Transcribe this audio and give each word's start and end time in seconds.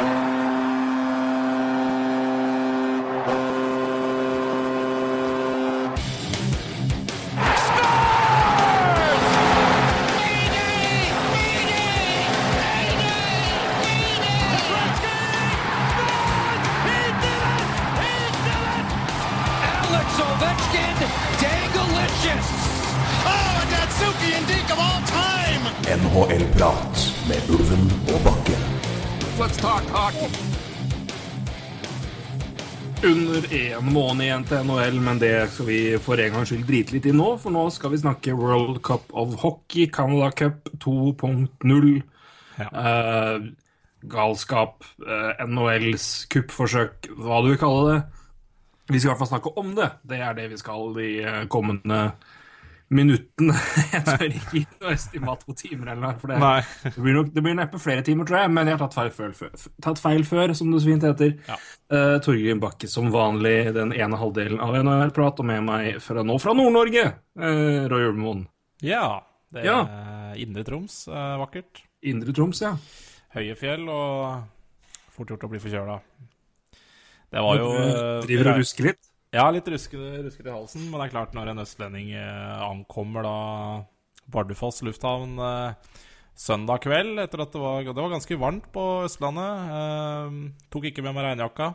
Alex 0.00 0.29
Under 33.10 33.42
én 33.54 33.88
måned 33.90 34.22
igjen 34.22 34.44
til 34.46 34.60
NHL, 34.68 34.98
men 35.02 35.18
det 35.18 35.32
skal 35.50 35.66
vi 35.66 35.78
for 35.98 36.20
en 36.20 36.34
gangs 36.34 36.50
skyld 36.52 36.62
drite 36.68 36.94
litt 36.94 37.08
i 37.10 37.14
nå. 37.16 37.32
For 37.42 37.50
nå 37.50 37.64
skal 37.74 37.90
vi 37.90 37.98
snakke 37.98 38.36
World 38.38 38.78
Cup 38.86 39.10
of 39.10 39.32
Hockey, 39.42 39.88
Canada 39.90 40.28
Cup 40.30 40.70
2.0. 40.84 41.88
Eh, 42.60 43.48
galskap, 44.14 44.86
eh, 45.02 45.42
NHLs 45.42 46.06
kuppforsøk, 46.30 47.10
hva 47.18 47.40
du 47.42 47.50
vil 47.50 47.58
kalle 47.58 47.88
det. 47.88 47.98
Vi 48.92 49.00
skal 49.00 49.08
i 49.08 49.12
hvert 49.12 49.22
fall 49.24 49.32
snakke 49.32 49.54
om 49.58 49.74
det. 49.74 49.90
Det 50.06 50.20
er 50.20 50.38
det 50.38 50.46
vi 50.52 50.60
skal 50.62 50.94
de 50.94 51.10
eh, 51.24 51.42
kommende 51.50 52.00
minuttene. 52.94 53.54
Jeg 53.94 54.02
tør 54.06 54.24
ikke 54.26 54.54
gi 54.56 54.62
noe 54.82 54.94
estimat 54.96 55.42
på 55.46 55.54
timer 55.58 55.92
eller 55.92 56.02
noe. 56.02 56.16
For 56.20 56.32
det, 56.32 56.38
det, 56.84 57.02
blir 57.04 57.16
nok, 57.16 57.32
det 57.34 57.44
blir 57.46 57.56
neppe 57.58 57.80
flere 57.82 58.04
timer, 58.06 58.26
tror 58.28 58.40
jeg, 58.42 58.52
men 58.56 58.70
jeg 58.70 58.76
har 58.76 58.82
tatt 58.82 58.96
feil 58.96 59.10
før, 59.14 59.34
før, 59.38 59.66
tatt 59.86 60.02
feil 60.02 60.24
før 60.26 60.54
som 60.58 60.72
det 60.72 60.82
så 60.82 60.90
fint 60.90 61.06
heter. 61.06 61.34
Ja. 61.46 61.58
Uh, 61.90 62.16
Torgrim 62.24 62.62
Bakke 62.62 62.90
som 62.90 63.10
vanlig, 63.14 63.54
den 63.76 63.94
ene 63.96 64.20
halvdelen 64.20 64.62
av 64.62 64.74
NHL-prat, 64.80 65.42
og 65.42 65.50
med 65.50 65.66
meg 65.68 66.00
fra 66.04 66.24
nå 66.26 66.38
fra 66.42 66.54
Nord-Norge, 66.58 67.04
uh, 67.40 67.84
Roy 67.92 68.08
Ulvemoen. 68.10 68.46
Ja. 68.86 69.20
Det 69.50 69.64
er 69.64 69.70
Ja. 69.70 69.78
Indre 70.40 70.62
Troms. 70.66 71.04
Uh, 71.10 71.38
vakkert. 71.42 71.84
Indre 72.06 72.34
Troms, 72.34 72.62
ja. 72.62 72.74
Høye 73.34 73.54
fjell 73.58 73.86
og 73.90 74.42
fort 75.14 75.30
gjort 75.30 75.46
å 75.46 75.52
bli 75.52 75.62
forkjøla. 75.62 76.00
Det 77.30 77.42
var 77.46 77.60
jo 77.60 77.70
driver 78.26 78.52
og 78.54 78.62
rusker 78.64 78.90
litt. 78.90 79.09
Ja, 79.30 79.44
litt 79.54 79.68
ruskete, 79.70 80.24
ruske 80.26 80.42
i 80.42 80.50
halsen, 80.50 80.88
men 80.90 80.98
det 80.98 81.04
er 81.06 81.12
klart 81.12 81.34
når 81.36 81.52
en 81.52 81.62
østlending 81.62 82.08
eh, 82.18 82.62
ankommer 82.66 83.22
da 83.22 83.34
Bardufoss 84.30 84.80
lufthavn 84.82 85.36
eh, 85.38 86.00
søndag 86.34 86.82
kveld 86.82 87.20
etter 87.22 87.44
at 87.44 87.52
det 87.54 87.62
var, 87.62 87.84
det 87.86 87.94
var 87.94 88.10
ganske 88.10 88.38
varmt 88.40 88.66
på 88.74 88.86
Østlandet. 89.06 89.70
Eh, 89.76 90.66
tok 90.74 90.88
ikke 90.90 91.04
med 91.06 91.14
meg 91.14 91.28
regnjakka. 91.28 91.70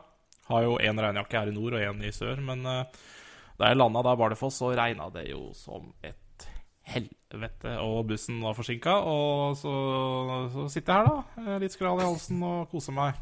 Har 0.50 0.66
jo 0.68 0.76
én 0.84 1.00
regnjakke 1.02 1.40
her 1.40 1.50
i 1.50 1.56
nord 1.56 1.78
og 1.80 1.86
én 1.88 2.04
i 2.04 2.12
sør, 2.16 2.44
men 2.44 2.68
eh, 2.68 2.84
da 3.56 3.72
jeg 3.72 3.80
landa 3.80 4.04
der 4.04 4.20
i 4.20 4.24
Bardufoss, 4.26 4.60
så 4.60 4.74
regna 4.76 5.08
det 5.16 5.30
jo 5.32 5.48
som 5.56 5.94
et 6.04 6.50
helvete, 6.92 7.78
og 7.82 8.04
bussen 8.12 8.44
var 8.44 8.60
forsinka. 8.60 8.98
Og 9.08 9.56
så, 9.64 9.72
så 10.52 10.68
sitter 10.76 10.92
jeg 10.92 11.08
her, 11.08 11.08
da, 11.40 11.48
eh, 11.56 11.60
litt 11.64 11.74
skral 11.80 12.04
i 12.04 12.12
halsen 12.12 12.44
og 12.44 12.68
koser 12.76 13.00
meg 13.00 13.16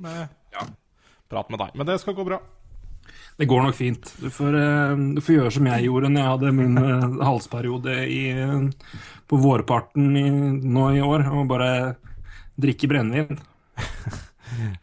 med 0.00 0.24
Ja. 0.56 0.64
prat 1.28 1.52
med 1.52 1.60
deg. 1.60 1.76
Men 1.76 1.92
det 1.92 2.00
skal 2.00 2.16
gå 2.16 2.24
bra. 2.32 2.40
Det 3.36 3.48
går 3.50 3.62
nok 3.62 3.74
fint. 3.74 4.12
Du 4.22 4.28
får, 4.30 4.54
eh, 4.54 4.96
du 5.16 5.20
får 5.20 5.34
gjøre 5.34 5.54
som 5.56 5.66
jeg 5.66 5.86
gjorde 5.88 6.10
når 6.12 6.20
jeg 6.20 6.32
hadde 6.32 6.52
min 6.54 6.78
eh, 6.78 7.24
halsperiode 7.26 7.96
i, 8.06 8.20
eh, 8.30 8.92
på 9.26 9.40
vårparten 9.42 10.12
i, 10.20 10.28
nå 10.62 10.90
i 10.94 11.02
år, 11.02 11.26
og 11.34 11.48
bare 11.50 11.72
drikke 12.60 12.90
brennevin. 12.90 13.42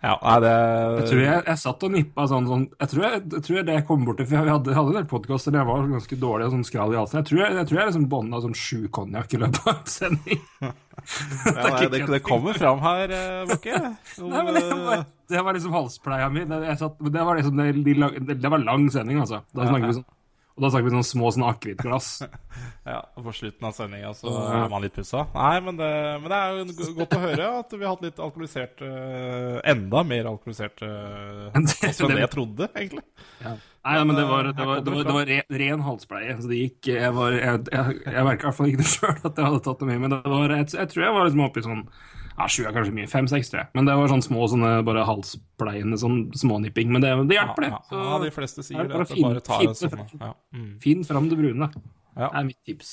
Ja, 0.01 0.17
det 0.43 0.51
Jeg 0.51 1.05
tror 1.07 1.19
jeg, 1.21 1.43
jeg 1.47 1.59
satt 1.61 1.83
og 1.85 1.93
nippa 1.93 2.25
sånn, 2.27 2.47
sånn 2.49 2.63
jeg, 2.73 2.89
tror 2.91 3.03
jeg, 3.05 3.19
jeg 3.31 3.43
tror 3.45 3.61
det 3.67 3.75
jeg 3.77 3.85
kom 3.87 4.01
borti 4.03 4.25
For 4.25 4.35
jeg 4.35 4.51
hadde, 4.51 4.73
hadde 4.75 4.91
en 4.91 4.97
del 4.97 5.05
podkaster 5.07 5.53
der 5.53 5.61
jeg 5.61 5.69
var 5.69 5.85
ganske 5.93 6.17
dårlig 6.19 6.47
og 6.47 6.55
sånn 6.55 6.65
skral 6.67 6.91
i 6.91 6.97
halsen. 6.99 7.19
Jeg 7.21 7.29
tror 7.29 7.39
jeg, 7.39 7.55
jeg, 7.55 7.69
tror 7.69 7.79
jeg 7.79 7.91
liksom 7.91 8.07
bånda 8.11 8.41
sånn 8.43 8.57
sju 8.57 8.81
konjakk 8.97 9.35
i 9.37 9.39
løpet 9.45 9.61
av 9.63 9.73
en 9.77 9.93
sending. 9.95 10.43
Ja, 11.01 11.71
nei, 11.71 11.87
det, 11.89 12.01
det 12.11 12.19
kommer 12.21 12.53
fram 12.53 12.81
her, 12.83 13.13
Bakke. 13.49 13.77
Nei, 14.33 14.41
men 14.45 14.57
det, 14.57 14.65
var, 14.69 15.05
det 15.31 15.43
var 15.47 15.57
liksom 15.57 15.73
halspleia 15.75 16.29
mi. 16.33 16.45
Det, 16.49 16.63
satt, 16.79 16.97
det, 17.01 17.27
var 17.27 17.39
liksom, 17.39 17.57
det, 17.57 17.71
det, 18.19 18.39
det 18.43 18.51
var 18.51 18.63
lang 18.63 18.89
sending, 18.93 19.21
altså. 19.23 19.41
Da 19.55 19.67
snakker 19.69 19.89
vi 19.91 20.01
sånn, 20.01 20.09
og 20.51 20.65
da 20.65 20.69
snakker 20.73 20.89
vi 20.89 20.91
sånn 20.97 21.05
små 21.07 21.29
sånn 21.31 21.47
akevittglass. 21.51 22.09
Ja, 22.81 22.97
og 23.13 23.27
På 23.27 23.31
slutten 23.33 23.67
av 23.67 23.75
sendinga 23.77 24.09
så 24.17 24.31
er 24.49 24.63
man 24.71 24.81
litt 24.81 24.95
pussa. 24.95 25.21
Nei, 25.35 25.59
men 25.61 25.75
det, 25.77 25.89
men 26.23 26.31
det 26.33 26.37
er 26.37 26.55
jo 26.57 26.93
godt 26.97 27.13
å 27.13 27.19
høre 27.21 27.49
at 27.59 27.75
vi 27.75 27.85
har 27.85 27.91
hatt 27.93 28.01
litt 28.07 28.21
alkoholisert 28.25 28.81
uh, 28.81 29.59
Enda 29.69 30.01
mer 30.09 30.29
alkoholisert 30.31 30.81
uh, 30.87 31.51
Enn 31.53 31.67
det- 31.69 31.91
jeg 32.23 32.31
trodde, 32.33 32.67
egentlig. 32.73 33.03
Nei, 33.45 33.93
men 34.01 34.17
det 34.17 34.25
var, 34.29 34.49
det 34.49 34.65
var, 34.65 34.81
det 34.81 34.95
var, 34.95 34.97
det 34.97 35.05
det 35.11 35.15
var 35.19 35.29
ren, 35.29 35.55
ren 35.61 35.85
halspleie. 35.85 36.35
Så 36.41 36.49
det 36.49 36.57
gikk 36.63 36.89
Jeg, 36.95 37.13
var, 37.17 37.37
jeg, 37.37 37.61
jeg, 37.69 37.99
jeg 38.09 38.25
merka 38.27 38.41
i 38.41 38.49
hvert 38.49 38.57
fall 38.59 38.73
ikke 38.73 38.81
det 38.81 38.89
sjøl 38.95 39.13
at 39.13 39.29
jeg 39.29 39.45
hadde 39.47 39.61
tatt 39.69 39.85
det 39.85 39.89
med, 39.91 40.01
men 40.03 40.15
det 40.17 40.21
var, 40.33 40.55
jeg, 40.57 40.71
jeg 40.81 40.91
tror 40.91 41.05
jeg 41.05 41.15
var 41.19 41.29
liksom 41.29 41.45
oppe 41.47 41.61
i 41.61 41.67
sånn 41.69 41.85
ja, 42.37 42.47
Sju 42.47 42.63
er 42.65 42.73
kanskje 42.75 42.95
mye. 42.95 43.09
Fem-seks, 43.11 43.51
tror 43.51 43.61
jeg. 43.63 43.69
Men 43.77 43.85
det 43.89 43.95
var 43.99 44.07
sånn 44.11 44.23
små 44.25 44.47
sånne 44.51 44.71
bare 44.87 45.05
halspleiende 45.07 45.99
sånn 46.01 46.19
smånipping. 46.37 46.91
Men 46.95 47.03
det, 47.05 47.13
det 47.29 47.37
hjelper, 47.37 47.67
det. 47.67 47.71
Så 47.91 47.99
ja, 48.01 48.17
de 48.23 48.33
fleste 48.35 48.65
sier 48.65 48.81
er 48.83 48.89
det. 48.89 48.99
At 49.01 49.07
det 49.07 49.15
fin- 49.15 49.27
bare 49.29 49.45
tar 49.45 49.63
en 49.67 49.77
sånn 49.77 50.03
ja. 50.19 50.33
mm. 50.57 50.73
Finn 50.83 51.03
fram 51.07 51.29
det 51.31 51.39
brune. 51.39 51.71
Ja. 52.15 52.27
Det 52.27 52.35
er 52.41 52.49
mitt 52.51 52.61
tips. 52.67 52.91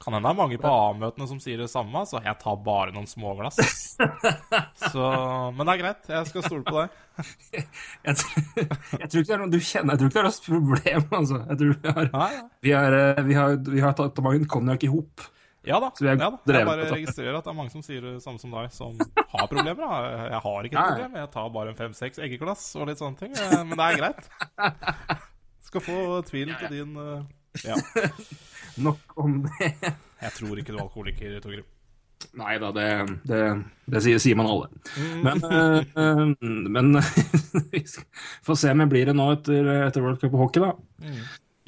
Kan 0.00 0.14
hende 0.16 0.30
det 0.30 0.32
er 0.32 0.38
mange 0.38 0.56
på 0.62 0.68
A-møtene 0.72 1.26
som 1.28 1.40
sier 1.44 1.58
det 1.60 1.66
samme, 1.68 2.00
så 2.08 2.22
jeg 2.24 2.32
tar 2.40 2.54
bare 2.64 2.88
noen 2.94 3.04
småglass. 3.10 3.58
Så, 4.90 5.02
men 5.52 5.66
det 5.68 5.74
er 5.74 5.80
greit. 5.82 6.06
Jeg 6.08 6.28
skal 6.30 6.44
stole 6.46 6.64
på 6.64 6.78
deg. 6.78 6.94
Jeg, 8.08 8.14
tror- 8.16 8.70
jeg 8.96 9.10
tror 9.12 9.20
ikke 9.20 9.26
det 9.28 9.34
er 9.34 9.40
noe 9.42 9.52
du 9.52 9.58
kjenner 9.60 9.92
Jeg 9.92 10.00
tror 10.00 10.08
ikke 10.08 10.14
det 10.14 10.22
er 10.22 10.28
noe 10.30 10.46
problem, 10.46 11.04
altså. 11.18 11.40
Jeg 11.50 11.58
tror 11.60 11.74
vi 11.82 11.92
har, 11.98 12.38
vi 12.64 12.72
har, 12.72 12.96
eh, 12.96 13.20
vi 13.28 13.36
har, 13.36 13.58
vi 13.74 13.82
har 13.84 13.92
tatt 13.98 14.22
mange 14.24 14.48
konjakk 14.48 14.86
i 14.88 14.90
hop. 14.94 15.26
Ja 15.66 15.76
da. 15.82 15.90
Så 15.92 16.04
vi 16.04 16.08
har 16.08 16.16
ja, 16.16 16.30
da. 16.32 16.54
Jeg 16.56 16.66
bare 16.68 16.86
registrerer 16.90 17.36
at 17.36 17.44
det 17.44 17.50
er 17.52 17.56
mange 17.58 17.72
som 17.74 17.82
sier 17.84 18.00
det 18.06 18.14
samme 18.24 18.40
som 18.40 18.54
deg, 18.56 18.70
som 18.72 18.94
har 19.34 19.48
problemer. 19.50 19.76
Da. 19.82 19.98
Jeg 20.30 20.40
har 20.46 20.68
ikke 20.68 20.78
et 20.80 20.94
problem, 20.94 21.18
jeg 21.20 21.30
tar 21.34 21.50
bare 21.56 21.74
en 21.74 21.76
fem-seks 21.82 22.22
eggeglass 22.24 22.62
og 22.80 22.88
litt 22.88 23.02
sånne 23.02 23.20
ting. 23.20 23.34
eh, 23.36 23.58
Men 23.64 23.76
det 23.76 23.88
er 23.90 23.98
greit. 24.00 24.30
Skal 25.70 25.84
få 25.84 25.98
tvilen 26.30 26.56
til 26.62 26.72
din 26.78 26.96
eh, 26.96 27.20
Ja. 27.66 27.76
Nok 28.86 29.18
om 29.20 29.42
det. 29.44 29.68
Jeg 30.22 30.32
tror 30.38 30.58
ikke 30.62 30.72
du 30.72 30.78
er 30.78 30.84
alkoholiker, 30.86 31.36
Torgrim. 31.44 31.68
Nei 32.36 32.54
da, 32.60 32.68
det, 32.76 32.86
det, 33.26 33.38
det 33.90 34.00
sier, 34.04 34.18
sier 34.20 34.36
man 34.36 34.46
alle. 34.46 34.66
Men, 35.24 35.40
øh, 35.96 36.34
men 36.70 36.90
vi 37.72 37.80
får 38.44 38.58
se 38.60 38.72
om 38.74 38.82
jeg 38.84 38.92
blir 38.92 39.08
det 39.08 39.14
nå 39.16 39.26
etter, 39.34 39.70
etter 39.88 40.04
World 40.04 40.20
Cup 40.20 40.36
og 40.36 40.44
hockey, 40.46 40.64
da. 40.64 40.74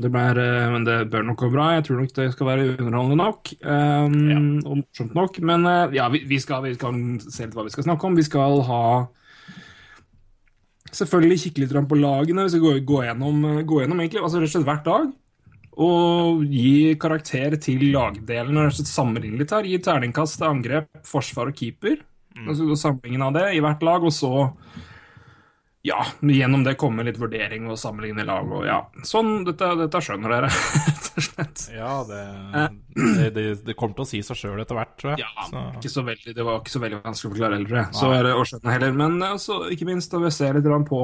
Det 0.00 0.08
blir, 0.10 0.38
eh, 0.40 0.70
men 0.72 0.84
det 0.86 1.10
bør 1.12 1.24
nok 1.28 1.42
gå 1.44 1.50
bra. 1.52 1.66
Jeg 1.76 1.84
tror 1.84 2.00
nok 2.00 2.14
det 2.16 2.32
skal 2.32 2.46
være 2.48 2.68
underholdende 2.80 3.18
nok. 3.20 3.52
eh, 3.60 4.06
Og 4.64 4.76
morsomt 4.80 5.14
nok. 5.14 5.40
Men 5.40 5.66
eh, 5.66 5.92
ja, 5.98 6.08
vi, 6.08 6.24
vi, 6.26 6.38
skal, 6.40 6.62
vi 6.64 6.74
skal 6.74 6.96
se 7.20 7.44
litt 7.46 7.54
hva 7.54 7.66
vi 7.66 7.74
skal 7.74 7.84
snakke 7.84 8.08
om. 8.08 8.16
Vi 8.16 8.22
skal 8.28 8.62
ha 8.68 8.84
Selvfølgelig 10.92 11.38
kikke 11.40 11.62
litt 11.62 11.88
på 11.88 11.96
lagene. 11.96 12.44
Vi 12.44 12.52
skal 12.52 12.60
gå, 12.60 12.72
gå, 12.84 12.98
gjennom, 13.06 13.64
gå 13.64 13.78
gjennom 13.80 14.00
egentlig, 14.02 14.20
altså 14.20 14.42
rett 14.42 14.50
og 14.50 14.52
slett 14.52 14.66
hvert 14.68 14.88
lag. 14.90 15.06
Og 15.80 16.42
gi 16.52 16.94
karakter 17.00 17.56
til 17.56 17.86
lagdelen. 17.94 18.58
og 18.58 18.66
rett 18.66 18.74
og 18.74 18.80
slett 18.82 18.90
Sammenligne 18.92 19.40
litt 19.40 19.54
her. 19.56 19.64
Gi 19.64 19.78
terningkast 19.80 20.36
til 20.36 20.50
angrep, 20.50 20.90
forsvar 21.08 21.48
og 21.48 21.56
keeper. 21.56 22.02
Og 22.44 22.56
så 22.58 22.76
Samlingen 22.76 23.24
av 23.24 23.32
det 23.38 23.46
i 23.56 23.62
hvert 23.64 23.80
lag. 23.86 24.04
Og 24.04 24.12
så 24.12 24.50
ja, 25.82 25.98
gjennom 26.22 26.62
det 26.62 26.76
kommer 26.78 27.02
litt 27.06 27.18
vurdering 27.18 27.66
og 27.66 27.78
sammenligne 27.80 28.22
lag. 28.26 28.46
og 28.54 28.66
ja, 28.68 28.78
Sånn, 29.06 29.40
dette, 29.48 29.72
dette 29.80 30.02
skjønner 30.04 30.30
dere, 30.36 30.50
rett 30.86 31.08
og 31.10 31.26
slett. 31.26 31.64
Ja, 31.74 31.94
det, 32.06 32.20
det, 32.94 33.30
det, 33.34 33.46
det 33.66 33.76
kommer 33.78 33.98
til 33.98 34.06
å 34.06 34.10
si 34.12 34.20
seg 34.22 34.38
sjøl 34.38 34.62
etter 34.62 34.78
hvert, 34.78 34.94
tror 35.00 35.14
jeg. 35.16 35.26
Ja, 35.26 35.48
Så, 35.48 35.64
ikke 35.80 35.92
så 35.96 36.06
veldig, 36.06 36.36
Det 36.38 36.46
var 36.46 36.62
ikke 36.62 36.74
så 36.76 36.84
veldig 36.84 37.02
vanskelig 37.02 37.32
å 37.32 37.34
forklare 37.34 37.58
heller. 37.58 37.90
Så 37.98 38.12
er 38.14 38.28
det 38.28 38.36
å 38.38 38.46
skjønne 38.46 38.76
heller. 38.76 38.94
Men 39.02 39.18
altså, 39.26 39.58
ikke 39.74 39.90
minst 39.90 40.14
da 40.14 40.22
vi 40.22 40.30
ser 40.34 40.58
litt 40.58 40.70
på 40.88 41.02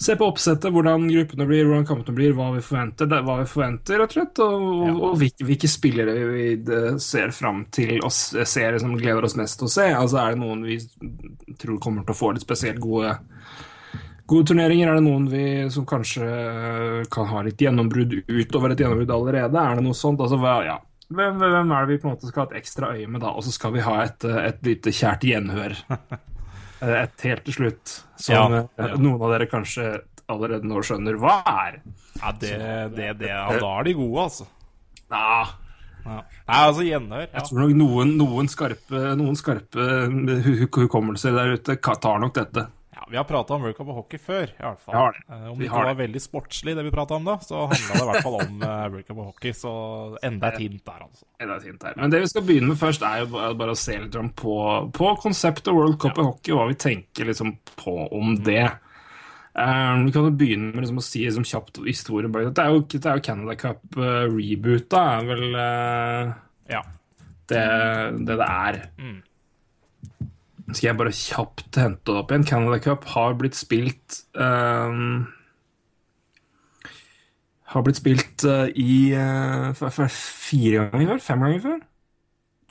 Se 0.00 0.14
på 0.16 0.24
oppsettet, 0.30 0.72
hvordan 0.72 1.02
gruppene 1.10 1.44
blir, 1.44 1.66
hvordan 1.68 1.84
kampene 1.84 2.16
blir, 2.16 2.32
hva 2.32 2.46
vi 2.54 2.62
forventer, 2.64 3.08
det, 3.10 3.18
hva 3.26 3.34
vi 3.42 3.48
forventer, 3.50 3.98
rett 4.00 4.14
og 4.14 4.16
slett. 4.16 4.40
Og, 4.40 4.62
og, 4.64 5.00
og 5.10 5.18
hvilke, 5.20 5.44
hvilke 5.44 5.68
spillere 5.68 6.14
vi, 6.30 6.46
ser 7.04 7.34
fram 7.36 7.66
til 7.74 7.98
og 8.00 8.12
ser 8.14 8.78
som 8.80 8.94
gleder 8.96 9.28
oss 9.28 9.36
mest 9.36 9.60
til 9.60 9.68
å 9.68 9.74
se. 9.74 9.90
Altså, 9.92 10.22
Er 10.22 10.32
det 10.32 10.40
noen 10.40 10.64
vi 10.64 10.78
tror 11.60 11.82
kommer 11.84 12.06
til 12.06 12.16
å 12.16 12.20
få 12.22 12.32
litt 12.32 12.46
spesielt 12.46 12.80
gode 12.80 13.18
Gode 14.30 14.46
turneringer, 14.46 14.86
er 14.86 15.00
det 15.00 15.02
noen 15.02 15.24
vi 15.26 15.44
som 15.74 15.82
kanskje 15.90 16.22
øh, 16.22 16.98
kan 17.10 17.26
ha 17.32 17.40
litt 17.42 17.58
gjennombrudd 17.58 18.12
utover 18.28 18.70
et 18.70 18.78
gjennombrudd 18.78 19.10
allerede? 19.10 19.58
Er 19.58 19.80
det 19.80 19.82
noe 19.82 19.98
sånt? 19.98 20.22
Altså, 20.22 20.38
hva, 20.38 20.52
ja. 20.62 20.76
Hvem, 21.10 21.40
hvem 21.42 21.72
er 21.74 21.88
det 21.88 21.90
vi 21.90 21.98
på 21.98 22.06
en 22.06 22.14
måte 22.14 22.30
skal 22.30 22.44
ha 22.44 22.52
et 22.52 22.60
ekstra 22.60 22.92
øye 22.94 23.08
med 23.10 23.24
da? 23.24 23.32
Og 23.34 23.42
så 23.42 23.50
skal 23.50 23.74
vi 23.74 23.82
ha 23.82 23.96
et, 24.04 24.28
øh, 24.30 24.38
et 24.46 24.62
lite 24.68 24.94
kjært 24.94 25.26
gjenhør. 25.26 25.74
Eh, 26.82 27.02
Et 27.02 27.20
helt 27.28 27.44
til 27.44 27.54
slutt, 27.54 27.96
som 28.16 28.34
Ja, 28.54 28.62
ja. 28.78 28.94
noen 28.96 29.20
av 29.22 29.30
dere 29.34 29.46
kanskje 29.50 30.00
allerede 30.30 30.64
nå 30.64 30.80
skjønner 30.86 31.16
hva 31.20 31.42
er. 31.46 31.80
ja, 32.20 32.32
det, 32.32 32.52
det, 32.96 33.08
det, 33.18 33.28
ja, 33.28 33.46
da 33.58 33.72
er 33.80 33.84
de 33.84 33.94
gode, 33.98 34.22
altså. 34.28 34.46
Ja, 35.10 35.46
Ja. 36.00 36.22
Nei, 36.48 36.60
altså 36.64 36.82
gjenhør. 36.86 37.26
Ja. 37.26 37.34
Jeg 37.34 37.42
tror 37.50 37.58
nok 37.60 37.72
noen, 37.76 38.12
noen 38.16 38.46
skarpe, 38.48 39.00
noen 39.20 39.36
skarpe 39.36 39.84
hu- 40.08 40.56
hu- 40.64 40.68
hukommelser 40.86 41.34
der 41.36 41.52
ute 41.58 41.76
tar 41.76 42.18
nok 42.22 42.32
dette. 42.38 42.64
ja, 42.96 43.04
Vi 43.10 43.16
har 43.18 43.24
prata 43.28 43.52
om 43.54 43.60
World 43.62 43.76
Cup 43.76 43.88
og 43.88 43.94
hockey 43.98 44.16
før, 44.18 44.48
i 44.48 44.62
hvert 44.62 44.80
fall. 44.80 45.12
Eh, 45.28 45.50
Om 45.50 45.58
det 45.58 45.66
ikke 45.68 45.84
var 45.84 45.94
veldig 46.00 46.22
sportslig, 46.24 46.74
det 46.74 46.84
vi 46.84 46.90
prata 46.90 47.14
om 47.20 47.24
da, 47.28 47.36
så 47.44 47.66
handla 47.68 47.92
det 47.92 48.00
i 48.00 48.08
hvert 48.08 48.22
fall 48.24 48.38
om 48.40 48.62
eh, 48.98 49.06
på 49.14 49.24
hockey. 49.24 49.54
Så 49.56 49.72
enda 50.26 50.50
et 50.50 50.60
hint 50.64 50.82
der, 50.84 51.06
altså. 51.06 51.24
Enda 51.40 51.56
er 51.56 51.66
hint 51.70 51.80
der. 51.84 51.96
Men 51.96 52.12
det 52.12 52.20
vi 52.24 52.30
skal 52.32 52.46
begynne 52.48 52.72
med 52.72 52.80
først, 52.80 53.06
er 53.06 53.22
jo 53.22 53.30
bare, 53.32 53.72
å 53.72 53.78
se 53.78 53.96
litt 54.02 54.20
på, 54.40 54.58
på 54.96 55.14
konseptet 55.22 55.72
World 55.76 55.98
Cup 56.02 56.18
i 56.18 56.26
hockey, 56.26 56.54
og 56.54 56.62
hva 56.62 56.68
vi 56.72 56.78
tenker 56.80 57.30
liksom 57.30 57.56
på 57.78 57.96
om 58.16 58.36
det. 58.46 58.66
Um, 59.50 60.04
vi 60.06 60.12
kan 60.14 60.28
jo 60.28 60.36
begynne 60.38 60.70
med 60.70 60.84
liksom 60.84 61.00
å 61.00 61.04
si 61.04 61.24
liksom 61.26 61.46
kjapt 61.48 61.80
historien 61.86 62.30
bak 62.32 62.46
det. 62.50 62.62
Er 62.62 62.74
jo, 62.74 62.84
det 62.86 63.02
er 63.02 63.18
jo 63.18 63.26
Canada 63.26 63.56
Cup 63.58 63.82
uh, 63.98 64.28
reboota, 64.30 65.02
er 65.18 65.26
vel 65.32 65.58
uh, 65.58 66.30
Ja. 66.70 66.84
det, 67.50 67.66
det 68.28 68.38
det 68.38 68.46
er. 68.46 68.80
Mm. 69.00 69.18
Skal 70.70 70.86
jeg 70.90 70.98
bare 71.00 71.14
kjapt 71.14 71.78
hente 71.80 72.12
det 72.12 72.20
opp 72.20 72.30
igjen? 72.30 72.46
Canada 72.46 72.78
Cup 72.82 73.06
har 73.10 73.34
blitt 73.38 73.58
spilt 73.58 74.20
ehm, 74.38 75.24
Har 77.70 77.82
blitt 77.86 78.00
spilt 78.00 78.44
eh, 78.50 78.68
i 78.74 79.12
eh, 79.14 79.72
fire 80.10 80.88
ganger 80.90 81.12
før? 81.14 81.20
Fem 81.22 81.44
ganger 81.46 81.60
før? 81.64 81.80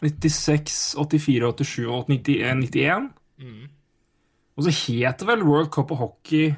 96, 0.03 0.95
84, 0.95 1.51
87 1.59 1.85
og 1.91 2.09
91. 2.09 2.63
91. 2.63 3.09
Mm. 3.39 3.67
Og 4.59 4.65
så 4.65 4.71
het 4.75 5.19
det 5.21 5.27
vel 5.29 5.43
World 5.47 5.69
Cup 5.71 5.91
of 5.91 5.97
Hockey 6.01 6.49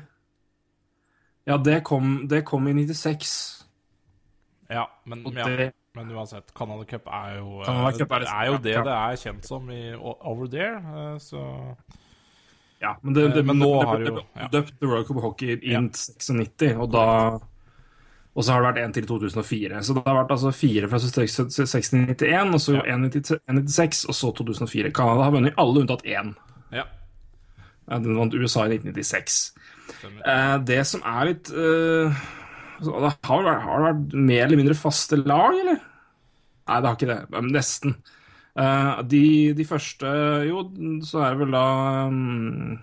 Ja, 1.47 1.57
det 1.57 1.83
kom, 1.85 2.27
det 2.29 2.43
kom 2.45 2.67
i 2.69 2.73
96. 2.73 3.31
Ja, 4.69 4.85
men, 5.05 5.23
ja, 5.35 5.45
det- 5.49 5.73
men 5.95 6.11
uansett, 6.15 6.53
Canada 6.55 6.83
Cup 6.87 7.07
er 7.07 7.37
jo, 7.39 7.59
eh, 7.59 7.65
Canada 7.65 7.97
Cup 7.97 8.11
er 8.11 8.19
det 8.19 8.27
er 8.31 8.45
jo 8.47 8.57
det 8.63 8.71
ja. 8.73 8.83
det 8.83 8.93
er 8.93 9.15
kjent 9.25 9.45
som 9.45 9.69
i 9.69 9.93
over 9.97 10.47
there, 10.47 11.19
så 11.19 11.75
Ja, 12.81 12.93
men, 13.03 13.13
det, 13.13 13.33
det, 13.35 13.45
men 13.45 13.57
nå 13.59 13.83
har 13.85 13.99
jo- 13.99 14.21
ja. 14.35 14.47
døpt 14.47 14.81
World 14.81 15.05
Cup 15.07 15.17
of 15.17 15.23
Hockey 15.23 15.59
Ja. 15.61 15.77
in 15.79 15.89
96, 15.93 16.77
og 16.77 16.91
da 16.93 17.37
og 18.31 18.45
så 18.45 18.53
har 18.53 18.61
det 18.61 18.69
vært 18.69 18.83
en 18.85 18.93
til 18.95 19.07
2004. 19.09 19.81
Så 19.83 19.93
det 19.97 20.03
har 20.05 20.15
vært 20.21 20.31
altså 20.31 20.53
fire 20.55 20.87
fra 20.87 20.99
1691, 21.01 22.53
og 22.55 22.61
så 22.63 22.77
Ja. 22.77 22.83
i 22.87 23.01
96, 23.01 24.05
og 24.07 24.15
så 24.15 24.31
2004. 24.37 24.91
Canada 24.95 25.25
har 25.27 25.33
vunnet 25.35 25.57
alle 25.59 25.81
unntatt 25.83 26.05
én. 26.07 26.35
ja. 26.71 26.85
Ja, 27.89 27.97
Den 27.99 28.15
vant 28.15 28.33
USA 28.33 28.67
i 28.69 28.77
1996. 28.77 29.51
Eh, 30.25 30.57
det 30.63 30.85
som 30.87 31.01
er 31.03 31.25
litt 31.25 31.49
eh, 31.51 32.13
altså, 32.79 32.91
det 33.01 33.09
har, 33.27 33.43
vært, 33.43 33.63
har 33.65 33.81
det 33.81 33.87
vært 33.89 34.13
mer 34.15 34.45
eller 34.45 34.57
mindre 34.61 34.77
faste 34.79 35.17
lag, 35.19 35.57
eller? 35.59 35.81
Nei, 36.69 36.77
det 36.79 36.87
har 36.87 36.95
ikke 36.95 37.09
det. 37.09 37.41
Nesten. 37.51 37.95
Eh, 38.55 39.01
de, 39.11 39.23
de 39.57 39.65
første 39.67 40.07
Jo, 40.47 40.63
så 41.03 41.25
er 41.25 41.33
det 41.35 41.39
vel 41.43 41.51
da 41.57 41.65
um, 42.07 42.79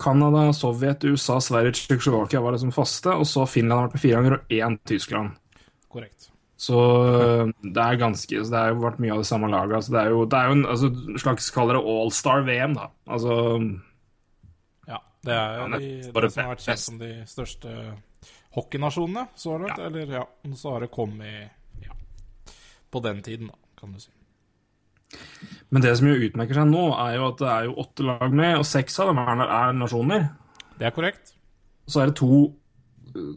Canada, 0.00 0.48
Sovjet, 0.56 1.04
USA, 1.04 1.38
Sverige, 1.44 1.76
Tsjekkoslovakia 1.76 2.42
var 2.42 2.56
liksom 2.56 2.72
faste. 2.74 3.12
Og 3.14 3.28
så 3.28 3.46
Finland 3.48 3.78
har 3.78 3.88
vært 3.88 3.98
med 3.98 4.04
fire 4.04 4.18
ganger, 4.20 4.36
og 4.38 4.56
én 4.56 4.78
Tyskland. 4.88 5.36
Korrekt. 5.90 6.30
Så 6.60 6.76
eh, 7.08 7.46
det 7.62 7.80
er 7.80 7.96
ganske 7.96 8.42
Så 8.44 8.52
det 8.52 8.58
har 8.58 8.74
jo 8.74 8.82
vært 8.82 8.98
mye 9.00 9.14
av 9.14 9.22
det 9.22 9.28
samme 9.30 9.48
laget. 9.48 9.78
Altså, 9.78 9.94
det 9.94 10.02
er 10.02 10.12
jo, 10.12 10.24
det 10.28 10.40
er 10.40 10.50
jo 10.50 10.56
en 10.58 10.66
altså, 10.74 10.90
slags 11.22 11.48
kaller 11.54 11.78
det 11.78 11.94
all-star-VM, 11.94 12.76
da. 12.76 12.90
Altså 13.08 13.38
Ja, 14.90 15.00
det 15.24 15.38
er 15.38 15.56
jo 15.56 15.70
de, 15.72 15.90
det 16.20 16.32
som 16.34 16.44
har 16.44 16.52
vært 16.52 16.66
kjent 16.66 16.84
som 16.84 17.00
de 17.00 17.10
største 17.30 17.74
hockeynasjonene 18.58 19.26
så 19.40 19.56
langt. 19.56 19.78
Ja. 19.78 19.88
Eller 19.88 20.16
ja, 20.20 20.24
så 20.56 20.76
har 20.76 20.84
det 20.84 20.92
kommet 20.92 21.84
ja, 21.86 21.96
på 22.90 23.04
den 23.08 23.22
tiden, 23.24 23.52
da, 23.52 23.74
kan 23.80 23.96
du 23.96 24.02
si. 24.02 24.12
Men 25.70 25.84
det 25.84 25.92
som 25.98 26.08
jo 26.10 26.18
utmerker 26.26 26.58
seg 26.58 26.70
nå, 26.70 26.86
er 26.98 27.18
jo 27.18 27.26
at 27.28 27.42
det 27.42 27.50
er 27.50 27.68
jo 27.68 27.76
åtte 27.82 28.06
lag 28.06 28.32
med, 28.34 28.56
og 28.58 28.66
seks 28.66 28.98
av 29.02 29.12
dem 29.12 29.20
er, 29.22 29.44
er 29.46 29.76
nasjoner. 29.78 30.26
Det 30.80 30.88
er 30.88 30.96
korrekt. 30.96 31.36
Så 31.90 32.02
er 32.02 32.10
det 32.10 32.18
to 32.18 32.48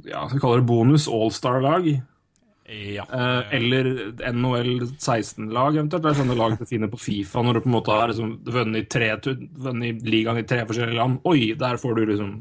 ja, 0.06 0.30
vi 0.34 0.40
kaller 0.40 0.62
det 0.62 0.70
bonus 0.70 1.08
all-star-lag. 1.08 1.88
Ja. 2.66 3.04
Eh, 3.14 3.56
eller 3.58 3.90
NHL 4.32 4.82
16-lag, 4.82 5.76
eventuelt. 5.76 6.04
Det 6.04 6.12
er 6.14 6.20
sånne 6.22 6.38
lag 6.38 6.56
du 6.58 6.66
finner 6.68 6.92
på 6.92 7.00
Fifa 7.02 7.44
når 7.44 7.58
du 7.58 7.64
på 7.66 7.70
en 7.72 7.76
måte 7.76 7.96
har 7.96 8.12
liksom 8.12 8.38
vunnet, 8.56 8.88
tre, 8.92 9.10
vunnet 9.66 10.06
ligaen 10.08 10.40
i 10.40 10.46
tre 10.48 10.62
forskjellige 10.70 11.00
land. 11.00 11.20
Oi, 11.30 11.54
der 11.60 11.82
får 11.82 11.98
du 11.98 12.06
liksom 12.08 12.38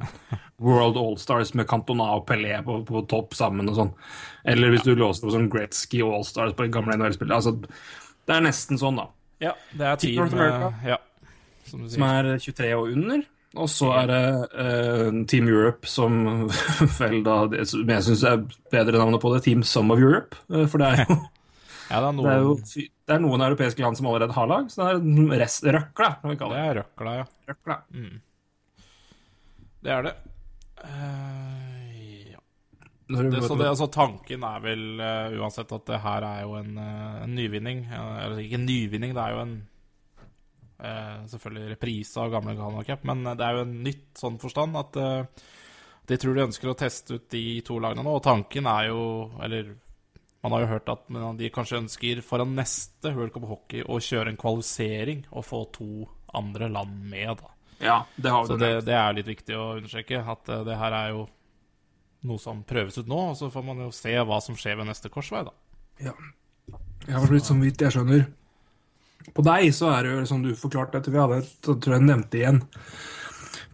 World 0.62 1.00
All-Stars 1.00 1.54
med 1.58 1.66
Cantona 1.70 2.12
og 2.18 2.26
Pelé 2.28 2.60
på, 2.64 2.82
på 2.86 3.02
topp 3.10 3.34
sammen 3.38 3.72
og 3.72 3.80
sånn. 3.80 3.90
Eller 4.48 4.72
hvis 4.72 4.86
du 4.86 4.94
låser 4.94 5.26
på 5.26 5.34
sånn 5.34 5.50
Gretzky 5.52 6.04
All-Stars 6.06 6.54
på 6.58 6.70
gamle 6.72 6.96
NHL-spillene. 7.00 7.40
Altså, 7.40 7.56
det 8.28 8.36
er 8.36 8.46
nesten 8.46 8.78
sånn, 8.80 9.02
da. 9.02 9.10
Ja, 9.42 9.52
det 9.76 9.86
er 9.90 10.00
team 10.02 10.16
North 10.22 10.34
America. 10.38 10.70
eh, 10.82 10.88
Ja, 10.94 10.98
som 11.68 11.82
du 11.84 11.90
som 11.92 12.02
er 12.08 12.30
23 12.38 12.72
og 12.78 12.88
under. 12.94 13.22
Og 13.52 13.68
så 13.68 13.90
er 13.92 14.06
det 14.08 14.20
uh, 14.56 15.26
Team 15.28 15.48
Europe, 15.52 15.84
som 15.86 16.14
vel 16.98 17.18
da 17.26 17.34
det 17.52 17.66
som 17.68 17.82
jeg 17.84 18.06
syns 18.06 18.22
er 18.24 18.46
bedre 18.72 18.96
navnet 19.02 19.20
på 19.20 19.34
det, 19.34 19.42
Team 19.44 19.60
Some 19.68 19.92
of 19.92 20.00
Europe. 20.00 20.38
eh, 20.48 20.64
for 20.72 20.78
det 20.80 20.88
er 20.94 21.04
jo, 21.04 21.18
Ja, 21.92 21.98
det 22.00 22.08
er 22.08 22.16
det 22.16 22.30
er 22.32 22.38
jo 22.40 22.54
noen 22.54 22.88
det 23.02 23.12
er 23.12 23.20
noen 23.20 23.42
europeiske 23.44 23.82
land 23.84 23.98
som 23.98 24.06
allerede 24.08 24.32
har 24.32 24.46
lag, 24.48 24.68
så 24.72 24.86
det 24.86 24.92
er 25.34 25.40
rest, 25.42 25.64
røkla, 25.66 26.08
kan 26.22 26.30
vi 26.30 26.36
Det 26.36 26.40
kalle 26.40 26.54
det. 26.56 26.62
er 26.70 26.78
røkla, 26.80 27.12
ja. 27.18 27.24
Røkla. 27.50 27.76
Det 29.82 29.90
er 29.92 30.02
det. 30.06 30.12
Eh, 30.84 30.88
du- 30.88 31.61
det, 33.12 33.42
så 33.46 33.56
det, 33.58 33.68
altså, 33.68 33.88
tanken 33.92 34.44
er 34.46 34.62
vel 34.64 34.84
uh, 35.00 35.34
uansett 35.42 35.72
at 35.74 35.86
det 35.88 36.00
her 36.04 36.26
er 36.28 36.42
jo 36.46 36.56
en, 36.58 36.72
uh, 36.78 37.22
en 37.24 37.34
nyvinning. 37.36 37.84
Eh, 37.88 38.16
eller 38.24 38.42
ikke 38.42 38.58
en 38.60 38.66
nyvinning, 38.68 39.14
det 39.16 39.22
er 39.24 39.36
jo 39.36 39.42
en 39.42 39.54
eh, 40.82 41.16
selvfølgelig 41.32 41.72
reprise 41.74 42.22
av 42.22 42.32
gamle 42.32 42.56
Ghana 42.58 42.84
Cup, 42.88 43.04
men 43.10 43.24
det 43.28 43.46
er 43.46 43.58
jo 43.58 43.64
en 43.66 43.76
nytt 43.86 44.08
sånn 44.18 44.38
forstand 44.42 44.78
at 44.80 44.98
de 46.10 46.18
tror 46.18 46.34
de 46.34 46.46
ønsker 46.48 46.72
å 46.72 46.76
teste 46.78 47.18
ut 47.18 47.28
de 47.30 47.44
to 47.66 47.78
lagene 47.82 48.04
nå. 48.06 48.16
Og 48.18 48.24
tanken 48.24 48.66
er 48.66 48.88
jo, 48.90 49.02
eller 49.42 49.74
man 50.42 50.56
har 50.56 50.64
jo 50.64 50.72
hørt 50.72 50.90
at 50.90 51.04
men 51.14 51.38
de 51.38 51.50
kanskje 51.54 51.78
ønsker 51.84 52.22
foran 52.26 52.56
neste 52.58 53.14
World 53.14 53.34
Cup 53.34 53.46
Hockey 53.50 53.84
å 53.86 54.00
kjøre 54.02 54.32
en 54.32 54.40
kvalifisering 54.40 55.26
og 55.30 55.46
få 55.46 55.62
to 55.76 55.90
andre 56.34 56.70
land 56.72 57.04
med, 57.12 57.36
da. 57.38 57.52
Ja, 57.82 58.00
det 58.16 58.30
har 58.30 58.46
Så 58.46 58.56
vi 58.56 58.64
det, 58.64 58.72
nevnt. 58.72 58.86
det 58.86 58.98
er 58.98 59.14
litt 59.16 59.30
viktig 59.30 59.54
å 59.58 59.68
understreke. 59.76 60.20
At 60.34 60.50
det 60.66 60.76
her 60.78 60.94
er 60.94 61.14
jo 61.14 61.24
noe 62.28 62.38
som 62.42 62.62
prøves 62.66 62.98
ut 62.98 63.10
nå, 63.10 63.18
og 63.32 63.38
så 63.38 63.50
får 63.52 63.64
man 63.66 63.82
jo 63.84 63.90
se 63.94 64.14
hva 64.14 64.38
som 64.44 64.56
skjer 64.58 64.78
ved 64.80 64.88
neste 64.90 65.10
korsvei, 65.12 65.42
da. 65.46 65.54
Ja. 66.02 66.14
Jeg 67.06 67.16
har 67.16 67.26
blitt 67.30 67.48
så 67.48 67.56
vidt 67.58 67.82
jeg 67.82 67.94
skjønner. 67.94 68.28
På 69.34 69.44
deg 69.46 69.70
så 69.74 69.90
er 69.94 70.06
det 70.06 70.14
jo 70.14 70.26
som 70.30 70.42
du 70.42 70.52
forklarte 70.58 70.98
dette, 70.98 71.12
vi 71.14 71.20
hadde 71.20 71.42
et, 71.42 71.52
jeg 71.66 71.80
tror 71.82 71.96
jeg 71.96 72.06
nevnte 72.06 72.38
i 72.38 72.46
en 72.48 72.62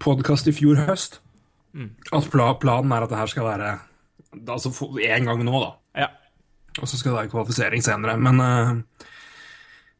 podkast 0.02 0.48
i 0.48 0.54
fjor 0.56 0.80
høst, 0.88 1.20
at 2.12 2.30
pla 2.32 2.48
planen 2.60 2.92
er 2.94 3.04
at 3.04 3.12
det 3.12 3.20
her 3.20 3.30
skal 3.30 3.46
være 3.48 3.76
Altså 4.28 4.68
én 5.00 5.24
gang 5.24 5.40
nå, 5.40 5.60
da. 5.62 5.68
Ja. 6.02 6.08
Og 6.82 6.88
så 6.90 6.98
skal 6.98 7.14
det 7.14 7.16
være 7.16 7.30
kvalifisering 7.32 7.80
senere. 7.82 8.18
Men, 8.20 8.40
eh, 8.44 9.06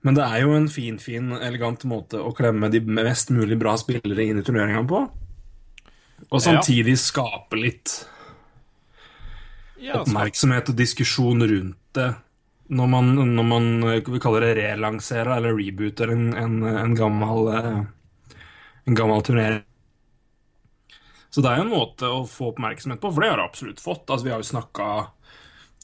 men 0.04 0.18
det 0.18 0.24
er 0.26 0.42
jo 0.42 0.52
en 0.52 0.68
fin, 0.68 0.98
fin, 1.00 1.32
elegant 1.32 1.86
måte 1.88 2.20
å 2.20 2.34
klemme 2.36 2.68
de 2.68 2.82
mest 2.84 3.32
mulig 3.32 3.56
bra 3.58 3.72
spillere 3.80 4.26
inn 4.28 4.42
i 4.42 4.44
turneringa 4.44 4.84
på. 4.90 5.00
Og 6.28 6.44
samtidig 6.44 6.98
skape 7.00 7.56
litt 7.56 7.94
oppmerksomhet 9.94 10.72
og 10.72 10.78
diskusjon 10.78 11.44
rundt 11.48 11.78
det 11.98 12.08
når 12.68 12.88
man, 12.92 13.14
når 13.16 13.46
man 13.48 13.68
eh, 13.88 14.02
vi 14.04 14.20
kaller 14.20 14.44
det 14.44 14.56
relanserer 14.58 15.38
eller 15.38 15.56
rebooter 15.56 16.12
en, 16.12 16.26
en, 16.36 16.58
en 16.68 16.96
gammel 16.96 17.48
eh, 17.54 17.78
en 18.88 18.96
gammel 18.96 19.22
turnering. 19.24 19.62
Så 21.30 21.44
det 21.44 21.50
er 21.50 21.60
jo 21.60 21.66
en 21.66 21.72
måte 21.74 22.08
å 22.08 22.24
få 22.28 22.52
oppmerksomhet 22.54 23.00
på, 23.02 23.10
for 23.12 23.24
det 23.24 23.30
har 23.30 23.40
det 23.40 23.48
absolutt 23.48 23.82
fått. 23.84 24.06
Altså, 24.08 24.24
vi 24.24 24.32
har 24.32 24.40
jo 24.40 24.48
snakka 24.48 24.88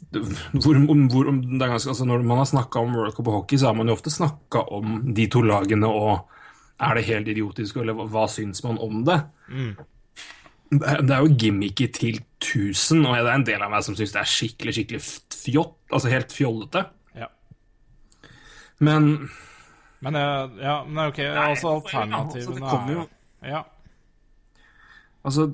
hvor, 0.04 0.76
hvor, 1.08 1.28
det 1.30 1.64
er 1.64 1.70
ganske, 1.70 1.88
altså 1.92 2.04
Når 2.04 2.24
man 2.26 2.40
har 2.42 2.48
snakka 2.50 2.80
om 2.82 2.96
World 2.96 3.14
Cup 3.16 3.28
og 3.30 3.36
hockey, 3.38 3.60
så 3.60 3.70
har 3.70 3.76
man 3.78 3.88
jo 3.88 3.96
ofte 3.96 4.12
snakka 4.12 4.66
om 4.74 4.98
de 5.16 5.28
to 5.32 5.40
lagene 5.44 5.88
og 5.88 6.32
er 6.82 6.98
det 6.98 7.06
helt 7.06 7.28
idiotisk, 7.30 7.78
eller 7.80 7.96
hva, 7.96 8.08
hva 8.10 8.24
syns 8.28 8.64
man 8.64 8.80
om 8.82 9.04
det? 9.06 9.20
Er, 9.54 9.76
det 10.80 11.10
er 11.14 11.20
jo 11.24 11.34
gimmicky 11.38 11.86
til 11.92 12.18
1000, 12.40 13.04
og 13.06 13.14
det 13.16 13.26
er 13.30 13.34
en 13.38 13.46
del 13.46 13.62
av 13.62 13.70
meg 13.72 13.84
som 13.86 13.94
syns 13.98 14.12
det 14.14 14.20
er 14.22 14.30
skikkelig 14.30 14.74
skikkelig 14.76 15.00
fjott. 15.34 15.76
Altså 15.92 16.10
helt 16.12 16.32
fjollete. 16.34 16.84
ja. 17.18 17.28
Men 18.84 19.30
Men 20.04 20.16
eh, 20.20 20.56
ja, 20.64 20.78
men 20.84 21.06
ok, 21.08 21.18
Nei, 21.18 21.28
altså 21.50 21.74
altså, 21.76 21.92
det 22.02 22.10
alternativene 22.10 22.92
jo- 22.98 23.08
Ja. 23.48 23.62
altså, 25.24 25.46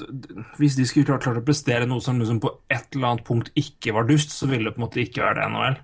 hvis 0.59 0.75
de 0.77 0.87
skulle 0.87 1.07
klart, 1.07 1.23
klart 1.23 1.39
å 1.39 1.45
prestere 1.47 1.87
noe 1.87 2.01
som 2.03 2.19
liksom 2.19 2.41
på 2.43 2.51
et 2.71 2.87
eller 2.97 3.09
annet 3.13 3.25
punkt 3.27 3.51
ikke 3.55 3.95
var 3.95 4.09
dust, 4.09 4.31
så 4.35 4.47
ville 4.51 4.65
det 4.71 4.75
på 4.75 4.83
en 4.83 4.87
måte 4.89 5.03
ikke 5.05 5.23
være 5.23 5.39
det 5.39 5.51
NHL. 5.53 5.77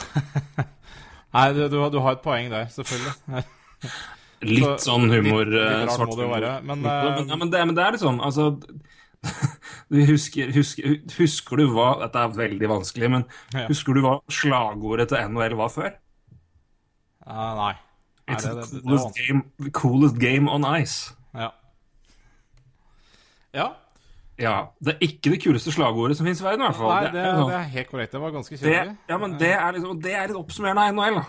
Nei, 1.34 1.52
du, 1.54 1.68
du, 1.70 1.76
har- 1.80 1.90
du 1.94 2.00
har 2.02 2.16
et 2.16 2.22
poeng 2.24 2.50
der, 2.50 2.66
selvfølgelig. 2.74 3.44
Litt 4.42 4.64
Så, 4.80 4.90
sånn 4.94 5.10
humor 5.12 5.44
litt- 5.44 5.52
litt 5.52 5.62
eh, 5.62 5.82
rart 5.84 5.90
svart 5.98 6.08
må 6.08 6.16
det 6.16 6.22
jo 6.24 6.28
humor. 6.28 6.40
være, 6.40 6.62
men, 6.64 6.84
eh, 6.86 7.26
ja, 7.28 7.36
men, 7.36 7.50
det, 7.50 7.66
men 7.66 7.74
det 7.76 7.84
er 7.84 7.92
litt 7.92 8.00
sånn 8.00 8.20
altså, 8.24 8.46
Du 9.90 9.98
husker, 10.08 10.50
husker, 10.54 10.94
husker 11.18 11.56
du 11.60 11.66
hva 11.74 11.98
Dette 12.00 12.16
er 12.24 12.28
veldig 12.38 12.68
vanskelig, 12.72 13.10
men 13.10 13.24
Ja. 13.52 13.66
husker 13.68 13.92
du 13.94 14.00
hva 14.00 14.14
slagordet 14.32 15.08
til 15.12 15.18
NHL 15.28 15.56
var 15.60 15.68
før? 15.68 15.92
Uh, 17.26 17.54
nei. 17.58 17.74
Nei, 18.30 18.34
It's 18.36 18.44
det- 18.46 18.54
the 18.54 18.60
det- 18.60 18.82
det 18.82 18.82
coolest 18.88 19.16
game, 19.18 19.70
coolest 19.72 20.18
game 20.18 20.48
on 20.48 20.64
ice. 20.80 21.12
Ja. 21.34 21.50
ja. 23.54 23.68
Ja, 24.40 24.70
Det 24.80 24.94
er 24.94 24.98
ikke 25.04 25.30
det 25.34 25.42
kuleste 25.42 25.68
slagordet 25.74 26.16
som 26.16 26.24
fins 26.24 26.40
i 26.40 26.44
verden, 26.46 26.62
i 26.62 26.64
hvert 26.70 26.76
fall. 26.78 26.88
Nei, 26.94 27.10
det, 27.12 27.24
sånn- 27.36 27.50
det 27.50 27.56
er 27.58 27.66
helt 27.74 27.90
korrekt. 27.90 28.12
Det 28.12 28.20
var 28.22 28.30
ganske 28.32 28.56
kjedelig. 28.56 28.96
ja, 29.10 29.18
men 29.18 29.34
det 29.36 29.50
er 29.52 29.72
liksom 29.76 30.00
Det 30.00 30.14
er 30.16 30.28
litt 30.28 30.36
oppsummerende 30.40 30.80
av 30.80 30.94
NHL. 30.94 31.14
da. 31.14 31.24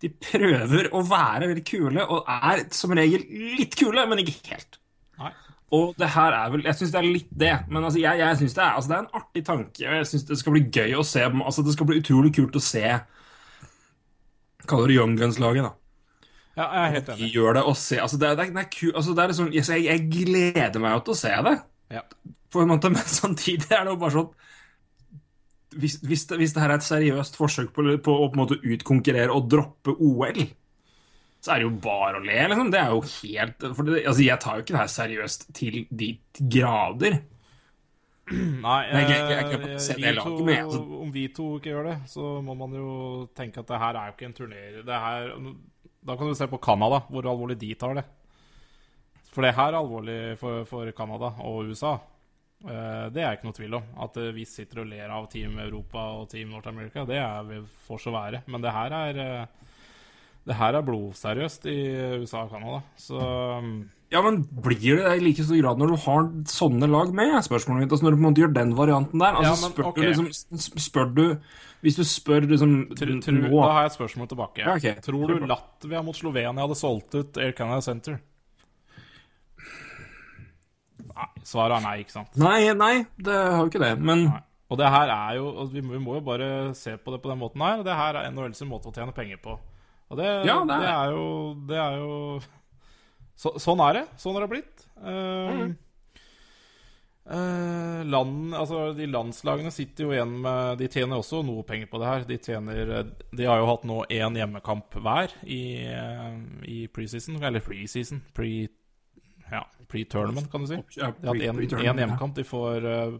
De 0.00 0.08
prøver 0.08 0.88
å 0.96 1.02
være 1.04 1.48
veldig 1.50 1.64
kule, 1.68 2.04
og 2.08 2.28
er 2.32 2.62
som 2.72 2.92
regel 2.96 3.24
litt 3.58 3.74
kule, 3.76 4.06
men 4.08 4.22
ikke 4.22 4.54
helt. 4.54 4.78
Nei. 5.20 5.32
Og 5.76 5.92
det 6.00 6.08
her 6.16 6.34
er 6.34 6.48
vel 6.50 6.64
Jeg 6.66 6.74
syns 6.80 6.90
det 6.94 6.98
er 6.98 7.06
litt 7.06 7.28
det, 7.38 7.50
men 7.70 7.84
altså, 7.84 8.00
jeg, 8.02 8.18
jeg 8.18 8.38
synes 8.40 8.54
det, 8.56 8.62
er, 8.64 8.72
altså, 8.78 8.90
det 8.90 8.96
er 8.96 9.04
en 9.04 9.20
artig 9.20 9.42
tanke. 9.46 9.84
og 9.86 9.98
Jeg 10.00 10.08
syns 10.10 10.24
det 10.30 10.38
skal 10.40 10.56
bli 10.56 10.62
gøy 10.74 10.96
å 10.98 11.04
se 11.06 11.22
Altså, 11.28 11.62
det 11.62 11.74
skal 11.76 11.86
bli 11.90 12.00
utrolig 12.00 12.32
kult 12.34 12.56
å 12.58 12.62
se 12.64 12.82
Kaller 14.70 14.90
det 14.90 14.96
Young 14.98 15.14
Guns-laget, 15.18 15.64
da. 15.64 15.70
ja, 16.58 16.66
jeg 16.66 16.80
er 16.88 16.94
helt 16.96 17.08
enig. 17.14 17.20
De 17.22 17.30
gjør 17.36 17.54
det 17.58 17.62
og 17.70 17.76
se 17.80 18.00
Altså, 18.02 18.18
det 18.20 18.28
er, 18.28 18.34
det 18.40 18.48
er, 18.48 18.52
det 18.56 18.64
er 18.64 18.70
ku, 18.74 18.86
altså, 18.94 19.14
det 19.16 19.22
er 19.24 19.32
liksom 19.32 19.52
jeg, 19.54 19.84
jeg 19.86 20.04
gleder 20.12 20.82
meg 20.82 20.96
jo 20.98 21.04
til 21.06 21.14
å 21.14 21.20
se 21.20 21.32
det, 21.48 21.56
Ja. 21.90 22.02
på 22.52 22.62
en 22.64 22.70
måte, 22.72 22.90
men 22.92 23.06
samtidig 23.20 23.70
er 23.70 23.84
det 23.86 23.94
jo 23.94 24.00
bare 24.02 24.16
sånn 24.18 24.28
hvis, 25.76 25.98
hvis, 26.02 26.24
det, 26.26 26.38
hvis 26.40 26.52
det 26.56 26.62
her 26.62 26.70
er 26.70 26.80
et 26.80 26.86
seriøst 26.86 27.36
forsøk 27.38 27.72
på, 27.72 27.84
på 28.02 28.14
å 28.16 28.28
på 28.30 28.34
en 28.34 28.40
måte 28.42 28.58
utkonkurrere 28.62 29.30
og 29.34 29.48
droppe 29.52 29.94
OL, 29.98 30.40
så 31.40 31.52
er 31.54 31.60
det 31.62 31.66
jo 31.68 31.74
bare 31.80 32.18
å 32.20 32.24
le, 32.24 32.38
liksom. 32.50 32.70
Det 32.72 32.80
er 32.80 32.90
jo 32.92 33.00
helt 33.00 33.58
det, 33.62 34.00
altså, 34.06 34.22
jeg 34.26 34.40
tar 34.42 34.56
jo 34.58 34.64
ikke 34.64 34.74
det 34.74 34.80
her 34.82 34.94
seriøst 34.94 35.46
til 35.56 35.78
de 35.90 36.08
grader. 36.40 37.20
Nei, 38.30 38.80
Jeg- 38.86 39.08
jeg- 39.10 39.30
jeg 39.30 39.44
kan 39.50 39.62
eh, 39.62 39.96
vi 39.96 40.20
to- 40.20 40.44
med, 40.44 40.58
altså. 40.64 41.00
Om 41.02 41.12
vi 41.12 41.28
to 41.28 41.46
ikke 41.58 41.70
gjør 41.72 41.84
det, 41.88 41.96
så 42.06 42.42
må 42.44 42.54
man 42.56 42.70
jo 42.78 43.28
tenke 43.34 43.58
at 43.58 43.66
det 43.66 43.78
her 43.78 43.94
er 43.96 44.06
jo 44.06 44.12
ikke 44.12 44.26
en 44.26 44.32
turnering. 44.32 44.84
Da 46.06 46.16
kan 46.16 46.28
du 46.28 46.34
se 46.34 46.46
på 46.46 46.60
Canada, 46.62 47.00
hvor 47.10 47.22
alvorlig 47.26 47.58
de 47.58 47.74
tar 47.74 47.94
det. 47.94 48.04
For 49.32 49.42
det 49.42 49.54
her 49.54 49.72
er 49.72 49.78
alvorlig 49.80 50.38
for, 50.38 50.64
for 50.64 50.90
Canada 50.92 51.32
og 51.40 51.64
USA. 51.70 51.98
Eh, 52.60 53.06
det 53.14 53.22
er 53.24 53.36
ikke 53.36 53.48
noe 53.48 53.56
tvil 53.56 53.78
om. 53.78 53.86
At 54.04 54.18
eh, 54.20 54.32
vi 54.36 54.44
sitter 54.48 54.82
og 54.82 54.90
ler 54.90 55.12
av 55.12 55.28
Team 55.32 55.56
Europa 55.62 56.02
og 56.18 56.26
Team 56.32 56.50
North 56.52 56.68
America, 56.68 57.06
det 57.08 57.16
er 57.22 57.46
vi 57.48 57.62
får 57.86 58.02
så 58.04 58.12
være. 58.14 58.42
Men 58.52 58.64
det 58.64 58.74
her 58.74 58.96
er 58.98 59.22
eh, 59.24 59.70
Det 60.50 60.56
her 60.56 60.76
er 60.76 60.84
blodseriøst 60.84 61.66
i 61.68 61.78
USA 62.20 62.44
og 62.44 62.52
Canada. 62.52 62.82
Så 62.96 63.16
Ja, 64.10 64.20
men 64.24 64.42
blir 64.42 64.96
det 64.96 65.04
det 65.04 65.16
i 65.16 65.24
like 65.24 65.44
stor 65.44 65.60
grad 65.60 65.78
når 65.78 65.92
du 65.92 65.96
har 66.04 66.30
sånne 66.50 66.88
lag 66.90 67.12
med? 67.14 67.36
Spørsmålet 67.44 67.84
mitt, 67.84 67.92
altså 67.92 68.04
Når 68.04 68.10
du 68.10 68.16
på 68.16 68.20
en 68.20 68.28
måte 68.28 68.42
gjør 68.42 68.54
den 68.56 68.72
varianten 68.76 69.20
der 69.20 69.36
altså 69.38 69.52
Ja, 69.52 69.60
men, 69.60 69.74
spør, 69.76 69.90
okay. 69.90 70.02
du 70.02 70.08
liksom, 70.08 70.80
spør 70.80 71.12
du 71.14 71.26
Hvis 71.84 72.00
du 72.00 72.04
spør 72.04 72.48
liksom 72.50 72.72
Tru, 72.96 73.12
tru, 73.22 73.36
nå 73.36 73.52
da 73.52 73.68
har 73.76 73.84
jeg 73.84 73.92
et 73.92 73.98
spørsmål 74.00 74.32
tilbake. 74.32 74.64
Ja, 74.64 74.74
okay. 74.74 74.96
Tror 75.04 75.30
du 75.30 75.46
Latvia 75.46 76.02
mot 76.02 76.16
Slovenia 76.16 76.56
hadde 76.56 76.80
solgt 76.80 77.14
ut 77.14 77.38
Air 77.38 77.54
Canada 77.56 77.84
Center? 77.84 78.18
Nei, 81.00 81.29
svaret 81.46 81.78
er 81.78 81.84
nei, 81.86 81.96
ikke 82.04 82.16
sant? 82.18 82.36
Nei, 82.40 82.72
nei, 82.76 82.94
det 83.18 83.36
har 83.36 83.60
jo 83.62 83.70
ikke 83.70 83.82
det, 83.82 83.94
men 83.98 84.26
Nei. 84.28 84.40
Og 84.70 84.78
det 84.78 84.86
her 84.86 85.10
er 85.10 85.34
jo 85.40 85.64
vi, 85.72 85.82
må, 85.82 85.96
vi 85.96 86.00
må 86.04 86.14
jo 86.20 86.22
bare 86.22 86.48
se 86.78 86.92
på 86.94 87.10
det 87.10 87.18
på 87.24 87.30
den 87.32 87.40
måten 87.40 87.62
her. 87.64 87.80
Det 87.82 87.96
her 87.98 88.20
er 88.20 88.30
NHL 88.30 88.54
sin 88.54 88.68
måte 88.70 88.86
å 88.86 88.94
tjene 88.94 89.10
penger 89.16 89.40
på. 89.42 89.56
Og 90.10 90.18
det, 90.20 90.28
Ja, 90.46 90.60
det, 90.62 90.76
det 90.78 90.86
er- 90.86 90.94
er 90.94 91.10
jo 91.16 91.26
Det 91.66 91.78
er 91.78 91.96
jo 91.98 92.12
så, 93.42 93.54
Sånn 93.58 93.82
er 93.82 93.98
det. 93.98 94.04
Sånn 94.16 94.38
har 94.38 94.46
det 94.46 94.50
blitt. 94.52 94.84
Uh, 95.00 95.72
eh, 97.30 98.00
land, 98.04 98.54
altså 98.54 98.92
De 98.94 99.06
landslagene 99.08 99.72
sitter 99.72 100.04
jo 100.04 100.12
igjen 100.14 100.34
med 100.44 100.78
De 100.80 100.88
tjener 100.92 101.18
også 101.18 101.40
noe 101.46 101.64
penger 101.66 101.90
på 101.90 102.00
det 102.02 102.10
her. 102.10 102.26
De 102.28 102.38
tjener 102.38 102.94
eh, 103.00 103.12
De 103.34 103.46
har 103.50 103.58
jo 103.62 103.68
hatt 103.70 103.86
nå 103.88 104.02
én 104.06 104.38
hjemmekamp 104.38 104.98
hver 105.02 105.34
i, 105.46 105.62
eh, 105.90 106.36
i 106.70 106.84
preseason. 106.94 107.42
Eller 107.42 107.64
preseason. 107.64 108.22
Pre, 108.36 108.68
ja, 109.50 109.62
pre-tournament, 109.90 110.50
kan 110.52 110.62
du 110.64 110.70
si. 110.70 110.78
De 110.96 111.02
har 111.06 111.14
hatt 111.16 111.40
én 111.42 111.98
hjemmekamp 111.98 112.34
de 112.36 112.44
får 112.46 112.86
uh, 112.86 113.16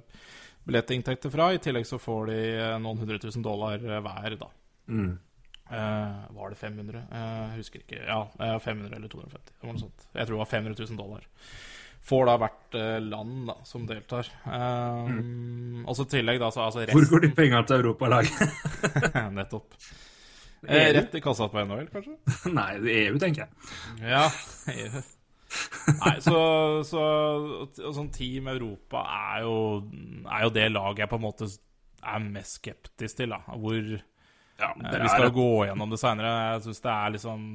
billettinntekter 0.66 1.32
fra. 1.32 1.50
I 1.56 1.58
tillegg 1.62 1.86
så 1.88 1.98
får 1.98 2.30
de 2.30 2.38
eh, 2.52 2.76
noen 2.82 3.00
hundre 3.00 3.18
tusen 3.22 3.42
dollar 3.42 3.80
eh, 3.80 4.00
hver, 4.04 4.36
da. 4.40 4.48
Mm. 4.92 5.10
Uh, 5.70 6.22
var 6.34 6.50
det 6.50 6.58
500? 6.58 7.02
Eh, 7.14 7.26
Jeg 7.54 7.60
husker 7.62 7.82
ikke. 7.84 8.00
Ja, 8.06 8.20
eh, 8.42 8.56
500 8.62 8.96
eller 8.96 9.08
250. 9.12 9.52
Det 9.54 9.66
var 9.68 9.76
noe 9.76 9.82
sånt. 9.84 10.06
Jeg 10.14 10.26
tror 10.26 10.36
det 10.36 10.42
var 10.44 10.50
500 10.50 10.80
000 10.90 10.98
dollar. 10.98 11.26
Får 12.10 12.26
da 12.26 12.34
hvert 12.40 12.76
eh, 12.80 12.96
land 13.04 13.48
da, 13.50 13.56
som 13.68 13.86
deltar. 13.86 14.30
Eh, 14.46 15.10
Og 15.84 15.96
så 15.96 16.06
i 16.08 16.12
tillegg, 16.16 16.40
da, 16.42 16.50
så 16.54 16.64
altså 16.66 16.82
resten... 16.84 16.96
Hvor 16.98 17.08
går 17.12 17.26
de 17.26 17.32
penga 17.36 17.62
til 17.68 17.82
Europalaget? 17.84 18.40
Nettopp. 19.38 19.76
Eh, 20.66 20.90
rett 20.96 21.14
i 21.16 21.22
kassa 21.24 21.48
på 21.48 21.62
NHL, 21.64 21.86
kanskje? 21.92 22.18
nei, 22.58 22.72
EU, 23.04 23.16
tenker 23.22 23.46
jeg. 23.46 24.10
Ja. 24.10 24.26
Nei, 26.00 26.14
så, 26.22 26.38
så 26.86 27.02
sånn 27.96 28.10
Team 28.14 28.48
Europa 28.52 29.02
er 29.34 29.42
jo, 29.46 29.54
er 30.24 30.44
jo 30.46 30.52
det 30.54 30.68
laget 30.70 31.04
jeg 31.04 31.10
på 31.10 31.18
en 31.18 31.24
måte 31.24 31.48
er 32.00 32.24
mest 32.24 32.60
skeptisk 32.60 33.18
til. 33.20 33.34
da 33.34 33.40
Hvor 33.50 33.76
eh, 33.76 34.02
Ja, 34.60 34.72
det 34.76 35.00
Vi 35.02 35.08
skal 35.12 35.26
jo 35.30 35.34
gå 35.40 35.48
gjennom 35.70 35.90
det 35.92 36.00
seinere. 36.00 36.34
Jeg 36.54 36.66
syns 36.68 36.84
det 36.84 36.92
er 36.96 37.14
liksom 37.16 37.46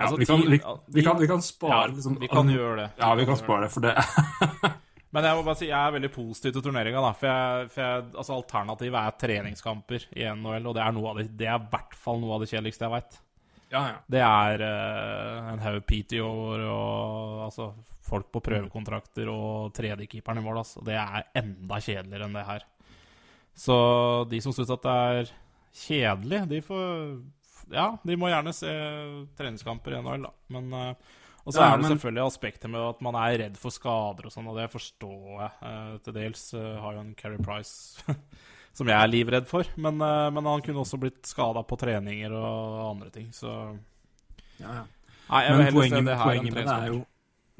ja, 0.00 0.06
altså, 0.06 0.16
vi, 0.20 0.26
kan, 0.28 0.40
team- 0.40 0.52
vi, 0.94 1.02
kan, 1.04 1.18
vi 1.20 1.26
kan 1.28 1.42
spare 1.44 1.74
ja, 1.74 1.86
liksom, 1.92 2.14
Vi 2.22 2.28
kan 2.30 2.48
gjøre 2.48 2.76
det. 2.78 2.86
Ja, 3.02 3.10
vi 3.18 3.26
kan 3.28 3.36
spare 3.36 3.66
det, 3.66 3.72
for 3.74 3.84
det 3.84 3.96
Men 5.10 5.26
jeg 5.26 5.34
må 5.36 5.42
bare 5.42 5.58
si 5.58 5.66
jeg 5.66 5.74
er 5.74 5.96
veldig 5.96 6.08
positiv 6.14 6.52
til 6.54 6.62
turneringa. 6.62 7.00
For, 7.18 7.26
jeg, 7.26 7.70
for 7.74 7.82
jeg, 7.82 8.04
altså 8.14 8.36
alternativet 8.36 8.98
er 9.00 9.16
treningskamper 9.18 10.04
i 10.14 10.28
NHL, 10.38 10.68
og 10.70 10.76
det 10.76 10.84
er, 10.84 10.94
noe 10.94 11.10
av 11.10 11.18
det, 11.18 11.24
det 11.40 11.48
er 11.50 11.58
i 11.58 11.70
hvert 11.72 11.96
fall 11.98 12.20
noe 12.22 12.36
av 12.36 12.44
det 12.44 12.50
kjedeligste 12.52 12.86
jeg 12.86 12.94
veit. 12.94 13.18
Ja, 13.70 13.82
ja. 13.86 13.98
Det 14.10 14.22
er 14.24 14.64
uh, 14.66 15.50
en 15.52 15.62
haug 15.62 15.84
PTO-er 15.86 16.64
og 16.66 17.44
altså, 17.46 17.70
folk 18.02 18.30
på 18.34 18.42
prøvekontrakter 18.42 19.30
og 19.30 19.70
tredjekeeperen 19.76 20.40
i 20.40 20.44
mål. 20.44 20.62
Altså. 20.64 20.82
Det 20.86 20.96
er 20.98 21.28
enda 21.38 21.78
kjedeligere 21.78 22.26
enn 22.26 22.38
det 22.38 22.46
her. 22.48 22.66
Så 23.54 23.76
de 24.30 24.40
som 24.42 24.54
syns 24.56 24.72
at 24.74 24.82
det 24.86 24.96
er 25.12 25.32
kjedelig, 25.84 26.42
de 26.50 26.60
får 26.64 26.84
Ja, 27.70 27.92
de 28.02 28.18
må 28.18 28.30
gjerne 28.30 28.54
se 28.56 28.70
treningskamper 29.38 29.94
i 29.94 30.02
NHL, 30.02 30.26
da. 30.26 30.32
Men 30.50 30.74
uh, 30.74 31.16
Og 31.44 31.54
så 31.54 31.62
Ja, 31.62 31.70
er 31.70 31.82
det 31.82 31.92
selvfølgelig 31.92 32.26
aspektet 32.26 32.70
med 32.72 32.82
at 32.82 33.04
man 33.06 33.18
er 33.22 33.38
redd 33.44 33.60
for 33.60 33.74
skader 33.74 34.26
og 34.26 34.34
sånn, 34.34 34.50
og 34.50 34.58
det 34.58 34.66
forstår 34.72 35.30
jeg 35.38 35.52
eh, 35.70 35.94
til 36.04 36.16
dels. 36.18 36.42
Uh, 36.52 36.74
har 36.82 36.98
jo 36.98 37.04
en 37.04 37.14
Carrie 37.18 37.40
Price 37.40 38.02
som 38.76 38.88
jeg 38.90 38.96
er 38.96 39.10
livredd 39.10 39.48
for. 39.50 39.68
Men, 39.76 40.00
eh, 40.04 40.26
men 40.34 40.48
han 40.48 40.64
kunne 40.64 40.84
også 40.84 41.00
blitt 41.00 41.22
skada 41.28 41.62
på 41.66 41.78
treninger 41.80 42.34
og 42.34 42.80
andre 42.90 43.10
ting, 43.14 43.30
så 43.34 43.54
ja, 44.60 44.82
ja. 44.82 44.84
Nei, 45.30 45.40
jeg 45.46 45.56
Men 45.56 45.74
poenget, 45.74 46.04
det 46.08 46.18
her 46.18 46.26
poenget 46.26 46.54
med 46.54 46.66
det 46.66 46.74
er 46.74 46.86
jo 46.90 46.98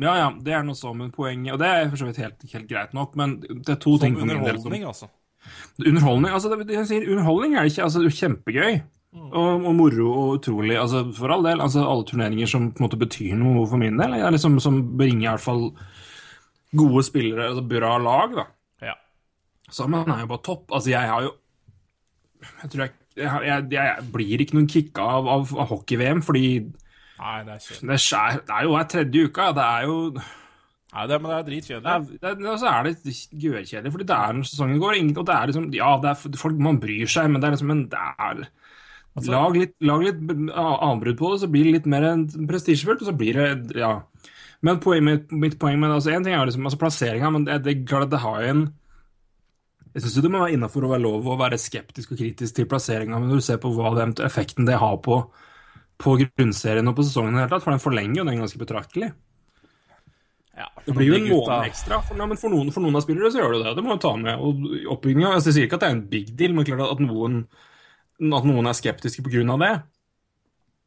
Ja, 0.00 0.12
ja, 0.19 0.29
det 0.43 0.52
er 0.57 0.64
noe 0.67 0.76
så, 0.76 0.90
men 0.97 1.12
poenget 1.14 1.55
Og 1.55 1.61
det 1.62 1.69
er 1.71 1.88
for 1.88 2.00
så 2.00 2.09
vidt 2.09 2.19
helt, 2.21 2.43
helt 2.52 2.69
greit 2.69 2.97
nok, 2.97 3.14
men 3.21 3.37
det 3.40 3.76
er 3.76 3.79
to 3.81 3.95
ting 4.02 4.17
Som 4.17 4.25
for 4.25 4.26
min 4.26 4.43
del 4.43 4.59
som 4.59 4.67
underholdning, 4.67 4.87
altså. 4.90 5.09
Underholdning 5.81 6.35
altså 6.35 6.50
det, 6.52 6.67
jeg 6.75 6.88
sier, 6.90 7.07
underholdning 7.14 7.55
er 7.55 7.64
det 7.64 7.73
ikke. 7.73 7.87
altså 7.87 8.02
Det 8.02 8.11
er 8.11 8.19
kjempegøy. 8.19 8.81
Og, 9.11 9.64
og 9.67 9.73
moro 9.75 10.11
og 10.11 10.35
utrolig. 10.38 10.76
altså 10.79 11.05
For 11.17 11.33
all 11.35 11.47
del. 11.47 11.62
altså 11.62 11.83
Alle 11.87 12.07
turneringer 12.07 12.50
som 12.50 12.69
på 12.71 12.83
en 12.83 12.87
måte 12.87 13.00
betyr 13.00 13.38
noe 13.38 13.64
for 13.71 13.81
min 13.81 13.99
del. 13.99 14.19
liksom 14.35 14.61
Som 14.62 14.83
bringer 14.99 15.25
i 15.25 15.31
hvert 15.33 15.47
fall 15.47 15.64
gode 16.76 17.02
spillere, 17.02 17.49
altså 17.50 17.64
bra 17.67 17.97
lag, 17.99 18.37
da. 18.37 18.45
Sammen 19.71 20.11
er 20.11 20.25
jo 20.25 20.31
bare 20.33 20.45
topp. 20.47 20.67
Altså, 20.73 20.91
jeg 20.93 21.09
har 21.12 21.23
jo 21.29 21.33
Jeg 22.62 22.71
tror 22.73 22.85
jeg 22.85 22.93
Jeg, 23.21 23.41
jeg, 23.45 23.65
jeg 23.75 24.05
blir 24.15 24.41
ikke 24.45 24.57
noen 24.57 24.69
kicka 24.71 25.07
av, 25.19 25.27
av, 25.29 25.50
av 25.61 25.67
hockey-VM, 25.73 26.23
fordi 26.25 26.45
Nei, 27.21 27.39
det 27.45 27.57
er 27.59 27.89
det, 27.91 27.99
skjer, 28.00 28.39
det 28.49 28.55
er 28.57 28.65
jo 28.65 28.71
hver 28.73 28.87
tredje 28.89 29.25
uka. 29.29 29.49
Det 29.53 29.65
er 29.67 29.83
jo 29.91 29.97
Nei, 30.91 31.03
det, 31.07 31.19
men 31.21 31.31
det 31.31 31.35
er 31.37 31.49
dritkjedelig. 31.49 32.21
det 32.23 32.55
så 32.59 32.71
er 32.71 32.87
det 32.89 33.17
gørkjedelig, 33.45 33.93
fordi 33.95 34.07
det 34.09 34.17
er 34.17 34.33
når 34.39 34.49
sesongen 34.49 34.81
går. 34.83 34.97
Og 35.21 35.27
det 35.29 35.35
er 35.37 35.50
liksom 35.53 35.69
Ja, 35.77 35.91
det 36.03 36.11
er, 36.15 36.39
folk, 36.41 36.57
man 36.59 36.81
bryr 36.83 37.11
seg, 37.11 37.29
men 37.31 37.43
det 37.43 37.50
er 37.50 37.57
liksom 37.59 37.71
Men 37.75 37.85
det 37.93 38.00
er 38.19 38.49
Altså- 39.19 39.33
lag, 39.35 39.57
litt, 39.59 39.75
lag 39.83 40.03
litt 40.07 40.21
avbrudd 40.55 41.19
på 41.19 41.33
det, 41.33 41.41
så 41.43 41.50
blir 41.50 41.65
det 41.67 41.73
litt 41.75 41.87
mer 41.91 42.05
prestisjefullt, 42.47 43.03
og 43.03 43.09
så 43.11 43.17
blir 43.19 43.35
det 43.35 43.77
Ja. 43.77 44.03
Men 44.62 44.79
poeng, 44.79 45.03
mitt, 45.03 45.33
mitt 45.33 45.59
poeng 45.59 45.81
med 45.81 45.91
det, 45.91 45.97
altså 45.99 46.15
En 46.15 46.25
ting 46.25 46.35
er 46.35 46.47
liksom 46.47 46.65
altså 46.67 46.79
plasseringa, 46.79 47.31
men 47.33 47.45
det, 47.45 47.62
det, 47.65 47.85
det 47.87 48.21
har 48.21 48.43
jo 48.43 48.49
en 48.49 48.75
Jeg 49.90 50.04
syns 50.04 50.20
det 50.23 50.30
må 50.30 50.42
være 50.44 50.54
innafor 50.54 50.87
å 50.87 50.92
være 50.92 51.02
lov 51.02 51.26
å 51.26 51.38
være 51.40 51.59
skeptisk 51.59 52.12
og 52.14 52.20
kritisk 52.20 52.56
til 52.56 52.68
plasseringa, 52.70 53.18
men 53.18 53.32
når 53.32 53.40
du 53.40 53.47
ser 53.49 53.59
på 53.62 53.73
hva 53.75 53.90
den 53.97 54.14
effekten 54.23 54.68
det 54.68 54.78
har 54.78 55.00
på, 55.02 55.18
på 56.00 56.14
grunnserien 56.20 56.87
og 56.87 56.94
på 56.99 57.06
sesongen 57.09 57.40
tatt, 57.40 57.64
for 57.64 57.75
den 57.75 57.82
forlenger 57.82 58.23
jo 58.23 58.28
den 58.28 58.42
ganske 58.44 58.61
betraktelig. 58.61 59.11
Ja, 60.61 60.68
Det 60.85 60.94
blir 60.94 61.09
jo 61.09 61.16
en 61.16 61.28
måned 61.30 61.70
ekstra. 61.70 62.00
For, 62.04 62.18
nei, 62.18 62.28
men 62.30 62.38
for, 62.38 62.52
noen, 62.52 62.70
for 62.75 62.85
noen 62.85 62.99
av 62.99 63.04
spillere 63.04 63.30
så 63.32 63.40
gjør 63.40 63.56
det 63.56 63.62
det. 63.64 63.75
Det 63.78 63.85
må 63.87 63.97
du 63.97 64.02
ta 64.04 64.12
med. 64.20 64.42
Og 64.44 64.66
oppbygginga 64.94 65.32
altså, 65.32 65.49
Jeg 65.50 65.56
sier 65.56 65.68
ikke 65.68 65.78
at 65.78 65.85
det 65.87 65.88
er 65.88 65.97
en 65.97 66.09
big 66.12 66.35
deal, 66.37 66.54
men 66.56 66.68
klart 66.68 66.85
at 66.85 67.02
noen, 67.02 67.38
at 68.20 68.49
noen 68.49 68.68
er 68.68 68.76
skeptiske 68.76 69.25
pga. 69.25 69.56
det. 69.64 69.73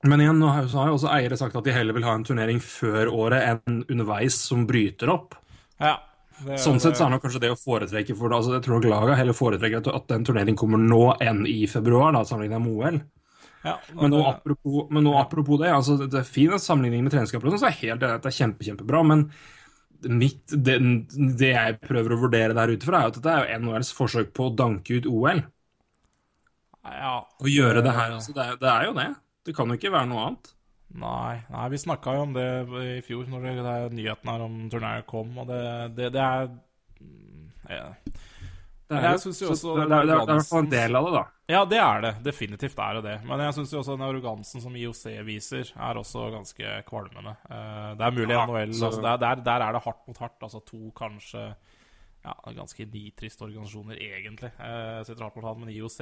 Men 0.04 0.22
igjen, 0.22 0.40
nå 0.40 0.52
har 0.52 0.68
jo 0.68 0.98
også 0.98 1.12
eiere 1.16 1.40
sagt 1.40 1.56
at 1.56 1.66
de 1.66 1.74
heller 1.74 1.96
vil 1.96 2.06
ha 2.06 2.14
en 2.18 2.26
turnering 2.28 2.60
før 2.64 3.10
året 3.10 3.46
enn 3.50 3.84
underveis 3.88 4.36
som 4.36 4.68
bryter 4.70 5.12
opp. 5.14 5.38
Ja. 5.82 5.96
Det- 6.44 6.58
Sånn 6.60 6.80
sett 6.82 6.98
så 6.98 7.06
er 7.06 7.10
nok 7.14 7.22
kanskje 7.24 7.40
det 7.44 7.52
å 7.54 7.60
foretrekke 7.60 8.16
for 8.18 8.30
altså 8.34 8.54
Jeg 8.56 8.64
tror 8.66 8.80
nok 8.82 8.90
laget 8.90 9.18
heller 9.18 9.34
foretrekker 9.38 9.96
at, 9.96 10.08
den 10.08 10.24
turneringen 10.26 10.58
kommer 10.58 10.78
nå 10.82 11.18
enn 11.22 11.46
i 11.48 11.66
februar, 11.68 12.12
da, 12.12 12.24
sammenlignet 12.26 12.62
med 12.62 12.74
OL. 12.74 13.02
ja, 13.64 13.78
Men 13.96 14.12
nå, 14.12 14.24
apropos, 14.28 14.88
men 14.90 15.04
nå 15.06 15.14
apropos 15.22 15.60
det, 15.62 15.70
altså 15.72 15.98
det 16.10 16.20
er 16.20 16.24
fin 16.28 16.50
sammenligning 16.50 17.04
med 17.04 17.14
treningskamper, 17.14 17.54
sånn, 17.54 17.60
så 17.62 17.68
er 17.70 17.80
helt 17.80 18.02
enig 18.02 18.16
at 18.18 18.24
det 18.26 18.32
er 18.34 18.40
kjempe, 18.40 18.66
kjempebra. 18.68 19.04
Men 19.08 19.30
mitt, 20.10 20.46
det, 20.52 20.80
det 21.38 21.54
jeg 21.54 21.80
prøver 21.86 22.12
å 22.12 22.20
vurdere 22.26 22.54
der 22.58 22.74
ute 22.74 22.84
fra, 22.90 23.04
er 23.04 23.08
at 23.08 23.14
dette 23.20 23.32
er 23.32 23.46
jo 23.46 23.60
NHLs 23.62 23.94
forsøk 23.96 24.34
på 24.36 24.50
å 24.50 24.56
danke 24.56 24.98
ut 25.00 25.06
OL. 25.08 25.44
ja, 26.84 27.14
Å 27.40 27.48
gjøre 27.48 27.84
det 27.86 27.94
her. 27.96 28.12
Altså, 28.18 28.34
det, 28.36 28.44
er, 28.44 28.58
det 28.60 28.70
er 28.74 28.86
jo 28.90 28.94
det. 28.98 29.08
Det 29.46 29.56
kan 29.56 29.68
jo 29.72 29.78
ikke 29.80 29.92
være 29.94 30.10
noe 30.12 30.26
annet. 30.28 30.52
Nei, 30.94 31.40
nei 31.50 31.70
vi 31.74 31.80
snakka 31.82 32.14
jo 32.14 32.26
om 32.28 32.34
det 32.36 32.46
i 32.86 33.02
fjor, 33.06 33.26
når 33.32 33.48
det, 33.48 33.54
det 33.66 33.98
nyheten 33.98 34.30
her 34.30 34.44
om 34.46 34.58
turneringen 34.70 35.08
kom, 35.10 35.32
og 35.42 35.48
det, 35.50 35.62
det, 35.98 36.12
det 36.14 36.22
er 36.22 36.52
ja. 37.72 37.88
Det 38.94 39.00
er, 39.00 39.16
jo- 39.16 39.32
også 39.50 39.74
det, 39.80 39.86
det, 39.90 39.98
er, 39.98 40.06
det 40.06 40.14
er 40.14 40.26
hvert 40.28 40.46
fall 40.52 40.66
en 40.66 40.70
del 40.70 40.98
av 41.00 41.06
det, 41.08 41.14
da. 41.16 41.22
ja, 41.50 41.62
det 41.66 41.78
er 41.82 42.02
det. 42.04 42.12
Definitivt 42.28 42.78
er 42.84 42.98
det 43.00 43.04
det. 43.08 43.14
Men 43.26 43.42
jeg 43.42 43.56
syns 43.58 43.72
også 43.80 43.96
den 43.96 44.06
arrogansen 44.06 44.62
som 44.62 44.76
IOC 44.78 45.04
viser, 45.26 45.72
er 45.74 45.98
også 45.98 46.28
ganske 46.36 46.74
kvalmende. 46.90 47.34
Eh, 47.48 47.88
det 47.98 48.06
er 48.06 48.18
mulig 48.20 48.36
Ja, 48.36 48.44
NHL 48.46 48.76
så- 48.78 48.92
altså, 48.92 49.02
der, 49.02 49.18
der, 49.24 49.42
der 49.48 49.66
er 49.66 49.72
det 49.80 49.82
hardt 49.88 50.04
mot 50.08 50.20
hardt. 50.22 50.38
Altså 50.46 50.62
to 50.68 50.92
kanskje 51.00 51.46
ja, 52.24 52.36
ganske 52.54 52.86
nitriste 52.94 53.48
organisasjoner, 53.48 53.98
egentlig. 53.98 54.52
Eh, 54.60 55.00
sitter 55.08 55.26
hardt 55.26 55.36
mot 55.40 55.46
hardt, 55.50 55.64
men 55.64 55.74
IOC 55.74 56.00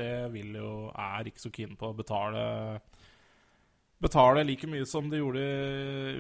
jo, 0.57 0.91
er 0.91 1.31
ikke 1.31 1.45
så 1.47 1.53
keen 1.53 1.77
på 1.79 1.93
å 1.93 1.95
betale 1.95 2.81
Betale 4.01 4.45
like 4.47 4.69
mye 4.69 4.85
som 4.89 5.09
de 5.11 5.21
gjorde 5.21 5.41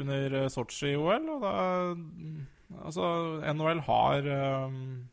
under 0.01 0.41
Sotsji-OL. 0.53 1.29
Og 1.35 1.45
da 1.45 1.53
Altså, 2.71 3.03
NHL 3.51 3.81
har 3.83 4.27
um, 4.63 5.09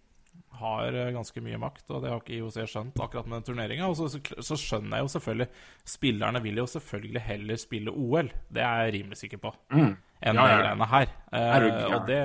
har 0.58 0.94
ganske 1.14 1.40
mye 1.42 1.58
makt, 1.58 1.84
og 1.90 2.02
det 2.02 2.10
har 2.12 2.20
ikke 2.22 2.36
IOC 2.36 2.58
skjønt 2.70 3.00
akkurat 3.02 3.26
med 3.26 3.40
den 3.40 3.46
turneringa. 3.48 3.88
Og 3.90 3.98
så, 3.98 4.20
så, 4.42 4.58
skjønner 4.58 4.98
jeg 4.98 5.06
jo 5.06 5.12
selvfølgelig 5.14 5.48
Spillerne 5.86 6.42
vil 6.44 6.60
jo 6.62 6.66
selvfølgelig 6.70 7.24
heller 7.26 7.60
spille 7.60 7.94
OL, 7.94 8.30
det 8.54 8.62
er 8.62 8.84
jeg 8.84 8.94
rimelig 8.98 9.20
sikker 9.22 9.42
på, 9.42 9.52
enn 9.74 9.96
Ja, 10.22 10.32
ja, 10.34 10.60
greiene 10.62 10.88
her. 10.90 11.12
Gæren? 11.30 11.82
og 11.94 12.08
det, 12.08 12.22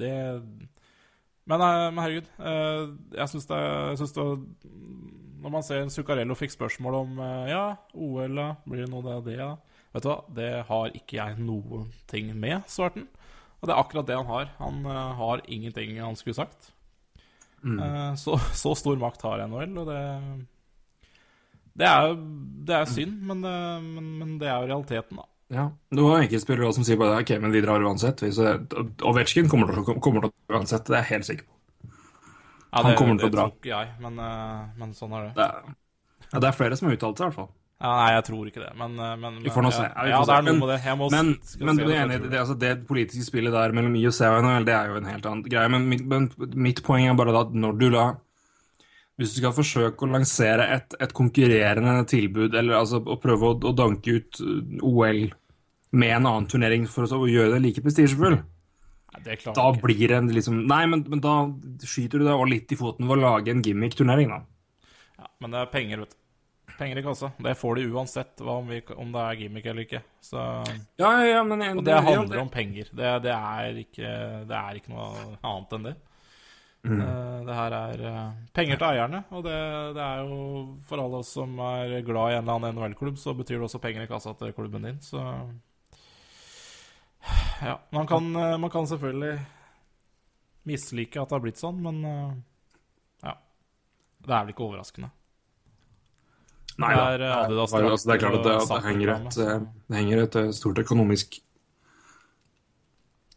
det 0.00 0.12
men, 1.50 1.60
eh, 1.60 1.86
men 1.90 2.02
herregud, 2.04 2.28
eh, 2.38 2.82
jeg 3.16 3.32
syns 3.32 3.48
det, 3.50 3.58
jeg 3.58 3.96
synes 4.00 4.12
det 4.12 4.26
Når 5.40 5.52
man 5.54 5.62
ser 5.64 5.88
Zuccarello 5.92 6.34
fikk 6.36 6.52
spørsmål 6.54 6.94
om 7.00 7.18
eh, 7.24 7.50
Ja, 7.52 7.64
OL, 7.94 8.34
da? 8.36 8.48
Blir 8.68 8.84
det 8.84 8.90
noe 8.92 9.14
av 9.18 9.24
det, 9.24 9.38
da? 9.40 9.54
Vet 9.94 10.04
du 10.04 10.08
hva, 10.10 10.18
det 10.36 10.50
har 10.68 10.92
ikke 10.94 11.16
jeg 11.18 11.38
noen 11.42 11.88
ting 12.10 12.28
med, 12.38 12.62
svarte 12.70 13.00
han. 13.00 13.08
Og 13.60 13.66
det 13.68 13.74
er 13.74 13.80
akkurat 13.82 14.06
det 14.08 14.16
han 14.16 14.28
har. 14.30 14.52
Han 14.60 14.84
uh, 14.86 15.10
har 15.18 15.42
ingenting 15.52 15.98
han 16.00 16.14
skulle 16.16 16.38
sagt. 16.38 16.70
Eh, 17.64 18.14
Så, 18.16 18.38
så 18.62 18.72
stor 18.78 18.96
makt 19.02 19.22
har 19.26 19.42
NHL, 19.50 19.74
og 19.82 19.90
det 19.90 19.98
Det 21.80 21.86
er, 21.86 22.14
det 22.66 22.74
er 22.76 22.88
synd, 22.90 23.18
men, 23.28 23.42
det- 23.44 23.82
men, 23.84 24.08
men 24.18 24.38
det 24.40 24.48
er 24.48 24.60
jo 24.62 24.70
realiteten, 24.70 25.20
da. 25.20 25.26
Ja. 25.50 25.64
Det 25.90 26.02
var 26.06 26.20
enkeltspillere 26.22 26.72
som 26.76 26.84
sier 26.86 26.98
bare 27.00 27.20
ok, 27.24 27.30
men 27.42 27.50
vi 27.54 27.60
drar 27.64 27.82
uansett. 27.82 28.22
Vi- 28.22 28.30
Ovetsjkin 29.06 29.48
kommer 29.50 29.72
kommer 30.00 30.22
til 30.22 30.30
å 30.30 30.56
uansett, 30.58 30.84
det 30.86 30.96
er 30.96 31.02
jeg 31.04 31.10
helt 31.16 31.28
sikker 31.30 31.46
på. 31.48 31.54
Ja, 32.70 32.82
Han 32.86 32.96
kommer 32.96 33.18
til 33.18 33.28
å 33.28 33.34
dra. 33.34 33.46
tror 33.48 33.56
ikke 33.58 33.72
jeg, 33.72 33.88
men, 34.00 34.18
eh, 34.18 34.66
men 34.78 34.92
sånn 34.94 35.14
er 35.18 35.24
det. 35.26 35.32
Det 35.34 35.46
er, 35.46 35.74
ja, 36.32 36.38
det 36.38 36.48
er 36.48 36.52
flere 36.54 36.76
som 36.78 36.88
har 36.88 36.96
uttalt 36.96 37.18
seg, 37.18 37.24
i 37.24 37.28
hvert 37.30 37.34
fall. 37.40 37.50
Ja, 37.80 37.90
nei, 37.96 38.08
jeg 38.12 38.24
tror 38.26 38.48
ikke 38.50 38.60
det, 38.60 38.70
men, 38.76 38.98
eh, 39.00 39.16
men 39.16 39.38
Vi 39.42 39.50
får 39.50 39.64
nå 39.64 39.72
se. 39.72 39.86
Ja, 39.88 40.04
ja, 40.06 40.24
det 40.24 40.34
er 40.36 40.42
noe 40.42 40.52
Men- 40.52 40.60
med 40.60 40.68
det. 40.68 40.80
Jeg 40.84 40.98
må 40.98 41.10
Men, 41.10 41.30
men 41.66 41.76
du 41.76 41.84
er 41.88 42.04
enig, 42.04 42.24
i 42.24 42.28
det, 42.28 42.38
altså 42.38 42.58
det 42.58 42.86
politiske 42.86 43.24
spillet 43.24 43.52
der 43.52 43.72
mellom 43.72 43.96
IOC 43.96 44.20
og 44.28 44.44
NHL, 44.44 44.64
det 44.66 44.74
er 44.74 44.86
jo 44.88 44.96
en 44.96 45.04
helt 45.08 45.26
annen 45.26 45.42
greie. 45.48 45.70
Men 45.70 45.88
mitt, 45.88 46.04
men 46.06 46.30
mitt 46.54 46.82
poeng 46.82 47.08
er 47.08 47.14
bare 47.14 47.34
at 47.40 47.52
når 47.52 47.78
du 47.78 47.88
la 47.90 48.16
Hvis 49.18 49.34
du 49.34 49.40
skal 49.42 49.52
forsøke 49.52 49.98
å 50.00 50.12
lansere 50.12 50.64
et, 50.76 50.94
et 50.98 51.12
konkurrerende 51.12 52.06
tilbud, 52.08 52.54
eller 52.54 52.72
altså 52.78 53.02
å 53.04 53.20
prøve 53.20 53.50
å, 53.50 53.60
å 53.68 53.74
danke 53.76 54.14
ut 54.16 54.40
OL 54.80 55.30
med 55.92 56.10
en 56.16 56.26
annen 56.26 56.46
turnering 56.48 56.86
for 56.88 57.04
å 57.04 57.18
å 57.20 57.28
gjøre 57.28 57.52
det 57.52 57.60
like 57.60 57.82
prestisjefull, 57.82 58.38
det 58.38 58.44
da 59.56 59.66
blir 59.82 60.08
det 60.08 60.16
en 60.16 60.30
liksom 60.32 60.62
Nei, 60.70 60.84
men, 60.86 61.04
men 61.10 61.20
da 61.24 61.34
skyter 61.82 62.20
du 62.22 62.24
deg 62.28 62.34
også 62.34 62.50
litt 62.52 62.72
i 62.72 62.78
foten 62.78 63.08
ved 63.08 63.18
å 63.18 63.24
lage 63.24 63.52
en 63.52 63.62
gimmick-turnering, 63.64 64.30
da. 64.30 64.40
Ja, 65.18 65.30
men 65.42 65.54
det 65.54 65.62
er 65.64 65.70
penger, 65.72 66.04
vet 66.04 66.14
du. 66.14 66.16
Penger 66.78 67.00
i 67.00 67.02
kassa. 67.04 67.32
Det 67.44 67.52
får 67.60 67.76
de 67.76 67.88
uansett 67.92 68.40
om, 68.40 68.68
vi, 68.70 68.78
om 68.96 69.10
det 69.12 69.24
er 69.24 69.40
gimmick 69.42 69.66
eller 69.68 69.84
ikke. 69.84 70.00
Så, 70.24 70.38
Ja, 71.00 71.10
ja, 71.20 71.26
ja, 71.26 71.40
men 71.44 71.60
og 71.74 71.82
det 71.84 71.96
handler 72.06 72.40
om 72.40 72.52
penger. 72.52 72.88
Det, 72.92 73.10
det, 73.26 73.34
er 73.34 73.80
ikke, 73.82 74.12
det 74.48 74.56
er 74.56 74.78
ikke 74.78 74.94
noe 74.94 75.10
annet 75.42 75.74
enn 75.76 75.88
det. 75.90 75.96
Mm. 76.88 77.00
Eh, 77.04 77.40
Det 77.44 77.56
her 77.58 77.74
er 77.76 78.04
eh, 78.08 78.20
penger 78.56 78.78
til 78.80 78.88
eierne, 78.88 79.24
og 79.36 79.42
det, 79.44 79.56
det 79.98 80.04
er 80.06 80.22
jo 80.24 80.38
for 80.88 81.02
alle 81.02 81.20
oss 81.20 81.34
som 81.36 81.58
er 81.66 81.98
glad 82.06 82.32
i 82.32 82.38
en 82.38 82.46
eller 82.46 82.56
annen 82.56 82.78
NHL-klubb, 82.78 83.18
så 83.20 83.34
betyr 83.36 83.58
det 83.58 83.66
også 83.68 83.82
penger 83.82 84.06
i 84.06 84.08
kassa 84.08 84.32
til 84.38 84.54
klubben 84.56 84.86
din, 84.88 85.02
så 85.04 85.20
Ja. 87.62 87.74
Man 87.92 88.06
kan, 88.08 88.30
eh, 88.36 88.56
man 88.58 88.70
kan 88.72 88.86
selvfølgelig 88.88 89.38
mislike 90.70 91.20
at 91.20 91.28
det 91.28 91.36
har 91.36 91.42
blitt 91.44 91.60
sånn, 91.60 91.80
men 91.84 91.98
eh, 92.04 92.30
ja. 93.28 93.34
Det 94.24 94.32
er 94.32 94.44
vel 94.46 94.54
ikke 94.54 94.64
overraskende. 94.68 95.10
Nei 96.80 96.94
Det 96.94 97.00
da. 97.00 97.04
er, 97.12 97.20
eh, 97.26 97.48
Det 97.50 97.58
er, 97.58 97.60
altså, 97.90 98.08
det 98.08 98.14
er 98.14 98.22
klart 98.22 98.38
at 98.40 98.44
det, 98.46 98.56
at 98.56 98.68
det, 98.72 98.80
henger, 98.88 99.12
et, 99.18 99.38
det 99.90 99.96
henger 100.00 100.22
et 100.24 100.38
stort 100.56 100.78
økonomisk 100.80 101.36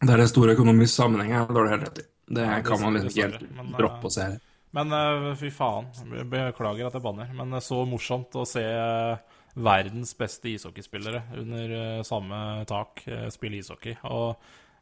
Det 0.04 0.10
er 0.16 0.24
en 0.24 0.32
stor 0.32 0.52
økonomisk 0.54 0.94
sammenheng 0.96 1.32
her, 1.36 1.46
det 1.48 1.56
har 1.60 1.68
du 1.68 1.72
helt 1.74 1.88
rett 1.90 2.00
i. 2.04 2.08
Det 2.34 2.48
kan 2.66 2.82
man 2.82 2.94
litt 2.96 3.04
liksom 3.10 3.20
ikke 3.20 3.44
helt 3.44 3.56
men, 3.58 3.72
droppe 3.78 4.08
å 4.08 4.12
se. 4.12 4.26
Men 4.74 5.36
fy 5.40 5.50
faen. 5.54 5.86
Be- 6.10 6.24
Beklager 6.32 6.88
at 6.88 6.96
jeg 6.98 7.04
banner. 7.04 7.30
Men 7.36 7.60
så 7.62 7.84
morsomt 7.88 8.36
å 8.40 8.46
se 8.48 8.64
eh, 8.64 9.18
verdens 9.54 10.18
beste 10.18 10.50
ishockeyspillere 10.50 11.22
under 11.38 11.74
eh, 11.78 12.04
samme 12.04 12.66
tak 12.70 13.04
eh, 13.08 13.28
spille 13.34 13.58
ishockey. 13.62 13.96
Og, 14.10 14.36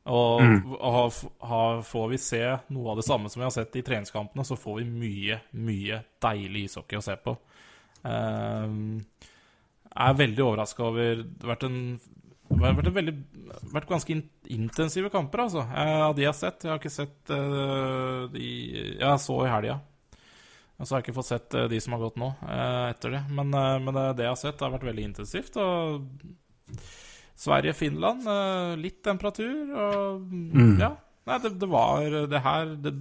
og, 0.05 0.41
og 0.79 1.11
ha, 1.49 1.63
får 1.85 2.07
vi 2.13 2.17
se 2.21 2.41
noe 2.71 2.93
av 2.93 3.01
det 3.01 3.07
samme 3.07 3.29
som 3.29 3.41
vi 3.41 3.47
har 3.47 3.55
sett 3.55 3.75
i 3.75 3.83
treningskampene, 3.85 4.45
så 4.47 4.55
får 4.59 4.81
vi 4.81 4.85
mye, 4.87 5.41
mye 5.59 6.01
deilig 6.23 6.63
ishockey 6.69 7.01
å 7.01 7.05
se 7.05 7.15
på. 7.19 7.35
Jeg 8.01 9.03
er 10.07 10.15
veldig 10.17 10.41
overraska 10.41 10.81
over 10.87 11.19
Det 11.21 11.43
har 11.43 11.51
vært 11.51 11.67
en 11.67 11.77
det 12.51 12.65
har 12.65 12.73
vært, 12.75 12.87
en 12.89 12.95
veldig, 12.97 13.13
vært 13.71 13.85
ganske 13.87 14.11
in 14.11 14.25
intensive 14.51 15.07
kamper, 15.13 15.45
altså. 15.45 15.61
Eh, 15.71 16.01
Av 16.03 16.15
de 16.17 16.25
jeg 16.25 16.33
har 16.33 16.35
sett. 16.35 16.65
Jeg 16.65 16.73
har 16.73 16.81
ikke 16.81 16.91
sett 16.91 17.31
de 18.33 18.49
Jeg 18.99 19.21
så 19.23 19.37
i 19.45 19.51
helga. 19.53 19.77
Og 20.81 20.87
så 20.87 20.95
har 20.95 21.01
jeg 21.01 21.05
ikke 21.11 21.17
fått 21.19 21.29
sett 21.29 21.53
eh, 21.53 21.67
de 21.69 21.77
som 21.83 21.93
har 21.93 22.01
gått 22.01 22.15
nå, 22.17 22.31
eh, 22.41 22.85
etter 22.89 23.13
det. 23.13 23.19
Men, 23.37 23.53
eh, 23.53 23.77
men 23.85 23.93
det, 23.93 24.23
jeg 24.25 24.31
har 24.33 24.39
sett, 24.41 24.63
har 24.65 24.73
vært 24.73 24.87
veldig 24.89 25.03
intensivt. 25.11 25.59
Og 25.61 26.07
Sverige-Finland, 27.41 28.25
litt 28.81 29.01
temperatur 29.05 29.73
og 29.77 30.31
Ja. 30.81 30.91
Nei, 31.29 31.37
det, 31.43 31.51
det 31.61 31.67
var 31.69 32.01
Det 32.29 32.39
her 32.41 32.71
det, 32.81 32.91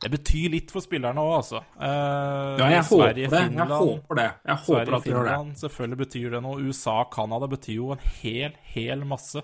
det 0.00 0.10
betyr 0.12 0.50
litt 0.52 0.72
for 0.72 0.84
spillerne 0.84 1.20
òg, 1.20 1.34
altså. 1.38 1.60
Eh, 1.80 2.56
Ja, 2.60 2.68
jeg 2.74 2.84
håper 2.84 3.12
det. 3.16 3.22
Jeg 3.26 3.30
Sverige-Finland 3.32 3.74
håper 3.80 4.18
det. 4.20 4.26
Jeg 4.44 4.56
håper 4.56 4.66
Sverige, 4.66 4.96
at 4.96 5.04
de 5.04 5.10
gjør 5.10 5.22
det. 5.24 5.32
Finland, 5.36 5.56
selvfølgelig 5.62 6.00
betyr 6.04 6.30
det 6.36 6.40
noe. 6.44 6.62
USA, 6.66 6.96
og 7.04 7.12
Canada 7.16 7.48
betyr 7.48 7.76
jo 7.78 7.92
en 7.96 8.04
hel, 8.22 8.56
hel 8.74 9.04
masse. 9.08 9.42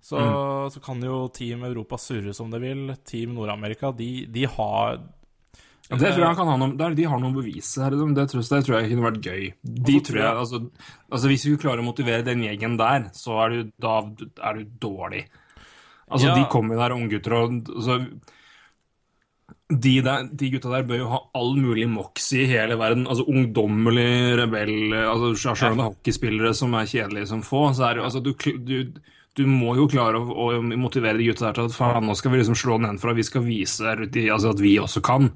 Så, 0.00 0.14
Mm. 0.18 0.70
så 0.70 0.80
kan 0.80 1.00
jo 1.02 1.28
Team 1.34 1.64
Europa 1.66 1.98
surre 1.98 2.32
som 2.34 2.50
det 2.50 2.60
vil. 2.62 2.94
Team 3.04 3.34
Nord-Amerika, 3.34 3.90
de, 3.96 4.26
de 4.26 4.44
har 4.46 5.00
Ja, 5.88 5.96
Det 5.96 6.10
tror 6.12 6.20
jeg 6.20 6.28
han 6.28 6.36
kan 6.36 6.48
ha 6.52 6.56
noe, 6.60 6.76
der, 6.76 6.94
De 6.94 7.04
har 7.08 7.20
noe 7.20 7.32
å 7.32 7.38
bevise 7.38 7.80
her. 7.80 7.94
liksom. 7.94 8.14
Det 8.16 8.26
tror, 8.28 8.42
det 8.44 8.64
tror 8.66 8.76
jeg 8.76 8.90
kunne 8.92 9.06
vært 9.08 9.22
gøy. 9.24 9.44
De 9.64 9.98
så 9.98 10.06
tror 10.08 10.18
jeg, 10.20 10.32
altså, 10.44 10.62
altså 11.10 11.30
Hvis 11.32 11.46
vi 11.48 11.56
klarer 11.62 11.80
å 11.80 11.86
motivere 11.88 12.26
den 12.26 12.42
gjengen 12.44 12.76
der, 12.80 13.06
så 13.16 13.38
er 13.46 13.54
du, 13.54 13.70
da 13.80 14.02
er 14.50 14.58
du 14.60 14.64
dårlig. 14.84 15.24
Altså, 16.10 16.28
Ja. 16.28 16.34
De 16.36 16.44
kommer 16.52 16.76
jo 16.76 16.82
der, 16.82 16.96
unggutter 16.96 17.36
og 17.38 17.56
altså, 17.72 17.98
de, 19.68 19.94
der, 20.04 20.28
de 20.32 20.48
gutta 20.54 20.70
der 20.72 20.86
bør 20.88 21.00
jo 21.02 21.08
ha 21.12 21.18
all 21.36 21.50
mulig 21.60 21.84
moxie 21.92 22.44
i 22.46 22.50
hele 22.52 22.76
verden. 22.80 23.06
Altså 23.08 23.26
Ungdommelig 23.28 24.36
rebell 24.40 24.94
altså 24.96 25.34
Selv 25.36 25.72
om 25.74 25.80
det 25.80 25.84
er 25.84 25.90
hockeyspillere 25.90 26.54
som 26.56 26.76
er 26.78 26.88
kjedelige 26.88 27.28
som 27.32 27.42
få, 27.44 27.66
så 27.76 27.90
er 27.90 28.00
jo 28.00 28.06
altså, 28.08 28.22
du, 28.24 28.32
du, 28.64 29.00
du 29.36 29.44
må 29.48 29.74
jo 29.76 29.88
klare 29.88 30.20
å, 30.20 30.48
å 30.48 30.62
motivere 30.80 31.20
de 31.20 31.28
gutta 31.28 31.48
der 31.50 31.58
til 31.58 31.68
at 31.68 31.76
faen, 31.76 32.08
nå 32.08 32.16
skal 32.16 32.32
vi 32.32 32.40
liksom 32.40 32.56
slå 32.56 32.78
nedenfra. 32.80 33.12
Vi 33.16 33.26
skal 33.28 33.44
vise 33.44 33.96
de, 34.06 34.24
altså, 34.32 34.54
at 34.56 34.64
vi 34.64 34.78
også 34.80 35.04
kan. 35.04 35.28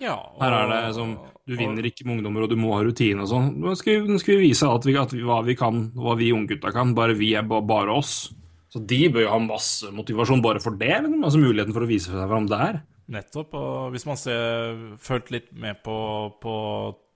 Ja, 0.00 0.14
og, 0.16 0.40
Her 0.40 0.54
er 0.56 0.70
det 0.88 0.94
som 0.96 1.14
Du 1.46 1.56
vinner 1.58 1.84
ikke 1.84 2.06
med 2.06 2.18
ungdommer, 2.18 2.44
og 2.46 2.50
du 2.52 2.56
må 2.56 2.72
ha 2.76 2.82
rutine 2.86 3.24
og 3.24 3.28
sånn. 3.28 3.48
Nå 3.60 3.74
skal, 3.76 4.00
vi- 4.00 4.12
nå 4.14 4.20
skal 4.22 4.36
vi 4.38 4.48
vise 4.48 4.68
at 4.70 4.84
vi, 4.86 4.94
at 4.96 5.12
vi, 5.12 5.22
hva 5.26 5.40
vi 5.44 5.56
kan, 5.58 5.90
hva 5.98 6.14
vi 6.16 6.30
unggutta 6.32 6.72
kan. 6.72 6.94
Bare 6.94 7.16
vi 7.18 7.34
er 7.34 7.42
bare 7.42 7.90
oss. 7.96 8.30
Så 8.70 8.78
de 8.86 9.08
bør 9.10 9.24
jo 9.26 9.32
ha 9.32 9.38
masse 9.42 9.90
motivasjon 9.90 10.40
bare 10.44 10.60
for 10.62 10.76
det. 10.78 10.92
Liksom. 11.02 11.24
Altså 11.26 11.40
muligheten 11.42 11.74
for 11.74 11.82
å 11.82 11.90
vise 11.90 12.12
seg 12.12 12.28
fram 12.30 12.46
der. 12.46 12.80
Nettopp. 13.10 13.54
Og 13.58 13.90
hvis 13.90 14.06
man 14.06 14.16
ser 14.16 14.76
følt 15.02 15.30
litt 15.34 15.50
med 15.52 15.82
på, 15.82 15.96
på 16.40 16.54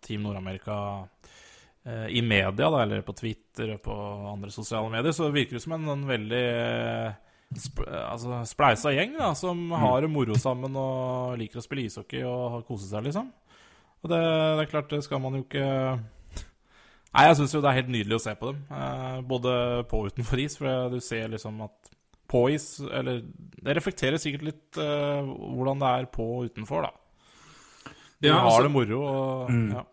Team 0.03 0.25
Nord-Amerika 0.27 0.79
eh, 1.87 2.09
i 2.11 2.21
media, 2.27 2.51
da, 2.59 2.83
eller 2.83 3.05
på 3.07 3.15
Twitter 3.17 3.77
og 3.77 3.83
på 3.87 3.95
andre 4.33 4.51
sosiale 4.51 4.91
medier, 4.91 5.15
så 5.15 5.31
virker 5.31 5.57
det 5.61 5.63
som 5.63 5.77
en, 5.79 5.87
en 5.95 6.03
veldig 6.11 6.43
eh, 6.51 7.15
sp 7.55 7.85
altså, 7.87 8.41
spleisa 8.49 8.91
gjeng 8.95 9.17
da, 9.19 9.33
som 9.39 9.71
har 9.79 10.01
det 10.03 10.11
moro 10.11 10.35
sammen 10.41 10.75
og 10.81 11.37
liker 11.39 11.61
å 11.61 11.65
spille 11.65 11.85
ishockey 11.87 12.25
og 12.27 12.65
kose 12.69 12.89
seg, 12.91 13.05
liksom. 13.07 13.29
Og 14.05 14.11
det, 14.11 14.19
det 14.21 14.65
er 14.67 14.71
klart, 14.73 14.91
det 14.91 15.05
skal 15.07 15.21
man 15.25 15.39
jo 15.39 15.45
ikke 15.47 15.65
Nei, 17.15 17.29
jeg 17.29 17.37
syns 17.39 17.53
jo 17.55 17.61
det 17.63 17.69
er 17.71 17.77
helt 17.79 17.93
nydelig 17.95 18.17
å 18.19 18.23
se 18.25 18.33
på 18.35 18.49
dem. 18.51 18.57
Eh, 18.75 19.19
både 19.31 19.51
på 19.87 20.01
og 20.03 20.09
utenfor 20.11 20.41
is, 20.43 20.57
for 20.59 20.89
du 20.91 20.97
ser 21.05 21.29
liksom 21.31 21.61
at 21.63 21.93
på 22.27 22.41
is 22.51 22.65
Eller 22.91 23.21
det 23.63 23.77
reflekterer 23.79 24.19
sikkert 24.19 24.49
litt 24.49 24.79
eh, 24.83 25.21
hvordan 25.23 25.79
det 25.79 25.93
er 26.01 26.09
på 26.11 26.27
og 26.41 26.49
utenfor, 26.51 26.89
da. 26.89 27.93
De 28.19 28.33
Ja, 28.33 28.41
har 28.41 28.49
altså- 28.51 28.63
det 28.67 28.73
moro 28.75 28.99
og 29.07 29.55
ja. 29.77 29.85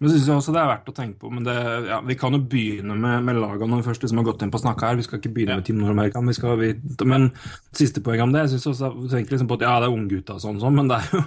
Men 0.00 0.08
synes 0.08 0.28
jeg 0.30 0.40
også 0.40 0.52
det 0.54 0.60
er 0.62 0.68
verdt 0.70 0.86
å 0.88 0.94
tenke 0.96 1.18
på. 1.20 1.30
Men 1.32 1.44
det, 1.44 1.54
ja, 1.90 1.98
vi 2.08 2.16
kan 2.16 2.32
jo 2.32 2.40
begynne 2.40 2.94
med, 2.96 3.24
med 3.26 3.36
lagene 3.36 3.68
når 3.68 3.82
vi 3.82 3.88
først 3.90 4.04
liksom 4.06 4.22
har 4.22 4.28
gått 4.30 4.44
inn 4.46 4.52
på 4.52 4.56
å 4.56 4.62
snakke 4.62 4.88
her. 4.88 4.96
Vi 4.96 5.04
skal 5.04 5.20
ikke 5.20 5.32
begynne 5.36 5.58
med 5.60 5.66
Team 5.68 5.80
Nord-Amerika. 5.82 6.22
Vi 6.24 6.36
skal, 6.38 6.56
vi, 6.60 6.70
men 7.10 7.28
siste 7.76 8.00
poeng 8.04 8.24
om 8.24 8.32
det 8.32 8.46
Jeg 8.46 8.54
synes 8.54 8.70
også 8.72 8.92
vi 8.96 9.10
tenker 9.12 9.36
liksom 9.36 9.50
på 9.50 9.58
at 9.60 9.66
ja, 9.66 9.74
det 9.82 9.90
er 9.90 9.96
unggutta 9.98 10.38
og 10.38 10.44
sånn, 10.46 10.60
sånn, 10.62 10.78
men 10.78 10.88
det 10.88 11.02
er 11.02 11.18
jo 11.18 11.22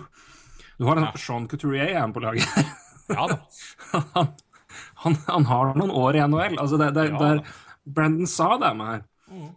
Du 0.80 0.88
har 0.90 0.98
en 0.98 1.22
Sean 1.22 1.46
Couturier 1.52 1.94
er 1.94 2.10
på 2.16 2.24
laget 2.24 2.50
her. 2.56 2.72
ja 3.14 3.30
da. 3.30 3.38
han, 4.18 4.34
han, 5.06 5.18
han 5.30 5.46
har 5.52 5.76
noen 5.78 5.94
år 5.94 6.18
i 6.18 6.24
NHL. 6.26 6.58
Altså 6.58 6.82
det, 6.82 6.94
det, 6.98 7.12
Ja. 7.12 7.20
det 7.22 7.32
er, 7.36 7.58
Brandon 7.84 8.30
sa 8.32 8.56
det 8.58 8.72
med 8.80 8.90
her. 8.90 9.04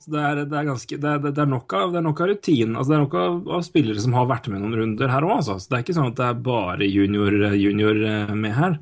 Så 0.00 0.12
det 0.12 0.20
er, 0.24 0.38
det 0.48 0.56
er 0.56 0.68
ganske 0.70 0.96
Det 1.00 1.08
er, 1.10 1.24
det 1.24 1.40
er 1.42 1.48
nok 1.50 1.72
av, 1.76 1.92
det 1.92 2.00
er 2.00 2.28
rutin. 2.30 2.76
Altså 2.76 2.92
det 2.92 2.96
er 2.96 3.02
nok 3.04 3.16
av, 3.20 3.40
av 3.58 3.64
spillere 3.66 4.02
som 4.02 4.14
har 4.16 4.28
vært 4.28 4.48
med 4.52 4.62
noen 4.62 4.76
runder 4.80 5.12
her 5.12 5.26
òg, 5.26 5.38
altså. 5.40 5.58
Så 5.60 5.70
det 5.70 5.78
er 5.78 5.84
ikke 5.84 5.96
sånn 5.96 6.12
at 6.12 6.20
det 6.20 6.28
er 6.28 6.44
bare 6.46 6.88
junior, 6.88 7.36
junior 7.56 8.00
eh, 8.12 8.32
med 8.36 8.56
her. 8.56 8.78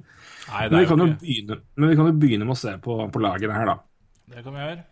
Nei, 0.48 0.68
Men 0.70 0.80
vi, 0.80 0.86
kan 0.86 0.98
jo 1.00 1.06
begynne, 1.20 1.56
men 1.76 1.88
vi 1.88 1.96
kan 1.96 2.06
jo 2.10 2.12
begynne 2.20 2.44
med 2.48 2.54
å 2.56 2.58
se 2.60 2.74
på, 2.84 2.96
på 3.12 3.20
lagene 3.22 3.54
her, 3.56 3.66
da. 3.70 3.78
Det 4.34 4.42
kan 4.44 4.52
vi 4.54 4.60
gjøre. 4.60 4.84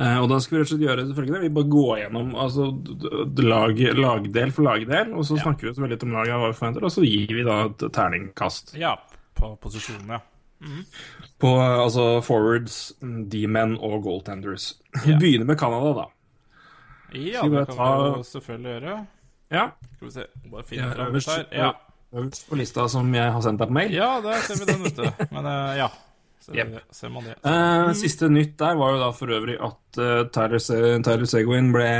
Eh, 0.00 0.16
og 0.22 0.28
da 0.30 0.38
skal 0.40 0.56
vi 0.56 0.60
rett 0.62 0.70
og 0.70 0.72
slett 0.78 0.84
gjøre 0.86 1.06
selvfølgelig 1.08 1.34
det. 1.34 1.40
Vi 1.42 1.54
bare 1.58 1.70
går 1.74 1.98
gjennom 2.04 2.30
altså, 2.40 2.68
lag, 3.44 3.80
lagdel 3.98 4.52
for 4.56 4.62
lagdel, 4.64 5.10
og 5.14 5.24
så 5.28 5.36
Ja. 5.36 5.42
snakker 5.44 5.74
vi 5.74 5.88
litt 5.90 6.02
om 6.06 6.12
laget 6.14 6.32
hva 6.40 6.48
vi 6.52 6.56
forventer, 6.60 6.84
og 6.86 6.92
så 6.94 7.04
gir 7.04 7.34
vi 7.34 7.42
da 7.44 7.64
et 7.66 7.84
terningkast 7.92 8.74
Ja, 8.78 8.94
på 9.36 9.56
posisjonene. 9.60 10.20
ja. 10.20 10.22
på 11.40 11.50
altså 11.58 12.22
forwards, 12.22 12.92
mm, 13.02 13.28
D-men 13.32 13.76
og 13.80 14.02
goaltenders. 14.04 14.74
Vi 15.04 15.12
Ja. 15.12 15.18
begynner 15.18 15.46
med 15.46 15.58
Canada, 15.58 15.92
da. 15.94 16.06
Ja, 17.12 17.42
det 17.42 17.66
kan 17.66 17.76
kan 17.76 17.76
vi 17.76 18.08
jo 18.18 18.22
selvfølgelig 18.22 18.72
gjøre. 18.80 19.06
Ja. 19.50 19.70
Skal 19.96 20.06
vi 20.06 20.10
se, 20.12 20.26
bare 20.50 20.60
Ja, 20.62 20.68
finne 20.68 20.90
fram 20.94 21.06
øverst, 21.14 21.28
her. 21.30 21.44
Ja. 21.52 21.72
Øverst 22.16 22.46
på 22.48 22.58
lista 22.58 22.86
som 22.90 23.10
jeg 23.14 23.32
har 23.32 23.42
sendt 23.44 23.60
deg 23.62 23.70
på 23.70 23.76
mail. 23.76 23.94
ja, 23.94 24.12
der 24.24 24.42
ser 24.46 24.60
vi 24.60 24.68
den 24.72 24.86
ute. 24.86 25.12
Men 25.30 25.46
uh, 25.46 25.72
ja, 25.78 25.88
ser, 26.42 26.58
yep. 26.58 26.76
ser 26.94 27.12
man 27.14 27.28
det. 27.28 27.36
Uh, 27.44 27.92
Siste 27.98 28.30
nytt 28.32 28.56
der 28.60 28.78
var 28.80 28.96
jo 28.96 29.02
da 29.02 29.10
for 29.14 29.34
øvrig 29.36 29.56
at 29.62 30.00
uh, 30.02 30.24
Tyler, 30.34 30.62
Se 30.62 30.78
Tyler 31.06 31.30
Seguin 31.30 31.70
ble 31.74 31.90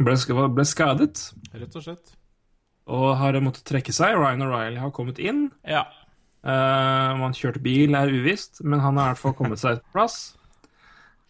ble, 0.00 0.16
ble 0.56 0.66
skadet 0.68 1.24
Rett 1.50 1.76
og 1.76 1.84
slett. 1.84 2.14
og 2.90 3.08
har 3.18 3.40
måttet 3.42 3.66
trekke 3.68 3.94
seg. 3.94 4.14
Ryan 4.18 4.46
O'Reilly 4.46 4.78
har 4.82 4.94
kommet 4.94 5.18
inn. 5.18 5.48
Ja. 5.66 5.88
Om 6.40 7.20
han 7.20 7.34
kjørte 7.36 7.60
bil, 7.60 7.92
er 7.98 8.08
uvisst, 8.08 8.62
men 8.64 8.80
han 8.80 8.96
har 8.96 9.10
i 9.10 9.12
hvert 9.12 9.20
fall 9.20 9.34
kommet 9.36 9.60
seg 9.60 9.82
på 9.82 9.98
plass. 9.98 10.16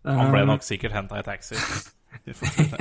Han 0.07 0.31
ble 0.31 0.44
nok 0.46 0.62
sikkert 0.62 0.94
henta 0.94 1.18
i 1.18 1.25
taxi. 1.27 1.59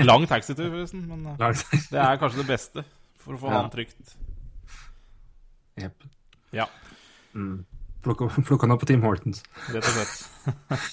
Lang 0.10 0.28
taxitur, 0.30 0.68
forresten. 0.68 1.08
Men 1.10 1.26
det 1.32 2.04
er 2.04 2.20
kanskje 2.22 2.44
det 2.44 2.48
beste 2.52 2.86
for 3.30 3.38
å 3.38 3.42
få 3.46 3.52
Ja. 3.54 3.62
han 3.62 3.70
trygt. 3.74 4.16
Jepp. 5.80 6.08
Ja, 6.52 6.66
Mm. 7.38 7.64
plukka 8.02 8.26
han 8.66 8.72
opp 8.74 8.82
på 8.82 8.88
Team 8.90 9.04
Hortons. 9.06 9.44
rett 9.70 9.86
og 9.86 9.94
slett. 9.94 10.26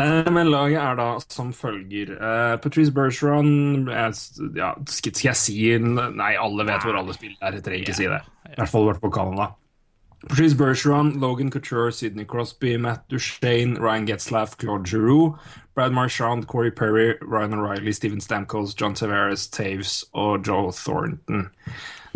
Eh, 0.00 0.30
men 0.32 0.48
laget 0.48 0.80
er 0.80 0.94
da 0.96 1.06
som 1.28 1.50
følger. 1.52 2.14
Uh, 2.16 2.56
Patrice 2.62 2.92
Bergeron 2.94 3.88
er, 3.92 4.14
ja, 4.56 4.70
skal, 4.88 5.12
jeg 5.12 5.36
si 5.36 5.56
Nei, 5.78 6.30
alle 6.40 6.64
vet 6.64 6.80
hvor 6.86 6.96
alle 6.96 7.12
spiller 7.12 7.36
er. 7.42 7.58
Jeg 7.58 7.64
trenger 7.66 7.84
ikke 7.84 7.96
si 7.98 8.06
det. 8.08 8.22
I 8.48 8.56
hvert 8.56 8.70
fall 8.72 8.86
vært 8.88 9.02
på 9.02 9.10
Canada. 9.12 9.50
Patrice 10.28 10.54
Bergeron, 10.54 11.20
Logan 11.20 11.50
Couture, 11.50 11.90
Sidney 11.92 12.24
Crosby, 12.24 12.76
Matt 12.76 13.08
Duchene, 13.08 13.76
Ryan 13.78 14.06
Getzlaff, 14.06 14.56
Claude 14.56 14.86
Giroux, 14.86 15.36
Brad 15.74 15.92
Marchand, 15.92 16.46
Corey 16.46 16.70
Perry, 16.70 17.14
Ryan 17.20 17.52
O'Reilly, 17.54 17.92
Steven 17.92 18.20
Stamkos, 18.20 18.74
John 18.74 18.94
Tavares, 18.94 19.48
Taves 19.50 20.04
og 20.14 20.46
Joe 20.46 20.72
Thornton. 20.72 21.50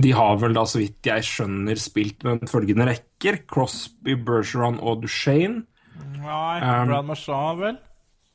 De 0.00 0.12
har 0.14 0.36
vel 0.38 0.54
da, 0.54 0.62
så 0.64 0.78
vidt 0.78 1.04
jeg 1.06 1.24
skjønner, 1.26 1.76
spilt 1.82 2.22
med 2.24 2.46
følgende 2.48 2.86
rekker. 2.86 3.40
Crosby, 3.50 4.14
Bergeron 4.14 4.78
og 4.80 5.02
Duchene. 5.02 5.64
Nei, 6.22 6.60
Um, 6.62 6.88
Brad 6.88 7.04
Marchand, 7.04 7.58
vel? 7.60 7.78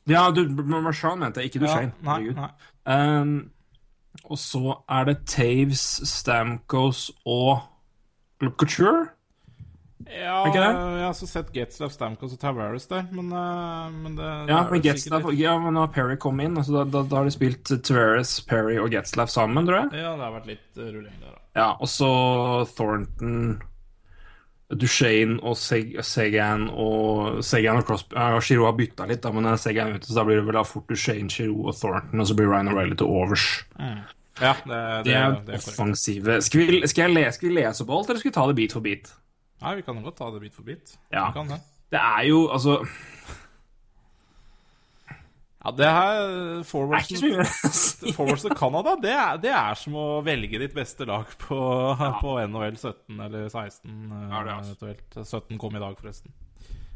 Ja, 0.06 0.30
du, 0.30 0.44
Marchand 0.62 1.20
mente 1.20 1.40
jeg, 1.40 1.50
ikke 1.54 1.64
Duchene. 1.64 1.92
Ja, 2.04 2.18
nei, 2.18 2.34
nei. 2.36 3.20
Um, 3.20 3.50
og 4.28 4.38
så 4.38 4.76
er 4.88 5.04
det 5.08 5.16
Taves, 5.26 5.80
Stamkos 6.04 7.10
og 7.24 7.64
Couture. 8.60 9.08
Ja, 10.10 10.44
jeg 10.52 11.04
har 11.06 11.12
så 11.16 11.26
sett 11.28 11.52
Getzlaff, 11.54 11.92
Stamkos 11.94 12.32
og 12.34 12.40
Tavares 12.42 12.86
der, 12.90 13.06
men, 13.12 13.30
eh, 13.32 13.90
men 13.94 14.16
det, 14.18 14.30
det 14.46 14.52
Ja, 14.52 14.62
men 14.70 14.82
sikkert 14.82 15.28
litt- 15.30 15.38
ja, 15.40 15.58
men 15.58 15.74
nå 15.74 15.80
har 15.86 15.92
Perry 15.94 16.16
kommet 16.16 16.44
inn. 16.50 16.56
Altså 16.60 16.72
da, 16.76 16.84
da, 16.84 17.02
da 17.08 17.16
har 17.16 17.24
de 17.24 17.30
spilt 17.34 17.64
Tavares, 17.82 18.40
Perry 18.46 18.76
og 18.78 18.90
Getzlaff 18.92 19.30
sammen, 19.32 19.64
tror 19.66 19.82
jeg. 19.84 20.02
Ja, 20.02 20.16
det 20.16 20.26
har 20.26 20.34
vært 20.40 20.50
litt 20.52 20.76
uh, 20.76 20.84
rulling 20.90 21.16
der, 21.20 21.30
da. 21.32 21.40
Ja, 21.56 21.70
Og 21.80 21.88
så 21.88 22.10
Thornton, 22.74 23.62
Duchene 24.74 25.36
og 25.44 25.56
Seg 25.60 25.92
Segan 26.02 26.68
og 26.72 27.42
Segan 27.44 27.78
og 27.78 27.84
Crosby 27.86 28.16
ja, 28.16 28.40
Giroux 28.40 28.64
har 28.66 28.76
bytta 28.78 29.06
litt, 29.06 29.20
da, 29.22 29.30
men 29.30 29.46
Segan 29.60 29.92
ute, 29.94 30.08
så 30.08 30.16
da 30.18 30.24
blir 30.26 30.40
det 30.40 30.46
vel 30.48 30.56
da 30.58 30.64
fort 30.66 30.88
Duchene, 30.90 31.28
Giroux 31.30 31.68
og 31.70 31.76
Thornton, 31.78 32.20
og 32.24 32.26
så 32.30 32.36
blir 32.38 32.48
Ryan 32.50 32.72
O'Reilly 32.72 32.96
til 32.98 33.06
overs. 33.12 33.44
Ja, 34.40 34.54
det, 34.66 34.78
det, 35.06 35.12
Det 35.46 35.54
er 35.54 35.58
offensive. 35.60 36.40
Skal 36.42 36.64
vi, 36.66 36.80
skal, 36.90 37.12
lese, 37.14 37.36
skal 37.36 37.48
vi 37.52 37.54
lese 37.60 37.84
opp 37.84 37.92
alt, 37.94 38.08
eller 38.10 38.18
skal 38.24 38.30
vi 38.32 38.34
ta 38.34 38.46
det 38.50 38.56
bit 38.58 38.72
for 38.74 38.82
bit? 38.82 39.12
Nei, 39.64 39.74
vi 39.80 39.84
kan 39.86 40.00
godt 40.04 40.18
ta 40.20 40.30
det 40.34 40.40
bit 40.44 40.54
for 40.56 40.66
bit. 40.66 40.94
Ja. 41.12 41.26
Vi 41.30 41.38
kan 41.40 41.50
det. 41.54 41.60
Det 41.94 42.00
er 42.00 42.24
jo 42.28 42.44
altså 42.52 42.78
Ja, 45.64 45.70
det 45.72 45.86
her 45.88 46.18
er 46.20 47.04
si. 47.08 47.30
Forwards 48.16 48.42
til 48.44 48.52
Canada, 48.58 48.96
det 49.00 49.12
er, 49.16 49.38
det 49.40 49.52
er 49.56 49.78
som 49.80 49.94
å 49.96 50.06
velge 50.26 50.58
ditt 50.60 50.74
beste 50.76 51.06
lag 51.08 51.30
på, 51.40 51.56
på 52.20 52.34
NHL 52.50 52.76
17 52.76 53.22
eller 53.24 53.46
16. 53.48 53.88
eh, 53.88 54.26
Ja, 54.28 54.42
det 54.44 54.56
altså. 54.58 54.74
eventuelt. 54.74 55.16
17 55.24 55.60
kom 55.62 55.78
i 55.78 55.80
dag, 55.80 55.96
forresten. 55.96 56.34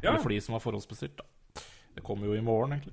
Ja. 0.03 0.11
Eller 0.11 0.21
for 0.21 0.35
de 0.35 0.41
som 0.45 0.53
var 0.59 0.61
forhåndsbestilt, 0.67 1.17
da. 1.23 1.63
Det 1.97 2.05
kommer 2.05 2.29
jo 2.29 2.37
i 2.37 2.45
morgen, 2.45 2.77
egentlig. 2.77 2.93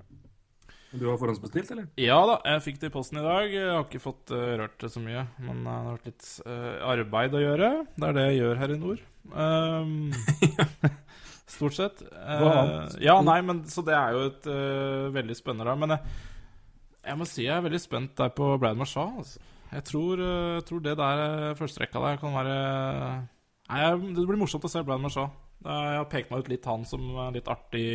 Du 0.96 1.10
har 1.10 1.20
forhåndsbestilt, 1.20 1.74
eller? 1.76 1.90
Ja 2.00 2.22
da, 2.30 2.38
jeg 2.54 2.64
fikk 2.70 2.80
det 2.80 2.88
i 2.88 2.94
posten 2.96 3.20
i 3.20 3.26
dag. 3.26 3.52
Jeg 3.52 3.68
har 3.68 3.84
ikke 3.84 4.00
fått 4.06 4.32
eh, 4.32 4.54
rørt 4.62 4.80
det 4.80 4.94
så 4.94 5.04
mye. 5.04 5.26
Men 5.44 5.60
eh, 5.60 5.66
det 5.66 5.76
har 5.76 5.92
vært 5.98 6.08
litt 6.08 6.30
eh, 6.46 6.72
arbeid 6.94 7.36
å 7.36 7.44
gjøre. 7.44 7.72
Det 8.00 8.08
er 8.10 8.16
det 8.16 8.26
jeg 8.30 8.40
gjør 8.40 8.62
her 8.64 8.74
i 8.78 8.80
nord. 8.80 9.04
Um, 9.34 10.14
stort 11.56 11.78
sett. 11.78 12.02
Uh, 12.14 12.86
ja, 13.02 13.18
nei, 13.26 13.40
men 13.46 13.64
Så 13.70 13.84
det 13.86 13.96
er 13.98 14.16
jo 14.16 14.26
et 14.30 14.48
uh, 14.50 15.14
veldig 15.16 15.38
spennende 15.38 15.68
lag. 15.70 15.80
Men 15.82 15.96
jeg, 15.96 16.18
jeg 17.06 17.20
må 17.20 17.30
si 17.30 17.46
jeg 17.48 17.56
er 17.56 17.66
veldig 17.66 17.82
spent 17.82 18.16
der 18.20 18.34
på 18.36 18.52
Brad 18.62 18.78
Marshall. 18.80 19.16
Altså. 19.24 19.42
Jeg 19.72 19.88
tror, 19.90 20.22
uh, 20.22 20.60
tror 20.68 20.84
det 20.86 20.98
der 21.00 21.58
førsterekka 21.60 22.04
der 22.04 22.22
kan 22.22 22.36
være 22.36 22.60
Nei, 23.66 23.82
Det 24.14 24.28
blir 24.30 24.38
morsomt 24.38 24.68
å 24.68 24.70
se 24.70 24.84
Brad 24.86 25.02
Marshall. 25.02 25.32
Jeg 25.66 25.98
har 25.98 26.10
pekt 26.12 26.30
meg 26.30 26.44
ut 26.44 26.50
litt 26.52 26.68
han 26.70 26.84
som 26.86 27.06
er 27.24 27.38
litt 27.40 27.48
artig 27.50 27.88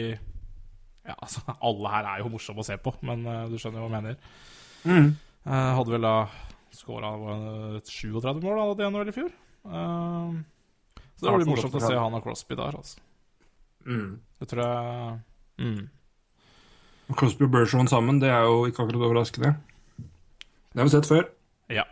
ja, 1.07 1.15
altså, 1.15 1.41
alle 1.65 1.93
her 1.93 2.09
er 2.11 2.23
jo 2.25 2.33
morsomme 2.33 2.61
å 2.61 2.67
se 2.67 2.75
på, 2.83 2.91
men 3.07 3.23
du 3.49 3.55
skjønner 3.59 3.81
hva 3.81 3.87
jeg 3.87 3.95
mener. 3.95 4.17
Mm. 4.85 5.07
Hadde 5.47 5.95
vel 5.95 6.05
da 6.05 6.15
skåra 6.75 7.13
37 7.87 8.43
mål 8.43 8.61
hadde 8.61 8.83
i 8.83 8.87
januar 8.87 9.11
i 9.11 9.15
fjor. 9.15 9.31
Eh, 9.65 10.35
så 11.21 11.27
det 11.29 11.37
blir 11.43 11.51
morsomt 11.53 11.77
å 11.77 11.83
se 11.85 11.95
han 11.97 12.17
og 12.17 12.25
Crosby 12.25 12.57
der, 12.59 12.77
altså. 12.81 13.01
Mm. 13.87 14.21
Det 14.41 14.49
tror 14.51 14.63
jeg 14.65 15.19
mm. 15.65 15.81
Crosby 17.19 17.47
og 17.47 17.53
Bergeron 17.55 17.89
sammen, 17.91 18.21
det 18.23 18.31
er 18.31 18.45
jo 18.47 18.65
ikke 18.71 18.85
akkurat 18.85 19.07
overraskende. 19.09 19.55
Det 20.71 20.79
har 20.79 20.87
vi 20.87 20.93
sett 20.95 21.09
før. 21.11 21.25
Ja. 21.73 21.85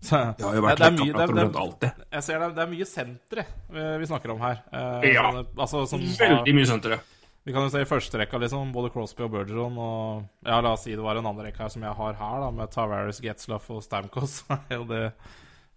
Så, 0.00 0.18
Det 0.38 0.44
har 0.46 0.58
jo 0.58 0.64
vært 0.64 0.82
det, 0.82 0.88
er 0.92 0.96
det, 1.32 1.44
er- 1.44 1.60
alltid. 1.62 2.02
jeg 2.12 2.26
ser 2.26 2.42
det, 2.42 2.50
det 2.54 2.64
er 2.64 2.72
mye 2.74 2.86
sentre 2.88 3.44
vi, 3.72 3.86
vi 4.02 4.10
snakker 4.10 4.34
om 4.34 4.42
her. 4.44 4.60
Eh, 4.70 5.08
Ja. 5.16 5.30
altså, 5.56 5.86
som 5.90 6.04
Veldig 6.04 6.54
mye 6.54 6.68
sentre. 6.68 7.00
Vi 7.48 7.54
kan 7.54 7.64
jo 7.64 7.72
se 7.72 7.80
i 7.80 7.88
første 7.88 8.18
rekka, 8.20 8.36
liksom, 8.42 8.74
både 8.74 8.90
Crosby 8.92 9.24
og 9.24 9.32
Bergeron 9.32 9.78
og 9.80 10.26
Ja, 10.44 10.58
la 10.60 10.74
oss 10.74 10.82
si 10.84 10.92
det 10.92 11.00
var 11.02 11.16
en 11.16 11.26
andre 11.30 11.48
rekke 11.48 11.64
her 11.64 11.72
som 11.72 11.86
jeg 11.86 11.96
har 11.96 12.18
her, 12.18 12.40
da, 12.44 12.50
med 12.52 12.70
Tavares, 12.74 13.22
Getzlaff 13.24 13.70
og 13.72 13.80
Stamkos. 13.86 14.42
Er 14.74 14.84
det 14.90 15.02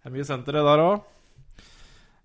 er 0.04 0.12
mye 0.12 0.26
sentre 0.28 0.60
der 0.66 0.82
òg. 0.84 1.00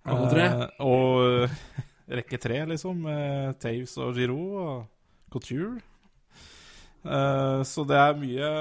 Alle 0.08 0.30
tre. 0.32 0.48
og 0.80 1.50
rekke 2.20 2.40
tre, 2.40 2.62
liksom, 2.72 3.02
med 3.04 3.58
Taves 3.60 3.98
og 4.00 4.16
Giroud 4.16 4.58
og 4.64 4.86
Couture. 5.34 5.78
Eh, 7.08 7.62
så 7.68 7.84
det 7.88 7.98
er 8.00 8.18
mye 8.20 8.52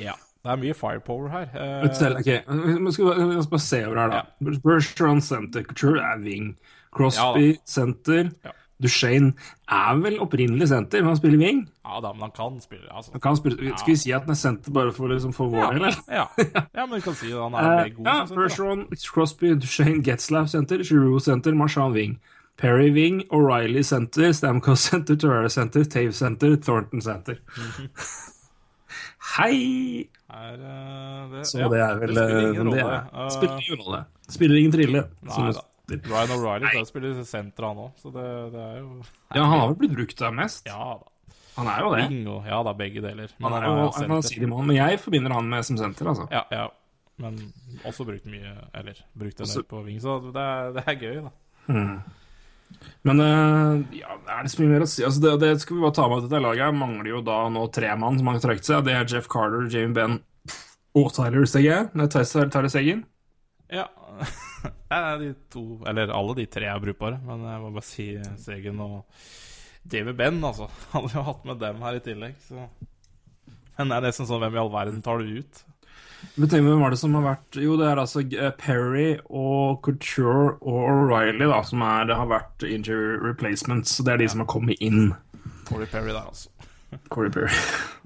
Ja, 0.00 0.14
det 0.44 0.50
er 0.52 0.60
mye 0.60 0.74
firepower 0.76 1.28
her. 1.32 1.46
Eh, 1.54 1.86
selv, 1.96 2.18
ok, 2.20 2.30
Vi 2.86 2.92
skal 2.92 3.20
vi 3.20 3.42
skal 3.42 3.50
bare 3.54 3.64
se 3.68 3.80
over 3.86 4.00
her, 4.02 4.08
da. 4.16 4.22
Bergeron 4.64 5.20
center, 5.24 5.62
Couture 5.68 6.02
er 6.02 6.20
wing. 6.24 6.54
Crosby 6.94 7.54
Ja 7.54 7.56
center. 7.66 8.30
Ja. 8.44 8.52
Duchene 8.84 9.32
er 9.72 9.98
vel 10.04 10.18
opprinnelig 10.22 10.68
senter, 10.70 11.00
men 11.02 11.12
han 11.14 11.18
spiller 11.20 11.40
wing. 11.40 11.62
Ja 11.84 12.00
da, 12.04 12.12
men 12.12 12.26
han 12.28 12.34
kan 12.36 12.60
spille, 12.62 12.86
altså. 12.92 13.12
Han 13.16 13.20
kan 13.24 13.36
spille, 13.40 13.72
Skal 13.80 13.92
vi 13.92 13.96
si 14.04 14.12
at 14.12 14.22
han 14.28 14.34
er 14.36 14.40
senter 14.40 14.70
bare 14.76 14.92
for, 14.96 15.08
liksom, 15.12 15.32
for 15.36 15.48
vår 15.52 15.72
del, 15.72 15.80
eller? 15.82 15.98
Ja. 16.12 16.26
ja, 16.78 16.84
men 16.86 16.94
vi 16.98 17.02
kan 17.08 17.16
si 17.18 17.32
at 17.32 17.40
han 17.42 17.58
er 17.58 17.72
Eh, 17.86 17.90
god 17.96 18.06
ja, 18.06 18.14
senter. 18.20 18.34
da. 18.34 18.40
Bergeron, 18.42 18.86
Crosby, 19.14 19.54
Duchene, 19.64 20.02
Getzlaff 20.06 20.52
senter, 20.54 20.84
Giroux 20.84 21.24
senter, 21.24 21.54
Marchand 21.56 21.94
wing. 21.98 22.18
Perry 22.56 22.90
wing, 22.94 23.22
O'Reilly 23.34 23.82
senter, 23.82 24.30
Stamkos 24.32 24.84
senter, 24.90 25.16
Torreira 25.18 25.48
senter, 25.50 25.82
Tave 25.90 26.12
senter, 26.14 26.54
Thornton 26.62 27.00
senter. 27.02 27.40
Mhm. 27.58 27.88
Hei! 29.34 30.08
Er, 30.34 30.54
uh, 30.58 31.30
det, 31.32 31.44
Så 31.46 31.58
ja, 31.62 31.68
det 31.70 31.80
er 31.80 31.98
vel 32.00 32.10
det 32.14 32.24
spiller 32.24 32.48
ingen 32.50 32.70
det 32.70 32.82
rolle. 32.82 32.94
er, 32.94 33.24
Eh, 33.24 33.30
Spiller 33.34 33.58
ingen 33.62 33.80
rolle. 33.84 34.00
Spiller 34.34 34.58
ingen 34.60 34.72
trille. 34.74 35.02
Nei 35.22 35.46
det 35.48 35.54
da. 35.56 35.62
Ryan 35.90 36.30
O'Reilly 36.32 36.70
skal 36.72 36.86
spille 36.88 37.24
senter, 37.28 37.66
han 37.68 37.80
òg, 37.82 37.90
så 38.00 38.12
det, 38.14 38.24
det 38.54 38.60
er 38.62 38.78
jo 38.80 39.02
Ja, 39.34 39.42
han 39.44 39.58
har 39.60 39.66
vel 39.68 39.76
blitt 39.82 39.92
brukt 39.98 40.22
der 40.22 40.32
mest. 40.32 40.64
Ja 40.70 40.94
da. 41.00 41.10
Han 41.58 41.68
er 41.70 41.82
jo 41.84 41.90
det. 41.94 42.06
Wing 42.10 42.28
og 42.32 42.46
Ja 42.48 42.62
da, 42.66 42.72
begge 42.74 43.02
deler. 43.04 43.30
Men 43.38 43.52
Han 43.52 43.52
han 43.52 43.62
er 43.62 43.68
jo 43.68 43.90
er 43.92 44.08
han 44.14 44.22
si 44.26 44.40
det 44.40 44.48
men 44.48 44.72
jeg 44.74 44.98
forbinder 45.02 45.34
han 45.36 45.50
med 45.52 45.66
som 45.68 45.76
senter, 45.78 46.08
altså. 46.10 46.26
Ja, 46.32 46.42
ja. 46.50 46.64
Men 47.22 47.36
også 47.86 48.02
brukt 48.08 48.24
mye 48.26 48.56
Eller 48.74 48.96
brukt 49.14 49.38
en 49.38 49.44
Også- 49.46 49.60
del 49.60 49.68
på 49.70 49.82
wing, 49.84 50.00
så 50.02 50.16
det 50.32 50.42
er, 50.42 50.72
det 50.74 50.84
er 50.88 50.96
gøy, 50.98 51.20
da. 51.28 52.02
Men 53.04 53.20
eh, 53.20 53.98
ja, 54.00 54.16
det 54.24 54.32
er 54.34 54.42
det 54.42 54.50
så 54.50 54.62
mye 54.62 54.72
mer 54.72 54.84
å 54.86 54.88
si. 54.88 55.04
Altså, 55.06 55.20
det, 55.22 55.34
det 55.44 55.52
skal 55.62 55.76
vi 55.76 55.84
bare 55.84 55.94
ta 55.94 56.08
med 56.08 56.24
at 56.24 56.30
dette 56.30 56.40
laget 56.42 56.74
mangler 56.74 57.10
jo 57.12 57.20
da 57.22 57.36
nå 57.52 57.66
tre 57.70 57.92
mann 58.00 58.18
som 58.18 58.26
har 58.32 58.40
trukket 58.42 58.64
seg. 58.66 58.84
Det 58.88 58.96
er 58.96 59.06
Jeff 59.12 59.28
Carter, 59.30 59.68
Jamie 59.70 59.94
Benn 59.94 60.16
og 60.96 61.12
Tyler. 61.14 61.44
Nei, 61.94 62.08
Tyler, 62.08 62.68
Seggen. 62.72 63.04
Ja. 63.70 63.86
ja, 64.90 65.16
de 65.18 65.32
to 65.50 65.64
Eller 65.88 66.12
alle 66.14 66.34
de 66.38 66.46
tre 66.46 66.68
er 66.70 66.80
brukbare, 66.82 67.20
men 67.24 67.44
jeg 67.48 67.60
må 67.62 67.70
bare 67.74 67.86
si 67.88 68.08
Segen 68.42 68.80
og 68.84 69.04
David 69.84 70.16
Benn, 70.16 70.40
altså. 70.44 70.68
Hadde 70.94 71.12
jo 71.14 71.22
hatt 71.26 71.44
med 71.48 71.58
dem 71.60 71.82
her 71.84 71.98
i 71.98 72.02
tillegg, 72.04 72.34
så 72.46 72.66
Men 73.78 73.90
det 73.90 73.96
er 73.96 74.06
nesten 74.08 74.28
sånn 74.28 74.42
Hvem 74.44 74.56
i 74.56 74.60
all 74.62 74.72
verden 74.72 75.02
tar 75.04 75.20
du 75.24 75.38
ut? 75.40 75.64
Men 76.40 76.48
tenk, 76.48 76.64
Hvem 76.64 76.80
var 76.80 76.94
det 76.94 76.98
som 77.02 77.16
har 77.18 77.24
vært 77.26 77.58
Jo, 77.60 77.74
det 77.80 77.88
er 77.90 78.00
altså 78.00 78.22
eh, 78.24 78.52
Perry 78.60 79.08
og 79.28 79.82
Couture 79.84 80.54
og 80.62 80.78
O'Reilly 80.88 81.50
da, 81.50 81.58
som 81.68 81.82
er, 81.84 82.06
det 82.08 82.16
har 82.16 82.30
vært 82.30 82.64
injury 82.64 83.18
replacements. 83.20 83.92
Så 83.92 84.06
det 84.06 84.14
er 84.14 84.22
de 84.22 84.30
som 84.32 84.40
har 84.40 84.48
kommet 84.48 84.80
inn. 84.80 85.10
Corey 85.68 85.84
Perry 85.90 86.14
der, 86.14 86.24
altså. 86.24 86.48
Corey 87.12 87.28
Perry. 87.34 87.52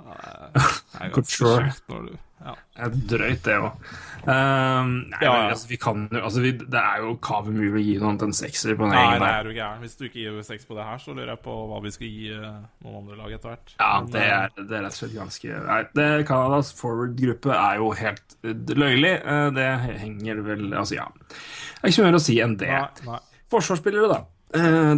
Er 0.08 1.12
ganske 1.12 1.12
Couture. 1.14 1.68
sjukt 1.70 1.92
når 1.92 2.08
du 2.08 2.16
Ja. 2.48 2.54
Det 2.88 3.02
drøyt, 3.10 3.42
det 3.44 3.56
òg. 3.60 3.88
Um, 4.28 4.88
Ja, 5.22 5.28
ja. 5.28 5.32
altså, 5.52 5.68
vi 5.70 5.76
kan 5.80 6.08
jo 6.12 6.20
altså, 6.20 6.40
vi, 6.42 6.50
Det 6.58 6.80
er 6.80 7.02
jo 7.04 7.12
kav 7.22 7.46
mulig 7.48 7.70
å 7.70 7.82
gi 7.82 7.94
noe 8.00 8.08
annet 8.10 8.24
enn 8.26 8.34
sekser 8.36 8.74
på 8.76 8.88
den 8.88 8.94
Nei, 8.96 9.18
der. 9.20 9.26
er 9.28 9.46
du 9.48 9.52
gæren. 9.56 9.82
Hvis 9.84 9.96
du 10.00 10.04
ikke 10.08 10.20
gir 10.24 10.38
seks 10.46 10.66
på 10.68 10.76
det 10.76 10.86
her, 10.88 10.98
så 11.02 11.14
lurer 11.14 11.30
jeg 11.34 11.40
på 11.44 11.54
hva 11.70 11.78
vi 11.84 11.92
skal 11.94 12.10
gi 12.10 12.30
eh, 12.34 12.56
noen 12.84 12.96
andre 13.02 13.18
lag 13.20 13.34
etter 13.36 13.52
hvert. 13.52 13.74
Ja, 13.78 13.90
det 14.14 14.22
eh, 14.24 14.32
er, 14.38 14.54
det 14.58 14.78
er 14.80 14.84
rett 14.88 14.96
og 14.96 15.00
slett 15.02 15.14
ganske 15.16 15.60
Nei, 15.68 15.78
det 16.00 16.08
Canadas 16.28 16.72
forward-gruppe 16.80 17.52
er 17.54 17.78
jo 17.82 17.90
helt 18.00 18.36
løyelig. 18.82 19.14
Eh, 19.22 19.44
Det 19.60 19.68
henger 20.02 20.42
vel 20.48 20.66
Altså, 20.72 20.98
ja. 20.98 21.06
Det 21.28 21.84
er 21.84 21.92
ikke 21.92 21.98
så 22.00 22.08
mye 22.08 22.18
å 22.18 22.24
si 22.26 22.40
enn 22.44 22.56
det. 22.60 22.72
Nei, 22.74 23.12
nei. 23.12 23.20
Forsvarsspillere, 23.52 24.08
da. 24.16 24.24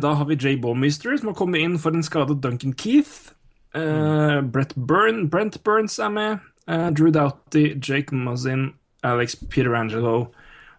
Da 0.00 0.14
har 0.14 0.26
vi 0.30 0.36
Jay 0.38 0.56
Bomeister, 0.62 1.16
som 1.18 1.32
har 1.32 1.36
kommet 1.38 1.60
inn 1.66 1.76
for 1.82 1.94
en 1.94 2.02
skadet 2.06 2.38
Duncan 2.42 2.72
Keith. 2.78 3.32
Mm. 3.74 4.48
Brett 4.50 4.72
Byrne, 4.74 5.28
Brent 5.30 5.60
Burns 5.66 5.98
er 6.02 6.10
med. 6.14 6.46
Eh, 6.70 6.90
Drew 6.94 7.10
Doughty, 7.10 7.74
Jake 7.82 8.14
Muzzin, 8.14 8.74
Alex 9.02 9.34
Peterangelo, 9.34 10.30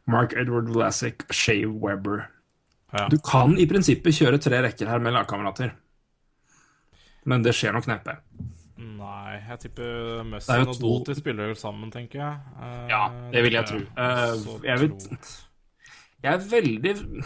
Mark 0.08 0.34
Edward 0.34 0.70
Vlasic, 0.70 1.26
Shave 1.32 1.74
Webber. 1.82 2.30
Ja. 2.94 3.08
Du 3.12 3.18
kan 3.24 3.58
i 3.60 3.68
prinsippet 3.68 4.16
kjøre 4.16 4.40
tre 4.42 4.62
rekker 4.64 4.88
her 4.88 5.04
med 5.04 5.16
lagkamerater. 5.16 5.74
Men 7.28 7.44
det 7.44 7.54
skjer 7.56 7.76
nok 7.76 7.88
neppe. 7.92 8.18
Nei, 8.82 9.38
jeg 9.50 9.60
tipper 9.66 10.22
er 10.22 10.26
Muzzin 10.28 10.72
og 10.72 10.80
Doughty 10.80 11.16
spiller 11.18 11.52
vel 11.52 11.60
sammen, 11.60 11.92
tenker 11.94 12.22
jeg. 12.22 12.40
Uh, 12.58 12.88
Ja, 12.90 13.06
det 13.34 13.44
vil 13.46 13.58
jeg 13.58 13.68
tro. 13.70 13.80
Eh, 13.80 14.68
jeg 14.68 14.84
vet, 14.86 15.32
Jeg 16.22 16.34
er 16.34 16.44
veldig 16.50 17.24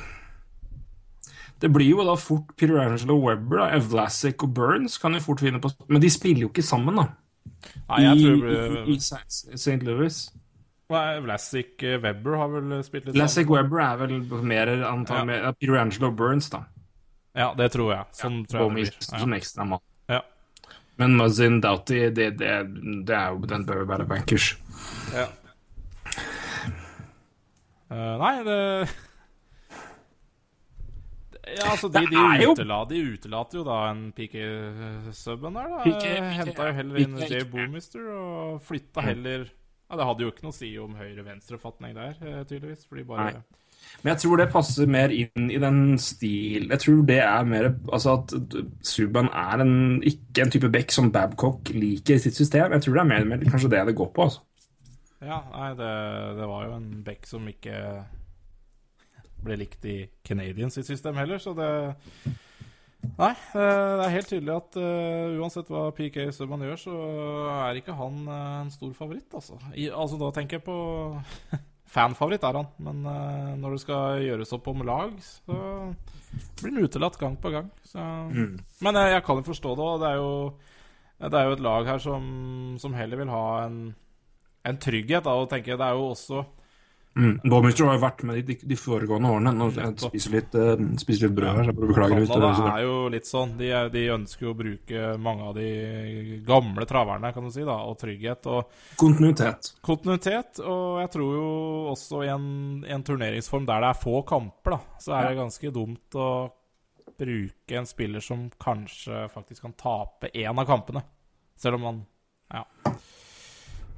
Det 1.62 1.70
blir 1.72 1.90
jo 1.90 2.04
da 2.08 2.16
fort 2.20 2.54
Peter 2.58 2.80
Angelo 2.80 3.18
Webber, 3.20 3.62
da. 3.62 4.34
Og 4.40 4.54
Burns 4.56 4.98
kan 4.98 5.14
jo 5.14 5.20
fort 5.24 5.44
vinne 5.44 5.62
på 5.62 5.72
Men 5.88 6.02
de 6.02 6.10
spiller 6.10 6.42
jo 6.48 6.52
ikke 6.52 6.64
sammen, 6.64 6.96
da. 6.96 7.08
Nei, 7.90 8.02
jeg 8.04 8.22
tror 8.24 8.50
i, 8.88 8.96
i 8.96 9.58
St. 9.58 9.78
Louis. 9.86 10.20
Nei, 10.94 11.20
Vlasic 11.26 11.82
eh, 11.84 11.98
Webber 12.02 12.38
har 12.38 12.52
vel 12.54 12.74
spilt 12.86 13.08
litt 13.08 13.18
Vlasic 13.18 13.50
Webber 13.50 13.82
er 13.82 14.02
vel 14.04 14.20
mer 14.46 14.70
antall 14.86 15.24
Ja. 15.24 15.28
med 15.32 15.42
ja, 15.42 15.52
Peter 15.58 15.80
Angelo 15.82 16.12
Burns, 16.14 16.50
da. 16.54 16.66
Ja, 17.36 17.54
det 17.58 17.72
tror 17.74 17.92
jeg. 17.92 18.06
Sånn 18.16 18.44
tror 18.48 18.70
jeg 18.70 18.70
det 18.70 18.94
blir. 18.94 19.08
som 19.22 19.34
ekstra 19.36 19.66
mann. 19.68 19.82
Ja. 20.12 20.22
Men 21.02 21.18
Muzzin 21.20 21.58
Doughty, 21.62 22.06
det, 22.16 22.30
det, 22.40 22.52
det 23.06 23.16
er 23.18 23.34
jo 23.34 23.50
Den 23.50 23.66
bør 23.68 23.82
jo 23.82 23.88
være 23.90 24.06
bankers. 24.08 24.54
Ja. 25.14 25.26
Uh, 27.92 28.16
nei, 28.22 28.36
det 28.46 28.60
Ja, 31.46 31.72
altså, 31.76 31.90
de, 31.94 32.02
de, 32.10 32.48
utela, 32.50 32.80
de 32.90 33.02
utelater 33.14 33.60
jo 33.60 33.64
da 33.68 33.76
en 33.92 34.08
PK-subben 34.18 35.54
der, 35.60 35.68
da. 35.76 35.82
PK, 35.84 36.06
Eh, 36.16 36.32
Henta 36.40 36.70
jo 36.72 36.74
heller 36.80 37.02
inn. 37.04 37.18
Jay 37.30 37.44
Boomister 37.46 38.08
og 38.16 38.64
flytta 38.66 39.04
heller 39.06 39.46
Ja, 39.86 40.00
Det 40.00 40.06
hadde 40.10 40.26
jo 40.26 40.32
ikke 40.32 40.42
noe 40.48 40.56
å 40.56 40.58
si 40.58 40.72
om 40.82 40.96
høyre-venstre-fatning 40.98 41.94
der, 41.94 42.16
eh, 42.26 42.40
tydeligvis. 42.50 42.88
Fordi 42.90 43.04
bare 43.06 43.28
Nei. 43.36 43.44
Men 44.02 44.16
jeg 44.16 44.22
tror 44.24 44.38
det 44.42 44.48
passer 44.50 44.88
mer 44.90 45.12
inn 45.14 45.52
i 45.52 45.60
den 45.62 45.98
stil 46.02 46.70
Jeg 46.72 46.80
tror 46.82 47.04
det 47.06 47.20
er 47.22 47.44
mer 47.46 47.68
Altså 47.94 48.16
at 48.16 48.34
Subban 48.82 49.28
er 49.30 49.62
en, 49.62 50.02
ikke 50.02 50.42
en 50.42 50.50
type 50.56 50.72
back 50.74 50.90
som 50.96 51.12
Babcock 51.14 51.70
liker 51.76 52.16
i 52.16 52.24
sitt 52.24 52.34
system. 52.40 52.72
Jeg 52.74 52.82
tror 52.88 52.94
det 52.98 53.04
er 53.04 53.12
mer, 53.12 53.26
mer 53.36 53.46
kanskje 53.46 53.70
det 53.76 53.84
det 53.92 53.96
går 54.00 54.10
på. 54.16 54.24
altså. 54.26 54.42
Ja, 55.22 55.44
nei, 55.54 55.70
det, 55.78 55.92
det 56.40 56.48
var 56.50 56.66
jo 56.66 56.74
en 56.80 56.90
back 57.06 57.26
som 57.30 57.46
ikke 57.48 57.78
ble 59.46 59.60
likt 59.62 59.86
i 59.90 60.00
Canadiens 60.26 60.78
system 60.82 61.18
heller, 61.22 61.42
så 61.42 61.56
det 61.58 61.70
Nei, 63.06 63.30
eh, 63.30 63.92
det 64.00 64.02
er 64.02 64.14
helt 64.16 64.30
tydelig 64.32 64.54
at 64.56 64.78
uh, 64.82 65.36
uansett 65.38 65.68
hva 65.70 65.84
PK 65.94 66.24
Subhaan 66.34 66.64
gjør, 66.66 66.80
så 66.82 66.96
er 67.54 67.78
ikke 67.78 67.94
han 67.96 68.24
uh, 68.26 68.64
en 68.64 68.72
stor 68.74 68.96
favoritt, 68.98 69.30
altså. 69.30 69.60
I, 69.78 69.92
altså 69.94 70.18
da 70.18 70.32
tenker 70.34 70.58
jeg 70.58 70.66
på 70.66 70.78
Fanfavoritt 71.96 72.44
er 72.50 72.58
han, 72.58 72.72
men 72.82 73.06
uh, 73.06 73.54
når 73.62 73.76
det 73.76 73.84
skal 73.84 74.24
gjøres 74.26 74.56
opp 74.58 74.72
om 74.74 74.82
lag, 74.90 75.14
så 75.22 75.60
blir 76.64 76.74
han 76.74 76.82
utelatt 76.90 77.20
gang 77.22 77.38
på 77.40 77.54
gang. 77.54 77.70
Så. 77.86 78.02
Men 78.84 79.00
jeg 79.06 79.22
kan 79.28 79.40
jo 79.40 79.46
forstå 79.52 79.76
det, 79.78 79.86
og 79.86 80.02
det 80.02 80.10
er 80.10 80.18
jo, 80.18 80.34
det 81.30 81.40
er 81.40 81.46
jo 81.46 81.60
et 81.60 81.64
lag 81.70 81.94
her 81.94 82.02
som, 82.02 82.26
som 82.82 82.98
heller 82.98 83.22
vil 83.22 83.32
ha 83.32 83.46
en 83.68 83.80
en 84.66 84.80
trygghet. 84.82 85.24
da, 85.26 85.36
og 85.38 85.50
tenker 85.50 85.74
jeg, 85.74 85.80
Det 85.80 85.86
er 85.86 85.98
jo 85.98 86.12
også 86.12 86.44
Mm. 87.16 87.38
Bowmister 87.48 87.86
har 87.88 87.96
jo 87.96 88.02
vært 88.04 88.24
med 88.28 88.42
de, 88.46 88.56
de 88.68 88.76
foregående 88.76 89.30
årene. 89.32 89.52
Nå 89.56 89.70
spiser 90.04 90.34
litt, 90.34 90.56
uh, 90.60 90.74
spiser 91.00 91.30
litt 91.30 91.38
brød 91.38 91.48
her, 91.48 91.64
så 91.64 91.72
jeg 91.72 91.78
beklager 91.80 92.20
hvis 92.20 92.34
det 92.34 92.50
er 92.74 92.82
jo 92.84 92.96
litt 93.14 93.30
sånn. 93.30 93.54
De, 93.62 93.70
er- 93.72 93.92
de 93.94 94.02
ønsker 94.18 94.48
jo 94.50 94.52
å 94.52 94.58
bruke 94.60 95.06
mange 95.24 95.46
av 95.48 95.54
de 95.56 95.70
gamle 96.48 96.86
traverne, 96.90 97.32
kan 97.32 97.48
du 97.48 97.54
si, 97.56 97.64
da, 97.64 97.78
og 97.88 97.96
trygghet 98.02 98.50
og 98.52 98.68
Kontinuitet. 99.00 99.72
kontinuitet. 99.86 100.60
Og 100.60 101.00
jeg 101.06 101.14
tror 101.16 101.32
jo 101.38 101.48
også 101.94 102.24
i 102.26 102.30
en, 102.36 102.50
en 102.84 103.08
turneringsform 103.08 103.66
der 103.72 103.86
det 103.86 103.94
er 103.94 104.02
få 104.04 104.20
kamper, 104.28 104.76
da, 104.76 104.82
så 105.00 105.16
er 105.16 105.30
det 105.32 105.40
ganske 105.40 105.72
dumt 105.80 106.20
å 106.20 106.30
bruke 107.16 107.78
en 107.80 107.88
spiller 107.88 108.20
som 108.20 108.50
kanskje 108.60 109.30
faktisk 109.32 109.62
kan 109.64 109.74
tape 109.80 110.34
én 110.36 110.52
av 110.52 110.68
kampene. 110.68 111.06
Selv 111.56 111.80
om 111.80 111.88
man 111.88 112.04
Ja. 112.52 112.62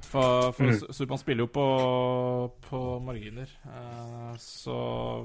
For, 0.08 0.52
for 0.56 0.64
Mm. 0.64 0.78
Supermann 0.96 1.20
spiller 1.20 1.44
jo 1.44 1.48
på, 1.52 1.64
på 2.64 2.78
marginer. 3.04 3.50
Eh, 3.68 4.36
så 4.40 4.76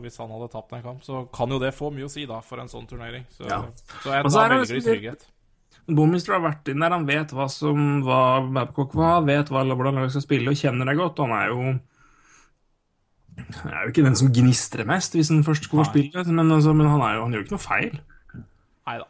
hvis 0.04 0.18
han 0.20 0.32
hadde 0.36 0.50
tapt 0.52 0.74
en 0.76 0.84
kamp, 0.84 1.04
så 1.06 1.22
kan 1.32 1.50
jo 1.56 1.60
det 1.62 1.72
få 1.78 1.92
mye 1.96 2.10
å 2.10 2.12
si 2.12 2.26
da 2.28 2.42
for 2.44 2.60
en 2.60 2.68
sånn 2.72 2.88
turnering. 2.90 3.24
Så, 3.32 3.48
Ja. 3.48 3.62
så 4.04 4.12
jeg 4.18 4.28
tar 4.28 4.50
veldig 4.50 4.68
velger 4.68 4.76
i 4.76 4.84
trygghet. 4.90 5.26
Bomister 5.88 6.36
har 6.38 6.44
vært 6.46 6.70
inn 6.72 6.80
der, 6.84 6.94
han 6.96 7.06
vet 7.08 7.32
hva 7.36 7.50
som 7.52 8.04
hva 8.06 8.20
Babcock 8.56 8.94
var, 8.96 9.24
vet 9.28 9.50
hva, 9.52 9.64
hvordan 9.68 9.96
laget 10.00 10.14
skal 10.16 10.24
spille 10.28 10.52
og 10.54 10.60
kjenner 10.60 10.88
det 10.88 10.96
godt. 11.00 11.18
Han 11.20 11.32
er 11.36 11.48
jo 11.52 11.64
Han 13.34 13.72
er 13.74 13.82
jo 13.88 13.90
ikke 13.92 14.04
den 14.06 14.16
som 14.20 14.30
gnistrer 14.30 14.86
mest 14.86 15.16
hvis 15.18 15.32
han 15.34 15.44
først 15.44 15.66
går 15.72 15.80
og 15.82 15.88
spiller, 15.90 16.28
men, 16.30 16.52
altså, 16.54 16.74
men 16.78 16.88
han, 16.92 17.02
jo, 17.16 17.24
han 17.26 17.34
gjør 17.34 17.42
jo 17.42 17.46
ikke 17.48 17.56
noe 17.56 17.64
feil. 17.66 17.96
Nei 18.88 18.98
da. 19.00 19.08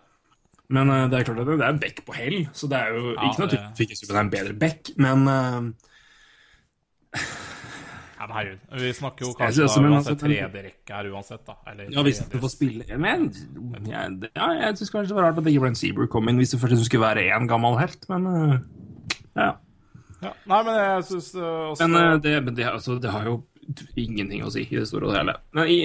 Men 0.71 0.89
uh, 0.89 1.07
det 1.11 1.19
er 1.19 1.25
klart 1.27 1.41
at 1.43 1.49
det, 1.49 1.57
det 1.59 1.67
er 1.67 1.79
bekk 1.81 2.03
på 2.07 2.15
hell, 2.15 2.37
så 2.55 2.69
det 2.71 2.79
er 2.79 2.93
jo 2.95 3.01
Ja, 3.13 3.31
ikke 3.31 3.43
noe 3.43 3.49
det- 3.51 4.13
er 4.13 4.21
en 4.21 4.31
bedre 4.31 4.53
bekk, 4.57 4.93
men 4.97 5.27
uh, 5.27 5.89
Ja, 8.23 8.27
men 8.29 8.35
herregud. 8.37 8.59
Vi 8.79 8.93
snakker 8.95 9.25
jo 9.25 9.33
kanskje 9.35 9.65
om 9.65 9.67
også, 9.67 9.81
men 9.83 9.93
uansett 9.97 10.21
tredje 10.21 10.47
rekke 10.63 10.95
her 10.95 11.09
uansett, 11.11 11.41
da. 11.43 11.57
Eller 11.67 11.89
ja, 11.91 12.03
hvis 12.07 12.21
du 12.31 12.37
får 12.39 12.51
spille 12.53 12.99
Men 13.03 13.25
ja, 13.89 14.05
ja, 14.31 14.47
jeg 14.61 14.77
syns 14.79 14.93
kanskje 14.93 15.11
det 15.11 15.17
var 15.17 15.27
rart 15.27 15.41
at 15.41 15.49
ikke 15.51 15.65
Brent 15.65 15.81
Seabrook 15.81 16.13
kom 16.13 16.31
inn 16.31 16.39
hvis 16.39 16.55
det 16.55 16.61
først 16.61 16.85
skulle 16.87 17.03
være 17.03 17.25
én 17.35 17.49
gammel 17.51 17.75
helt, 17.81 18.07
men 18.13 18.29
uh, 18.31 18.55
ja. 19.35 19.49
ja. 20.23 20.31
Nei, 20.47 20.61
men 20.63 20.79
jeg 20.79 21.03
syns 21.11 21.33
også 21.35 21.89
Men 21.89 21.99
uh, 21.99 22.15
det, 22.23 22.37
men 22.47 22.55
det, 22.55 22.69
altså, 22.71 22.95
det 23.03 23.11
har 23.11 23.27
jo 23.27 23.41
ingenting 23.99 24.45
å 24.47 24.53
si 24.53 24.63
i 24.69 24.79
det 24.79 24.87
store 24.87 25.11
og 25.11 25.17
hele. 25.17 25.35
Men 25.55 25.67
i, 25.71 25.81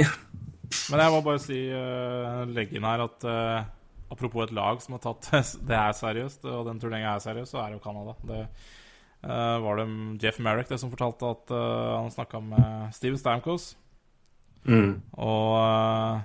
Men 0.93 1.03
jeg 1.03 1.13
må 1.15 1.21
bare 1.27 1.43
si, 1.43 1.59
uh, 1.75 2.47
legge 2.55 2.79
inn 2.79 2.87
her 2.87 3.03
at 3.09 3.27
uh, 3.27 3.67
apropos 4.13 4.45
et 4.45 4.55
lag 4.57 4.81
som 4.83 4.97
har 4.97 5.05
tatt 5.05 5.31
det 5.69 5.79
er 5.79 5.97
seriøst, 5.97 6.47
og 6.49 6.69
den 6.71 6.81
turneringa 6.83 7.15
er 7.15 7.25
seriøs, 7.25 7.53
så 7.53 7.63
er 7.63 7.73
det 7.73 7.79
jo 7.79 7.85
Canada. 7.85 8.17
Det 8.29 8.41
uh, 9.27 9.59
var 9.65 9.81
det 9.81 9.89
Jeff 10.23 10.41
Merrick 10.45 10.71
det 10.71 10.81
som 10.81 10.93
fortalte 10.93 11.35
at 11.35 11.53
uh, 11.55 11.99
han 11.99 12.11
snakka 12.15 12.43
med 12.45 12.97
Steven 12.97 13.21
Stamkos. 13.21 13.73
Mm. 14.69 14.99
Og 15.17 15.55
uh, 15.59 16.25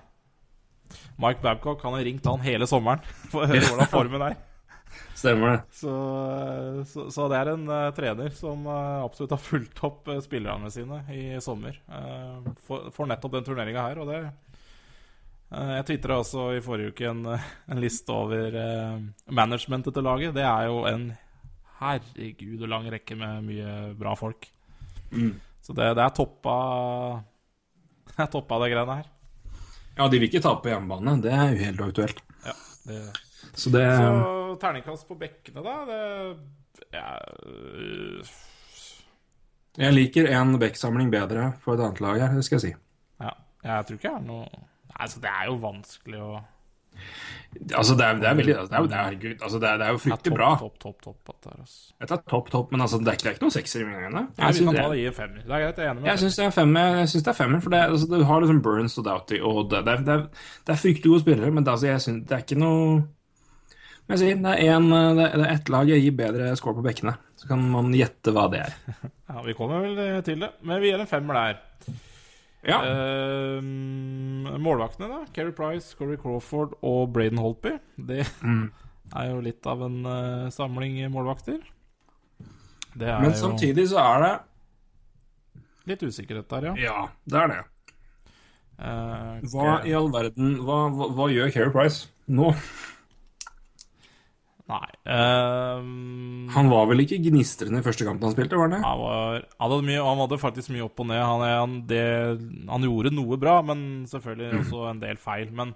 Mike 1.22 1.44
Babcock 1.44 1.84
han 1.86 1.96
har 1.98 2.08
ringt 2.08 2.26
han 2.26 2.44
hele 2.46 2.68
sommeren 2.70 3.04
for 3.32 3.44
å 3.44 3.52
høre 3.52 3.68
hvordan 3.68 3.92
formen 3.92 4.28
er. 4.30 4.40
Stemmer 5.18 5.54
det. 5.54 5.60
Så, 5.74 5.94
så, 6.90 7.08
så 7.14 7.28
det 7.32 7.40
er 7.40 7.54
en 7.54 7.68
uh, 7.70 7.92
trener 7.96 8.34
som 8.36 8.66
uh, 8.68 9.04
absolutt 9.06 9.34
har 9.34 9.42
fulgt 9.42 9.84
opp 9.86 10.10
uh, 10.12 10.20
spillerne 10.24 10.70
sine 10.74 11.02
i 11.14 11.24
sommer. 11.42 11.80
For, 12.68 12.90
for, 12.94 13.10
nettopp 13.10 13.38
den 13.38 13.48
turneringa 13.48 13.88
her. 13.88 14.02
Og 14.04 14.12
det 14.12 14.20
Jeg 15.54 15.86
tvitra 15.86 16.18
også 16.18 16.48
i 16.58 16.62
forrige 16.66 16.94
uke 16.94 17.06
en, 17.06 17.28
en 17.30 17.82
liste 17.82 18.10
over 18.10 18.56
managementet 19.30 19.94
til 19.94 20.06
laget. 20.06 20.34
Det 20.34 20.42
er 20.42 20.66
jo 20.66 20.80
en 20.90 21.12
herregud 21.80 22.66
lang 22.70 22.88
rekke 22.90 23.18
med 23.20 23.44
mye 23.46 23.74
bra 24.00 24.16
folk. 24.18 24.48
Mm. 25.12 25.36
Så 25.62 25.76
det, 25.78 25.92
det 25.98 26.04
er 26.04 26.16
toppa 26.16 26.56
Det 28.10 28.18
er 28.18 28.32
toppa, 28.34 28.60
det 28.64 28.72
greiene 28.74 28.98
her. 29.00 29.12
Ja, 29.98 30.08
de 30.10 30.18
vil 30.18 30.28
ikke 30.28 30.42
tape 30.42 30.66
på 30.66 30.74
hjemmebane. 30.74 31.20
Det 31.22 31.34
er 31.34 31.54
jo 31.54 31.62
helt 31.68 31.86
aktuelt. 31.86 32.24
Ja, 32.48 32.58
det 32.88 33.04
så 33.54 33.70
det 33.70 33.86
Så 33.98 34.56
terningkast 34.62 35.08
på 35.08 35.16
bekkene, 35.20 35.62
da? 35.62 35.76
Det 35.86 36.02
ja, 36.94 37.18
øh, 37.46 38.26
Jeg 39.78 39.94
liker 39.94 40.30
en 40.30 40.58
bekksamling 40.60 41.12
bedre 41.12 41.52
for 41.62 41.76
et 41.76 41.84
annet 41.86 42.02
lag 42.02 42.22
her, 42.22 42.36
det 42.36 42.46
skal 42.46 42.56
jeg 42.56 42.66
si. 42.66 42.74
Ja. 43.22 43.34
Jeg 43.64 43.86
tror 43.86 44.00
ikke 44.00 44.10
jeg 44.10 44.18
har 44.18 44.26
noe 44.26 44.64
Altså, 45.04 45.22
det 45.24 45.32
er 45.32 45.52
jo 45.52 45.60
vanskelig 45.64 46.24
å 46.24 46.34
Altså, 47.78 47.94
det 47.98 48.06
er, 48.06 48.18
det 48.18 48.28
er 48.28 48.38
veldig 48.38 48.54
det 48.54 48.78
er, 48.78 48.86
det 48.90 48.98
er, 48.98 49.16
Gud, 49.22 49.42
altså, 49.46 49.60
det 49.62 49.68
er, 49.70 49.78
det 49.78 49.86
er 49.86 49.94
jo 49.94 50.00
fryktelig 50.02 50.34
bra. 50.34 50.48
Topp, 50.60 50.78
topp, 50.82 50.96
topp, 51.04 51.18
topp, 51.26 51.38
det 51.44 51.52
er, 51.52 51.58
altså. 51.62 51.82
Dette 52.02 52.16
er 52.16 52.24
topp, 52.32 52.48
topp, 52.54 52.72
men 52.74 52.84
altså, 52.86 53.00
det 53.02 53.12
er 53.12 53.18
ikke, 53.18 53.28
er 53.30 53.36
ikke 53.36 53.44
noen 53.46 53.54
sekser 53.54 53.84
i 53.84 53.88
mine 53.88 54.00
øyne. 54.08 54.24
Jeg, 54.38 54.56
det 54.58 55.08
en 55.12 55.18
femmer. 55.18 55.44
Det 55.44 55.54
er 55.58 55.64
greit, 55.64 55.82
jeg 55.82 55.86
er 55.86 55.92
enig 55.92 56.02
med 56.02 56.10
jeg 56.10 56.22
syns 56.24 56.38
det 56.40 56.46
er 56.46 56.56
femmer, 56.56 56.96
jeg 57.02 57.12
synes 57.12 57.26
det 57.28 57.32
er 57.34 57.38
femmer 57.38 57.62
for 57.66 57.76
det, 57.76 57.82
altså, 57.94 58.08
du 58.10 58.24
har 58.30 58.46
liksom 58.46 58.62
Burns 58.66 58.98
og 58.98 59.06
Doughty, 59.08 59.42
og 59.42 59.60
det, 59.72 59.84
det, 59.86 59.94
er, 59.94 60.06
det, 60.08 60.16
er, 60.16 60.48
det 60.66 60.74
er 60.76 60.82
fryktelig 60.82 61.14
gode 61.14 61.26
spillere, 61.26 61.52
men 61.54 61.68
det, 61.68 61.76
altså, 61.76 61.90
jeg 61.92 62.06
synes, 62.08 62.24
det 62.30 62.38
er 62.38 62.46
ikke 62.48 62.62
noe 62.64 62.88
Men 64.04 64.16
jeg 64.16 64.24
sier, 64.24 64.40
det 64.44 64.56
er, 64.66 64.74
en, 64.80 64.90
det 65.20 65.28
er 65.30 65.46
ett 65.54 65.70
lag 65.72 65.94
jeg 65.94 66.04
gir 66.04 66.18
bedre 66.18 66.50
score 66.60 66.76
på 66.76 66.84
bekkene. 66.84 67.14
Så 67.40 67.48
kan 67.48 67.62
man 67.72 67.94
gjette 67.96 68.34
hva 68.36 68.50
det 68.52 68.66
er. 68.66 68.74
Ja, 69.30 69.44
Vi 69.46 69.56
kommer 69.56 69.80
vel 69.86 69.96
eh, 70.00 70.18
til 70.28 70.44
det, 70.44 70.50
men 70.68 70.82
vi 70.84 70.92
gir 70.92 71.00
en 71.00 71.08
femmer 71.08 71.40
der. 71.40 71.62
Ja. 72.64 72.78
Uh, 72.80 73.60
målvaktene, 74.64 75.10
da? 75.12 75.22
Keri 75.36 75.52
Price, 75.56 75.96
Corey 76.00 76.16
Crawford 76.22 76.78
og 76.82 77.12
Braden 77.16 77.42
Holtby. 77.44 77.78
Det 77.98 78.24
Mm. 78.42 78.70
er 79.20 79.30
jo 79.34 79.42
litt 79.44 79.68
av 79.68 79.82
en 79.86 80.00
uh, 80.08 80.50
samling 80.54 80.96
målvakter. 81.12 81.60
Det 82.94 83.10
er 83.10 83.22
Men 83.22 83.34
samtidig 83.36 83.88
så 83.92 84.00
er 84.00 84.24
det 84.24 84.34
litt 85.92 86.04
usikkerhet 86.08 86.48
der, 86.50 86.70
ja. 86.70 86.74
Ja, 86.80 86.98
det 87.28 87.40
er 87.42 87.48
det. 87.52 87.62
Uh, 88.80 89.44
Hva 89.52 89.74
i 89.86 89.92
all 89.94 90.08
verden 90.10 90.56
Hva, 90.66 90.78
hva, 90.90 91.06
hva 91.14 91.28
gjør 91.30 91.52
Keri 91.54 91.70
Price 91.76 92.08
nå? 92.26 92.48
Nei 94.72 94.86
Um, 95.04 96.48
Han 96.54 96.70
var 96.72 96.86
vel 96.88 97.04
ikke 97.04 97.18
gnistrende 97.26 97.82
i 97.82 97.86
første 97.86 98.06
kampen 98.08 98.24
han 98.30 98.36
spilte, 98.36 98.56
var 98.58 98.70
han 98.70 98.76
det? 98.78 98.84
han, 98.86 99.00
var, 99.02 99.34
han, 99.44 99.66
hadde 99.66 99.80
mye, 99.90 100.04
han 100.06 100.22
hadde 100.24 100.38
faktisk 100.42 100.72
mye 100.74 100.86
opp 100.86 101.02
og 101.04 101.10
ned. 101.10 101.20
Han, 101.20 101.44
er- 101.48 101.58
han, 101.60 101.74
det, 101.90 102.04
han 102.70 102.86
gjorde 102.88 103.12
noe 103.16 103.40
bra, 103.42 103.58
men 103.68 103.82
selvfølgelig 104.10 104.62
også 104.62 104.86
en 104.92 105.02
del 105.04 105.20
feil. 105.20 105.52
Men 105.52 105.74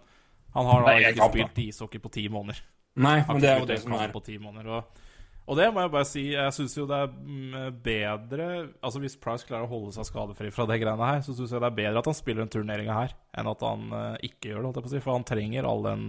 han 0.56 0.69
har 0.71 0.86
da 0.88 0.93
ikke 1.02 1.17
kamp, 1.19 1.36
spilt 1.36 1.60
ishockey 1.65 2.02
på 2.04 2.13
ti 2.15 2.23
måneder. 2.32 2.62
Nei, 2.97 3.17
men 3.28 3.43
det 3.43 3.50
er 3.52 3.60
jo 3.62 3.67
det 3.69 3.82
som 3.84 3.93
er 4.00 4.13
på 4.15 4.23
ti 4.26 4.38
måneder. 4.41 4.71
Og, 4.80 5.04
og 5.47 5.60
det 5.60 5.67
må 5.76 5.84
jeg 5.84 5.93
bare 5.93 6.08
si, 6.10 6.23
jeg 6.34 6.56
syns 6.56 6.78
jo 6.80 6.88
det 6.89 6.97
er 7.04 7.12
mm, 7.12 7.76
bedre 7.86 8.47
Altså 8.82 9.00
Hvis 9.04 9.13
Price 9.21 9.45
klarer 9.47 9.67
å 9.67 9.69
holde 9.71 9.93
seg 9.95 10.08
skadefri 10.10 10.50
fra 10.56 10.65
det 10.71 10.80
greiene 10.82 11.12
her, 11.12 11.21
så 11.28 11.36
syns 11.38 11.54
jeg 11.54 11.62
det 11.63 11.69
er 11.69 11.78
bedre 11.78 12.02
at 12.02 12.10
han 12.10 12.17
spiller 12.17 12.41
den 12.45 12.56
turneringa 12.56 12.95
her, 13.04 13.13
enn 13.38 13.52
at 13.52 13.67
han 13.67 13.86
eh, 14.00 14.17
ikke 14.32 14.50
gjør 14.54 14.63
det, 14.63 14.65
holdt 14.71 14.80
jeg 14.82 14.88
på 14.88 14.91
å 14.91 14.95
si. 14.95 15.04
For 15.06 15.15
han 15.19 15.28
trenger 15.30 15.67
all 15.69 15.86
den 15.91 16.08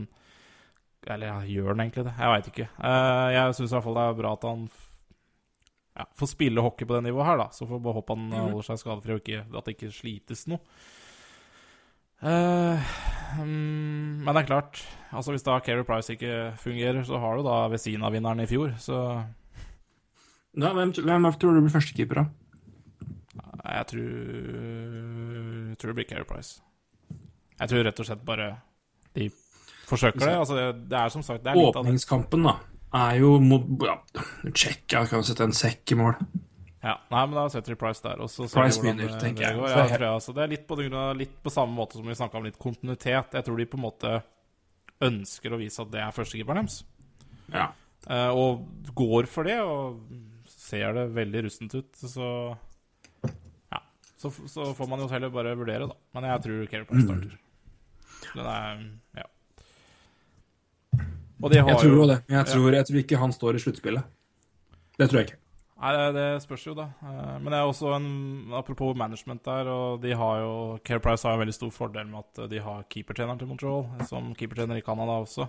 Eller 1.06 1.30
ja, 1.30 1.38
gjør 1.46 1.72
han 1.72 1.84
egentlig 1.84 2.04
det? 2.08 2.14
Jeg 2.18 2.34
veit 2.34 2.50
ikke. 2.50 2.68
Eh, 2.90 3.26
jeg 3.36 3.56
syns 3.56 3.70
i 3.70 3.76
hvert 3.76 3.86
fall 3.86 3.98
det 3.98 4.04
er 4.04 4.18
bra 4.18 4.32
at 4.34 4.46
han 4.48 4.64
ja, 5.98 6.06
får 6.18 6.32
spille 6.32 6.64
hockey 6.64 6.88
på 6.88 6.96
det 6.96 7.04
nivået 7.06 7.28
her, 7.28 7.40
da. 7.40 7.48
Så 7.54 7.66
får 7.68 7.78
vi 7.78 7.86
bare 7.86 7.98
håpe 8.00 8.16
han 8.16 8.32
eh, 8.32 8.46
holder 8.48 8.68
seg 8.68 8.82
skadefri, 8.82 9.14
og 9.14 9.22
ikke, 9.22 9.44
at 9.46 9.68
det 9.68 9.76
ikke 9.76 9.92
slites 9.94 10.46
noe. 10.50 10.62
Uh, 12.18 12.82
um, 13.38 14.18
men 14.26 14.32
det 14.32 14.40
er 14.40 14.46
klart, 14.48 14.80
altså 15.14 15.30
hvis 15.30 15.44
da 15.46 15.60
Keri 15.62 15.84
Price 15.86 16.16
ikke 16.16 16.48
fungerer, 16.58 17.04
så 17.06 17.20
har 17.22 17.38
du 17.38 17.46
da 17.46 17.60
Vesina-vinneren 17.70 18.42
i 18.42 18.48
fjor, 18.50 18.72
så 18.82 18.96
ja, 20.58 20.72
hvem, 20.74 20.90
hvem 20.90 21.28
tror 21.38 21.54
du 21.54 21.60
blir 21.62 21.70
førstekeeper, 21.70 22.24
da? 22.24 22.48
jeg 23.68 23.86
tror 23.86 24.08
Jeg 25.68 25.76
tror 25.78 25.92
det 25.92 25.94
blir 25.94 26.08
Keri 26.08 26.26
Price. 26.26 26.62
Jeg 27.60 27.70
tror 27.70 27.84
rett 27.86 28.00
og 28.00 28.08
slett 28.08 28.24
bare 28.26 28.48
de 29.14 29.28
forsøker 29.88 30.22
det. 30.24 30.34
Altså, 30.38 30.58
det, 30.72 30.98
er 30.98 31.14
som 31.14 31.24
sagt 31.26 31.44
det 31.44 31.52
er 31.52 31.58
litt. 31.58 31.76
Åpningskampen, 31.76 32.44
da, 32.46 32.58
er 32.98 33.18
jo 33.20 33.34
mot 33.42 33.66
ja, 33.84 33.96
Tsjekkia 34.48 35.06
kan 35.10 35.24
sette 35.26 35.48
en 35.48 35.56
sekk 35.56 35.96
i 35.96 35.98
mål. 35.98 36.14
Ja, 36.78 36.94
nei, 37.10 37.22
men 37.26 37.34
da 37.34 37.48
setter 37.50 37.74
de 37.74 37.78
Price 37.80 38.04
der. 38.04 38.20
Også, 38.22 38.46
så 38.46 38.60
Price 38.60 38.78
begynner, 38.80 39.10
tenker 39.18 39.48
jeg. 39.48 39.58
Ja, 39.58 39.82
jeg- 39.82 39.96
tror 39.96 40.12
altså. 40.12 40.34
Det 40.36 40.44
er 40.44 40.52
litt 40.54 40.66
på, 40.68 40.78
av, 40.78 41.16
litt 41.18 41.34
på 41.42 41.50
samme 41.50 41.74
måte 41.74 41.98
som 41.98 42.06
vi 42.06 42.14
snakka 42.14 42.38
om 42.38 42.46
litt 42.46 42.58
kontinuitet. 42.58 43.34
Jeg 43.34 43.44
tror 43.44 43.58
de 43.58 43.66
på 43.66 43.80
en 43.80 43.86
måte 43.88 44.14
ønsker 45.02 45.52
å 45.52 45.58
vise 45.58 45.82
at 45.82 45.90
det 45.90 46.00
er 46.04 46.14
førstekeeperen 46.14 46.62
deres. 46.62 46.84
Ja. 47.52 47.72
Uh, 48.08 48.30
og 48.30 48.94
går 48.94 49.26
for 49.26 49.48
det, 49.48 49.58
og 49.60 49.98
ser 50.48 50.94
det 50.94 51.08
veldig 51.16 51.44
rustent 51.48 51.74
ut, 51.74 51.90
så 51.98 52.56
Ja. 53.72 53.82
Så, 54.16 54.30
så 54.46 54.70
får 54.74 54.88
man 54.88 55.00
jo 55.02 55.08
heller 55.10 55.30
bare 55.34 55.56
vurdere, 55.58 55.88
da. 55.90 55.98
Men 56.14 56.30
jeg 56.30 56.44
tror 56.46 56.70
Keri 56.70 56.84
Price 56.88 57.06
starter. 57.06 57.38
Den 58.34 58.46
er 58.46 58.86
Ja. 59.18 59.26
Og 61.42 61.50
de 61.52 61.58
har 61.60 61.68
Jeg 61.70 61.78
tror 61.84 61.94
jo 62.00 62.06
det. 62.10 62.18
Jeg 62.28 62.46
tror, 62.46 62.72
jeg 62.74 62.86
tror 62.88 62.98
ikke 63.02 63.18
han 63.20 63.32
står 63.32 63.54
i 63.54 63.60
sluttspillet. 63.62 64.02
Det 64.98 65.06
tror 65.10 65.20
jeg 65.20 65.28
ikke. 65.28 65.38
Nei, 65.78 65.92
det, 65.94 66.06
det 66.16 66.42
spørs 66.42 66.64
jo, 66.66 66.72
da. 66.74 66.88
Eh, 67.06 67.34
Men 67.38 67.52
det 67.54 67.58
er 67.60 67.68
også 67.70 67.92
en 67.94 68.50
Apropos 68.58 68.96
management 68.98 69.44
der, 69.46 69.68
og 69.70 70.00
de 70.02 70.10
har 70.18 70.40
jo 70.42 70.78
Care 70.82 70.98
Price 70.98 71.22
har 71.22 71.36
en 71.36 71.42
veldig 71.44 71.54
stor 71.54 71.70
fordel 71.70 72.08
med 72.10 72.24
at 72.24 72.50
de 72.50 72.58
har 72.64 72.82
keepertreneren 72.90 73.38
til 73.38 73.46
Montreal, 73.46 73.84
som 74.08 74.32
keepertrener 74.34 74.80
i 74.80 74.82
Canada 74.82 75.20
også. 75.22 75.46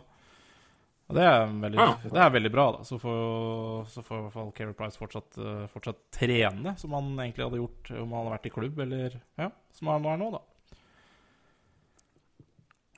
Og 1.09 1.15
det 1.17 1.23
er 1.25 1.47
veldig, 1.49 1.79
Ja. 1.81 1.95
det 2.05 2.21
er 2.21 2.29
veldig 2.29 2.51
bra, 2.53 2.67
da. 2.75 2.83
Så 2.85 2.99
får, 3.01 3.87
så 3.89 4.03
får 4.05 4.19
i 4.19 4.21
hvert 4.27 4.33
fall 4.35 4.51
Care 4.59 4.73
Price 4.77 4.99
fortsatt, 5.01 5.39
eh, 5.41 5.65
fortsatt 5.73 5.97
trene, 6.13 6.75
som 6.77 6.93
han 6.93 7.09
egentlig 7.17 7.47
hadde 7.47 7.63
gjort 7.63 7.89
om 7.97 8.11
han 8.13 8.19
hadde 8.27 8.35
vært 8.37 8.45
i 8.45 8.53
klubb, 8.53 8.77
eller 8.85 9.17
ja, 9.41 9.49
som 9.73 9.87
han 9.87 10.05
er 10.05 10.21
nå, 10.21 10.29
da. 10.37 10.43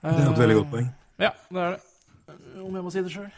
Det 0.02 0.12
er 0.18 0.32
et 0.34 0.44
veldig 0.44 0.58
godt 0.60 0.72
poeng. 0.74 0.92
Ja, 1.22 1.32
det 1.54 1.62
er 1.64 1.72
det. 1.78 1.82
Om 2.62 2.76
jeg 2.78 2.86
må 2.86 2.92
si 2.94 3.04
det 3.06 3.12
sjøl. 3.14 3.30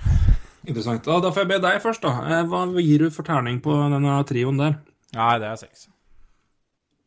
Interessant. 0.63 1.03
Da, 1.05 1.17
da 1.23 1.31
får 1.33 1.43
jeg 1.43 1.51
be 1.53 1.59
deg 1.65 1.81
først, 1.83 2.03
da. 2.05 2.13
Eh, 2.39 2.45
Hva 2.47 2.63
gir 2.79 3.03
du 3.03 3.09
for 3.11 3.27
terning 3.27 3.59
på 3.63 3.73
denne 3.91 4.15
trioen 4.29 4.61
der? 4.61 4.77
Nei, 5.13 5.33
det 5.43 5.49
er 5.49 5.59
seks. 5.59 5.87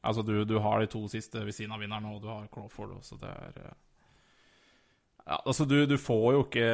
Altså, 0.06 0.22
du, 0.22 0.44
du 0.46 0.58
har 0.62 0.80
de 0.80 0.86
to 0.90 1.02
siste 1.10 1.40
ved 1.42 1.54
siden 1.56 1.72
av 1.74 1.80
vinneren, 1.82 2.06
og 2.12 2.20
du 2.22 2.28
har 2.30 2.44
Crawford 2.52 2.92
så 3.02 3.18
det 3.18 3.30
er 3.32 3.56
eh, 3.64 3.74
Ja, 5.26 5.40
altså, 5.40 5.64
du, 5.66 5.80
du 5.90 5.96
får 5.98 6.26
jo 6.36 6.42
ikke 6.44 6.66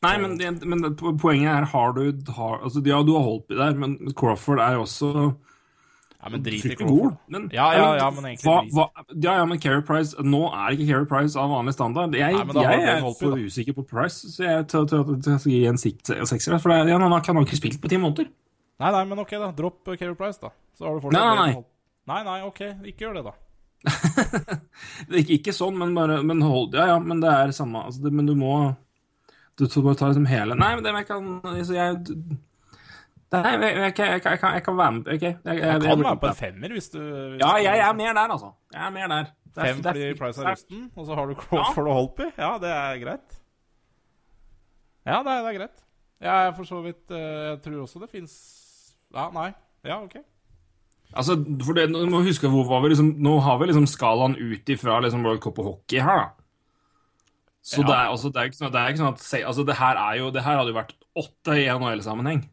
Nei, 0.00 0.12
men, 0.22 0.36
men 0.70 0.94
poenget 1.20 1.50
er 1.50 1.66
har 1.72 1.96
du 1.96 2.04
har, 2.36 2.60
altså, 2.62 2.82
Ja, 2.86 3.02
du 3.04 3.16
har 3.16 3.26
Holtby 3.26 3.58
der, 3.58 3.74
men 3.76 3.98
Crawford 4.16 4.62
er 4.62 4.78
jo 4.78 4.84
også 4.86 5.10
Ja, 6.20 6.28
men 6.28 6.42
drit 6.44 6.64
i. 6.68 6.74
Crawford. 6.76 7.14
Men, 7.32 7.46
Ja, 7.54 7.70
ja, 7.72 7.84
ja, 7.96 8.10
men 8.12 8.26
egentlig 8.28 8.44
hva, 8.44 8.58
hva, 8.76 9.04
Ja, 9.24 9.38
ja, 9.38 9.44
men 9.48 9.58
Carey 9.58 9.80
Price 9.88 10.12
Nå 10.20 10.42
er 10.52 10.76
ikke 10.76 10.88
Carey 10.90 11.08
Price 11.08 11.38
av 11.40 11.48
vanlig 11.48 11.72
standard. 11.72 12.14
Jeg, 12.14 12.34
Nei, 12.36 12.62
jeg 12.66 12.88
er 12.92 13.06
for 13.16 13.40
usikker 13.40 13.78
på 13.78 13.86
Price, 13.88 14.28
så 14.34 14.44
jeg 14.44 14.66
jeg 14.68 15.40
skal 15.40 15.52
gi 15.54 15.64
en 15.70 15.80
sikt- 15.80 16.12
sekser. 16.28 16.58
For 16.60 16.68
det, 16.68 16.92
han 16.92 17.00
har 17.00 17.24
han 17.24 17.36
har 17.40 17.44
ikke 17.48 17.56
spilt 17.56 17.80
på 17.80 17.88
ti 17.88 17.96
måneder. 17.96 18.28
Nei, 18.80 18.90
nei, 18.92 19.04
men 19.04 19.18
ok, 19.24 19.30
da. 19.30 19.50
Dropp 19.52 19.84
Carey 19.96 20.14
Price, 20.14 20.38
da. 20.40 20.52
Så 20.76 20.84
har 20.84 20.94
du 20.94 21.00
fortsatt 21.00 21.36
Nei, 21.36 21.52
nei, 21.54 21.64
nei. 22.06 22.22
Nei, 22.24 22.40
ok. 22.44 22.60
Ikke 22.84 23.06
gjør 23.06 23.14
det, 23.20 23.24
da. 23.24 23.34
Det 23.80 25.14
er 25.16 25.20
ikke, 25.22 25.36
ikke 25.38 25.52
sånn, 25.56 25.78
men 25.80 25.94
bare 25.96 26.18
men 26.26 26.42
hold, 26.44 26.74
Ja, 26.76 26.90
ja, 26.92 26.98
men 27.00 27.22
det 27.22 27.30
er 27.32 27.52
samme 27.56 27.80
altså, 27.88 28.02
det, 28.04 28.12
Men 28.12 28.26
du 28.28 28.34
må 28.36 28.74
Du 29.56 29.64
tror 29.64 29.86
bare 29.86 29.96
ta 29.96 30.10
liksom 30.10 30.26
hele 30.28 30.56
Nei, 30.58 30.74
men 30.76 30.84
det 30.84 30.92
jeg 30.98 31.06
kan 31.08 31.30
altså, 31.40 31.76
jeg, 31.78 32.18
Nei, 33.30 33.50
jeg, 33.52 33.60
jeg, 33.62 33.74
jeg, 33.76 33.94
jeg, 33.98 34.22
jeg, 34.24 34.38
kan, 34.42 34.54
jeg 34.56 34.62
kan 34.66 34.76
være 34.76 34.92
med 34.92 35.08
Okay. 35.14 35.20
jeg, 35.20 35.38
jeg, 35.44 35.58
Jeg 35.60 35.72
jeg, 35.72 35.82
kan 35.82 36.04
være 36.04 36.16
på 36.22 36.26
en 36.26 36.34
femmer 36.38 36.72
hvis 36.74 36.88
du 36.90 36.98
hvis 37.00 37.42
Ja, 37.44 37.50
jeg 37.62 37.78
er 37.78 37.92
mer 37.94 38.12
der, 38.16 38.32
altså. 38.34 38.50
Jeg 38.74 38.86
er 38.86 38.90
mer 38.90 39.06
der. 39.12 39.28
Er- 39.56 39.66
Fem 39.66 39.78
er 39.78 39.82
fordi 39.82 40.14
Price 40.18 40.42
er 40.42 40.50
rusten, 40.50 40.82
og 40.96 41.06
så 41.06 41.14
har 41.18 41.26
du 41.26 41.34
Crawford 41.34 41.86
og 41.90 41.94
Holpy? 41.94 42.26
Ja, 42.38 42.50
det 42.62 42.70
er 42.70 42.98
greit. 43.04 43.38
Ja, 45.06 45.18
det 45.26 45.32
er, 45.32 45.40
det 45.42 45.54
er 45.54 45.58
greit. 45.58 45.80
Jeg 46.20 46.46
er 46.46 46.52
for 46.58 46.68
så 46.68 46.80
vidt 46.84 47.10
eh, 47.10 47.46
Jeg 47.48 47.62
tror 47.64 47.80
også 47.86 48.02
det 48.02 48.10
fins 48.12 48.34
Ja, 49.14 49.30
nei. 49.34 49.48
Ja, 49.84 50.02
OK. 50.02 50.18
Altså, 51.16 51.34
for 51.64 51.74
det, 51.74 51.88
du 51.90 52.04
må 52.12 52.20
huske 52.22 52.48
hvor 52.50 52.68
var 52.68 52.82
vi 52.84 52.92
liksom, 52.92 53.14
Nå 53.18 53.38
har 53.42 53.58
vi 53.58 53.70
liksom 53.70 53.86
skalaen 53.90 54.36
ut 54.38 54.68
ifra 54.70 55.00
liksom 55.02 55.24
World 55.26 55.40
Cup 55.42 55.58
og 55.58 55.64
hockey 55.70 56.02
her, 56.04 56.20
da. 56.26 56.28
Så 57.62 57.82
det, 57.82 57.92
er, 57.92 58.08
altså, 58.12 58.30
det, 58.32 58.40
er 58.40 58.50
ikke 58.50 58.56
sånn, 58.60 58.72
det 58.72 58.80
er 58.80 58.92
ikke 58.92 59.02
sånn 59.02 59.16
at 59.16 59.48
altså, 59.50 59.64
det 59.68 59.74
her 59.80 59.98
er 60.00 60.14
jo 60.20 60.30
Det 60.32 60.44
her 60.46 60.60
hadde 60.60 60.72
jo 60.72 60.78
vært 60.78 60.94
åtte 61.20 61.56
i 61.58 61.66
NHL-sammenheng. 61.68 62.44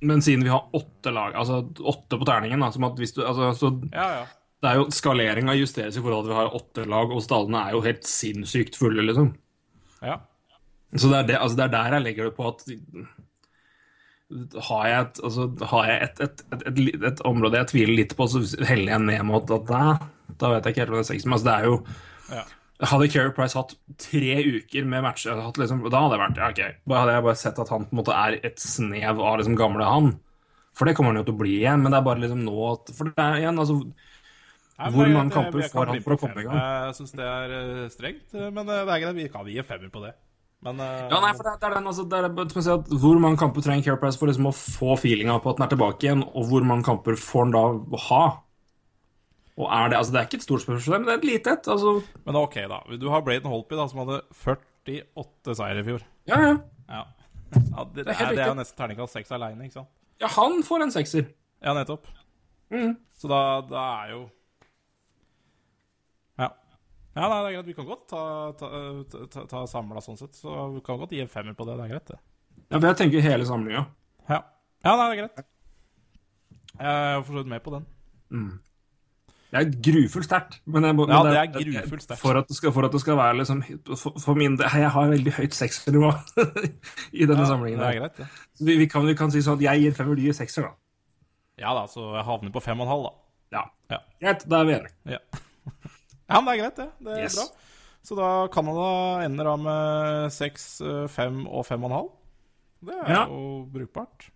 Men 0.00 0.22
siden 0.24 0.44
vi 0.44 0.52
har 0.52 0.68
åtte 0.76 1.12
lag, 1.12 1.34
altså 1.36 1.60
åtte 1.78 2.18
på 2.18 2.28
terningen, 2.28 2.62
da, 2.64 2.70
som 2.72 2.86
at 2.88 3.00
hvis 3.00 3.12
du 3.16 3.22
altså, 3.26 3.52
så 3.56 3.72
Ja, 3.92 4.08
ja. 4.20 4.26
det 4.62 4.70
er 4.70 4.80
jo 4.80 4.90
Skaleringa 4.94 5.56
justeres 5.58 5.98
i 5.98 6.02
forhold 6.04 6.24
til 6.24 6.32
at 6.32 6.34
vi 6.34 6.40
har 6.40 6.56
åtte 6.56 6.86
lag, 6.88 7.12
og 7.12 7.24
stallene 7.24 7.64
er 7.66 7.76
jo 7.76 7.82
helt 7.84 8.08
sinnssykt 8.08 8.78
fulle, 8.80 9.04
liksom. 9.06 9.34
ja. 10.02 10.20
Så 10.96 11.06
det 11.06 11.18
er, 11.20 11.26
det, 11.28 11.34
altså 11.38 11.56
det 11.58 11.66
er 11.68 11.74
der 11.74 11.92
jeg 11.94 12.02
legger 12.02 12.24
det 12.26 12.34
på 12.34 12.48
at 12.48 12.64
Har 14.66 14.86
jeg 14.88 15.04
et, 15.04 15.20
altså, 15.22 15.44
har 15.70 15.84
jeg 15.86 16.08
et, 16.08 16.22
et, 16.24 16.80
et, 17.12 17.20
område 17.26 17.60
jeg 17.60 17.70
tviler 17.70 17.94
litt 18.00 18.16
på, 18.18 18.26
så 18.26 18.42
heller 18.66 18.96
jeg 18.96 19.04
ned 19.04 19.22
mot 19.28 19.52
at 19.54 19.68
da, 19.68 19.82
da 20.40 20.50
vet 20.54 20.66
jeg 20.66 20.74
ikke 20.74 20.82
helt 20.84 20.96
hva 20.96 21.04
det 21.04 21.14
er 21.14 21.28
men 21.28 21.36
altså, 21.36 21.50
det 21.50 21.58
er 21.58 21.68
jo 21.68 21.76
Ja. 22.30 22.42
Hadde 22.80 23.10
Keri 23.12 23.32
Price 23.36 23.58
hatt 23.58 23.74
tre 24.00 24.36
uker 24.40 24.86
med 24.88 25.04
matcher, 25.04 25.36
hatt 25.36 25.58
liksom, 25.60 25.82
da 25.92 26.00
hadde 26.00 26.16
jeg 26.16 26.22
vært 26.22 26.38
ja, 26.40 26.48
ok. 26.48 26.78
Da 26.88 27.02
hadde 27.02 27.16
jeg 27.16 27.26
bare 27.26 27.40
sett 27.40 27.58
at 27.60 27.72
han 27.74 27.84
på 27.84 27.92
en 27.92 28.00
måte 28.00 28.16
er 28.16 28.38
et 28.40 28.62
snev 28.62 29.20
av 29.20 29.36
liksom 29.40 29.58
gamle 29.58 29.84
han. 29.84 30.14
For 30.76 30.88
det 30.88 30.94
kommer 30.96 31.12
han 31.12 31.20
jo 31.20 31.26
til 31.28 31.36
å 31.36 31.40
bli 31.42 31.58
igjen, 31.58 31.82
men 31.82 31.92
det 31.92 31.98
er 32.00 32.06
bare 32.06 32.22
liksom 32.22 32.40
nå 32.46 32.56
at 32.70 32.92
For 32.96 33.10
det 33.10 33.24
er 33.24 33.42
igjen, 33.42 33.58
altså 33.60 33.80
Nei, 34.80 34.88
Hvor 34.94 35.10
mange 35.12 35.34
kamper 35.34 35.66
får 35.68 35.90
han 35.90 36.02
for 36.06 36.14
å 36.14 36.18
komme 36.22 36.40
i 36.40 36.46
gang? 36.46 36.56
Jeg 36.56 36.96
syns 36.96 37.10
det 37.18 37.26
er 37.28 37.50
eh, 37.52 37.86
strengt, 37.92 38.26
men 38.32 38.62
eh, 38.64 38.84
det 38.88 38.94
er 38.94 39.02
greit. 39.02 39.16
Vi 39.18 39.26
kan 39.34 39.48
gi 39.50 39.64
femmer 39.66 39.90
på 39.92 40.00
det. 40.06 40.14
Men 40.64 40.80
eh, 40.80 41.02
Ja, 41.10 41.18
nei, 41.20 41.32
for 41.36 41.44
det, 41.44 41.52
er 41.58 41.74
den, 41.76 41.88
altså, 41.90 42.06
det 42.08 42.20
er, 42.20 42.30
at 42.78 42.88
Hvor 43.02 43.20
mange 43.20 43.40
kamper 43.40 43.64
trenger 43.66 43.84
Care 43.90 44.00
Price 44.00 44.20
for 44.20 44.30
liksom 44.30 44.48
å 44.48 44.54
få 44.56 44.96
feelinga 45.00 45.36
på 45.44 45.52
at 45.52 45.60
den 45.60 45.66
er 45.66 45.72
tilbake 45.74 46.08
igjen, 46.08 46.24
og 46.24 46.48
hvor 46.48 46.64
mange 46.64 46.86
kamper 46.88 47.20
får 47.20 47.44
han 47.44 47.54
da 47.58 47.64
å 47.76 48.00
ha? 48.06 48.22
Og 49.60 49.68
er 49.68 49.92
det, 49.92 50.00
altså 50.00 50.14
det 50.14 50.20
er 50.20 50.28
ikke 50.28 50.40
et 50.40 50.46
stort 50.46 50.62
spørsmål, 50.64 51.02
men 51.02 51.08
det 51.08 51.12
er 51.12 51.20
et 51.20 51.28
lite 51.28 51.54
et. 51.54 51.70
Altså, 51.74 51.94
Men 52.24 52.38
ok, 52.40 52.58
da. 52.72 52.80
Du 53.00 53.08
har 53.12 53.24
Braden 53.26 53.50
Holpy, 53.52 53.76
da, 53.76 53.86
som 53.90 54.02
hadde 54.02 54.20
48 54.40 55.56
seier 55.58 55.80
i 55.80 55.86
fjor. 55.86 56.04
ja, 56.30 56.40
ja. 56.48 56.54
Ja, 56.90 57.04
ja 57.54 57.84
det, 57.94 58.04
det, 58.06 58.14
er 58.16 58.32
det 58.34 58.42
er 58.42 58.48
jo 58.50 58.58
nesten 58.58 58.78
terningkast 58.78 59.14
seks 59.14 59.32
aleine, 59.36 59.66
ikke 59.66 59.82
sant? 59.82 59.90
ja, 60.20 60.28
han 60.36 60.62
får 60.66 60.84
en 60.84 60.92
sekser. 60.94 61.28
Ja, 61.64 61.74
nettopp. 61.76 62.08
Mm. 62.70 62.94
Så 63.18 63.28
da, 63.30 63.40
da 63.66 63.84
er 64.04 64.12
jo 64.14 64.20
Ja. 66.38 66.48
Ja, 67.16 67.26
nei, 67.26 67.38
det 67.42 67.48
er 67.50 67.54
greit. 67.56 67.68
Vi 67.68 67.76
kan 67.76 67.88
godt 67.88 68.06
ta, 68.08 68.24
ta, 68.58 68.68
ta, 69.12 69.22
ta, 69.34 69.44
ta 69.50 69.62
samla 69.68 70.02
sånn 70.04 70.18
sett. 70.20 70.36
Så 70.38 70.56
vi 70.76 70.82
kan 70.86 71.00
godt 71.00 71.12
gi 71.16 71.22
en 71.24 71.32
femmer 71.32 71.56
på 71.58 71.66
det. 71.68 71.76
Det 71.80 71.86
er 71.88 71.94
greit, 71.94 72.12
det. 72.12 72.20
Ja, 72.70 72.78
for 72.78 72.88
jeg 72.88 73.00
tenker 73.00 73.24
hele 73.24 73.48
samlinga. 73.48 73.84
Ja, 74.30 74.42
ja 74.86 74.96
nei, 74.96 75.06
det 75.06 75.16
er 75.16 75.22
greit. 75.24 75.46
Jeg 76.80 76.86
er 76.86 77.22
for 77.24 77.32
så 77.34 77.40
vidt 77.40 77.50
med 77.50 77.64
på 77.64 77.74
den. 77.74 77.88
Det 79.50 79.58
er 79.58 79.70
grufullt 79.82 80.24
sterkt. 80.28 80.60
Men, 80.70 80.84
jeg 80.86 80.94
men 80.94 81.08
Ja, 81.10 81.22
det 81.26 81.38
er 81.40 81.46
grufullt 81.54 82.04
sterkt. 82.04 82.20
For 82.22 82.38
at 82.38 82.46
det 82.48 82.56
skal, 82.56 82.72
for 82.72 82.86
at 82.86 82.92
det 82.94 83.00
skal 83.02 83.16
være 83.18 83.36
liksom 83.40 83.62
For, 83.96 84.14
for 84.22 84.34
min 84.38 84.54
del 84.56 84.68
Jeg 84.78 84.90
har 84.94 85.08
veldig 85.10 85.32
høyt 85.40 85.56
seksernivå 85.58 86.12
i 87.20 87.26
denne 87.26 87.46
samlingen. 87.48 87.80
Det 87.82 87.88
er 87.88 87.98
greit, 87.98 88.20
ja. 88.22 88.26
Vi, 88.60 88.76
vi, 88.78 88.86
kan, 88.86 89.06
vi 89.08 89.14
kan 89.18 89.32
si 89.34 89.42
sånn 89.42 89.58
at 89.58 89.64
jeg 89.66 89.82
gir 89.82 89.96
femmer, 89.96 90.14
du 90.14 90.22
gir 90.22 90.36
sekser, 90.38 90.68
da. 90.68 90.76
Ja 91.60 91.74
da, 91.76 91.82
så 91.90 92.12
jeg 92.14 92.24
havner 92.28 92.52
på 92.54 92.62
fem 92.62 92.78
og 92.80 92.86
en 92.86 92.92
halv, 92.94 93.08
da. 93.08 93.58
Ja. 93.58 93.64
Ja. 93.96 93.98
Greit, 94.22 94.46
da 94.48 94.60
er 94.62 94.68
vi 94.70 94.76
enige. 94.78 94.94
Ja. 95.16 95.18
ja, 96.30 96.38
men 96.40 96.46
det 96.46 96.54
er 96.54 96.62
greit, 96.62 96.78
det. 96.78 96.88
Det 97.08 97.16
er 97.18 97.26
Yes. 97.26 97.40
bra. 97.40 97.48
Så 98.06 98.16
da 98.16 98.28
Canada 98.54 98.86
ender 99.26 99.44
da 99.50 99.56
med 99.60 100.30
seks, 100.32 100.68
eh, 100.80 101.02
fem 101.12 101.42
og 101.50 101.66
fem 101.68 101.82
og 101.84 101.90
en 101.90 101.96
halv. 101.98 102.08
Det 102.86 102.94
er 103.02 103.10
Ja. 103.12 103.24
jo 103.28 103.66
brukbart. 103.74 104.30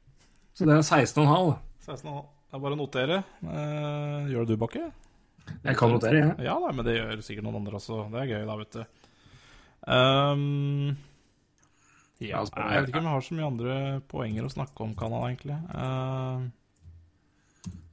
Så 0.59 0.67
det 0.69 0.75
er 0.75 0.83
16,5. 0.83 1.55
16 1.87 2.11
og 2.11 2.11
en 2.11 2.19
halv. 2.19 2.29
Det 2.51 2.59
er 2.59 2.63
bare 2.67 2.77
å 2.77 2.79
notere. 2.83 3.17
Eh, 3.47 4.29
gjør 4.35 4.45
det 4.45 4.53
du, 4.53 4.61
Bakke? 4.61 4.83
Jeg 5.65 5.77
kan 5.81 5.93
notere, 5.93 6.21
jeg. 6.21 6.37
Ja 6.47 6.55
da, 6.61 6.73
men 6.77 6.87
det 6.87 6.97
gjør 6.99 7.23
sikkert 7.25 7.47
noen 7.47 7.59
andre 7.63 7.79
også. 7.81 8.03
Det 8.13 8.21
er 8.23 8.31
gøy, 8.33 8.43
da, 8.49 8.57
vet 8.61 8.77
du. 8.77 8.85
Um, 9.85 10.97
ja, 12.25 12.41
altså, 12.41 12.57
jeg 12.57 12.83
vet 12.85 12.93
ikke 12.93 13.01
om 13.03 13.09
jeg 13.09 13.17
har 13.17 13.25
så 13.27 13.37
mye 13.37 13.49
andre 13.51 13.79
poenger 14.09 14.47
å 14.47 14.53
snakke 14.53 14.85
om 14.87 14.93
Canada, 14.99 15.31
egentlig. 15.33 15.59
Uh, 15.75 16.45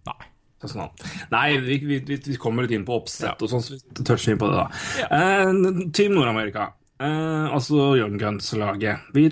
nei. 0.08 0.20
Sånn. 0.62 0.92
Nei, 1.34 1.48
vi, 1.66 1.80
vi, 1.90 1.98
vi, 2.06 2.20
vi 2.28 2.38
kommer 2.40 2.68
litt 2.68 2.76
inn 2.78 2.86
på 2.86 3.00
oppsett 3.00 3.32
Ja. 3.32 3.34
og 3.40 3.50
sånn, 3.50 3.64
så 3.66 3.74
vi 3.80 4.04
toucher 4.06 4.36
inn 4.36 4.42
på 4.44 4.52
det, 4.52 4.60
da. 4.60 4.68
Ja. 5.02 5.08
Eh, 5.18 5.90
Team 5.96 6.16
Nord-Amerika, 6.18 6.70
Uh, 7.02 7.48
altså 7.50 7.96
Young 7.98 8.20
Guns-laget. 8.22 9.08
Vi, 9.16 9.24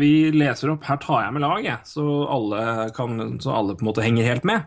vi 0.00 0.08
leser 0.34 0.72
opp 0.72 0.82
Her 0.88 0.96
tar 0.98 1.20
jeg 1.22 1.34
med 1.36 1.44
laget, 1.44 1.86
så 1.86 2.02
alle, 2.26 2.88
kan, 2.96 3.36
så 3.38 3.52
alle 3.54 3.76
på 3.78 3.84
en 3.84 3.90
måte 3.92 4.02
henger 4.02 4.26
helt 4.26 4.48
med. 4.50 4.64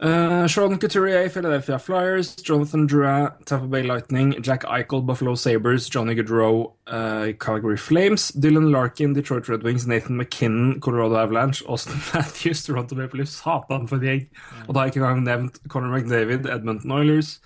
Uh, 0.00 0.46
Sean 0.48 0.76
Couturier, 0.76 1.28
Philadelphia 1.28 1.78
Flyers. 1.78 2.34
Jonathan 2.34 2.86
Drouin, 2.86 3.32
Tampa 3.44 3.66
Bay 3.66 3.82
Lightning. 3.84 4.42
Jack 4.42 4.64
Eichel, 4.64 5.06
Buffalo 5.06 5.34
Sabres. 5.34 5.88
Johnny 5.88 6.14
Gaudreau, 6.14 6.72
uh, 6.88 7.32
Calgary 7.38 7.76
Flames. 7.76 8.32
Dylan 8.32 8.72
Larkin, 8.72 9.12
Detroit 9.12 9.48
Red 9.48 9.62
Wings. 9.62 9.86
Nathan 9.86 10.18
McKinnon, 10.18 10.80
Colorado 10.80 11.16
Avalanche. 11.16 11.62
Austin 11.66 11.94
Matthews, 12.14 12.64
Toronto 12.64 12.94
Maple 12.96 13.20
Leafs. 13.20 13.36
Satan 13.36 13.86
for 13.86 13.96
en 13.96 14.02
gjeng! 14.02 14.28
Og 14.66 14.74
da 14.74 14.80
har 14.80 14.86
jeg 14.86 14.96
ikke 14.96 15.04
engang 15.04 15.24
nevnt 15.24 15.58
Conor 15.68 15.94
McDavid, 15.94 16.50
Edmonton 16.50 16.90
Oilers. 16.90 17.40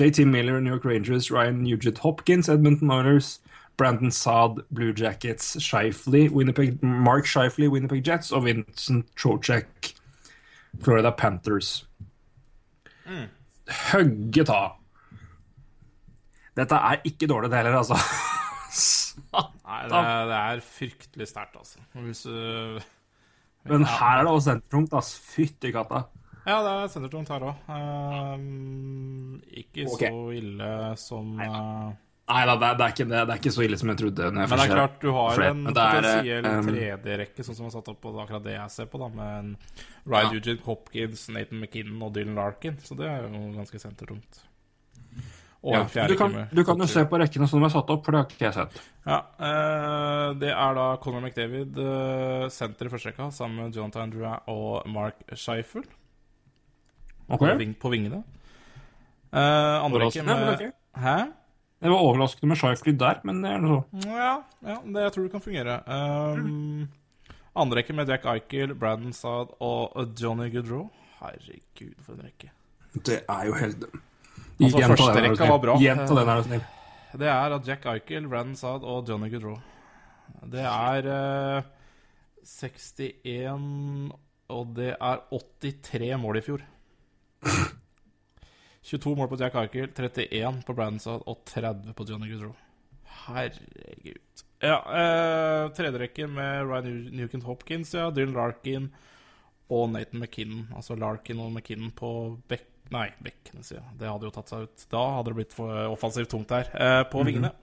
JT 0.00 0.26
Miller, 0.26 0.60
New 0.60 0.70
York 0.70 0.84
Rangers. 0.84 1.30
Ryan 1.30 1.62
Nugent 1.62 1.98
Hopkins, 1.98 2.48
Edmonton 2.48 2.90
Oilers. 2.90 3.40
Brandon 3.76 4.10
Saad, 4.10 4.62
Blue 4.70 4.92
Jackets. 4.92 5.56
Shifley, 5.56 6.30
Winnipeg, 6.30 6.82
Mark 6.82 7.26
Shifley, 7.26 7.68
Winnipeg 7.68 8.02
Jets. 8.02 8.32
Og 8.32 8.44
Vincent 8.44 9.06
Trocek, 9.16 9.94
Florida 10.80 11.12
Panthers. 11.16 11.82
Høgge 13.92 14.44
ta. 14.48 14.62
Dette 16.56 16.78
er 16.90 17.04
ikke 17.08 17.28
dårlig, 17.30 17.50
det 17.50 17.60
heller, 17.62 17.78
altså. 17.80 17.96
Nei, 19.32 19.78
det 19.92 20.00
er, 20.00 20.26
det 20.28 20.40
er 20.40 20.64
fryktelig 20.66 21.28
sterkt, 21.28 21.56
altså. 21.60 21.84
Hvis 21.94 22.24
du 22.26 22.80
Men 23.70 23.86
her 23.86 24.18
er 24.18 24.26
det 24.26 24.32
også 24.32 24.50
sentertungt, 24.50 24.96
ass. 24.98 25.14
Fytti 25.32 25.72
katta. 25.72 26.04
Ja, 26.42 26.58
det 26.64 26.70
er 26.74 26.88
sentertungt 26.90 27.30
her 27.30 27.44
òg. 27.46 27.54
ikke 29.46 29.86
okay. 29.86 30.10
så 30.10 30.22
ille 30.34 30.70
som 30.98 31.36
eh, 31.40 31.92
Nei 32.30 32.42
da, 32.46 32.54
det, 32.54 32.68
det, 32.78 33.18
er 33.18 33.34
ikke 33.34 33.50
så 33.52 33.64
ille 33.66 33.76
som 33.80 33.90
jeg 33.90 33.98
trodde. 33.98 34.28
jeg 34.28 34.32
Men 34.32 34.46
det 34.46 34.64
er 34.64 34.70
klart, 34.70 34.94
du 35.02 35.10
har 35.12 35.34
flere, 35.36 35.56
en 35.56 35.64
potensiell 35.66 36.46
um, 36.46 36.68
tredjerekke, 36.70 37.44
sånn 37.44 37.58
som 37.58 37.66
er 37.66 37.74
satt 37.74 37.90
opp 37.92 37.98
på 38.04 38.12
akkurat 38.22 38.44
det 38.46 38.54
jeg 38.54 38.72
ser 38.76 38.88
på, 38.92 39.00
da, 39.02 39.08
med 39.12 39.50
Ryan 40.06 40.30
Ja. 40.30 40.38
Eugene 40.38 40.64
Hopkins, 40.68 41.26
Nathan 41.34 41.60
McKinnon 41.60 42.06
og 42.06 42.14
Dylan 42.14 42.38
Larkin. 42.38 42.78
Så 42.80 42.96
det 42.98 43.10
er 43.10 43.26
jo 43.26 43.42
ganske 43.58 43.82
sentertungt. 43.82 44.40
Ja. 45.62 45.82
du, 46.08 46.16
kan, 46.18 46.34
du 46.50 46.64
kan 46.66 46.80
jo 46.82 46.88
se 46.90 47.04
på 47.06 47.18
rekkene 47.22 47.46
som 47.46 47.62
de 47.62 47.68
er 47.68 47.74
satt 47.74 47.90
opp, 47.94 48.06
for 48.06 48.14
det 48.14 48.22
har 48.22 48.30
ikke 48.30 48.46
jeg 48.48 48.56
sett. 48.56 48.78
Ja, 49.06 49.18
eh, 49.38 50.28
det 50.42 50.50
er 50.50 50.78
da 50.78 50.86
Conor 51.02 51.22
McDavid, 51.22 51.78
eh, 51.78 52.46
senter 52.50 52.88
i 52.88 52.94
første 52.94 53.12
rekka, 53.12 53.28
sammen 53.34 53.68
med 53.68 53.78
Jonathan 53.78 54.10
Drew 54.10 54.26
og 54.50 54.88
Mark 54.90 55.22
Scheifel 55.34 55.86
Okay. 57.30 57.52
på, 57.52 57.58
ving, 57.60 57.76
på 57.78 57.92
vingene. 57.92 58.24
Eh, 59.32 59.84
andre 59.84 60.08
rekke 60.08 60.26
med. 60.26 60.66
Hæ? 60.98 61.16
Det 61.82 61.90
var 61.90 61.98
overraskende 61.98 62.48
med 62.52 62.58
Shifley 62.60 62.94
der, 62.94 63.18
men 63.26 63.40
det 63.42 63.50
er 63.50 63.62
noe 63.62 63.80
så. 63.80 64.02
Ja, 64.06 64.34
ja, 64.62 64.76
det 64.86 65.02
jeg 65.02 65.14
tror 65.14 65.24
det 65.24 65.32
kan 65.32 65.42
fungere. 65.42 65.78
Um, 65.90 66.84
andre 67.58 67.80
rekke 67.80 67.96
med 67.98 68.12
Jack 68.12 68.28
Eichel, 68.30 68.74
Brandon 68.78 69.12
Saad 69.16 69.50
og 69.58 70.14
Johnny 70.20 70.46
Goodrow. 70.52 70.86
Herregud, 71.18 71.96
for 72.04 72.14
en 72.14 72.28
rekke. 72.28 72.52
Det 73.02 73.18
er 73.26 73.44
jo 73.48 73.58
helt 73.58 73.86
Altså, 74.62 74.78
Gjenta 74.78 74.94
første 74.94 75.14
den, 75.16 75.26
rekka 75.32 75.46
var 75.48 75.60
bra. 75.62 75.74
Gjenta 75.80 76.14
den, 76.14 76.28
er 76.28 76.38
du 76.38 76.46
snill. 76.46 76.64
Det 77.18 77.28
er 77.28 77.54
at 77.56 77.68
Jack 77.68 77.86
Eichel, 77.90 78.28
Brandon 78.30 78.56
Saad 78.56 78.86
og 78.86 79.08
Johnny 79.08 79.30
Goodrow. 79.32 79.58
Det 80.52 80.62
er 80.62 81.08
uh, 81.58 81.64
61 82.46 84.12
Og 84.48 84.74
det 84.76 84.94
er 84.94 85.24
83 85.32 86.20
mål 86.22 86.38
i 86.38 86.44
fjor. 86.46 86.62
22 88.82 89.14
mål 89.16 89.28
på 89.30 89.38
Jack 89.38 89.54
Eichel, 89.54 89.92
31 89.94 90.62
på 90.66 90.74
Brandon 90.74 91.00
Saad 91.02 91.22
og 91.30 91.44
30 91.46 91.94
på 91.94 92.06
Johnny 92.08 92.32
Goodrow. 92.32 92.56
Herregud. 93.22 94.42
Ja, 94.62 94.78
eh, 94.78 95.68
tredjerekken 95.74 96.34
med 96.34 96.66
Ryan 96.66 97.04
Newkent 97.14 97.44
Hopkins, 97.44 97.94
ja, 97.94 98.10
Dylan 98.10 98.34
Larkin 98.34 98.90
og 99.70 99.88
Nathan 99.90 100.20
McKinnon. 100.20 100.68
Altså 100.76 100.96
Larkin 100.98 101.40
og 101.42 101.52
McKinnon 101.52 101.94
på 101.96 102.12
bekk... 102.50 102.68
Nei, 102.92 103.06
bekkene, 103.24 103.62
sier 103.64 103.78
jeg. 103.78 103.94
Det 104.02 104.10
hadde 104.10 104.28
jo 104.28 104.34
tatt 104.34 104.50
seg 104.52 104.66
ut. 104.66 104.82
Da 104.92 105.02
hadde 105.16 105.30
det 105.30 105.38
blitt 105.38 105.54
for 105.56 105.72
offensivt 105.88 106.28
tungt 106.34 106.50
her. 106.52 106.68
Eh, 106.76 107.00
på 107.08 107.22
vingene. 107.24 107.54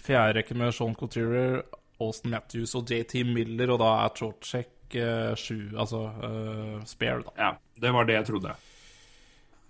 Fjerde 0.00 0.38
rekke 0.38 0.56
med 0.56 0.72
Sean 0.72 0.96
Couturier, 0.96 1.60
Austin 2.00 2.32
Matthews 2.32 2.72
og 2.78 2.88
JT 2.88 3.20
Miller, 3.28 3.74
og 3.74 3.82
da 3.82 3.90
er 4.06 4.14
Chorchek 4.16 4.96
eh, 4.96 5.34
sju, 5.36 5.74
altså 5.76 6.06
eh, 6.24 6.76
spare, 6.88 7.20
da. 7.26 7.34
Ja, 7.36 7.50
det 7.84 7.92
var 7.98 8.08
det 8.08 8.16
jeg 8.16 8.30
trodde. 8.30 8.54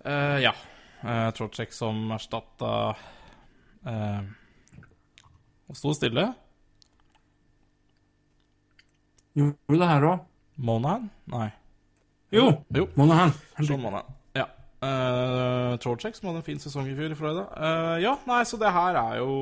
Eh, 0.05 0.37
ja. 0.43 0.53
Uh, 1.01 1.29
Trocek 1.33 1.73
som 1.73 2.11
erstatta 2.13 2.71
uh, 2.93 4.19
Og 5.69 5.77
sto 5.77 5.93
stille. 5.97 6.27
Gjorde 9.33 9.79
det 9.81 9.89
her 9.89 10.05
òg. 10.11 10.27
Monahan? 10.61 11.07
Nei. 11.31 11.47
Jo, 12.31 12.51
Jo. 12.75 12.85
Monahan. 12.99 13.33
Sånn 13.57 13.81
Monahan. 13.81 14.13
Ja. 14.37 14.45
Uh, 14.83 15.73
Trocek 15.81 16.17
som 16.17 16.29
hadde 16.29 16.43
en 16.43 16.47
fin 16.47 16.61
sesong 16.61 16.89
i 16.91 16.95
fjor 16.97 17.13
i 17.13 17.17
Florida. 17.17 17.47
Uh, 17.55 17.97
ja, 18.03 18.15
nei, 18.29 18.41
så 18.45 18.59
det 18.61 18.71
her 18.73 18.97
er 19.01 19.19
jo 19.21 19.33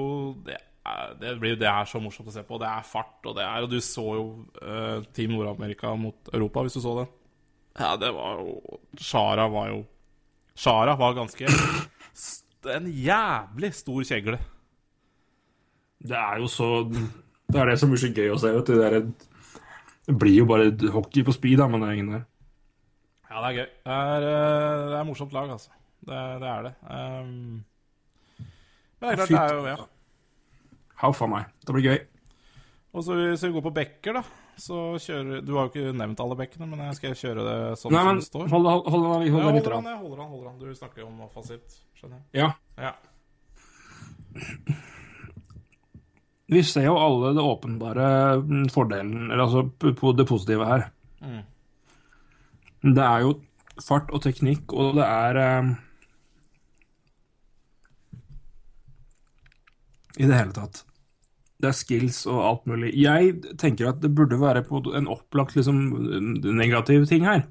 Det, 0.45 0.57
er, 0.87 1.13
det 1.19 1.35
blir 1.41 1.59
det 1.59 1.67
er 1.69 1.89
så 1.89 2.01
morsomt 2.03 2.31
å 2.31 2.35
se 2.35 2.45
på. 2.45 2.59
Det 2.61 2.69
er 2.69 2.87
fart, 2.87 3.19
og 3.25 3.35
det 3.37 3.45
er 3.45 3.67
Og 3.67 3.71
du 3.71 3.79
så 3.83 4.07
jo 4.15 4.25
uh, 4.61 5.05
Team 5.15 5.35
Nord-Amerika 5.35 5.95
mot 5.99 6.31
Europa, 6.33 6.63
hvis 6.63 6.79
du 6.79 6.83
så 6.85 6.99
det. 7.01 7.07
Ja, 7.79 7.95
det 7.99 8.11
var 8.15 8.43
jo 8.43 8.79
Shara 8.99 9.47
var 9.51 9.73
jo 9.73 9.83
Shara 10.59 10.95
var 10.99 11.15
ganske 11.15 11.47
En 12.75 12.87
jævlig 12.91 13.69
stor 13.77 14.03
kjegle. 14.03 14.39
Det 16.03 16.17
er 16.17 16.41
jo 16.41 16.49
så 16.51 16.67
Det 16.91 17.55
er 17.55 17.71
det 17.71 17.77
som 17.79 17.91
blir 17.91 18.01
så 18.01 18.09
gøy 18.11 18.33
å 18.33 18.39
se. 18.39 18.51
Vet 18.57 18.67
du. 18.67 18.75
Det, 18.75 18.89
er, 18.89 19.63
det 20.09 20.15
blir 20.19 20.41
jo 20.41 20.49
bare 20.49 20.67
hockey 20.91 21.23
på 21.25 21.33
speed, 21.33 21.57
da, 21.61 21.69
men 21.71 21.81
det 21.81 21.87
er 21.87 21.95
ingen 21.97 22.11
der. 22.17 22.25
Ja, 23.29 23.39
det 23.39 23.47
er 23.47 23.55
gøy. 23.55 23.69
Det 23.87 23.95
er, 23.95 24.27
eh, 24.27 24.83
det 24.91 24.99
er 24.99 25.07
morsomt 25.07 25.33
lag, 25.33 25.55
altså. 25.55 25.71
Det, 26.05 26.19
det 26.43 26.51
er 26.51 26.67
det. 26.67 26.73
Um, 26.83 27.63
men 28.99 29.07
det 29.07 29.15
er 29.15 29.17
klart, 29.21 29.31
det 29.31 29.41
er 29.41 29.55
jo 29.55 29.65
ja. 29.71 29.77
Huff 31.05 31.23
a 31.23 31.31
meg. 31.31 31.49
Det 31.63 31.75
blir 31.75 31.87
gøy. 31.87 31.99
Og 32.93 33.05
så 33.05 33.17
hvis 33.17 33.47
vi 33.47 33.51
går 33.55 33.65
på 33.65 33.75
bekker, 33.79 34.19
da, 34.19 34.23
så 34.61 34.79
kjører 35.01 35.41
Du 35.45 35.53
har 35.55 35.67
jo 35.67 35.71
ikke 35.71 35.93
nevnt 35.97 36.21
alle 36.23 36.37
bekkene, 36.39 36.67
men 36.69 36.83
jeg 36.87 36.97
skal 36.99 37.15
kjøre 37.17 37.45
det 37.47 37.57
sånn 37.81 37.95
Nei, 37.95 38.03
som 38.05 38.19
det 38.19 38.27
står. 38.27 38.45
hold, 38.53 38.69
hold, 38.69 38.83
hold, 38.85 39.05
hold, 39.05 39.07
hold, 39.13 39.25
ja, 39.25 39.33
holder 39.57 39.75
han, 39.77 39.89
jeg 39.91 40.01
holder 40.03 40.21
han, 40.23 40.29
holder 40.33 40.49
han. 40.51 40.59
Du 40.61 40.79
snakker 40.79 41.03
jo 41.03 41.09
om 41.09 41.25
offensivt, 41.27 41.81
skjønner 41.99 42.19
jeg. 42.19 42.25
Ja. 42.41 42.49
Ja. 42.79 42.93
Vi 46.49 46.63
ser 46.65 46.87
jo 46.87 46.95
alle 46.97 47.33
det 47.37 47.45
åpenbare 47.45 48.07
mm, 48.41 48.69
fordelen, 48.73 49.27
eller 49.29 49.43
altså 49.45 49.93
på 49.93 50.13
det 50.17 50.25
positive 50.29 50.65
her. 50.65 50.87
Mm. 51.21 51.43
Det 52.95 53.05
er 53.05 53.25
jo 53.27 53.35
fart 53.85 54.09
og 54.15 54.23
teknikk, 54.23 54.73
og 54.73 54.95
det 54.97 55.05
er 55.05 55.39
eh, 55.43 55.69
I 60.19 60.27
det 60.27 60.35
hele 60.35 60.55
tatt. 60.55 60.83
Det 61.59 61.67
er 61.67 61.75
skills 61.75 62.21
og 62.29 62.39
alt 62.47 62.67
mulig. 62.71 62.93
Jeg 62.95 63.33
tenker 63.59 63.89
at 63.89 63.99
det 64.03 64.13
burde 64.15 64.39
være 64.39 64.63
på 64.63 64.79
en 64.95 65.09
opplagt 65.11 65.57
liksom, 65.59 65.81
negativ 66.55 67.05
ting 67.09 67.27
her. 67.27 67.43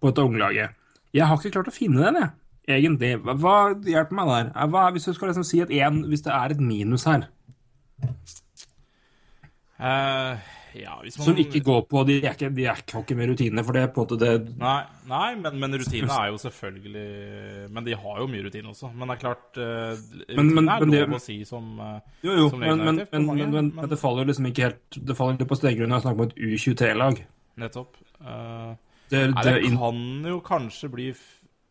På 0.00 0.12
dette 0.12 0.22
unglaget. 0.22 0.76
Jeg 1.14 1.26
har 1.26 1.38
ikke 1.38 1.56
klart 1.56 1.70
å 1.70 1.74
finne 1.74 2.04
den, 2.04 2.20
jeg. 2.22 2.30
Egentlig. 2.78 3.10
Hva, 3.20 3.56
hjelper 3.84 4.16
meg 4.16 4.30
der? 4.30 4.52
Hva, 4.70 4.86
hvis 4.94 5.08
du 5.08 5.12
skal 5.16 5.32
liksom 5.32 5.46
si 5.46 5.60
at 5.64 5.72
en, 5.74 6.04
hvis 6.08 6.22
det 6.24 6.32
er 6.32 6.54
et 6.54 6.62
minus 6.62 7.04
her, 7.10 7.26
Eh, 9.80 10.38
ja, 10.82 10.94
man 11.02 11.10
som 11.12 11.36
ikke 11.38 11.60
går 11.64 11.82
på 11.90 12.02
De 12.08 12.16
er 12.18 12.32
ikke, 12.34 12.48
de 12.54 12.64
er 12.66 12.80
ikke, 12.82 13.02
ikke 13.04 13.16
med 13.18 13.30
rutine, 13.30 13.64
for 13.66 13.76
det 13.76 13.84
på 13.94 14.02
en 14.02 14.06
måte 14.06 14.18
det 14.20 14.56
Nei, 14.60 14.78
nei 15.10 15.28
men, 15.40 15.58
men 15.62 15.76
rutine 15.80 16.10
er 16.10 16.32
jo 16.32 16.40
selvfølgelig 16.42 17.04
Men 17.74 17.86
de 17.86 17.96
har 18.00 18.20
jo 18.22 18.26
mye 18.30 18.44
rutine 18.46 18.72
også. 18.72 18.90
Men 18.94 19.10
det 19.10 19.16
er 19.16 19.22
klart 19.22 19.60
uh, 19.60 20.36
Men- 20.36 20.54
men- 20.54 20.68
er 20.68 20.84
det- 20.84 21.02
lov 21.08 21.18
å 21.18 21.22
si 21.22 21.36
som 21.48 21.68
eh, 21.80 22.00
Jo, 22.22 22.32
jo, 22.32 22.48
Som 22.50 22.64
men, 22.64 22.78
men, 22.78 22.96
negativt 22.96 23.12
men, 23.12 23.26
mange, 23.26 23.50
men, 23.74 23.90
det 23.90 23.98
faller 24.00 24.24
jo 24.24 24.30
liksom 24.32 24.48
ikke 24.50 24.66
helt 24.68 24.98
Det 25.10 25.16
faller 25.16 25.38
ikke 25.38 25.50
på 25.52 25.60
steggrunn 25.60 25.92
når 25.92 26.00
jeg 26.00 26.06
snakker 26.06 26.20
om 26.20 26.28
et 26.28 26.36
U23-lag. 26.48 27.22
Nettopp. 27.64 28.00
Uh, 28.20 28.74
Det, 29.10 29.20
Nei, 29.30 29.42
det, 29.44 29.78
kan 29.78 29.98
jo 30.26 30.40
kanskje 30.40 30.88
bli 30.90 31.10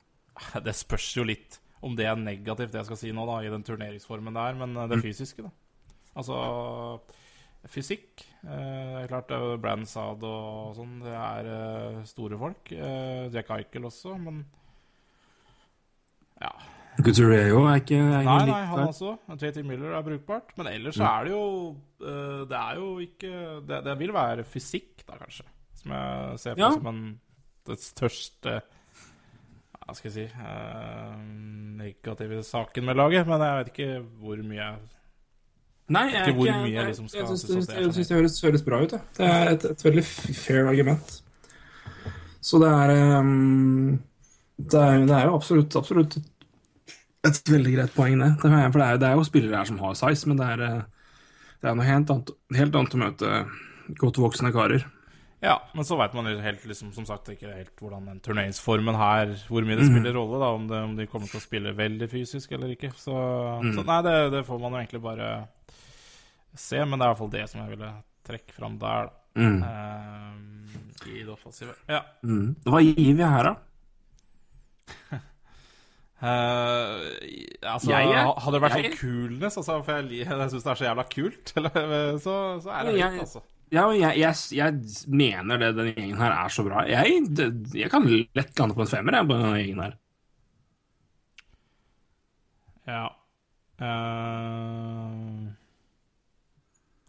Det 0.67 0.75
spørs 0.77 1.09
jo 1.17 1.23
litt 1.27 1.59
om 1.83 1.97
det 1.97 2.05
er 2.07 2.15
negativt, 2.15 2.71
det 2.71 2.79
jeg 2.79 2.85
skal 2.87 2.99
si 3.01 3.11
nå, 3.11 3.25
da, 3.27 3.41
i 3.43 3.51
den 3.51 3.65
turneringsformen 3.67 4.37
det 4.37 4.43
er, 4.47 4.53
men 4.61 4.77
eh, 4.77 4.87
det 4.87 5.01
fysiske, 5.03 5.43
da. 5.43 5.49
Altså 6.15 6.37
Fysikk. 7.67 8.23
Eh, 8.43 8.49
det 8.97 9.03
er 9.03 9.07
klart 9.07 9.29
det 9.29 9.37
er 9.37 9.43
jo 9.45 9.57
og 10.27 10.75
sånn. 10.75 10.97
Det 11.03 11.13
er 11.15 11.49
eh, 11.53 12.03
store 12.09 12.37
folk. 12.41 12.71
Eh, 12.75 13.29
Jack 13.33 13.49
Eichel 13.55 13.85
også, 13.87 14.17
men 14.19 14.43
Ja. 16.41 16.51
Guterreo 17.03 17.63
er 17.65 17.79
ikke 17.81 17.97
er 17.97 18.21
Nei, 18.27 18.45
nei, 18.45 18.59
han 18.69 18.83
også. 18.91 19.15
JT 19.41 19.63
Miller 19.65 19.95
er 19.97 20.03
brukbart. 20.05 20.51
Men 20.59 20.67
ellers 20.67 20.95
så 20.99 21.07
er 21.07 21.23
det 21.25 21.31
jo 21.33 21.45
eh, 22.03 22.43
Det 22.51 22.59
er 22.59 22.75
jo 22.77 22.89
ikke 23.01 23.31
Det, 23.65 23.79
det 23.87 23.95
vil 23.99 24.13
være 24.13 24.43
fysikk, 24.45 25.01
da, 25.07 25.17
kanskje. 25.17 25.45
Som 25.79 25.91
jeg 25.95 26.39
ser 26.43 26.53
på 26.59 26.61
Ja. 26.61 26.69
som 26.75 26.87
en, 26.91 27.01
det 27.65 27.79
største 27.81 28.59
Hva 29.83 29.95
skal 29.97 30.11
jeg 30.11 30.13
si 30.13 30.27
eh, 30.37 31.15
Negative 31.79 32.43
saken 32.45 32.85
med 32.85 32.95
laget. 32.99 33.25
Men 33.27 33.41
jeg 33.41 33.57
vet 33.63 33.71
ikke 33.73 33.89
hvor 34.21 34.43
mye 34.45 34.59
jeg 34.61 34.77
Nei, 35.93 36.05
jeg, 36.09 36.27
ikke 36.27 36.37
hvor 36.37 36.49
ikke- 36.49 36.59
mye 36.59 36.71
jeg 36.71 36.79
jeg, 36.79 36.87
liksom 36.91 37.09
skal 37.09 37.19
jeg 37.19 37.27
synes 37.29 37.69
er 37.69 37.81
jeg 37.81 37.93
syns 37.93 38.09
det 38.09 38.17
høres, 38.17 38.41
høres 38.47 38.65
bra 38.65 38.81
ut. 38.83 38.95
Ja. 38.95 39.01
Det 39.17 39.29
er 39.29 39.51
et, 39.53 39.65
et 39.71 39.85
veldig 39.85 40.03
fair 40.05 40.69
argument. 40.71 41.15
Så 42.43 42.59
det 42.59 42.69
er 42.69 43.19
um, 43.19 43.99
Det 44.59 44.79
er, 44.79 45.05
det 45.07 45.15
er 45.15 45.27
jo 45.29 45.35
absolutt, 45.35 45.75
absolutt 45.75 46.17
et 47.23 47.49
veldig 47.49 47.75
greit 47.77 47.93
poeng, 47.95 48.19
det. 48.19 48.33
det 48.41 48.49
er, 48.51 48.71
for 48.71 48.81
det 48.81 48.87
er, 48.87 48.97
det 48.99 49.07
er 49.07 49.15
jo 49.15 49.23
spillere 49.23 49.61
her 49.61 49.69
som 49.69 49.79
har 49.79 49.93
size, 49.95 50.27
men 50.27 50.39
det 50.39 50.47
er, 50.55 50.63
eh, 50.67 50.81
det 51.63 51.69
er 51.69 51.77
noe 51.79 51.87
helt 51.87 52.11
annet, 52.11 52.33
helt 52.57 52.75
annet 52.75 52.97
å 52.97 52.99
møte 52.99 53.31
godt 54.01 54.19
voksne 54.19 54.51
karer. 54.55 54.83
Ja, 55.43 55.57
men 55.75 55.83
så 55.87 55.97
veit 55.99 56.13
man 56.15 56.27
helt, 56.27 56.61
liksom, 56.67 56.93
som 56.95 57.07
sagt, 57.07 57.27
ikke 57.33 57.51
helt 57.51 57.79
hvordan 57.81 58.05
den 58.07 58.21
turneringsformen 58.23 58.95
her 58.95 59.33
Hvor 59.49 59.65
mye 59.67 59.75
det 59.75 59.89
spiller 59.89 60.13
spiller 60.13 60.15
rolle, 60.15 60.39
da, 60.39 60.51
om, 60.55 60.69
om 60.91 60.93
de 60.95 61.07
kommer 61.11 61.27
til 61.27 61.41
å 61.41 61.43
spille 61.43 61.73
veldig 61.75 62.07
fysisk 62.11 62.53
eller 62.55 62.71
ikke. 62.71 62.93
Så, 62.95 63.15
mm. 63.63 63.73
så 63.75 63.83
nei, 63.87 63.99
det, 64.07 64.15
det 64.37 64.45
får 64.47 64.61
man 64.61 64.75
jo 64.75 64.79
egentlig 64.79 65.03
bare 65.03 65.31
se, 66.55 66.79
men 66.85 66.99
det 66.99 67.05
er 67.05 67.09
i 67.09 67.13
hvert 67.13 67.21
fall 67.23 67.33
det 67.33 67.43
som 67.51 67.61
jeg 67.63 67.73
ville 67.75 67.91
trekke 68.27 68.55
fram 68.55 68.75
der. 68.81 69.09
Mm. 69.33 69.61
uh, 69.65 71.07
I 71.09 71.21
det 71.23 71.29
offensive. 71.33 71.73
Ja. 71.89 72.03
Mm. 72.23 72.51
Hva 72.69 72.81
gir 72.85 73.15
vi 73.17 73.23
her, 73.23 73.49
da? 73.49 73.55
Uh, 76.23 76.99
altså, 77.73 77.89
Jeg 77.91 78.11
jeg, 78.13 78.27
hadde 78.45 78.53
det 78.55 78.61
vært 78.63 78.77
jeg- 78.77 78.85
sånn 78.93 78.99
coolness, 79.01 79.57
altså, 79.59 79.79
for 79.83 79.97
jeg, 79.97 80.21
jeg 80.29 80.51
syns 80.53 80.63
det 80.67 80.71
er 80.75 80.79
så 80.83 80.87
jævla 80.89 81.07
kult, 81.11 81.53
eller, 81.59 81.73
så, 82.23 82.35
så 82.63 82.69
er 82.77 82.87
det 82.91 82.95
høyt, 83.01 83.19
altså. 83.25 83.43
Ja, 83.73 83.87
jeg, 83.97 84.19
jeg, 84.21 84.37
jeg 84.53 85.07
mener 85.09 85.57
det 85.57 85.71
denne 85.73 85.95
gjengen 85.97 86.19
her 86.21 86.31
er 86.35 86.51
så 86.53 86.61
bra. 86.67 86.83
Jeg, 86.85 87.23
det, 87.33 87.47
jeg 87.73 87.89
kan 87.89 88.03
lett 88.05 88.59
lande 88.61 88.75
på 88.77 88.83
en 88.85 88.91
femmer 88.91 89.17
jeg, 89.17 89.25
på 89.31 89.37
denne 89.39 89.57
gjengen 89.63 89.81
her. 89.81 89.95
Ja. 92.85 93.05
Eh, 93.81 95.42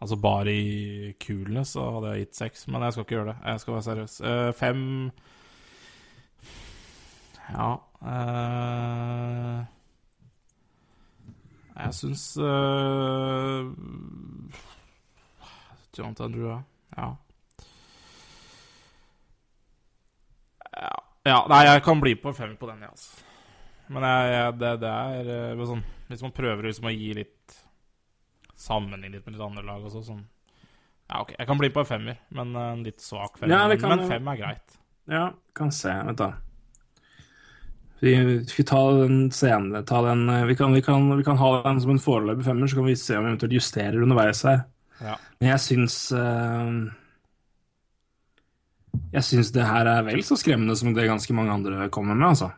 altså 0.05 0.17
bare 0.21 0.53
i 0.53 1.13
kulene 1.21 1.65
så 1.65 1.85
hadde 1.97 2.11
jeg 2.13 2.25
gitt 2.25 2.41
seks, 2.41 2.67
men 2.69 2.85
jeg 2.85 2.93
skal 2.93 3.05
ikke 3.05 3.15
gjøre 3.15 3.31
det. 3.31 3.37
Jeg 3.45 3.59
skal 3.63 3.73
være 3.73 3.87
seriøs. 3.89 4.21
Uh, 4.21 4.51
fem 4.53 4.81
Ja 7.45 7.67
uh, 8.01 9.65
Jeg 11.75 11.93
syns 11.93 12.23
uh, 12.41 13.69
Jonathan 15.97 16.33
Drua 16.33 16.61
Ja. 16.97 17.09
ja. 20.73 20.95
Ja, 21.25 21.39
nei, 21.49 21.63
jeg 21.65 21.81
kan 21.85 22.01
bli 22.01 22.13
på 22.21 22.33
fem 22.37 22.53
på 22.57 22.67
den, 22.69 22.83
jeg, 22.85 22.89
altså. 22.89 23.25
Men 23.87 24.03
jeg, 24.05 24.29
jeg, 24.33 24.53
det, 24.61 24.73
det 24.81 24.91
er 24.91 25.31
eh, 25.53 25.65
sånn 25.65 25.81
Hvis 26.09 26.23
man 26.25 26.33
prøver 26.37 26.69
liksom 26.69 26.89
å 26.89 26.93
gi 26.93 27.11
litt 27.17 27.34
Sammenligne 28.55 29.17
litt 29.17 29.27
med 29.27 29.35
litt 29.35 29.45
andre 29.45 29.65
lag 29.67 29.83
også, 29.83 30.01
sånn 30.05 30.23
Ja, 31.09 31.21
OK, 31.21 31.35
jeg 31.35 31.47
kan 31.49 31.59
bli 31.59 31.69
på 31.73 31.83
en 31.83 31.89
femmer, 31.89 32.19
men 32.33 32.55
eh, 32.55 32.71
en 32.73 32.83
litt 32.85 33.03
svak 33.03 33.37
femmer. 33.37 33.53
Ja, 33.53 33.77
kan 33.77 33.93
men 33.93 34.07
fem 34.09 34.31
er 34.31 34.41
greit. 34.41 34.77
Ja, 35.11 35.27
kan 35.53 35.71
se. 35.75 35.93
Vent, 36.07 36.21
da. 36.21 36.31
Vi 38.01 38.15
skal 38.49 38.65
ta 38.65 38.81
den 39.03 39.19
senere. 39.31 39.83
Ta 39.87 40.01
den, 40.07 40.27
eh, 40.29 40.45
vi, 40.49 40.55
kan, 40.55 40.73
vi, 40.73 40.81
kan, 40.81 41.17
vi 41.17 41.23
kan 41.23 41.37
ha 41.37 41.51
den 41.67 41.81
som 41.81 41.93
en 41.93 42.01
foreløpig 42.01 42.45
femmer, 42.45 42.67
så 42.67 42.79
kan 42.79 42.89
vi 42.89 42.97
se 42.99 43.17
om 43.17 43.25
vi 43.27 43.33
eventuelt 43.33 43.55
justerer 43.59 44.01
underveis 44.01 44.43
her. 44.47 44.63
Ja. 45.03 45.15
Men 45.41 45.49
jeg 45.49 45.59
syns 45.59 45.95
uh, 46.15 46.71
Jeg 49.11 49.25
syns 49.27 49.49
det 49.51 49.65
her 49.67 49.89
er 49.91 50.05
vel 50.07 50.21
så 50.23 50.37
skremmende 50.39 50.77
som 50.79 50.93
det 50.95 51.09
ganske 51.09 51.33
mange 51.35 51.51
andre 51.51 51.89
kommer 51.91 52.15
med, 52.15 52.29
altså. 52.31 52.53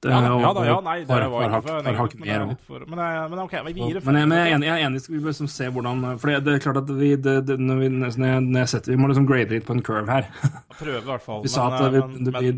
Ja, 0.00 0.16
da, 0.16 0.28
ja, 0.40 0.50
da, 0.56 0.60
ja, 0.64 0.76
nei, 0.80 0.94
det 1.04 1.16
var 1.28 1.42
men, 1.44 2.54
for, 2.64 2.84
men, 2.88 3.00
jeg, 3.04 3.40
OK, 3.42 3.56
vi 3.66 3.72
gir 3.76 3.98
det 3.98 4.00
Men 4.06 4.16
men 4.30 4.38
jeg 4.38 4.46
er 4.46 4.54
enig, 4.54 4.68
jeg 4.70 4.72
er 4.72 4.84
enig 4.86 5.02
vi 5.04 5.18
bare 5.18 5.34
liksom 5.34 5.50
se 5.52 5.66
hvordan 5.68 6.06
For 6.22 6.32
det, 6.40 6.54
er 6.54 6.62
klart 6.64 6.78
at 6.80 6.92
vi, 6.96 7.10
det, 7.20 7.34
det, 7.50 7.58
når 7.60 7.82
vi, 7.82 7.90
når 7.98 8.54
jeg, 8.62 8.70
setter, 8.72 8.94
vi 8.94 8.96
må 8.96 9.10
liksom 9.10 9.26
grade 9.28 9.52
litt 9.52 9.66
på 9.68 9.76
en 9.76 9.82
curve 9.84 10.08
her. 10.08 10.30
Prøve, 10.78 11.02
i 11.02 11.10
hvert 11.10 11.26
fall. 11.26 11.42
Vi 11.44 11.52
sa 11.52 11.66
at 11.68 11.84
eh, 11.84 12.00
vi, 12.16 12.54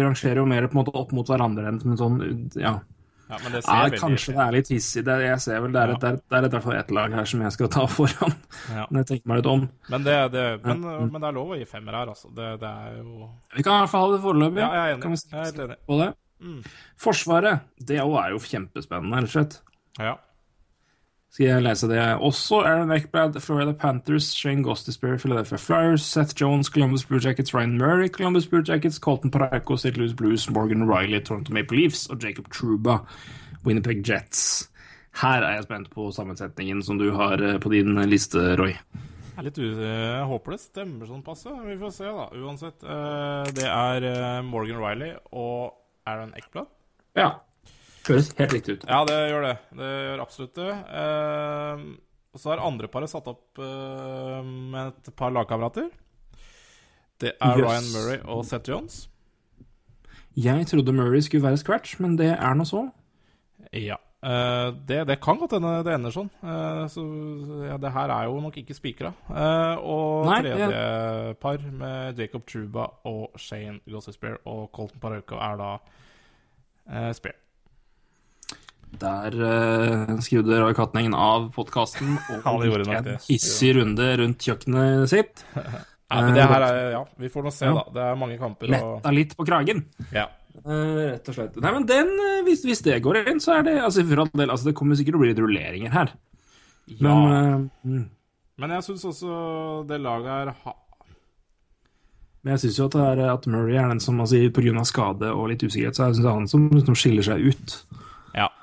rangerer 0.00 0.40
jo 0.40 0.46
mer 0.48 0.64
på 0.64 0.78
en 0.78 0.80
måte 0.80 0.96
opp 0.96 1.12
mot 1.12 1.28
hverandre 1.28 1.68
enn 1.68 1.82
som 1.82 1.92
en 1.92 2.00
sånn 2.00 2.16
Ja. 2.56 2.72
ja, 3.28 3.42
men 3.42 3.58
det 3.58 3.62
ser 3.66 3.92
Ja, 3.92 4.00
kanskje 4.06 4.36
det 4.38 4.42
er 4.46 4.56
litt 4.56 4.72
hissig. 4.72 5.04
Det, 5.10 5.18
jeg 5.26 5.44
ser 5.44 5.60
vel 5.66 5.76
det 5.76 5.84
er, 5.84 5.94
et, 5.98 6.24
det 6.32 6.40
er 6.40 6.96
lag 6.96 7.18
her 7.20 7.28
som 7.28 7.44
jeg 7.44 7.56
skal 7.58 7.72
ta 7.76 7.84
foran. 7.98 8.32
Ja. 8.72 8.88
Når 8.88 9.04
jeg 9.04 9.10
tenker 9.12 9.34
meg 9.34 9.42
litt 9.42 9.52
om. 9.52 9.68
Men 9.92 10.08
det, 10.08 10.16
det, 10.32 10.48
men, 10.64 10.88
men 11.12 11.28
er 11.28 11.36
lov 11.36 11.52
å 11.52 11.60
gi 11.60 11.68
femmer 11.68 12.00
her, 12.00 12.16
altså. 12.16 12.32
Det, 12.32 12.54
det 12.64 12.72
er 12.72 12.98
jo 13.02 13.28
Vi 13.58 13.60
kan 13.60 13.76
i 13.76 13.84
hvert 13.84 13.92
fall 13.92 14.08
ha 14.08 14.16
det 14.16 14.24
foreløpig. 14.24 14.64
Ja, 14.64 14.72
jeg 14.80 14.96
er 14.96 15.04
Kan 15.04 15.18
vi 15.18 15.24
enig. 15.44 15.80
på 15.84 16.00
det? 16.00 16.12
Mm. 16.42 16.60
Forsvaret, 17.00 17.64
det 17.78 18.02
òg 18.02 18.18
er 18.20 18.34
jo 18.34 18.42
kjempespennende, 18.42 19.22
rett 19.22 19.30
og 19.30 19.34
slett. 19.36 19.58
Ja. 20.00 20.16
Skal 21.32 21.46
jeg 21.46 21.62
lese 21.64 21.88
det? 21.88 22.00
Også 22.20 22.58
Aaron 22.60 22.92
Eckblad, 22.92 23.38
Florida 23.40 23.72
Panthers, 23.72 24.34
Shane 24.36 24.62
Gostisbehere, 24.62 25.18
Philadelphia 25.18 25.56
Flyers, 25.56 26.02
Seth 26.02 26.34
Jones, 26.36 26.68
Columbus 26.68 27.06
Blue 27.08 27.20
Jackets, 27.24 27.54
Ryan 27.54 27.78
Murray, 27.78 28.08
Columbus 28.08 28.46
Blue 28.46 28.62
Jackets, 28.68 28.98
Colton 28.98 29.30
Parayko, 29.30 29.78
St. 29.78 29.96
Louis 29.96 30.12
Blues, 30.12 30.50
Morgan 30.50 30.84
Riley, 30.84 31.20
Toronto 31.20 31.54
Maple 31.54 31.78
Leafs 31.78 32.06
og 32.10 32.22
Jacob 32.22 32.50
Truba, 32.52 32.98
Winnipeg 33.64 34.04
Jets. 34.08 34.68
Her 35.22 35.40
er 35.44 35.56
jeg 35.56 35.64
spent 35.70 35.88
på 35.92 36.10
sammensetningen 36.12 36.82
som 36.84 37.00
du 37.00 37.10
har 37.16 37.40
eh, 37.40 37.58
på 37.60 37.72
din 37.72 37.96
liste, 38.08 38.52
Roy. 38.60 38.74
Jeg, 39.32 39.44
litt 39.46 39.56
jeg 39.56 40.24
håper 40.28 40.52
det 40.52 40.60
stemmer 40.60 41.08
sånn 41.08 41.24
passe. 41.24 41.52
Vi 41.64 41.78
får 41.80 41.94
se, 41.96 42.12
da. 42.12 42.28
Uansett. 42.36 42.84
Eh, 42.84 43.52
det 43.56 43.68
er 43.68 44.08
eh, 44.08 44.42
Morgan 44.44 44.84
Riley 44.84 45.16
og 45.32 45.78
Aaron 46.08 46.32
Eckblad. 46.38 46.66
Ja. 47.18 47.28
Høres 48.06 48.32
helt 48.38 48.52
riktig 48.56 48.78
ut. 48.80 48.86
Ja, 48.88 49.04
det 49.06 49.18
gjør 49.30 49.44
det. 49.46 49.56
Det 49.78 49.90
gjør 50.08 50.22
absolutt 50.24 50.56
det. 50.58 50.70
Eh, 50.72 51.84
og 52.32 52.40
så 52.40 52.50
har 52.54 52.62
andreparet 52.66 53.10
satt 53.12 53.28
opp 53.30 53.60
eh, 53.62 54.38
med 54.42 54.90
et 54.96 55.12
par 55.18 55.30
lagkamerater. 55.34 55.90
Det 57.22 57.34
er 57.38 57.58
Yes. 57.60 57.66
Ryan 57.68 57.90
Murray 57.94 58.18
og 58.34 58.44
Seth 58.48 58.70
Jones. 58.72 59.04
Jeg 60.34 60.66
trodde 60.66 60.94
Murray 60.96 61.20
skulle 61.22 61.44
være 61.44 61.60
scratch, 61.60 61.98
men 62.00 62.16
det 62.18 62.30
er 62.32 62.54
nå 62.56 62.64
så. 62.66 62.86
Ja. 63.76 63.98
Eh, 64.22 64.68
det, 64.86 65.00
det 65.08 65.16
kan 65.20 65.38
godt 65.40 65.56
hende 65.56 65.80
det 65.82 65.96
ender 65.96 66.14
sånn. 66.14 66.28
Uh, 66.46 66.84
så 66.90 67.02
ja, 67.66 67.76
det 67.82 67.90
her 67.90 68.12
er 68.14 68.28
jo 68.30 68.38
nok 68.44 68.58
ikke 68.60 68.76
spikra. 68.76 69.10
Uh, 69.26 69.74
og 69.82 70.28
Nei, 70.28 70.40
tredje 70.46 70.82
par 71.42 71.64
med 71.82 72.20
Jacob 72.22 72.44
Truba 72.46 72.86
og 73.10 73.34
Shane 73.40 73.80
Gossespear 73.90 74.38
og 74.46 74.68
Colton 74.76 75.02
Parauko 75.02 75.40
er 75.42 75.58
da 75.58 75.70
uh, 75.82 77.10
Spear. 77.18 77.34
Der 79.02 79.34
uh, 79.40 80.18
skrudde 80.22 80.60
Roy 80.60 80.76
Katningen 80.76 81.16
av 81.18 81.48
podkasten 81.56 82.14
og 82.46 82.62
gikk 82.68 82.92
en 82.92 83.14
hissig 83.26 83.72
runde 83.80 84.12
rundt 84.22 84.46
kjøkkenet 84.46 85.10
sitt. 85.10 85.42
Nei, 86.12 86.22
men 86.28 86.36
det 86.36 86.44
her 86.44 86.66
er 86.66 86.78
Ja, 86.92 87.02
vi 87.18 87.30
får 87.32 87.46
nå 87.46 87.50
se, 87.54 87.66
Ja. 87.66 87.74
da. 87.78 87.84
Det 87.94 88.02
er 88.04 88.18
mange 88.20 88.38
kamper 88.38 88.68
og 88.68 88.74
Letta 88.76 89.12
litt 89.16 89.34
på 89.38 89.46
kragen. 89.48 89.86
Ja. 90.12 90.26
Eh, 90.60 90.98
rett 91.08 91.30
og 91.30 91.36
slett. 91.36 91.56
Nei, 91.62 91.72
men 91.74 91.86
den, 91.88 92.12
eh, 92.20 92.42
hvis, 92.46 92.62
hvis 92.66 92.84
det 92.84 93.00
går 93.02 93.22
inn, 93.24 93.40
så 93.42 93.56
er 93.58 93.66
det 93.66 93.78
altså, 93.80 94.04
for 94.06 94.24
all 94.24 94.30
del, 94.34 94.50
altså, 94.50 94.68
Det 94.68 94.76
kommer 94.78 94.98
sikkert 94.98 95.16
til 95.16 95.20
å 95.20 95.22
bli 95.24 95.32
litt 95.32 95.42
rulleringer 95.42 95.94
her. 95.94 96.12
ja. 96.92 96.98
Men 97.00 97.32
uh, 97.32 97.88
mm. 97.88 98.04
Men 98.62 98.74
jeg 98.76 98.84
syns 98.86 99.04
også 99.08 99.36
det 99.88 99.98
laget 100.04 100.28
her 100.30 100.52
ha... 100.64 100.74
Men 102.42 102.54
jeg 102.54 102.62
syns 102.64 102.78
jo 102.78 102.86
at, 102.90 102.96
det 102.98 103.06
er, 103.06 103.32
at 103.32 103.46
Murray 103.50 103.78
er 103.80 103.88
den 103.90 104.02
som 104.02 104.20
altså, 104.20 104.38
pga. 104.54 104.84
skade 104.86 105.30
og 105.32 105.48
litt 105.50 105.62
usikkerhet, 105.62 105.96
så 105.96 106.08
er 106.08 106.14
det 106.18 106.26
han 106.28 106.48
som, 106.50 106.68
som 106.84 106.98
skiller 106.98 107.26
seg 107.26 107.48
ut. 107.48 107.76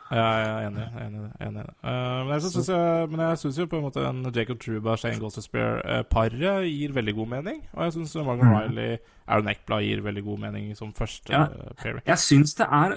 Ja, 0.09 0.25
jeg 0.41 0.49
er 0.49 0.67
enig. 0.69 0.85
Enig, 1.05 1.27
enig. 1.45 1.63
Uh. 1.83 1.89
Eh, 1.91 2.23
men 2.25 2.33
jeg 2.33 2.41
syns 2.47 2.69
jeg, 2.71 3.09
men 3.11 3.19
jeg 3.27 3.37
synes 3.43 3.59
jo 3.61 3.65
på 3.69 3.77
en 3.77 3.83
måte 3.85 4.05
en 4.09 4.23
Jacob 4.33 4.59
Truba, 4.63 4.95
Shane 4.97 5.19
Gossespear-paret 5.21 6.65
gir 6.69 6.93
veldig 6.95 7.15
god 7.19 7.27
mening. 7.35 7.61
Og 7.75 7.83
jeg 7.85 7.93
syns 7.99 8.15
Morgan 8.25 8.53
Riley, 8.55 8.97
Aaron 9.29 9.51
Eckblad 9.51 9.83
gir 9.85 10.01
veldig 10.01 10.23
god 10.25 10.39
mening 10.41 10.71
som 10.77 10.89
første 10.97 11.29
Ja. 11.29 11.43
eh, 11.43 11.73
pairing. 11.77 12.01
Jeg 12.07 12.17
syns 12.17 12.55
det 12.57 12.65
er 12.65 12.95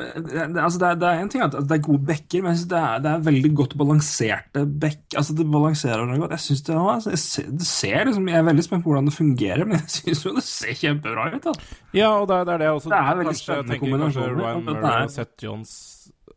altså 0.64 0.78
det, 0.80 0.88
er, 0.88 0.94
det 1.02 1.08
er 1.10 1.20
en 1.20 1.28
ting 1.28 1.44
at 1.44 1.52
det 1.52 1.76
er 1.76 1.84
gode 1.84 2.06
backer, 2.08 2.40
men 2.42 2.54
jeg 2.54 2.62
synes 2.62 2.70
det 2.72 2.78
er, 2.80 2.98
det 3.04 3.10
er 3.12 3.18
veldig 3.28 3.54
godt 3.60 3.76
balanserte 3.78 4.64
back. 4.80 5.02
Altså 5.16 5.36
det 5.36 5.50
balanserer 5.52 6.06
det 6.08 6.20
godt. 6.20 6.30
Jeg 6.30 6.40
synes 6.40 6.62
det, 6.62 6.74
altså, 6.96 7.10
jeg 7.10 7.18
ser, 7.18 7.42
det 7.52 7.66
ser 7.66 8.04
liksom 8.08 8.28
Jeg 8.28 8.38
er 8.38 8.42
veldig 8.48 8.64
spent 8.64 8.84
på 8.84 8.88
hvordan 8.90 9.04
det 9.04 9.14
fungerer, 9.14 9.64
men 9.68 9.72
jeg 9.82 9.88
syns 10.00 10.24
jo 10.24 10.34
det 10.34 10.42
ser 10.48 10.72
kjempebra 10.80 11.28
ut. 11.36 11.44
Da. 11.44 11.52
Ja, 11.92 12.08
og 12.16 12.28
det, 12.28 12.46
det 12.46 12.54
er 12.54 12.58
det 12.64 12.68
også 12.72 12.88
Det 12.88 12.98
er 12.98 13.14
veldig 13.20 13.26
kanskje 13.34 13.44
spennende 13.44 13.78
kombinasjoner, 13.84 14.38
Ryan 14.40 14.64
Murray 14.64 15.02
og 15.04 15.10
Seth 15.10 15.44
Jones 15.44 15.91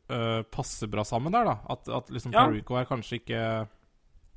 eh, 0.09 0.41
passer 0.53 0.87
bra 0.91 1.03
sammen 1.07 1.33
der, 1.33 1.45
da. 1.47 1.55
At, 1.69 1.89
at 1.89 2.11
liksom 2.13 2.33
Ja. 2.35 2.45
Parrico 2.45 2.77
er 2.79 2.85
kanskje 2.89 3.19
ikke 3.21 3.39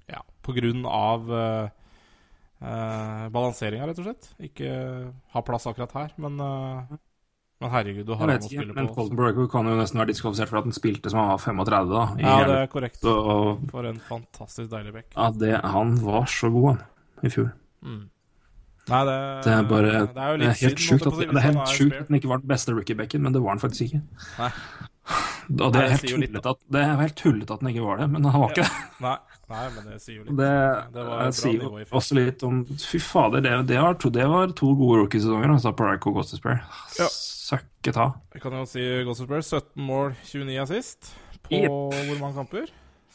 Ja, 0.09 0.23
på 0.43 0.55
grunn 0.57 0.87
av 0.89 1.29
uh, 1.29 1.69
balanseringa, 3.29 3.87
rett 3.91 3.99
og 4.01 4.07
slett. 4.09 4.31
Ikke 4.41 4.71
ha 5.35 5.43
plass 5.45 5.67
akkurat 5.69 5.93
her, 5.93 6.15
men 6.17 6.41
uh, 6.41 6.97
Men 7.61 7.73
herregud, 7.75 8.07
du 8.07 8.13
har 8.15 8.23
ham 8.23 8.31
å 8.39 8.41
spille 8.41 8.63
spille 8.63 8.75
men 8.77 8.87
på. 8.89 8.95
Colton 8.95 9.19
Breaker 9.19 9.49
kan 9.51 9.67
jo 9.67 9.75
nesten 9.77 9.99
være 9.99 10.13
diskvalifisert 10.13 10.49
for 10.53 10.61
at 10.61 10.69
han 10.69 10.77
spilte 10.77 11.11
som 11.11 11.19
han 11.19 11.33
var 11.33 11.41
35, 11.43 11.89
da. 11.91 12.05
i 12.15 12.23
Ja, 12.23 12.37
det 12.47 12.59
er 12.63 12.69
korrekt. 12.71 13.01
Så 13.03 13.15
For 13.73 13.89
en 13.89 13.99
fantastisk 14.09 14.71
deilig 14.71 14.93
back. 14.95 15.09
ja, 15.17 15.31
det, 15.35 15.57
han 15.65 15.97
var 16.05 16.29
så 16.31 16.51
god, 16.55 16.69
han, 16.71 16.85
i 17.27 17.33
fjor. 17.35 17.51
Mm. 17.83 18.05
Nei, 18.89 19.01
det, 19.09 19.17
Det 19.45 19.53
er 19.55 19.65
bare 19.71 19.89
det 19.93 20.23
er 20.27 20.39
det 20.41 20.47
er 20.49 20.61
helt 20.63 20.83
sjukt 20.85 21.07
at, 21.11 21.19
det 21.21 21.29
er 21.37 21.45
helt 21.49 21.73
sjukt 21.75 21.97
at 22.01 22.09
den 22.09 22.19
ikke 22.21 22.31
var 22.31 22.41
den 22.43 22.49
beste 22.53 22.73
rookie-backen, 22.77 23.23
men 23.25 23.35
det 23.37 23.43
var 23.45 23.57
den 23.59 23.63
faktisk 23.65 23.89
ikke. 23.89 24.01
Nei. 24.39 24.51
Og 25.49 25.73
det 25.73 25.81
er 25.81 25.93
helt 25.95 26.05
tullete 26.11 26.51
at, 26.53 26.59
det 26.69 26.81
er 26.85 26.99
helt 27.01 27.15
tullete 27.17 27.55
at 27.55 27.63
den 27.63 27.71
ikke 27.71 27.85
var 27.87 28.01
det, 28.03 28.09
men 28.13 28.27
han 28.29 28.43
var 28.43 28.51
ikke 28.53 28.65
det. 28.67 28.81
Nei, 29.01 29.15
nei, 29.49 29.63
men 29.77 29.87
det 29.89 30.01
sier 30.05 30.19
jo 30.19 30.25
litt. 30.27 30.35
Det, 30.37 30.51
Det 30.97 31.05
var 31.07 31.31
sier 31.39 31.63
jo 31.65 31.71
også 32.01 32.19
litt 32.19 32.45
om 32.45 32.59
Fy 32.83 33.01
fader, 33.01 33.45
det, 33.47 33.55
det, 33.71 33.79
var, 33.81 33.97
to, 34.03 34.11
det 34.13 34.27
var 34.29 34.53
to 34.59 34.75
gode 34.77 34.99
rookiesesonger, 35.05 35.55
altså, 35.55 35.73
Parayko 35.79 36.13
og 36.13 36.21
Gossespear. 36.21 36.61
Ja. 36.99 37.09
Søkke 37.49 37.95
ta. 37.97 38.11
Jeg 38.37 38.45
kan 38.45 38.59
jo 38.59 38.67
si 38.69 38.85
Gossespear. 39.09 39.41
17 39.47 39.87
mål, 39.89 40.13
29 40.29 40.61
assist. 40.67 41.15
På 41.49 41.57
Yep. 41.57 41.71
hvor 41.71 42.21
mange 42.21 42.35
kamper? 42.43 42.69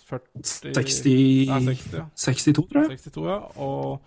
40 0.09 0.41
60, 0.73 1.49
Nei, 1.51 1.59
60, 1.69 1.93
ja. 1.99 2.03
62, 2.17 2.65
tror 2.71 2.81
jeg. 2.89 2.97
62, 3.05 3.27
ja. 3.29 3.37
Og 3.61 4.01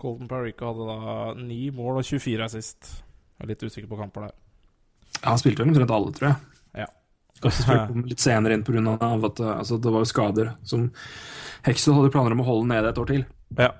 Colton 0.00 0.30
Parica 0.30 0.70
hadde 0.70 0.86
da 0.88 1.16
ni 1.38 1.66
mål 1.74 2.00
og 2.00 2.06
24 2.08 2.46
assist. 2.46 2.94
Jeg 3.36 3.46
er 3.46 3.52
litt 3.52 3.66
usikker 3.66 3.90
på 3.90 3.98
kamper 4.00 4.28
der. 4.28 4.38
Ja, 5.20 5.28
han 5.32 5.40
spilte 5.40 5.62
vel 5.62 5.72
omtrent 5.72 5.92
alle, 5.94 6.14
tror 6.16 6.30
jeg. 6.30 6.56
Ja. 6.84 6.88
Kanskje 7.40 7.66
spilte 7.66 7.84
han 7.92 8.08
litt 8.08 8.24
senere 8.24 8.56
inn 8.56 8.64
pga. 8.64 8.96
at 8.96 9.44
uh, 9.44 9.52
altså, 9.58 9.78
det 9.80 9.92
var 9.92 10.04
jo 10.04 10.10
skader 10.10 10.50
som 10.64 10.88
Hexel 11.66 11.96
hadde 11.96 12.12
planer 12.12 12.36
om 12.36 12.42
å 12.44 12.48
holde 12.48 12.70
nede 12.72 12.92
et 12.92 13.00
år 13.00 13.08
til. 13.12 13.24
Ja. 13.58 13.70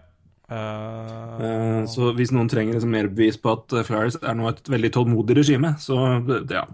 Uh, 0.51 1.87
så 1.87 2.11
hvis 2.19 2.33
noen 2.35 2.49
trenger 2.51 2.75
liksom 2.75 2.91
mer 2.91 3.07
bevis 3.13 3.37
på 3.39 3.53
at 3.55 3.71
eh, 3.71 3.85
Flyers 3.87 4.17
er 4.19 4.35
nå 4.35 4.49
et 4.51 4.67
veldig 4.73 4.91
tålmodig 4.97 5.37
regime, 5.39 5.77
så 5.79 5.99
eh, 6.09 6.41
ja, 6.51 6.65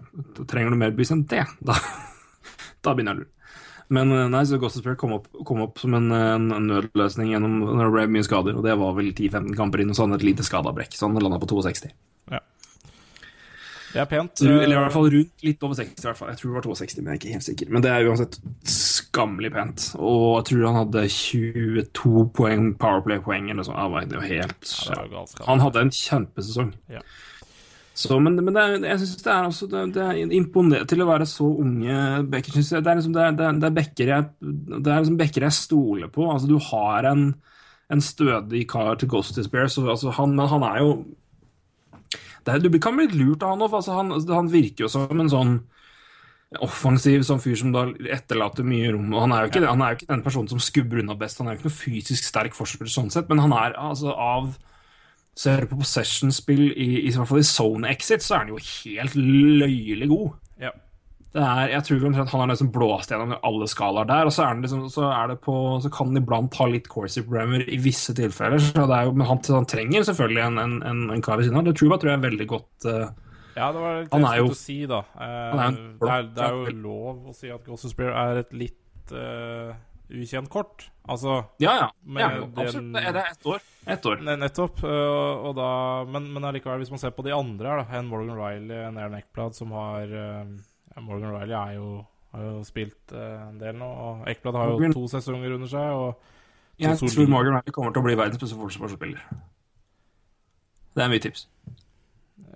trenger 0.49 0.73
du 0.73 0.79
mer 0.81 0.95
bevis 0.95 1.13
enn 1.13 1.21
det, 1.29 1.43
da, 1.61 1.75
da 2.83 2.95
begynner 2.95 3.13
jeg 3.13 3.19
å 3.19 3.21
lure. 3.21 3.36
Men 3.89 4.11
eh, 4.11 4.25
nei, 4.33 4.41
så 4.49 4.57
Gossespear 4.59 4.97
kom, 4.99 5.13
opp- 5.19 5.31
kom 5.47 5.61
opp 5.63 5.79
som 5.79 5.93
en, 5.95 6.09
en, 6.11 6.49
en 6.51 6.67
nødløsning 6.67 7.29
gjennom 7.31 7.59
når 7.63 7.85
det 7.85 7.93
ble 7.93 8.07
mye 8.17 8.25
skader, 8.27 8.57
og 8.59 8.65
det 8.67 8.75
var 8.81 8.93
vel 8.97 9.13
10-15 9.13 9.55
kamper 9.55 9.79
inn, 9.85 9.93
og 9.93 9.95
så 9.95 10.03
hadde 10.03 10.17
han 10.17 10.19
et 10.21 10.27
lite 10.27 10.43
skadabrekk, 10.47 10.91
så 10.97 11.07
han 11.07 11.15
landa 11.23 11.39
på 11.39 11.47
62. 11.53 11.93
Det 13.87 14.01
er 14.03 14.09
pent. 14.11 14.41
Eller 14.43 14.75
i 14.75 14.79
hvert 14.83 14.91
fall 14.93 15.07
rundt 15.09 15.43
litt 15.47 15.61
over 15.63 15.77
60, 15.79 16.03
i 16.03 16.05
hvert 16.09 16.17
fall. 16.19 16.27
Jeg 16.33 16.37
tror 16.41 16.49
det 16.51 16.57
var 16.59 16.65
62, 16.67 16.97
men 16.99 17.07
jeg 17.07 17.15
er 17.15 17.21
ikke 17.21 17.31
helt 17.37 17.45
sikker. 17.47 17.69
Men 17.71 17.81
det 17.85 17.91
er 17.95 18.09
uansett 18.11 18.35
skammelig 18.69 19.51
pent. 19.55 19.85
Og 19.95 20.25
jeg 20.41 20.45
tror 20.51 20.65
han 20.67 20.75
hadde 20.81 21.03
22 21.15 22.25
poeng 22.37 22.67
Powerplay-poeng 22.83 23.47
eller 23.47 23.61
noe 23.63 23.65
sånt. 23.69 23.79
Ja, 23.79 24.03
Det 24.11 24.19
var 24.19 24.27
helt 24.27 24.73
Ja. 24.91 25.23
Han 25.47 25.63
hadde 25.63 25.85
en 25.87 25.93
kjempesesong. 25.95 26.73
Ja. 26.91 27.01
Så, 27.97 28.19
men, 28.21 28.35
men 28.45 28.53
det 28.53 28.61
er, 28.61 28.73
jeg 28.91 29.01
syns 29.01 29.23
det 29.25 29.31
er 29.33 29.45
også 29.47 29.67
det, 29.71 29.83
det 29.95 30.01
er 30.05 30.33
imponerende 30.37 30.85
til 30.89 31.01
å 31.01 31.07
være 31.09 31.25
så 31.25 31.47
unge 31.63 31.87
jeg. 31.89 32.25
Det 32.29 32.41
er 32.77 32.99
liksom 32.99 33.15
det 33.15 33.23
er, 33.23 33.37
det 33.37 33.47
er, 33.47 33.55
det 33.57 33.71
er 33.71 34.99
jeg 34.99 35.07
liksom 35.07 35.17
jeg 35.25 35.55
stoler 35.57 36.11
på. 36.13 36.27
Altså, 36.29 36.49
du 36.51 36.59
har 36.69 37.07
en, 37.09 37.31
en 37.89 38.03
stødig 38.05 38.67
kar 38.69 38.99
til 39.01 39.09
Ghost 39.09 39.39
så, 39.41 39.47
altså, 39.81 40.13
han, 40.13 40.37
men 40.37 40.51
han 40.51 40.67
er 40.67 40.83
jo 40.83 40.91
det 42.45 42.53
er, 42.53 42.69
Du 42.69 42.77
kan 42.79 42.95
bli 42.95 43.09
lurt 43.17 43.41
av 43.41 43.55
han 43.55 43.65
òg, 43.65 43.73
altså, 43.81 43.97
han, 43.97 44.13
han 44.29 44.53
virker 44.53 44.85
jo 44.85 44.93
som 44.93 45.25
en 45.25 45.33
sånn 45.33 45.57
offensiv 46.63 47.25
sånn 47.27 47.41
fyr 47.43 47.57
som 47.59 47.73
da 47.73 47.87
etterlater 48.13 48.63
mye 48.63 48.93
rom. 48.93 49.09
og 49.11 49.25
Han 49.25 49.33
er 49.35 49.41
jo 49.41 49.49
ikke, 49.51 49.65
han 49.67 49.81
er 49.83 49.89
jo 49.91 49.99
ikke 49.99 50.13
den 50.13 50.23
personen 50.23 50.53
som 50.53 50.61
skubber 50.63 51.01
unna 51.01 51.17
best, 51.19 51.41
han 51.41 51.49
er 51.49 51.57
jo 51.57 51.63
ikke 51.63 51.71
noe 51.71 51.81
fysisk 51.81 52.29
sterk 52.29 52.55
forsvarsspiller 52.55 52.93
sånn 52.93 53.11
sett, 53.11 53.27
men 53.27 53.41
han 53.43 53.55
er 53.57 53.75
altså 53.89 54.13
av 54.13 54.53
Ser 55.37 55.61
du 55.61 55.69
på 55.69 55.83
possession-spill, 55.83 56.71
i, 56.73 56.89
i, 57.05 57.13
hvert 57.13 57.29
fall 57.29 57.43
i 57.43 57.45
zone 57.45 57.91
exit, 57.93 58.25
så 58.25 58.35
er 58.35 58.45
han 58.45 58.53
jo 58.55 58.61
helt 58.63 59.17
løyelig 59.17 60.07
god. 60.09 60.29
Ja. 60.63 60.71
Det 61.37 61.43
er, 61.43 61.73
jeg 61.75 61.85
tror 61.85 62.05
omtrent 62.07 62.31
han 62.33 62.41
har 62.41 62.49
liksom 62.49 62.71
blåst 62.73 63.11
gjennom 63.13 63.35
alle 63.45 63.67
skalaer 63.69 64.07
der, 64.09 64.29
og 64.29 64.33
så, 64.33 64.47
liksom, 64.57 64.87
så, 64.89 65.11
det 65.29 65.37
på, 65.43 65.53
så 65.83 65.91
kan 65.93 66.09
han 66.09 66.21
iblant 66.23 66.57
ha 66.57 66.65
litt 66.71 66.87
corsi-programmer 66.89 67.67
i 67.69 67.77
visse 67.83 68.15
tilfeller. 68.17 68.63
Så 68.63 68.87
det 68.89 68.97
er 68.97 69.09
jo, 69.09 69.13
men 69.13 69.29
han, 69.29 69.43
han 69.53 69.69
trenger 69.69 70.07
selvfølgelig 70.07 70.43
en, 70.47 70.59
en, 70.63 70.75
en, 70.89 71.03
en 71.13 71.23
kar 71.25 71.37
ved 71.37 71.49
siden 71.49 71.61
av. 71.61 71.67
Det 71.67 71.75
tror 71.77 71.93
jeg, 71.93 72.01
tror 72.01 72.13
jeg 72.13 72.17
er 72.17 72.25
veldig 72.25 72.47
godt 72.55 72.87
uh, 72.89 73.05
Ja, 73.59 73.69
det 73.75 73.83
var 73.83 73.99
det 73.99 74.23
jeg 74.23 74.47
skulle 74.47 74.61
si, 74.63 74.79
da. 74.89 75.03
Eh, 75.13 75.27
er 75.27 75.77
det, 75.77 76.09
er, 76.15 76.27
det 76.33 76.47
er 76.47 76.57
jo 76.57 76.77
lov 76.87 77.29
å 77.29 77.37
si 77.37 77.53
at 77.53 77.69
Gossip 77.69 77.93
Spear 77.93 78.17
er 78.23 78.41
et 78.41 78.57
litt 78.57 79.13
eh, 79.13 79.75
ukjent 80.09 80.49
kort. 80.49 80.89
Altså 81.07 81.45
Ja, 81.59 81.73
ja. 81.81 81.87
Med 82.03 82.21
ja 82.21 82.43
absolutt. 82.43 82.93
Det 82.93 83.03
er 83.07 83.13
det 83.13 83.23
ett 83.31 83.45
år. 83.45 83.61
Ett 83.87 84.05
år. 84.05 84.17
ne- 84.21 84.37
Nettopp. 84.39 84.83
og 84.83 85.55
da, 85.55 86.03
men, 86.05 86.31
men 86.33 86.43
allikevel, 86.43 86.79
hvis 86.83 86.89
man 86.91 86.99
ser 86.99 87.11
på 87.15 87.23
de 87.23 87.31
andre, 87.35 87.67
her, 87.69 87.83
da, 87.83 87.97
en 87.99 88.07
Morgan 88.07 88.35
Riley, 88.37 88.75
en 88.87 88.97
Aaron 88.97 89.15
Eckblad, 89.19 89.55
som 89.55 89.71
har 89.71 90.07
ja, 90.07 91.01
Morgan 91.01 91.31
Riley 91.39 91.55
er 91.55 91.75
jo, 91.77 92.05
har 92.33 92.41
jo 92.43 92.63
spilt 92.67 93.13
en 93.15 93.57
del 93.59 93.75
nå, 93.79 93.85
og 93.87 94.27
Eckblad 94.27 94.55
har 94.59 94.67
jo 94.71 94.77
Morgan- 94.79 94.93
to 94.93 95.07
sesonger 95.07 95.53
under 95.55 95.67
seg. 95.67 95.91
Og 95.95 96.17
Jeg 96.79 96.97
solid. 96.99 97.15
tror 97.15 97.27
Morgan 97.31 97.53
Riley 97.61 97.71
kommer 97.73 97.93
til 97.95 98.01
å 98.03 98.05
bli 98.09 98.15
verdens 98.19 98.37
beste 98.41 98.55
forsvarsspiller. 98.59 99.23
Det 100.97 101.03
er 101.05 101.09
mye 101.09 101.19
tips. 101.21 101.47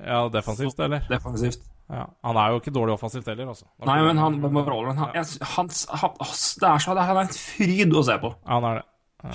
ja, 0.03 0.27
defensivt, 0.29 0.79
eller? 0.79 1.05
Defensivt. 1.09 1.61
Ja. 1.91 2.05
Han 2.23 2.37
er 2.39 2.53
jo 2.53 2.61
ikke 2.61 2.71
dårlig 2.73 2.93
offensivt 2.95 3.27
heller, 3.27 3.51
altså. 3.51 3.65
Nei, 3.83 3.97
men 4.05 4.21
han, 4.21 4.37
han, 4.43 4.61
han, 4.95 5.09
jeg, 5.17 5.41
han, 5.55 5.71
han 6.01 6.13
Det 6.21 6.69
er 6.69 6.85
så 6.85 6.95
Han 6.95 7.17
er 7.17 7.25
en 7.25 7.35
fryd 7.35 7.97
å 7.99 8.03
se 8.07 8.15
på. 8.21 8.31
Han 8.47 8.67
er 8.69 8.79
det. 8.79 8.85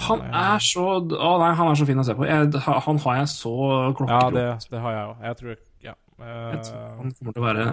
Han 0.07 0.23
er 0.35 0.63
så 0.65 0.87
Å 0.99 1.35
nei, 1.39 1.51
han 1.55 1.69
er 1.71 1.79
så 1.79 1.87
fin 1.87 2.01
å 2.03 2.07
se 2.07 2.17
på. 2.19 2.27
Jeg, 2.27 2.49
han 2.65 3.03
har 3.05 3.21
jeg 3.21 3.29
så 3.31 3.53
Ja, 4.09 4.23
det, 4.35 4.47
det 4.73 4.81
har 4.83 4.97
jeg 4.97 5.11
òg. 5.11 5.21
Jeg 5.29 5.41
tror 5.43 5.53
Ja. 5.85 5.95
Jeg 6.17 6.65
tror 6.65 6.81
Eh, 6.81 6.97
han 6.97 7.13
kommer 7.13 7.37
til 7.37 7.43
å 7.43 7.45
være 7.45 7.65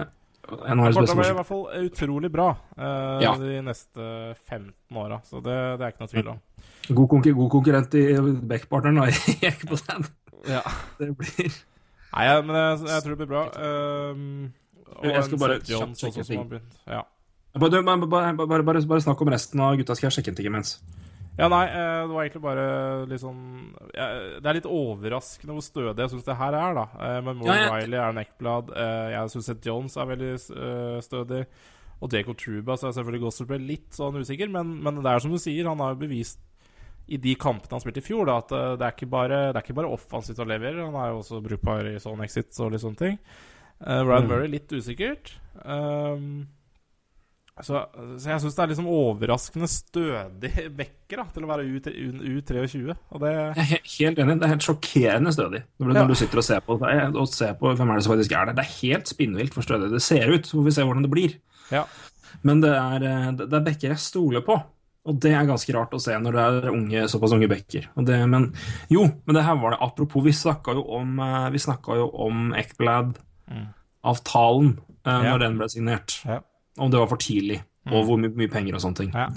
Han 0.50 0.76
NHLs 0.78 0.98
beste 0.98 1.14
å 1.14 1.16
blir 1.16 1.30
i 1.30 1.36
hvert 1.38 1.48
fall 1.48 1.62
utrolig 1.86 2.30
bra 2.32 2.50
uh, 2.76 3.22
Ja. 3.24 3.30
de 3.40 3.62
neste 3.64 4.08
15 4.44 4.98
åra, 5.00 5.22
så 5.24 5.40
det, 5.40 5.54
det 5.80 5.86
er 5.86 5.94
ikke 5.94 6.04
noe 6.04 6.12
tvil 6.12 6.28
om. 6.34 6.42
God, 6.90 7.06
konkur 7.14 7.38
god 7.38 7.48
konkurrent 7.54 7.96
i 7.96 8.02
backpartneren 8.52 9.00
da, 9.00 9.06
i 9.32 9.48
Ekposen. 9.48 10.04
Ja. 10.44 10.60
Det 10.98 11.08
blir 11.16 11.56
Nei, 12.14 12.26
men 12.44 12.58
jeg, 12.60 12.84
jeg 12.92 13.06
tror 13.06 13.16
det 13.16 13.20
blir 13.24 13.30
bra. 13.32 13.46
Og 13.48 14.20
Jeg 15.02 15.24
skal 15.26 15.38
bare 15.40 15.60
kjapt 15.60 15.98
sjekke 16.00 16.24
som 16.24 16.48
ting. 16.48 16.60
Ja. 16.86 17.02
bare, 17.58 17.82
bare, 17.82 18.36
bare, 18.36 18.62
bare, 18.66 19.00
snakk 19.02 19.20
om 19.20 19.32
resten 19.34 19.60
av 19.60 19.76
gutta, 19.78 19.96
skal 19.96 20.10
jeg 20.10 20.18
sjekke 20.18 20.32
en 20.32 20.38
ting 20.38 20.46
imens. 20.50 20.76
ja, 21.38 21.48
nei, 21.50 21.64
eh, 21.66 22.00
det 22.06 22.14
var 22.14 22.22
egentlig 22.22 22.42
bare 22.44 22.64
litt 23.10 23.20
sånn 23.20 23.40
Det 23.90 24.46
er 24.46 24.54
litt 24.54 24.68
overraskende 24.70 25.56
hvor 25.56 25.64
stødig 25.66 26.04
jeg 26.04 26.12
syns 26.12 26.26
det 26.28 26.36
her 26.38 26.54
er, 26.54 26.74
da. 26.78 26.84
Eh, 26.94 27.20
Men 27.26 27.36
Moore 27.40 27.56
Ja, 27.56 27.64
ja. 27.64 27.72
Riley 27.74 27.98
er 27.98 28.08
en 28.12 28.22
Eckblad. 28.22 28.70
eh, 28.70 29.10
Jeg 29.16 29.32
syns 29.34 29.48
Seth 29.50 29.66
Jones 29.66 29.96
er 29.96 30.06
veldig 30.12 30.32
eh, 30.34 31.00
stødig. 31.02 31.44
Og 32.02 32.12
Jacob 32.12 32.36
Truba 32.36 32.76
så 32.76 32.88
er 32.88 32.92
selvfølgelig 32.98 33.22
Gossip 33.22 33.50
litt 33.58 33.94
sånn 33.94 34.18
usikker, 34.20 34.50
men, 34.50 34.82
men 34.82 35.02
det 35.02 35.10
er 35.10 35.18
som 35.24 35.30
du 35.32 35.38
sier, 35.38 35.66
han 35.66 35.78
har 35.80 35.94
jo 35.94 36.02
bevist 36.04 36.38
i 37.08 37.16
de 37.20 37.34
kampene 37.36 37.70
han 37.76 37.80
spilte 37.82 38.00
i 38.00 38.04
fjor, 38.04 38.24
da, 38.26 38.38
at 38.40 38.48
det 38.80 38.84
er 38.86 38.94
ikke 38.94 39.08
bare, 39.12 39.38
det 39.52 39.58
er 39.60 39.64
ikke 39.66 39.76
bare 39.76 39.90
offensivt 39.92 40.38
han 40.40 40.48
leverer. 40.48 40.84
Han 40.86 40.94
er 40.96 41.10
jo 41.12 41.18
også 41.20 41.40
brukbar 41.44 41.84
i 41.90 41.98
sånn 42.00 42.22
exits 42.24 42.60
og 42.64 42.72
litt 42.72 42.80
sånne 42.80 42.96
ting. 43.00 43.18
Eh, 43.86 44.00
Ryan 44.04 44.24
Mm. 44.24 44.28
Murray 44.30 44.48
litt 44.48 44.72
usikkert. 44.72 45.34
Um, 45.64 46.46
så, 47.62 47.84
så 48.18 48.30
jeg 48.32 48.40
syns 48.42 48.56
det 48.56 48.62
er 48.64 48.70
liksom 48.72 48.88
overraskende 48.90 49.68
stødig 49.70 50.50
bekker 50.74 51.20
da, 51.20 51.24
til 51.30 51.44
å 51.46 51.50
være 51.52 51.66
U- 51.70 52.40
U23. 52.40 52.96
Og 53.14 53.20
det 53.22 53.30
Jeg 53.60 53.76
er 53.76 53.84
helt 54.00 54.18
enig. 54.24 54.38
Det 54.40 54.48
er 54.48 54.52
helt 54.56 54.66
sjokkerende 54.66 55.34
stødig 55.36 55.60
når 55.78 55.92
Ja. 55.94 56.00
når 56.02 56.08
du 56.10 56.14
sitter 56.18 56.40
og 56.42 56.46
ser 56.48 56.64
på 56.66 56.78
det. 56.82 56.96
Og 57.14 57.28
ser 57.30 57.54
på 57.60 57.70
hvem 57.76 57.90
er 57.92 58.00
det 58.00 58.04
som 58.08 58.14
faktisk 58.16 58.34
er 58.34 58.46
der. 58.50 58.56
Det 58.58 58.64
er 58.64 58.78
helt 58.80 59.06
spinnvilt 59.12 59.54
for 59.54 59.62
stødig 59.62 59.92
det 59.92 60.02
ser 60.02 60.26
ut. 60.34 60.42
Så 60.48 60.58
får 60.58 60.64
vi 60.66 60.74
se 60.74 60.82
hvordan 60.88 61.06
det 61.06 61.12
blir. 61.14 61.36
Ja. 61.70 61.84
Men 62.42 62.60
det 62.64 62.72
er, 62.74 63.04
eh, 63.06 63.30
det 63.38 63.46
det 63.52 63.60
er 63.60 63.66
bekker 63.70 63.88
jeg 63.94 64.02
stoler 64.02 64.42
på. 64.42 64.58
Og 65.06 65.20
det 65.20 65.30
er 65.36 65.44
ganske 65.46 65.74
rart 65.76 65.92
å 65.94 66.00
se 66.00 66.16
når 66.18 66.32
det 66.32 66.42
er 66.64 66.70
unge, 66.72 67.04
såpass 67.12 67.32
unge 67.36 67.46
det, 68.08 68.18
men 68.26 68.48
jo, 68.90 69.04
men 69.26 69.36
det 69.36 69.44
her 69.44 69.54
var 69.60 69.70
det 69.76 69.82
apropos 69.84 70.24
Vi 70.24 70.32
snakka 70.32 70.72
jo 70.74 70.82
om, 70.96 71.18
eh, 71.20 71.50
vi 71.50 71.58
jo 72.00 72.10
om 72.24 72.52
Ekblad-avtalen 73.48 74.78
eh, 75.06 75.12
Ja. 75.12 75.22
når 75.32 75.38
den 75.38 75.56
ble 75.58 75.68
signert. 75.68 76.20
Ja. 76.24 76.38
Om 76.78 76.90
det 76.90 76.98
var 77.00 77.06
for 77.08 77.16
tidlig, 77.16 77.62
og 77.86 78.04
hvor 78.04 78.16
my 78.18 78.28
mye 78.34 78.48
penger 78.50 78.74
og 78.74 78.80
sånne 78.82 78.96
ting. 78.96 79.12
Ja. 79.14 79.28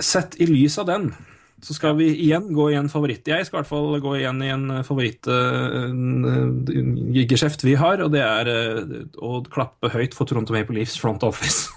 Sett 0.00 0.34
i 0.40 0.46
lys 0.48 0.78
av 0.78 0.86
den, 0.86 1.14
så 1.62 1.74
skal 1.76 1.96
vi 1.96 2.14
igjen 2.16 2.54
gå 2.54 2.70
i 2.72 2.76
en 2.78 2.88
favoritt. 2.88 3.26
Jeg 3.28 3.46
skal 3.46 3.58
i 3.58 3.62
hvert 3.62 3.68
fall 3.68 4.00
gå 4.00 4.14
igjen 4.18 4.42
i 4.42 4.48
en 4.52 4.82
favorittgeskjeft 4.84 7.64
vi 7.64 7.74
har, 7.74 8.00
og 8.04 8.10
det 8.12 8.22
er 8.24 8.46
uh, 8.48 8.84
å 9.20 9.42
klappe 9.44 9.88
høyt 9.92 10.14
for 10.16 10.24
Toronto 10.28 10.52
Maple 10.56 10.74
Leafs 10.80 10.98
front 11.00 11.22
office. 11.22 11.68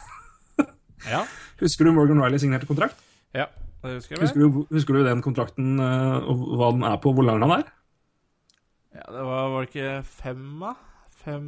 ja. 1.13 1.25
Husker 1.61 1.85
du 1.85 1.91
Morgan 1.91 2.21
Riley 2.23 2.39
signerte 2.39 2.65
kontrakt? 2.69 2.95
ja. 3.35 3.45
Det 3.77 3.93
husker 3.99 4.15
jeg 4.15 4.21
Husker 4.23 4.39
du, 4.41 4.47
husker 4.73 4.93
du 4.97 5.03
den 5.05 5.21
kontrakten, 5.21 5.79
uh, 5.79 6.19
hva 6.57 6.71
den 6.73 6.83
er 6.83 6.97
på, 6.97 7.11
hvor 7.13 7.23
lang 7.23 7.39
den 7.43 7.51
er? 7.59 7.63
Ja, 8.97 9.03
det 9.13 9.21
var, 9.23 9.49
var 9.53 9.59
det 9.61 9.67
ikke 9.69 10.03
fem, 10.03 10.59
da? 10.63 10.73
Fem 11.27 11.47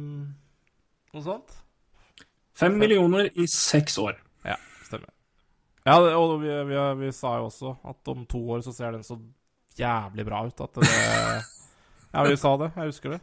Noe 1.10 1.24
sånt? 1.24 1.54
Fem 2.60 2.76
millioner 2.78 3.30
i 3.40 3.46
seks 3.48 3.96
år. 3.98 4.18
Ja, 4.44 4.58
stemmer. 4.84 5.08
Ja, 5.88 5.96
det, 6.04 6.12
og 6.14 6.36
vi, 6.42 6.50
vi, 6.68 6.80
vi 7.00 7.12
sa 7.16 7.38
jo 7.40 7.48
også 7.48 7.72
at 7.88 8.10
om 8.12 8.26
to 8.28 8.42
år 8.52 8.60
så 8.66 8.74
ser 8.76 8.92
den 8.94 9.06
så 9.06 9.16
jævlig 9.80 10.26
bra 10.28 10.42
ut 10.46 10.60
at 10.66 10.76
det 10.82 10.90
Ja, 12.12 12.24
vi 12.26 12.36
sa 12.36 12.52
det. 12.60 12.72
Jeg 12.76 12.90
husker 12.92 13.14
det. 13.14 13.20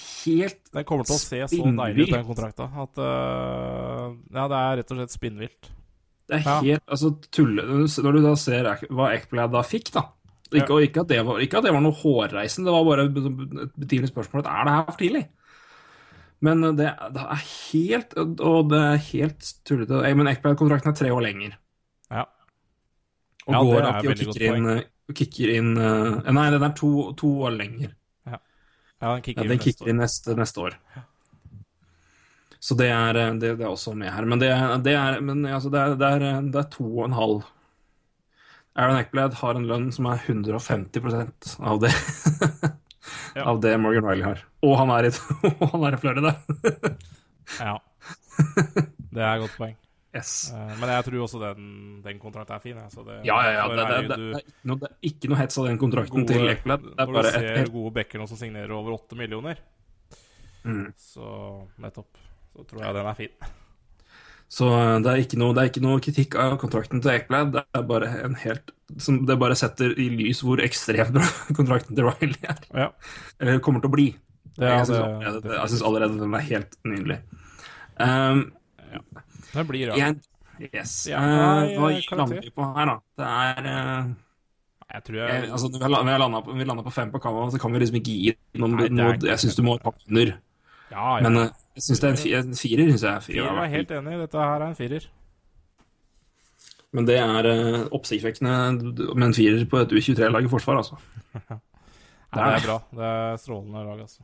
Helt 0.00 0.70
Den 0.70 0.86
kommer 0.86 1.06
til 1.06 1.16
å 1.16 1.20
se 1.20 1.40
så 1.50 1.66
deilig 1.66 2.06
ut, 2.06 2.14
den 2.14 2.26
kontrakta. 2.28 2.68
At 2.84 3.00
uh, 3.02 4.16
Ja, 4.30 4.46
det 4.46 4.60
er 4.62 4.80
rett 4.80 4.94
og 4.94 5.00
slett 5.02 5.14
spinnvilt. 5.16 5.70
Det 6.30 6.38
er 6.38 6.46
Ja. 6.46 6.56
helt 6.62 6.86
altså, 6.86 7.10
tulle... 7.34 7.66
Når 7.66 8.16
du 8.16 8.20
da 8.22 8.36
ser 8.38 8.70
hva 8.88 9.10
Ekblad 9.16 9.52
da 9.52 9.64
fikk, 9.66 9.90
da 9.98 10.06
ikke, 10.50 10.66
Ja. 10.66 10.74
Og 10.74 10.82
ikke 10.82 11.02
at, 11.04 11.10
det 11.10 11.20
var, 11.26 11.42
ikke 11.42 11.58
at 11.60 11.66
det 11.66 11.72
var 11.74 11.82
noe 11.84 11.94
hårreisende, 11.94 12.66
det 12.66 12.74
var 12.74 12.86
bare 12.88 13.04
et 13.06 13.74
betimelig 13.78 14.10
spørsmål 14.10 14.42
er 14.42 14.64
det 14.66 14.72
her 14.74 14.88
for 14.88 14.98
tidlig. 14.98 15.24
Men 16.40 16.62
det, 16.76 16.88
det 17.12 17.20
er 17.20 17.40
helt 17.44 18.14
Og 18.16 18.70
det 18.70 18.78
er 18.80 19.02
helt 19.10 19.48
tullete. 19.68 19.98
Jeg 20.06 20.16
Men 20.16 20.30
Ekblad-kontrakten 20.30 20.92
er 20.92 20.96
tre 20.96 21.10
år 21.12 21.24
lenger. 21.26 21.56
Ja. 22.10 22.24
Og 23.46 23.54
Ja, 23.54 23.60
går 23.60 23.88
at 23.88 24.02
de 24.02 24.08
veldig 24.08 24.26
kicker 24.26 24.56
inn, 24.56 24.68
eh, 24.72 25.14
kicker 25.16 25.52
inn 25.56 25.70
eh, 25.76 26.32
Nei, 26.32 26.48
den 26.54 26.64
er 26.64 26.74
to, 26.76 26.90
to 27.18 27.34
år 27.46 27.56
lenger. 27.58 27.94
Ja, 28.30 29.14
den 29.14 29.22
kicker 29.24 29.40
Ja, 29.40 29.46
inn 29.46 29.54
den 29.54 29.62
kicker 29.64 29.86
år. 29.86 29.92
inn 29.92 30.02
neste, 30.02 30.36
neste 30.36 30.60
år. 30.64 30.76
Så 32.60 32.76
det 32.76 32.90
er, 32.92 33.16
eh, 33.16 33.32
det, 33.40 33.54
det 33.58 33.64
er 33.64 33.72
også 33.72 33.94
med 33.96 34.12
her. 34.12 34.24
Men 34.28 34.42
det, 34.42 34.50
det, 34.84 34.92
er, 34.96 35.20
men, 35.24 35.46
altså, 35.48 35.70
det, 35.72 35.80
er, 35.80 36.28
er 36.52 36.68
to 36.72 36.84
og 36.84 37.06
en 37.08 37.16
halv. 37.16 37.40
Aaron 38.76 39.00
Eckblad 39.00 39.34
har 39.40 39.56
en 39.56 39.66
lønn 39.66 39.88
som 39.92 40.06
er 40.06 40.20
150% 40.24 41.56
av 41.60 41.80
det 41.82 41.90
Ja. 43.36 43.44
av 43.48 43.60
det 43.62 43.76
Morgan 43.80 44.04
Riley 44.04 44.24
har. 44.26 44.42
Og 44.66 44.74
han 44.76 44.90
er 44.96 45.08
i, 45.08 45.12
han 45.72 45.84
er 45.88 45.96
i 45.96 46.00
Florida. 46.02 46.34
Ja. 47.60 47.72
Det 49.10 49.18
er 49.18 49.32
et 49.34 49.40
godt 49.42 49.56
poeng. 49.58 49.72
Yes. 50.14 50.50
Eh, 50.54 50.70
Men 50.80 50.90
jeg 50.92 51.04
tror 51.06 51.22
også 51.24 51.38
den, 51.42 51.64
den 52.04 52.18
kontrakten 52.22 52.54
er 52.56 52.62
fin. 52.62 52.76
jeg, 52.78 52.90
Så 52.94 53.02
det, 53.06 53.16
Ja, 53.26 53.36
ja, 53.46 53.50
ja. 53.56 53.64
Det, 53.70 53.76
det, 53.76 53.98
det, 54.10 54.18
du- 54.18 54.38
er 54.38 54.68
noe, 54.70 54.78
det 54.82 54.88
er 54.90 55.08
ikke 55.10 55.30
noe 55.30 55.38
hets 55.40 55.58
av 55.58 55.66
den 55.66 55.78
kontrakten 55.78 56.24
gode- 56.26 56.34
til 56.34 56.48
er 56.50 56.60
Når 56.66 57.10
du 57.14 57.28
ser 57.30 57.48
et, 57.64 57.72
gode 57.74 57.92
backer 57.94 58.22
nå 58.22 58.26
som 58.30 58.38
signerer 58.38 58.70
over 58.74 58.94
åtte 58.98 59.18
millioner, 59.18 59.58
mm. 60.64 60.92
så 60.98 61.32
nettopp. 61.82 62.18
Så 62.54 62.66
tror 62.70 62.82
jeg 62.84 62.94
den 63.00 63.06
er 63.10 63.18
fin. 63.18 63.34
Så 64.50 64.66
eh, 64.74 64.96
det 65.04 65.12
er, 65.12 65.22
ikke 65.22 65.38
noe, 65.38 65.54
det 65.54 65.62
er 65.62 65.70
ikke 65.70 65.84
noe 65.84 66.02
kritikk 66.02 66.36
av 66.42 66.56
kontrakten 66.60 67.02
til 67.02 67.12
Ekblad. 67.14 67.52
Det 67.54 67.62
er 67.78 67.84
bare 67.86 68.10
en 68.24 68.34
helt 68.42 68.74
som 68.98 69.20
Det 69.22 69.36
bare 69.38 69.54
setter 69.54 69.92
i 70.02 70.08
lys 70.10 70.40
hvor 70.42 70.58
ekstremt 70.64 71.12
bra 71.14 71.26
kontrakten 71.58 71.94
til 71.94 72.08
Riley 72.08 72.48
er. 72.50 72.64
Ja. 72.74 72.88
Eller 73.38 73.62
kommer 73.62 73.84
til 73.84 73.92
å 73.92 73.94
bli. 73.94 74.08
Ja, 74.58 74.80
jeg 74.80 74.88
syns 74.90 75.84
allerede, 75.86 76.18
den 76.18 76.34
er 76.34 76.42
helt 76.48 76.74
nydelig. 76.84 77.20
Um, 78.00 78.48
Den 79.52 79.68
blir 79.68 79.94
ja. 79.94 80.10
yes. 80.72 80.96
Ja, 81.08 81.20
Eh, 81.20 81.76
nei, 81.78 82.00
hva 82.08 82.18
lander 82.18 82.42
vi 82.42 82.52
på 82.52 82.66
her, 82.74 82.90
da? 82.90 82.96
Det 83.20 83.30
er 83.30 83.70
uh, 83.70 84.10
Jeg 84.90 85.04
tror 85.06 85.18
jeg, 85.20 85.38
jeg, 85.44 85.50
altså, 85.54 85.70
vi 85.70 86.20
landa 86.24 86.42
på, 86.82 86.90
på 86.90 86.94
fem 86.94 87.14
på 87.14 87.22
Kava, 87.22 87.46
så 87.54 87.60
kan 87.62 87.72
vi 87.72 87.82
liksom 87.84 88.00
ikke 88.00 88.16
gi 88.24 88.34
noen 88.58 88.76
Nei, 88.76 88.88
er 88.88 88.96
noe, 88.98 89.16
Jeg 89.30 89.44
syns 89.44 89.58
du 89.58 89.64
må 89.66 89.78
pakke 89.80 90.02
under. 90.10 90.34
Ja, 90.90 91.06
ja. 91.20 91.24
Men 91.28 91.44
eh, 91.44 91.59
jeg 91.78 91.86
syns 91.86 92.02
det 92.02 92.10
er 92.10 92.18
en, 92.40 92.50
en 92.50 92.58
firer. 92.58 92.90
Synes 92.90 93.06
jeg 93.06 93.14
er 93.14 93.24
Firer 93.24 93.48
firer, 93.48 93.62
er 93.64 93.74
helt 93.76 93.96
enig. 93.96 94.18
Dette 94.24 94.44
her 94.44 94.60
er 94.60 94.66
en 94.68 94.78
firer. 94.78 95.08
Men 96.90 97.06
det 97.06 97.20
er 97.22 97.46
uh, 97.46 97.86
oppsiktsvekkende 97.94 98.54
med 99.14 99.28
en 99.28 99.36
firer 99.36 99.62
på 99.70 99.84
et 99.84 99.92
U23-lag 99.94 100.44
i 100.44 100.50
forsvar, 100.50 100.82
altså. 100.82 100.98
Det 102.30 102.38
det 102.38 102.50
er 102.54 102.60
bra. 102.62 102.76
Det 102.94 103.06
er 103.06 103.38
strålende 103.42 103.80
lag, 103.82 104.02
altså. 104.04 104.22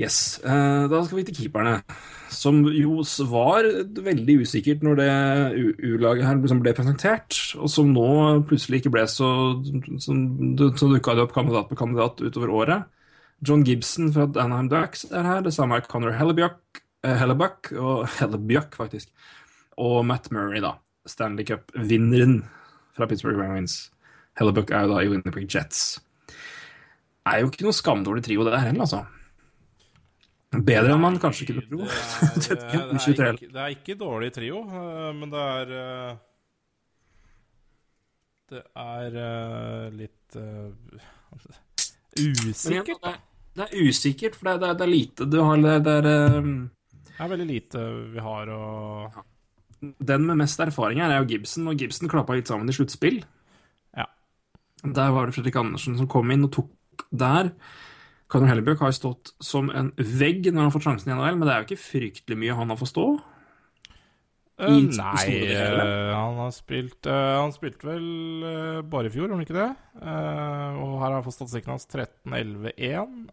Yes. 0.00 0.40
Eh, 0.40 0.84
da 0.88 1.02
skal 1.04 1.18
vi 1.18 1.24
til 1.28 1.36
keeperne, 1.36 1.74
som 2.32 2.62
jo 2.72 3.02
var 3.28 3.66
veldig 4.00 4.38
usikkert 4.40 4.80
når 4.86 4.96
det 4.96 5.08
U-laget 5.84 6.24
her 6.24 6.38
liksom 6.40 6.62
ble 6.64 6.72
presentert, 6.72 7.36
og 7.58 7.68
som 7.68 7.92
nå 7.92 8.08
plutselig 8.48 8.80
ikke 8.80 8.94
ble 8.94 9.04
så 9.04 9.28
som, 10.00 10.22
Så 10.56 10.88
dukka 10.88 11.12
det 11.18 11.26
opp 11.26 11.36
kandidat 11.36 11.68
på 11.68 11.76
kandidat 11.76 12.24
utover 12.24 12.54
året. 12.62 12.88
John 13.42 13.64
Gibson 13.66 14.12
fra 14.14 14.28
Anaheim 14.38 14.68
Ducks 14.70 15.04
er 15.10 15.26
her. 15.26 15.40
Det 15.42 15.52
samme 15.54 15.76
er 15.76 15.86
Connor 15.90 16.14
Hellebuck, 16.14 16.82
eh, 17.02 17.16
Hellebuck 17.18 17.72
og 17.74 18.06
Hellebuck, 18.20 18.76
faktisk. 18.78 19.10
Og 19.82 20.04
Matt 20.06 20.30
Murray, 20.30 20.62
da. 20.62 20.76
Stanley 21.08 21.44
Cup-vinneren 21.48 22.44
fra 22.94 23.08
Pittsburgh 23.10 23.40
Penguins. 23.40 23.90
Hellebuck 24.38 24.70
er 24.70 24.86
jo 24.86 24.92
da 24.92 25.00
i 25.02 25.10
Winnipeg 25.10 25.48
Jets. 25.50 25.98
Det 26.28 27.32
Er 27.32 27.42
jo 27.42 27.50
ikke 27.50 27.66
noe 27.66 27.74
skamdårlig 27.74 28.22
trio, 28.26 28.44
det 28.46 28.54
der 28.54 28.64
heller, 28.68 28.86
altså. 28.86 29.02
Bedre 30.52 30.92
enn 30.94 31.00
man 31.00 31.18
kanskje 31.18 31.48
kunne 31.48 31.64
tro. 31.66 31.86
Det 32.36 32.56
det, 32.60 33.16
det, 33.16 33.50
det 33.54 33.60
er 33.62 33.74
ikke 33.74 33.96
dårlig 33.98 34.30
trio, 34.36 34.62
eh, 34.68 35.10
men 35.18 35.32
det 35.32 35.42
er 35.48 35.74
eh, 35.80 36.14
Det 38.52 38.62
er 38.76 39.20
litt 39.96 40.36
usikkert. 42.20 43.06
er, 43.08 43.20
det 43.58 43.66
er 43.66 43.88
usikkert, 43.88 44.36
for 44.38 44.48
det 44.48 44.62
det 44.62 44.72
det 44.80 44.86
er 44.86 44.92
lite 44.92 45.28
du 45.28 45.38
har 45.44 45.60
det, 45.60 45.76
det 45.84 45.96
er, 46.00 46.38
um, 46.38 46.70
Det 47.08 47.20
er 47.20 47.32
veldig 47.34 47.48
lite 47.48 47.84
vi 48.14 48.24
har 48.24 48.48
å 48.48 48.62
Den 50.08 50.26
med 50.28 50.40
mest 50.40 50.60
erfaring 50.62 51.02
her 51.02 51.12
er 51.12 51.20
jo 51.20 51.30
Gibson, 51.34 51.68
og 51.68 51.78
Gibson 51.78 52.08
klappa 52.08 52.36
litt 52.38 52.46
sammen 52.46 52.70
i 52.70 52.74
sluttspill. 52.74 53.24
Ja. 53.98 54.06
Der 54.84 55.10
var 55.10 55.26
det 55.26 55.34
Fredrik 55.34 55.58
Andersen 55.58 55.98
som 55.98 56.06
kom 56.06 56.30
inn 56.30 56.46
og 56.46 56.52
tok 56.54 56.70
der. 57.10 57.50
Conor 58.30 58.48
Hellebjørk 58.48 58.84
har 58.86 58.94
stått 58.94 59.34
som 59.42 59.68
en 59.74 59.90
vegg 59.98 60.46
når 60.46 60.60
han 60.60 60.68
har 60.68 60.74
fått 60.76 60.86
sjansen 60.86 61.10
i 61.10 61.16
NHL, 61.16 61.36
men 61.36 61.48
det 61.48 61.52
er 61.52 61.60
jo 61.60 61.68
ikke 61.68 61.82
fryktelig 61.82 62.38
mye 62.38 62.56
han 62.56 62.70
har 62.72 62.78
fått 62.78 62.92
stå. 62.94 63.06
Uh, 64.62 64.78
nei, 64.86 65.26
uh, 65.50 66.12
han 66.14 66.36
har 66.38 66.50
spilt 66.54 67.08
uh, 67.08 67.40
Han 67.40 67.54
spilte 67.54 67.88
vel 67.88 68.84
bare 68.92 69.08
i 69.08 69.12
fjor, 69.12 69.32
om 69.34 69.40
ikke 69.42 69.56
det? 69.56 69.70
Og 69.98 70.92
her 71.00 71.08
har 71.08 71.16
han 71.18 71.26
fått 71.26 71.40
statistikken 71.40 71.74
hans 71.74 71.88
13-11-1. 71.90 73.32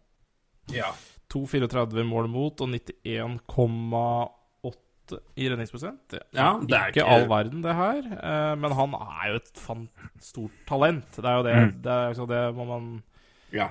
Ja. 0.74 0.90
2,34 1.30 2.02
mål 2.08 2.26
mot 2.32 2.60
og 2.60 2.68
91,8 2.72 5.18
i 5.36 5.48
redningsprosent. 5.50 5.98
Det 6.10 6.20
Ja, 6.34 6.58
det 6.62 6.72
er 6.76 6.86
ikke 6.92 7.00
ikke- 7.02 7.10
all 7.10 7.26
verden, 7.28 7.62
det 7.62 7.74
her. 7.74 7.98
Eh, 7.98 8.54
men 8.56 8.72
han 8.72 8.94
er 8.94 9.28
jo 9.30 9.34
et 9.36 9.50
fan 9.58 9.88
stort 10.20 10.50
talent. 10.66 11.10
Det 11.16 11.24
er 11.24 11.36
jo 11.36 11.42
det. 11.42 11.54
Mm. 11.56 11.82
Det, 11.82 11.92
er, 11.92 12.12
så 12.14 12.26
det 12.28 12.54
må 12.54 12.64
man 12.66 13.02
ja. 13.52 13.68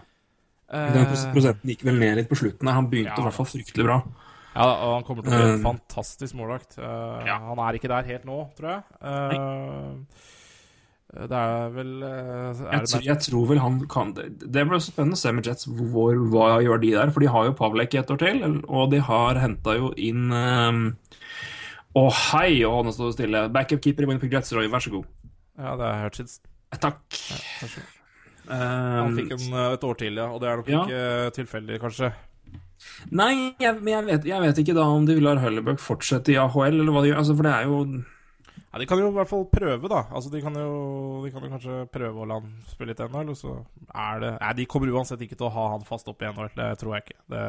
eh, 0.72 0.94
Den 0.94 1.06
prosenten 1.34 1.70
gikk 1.70 1.84
vel 1.86 2.00
ned 2.00 2.16
litt 2.18 2.30
på 2.30 2.36
slutten. 2.36 2.68
Han 2.68 2.88
begynte 2.90 3.16
Ja. 3.16 3.20
i 3.20 3.24
hvert 3.24 3.34
fall 3.34 3.46
fryktelig 3.46 3.86
bra. 3.86 4.02
Ja, 4.56 4.64
og 4.66 4.94
han 4.96 5.04
kommer 5.04 5.22
til 5.24 5.32
å 5.32 5.36
bli 5.38 5.44
en 5.54 5.60
Eh, 5.60 5.64
fantastisk 5.72 6.34
målvakt. 6.36 6.78
Ja. 6.78 7.38
Han 7.40 7.58
er 7.60 7.74
ikke 7.78 7.88
der 7.88 8.04
helt 8.04 8.26
nå, 8.26 8.50
tror 8.58 8.70
jeg. 8.70 8.84
Eh, 9.02 9.96
det 11.10 11.34
er 11.34 11.70
vel 11.74 12.04
eh, 12.06 12.60
er 12.70 12.74
Jeg, 12.76 12.84
tror- 12.92 13.06
jeg 13.08 13.20
tror 13.26 13.48
vel 13.50 13.60
han 13.64 13.80
kan 13.90 14.12
Det 14.14 14.28
det 14.46 14.62
blir 14.68 14.78
også 14.78 14.92
spennende 14.94 15.18
å 15.18 15.22
se 15.24 15.32
med 15.34 15.48
Jets 15.50 15.66
hvor, 15.66 16.14
hva 16.30 16.50
gjør 16.62 16.82
de 16.84 16.92
der. 16.94 17.10
For 17.16 17.20
de 17.26 17.32
har 17.34 17.48
jo 17.48 17.56
Pavlek 17.58 17.96
i 17.96 18.02
et 18.04 18.12
år 18.14 18.20
til, 18.22 18.44
og 18.70 18.92
de 18.92 19.00
har 19.02 19.40
henta 19.42 19.74
jo 19.80 19.90
inn 19.98 20.28
um, 20.32 20.84
Å, 21.98 22.04
hei! 22.14 22.60
Og 22.70 22.84
nå 22.86 22.94
står 22.94 23.10
det 23.10 23.16
stille. 23.18 23.42
Backup-keeper 23.56 24.06
i 24.06 24.10
Winnipeg 24.12 24.36
Jets, 24.38 24.54
Roy, 24.54 24.68
vær 24.70 24.86
så 24.86 24.92
god. 24.94 25.08
Ja, 25.58 25.72
det 25.80 25.88
er 25.90 26.04
Hutchins. 26.06 26.36
Takk. 26.78 27.02
Vær 27.10 27.72
så 27.74 27.80
god. 27.82 27.96
Ehm, 28.50 29.00
Han 29.02 29.18
fikk 29.18 29.34
en, 29.36 29.48
eh, 29.58 29.74
et 29.74 29.84
år 29.90 29.98
til, 29.98 30.14
ja. 30.22 30.28
Og 30.30 30.40
det 30.42 30.50
er 30.52 30.62
nok 30.62 30.70
Ja. 30.70 30.84
ikke 30.86 31.34
tilfeldig, 31.42 31.80
kanskje. 31.82 32.12
Nei, 33.12 33.56
jeg, 33.60 33.82
men 33.82 33.92
jeg 33.94 34.06
vet, 34.06 34.26
jeg 34.30 34.42
vet 34.46 34.62
ikke 34.62 34.76
da 34.78 34.86
om 34.94 35.06
de 35.10 35.16
vil 35.18 35.28
ha 35.28 35.36
Høllebuck 35.42 35.82
fortsette 35.84 36.30
i 36.32 36.38
AHL, 36.40 36.80
eller 36.80 36.94
hva 36.94 37.02
de 37.04 37.10
gjør. 37.12 37.18
Altså, 37.24 37.36
for 37.36 37.44
det 37.50 37.52
er 37.58 37.66
jo 37.66 37.82
Ja, 38.70 38.78
de 38.78 38.86
kan 38.86 39.00
jo 39.02 39.08
i 39.10 39.16
hvert 39.16 39.30
fall 39.32 39.48
prøve, 39.50 39.90
da. 39.90 40.04
Altså, 40.14 40.30
De 40.30 40.42
kan 40.46 40.54
jo, 40.54 41.24
de 41.24 41.32
kan 41.34 41.46
jo 41.46 41.50
kanskje 41.56 41.80
prøve 41.94 42.22
å 42.22 42.28
la 42.30 42.38
han 42.38 42.52
spille 42.70 42.94
litt 42.94 43.02
NHL, 43.02 43.32
og 43.34 43.40
så 43.40 43.56
er 43.90 44.22
det 44.22 44.36
Nei, 44.36 44.52
de 44.60 44.68
kommer 44.70 44.94
uansett 44.94 45.24
ikke 45.26 45.40
til 45.40 45.50
å 45.50 45.56
ha 45.56 45.66
han 45.74 45.88
fast 45.88 46.12
opp 46.12 46.22
i 46.22 46.30
NHL. 46.30 46.52
Det 46.58 46.70
tror 46.82 46.96
jeg 46.96 47.08
ikke. 47.08 47.18
Det, 47.34 47.46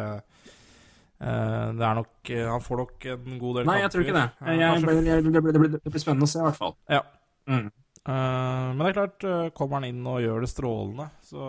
eh, 1.20 1.66
det 1.76 1.86
er 1.90 2.00
nok 2.00 2.32
eh, 2.32 2.46
Han 2.48 2.64
får 2.64 2.82
nok 2.84 3.10
en 3.12 3.36
god 3.42 3.60
del 3.60 3.68
Nei, 3.68 3.78
jeg 3.82 3.92
tror 3.92 4.06
ikke 4.06 4.16
det. 4.16 4.26
Jeg, 4.40 4.62
jeg, 4.62 4.80
jeg, 5.10 5.28
det, 5.28 5.44
blir, 5.44 5.76
det, 5.76 5.84
blir, 5.84 6.02
spennende 6.02 6.28
å 6.28 6.32
se, 6.32 6.40
i 6.40 6.48
hvert 6.48 6.60
fall. 6.62 6.74
Ja. 6.88 7.04
Mm. 7.50 7.68
Eh, 8.08 8.68
men 8.72 8.80
det 8.80 8.90
er 8.90 8.96
klart, 8.96 9.24
eh, 9.28 9.48
kommer 9.56 9.80
han 9.80 9.90
inn 9.90 10.06
og 10.08 10.22
gjør 10.24 10.44
det 10.44 10.50
strålende, 10.54 11.10
så 11.26 11.48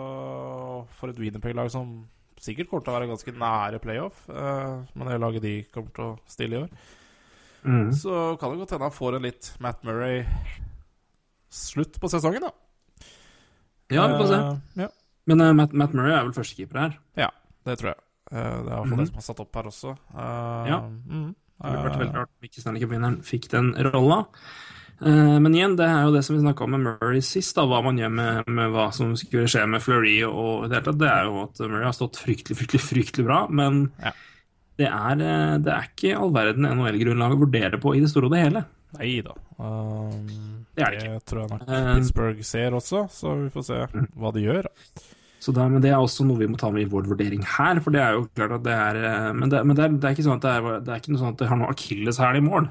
for 0.98 1.12
et 1.12 1.20
Winnipeg-lag 1.20 1.70
som 1.72 2.02
sikkert 2.42 2.68
kommer 2.68 2.84
til 2.84 2.92
å 2.92 2.96
være 2.98 3.08
ganske 3.08 3.34
nære 3.38 3.80
playoff, 3.82 4.24
uh, 4.28 4.82
med 4.98 5.08
det 5.08 5.20
laget 5.22 5.44
de 5.44 5.54
kommer 5.72 5.94
til 5.94 6.08
å 6.08 6.16
stille 6.30 6.56
i 6.56 6.60
år, 6.64 6.72
Mm. 7.64 7.92
så 7.94 8.36
kan 8.40 8.50
det 8.50 8.58
godt 8.58 8.70
hende 8.74 8.82
han 8.88 8.96
får 8.96 9.14
en 9.16 9.22
litt 9.22 9.52
Matt 9.62 9.84
Murray-slutt 9.86 11.94
på 12.02 12.08
sesongen, 12.10 12.42
da. 12.42 12.50
Ja, 13.92 14.06
vi 14.08 14.16
får 14.18 14.26
se. 14.30 14.34
Eh, 14.40 14.56
ja, 14.82 14.88
Men 15.30 15.40
uh, 15.44 15.52
Matt, 15.54 15.72
Matt 15.76 15.92
Murray 15.94 16.12
er 16.16 16.24
vel 16.26 16.32
førstekeeper 16.34 16.78
her. 16.80 16.92
Ja, 17.20 17.28
det 17.68 17.76
tror 17.78 17.88
jeg. 17.92 17.98
Uh, 18.32 18.38
det 18.38 18.42
er 18.42 18.58
i 18.58 18.64
hvert 18.64 18.72
fall 18.72 18.88
Mhm. 18.88 18.98
det 19.04 19.08
som 19.12 19.18
er 19.20 19.26
satt 19.28 19.40
opp 19.44 19.54
her 19.60 19.66
også. 19.70 19.90
Ja. 20.16 20.78
mm, 20.80 21.30
Det 21.62 21.70
ville 21.70 21.84
vært 21.86 22.00
veldig 22.00 22.16
rart 22.16 22.30
om 22.32 22.42
ikke 22.48 22.58
Stanley 22.60 22.80
Cup-vinneren 22.82 23.20
fikk 23.22 23.44
den 23.52 23.68
rolla. 23.92 24.24
Men 25.02 25.50
igjen, 25.54 25.76
det 25.76 25.84
er 25.86 26.02
jo 26.06 26.12
det 26.14 26.22
som 26.24 26.36
vi 26.36 26.42
snakka 26.42 26.62
om 26.64 26.70
med 26.70 26.80
Murray 26.86 27.20
sist, 27.20 27.56
da, 27.56 27.62
hva 27.66 27.82
man 27.82 27.96
gjør 27.98 28.10
med, 28.14 28.46
med 28.46 28.70
hva 28.70 28.92
som 28.94 29.16
skulle 29.18 29.48
skje 29.50 29.64
med 29.68 29.82
Fleury 29.82 30.22
og 30.26 30.64
i 30.64 30.68
det 30.70 30.76
hele 30.78 30.84
tatt. 30.92 30.98
Det 31.00 31.08
er 31.10 31.24
jo 31.26 31.42
at 31.42 31.58
Murray 31.66 31.84
har 31.84 31.92
stått 31.96 32.16
fryktelig, 32.22 32.56
fryktelig, 32.60 32.80
fryktelig 32.86 33.24
bra, 33.26 33.40
men 33.50 33.90
Ja. 34.02 34.12
Det, 34.80 34.88
er, 34.88 35.22
eh, 35.22 35.56
det 35.62 35.72
er 35.74 35.88
ikke 35.90 36.14
all 36.18 36.32
verden 36.34 36.68
NHL-grunnlaget 36.68 37.40
vurderer 37.42 37.80
på 37.82 37.94
i 37.96 38.02
det 38.02 38.10
store 38.12 38.28
og 38.28 38.34
det 38.36 38.42
hele. 38.44 38.64
Nei 38.98 39.14
da. 39.24 39.34
Um, 39.56 40.64
Det 40.76 40.84
er 40.84 40.94
det, 40.96 41.08
det 41.08 41.24
tror 41.28 41.42
jeg 41.42 41.50
nok 41.52 41.64
Eh, 41.68 41.88
Pittsburgh 41.96 42.44
ser 42.44 42.76
også, 42.76 43.06
så 43.12 43.34
vi 43.40 43.50
får 43.52 43.66
se 43.68 43.80
hva 44.16 44.32
de 44.34 44.44
gjør. 44.44 44.68
Så 45.42 45.52
det, 45.54 45.64
men 45.72 45.82
det 45.82 45.90
er 45.90 45.98
også 45.98 46.24
noe 46.24 46.38
vi 46.38 46.46
må 46.46 46.58
ta 46.60 46.70
med 46.70 46.84
i 46.84 46.90
vår 46.90 47.08
vurdering 47.10 47.42
her, 47.56 47.80
for 47.82 47.94
det 47.94 48.02
er 48.02 48.14
jo 48.14 48.28
klart 48.30 48.54
at 48.58 48.62
det 48.62 48.76
er 48.76 49.00
eh, 49.00 49.32
Men 49.34 49.50
det, 49.50 49.64
men 49.66 49.76
det, 49.76 49.84
er, 49.84 49.96
er 49.98 50.14
ikke 50.14 50.26
sånn 50.28 50.38
at 50.38 50.46
det 50.46 50.52
er, 50.54 50.68
det 50.86 50.92
er 50.92 51.02
ikke 51.02 51.14
noe 51.14 51.22
sånn 51.24 51.34
at 51.34 51.42
det 51.42 51.50
har 51.50 51.60
noe 51.60 51.72
akilleshæl 51.72 52.38
i 52.38 52.44
mål. 52.46 52.68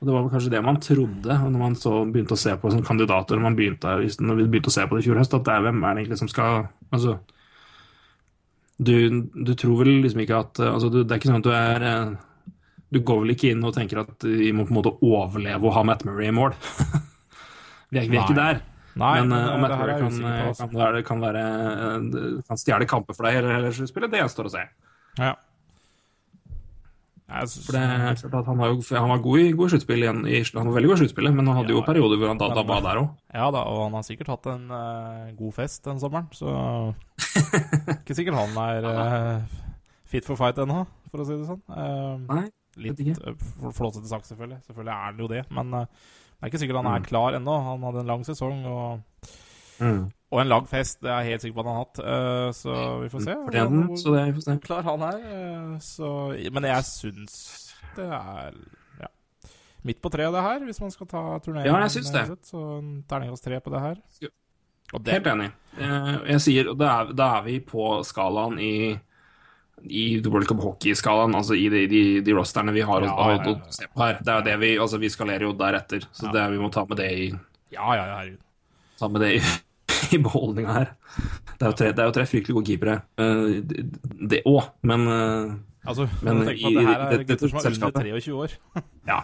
Og 0.00 0.06
Det 0.08 0.14
var 0.14 0.22
vel 0.22 0.30
kanskje 0.32 0.52
det 0.54 0.62
man 0.64 0.78
trodde 0.80 1.34
når 1.42 1.58
man 1.60 1.74
så 1.76 1.98
begynte 2.08 2.36
å 2.36 2.40
se 2.40 2.54
på 2.56 2.70
som 2.72 2.84
kandidater 2.86 3.36
når, 3.36 3.44
man 3.50 3.58
begynte, 3.58 3.96
når 4.24 4.38
vi 4.38 4.46
begynte 4.48 4.72
å 4.72 4.76
se 4.78 4.86
på 4.88 4.96
det 4.96 5.02
i 5.02 5.08
fjor 5.10 5.20
høst, 5.20 5.34
at 5.36 5.44
det 5.44 5.52
er 5.52 5.66
hvem 5.66 5.82
er 5.84 5.92
det 5.92 6.04
egentlig 6.04 6.20
som 6.22 6.30
skal 6.32 6.70
Altså 6.90 7.18
Du, 8.80 8.96
du 9.34 9.52
tror 9.58 9.82
vel 9.82 10.00
liksom 10.00 10.22
ikke 10.24 10.40
at 10.40 10.60
altså, 10.64 10.88
du, 10.88 11.02
Det 11.04 11.12
er 11.12 11.20
ikke 11.20 11.28
sånn 11.28 11.42
at 11.42 11.48
du 11.48 11.52
er 11.52 11.82
eh, 11.84 12.12
Du 12.94 13.02
går 13.04 13.18
vel 13.26 13.34
ikke 13.34 13.50
inn 13.52 13.66
og 13.68 13.74
tenker 13.76 14.00
at 14.00 14.24
vi 14.24 14.54
må 14.56 14.64
på 14.64 14.72
en 14.72 14.78
måte 14.78 14.94
overleve 15.04 15.68
og 15.68 15.76
ha 15.76 15.84
Matt 15.86 16.06
Murray 16.08 16.30
i 16.30 16.34
mål. 16.34 16.56
vi 17.92 18.00
er, 18.00 18.08
vi 18.08 18.16
er 18.16 18.24
ikke 18.24 18.38
der. 18.38 18.62
Nei, 19.00 19.12
men 19.22 19.36
eh, 19.36 19.44
eh, 19.44 19.52
om 19.54 19.62
Matt 19.66 19.76
Murray 19.76 20.00
kan, 20.00 20.16
kan. 20.16 20.40
Altså. 20.48 20.66
kan 20.66 20.80
være, 20.80 21.04
kan, 21.06 21.22
være, 21.22 21.44
kan 22.48 22.60
stjele 22.60 22.88
kamper 22.90 23.16
for 23.16 23.28
deg 23.28 23.38
hele, 23.38 23.52
hele 23.58 23.70
sluttspillet, 23.76 24.10
det 24.12 24.24
gjenstår 24.24 24.50
å 24.50 24.54
se. 24.56 24.64
Ja. 25.20 25.34
For 27.30 27.76
det 27.76 27.80
er 27.80 28.14
klart 28.18 28.34
at 28.40 28.46
Han 28.50 28.58
jo, 28.58 28.80
han 28.98 29.08
var 29.12 29.20
god 29.22 29.38
i, 29.38 29.52
god 29.54 29.68
i 29.68 29.72
sluttspill 29.76 30.02
igjen. 30.02 30.20
i- 30.26 30.42
Han 30.58 30.66
var 30.66 30.74
veldig 30.80 30.88
god 30.90 30.96
i 30.96 31.00
sluttspillet, 31.04 31.34
men 31.36 31.46
han 31.46 31.56
hadde 31.60 31.70
jo 31.74 31.78
Ja, 31.80 31.86
perioder 31.86 32.18
hvor 32.18 32.28
han 32.32 32.38
da, 32.42 32.48
dabba 32.58 32.80
der 32.82 33.00
òg. 33.04 33.08
Ja 33.34 33.50
da, 33.54 33.62
og 33.70 33.82
han 33.86 33.92
har 33.94 34.02
sikkert 34.02 34.26
hatt 34.32 34.46
en 34.50 34.64
uh, 34.70 35.30
god 35.38 35.52
fest 35.54 35.84
den 35.84 36.00
sommeren, 36.02 36.26
så 36.34 36.94
Ikke 38.00 38.16
sikkert 38.18 38.34
han 38.40 38.56
er 38.64 38.88
uh, 38.90 39.42
fit 40.10 40.26
for 40.26 40.36
fight 40.40 40.58
ennå, 40.58 40.82
for 41.10 41.22
å 41.22 41.26
si 41.28 41.36
det 41.38 41.46
sånn. 41.46 41.62
Uh, 41.70 42.18
Nei, 42.34 42.46
litt 42.82 43.00
uh, 43.22 43.70
flåsete 43.74 44.10
sagt, 44.10 44.26
selvfølgelig. 44.30 44.60
Selvfølgelig 44.66 44.94
er 44.96 45.04
han 45.06 45.22
jo 45.22 45.28
det, 45.30 45.44
men 45.54 45.70
det 45.76 45.84
er 46.42 46.50
ikke 46.50 46.62
sikkert 46.64 46.80
han 46.82 46.90
er 46.94 47.00
Mm. 47.04 47.06
klar 47.10 47.36
ennå. 47.38 47.54
Han 47.68 47.82
hadde 47.86 48.00
en 48.02 48.10
lang 48.10 48.24
sesong 48.26 48.64
og, 48.66 49.00
mm. 49.80 50.00
og 50.30 50.40
en 50.42 50.48
lang 50.52 50.66
fest, 50.70 51.00
det 51.02 51.10
er 51.10 51.22
jeg 51.24 51.32
helt 51.34 51.42
sikker 51.46 51.56
på 51.56 51.62
at 51.64 51.70
han 51.70 51.78
har 51.78 51.84
hatt. 51.86 52.02
Eh, 52.14 52.50
så 52.60 52.74
vi 53.02 53.08
får 53.12 53.24
se. 53.26 53.34
Fortjener 53.46 53.70
den, 53.88 53.96
så 53.98 54.14
det 54.14 54.24
vi 54.28 54.36
får 54.38 54.46
se. 54.48 54.58
klar 54.66 54.82
han 54.86 55.06
er. 55.08 55.18
eh, 55.38 55.78
så, 55.82 56.12
men 56.52 56.68
jeg 56.70 56.84
syns 56.90 57.36
det 57.96 58.06
er 58.06 58.54
ja, 59.00 59.08
midt 59.82 60.00
på 60.04 60.10
treet, 60.14 60.32
det 60.36 60.42
her, 60.46 60.64
hvis 60.68 60.80
man 60.80 60.90
skal 60.94 61.06
ta 61.10 61.22
turneringen. 61.42 61.72
Ja, 61.74 61.80
jeg 61.88 61.96
syns 61.98 62.12
det. 62.14 62.26
Sett, 62.34 62.44
Så 62.52 62.64
en 62.78 62.90
terningkast 63.10 63.44
tre 63.48 63.60
på 63.64 63.72
det 63.74 63.80
her. 63.88 63.96
Ja. 64.22 64.28
Og 64.92 65.04
det, 65.06 65.12
Helt 65.20 65.26
enig. 65.30 65.50
Eh, 65.78 66.16
Jeg 66.34 66.40
sier, 66.42 66.68
og 66.72 66.78
da 66.80 66.86
er, 67.00 67.12
da 67.14 67.26
er 67.38 67.42
vi 67.46 67.60
på 67.62 67.92
skalaen 68.06 68.58
i 68.62 68.72
i 69.80 70.20
World 70.26 70.44
Cup 70.44 70.58
Hockey-skalaen, 70.60 71.32
altså 71.38 71.54
i 71.56 71.62
de, 71.72 71.86
de, 71.88 72.00
de 72.20 72.32
rosterne 72.36 72.68
vi 72.76 72.82
har 72.84 73.00
Ja, 73.06 73.14
å, 73.16 73.28
ja, 73.30 73.36
ja. 73.46 73.52
å 73.56 73.72
se 73.72 73.86
på 73.88 74.02
her. 74.02 74.18
Det 74.20 74.28
er 74.28 74.36
jo 74.42 74.44
det 74.50 74.56
vi, 74.60 74.68
altså 74.84 74.98
vi 75.00 75.08
skalerer 75.08 75.46
jo 75.46 75.54
deretter, 75.56 76.04
så 76.12 76.26
Ja. 76.26 76.32
det, 76.34 76.40
er- 76.42 76.50
vi 76.52 76.58
må 76.60 76.68
ta 76.74 76.82
med 76.84 76.98
det 77.00 77.06
i, 77.16 77.28
Ja, 77.72 77.86
ja, 77.96 78.04
ja, 78.26 78.36
ta 79.00 79.08
med 79.08 79.22
det 79.24 79.30
i, 79.38 79.40
i 80.12 80.18
beholdninga 80.22 80.72
her. 80.78 80.92
Det 81.60 81.66
er 81.68 81.72
tre, 81.80 81.90
det 81.92 81.98
er 81.98 82.08
jo 82.10 82.14
tre 82.16 82.26
fryktelig 82.30 82.54
gode 82.56 82.66
keepere, 82.70 83.00
eh, 83.18 83.60
det- 84.30 84.42
òg, 84.46 84.70
men 84.82 85.06
eh, 85.08 85.58
Altså, 85.88 86.04
Men 86.22 86.42
tenk 86.44 86.60
på 86.60 86.68
at 86.68 86.74
det 86.76 86.86
her 86.86 87.00
er 87.00 87.22
gutter 87.24 87.48
som 87.48 87.58
er 87.58 87.68
under 87.88 88.02
23 88.20 88.34
år. 88.36 88.50
ja. 89.08 89.20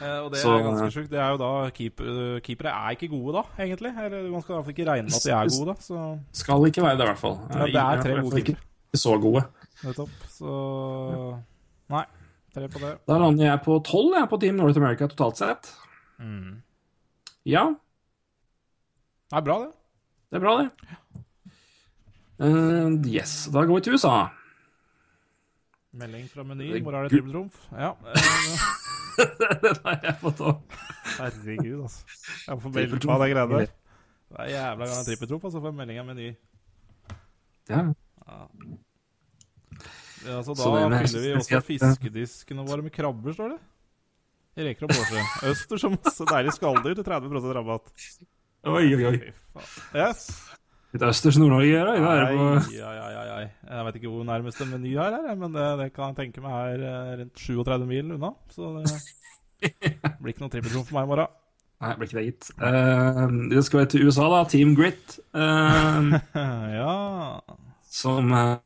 Eh, 0.00 0.18
og 0.24 0.30
det 0.32 0.40
er 0.40 0.62
ganske 0.64 0.86
sjukt. 0.94 1.10
Det 1.12 1.18
er 1.20 1.28
jo 1.34 1.36
da 1.36 1.50
keep, 1.76 2.00
Keepere 2.46 2.72
er 2.72 2.94
ikke 2.96 3.08
gode 3.12 3.34
da, 3.36 3.42
egentlig. 3.60 3.90
Eller 4.00 4.30
man 4.32 4.40
skal 4.40 4.54
i 4.54 4.56
hvert 4.56 4.64
fall 4.64 4.74
ikke 4.78 4.86
regne 4.88 5.10
med 5.10 5.18
at 5.18 5.26
de 5.26 5.34
er 5.36 5.50
gode, 5.52 5.66
da. 5.68 5.74
Så 5.84 6.04
Skal 6.40 6.66
ikke 6.70 6.82
være 6.86 6.96
det, 6.96 7.04
i 7.04 7.10
hvert 7.10 7.20
fall. 7.20 7.36
Ja, 7.52 7.66
det 7.66 7.82
er 7.82 8.00
tre 8.02 8.16
gode 8.22 8.40
keepere. 8.40 8.56
ikke 8.56 9.02
så 9.02 9.18
gode. 9.20 9.44
nettopp. 9.84 10.16
Så 10.32 10.54
Nei, 11.90 12.04
tre 12.54 12.68
på 12.72 12.80
det. 12.80 12.94
Da 13.12 13.18
lander 13.20 13.44
jeg 13.50 13.60
på 13.68 13.76
tolv 13.84 14.16
jeg, 14.16 14.28
på 14.32 14.40
Team 14.40 14.56
North 14.56 14.80
America 14.80 15.06
totalt 15.12 15.36
sett. 15.36 15.68
Mm. 16.18 16.62
Ja, 17.44 17.66
Det 19.30 19.36
er 19.36 19.44
bra, 19.46 19.58
det. 19.66 19.70
Det 20.30 20.38
er 20.38 20.42
bra, 20.44 20.52
det. 20.62 20.68
Uh, 22.40 22.94
yes, 23.10 23.48
da 23.52 23.64
går 23.66 23.80
vi 23.80 23.84
til 23.84 23.96
USA. 23.98 24.28
Melding 25.92 26.28
fra 26.30 26.44
Meny. 26.46 26.70
Hvor 26.82 26.94
er 26.94 27.08
det 27.08 27.10
trippeltrumf? 27.16 27.56
Ja. 27.74 27.90
Den 29.64 29.80
har 29.84 29.98
jeg 30.06 30.14
fått 30.22 30.40
òg. 30.46 30.76
herregud, 31.18 31.82
altså. 31.82 32.20
Jeg 32.46 32.62
får 32.62 32.74
melding 32.76 33.02
på 33.02 33.18
de 33.24 33.32
greiene 33.34 33.48
der. 33.50 33.74
Det 34.30 34.38
er 34.44 34.52
jævla 34.54 34.88
gang 34.92 35.02
trippeltrumf, 35.08 35.44
og 35.44 35.52
så 35.52 35.60
får 35.60 35.72
jeg 35.72 35.78
melding 35.82 36.00
av 36.00 36.06
Meny. 36.12 36.30
Ja. 37.70 37.82
Ja, 40.20 40.40
så 40.46 40.54
da 40.54 40.70
fyller 41.02 41.26
vi 41.26 41.34
også 41.34 41.60
fiskediskene 41.66 42.64
våre 42.68 42.86
med 42.86 42.94
krabber, 42.94 43.34
står 43.34 43.56
det. 43.56 43.60
Reker 44.60 44.86
og 44.86 44.92
båser. 44.92 45.30
Østers 45.50 45.86
og 45.88 45.96
masse 45.96 46.26
deilig 46.28 46.54
skalldyr 46.56 46.96
til 46.98 47.06
30% 47.06 47.56
rabatt. 47.56 47.92
Oi, 48.68 48.94
oi, 48.94 49.04
oi. 49.08 49.18
Yes. 49.96 50.26
Litt 50.90 51.04
østers 51.06 51.38
Nord-Norge 51.40 51.70
her, 51.70 51.88
da. 51.88 51.94
Jeg 52.74 53.86
vet 53.86 53.98
ikke 54.00 54.10
hvor 54.10 54.26
nærmeste 54.26 54.66
meny 54.68 54.96
her 54.98 55.16
er, 55.20 55.30
men 55.38 55.54
det, 55.54 55.66
det 55.80 55.88
kan 55.94 56.10
jeg 56.10 56.18
tenke 56.24 56.42
meg 56.44 56.74
er 56.74 56.84
eh, 56.90 57.12
rundt 57.22 57.44
37 57.44 57.86
mil 57.88 58.16
unna. 58.16 58.32
Så 58.52 58.74
det 58.80 59.72
blir 60.20 60.34
ikke 60.34 60.44
noe 60.44 60.52
trippeltrom 60.52 60.84
for 60.88 60.98
meg 60.98 61.06
i 61.06 61.12
morgen. 61.14 61.38
Nei, 61.80 61.94
blir 61.96 62.10
ikke 62.10 62.18
det, 62.18 62.26
gitt. 62.28 62.50
Uh, 62.60 63.24
det 63.48 63.64
skal 63.64 63.80
være 63.80 63.92
til 63.94 64.08
USA, 64.08 64.28
da. 64.34 64.42
Team 64.52 64.74
Grit. 64.76 65.16
Uh, 65.32 66.18
ja 66.80 66.96
som 67.90 68.32
eh, 68.32 68.56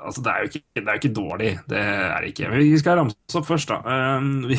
Altså, 0.00 0.22
det 0.24 0.30
er, 0.30 0.42
ikke, 0.42 0.62
det 0.74 0.82
er 0.82 0.92
jo 0.92 1.00
ikke 1.00 1.14
dårlig, 1.14 1.50
det 1.70 1.78
er 1.78 2.20
det 2.20 2.32
ikke. 2.32 2.48
Men 2.50 2.58
vi 2.58 2.78
skal 2.78 2.98
ramse 2.98 3.38
opp 3.38 3.46
først, 3.46 3.70
da. 3.70 4.16
Um, 4.18 4.42
vi 4.50 4.58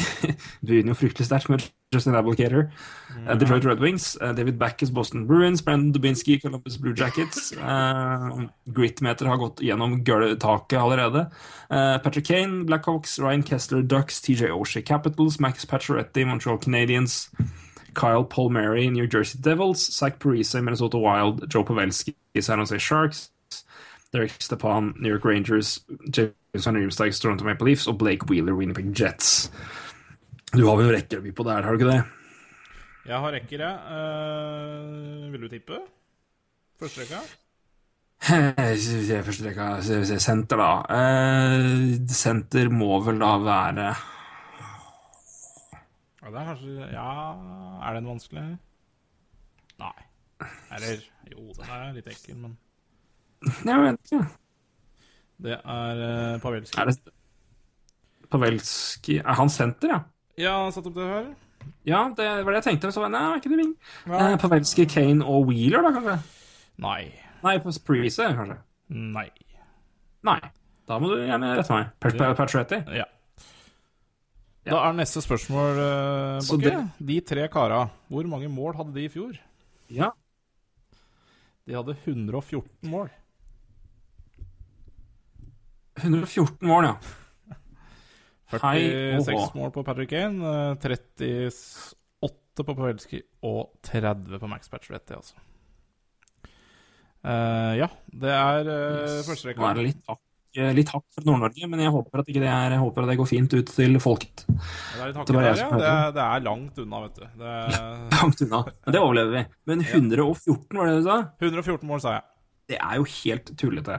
begynner 0.64 0.94
jo 0.96 1.00
fryktelig 1.02 1.28
sterkt 1.28 1.52
med 1.52 1.66
Justin 1.92 2.16
Abelcater, 2.16 2.72
eh, 3.28 3.36
Detroit 3.36 3.66
Red 3.66 3.80
Wings, 3.80 4.18
eh, 4.22 4.32
David 4.34 4.58
Backes, 4.58 4.89
Boston 4.89 5.28
Bruins, 5.28 5.62
Brandon 5.62 5.92
Dubinsky, 5.92 6.42
Columbus 6.42 6.78
Blue 6.78 6.94
Jackets. 6.94 7.54
Uh, 7.62 8.48
Gritmeter 8.66 9.26
har 9.26 9.38
gått 9.38 9.62
gjennom 9.62 10.04
gulvtaket 10.04 10.80
allerede. 10.80 11.30
Uh, 11.70 11.98
Patrick 12.00 12.26
Kane, 12.26 12.66
Blackhawks, 12.66 13.20
Ryan 13.20 13.44
Kessler, 13.44 13.82
Ducks, 13.82 14.20
TJ 14.20 14.50
Oshie 14.50 14.86
Capitals, 14.86 15.39
Max 15.39 15.66
Pacioretty, 15.66 16.26
Montreal 16.26 16.58
Canadiens. 16.58 17.30
Kyle 17.94 18.24
Palmieri, 18.24 18.89
New 18.89 19.08
Jersey 19.08 19.38
Devils, 19.42 19.94
Zach 19.94 20.20
Parise, 20.20 20.62
Minnesota 20.64 20.98
Wild, 20.98 21.50
Joe 21.50 21.64
Pavelski, 21.64 22.16
San 22.39 22.60
Jose 22.60 22.78
Sharks, 22.78 23.32
Derek 24.14 24.32
Stepan, 24.39 24.94
New 25.00 25.10
York 25.10 25.26
Rangers, 25.26 25.82
Jason 26.10 26.34
Rimstad, 26.54 27.20
Toronto 27.22 27.44
Maple 27.44 27.66
Leafs 27.66 27.88
og 27.88 27.98
Blake 27.98 28.26
Wheeler, 28.30 28.56
Winnipeg 28.56 28.98
Jets. 28.98 29.52
Du 30.52 30.66
har 30.68 30.76
vel 30.76 30.89
rekker 30.91 31.22
rekkevidde 31.22 31.36
på 31.38 31.43
det 31.47 31.54
her, 31.56 31.64
har 31.64 31.78
du 31.78 31.80
ikke 31.80 31.91
det? 31.93 32.02
Jeg 33.08 33.20
har 33.24 33.32
rekker, 33.32 33.62
jeg. 33.64 33.76
Uh, 33.88 35.30
vil 35.32 35.45
du 35.45 35.47
tippe? 35.54 35.78
Første 36.82 37.06
rekka? 37.06 37.22
Første 39.28 39.45
rekka 39.47 39.70
Senter, 40.20 40.60
da. 40.60 40.72
Eh, 40.97 41.95
Senter 42.12 42.70
må 42.70 42.99
vel 43.06 43.24
da 43.24 43.32
være 43.41 43.88
Ja, 46.22 46.28
det 46.28 46.36
er 46.36 46.52
kanskje 46.52 46.91
Ja, 46.97 47.08
er 47.88 47.97
den 47.97 48.12
vanskelig? 48.12 48.45
Nei. 49.82 49.97
Eller 50.76 51.02
Jo, 51.32 51.47
den 51.56 51.74
er 51.80 51.91
litt 51.95 52.12
ekkel, 52.12 52.38
men 52.43 52.58
Jeg 53.66 53.88
vet 53.88 54.12
ikke. 54.12 54.24
Det 55.41 55.58
er 55.58 56.06
uh, 56.06 56.39
Pavelski. 56.43 56.78
Er 56.78 56.91
det 56.91 57.14
Pavelski 58.30 59.22
Er 59.24 59.38
han 59.39 59.49
senter, 59.49 59.95
ja? 59.95 60.04
Ja, 60.42 60.56
satt 60.74 60.88
opp 60.89 60.98
det 60.98 61.08
her. 61.08 61.30
Ja, 61.86 62.02
det 62.18 62.28
var 62.46 62.54
det 62.56 62.62
jeg 62.64 62.68
tenkte. 62.72 62.92
Så, 62.94 63.04
nei, 63.12 63.24
ikke 63.38 63.52
det 63.52 63.60
ving? 63.60 63.72
Eh, 64.10 64.36
Pavelski, 64.42 64.88
Kane 64.89 65.26
og 65.26 65.48
Wheeler, 65.50 65.86
da, 65.86 65.92
kanskje? 65.98 66.18
Nei. 66.82 67.02
Nei, 67.46 67.56
på 67.62 67.74
Preese, 67.86 68.28
kanskje? 68.38 68.58
Nei. 68.89 69.28
Nei. 70.28 70.39
Da 70.89 70.98
må 71.02 71.10
du 71.14 71.22
gjerne 71.24 71.54
rette 71.58 71.74
meg. 71.74 71.92
Pat- 72.04 72.18
Pat- 72.20 72.38
Pacioretty? 72.38 72.82
Ja. 72.98 73.06
Da 74.66 74.82
er 74.89 74.94
neste 74.94 75.22
spørsmål, 75.26 75.80
uh, 75.82 76.39
Så 76.46 76.58
Bakke. 76.62 76.84
De 77.02 77.20
tre 77.26 77.48
kara, 77.50 77.86
hvor 78.12 78.28
mange 78.30 78.50
mål 78.52 78.76
hadde 78.78 78.94
de 78.98 79.06
i 79.08 79.10
fjor? 79.14 79.38
Ja. 79.89 80.12
De 81.66 81.74
hadde 81.78 81.96
114 82.06 82.89
mål. 82.92 83.10
114 86.02 86.68
mål, 86.68 86.84
ja. 86.92 86.96
46 88.52 88.66
Hei, 88.66 89.45
mål 89.56 89.72
på 89.72 89.84
Patrick 89.88 90.12
Kane, 90.12 90.56
eh, 90.76 91.47
38 92.22 92.66
på 92.68 92.76
Pavelski 92.76 93.22
og 93.47 93.72
30 93.88 94.41
på 94.41 94.49
Max 94.52 94.70
Pacioretty, 94.72 95.16
altså. 95.16 95.39
Uh, 97.22 97.78
ja, 97.78 97.88
det 98.18 98.34
er 98.34 98.66
uh, 98.66 99.20
første 99.28 99.54
Nå 99.54 99.66
er 99.68 99.76
det 99.78 99.84
litt 99.86 99.99
hakk, 100.10 100.22
eh, 100.58 100.72
litt 100.74 100.89
hakk 100.89 101.04
for 101.14 101.28
Nord-Norge, 101.30 101.68
men 101.70 101.84
jeg 101.84 101.93
håper 101.93 102.24
det, 102.26 102.39
er, 102.41 102.74
jeg 102.74 102.82
håper 102.82 103.06
at 103.06 103.12
det 103.12 103.18
går 103.20 103.30
fint 103.30 103.54
ut 103.54 103.70
til 103.78 103.99
folket. 104.02 104.43
Det 104.49 104.97
er 104.97 105.12
litt 105.12 105.20
hakk 105.22 105.30
der, 105.30 105.47
ja. 105.52 105.70
Det 105.70 105.91
er, 105.91 106.16
det 106.18 106.26
er 106.26 106.43
langt 106.47 106.82
unna, 106.82 107.04
vet 107.06 107.22
du. 107.22 107.28
Det 107.43 107.54
Langt 108.18 108.43
unna. 108.47 108.64
Men 108.74 108.97
det 108.97 109.04
overlever 109.06 109.38
vi. 109.38 109.45
Men 109.70 109.86
114, 109.86 110.82
var 110.82 110.89
det 110.89 110.97
du 110.97 111.08
sa? 111.08 111.20
114 111.39 111.88
mål, 111.93 112.04
sa 112.04 112.18
jeg. 112.18 112.28
Det 112.70 112.78
er 112.80 112.99
jo 112.99 113.03
helt 113.03 113.49
tullete. 113.59 113.97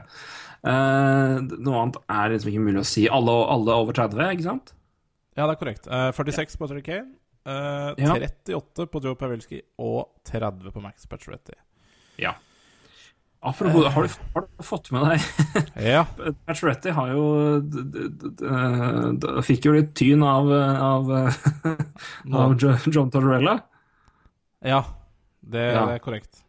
Uh, 0.63 1.41
noe 1.59 1.81
annet 1.81 1.97
er 2.07 2.29
liksom 2.33 2.49
ikke 2.53 2.63
mulig 2.63 2.79
å 2.81 2.87
si. 2.87 3.03
Alle, 3.11 3.33
alle 3.51 3.75
over 3.75 3.93
30, 3.97 4.23
ikke 4.37 4.47
sant? 4.47 4.71
Ja, 5.35 5.47
det 5.49 5.55
er 5.57 5.59
korrekt. 5.59 5.87
Uh, 5.91 6.11
46 6.15 6.55
på 6.57 6.67
Patrick 6.67 6.85
Kane, 6.87 7.11
eh, 7.45 7.93
Ja. 7.99 8.13
38 8.15 8.85
på 8.93 9.01
Joe 9.03 9.15
Pavelski 9.19 9.59
og 9.81 10.07
30 10.29 10.71
på 10.71 10.81
Max 10.81 11.05
Pacioretty. 11.09 11.53
Ja. 12.21 12.35
Apropos, 13.43 13.83
har 13.91 14.05
du, 14.07 14.13
har 14.37 14.45
du 14.45 14.63
fått 14.63 14.87
med 14.95 15.03
deg 15.03 15.65
Ja. 15.91 16.05
Pacioretty 16.47 16.93
har 16.95 17.09
jo 17.11 17.23
Fikk 19.43 19.65
jo 19.67 19.73
litt 19.75 19.89
tyn 19.99 20.23
av, 20.23 20.47
av, 20.53 21.11
av 22.31 22.55
Jo- 22.63 22.77
John 22.93 23.11
Torrella. 23.11 23.57
ja. 24.63 24.83
Det 25.43 25.59
Ja. 25.73 25.89
er 25.91 25.99
korrekt. 25.99 26.39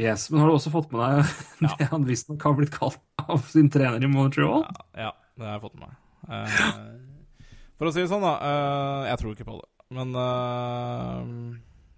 Yes, 0.00 0.30
Men 0.30 0.40
har 0.40 0.48
du 0.48 0.56
også 0.56 0.72
fått 0.72 0.92
med 0.94 1.02
deg 1.02 1.72
det 1.80 1.88
han 1.90 2.06
visstnok 2.08 2.44
har 2.46 2.56
blitt 2.56 2.72
kalt 2.72 3.00
av 3.20 3.42
sin 3.50 3.68
trener 3.72 4.00
i 4.00 4.08
Montreal? 4.08 4.64
Ja, 4.96 5.12
det 5.36 5.44
har 5.44 5.58
jeg 5.58 5.64
fått 5.66 5.76
med 5.76 5.90
meg. 5.90 5.98
Uh, 6.30 7.34
for 7.80 7.90
å 7.90 7.92
si 7.92 8.00
det 8.00 8.10
sånn, 8.12 8.24
da. 8.24 8.36
Uh, 8.40 9.08
jeg 9.10 9.20
tror 9.20 9.34
ikke 9.34 9.48
på 9.48 9.58
det. 9.58 9.68
Men 9.96 10.14
uh, 10.16 11.20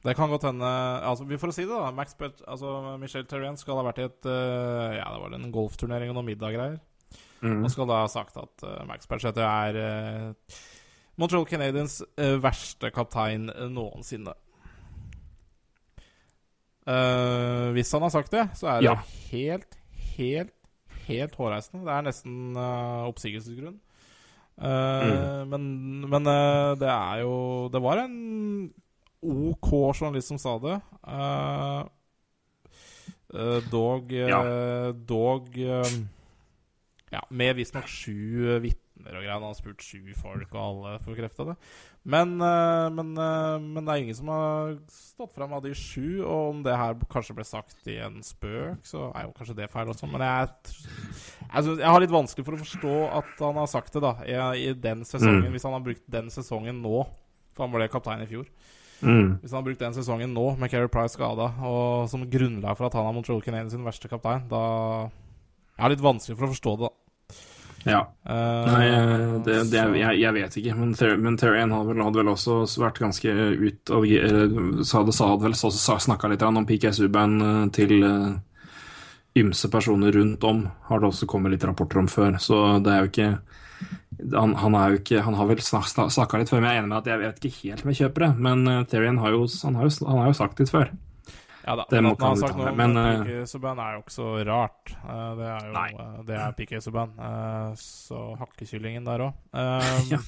det 0.03 0.17
kan 0.19 0.33
godt 0.33 0.49
hende 0.49 0.67
altså, 1.07 1.27
For 1.37 1.53
å 1.53 1.55
si 1.55 1.67
det, 1.67 1.75
da. 1.77 1.93
Max 1.95 2.17
Pet, 2.19 2.43
altså, 2.51 2.75
Michel 2.99 3.27
Terrence 3.31 3.63
skal 3.63 3.79
ha 3.79 3.87
vært 3.87 4.03
i 4.03 4.09
et 4.09 4.31
Ja, 4.99 5.07
det 5.07 5.23
var 5.23 5.37
en 5.37 5.53
golfturnering 5.55 6.11
og 6.11 6.19
noen 6.19 6.33
middaggreier. 6.33 6.81
Mm. 7.43 7.61
Og 7.61 7.71
skal 7.75 7.91
da 7.91 8.03
ha 8.05 8.11
sagt 8.11 8.39
at 8.39 8.65
Max 8.89 9.07
Pachetty 9.11 9.43
er 9.43 9.79
Montreal 11.21 11.47
Canadiens 11.47 12.01
verste 12.43 12.91
kaptein 12.95 13.51
noensinne. 13.75 14.35
Eh, 16.87 17.69
hvis 17.77 17.93
han 17.95 18.03
har 18.03 18.11
sagt 18.11 18.33
det, 18.35 18.49
så 18.59 18.67
er 18.73 18.81
det 18.81 18.89
Ja. 18.91 18.95
helt, 19.31 19.79
helt, 20.19 20.53
helt 21.07 21.35
hårreisende. 21.39 21.85
Det 21.87 21.95
er 21.95 22.03
nesten 22.09 22.57
uh, 22.57 23.07
oppsigelsesgrunn. 23.11 23.79
Eh, 24.63 25.45
Men, 25.49 25.63
men 26.11 26.27
eh, 26.29 26.75
det 26.77 26.89
er 26.93 27.23
jo 27.23 27.69
Det 27.73 27.81
var 27.83 28.03
en 28.03 28.69
OK 29.25 29.71
journalist 29.97 30.29
som 30.29 30.39
sa 30.39 30.59
det. 30.61 30.77
Dog 33.73 34.13
ja. 34.13 34.93
Dog 34.93 35.57
Ja, 35.57 37.23
med 37.31 37.57
visstnok 37.57 37.89
sju 37.89 38.59
vitner 38.65 39.17
og 39.17 39.23
greier. 39.23 39.35
Han 39.39 39.45
har 39.51 39.57
spurt 39.57 39.83
sju 39.85 40.13
folk, 40.17 40.53
og 40.55 40.63
alle 40.63 40.99
får 41.05 41.15
bekrefta 41.15 41.45
det. 41.51 41.57
Men, 42.03 42.35
eh, 42.43 42.89
men, 42.91 43.13
eh, 43.15 43.59
men 43.63 43.85
det 43.85 43.93
er 43.93 44.01
ingen 44.03 44.17
som 44.19 44.31
har 44.33 44.73
stått 44.91 45.35
fram 45.37 45.53
av 45.55 45.63
de 45.63 45.71
sju. 45.75 46.25
Og 46.25 46.51
om 46.51 46.63
det 46.65 46.75
her 46.77 46.97
kanskje 47.13 47.37
ble 47.37 47.47
sagt 47.47 47.87
i 47.87 47.99
en 48.03 48.19
spøk, 48.27 48.83
så 48.89 49.11
er 49.15 49.29
jo 49.29 49.35
kanskje 49.37 49.57
det 49.61 49.71
feil 49.71 49.93
også. 49.93 50.11
Men 50.11 50.25
jeg, 50.27 50.51
jeg, 50.67 51.63
synes, 51.63 51.79
jeg 51.79 51.89
har 51.95 52.03
litt 52.03 52.15
vanskelig 52.15 52.47
for 52.49 52.59
å 52.59 52.63
forstå 52.65 52.97
at 53.21 53.45
han 53.47 53.61
har 53.63 53.71
sagt 53.71 53.95
det, 53.95 54.03
da. 54.03 54.15
I, 54.27 54.39
i 54.71 54.75
den 54.75 55.07
sesongen, 55.07 55.43
Mm. 55.43 55.53
Hvis 55.55 55.65
han 55.65 55.73
har 55.73 55.85
brukt 55.85 56.05
den 56.11 56.31
sesongen 56.31 56.83
nå. 56.83 57.07
For 57.55 57.67
han 57.67 57.75
ble 57.75 57.89
kaptein 57.93 58.23
i 58.25 58.29
fjor. 58.31 58.47
Mm. 59.03 59.39
Hvis 59.43 59.51
han 59.51 59.59
har 59.61 59.67
brukt 59.67 59.83
den 59.83 59.95
sesongen 59.95 60.35
nå, 60.35 60.45
med 60.59 60.71
Keri 60.71 60.89
Price 60.91 61.17
skada, 61.17 61.51
og 61.67 62.09
som 62.11 62.23
grunnlag 62.31 62.79
for 62.79 62.87
at 62.87 62.97
han 62.97 63.09
er 63.09 63.17
Montreal 63.17 63.43
Canadiens 63.43 63.75
verste 63.83 64.11
kaptein, 64.11 64.47
da 64.51 65.11
Jeg 65.73 65.83
har 65.83 65.91
litt 65.91 66.05
vanskelig 66.05 66.37
for 66.39 66.47
å 66.47 66.53
forstå 66.53 66.75
det, 66.79 66.89
da. 66.89 67.02
Ja. 67.85 68.03
Uh, 68.29 68.67
Nei, 68.69 68.83
eh, 68.89 69.35
det, 69.47 69.57
det 69.73 69.83
jeg, 69.99 70.19
jeg 70.21 70.35
vet 70.37 70.57
ikke. 70.61 70.77
Men, 70.79 70.93
Ter 70.99 71.17
men 71.19 71.39
Terrien 71.41 71.75
hadde 71.75 71.97
hadde 71.99 72.21
vel 72.21 72.33
også 72.33 72.63
vært 72.83 73.01
ganske 73.03 73.33
ut 73.33 73.93
av 73.93 74.07
hadde, 74.07 75.15
så 75.17 75.33
hadde 75.33 75.47
vel 75.49 75.57
snakka 76.07 76.31
litt 76.31 76.47
om 76.47 76.69
PKSU-band 76.69 77.47
eh, 77.49 77.65
til 77.75 77.97
ymse 79.43 79.73
personer 79.73 80.13
rundt 80.15 80.45
om. 80.45 80.67
Har 80.89 81.03
det 81.03 81.11
også 81.11 81.29
kommet 81.31 81.55
litt 81.55 81.67
rapporter 81.67 82.03
om 82.03 82.11
før. 82.11 82.37
Så 82.43 82.63
det 82.85 82.93
er 82.93 83.03
jo 83.03 83.13
ikke 83.13 83.33
han, 84.37 84.53
han 84.61 84.77
er 84.79 84.93
jo 84.93 84.99
ikke 85.01 85.23
Han 85.25 85.35
har 85.35 85.49
vel 85.49 85.59
snakka 85.65 86.39
litt 86.39 86.53
før, 86.53 86.61
men 86.61 86.69
jeg 86.69 86.77
er 86.77 86.83
enig 86.83 86.91
med 86.93 87.01
at 87.01 87.09
jeg 87.11 87.23
vet 87.23 87.41
ikke 87.41 87.63
helt 87.63 87.83
om 87.83 87.91
jeg 87.91 88.05
kjøper 88.05 88.27
det. 88.27 88.35
Men 88.47 88.69
Terrien 88.93 89.19
har 89.23 89.35
jo, 89.35 89.47
han 89.65 89.81
har 89.81 89.89
jo, 89.89 89.97
han 90.07 90.21
har 90.23 90.31
jo 90.31 90.39
sagt 90.39 90.63
litt 90.63 90.71
før. 90.71 90.93
Ja 91.67 91.77
da, 91.79 91.85
Det 91.91 92.01
men 92.03 92.05
må 92.05 92.13
at 92.17 92.21
han 92.21 92.29
har 92.29 92.35
kan 92.35 92.35
du 92.35 92.41
sagt 92.41 92.53
ta 92.53 92.59
noe 92.59 92.65
med, 92.65 92.73
om 92.73 92.77
men, 92.77 92.95
men, 92.95 93.07
eh, 93.07 93.85
er 93.87 93.93
jo 93.95 94.01
ikke 94.03 94.15
så 94.17 94.29
rart. 94.49 94.95
Eh, 95.05 95.35
det 95.39 95.47
er 95.47 95.67
jo 95.69 95.73
Nei. 95.73 95.91
eh, 95.93 96.23
Det 96.27 96.37
er 96.43 96.53
PK 96.59 96.81
Subhaan. 96.83 97.13
Eh, 97.19 97.75
så 97.79 98.23
hakkekyllingen 98.41 99.05
der 99.07 99.19
òg. 99.29 99.33
Ja. 100.13 100.19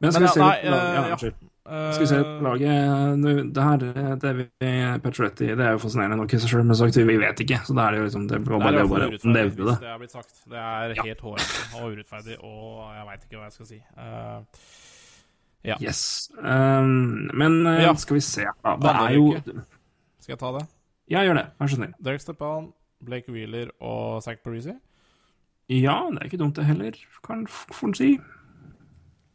Men 0.00 0.12
skal 0.12 0.20
Men 0.22 0.28
vi 0.28 0.32
se 0.34 0.40
nei, 0.40 0.46
laget- 0.46 0.64
eh, 0.64 0.94
ja, 0.94 1.08
ja. 1.08 1.16
Skal 1.64 2.00
vi 2.02 2.06
se 2.10 2.16
laget 2.44 3.18
nå, 3.18 3.30
Det 3.56 3.62
her 3.64 3.76
det 4.20 4.24
er 4.28 4.34
vi 4.34 4.44
Petretti, 5.00 5.46
Det 5.56 5.64
er 5.64 5.70
jo 5.72 5.78
fascinerende 5.80 6.18
nok 6.20 6.34
i 6.34 6.38
seg 6.42 6.50
sjøl, 6.50 6.64
men 6.68 6.76
sagt, 6.76 6.96
vi 6.96 7.16
vet 7.16 7.40
ikke. 7.40 7.60
Så 7.64 7.72
det 7.74 7.84
er 7.86 7.96
jo 7.96 8.04
liksom 8.04 8.26
Det 8.28 8.40
var 8.44 8.56
er 8.58 8.60
bare 8.60 8.72
det 8.82 8.90
bare 8.90 9.08
urettferdig 9.08 9.56
det. 9.56 9.76
det 9.80 9.88
er 9.94 9.98
blitt 10.02 10.12
sagt. 10.12 10.34
Det 10.50 10.58
er 10.60 10.94
Ja. 10.94 11.02
helt 11.08 11.20
hårete 11.24 11.80
og 11.80 11.92
urettferdig, 11.94 12.36
og 12.44 12.92
jeg 12.98 13.06
veit 13.08 13.24
ikke 13.24 13.38
hva 13.38 13.44
jeg 13.48 13.52
skal 13.52 13.66
si. 13.66 13.80
Eh, 13.96 14.40
ja. 15.64 15.76
Yes. 15.80 16.30
Um, 16.38 17.30
men 17.34 17.66
uh, 17.66 17.82
Ja. 17.82 17.94
skal 17.94 18.14
vi 18.18 18.20
se 18.20 18.44
da. 18.64 18.76
Det 18.76 18.90
er 18.90 19.14
jo. 19.16 19.28
Skal 20.20 20.34
jeg 20.34 20.38
ta 20.38 20.52
det? 20.58 20.66
Ja, 21.10 21.22
gjør 21.24 21.34
det. 21.40 21.46
Vær 21.60 21.68
så 21.68 21.76
snill. 21.76 21.94
Derek 22.04 22.20
Stepan, 22.20 22.72
Blake 23.04 23.32
Wheeler 23.32 23.70
og 23.80 24.22
Zack 24.24 24.42
Parisi? 24.44 24.72
Ja, 25.68 26.08
det 26.12 26.20
er 26.20 26.28
ikke 26.28 26.40
dumt 26.40 26.56
det 26.56 26.64
heller, 26.68 26.96
kan 27.24 27.46
en 27.82 27.94
si. 27.96 28.18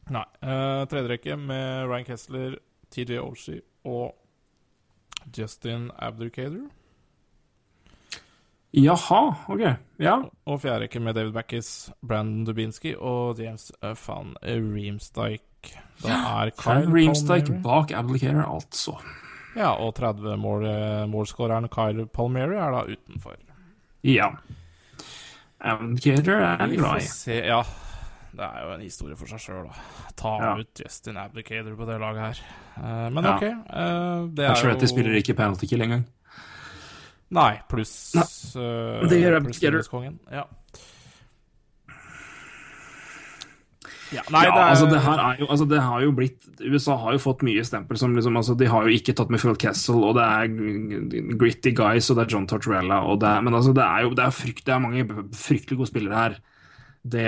Nei. 0.10 0.26
Uh, 0.42 0.86
tredje 0.90 1.10
rekke 1.10 1.38
med 1.38 1.88
Ryan 1.90 2.06
Kessler, 2.06 2.58
TJ 2.94 3.20
Oshie 3.22 3.62
og 3.86 4.16
Justin 5.38 5.90
Abducator. 5.98 6.70
Jaha, 8.74 9.22
ok. 9.50 9.62
Ja. 10.00 10.16
Og 10.46 10.62
fjerde 10.62 10.84
rekke 10.86 11.02
med 11.02 11.14
David 11.18 11.34
Backis, 11.34 11.90
Brandon 12.06 12.46
Dubinsky 12.46 12.94
og 12.96 13.40
James 13.42 13.72
van 13.82 14.36
Reemstijk. 14.44 15.42
Da 16.04 16.44
er 16.46 16.52
Kyle 16.52 16.86
Palmieri. 16.86 17.62
bak 17.64 17.92
Applicator, 17.92 18.46
altså. 18.56 18.96
Ja, 19.56 19.72
og 19.74 19.96
30 19.96 20.38
mål, 20.40 20.66
eh, 20.66 21.06
Kyle 21.74 22.06
Palmieri 22.08 22.56
er 22.56 22.72
da 22.72 22.84
utenfor. 22.88 23.36
Ja. 24.04 24.30
Applicator 25.60 26.40
er 26.40 26.68
Vi 26.68 26.78
glad 26.78 27.02
i. 27.02 27.08
se 27.08 27.34
Ja, 27.46 27.64
det 28.32 28.46
er 28.46 28.62
jo 28.64 28.74
en 28.76 28.82
historie 28.82 29.16
for 29.20 29.28
seg 29.28 29.40
sjøl, 29.40 29.66
da. 29.68 29.74
Ta 30.16 30.38
Ja. 30.40 30.54
ut 30.60 30.80
Justin 30.80 31.18
Abdicator 31.18 31.76
på 31.76 31.86
det 31.86 32.00
laget 32.00 32.22
her. 32.22 32.40
Uh, 32.78 33.10
men 33.12 33.24
Ja. 33.24 33.36
ok. 33.36 33.44
Uh, 33.44 34.28
det 34.34 34.46
er 34.46 34.54
Pacioretty 34.54 34.80
de 34.82 34.88
spiller 34.88 35.16
ikke 35.22 35.36
penalty 35.36 35.66
kill 35.66 35.82
engang. 35.82 36.06
Nei, 37.32 37.60
pluss 37.70 38.16
uh, 38.56 39.06
det 39.08 39.20
gjør 39.22 39.44
pluss 39.44 39.60
Ja. 40.32 40.44
Ja. 44.14 44.24
Nei, 44.34 44.44
ja, 44.48 44.54
det 44.54 44.62
er 44.62 44.72
altså 44.74 44.88
det 44.90 45.00
her 45.06 45.22
er 45.22 45.42
jo, 45.42 45.48
altså 45.54 45.66
det 45.70 45.80
har 45.86 46.04
jo 46.04 46.14
blitt 46.18 46.62
USA 46.64 46.96
har 46.98 47.14
jo 47.14 47.22
fått 47.22 47.44
mye 47.46 47.64
stempel 47.68 48.00
som 48.02 48.16
liksom, 48.18 48.38
altså 48.40 48.56
De 48.58 48.70
har 48.70 48.88
jo 48.88 48.96
ikke 48.96 49.14
tatt 49.18 49.30
med 49.34 49.42
Phil 49.42 49.58
Kessel, 49.62 50.00
og 50.02 50.16
det 50.18 50.26
er 50.26 51.36
gritty 51.40 51.74
guys, 51.78 52.10
og 52.10 52.18
det 52.18 52.26
er 52.26 52.34
John 52.34 52.48
Tortorella 52.50 53.04
og 53.06 53.20
det 53.22 53.30
er, 53.30 53.44
Men 53.46 53.58
altså, 53.60 53.74
det 53.78 53.86
er 53.86 54.06
jo 54.08 54.16
det 54.18 54.26
er, 54.26 54.34
frykt, 54.40 54.64
det 54.66 54.74
er 54.74 54.82
mange 54.86 55.06
fryktelig 55.38 55.78
gode 55.82 55.92
spillere 55.92 56.24
her. 56.24 56.40
Det 57.10 57.28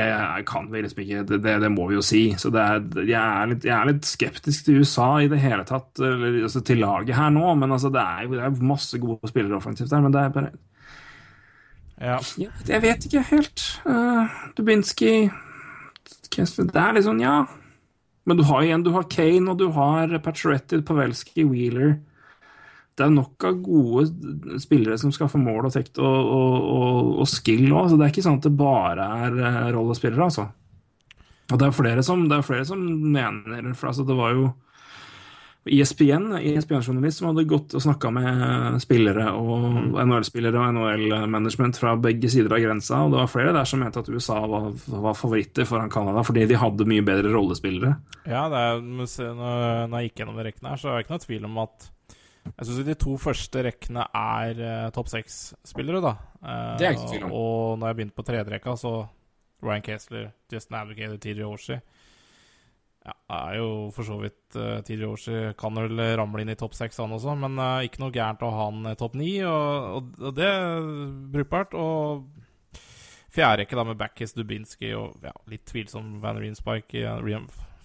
kan 0.50 0.66
vi 0.72 0.82
liksom 0.84 1.00
ikke 1.00 1.22
Det, 1.30 1.38
det, 1.44 1.54
det 1.64 1.70
må 1.72 1.86
vi 1.88 1.96
jo 1.96 2.04
si. 2.04 2.24
Så 2.38 2.50
det 2.52 2.64
er, 2.64 2.82
jeg, 3.06 3.22
er 3.22 3.54
litt, 3.54 3.68
jeg 3.70 3.76
er 3.78 3.92
litt 3.92 4.10
skeptisk 4.10 4.66
til 4.66 4.82
USA 4.82 5.12
i 5.24 5.30
det 5.32 5.40
hele 5.44 5.64
tatt, 5.68 5.94
eller, 6.02 6.42
altså 6.44 6.64
til 6.66 6.82
laget 6.84 7.16
her 7.16 7.30
nå. 7.32 7.54
Men 7.62 7.78
altså, 7.78 7.94
det 7.94 8.02
er 8.02 8.26
jo 8.26 8.36
det 8.36 8.44
er 8.50 8.68
masse 8.74 9.00
gode 9.00 9.32
spillere 9.32 9.62
offensivt 9.62 9.94
der, 9.94 10.04
men 10.04 10.18
det 10.18 10.26
er 10.26 10.36
bare 10.36 10.52
ja. 12.02 12.18
ja, 12.42 12.50
Jeg 12.68 12.82
vet 12.82 13.06
ikke 13.06 13.22
helt. 13.30 13.64
Uh, 13.86 14.26
Dubinsky 14.58 15.30
Kessler 16.32 16.70
Det 16.72 16.80
er 16.82 16.96
litt 16.96 17.08
sånn, 17.08 17.22
ja. 17.24 17.42
Men 18.28 18.38
du 18.38 18.46
har 18.48 18.64
igjen 18.64 18.86
du 18.86 18.92
har 18.96 19.10
Kane, 19.12 19.50
og 19.52 19.60
du 19.60 19.68
har 19.76 20.14
Pacioretty, 20.24 20.82
Pavelski, 20.86 21.46
Wheeler. 21.50 21.98
Det 22.98 23.06
er 23.08 23.14
nok 23.14 23.46
av 23.48 23.62
gode 23.64 24.60
spillere 24.62 24.98
som 25.00 25.14
skal 25.16 25.30
få 25.32 25.40
mål 25.42 25.70
og 25.70 25.74
tekt 25.74 25.98
og, 26.02 26.06
og, 26.06 26.58
og, 26.76 27.12
og 27.24 27.30
skill 27.32 27.70
òg. 27.72 27.90
Så 27.90 27.98
det 27.98 28.06
er 28.06 28.14
ikke 28.14 28.26
sånn 28.28 28.42
at 28.42 28.48
det 28.48 28.56
bare 28.60 29.08
er 29.26 29.40
eh, 29.40 29.70
rollespillere, 29.74 30.28
altså. 30.28 30.50
Og 31.52 31.60
det 31.60 31.68
er 31.68 31.76
flere 31.76 32.04
som, 32.06 32.28
det 32.30 32.38
er 32.38 32.46
flere 32.48 32.68
som 32.68 32.84
mener 33.12 33.74
For 33.76 33.90
altså, 33.90 34.06
det 34.08 34.16
var 34.16 34.36
jo 34.38 34.52
E 35.62 35.78
ESPN, 35.78 36.32
ESPN-journalist 36.40 37.20
som 37.20 37.28
hadde 37.30 37.44
gått 37.46 37.76
og 37.78 37.84
snakka 37.84 38.10
med 38.16 38.80
spillere 38.82 39.28
og 39.38 39.94
NHL-spillere 39.94 40.58
og 40.58 40.74
NHL-management 40.74 41.78
fra 41.78 41.94
begge 42.02 42.32
sider 42.34 42.56
av 42.58 42.64
grensa, 42.64 43.04
og 43.06 43.14
det 43.14 43.20
var 43.20 43.30
flere 43.30 43.54
der 43.54 43.70
som 43.70 43.84
mente 43.84 44.02
at 44.02 44.10
USA 44.10 44.40
var, 44.50 44.72
var 44.90 45.18
favoritter 45.20 45.70
foran 45.70 45.94
Canada 45.94 46.24
fordi 46.26 46.48
de 46.50 46.58
hadde 46.58 46.90
mye 46.90 47.06
bedre 47.06 47.30
rollespillere. 47.36 47.94
Ja, 48.26 48.48
det 48.50 48.64
er, 48.66 48.82
når 48.82 49.88
når 49.92 49.96
jeg 50.00 50.10
gikk 50.10 50.24
gjennom 50.24 50.42
rekkene 50.42 50.74
her, 50.74 50.82
så 50.82 50.90
er 50.90 50.98
det 50.98 51.06
ikke 51.06 51.18
noe 51.18 51.26
tvil 51.28 51.50
om 51.52 51.64
at 51.68 51.90
jeg 52.50 52.66
syns 52.68 52.86
de 52.88 52.98
to 52.98 53.16
første 53.22 53.62
rekkene 53.68 54.10
er 54.18 54.62
uh, 54.66 54.92
topp 54.96 55.12
seks-spillere, 55.14 56.02
da. 56.02 56.16
Uh, 56.42 56.78
Det 56.82 56.88
er 56.88 56.96
ikke 56.98 57.12
tvil 57.14 57.28
om. 57.28 57.36
Og 57.38 57.78
når 57.78 57.92
jeg 57.92 58.00
begynte 58.00 58.18
på 58.18 58.26
tredje 58.26 58.50
rekka, 58.50 58.74
så 58.82 58.96
Ryan 59.62 59.86
Kessler, 59.86 60.32
Justin 60.50 60.80
Advocated, 60.82 61.22
TJ 61.22 61.46
Oshie 61.46 61.84
Ja, 63.02 63.16
er 63.34 63.56
jo 63.58 63.70
for 63.96 64.06
så 64.06 64.20
vidt 64.22 64.58
uh, 64.60 64.84
tidligere 64.86 65.16
år 65.16 65.22
siden 65.24 65.56
kan 65.58 65.74
vel 65.80 66.04
ramle 66.20 66.44
inn 66.44 66.52
i 66.54 66.58
topp 66.60 66.76
seks, 66.78 67.00
han 67.02 67.16
også, 67.16 67.34
men 67.42 67.58
uh, 67.58 67.80
ikke 67.82 68.04
noe 68.04 68.14
gærent 68.14 68.44
å 68.46 68.52
ha 68.54 68.68
han 68.70 68.92
i 68.92 68.98
topp 69.00 69.16
ni, 69.18 69.32
og, 69.42 69.88
og, 69.98 70.12
og 70.22 70.36
det 70.38 70.46
er 70.46 70.86
brukbart. 71.34 71.74
Og 71.74 72.28
fjerderekke 73.32 73.80
da 73.80 73.86
med 73.88 73.98
Backis, 73.98 74.36
Dubinsky 74.38 74.92
og 74.98 75.24
ja, 75.24 75.34
litt 75.50 75.64
tvilsom 75.70 76.20
Van 76.22 76.40
Reemspike 76.42 77.00
i 77.00 77.38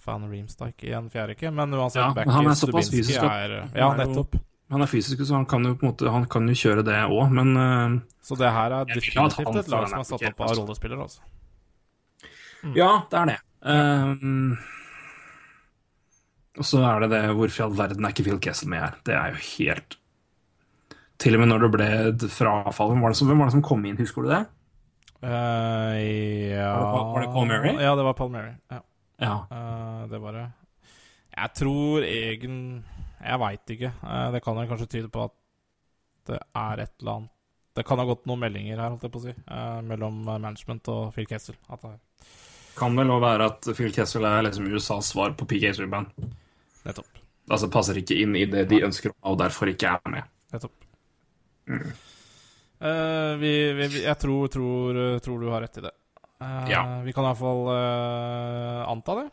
Van 0.07 0.27
Reemstike 0.29 0.89
i 0.89 0.93
en 0.95 1.09
fjerderekke, 1.11 1.51
men 1.55 1.73
uansett, 1.73 2.03
Ja, 2.03 2.11
Backis, 2.15 2.35
han 2.35 2.51
er 2.51 2.59
såpass 2.59 2.91
fysisk 2.91 3.23
er 3.23 3.55
Ja, 3.57 3.63
er 3.71 3.81
jo- 3.81 3.97
nettopp. 4.03 4.37
Han 4.69 4.83
er 4.83 4.89
fysisk, 4.91 5.21
så 5.23 5.35
han 5.35 5.45
kan 5.47 5.63
jo 5.63 5.75
på 5.79 5.87
måte 5.87 6.11
Han 6.11 6.25
kan 6.27 6.47
jo 6.47 6.53
kjøre 6.53 6.83
det 6.83 6.97
òg, 7.07 7.31
men 7.31 7.55
uh, 7.55 7.99
Så 8.21 8.35
det 8.35 8.51
her 8.51 8.73
er 8.81 8.85
definitivt 8.85 9.55
et 9.63 9.69
lag 9.71 9.87
som 9.87 9.99
er 9.99 10.03
satt 10.03 10.25
opp 10.27 10.41
av 10.41 10.49
altså. 10.49 10.61
rollespillere, 10.61 11.01
altså. 11.01 11.21
Ja, 12.75 12.89
det 13.09 13.19
er 13.21 13.25
det. 13.31 13.37
Um, 13.61 14.57
og 16.57 16.65
så 16.67 16.81
er 16.83 17.03
det 17.05 17.09
det 17.13 17.21
Hvorfor 17.37 17.61
i 17.61 17.65
all 17.67 17.77
verden 17.77 18.05
er 18.07 18.13
ikke 18.13 18.25
Phil 18.27 18.39
Kessel 18.43 18.69
med 18.71 18.81
her? 18.83 18.95
Det 19.05 19.13
er 19.15 19.33
jo 19.33 19.41
helt 19.57 19.97
Til 21.21 21.37
og 21.37 21.41
med 21.43 21.49
når 21.51 21.65
det 21.65 21.71
ble 21.75 22.29
frafall 22.33 22.91
Hvem 22.93 23.01
var 23.05 23.13
det 23.13 23.19
som, 23.19 23.31
var 23.31 23.49
det 23.49 23.55
som 23.57 23.65
kom 23.65 23.85
inn, 23.89 23.97
husker 24.01 24.25
du 24.25 24.31
det? 24.33 24.43
Uh, 25.17 25.97
ja 26.53 26.73
Var 26.77 27.21
det 27.23 27.31
Paul- 27.33 27.47
Murray? 27.49 27.73
Ja, 27.81 27.95
det 27.97 28.03
var 28.05 28.13
Paul 28.13 28.29
Mary. 28.31 28.51
Ja, 28.69 28.81
Ja. 29.19 29.35
Uh, 29.49 30.03
det 30.11 30.19
var 30.21 30.35
det. 30.37 30.43
Jeg 31.37 31.53
tror 31.57 32.03
egen 32.05 32.59
Jeg 33.23 33.39
veit 33.41 33.73
ikke. 33.73 33.91
Uh, 34.03 34.27
det 34.35 34.43
kan 34.45 34.55
vel 34.59 34.67
kanskje 34.69 34.87
tyde 34.93 35.09
på 35.09 35.23
at 35.25 35.33
det 36.27 36.37
er 36.37 36.83
et 36.83 36.93
eller 37.01 37.11
annet 37.15 37.33
Det 37.77 37.85
kan 37.87 37.97
ha 38.01 38.05
gått 38.05 38.25
noen 38.29 38.41
meldinger 38.43 38.77
her, 38.77 38.89
holdt 38.93 39.03
jeg 39.07 39.13
på 39.13 39.19
å 39.21 39.25
si, 39.25 39.33
mellom 39.85 40.15
management 40.25 40.87
og 40.89 41.13
Phil 41.15 41.27
Kessel. 41.29 41.55
At 41.69 41.81
det, 41.85 41.91
Kan 42.77 42.97
vel 42.97 43.09
òg 43.13 43.21
være 43.21 43.45
at 43.51 43.69
Phil 43.77 43.93
Kessel 43.93 44.25
er 44.25 44.41
liksom 44.45 44.65
USAs 44.69 45.11
svar 45.13 45.33
på 45.37 45.45
PK 45.49 45.71
Subban. 45.77 46.07
Nettopp. 46.87 47.23
Altså 47.47 47.69
passer 47.71 47.99
ikke 48.01 48.17
inn 48.19 48.35
i 48.35 48.45
det 48.49 48.65
de 48.71 48.81
ønsker, 48.87 49.13
og 49.27 49.37
derfor 49.39 49.71
ikke 49.71 49.93
er 49.93 50.11
med. 50.11 50.27
Nettopp. 50.51 50.87
Mm. 51.67 51.85
Uh, 52.77 53.33
vi, 53.41 53.51
vi, 53.77 53.87
jeg 54.03 54.17
tror, 54.21 54.49
tror, 54.51 54.99
tror 55.23 55.41
du 55.41 55.47
har 55.51 55.63
rett 55.65 55.79
i 55.79 55.85
det. 55.87 55.93
Uh, 56.41 56.65
Ja. 56.69 56.83
Vi 57.05 57.13
kan 57.15 57.25
iallfall 57.27 57.63
uh, 57.71 58.83
anta 58.91 59.15
det. 59.21 59.27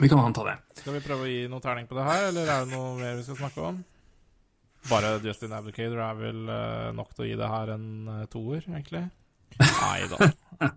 Vi 0.00 0.08
kan 0.12 0.20
anta 0.20 0.44
det. 0.44 0.56
Skal 0.80 0.96
vi 0.96 1.04
prøve 1.04 1.24
å 1.24 1.30
gi 1.30 1.44
noe 1.48 1.62
terning 1.64 1.86
på 1.88 1.96
det 1.96 2.08
her, 2.08 2.30
eller 2.30 2.48
er 2.52 2.64
det 2.64 2.72
noe 2.72 2.96
mer 2.98 3.14
vi 3.16 3.24
skal 3.24 3.38
snakke 3.44 3.68
om? 3.70 3.78
Bare 4.90 5.16
Justin 5.24 5.54
Abdicator 5.56 6.02
er 6.04 6.18
vel 6.18 6.42
uh, 6.50 6.90
nok 6.96 7.14
til 7.14 7.24
å 7.24 7.28
gi 7.30 7.38
det 7.40 7.52
her 7.52 7.72
en 7.76 7.86
toer, 8.32 8.64
egentlig? 8.66 9.06
Nei 9.60 10.00
da. 10.12 10.32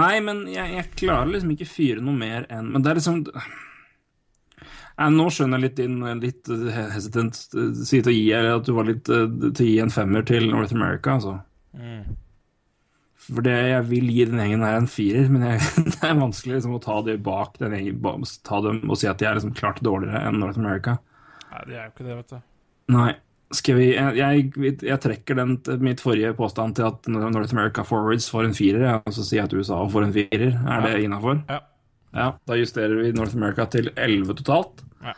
Nei, 0.00 0.14
men 0.24 0.44
jeg, 0.50 0.74
jeg 0.76 0.90
klarer 1.04 1.30
liksom 1.30 1.52
ikke 1.54 1.68
fyre 1.68 2.02
noe 2.04 2.16
mer 2.16 2.44
enn 2.52 2.66
Men 2.74 2.82
det 2.84 2.90
er 2.90 2.98
liksom 2.98 3.22
Nei, 5.00 5.10
Nå 5.16 5.28
skjønner 5.32 5.60
jeg 5.60 5.68
litt 5.68 5.78
din 5.78 6.00
litt 6.20 6.50
hesitant 6.74 7.38
eh, 7.56 7.70
si 7.88 8.02
til 8.02 8.12
å 8.12 8.16
gi 8.16 8.26
at 8.36 8.66
du 8.66 8.74
var 8.76 8.88
litt 8.90 9.08
eh, 9.08 9.28
til 9.48 9.64
å 9.64 9.68
gi 9.70 9.78
en 9.84 9.94
femmer 9.94 10.26
til 10.28 10.50
North 10.50 10.74
America, 10.76 11.16
altså. 11.16 11.38
Mm. 11.76 12.18
For 13.30 13.46
det 13.46 13.54
jeg 13.54 13.86
vil 13.90 14.10
gi 14.10 14.26
den 14.26 14.42
gjengen 14.42 14.66
her 14.66 14.76
en 14.80 14.90
firer, 14.90 15.30
men 15.32 15.46
jeg, 15.46 15.64
det 15.94 16.02
er 16.04 16.20
vanskelig 16.20 16.58
liksom 16.58 16.76
å 16.76 16.82
ta 16.84 16.98
det 17.06 17.16
bak 17.24 17.56
den 17.62 17.76
gjengen, 17.76 18.28
ta 18.46 18.60
dem 18.64 18.84
og 18.88 19.00
si 19.00 19.08
at 19.10 19.20
de 19.22 19.28
er 19.30 19.38
liksom 19.38 19.56
klart 19.56 19.82
dårligere 19.86 20.22
enn 20.28 20.40
North 20.42 20.60
America. 20.60 20.98
Nei, 21.50 21.64
det 21.68 21.76
er 21.76 21.82
jo 21.84 21.94
ikke 21.94 22.06
det, 22.06 22.20
vet 22.20 22.36
du. 22.36 22.46
Nei. 22.96 23.10
Skal 23.50 23.80
vi 23.80 23.88
Jeg, 23.88 24.14
jeg, 24.14 24.74
jeg 24.86 25.02
trekker 25.02 25.34
den 25.34 25.56
til 25.66 25.80
mitt 25.82 25.98
forrige 25.98 26.36
påstand 26.38 26.76
til 26.78 26.86
at 26.86 27.08
North 27.10 27.50
America 27.50 27.82
Forwards 27.82 28.28
får 28.30 28.46
en 28.46 28.54
firer, 28.54 28.84
og 29.00 29.16
så 29.16 29.24
sier 29.26 29.40
jeg 29.40 29.48
at 29.48 29.56
USA 29.58 29.80
får 29.90 30.06
en 30.06 30.14
firer. 30.14 30.52
Er 30.54 30.84
det 30.86 31.00
innafor? 31.02 31.40
Ja. 31.50 31.58
Ja, 32.10 32.32
da 32.48 32.58
justerer 32.58 32.96
vi 32.98 33.12
North 33.14 33.36
America 33.38 33.66
til 33.70 33.92
11 33.94 34.38
totalt. 34.42 34.84
Ja. 35.04 35.14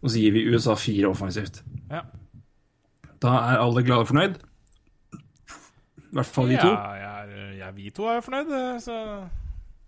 Og 0.00 0.12
så 0.12 0.20
gir 0.20 0.34
vi 0.36 0.46
USA 0.48 0.76
4 0.76 1.08
offensivt. 1.08 1.62
Ja. 1.90 2.04
Da 3.20 3.36
er 3.50 3.60
alle 3.60 3.84
glade 3.84 4.06
og 4.06 4.10
fornøyd. 4.12 4.40
I 6.00 6.18
hvert 6.18 6.26
fall 6.26 6.50
vi 6.50 6.58
to. 6.58 6.68
Ja, 6.72 6.92
jeg 6.98 7.10
jeg, 7.60 7.76
vi 7.76 7.92
to 7.94 8.08
er 8.08 8.18
jo 8.18 8.24
fornøyd, 8.26 8.50
eh, 8.56 8.80
så 8.82 8.96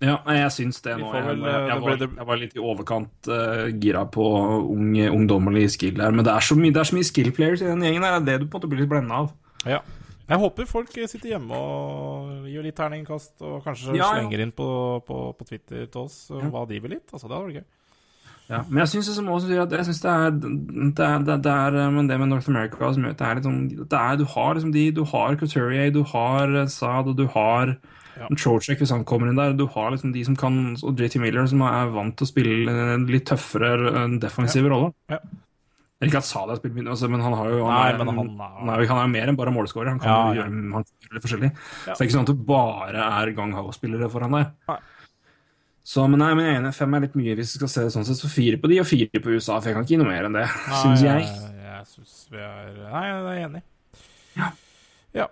Ja, 0.03 0.17
jeg 0.35 0.51
syns 0.51 0.81
det 0.83 0.97
nå. 0.99 1.13
Jeg, 1.15 1.25
jeg, 1.25 1.39
eh, 1.39 1.67
jeg, 1.71 1.83
var, 1.83 2.01
jeg 2.03 2.27
var 2.27 2.39
litt 2.41 2.57
i 2.57 2.63
overkant 2.63 3.29
uh, 3.31 3.69
gira 3.79 4.03
på 4.11 4.25
ung, 4.59 4.97
ungdommelig 4.99 5.69
skill 5.77 6.01
her. 6.03 6.11
Men 6.11 6.27
det 6.27 6.33
er 6.35 6.43
så 6.43 6.57
mye, 6.59 6.75
det 6.75 6.83
er 6.83 6.91
så 6.91 6.97
mye 6.99 7.07
skill 7.07 7.31
players 7.35 7.63
i 7.63 7.69
den 7.69 7.85
gjengen 7.87 8.07
her. 8.07 8.19
Det 8.19 8.35
er 8.35 8.41
det 8.41 8.49
du 8.49 8.51
på 8.51 8.59
en 8.59 8.61
måte 8.61 8.71
blir 8.73 8.83
litt 8.83 8.91
blenda 8.91 9.21
av. 9.23 9.31
Ja. 9.63 9.79
Jeg 10.33 10.41
håper 10.41 10.69
folk 10.69 10.95
sitter 10.97 11.35
hjemme 11.35 11.59
og 11.61 12.49
gir 12.49 12.65
litt 12.65 12.77
terningkast, 12.79 13.35
og 13.45 13.61
kanskje 13.67 13.99
Ja, 13.99 14.09
slenger 14.15 14.47
inn 14.47 14.55
på, 14.57 14.67
på, 15.05 15.21
på 15.37 15.49
Twitter 15.49 15.85
til 15.85 16.07
oss 16.07 16.25
eh, 16.33 16.49
hva 16.53 16.65
de 16.69 16.81
vil 16.81 16.95
litt. 16.97 17.09
Altså, 17.11 17.29
det 17.29 17.37
hadde 17.37 17.49
vært 17.51 17.61
gøy. 17.61 17.71
Ja, 18.53 18.61
men 18.69 18.83
jeg 18.83 18.91
syns 18.91 19.09
liksom 19.09 19.29
det 19.47 19.59
det 19.71 19.79
det, 20.99 21.37
det 21.47 21.53
er 21.53 21.77
eh, 21.79 21.91
men 21.95 22.09
det 22.09 22.19
med 22.21 22.33
North 22.33 22.49
America 22.49 22.91
som 22.93 23.05
gjør 23.05 23.17
det 23.19 23.29
er 23.29 23.43
sånn 23.45 23.61
det 23.77 23.99
er, 23.99 24.17
Du 24.21 24.25
har 24.33 24.57
liksom 24.57 24.73
de 24.75 24.87
Du 24.91 25.05
har 25.13 25.37
Couturier, 25.41 25.93
du 25.95 26.03
har 26.15 26.57
eh, 26.63 26.69
Saad, 26.69 27.13
og 27.13 27.17
du 27.21 27.27
har 27.37 27.77
Ja. 28.13 28.27
Trocheck 28.37 28.77
hvis 28.77 28.91
han 28.93 29.07
kommer 29.09 29.31
inn 29.31 29.39
der. 29.39 29.55
Du 29.57 29.65
har 29.73 29.91
liksom 29.91 30.13
de 30.13 30.25
som 30.25 30.37
kan 30.37 30.77
Og 30.85 31.01
JT 31.01 31.17
Miller, 31.21 31.47
som 31.49 31.63
er 31.65 31.89
vant 31.95 32.17
til 32.17 32.27
å 32.27 32.29
spille 32.29 32.75
en 32.95 33.07
litt 33.09 33.25
tøffere 33.31 34.05
defensive 34.21 34.69
ja. 34.69 34.75
rolle. 34.75 34.93
Ja. 35.09 35.21
Ikke 36.03 36.19
at 36.19 36.27
Salah 36.27 36.57
spilt 36.59 36.75
mye, 36.75 36.89
altså, 36.91 37.09
men 37.11 37.21
han 37.23 37.35
har 37.39 37.51
jo 37.53 37.61
Nei, 37.69 37.81
er, 37.93 37.99
men 37.99 38.09
han 38.09 38.17
han, 38.19 38.31
er- 38.69 38.75
er, 38.75 38.83
jo- 38.83 38.89
han 38.95 39.03
er 39.05 39.13
mer 39.13 39.29
enn 39.33 39.37
bare 39.39 39.53
målskårer. 39.55 39.89
Han 39.95 40.01
kan 40.03 40.09
Ja, 40.11 40.17
ja. 40.33 40.43
gjøre 40.43 40.51
han 40.51 40.73
kan 40.73 41.15
litt 41.15 41.23
forskjellig. 41.27 41.51
Så 41.85 41.93
det 41.93 42.01
er 42.01 42.07
ikke 42.09 42.17
sånn 42.17 42.27
at 42.27 42.33
det 42.33 42.47
bare 42.47 43.05
er 43.23 43.33
Gang 43.39 43.53
Ho-spillere 43.55 44.09
foran 44.11 44.33
deg. 44.39 44.51
Nei. 44.69 44.79
Så, 45.85 46.05
men 46.09 46.19
nei, 46.23 46.33
men 46.35 46.45
jeg 46.47 46.55
er 46.55 46.61
enig, 46.63 46.75
fem 46.75 46.95
er 46.95 47.01
litt 47.07 47.15
mye 47.19 47.35
hvis 47.39 47.55
vi 47.57 47.59
skal 47.59 47.69
se 47.73 47.85
det 47.89 47.93
sånn 47.95 48.05
sett. 48.07 48.19
Så 48.21 48.29
fire 48.31 48.57
på 48.63 48.69
de 48.71 48.79
og 48.83 48.87
fire 48.87 49.19
på 49.23 49.33
USA, 49.35 49.57
for 49.61 49.69
jeg 49.71 49.75
kan 49.75 49.83
ikke 49.87 49.95
gi 49.97 50.01
noe 50.03 50.11
mer 50.13 50.29
enn 50.29 50.37
det, 50.39 50.45
syns 50.83 51.03
jeg. 51.03 51.25
Jeg, 51.27 51.55
jeg 51.67 51.87
synes 51.91 52.13
vi 52.31 52.39
er 52.39 52.69
Nei, 52.93 53.07
jeg 53.09 53.23
er 53.23 53.47
enig. 53.49 53.63
Ja. 54.39 54.51
Ja. 55.23 55.27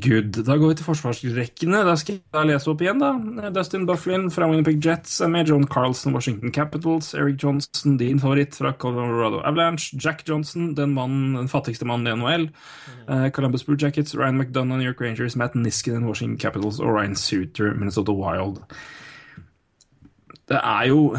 Good. 0.00 0.38
Da 0.46 0.54
går 0.56 0.70
vi 0.70 0.76
til 0.78 0.86
forsvarsrekkene. 0.86 1.82
Da 1.84 1.92
skal 2.00 2.16
jeg 2.16 2.48
lese 2.48 2.70
opp 2.72 2.80
igjen, 2.80 3.02
da. 3.02 3.50
Dustin 3.52 3.82
Bufflin 3.84 4.30
fra 4.32 4.46
Winnipeg 4.48 4.78
Jets 4.80 5.18
er 5.20 5.28
med. 5.28 5.50
John 5.50 5.66
Carlson, 5.68 6.14
Washington 6.16 6.52
Capitals. 6.52 7.10
Eric 7.14 7.42
Johnson, 7.42 7.98
din 8.00 8.20
favoritt 8.22 8.56
fra 8.56 8.72
Colorado 8.72 9.42
Avalanche. 9.44 9.98
Jack 10.00 10.24
Johnson, 10.28 10.72
den, 10.78 10.94
mannen, 10.96 11.34
den 11.36 11.52
fattigste 11.52 11.84
mannen 11.84 12.08
i 12.08 12.16
NHL. 12.16 12.48
Uh, 13.04 13.28
Columbus 13.36 13.64
Blue 13.64 13.76
Jackets. 13.76 14.16
Ryan 14.16 14.38
McDonough, 14.38 14.78
New 14.78 14.88
York 14.88 15.00
Rangers. 15.00 15.36
Matt 15.36 15.54
Niskanen, 15.54 16.08
Washington 16.08 16.40
Capitals. 16.40 16.80
Og 16.80 16.96
Ryan 16.96 17.16
Suter, 17.16 17.74
Minnesota 17.74 18.16
Wild. 18.16 18.62
Det 20.48 20.60
er 20.64 20.88
jo 20.88 21.14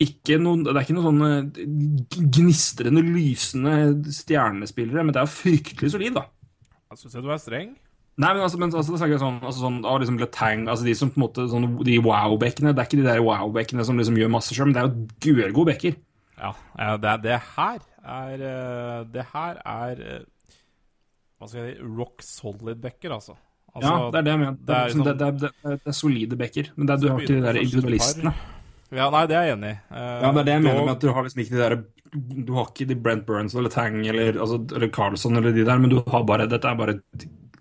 ikke 0.00 0.38
noen, 0.40 0.64
det 0.64 0.72
er 0.72 0.86
ikke 0.86 0.96
noen 0.96 1.10
sånne 1.10 2.28
gnistrende, 2.32 3.04
lysende 3.04 3.74
stjernespillere, 4.12 5.04
men 5.04 5.14
det 5.14 5.20
er 5.20 5.30
fryktelig 5.30 5.92
solid, 5.92 6.16
da. 6.16 6.30
Jeg 6.92 7.00
syns 7.00 7.24
du 7.24 7.30
er 7.32 7.40
streng. 7.40 7.68
Nei, 8.20 8.30
men 8.34 8.42
altså, 8.44 8.58
men, 8.60 8.72
altså 8.76 8.92
det 8.92 8.98
snakker 9.00 9.14
jeg 9.14 9.22
sånn, 9.22 9.38
altså 9.40 9.62
sånn 9.64 9.78
av 9.88 10.02
liksom 10.02 10.18
Letang, 10.20 10.66
altså 10.68 10.84
de 10.84 10.92
som 10.98 11.08
på 11.14 11.16
en 11.16 11.22
måte, 11.22 11.46
sånn, 11.48 11.64
de 11.88 11.94
wow-bekkene, 12.04 12.74
det 12.76 12.82
er 12.82 12.90
ikke 12.90 12.98
de 13.00 13.06
der 13.06 13.22
wow-bekkene 13.24 13.86
som 13.88 13.96
liksom 13.96 14.18
gjør 14.20 14.34
masse 14.34 14.52
sjøl, 14.52 14.68
men 14.68 14.76
det 14.76 14.82
er 14.82 14.90
jo 14.90 15.38
gørgode 15.38 15.70
bekker. 15.70 15.96
Ja, 16.36 16.50
det, 16.76 16.90
det, 17.00 17.14
det 17.24 17.38
her 17.54 17.80
er 18.02 18.44
eh, 18.48 19.00
Det 19.14 19.24
her 19.30 19.58
er 19.68 20.00
eh, 20.02 20.22
Hva 21.38 21.46
skal 21.46 21.60
jeg 21.60 21.76
si 21.76 21.90
Rock 22.00 22.24
solid-bekker, 22.26 23.14
altså. 23.14 23.36
altså. 23.72 23.86
ja, 23.86 24.08
det 24.10 24.20
er 24.20 24.26
det 24.26 24.34
jeg 24.34 24.40
mener. 24.42 24.56
Det 24.58 24.74
er 24.74 24.80
er, 24.80 24.90
liksom, 24.90 25.04
det, 25.06 25.14
det, 25.20 25.52
det, 25.62 25.78
er 25.94 25.98
solide 26.02 26.40
bekker, 26.44 26.70
men 26.76 26.88
det 26.88 26.94
er, 26.96 27.02
du 27.02 27.08
har 27.08 27.24
ikke 27.24 27.32
de 27.32 27.46
der 27.46 27.60
individualistene. 27.62 28.34
Ja, 28.92 29.08
nei, 29.08 29.24
det 29.30 29.38
er 29.38 29.48
jeg 29.48 29.56
enig 29.56 29.72
i. 29.72 29.76
Uh, 29.88 29.96
Ja, 29.96 30.28
det 30.28 30.42
er 30.42 30.48
det 30.50 30.56
jeg 30.58 30.64
mener 30.66 30.84
med 30.84 30.94
at 30.98 31.04
du 31.06 31.12
har 31.16 31.24
liksom 31.24 31.44
ikke 31.46 31.56
de 31.56 31.62
der 31.62 31.78
Du 32.12 32.52
har 32.58 32.66
ikke 32.68 32.84
de 32.90 32.96
Brent 33.00 33.24
Burns 33.26 33.54
eller 33.56 33.72
Tang 33.72 33.94
eller, 34.06 34.36
altså, 34.36 34.58
eller 34.76 34.90
Carlson 34.92 35.36
eller 35.40 35.54
de 35.56 35.64
der, 35.64 35.78
men 35.80 35.90
du 35.90 36.02
har 36.12 36.24
bare 36.28 36.44
Dette 36.50 36.68
er 36.68 36.76
bare 36.76 36.98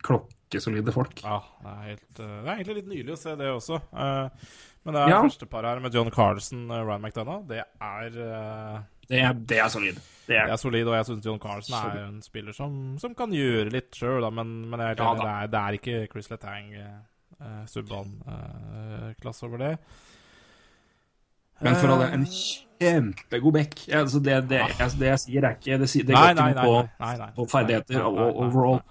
klokkesolide 0.04 0.92
folk. 0.92 1.22
Ja, 1.24 1.38
det 1.62 1.72
er, 1.72 1.82
helt, 1.86 2.10
eh, 2.20 2.34
det 2.42 2.50
er 2.50 2.56
egentlig 2.58 2.76
litt 2.82 2.90
nylig 2.92 3.14
å 3.16 3.20
se 3.22 3.36
det 3.40 3.48
også. 3.54 3.80
Eh, 3.94 4.50
men 4.84 4.96
det 4.98 5.02
er 5.06 5.14
Ja. 5.14 5.22
første 5.24 5.48
par 5.48 5.64
her 5.64 5.80
med 5.80 5.94
John 5.94 6.10
Carlson 6.12 6.66
og 6.72 6.88
Ryan 6.88 7.02
McDonough. 7.06 7.48
Det 7.48 7.62
er, 7.64 8.08
eh, 8.08 8.82
Det 9.08 9.20
er, 9.22 9.34
det 9.34 9.58
er 9.60 9.70
solid. 9.70 9.96
Det 9.96 10.36
det 10.36 10.38
er, 10.40 10.52
er 10.52 10.58
solid, 10.58 10.88
og 10.88 10.96
jeg 10.96 11.06
syns 11.06 11.26
John 11.26 11.40
Carlson 11.40 11.76
er 11.76 11.98
en 12.08 12.22
spiller 12.22 12.54
som, 12.56 12.98
som 13.00 13.16
kan 13.16 13.32
gjøre 13.32 13.72
litt 13.72 13.92
sjøl, 13.96 14.28
men, 14.34 14.70
men 14.70 14.80
jeg 14.80 14.98
er 14.98 15.04
Ja, 15.04 15.14
det, 15.16 15.32
er, 15.32 15.48
det 15.48 15.60
er 15.62 15.78
ikke 15.80 16.12
Chris 16.12 16.30
Letang 16.32 16.74
uh, 16.76 17.66
Subban-klasse 17.68 19.44
over 19.48 19.58
det. 19.58 19.74
Men 21.62 21.78
for 21.78 21.94
all 21.94 22.04
del, 22.04 22.12
Eh, 22.82 22.96
en 22.96 23.12
kjempegod 23.12 23.54
back. 23.54 23.76
Altså 23.94 24.20
det, 24.20 24.40
det, 24.50 24.64
jeg, 24.64 24.96
det 25.00 25.12
jeg 25.12 25.22
sier, 25.26 25.46
er 25.46 25.60
ikke 25.60 25.78
Det, 25.82 25.92
det 26.08 26.16
går 26.16 26.34
ikke 26.34 26.48
noe 26.58 26.82
på, 26.98 27.30
på 27.38 27.48
ferdigheter 27.52 28.04
overall. 28.08 28.82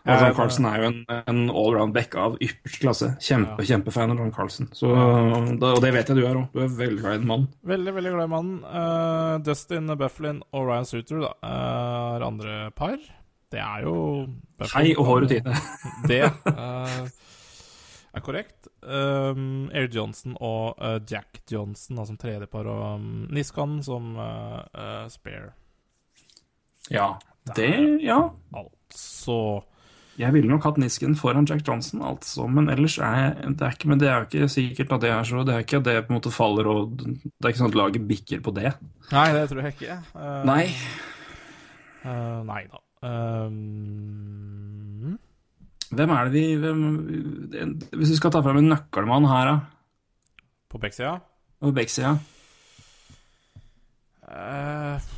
Og 0.00 0.16
John 0.16 0.32
Carlsen 0.32 0.64
er 0.64 0.78
jo 0.80 0.86
en, 0.88 1.00
en 1.28 1.40
allround 1.52 1.92
back 1.92 2.14
av 2.16 2.38
ypperste 2.40 2.80
klasse. 2.80 3.08
Kjempe, 3.20 3.66
kjempefan 3.68 4.14
av 4.14 4.22
John 4.22 4.32
Carlsen. 4.32 4.70
Så, 4.72 4.88
og 4.88 5.82
det 5.84 5.90
vet 5.92 6.08
jeg 6.08 6.16
du 6.16 6.22
er 6.24 6.38
òg. 6.40 6.46
Du 6.54 6.62
er 6.64 6.72
veldig 6.78 7.02
glad 7.02 7.18
i 7.18 7.20
den 7.20 7.28
mannen. 7.28 7.50
Veldig, 7.68 7.94
veldig 7.98 8.14
glad 8.14 8.30
i 8.30 8.32
mannen. 8.32 8.56
Uh, 8.64 9.36
Dustin 9.44 9.92
Bufflin 10.00 10.40
og 10.56 10.70
Ryan 10.70 10.88
Suter 10.88 11.20
da, 11.26 11.34
eh, 11.44 12.16
er 12.16 12.26
andre 12.30 12.56
par. 12.80 12.96
Det 13.52 13.60
er 13.60 13.84
jo 13.84 13.94
Bufflin 14.56 14.72
Hei 14.78 14.96
og 14.96 15.10
hår 15.10 15.28
og 15.28 15.34
tine. 15.34 15.60
Det 16.10 16.22
uh, 16.24 17.04
er 18.16 18.24
korrekt. 18.24 18.59
Um, 18.82 19.68
Air 19.76 19.88
Johnson 19.92 20.36
og 20.40 20.78
uh, 20.80 20.96
Jack 21.04 21.42
Johnson 21.52 21.98
da, 22.00 22.06
som 22.08 22.16
tredjepar, 22.20 22.68
og 22.70 22.94
um, 22.96 23.26
Niskan 23.30 23.82
som 23.84 24.14
uh, 24.16 24.62
uh, 24.72 25.04
spare. 25.12 25.52
Ja. 26.90 27.12
Det 27.56 28.00
Ja. 28.04 28.18
Altså 28.54 29.64
Jeg 30.18 30.32
ville 30.34 30.48
nok 30.50 30.64
hatt 30.64 30.78
Nisken 30.80 31.16
foran 31.16 31.46
Jack 31.48 31.62
Johnson, 31.68 32.02
altså, 32.04 32.46
men 32.46 32.68
ellers 32.68 32.98
er 32.98 33.14
jeg 33.16 33.54
det 33.58 33.66
er 33.66 33.76
ikke, 33.76 33.88
Men 33.88 34.00
det 34.00 34.08
er 34.08 34.16
jo 34.18 34.26
ikke 34.28 34.48
sikkert 34.48 34.92
at 34.92 35.00
det 35.00 35.10
er 35.10 35.22
så 35.24 35.44
Det 35.44 35.54
er 35.54 35.64
ikke 35.64 35.76
at 35.80 35.84
det 35.84 36.06
på 36.06 36.12
en 36.12 36.18
måte 36.18 36.32
faller 36.34 36.66
og 36.68 36.96
Det 36.98 37.44
er 37.44 37.48
ikke 37.48 37.62
sånn 37.62 37.72
at 37.72 37.80
laget 37.80 38.08
bikker 38.08 38.40
på 38.44 38.54
det. 38.56 38.74
Nei, 39.12 39.28
det 39.32 39.48
tror 39.50 39.62
jeg 39.64 39.74
ikke. 39.76 39.96
Uh, 40.14 40.44
Nei. 40.48 40.64
Uh, 42.04 42.40
nei 42.48 42.62
da. 42.70 42.80
Um, 43.02 44.39
Hvem 45.90 46.12
er 46.14 46.28
det 46.30 46.32
vi 46.34 46.56
hvem, 46.62 46.82
Hvis 47.98 48.12
vi 48.12 48.18
skal 48.20 48.30
ta 48.34 48.42
fram 48.44 48.60
en 48.60 48.70
nøkkelmann 48.70 49.26
her, 49.30 49.50
da? 49.50 49.58
på 50.70 50.78
backsida 50.78 51.16
På 51.60 51.72
backsida? 51.74 52.12
Eh, 54.30 55.08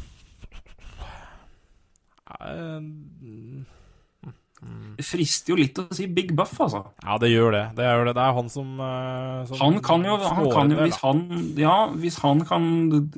Det 4.96 5.04
frister 5.04 5.52
jo 5.52 5.58
litt 5.58 5.78
å 5.82 5.84
si 5.94 6.06
Big 6.06 6.30
Buff, 6.38 6.54
altså. 6.62 6.84
Ja, 7.02 7.16
det 7.20 7.32
gjør 7.32 7.54
det. 7.56 7.62
Det 7.76 7.84
er, 7.84 8.04
det. 8.06 8.14
det 8.16 8.22
er 8.22 8.36
han 8.36 8.48
som, 8.52 8.68
eh, 8.78 9.42
som 9.48 9.60
Han 9.60 9.78
kan 9.84 10.04
jo, 10.06 10.16
han 10.22 10.50
kan 10.54 10.70
jo 10.70 10.78
hvis, 10.84 10.98
han, 11.02 11.22
ja, 11.58 11.76
hvis 11.98 12.18
han 12.22 12.44
kan 12.46 12.66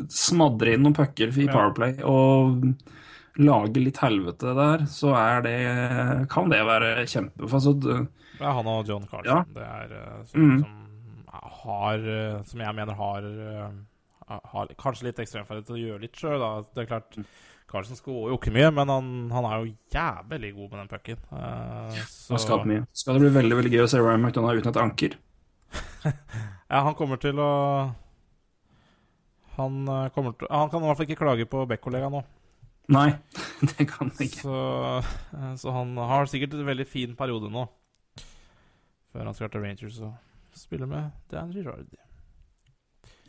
smadre 0.09 0.75
inn 0.75 0.87
noen 0.87 0.97
pucker 0.97 1.29
i. 1.29 1.47
Powerplay 1.51 1.99
og 2.01 2.65
lage 3.39 3.81
litt 3.83 3.99
helvete 3.99 4.53
der, 4.55 4.85
så 4.87 5.15
er 5.19 5.41
det 5.43 5.55
Kan 6.31 6.51
det 6.53 6.61
være 6.67 7.05
kjempe... 7.11 7.49
Altså, 7.49 7.73
det- 7.81 8.07
Det 8.39 8.43
er 8.47 8.53
han 8.53 8.67
og 8.67 8.87
John 8.87 9.07
Carlson. 9.11 9.31
Ja. 9.31 9.45
Det 9.55 9.63
er 9.63 9.97
eh, 9.99 10.25
som, 10.31 10.41
Mm. 10.41 10.61
som 10.63 11.51
har 11.65 11.95
eh, 11.99 12.43
Som 12.47 12.61
jeg 12.61 12.75
mener 12.75 12.95
har 12.95 13.25
eh, 13.25 13.73
Har 14.55 14.71
kanskje 14.79 15.05
litt 15.11 15.19
ekstremferdighet 15.19 15.67
til 15.67 15.75
å 15.77 15.83
gjøre 15.83 16.01
litt 16.07 16.17
sjøl. 16.17 16.45
Det 16.75 16.85
er 16.85 16.87
klart 16.93 17.19
Carlsen 17.75 17.97
skårer 17.99 18.31
jo 18.31 18.39
ikke 18.39 18.53
mye, 18.55 18.71
men 18.71 18.89
han, 18.93 19.07
han 19.35 19.45
er 19.49 19.65
jo 19.65 19.73
jævlig 19.91 20.53
god 20.55 20.71
med 20.71 20.79
den 20.79 20.91
pucken. 20.93 21.17
Uh, 21.33 21.97
så 22.07 22.39
skal 22.39 22.63
mye. 22.69 22.85
Skal 22.95 23.17
det 23.17 23.23
bli 23.25 23.33
veldig 23.35 23.57
veldig 23.59 23.73
gøy 23.73 23.83
å 23.83 23.89
se 23.91 23.99
Ryan 23.99 24.23
McDonagh 24.23 24.61
uten 24.63 24.71
et 24.71 24.79
anker? 24.85 25.17
Ja, 26.71 26.83
han 26.87 26.95
kommer 26.95 27.19
til 27.21 27.39
å 27.43 27.49
Han 29.57 29.85
kommer 30.15 30.33
til 30.39 30.49
Han 30.51 30.71
kan 30.71 30.83
i 30.83 30.87
hvert 30.89 30.99
fall 31.01 31.07
ikke 31.09 31.21
klage 31.21 31.47
på 31.51 31.65
Beck-kollegaen 31.71 32.15
nå. 32.15 32.23
Nei, 32.93 33.15
det 33.71 33.87
kan 33.89 34.11
han 34.11 34.27
ikke. 34.27 34.43
Så, 34.45 34.61
eh, 35.33 35.55
så 35.61 35.73
han 35.73 35.97
har 35.97 36.29
sikkert 36.29 36.57
en 36.59 36.69
veldig 36.69 36.87
fin 36.89 37.17
periode 37.17 37.51
nå. 37.53 37.65
Før 39.15 39.29
han 39.31 39.37
skal 39.37 39.53
til 39.53 39.63
Rangers 39.65 40.01
og 40.05 40.59
spille 40.59 40.87
med 40.91 41.11
Dan 41.31 41.53
Girard. 41.55 41.89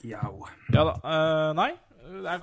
Jau. 0.06 0.45
Ja 0.73 0.84
da. 0.86 0.95
Uh, 1.02 1.52
nei, 1.57 1.72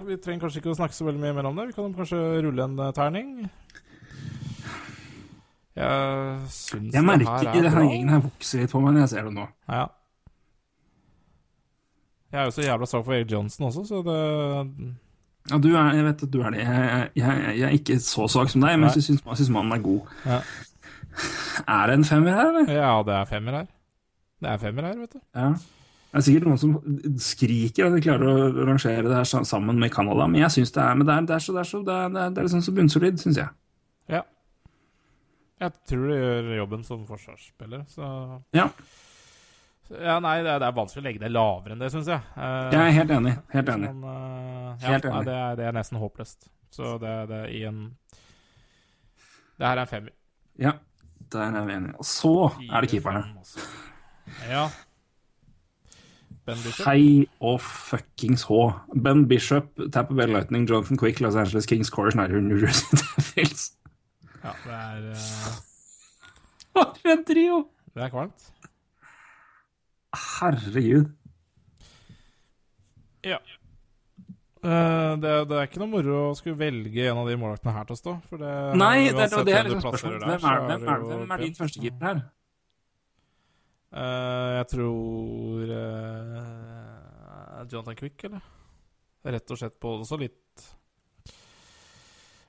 vi 0.07 0.17
trenger 0.19 0.47
kanskje 0.47 0.63
ikke 0.63 0.73
å 0.73 0.79
snakke 0.79 0.97
så 0.97 1.07
veldig 1.07 1.23
mye 1.23 1.35
mer 1.37 1.49
om 1.51 1.59
det. 1.59 1.69
Vi 1.71 1.77
kan 1.77 1.93
kanskje 1.95 2.19
rulle 2.43 2.65
en 2.67 2.79
eh, 2.83 2.95
terning. 2.97 3.29
Jeg 5.73 6.49
syns 6.53 6.95
Jeg 6.97 7.07
merker 7.07 7.47
det 7.47 7.71
her 7.71 7.71
er 7.71 7.77
bra. 7.77 7.85
gjengen 7.87 8.11
her 8.13 8.25
vokser 8.25 8.65
litt 8.65 8.73
på 8.75 8.81
meg 8.83 8.97
når 8.97 9.05
jeg 9.05 9.13
ser 9.15 9.29
det 9.29 9.35
nå. 9.37 9.47
Ja. 9.71 9.85
Jeg 12.33 12.41
er 12.41 12.49
jo 12.49 12.57
så 12.57 12.67
jævla 12.67 12.89
svak 12.89 13.07
for 13.07 13.17
Erik 13.17 13.33
Johnson 13.33 13.69
også, 13.69 13.85
så 13.89 14.03
det 14.07 14.19
Ja, 15.51 15.59
du 15.59 15.73
er, 15.75 15.95
jeg 15.97 16.05
vet 16.07 16.23
at 16.23 16.33
du 16.33 16.41
er 16.41 16.55
det. 16.55 16.63
Jeg, 16.63 17.11
jeg, 17.19 17.45
jeg 17.59 17.67
er 17.67 17.77
ikke 17.77 17.99
så 18.03 18.29
svak 18.31 18.51
som 18.53 18.63
deg, 18.63 18.77
men 18.79 18.89
jeg 18.89 19.03
syns, 19.09 19.23
syns 19.27 19.51
mannen 19.53 19.75
er 19.75 19.83
god. 19.83 20.13
Ja. 20.29 20.41
Er 21.67 21.91
det 21.91 21.97
en 21.99 22.07
femmer 22.09 22.37
her, 22.37 22.51
eller? 22.53 22.71
Ja, 22.73 22.93
det 23.07 23.15
er 23.19 23.31
femmer 23.31 23.59
her. 23.59 23.71
Det 24.43 24.51
er 24.53 24.61
femmer 24.63 24.87
her, 24.89 25.01
vet 25.03 25.17
du. 25.17 25.21
Ja. 25.35 25.49
Det 26.13 26.21
er 26.21 26.25
sikkert 26.27 26.47
noen 26.47 26.61
som 26.61 26.73
skriker 27.25 27.89
at 27.89 27.95
de 27.97 28.03
klarer 28.05 28.29
å 28.29 28.65
rangere 28.69 29.07
det 29.07 29.17
her 29.17 29.45
sammen 29.49 29.79
med 29.81 29.93
Canada, 29.95 30.27
men 30.29 30.43
jeg 30.43 30.53
syns 30.59 30.75
det 30.75 30.83
er 30.85 30.99
Men 30.99 31.09
det 31.09 31.15
er, 31.15 31.29
det 31.31 31.37
er 31.39 31.45
så, 31.45 31.55
det 31.57 31.63
er 31.63 31.69
så, 31.71 31.81
det 31.87 31.95
er, 31.97 32.11
det 32.13 32.21
er, 32.23 32.35
det 32.35 32.43
er 32.43 32.49
liksom 32.49 32.65
så 32.67 32.75
bunnsolid, 32.77 33.21
syns 33.23 33.41
jeg. 33.41 33.49
Ja. 34.13 34.21
Jeg 35.63 35.73
tror 35.89 36.05
det 36.11 36.19
gjør 36.19 36.51
jobben 36.59 36.85
som 36.85 37.07
forsvarsspiller, 37.09 37.87
så 37.89 38.11
Ja, 38.57 38.69
Ja, 39.91 40.17
nei, 40.25 40.39
det 40.45 40.49
er, 40.55 40.61
det 40.63 40.69
er 40.69 40.77
vanskelig 40.77 41.03
å 41.03 41.05
legge 41.05 41.21
det 41.21 41.31
lavere 41.33 41.75
enn 41.75 41.83
det, 41.83 41.91
syns 41.93 42.09
jeg. 42.09 42.23
Uh, 42.37 42.71
jeg 42.73 42.81
er 42.81 42.95
helt 42.97 43.11
enig. 43.19 43.33
Helt 43.53 43.73
enig. 43.75 43.91
Men, 43.93 44.05
uh, 44.07 44.71
ja, 44.81 44.93
Helt 44.95 45.05
nei, 45.05 45.13
enig. 45.17 45.27
det, 45.29 45.35
er, 45.37 45.59
det 45.59 45.67
er 45.69 45.77
nesten 45.77 46.01
håpløst. 46.01 46.49
Så 46.73 46.95
det, 47.03 47.17
det 47.29 47.41
er 47.43 47.51
i 47.53 47.61
en 47.69 47.83
Det 49.59 49.67
her 49.67 49.77
er 49.77 49.83
en 49.83 49.91
femmer. 49.91 50.15
Ja, 50.61 50.73
der 51.33 51.59
er 51.59 51.67
vi 51.69 51.75
enige. 51.77 51.99
Og 52.01 52.09
så 52.09 52.33
er 52.71 52.81
det 52.87 52.91
keeperne. 52.95 53.25
Altså. 53.43 53.67
Ja. 54.49 54.65
Ben 56.47 56.57
Bishop. 56.65 56.87
Hei 56.89 57.29
og 57.41 57.61
fuckings 57.63 58.47
H. 58.49 58.57
Ben 59.05 59.27
Bishop, 59.29 59.69
Tapper 59.93 60.17
Bell 60.19 60.33
Lightning, 60.35 60.65
Jonathan 60.69 60.99
Quick, 60.99 61.21
Los 61.21 61.37
Angeles 61.37 61.67
Kings, 61.71 61.89
Corey 61.93 62.11
Snyder, 62.11 62.41
New 62.41 62.59
Jersey 62.59 62.97
Devils. 62.99 63.69
Ja, 64.43 64.57
det 64.65 64.73
er, 64.73 65.05
uh... 65.13 65.61
For 66.73 67.13
en 67.13 67.25
trio! 67.29 67.61
det 67.95 68.03
er 68.03 68.11
kvalmt. 68.11 68.52
Herregud. 70.13 71.11
Ja. 73.25 73.39
Uh, 74.63 75.19
det, 75.19 75.31
det 75.51 75.57
er 75.59 75.67
ikke 75.67 75.81
noe 75.83 75.91
moro 75.91 76.19
å 76.29 76.35
skulle 76.39 76.59
velge 76.61 77.09
en 77.11 77.19
av 77.19 77.27
de 77.27 77.35
målvaktene 77.39 77.75
her 77.75 77.89
til 77.89 77.97
å 77.97 77.99
stå. 77.99 78.13
For 78.31 78.43
det, 78.43 78.53
Nei, 78.79 79.09
det, 79.09 79.27
det, 79.33 79.41
det 79.49 79.57
er 79.59 79.67
liksom 79.67 79.83
spørsmålet. 79.89 80.27
Hvem 80.29 80.43
så 80.45 80.53
er, 80.53 80.61
hvem 80.69 80.87
er, 80.87 81.05
hvem 81.09 81.35
er 81.35 81.43
din 81.43 81.51
pent. 81.51 81.61
første 81.65 81.83
keeper 81.83 82.09
her? 82.09 82.23
Uh, 83.93 84.51
jeg 84.61 84.69
tror 84.73 85.73
uh, 85.77 87.65
Jonathan 87.73 87.99
Quick, 87.99 88.29
eller? 88.29 88.45
Rett 89.23 89.55
og 89.55 89.59
slett 89.59 89.77
på 89.79 89.97
også 90.01 90.17
litt 90.19 90.63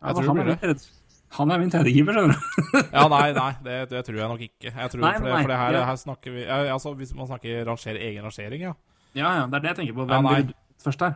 Ja, 0.02 0.10
Jeg 0.10 0.16
tror 0.18 0.30
det 0.30 0.38
blir 0.38 0.50
litt 0.54 0.64
redd. 0.70 0.86
Han 1.34 1.52
er 1.52 1.60
min 1.62 1.72
tredjekeeper, 1.74 2.14
skjønner 2.14 2.34
du. 2.38 2.80
Ja, 2.94 3.04
nei, 3.10 3.22
nei, 3.34 3.52
det, 3.66 3.78
det 3.90 4.02
tror 4.06 4.18
jeg 4.20 4.30
nok 4.30 4.42
ikke. 4.46 4.70
Jeg 4.72 4.90
tror, 4.94 5.02
Nei, 5.02 5.14
for, 5.18 5.26
det, 5.30 5.38
for 5.42 5.52
det 5.54 5.58
her, 5.58 5.78
ja. 5.80 5.86
her 5.90 5.96
snakker 5.98 6.36
vi 6.36 6.44
Altså, 6.46 6.92
Hvis 7.00 7.14
man 7.18 7.30
snakker 7.32 7.64
ranger, 7.70 7.98
egen 8.10 8.24
rangering, 8.28 8.62
ja. 8.68 8.74
Ja, 9.18 9.32
ja, 9.40 9.46
det 9.50 9.58
er 9.60 9.64
det 9.66 9.72
jeg 9.72 9.80
tenker 9.82 9.96
på. 9.98 10.06
Ja, 10.06 10.20
Hvem 10.20 10.28
nei. 10.30 10.36
blir 10.44 10.54
først 10.84 11.02
her? 11.08 11.16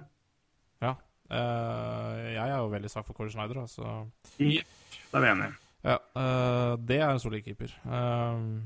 ja. 0.86 0.94
Uh, 1.28 2.14
jeg 2.32 2.40
er 2.40 2.54
jo 2.56 2.68
veldig 2.72 2.90
svak 2.90 3.04
for 3.06 3.14
Corey 3.18 3.30
Schneider, 3.34 3.66
så 3.68 3.84
Da 4.40 5.20
er 5.20 5.24
vi 5.26 5.30
enige. 5.34 5.50
ja, 5.84 5.98
uh, 6.16 6.78
Det 6.88 7.00
er 7.02 7.10
en 7.12 7.20
solid 7.20 7.44
keeper. 7.44 7.74
Uh, 7.84 8.62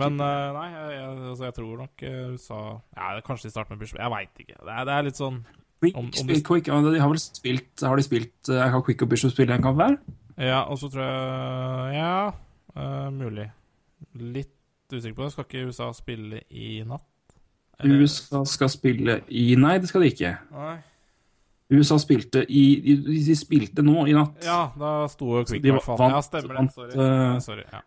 men 0.00 0.16
eh, 0.18 0.48
nei, 0.56 0.64
jeg, 0.72 0.86
jeg, 0.96 1.10
altså, 1.30 1.44
jeg 1.46 1.54
tror 1.54 1.76
nok 1.84 2.02
USA 2.34 2.56
ja, 2.96 3.20
Kanskje 3.22 3.46
de 3.46 3.52
starter 3.54 3.70
med 3.76 3.84
Bishop. 3.84 4.00
Jeg 4.02 4.10
veit 4.10 4.40
ikke. 4.42 4.56
Det 4.58 4.72
er, 4.74 4.84
det 4.88 4.94
er 4.96 5.06
litt 5.06 5.20
sånn 5.20 5.36
om- 5.94 5.94
om 6.02 6.10
de- 6.26 6.40
Quick, 6.44 6.66
ja, 6.68 6.80
de 6.82 6.98
har 7.00 7.08
vel 7.12 7.20
spilt 7.22 7.84
Har 7.86 7.96
de 7.96 8.02
spilt 8.04 8.50
uh, 8.50 8.64
Har 8.74 8.82
Quick 8.84 9.04
og 9.06 9.12
Bishop 9.14 9.30
spilt 9.32 9.54
en 9.54 9.62
kamp 9.62 9.78
hver? 9.78 9.94
Ja, 10.40 10.62
og 10.72 10.78
så 10.80 10.88
tror 10.90 11.04
jeg 11.04 11.96
Ja, 11.98 12.32
uh, 12.76 13.10
mulig. 13.12 13.50
Litt 14.16 14.54
usikker 14.92 15.14
på 15.18 15.26
det. 15.26 15.32
Skal 15.34 15.44
ikke 15.48 15.66
USA 15.68 15.90
spille 15.94 16.40
i 16.50 16.82
natt? 16.88 17.04
Eller- 17.80 18.02
USA 18.04 18.42
skal 18.44 18.68
spille 18.72 19.20
i 19.28 19.54
Nei, 19.56 19.78
det 19.78 19.88
skal 19.88 20.02
de 20.04 20.10
ikke. 20.12 20.32
Nei. 20.52 20.78
USA 21.70 21.96
spilte 22.02 22.42
i 22.50 22.62
De, 22.82 22.96
de 23.06 23.34
spilte 23.38 23.82
nå 23.86 24.06
i 24.08 24.12
natt. 24.16 24.40
Ja, 24.44 24.72
da 24.76 25.06
sto 25.12 25.36
jo 25.38 25.44
Quick 25.46 25.62
de 25.62 25.68
i 25.68 25.72
hvert 25.76 25.84
fall. 25.86 25.98
vant- 26.00 26.16
Ja, 26.16 26.20
stemmer 26.26 26.48
det. 26.48 26.56
vant, 26.58 26.74
Sorry. 26.74 26.92
eh, 26.98 27.34
Eh, 27.34 27.38
Sorry. 27.40 27.64
Ja. 27.72 27.80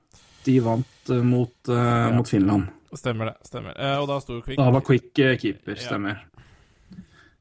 De 0.46 0.60
vant 0.60 1.10
uh, 1.10 1.22
mot, 1.24 1.70
eh, 1.70 2.12
mot 2.16 2.28
Finland. 2.28 2.70
Stemmer 2.94 3.26
det. 3.32 3.36
stemmer 3.48 3.74
Og 4.02 4.08
da 4.08 4.20
sto 4.20 4.42
Quick. 4.42 4.58
Da 4.58 4.70
var 4.72 4.82
Quick 4.82 5.14
keeper, 5.42 5.76
Ja. 5.76 5.82
stemmer. 5.90 6.20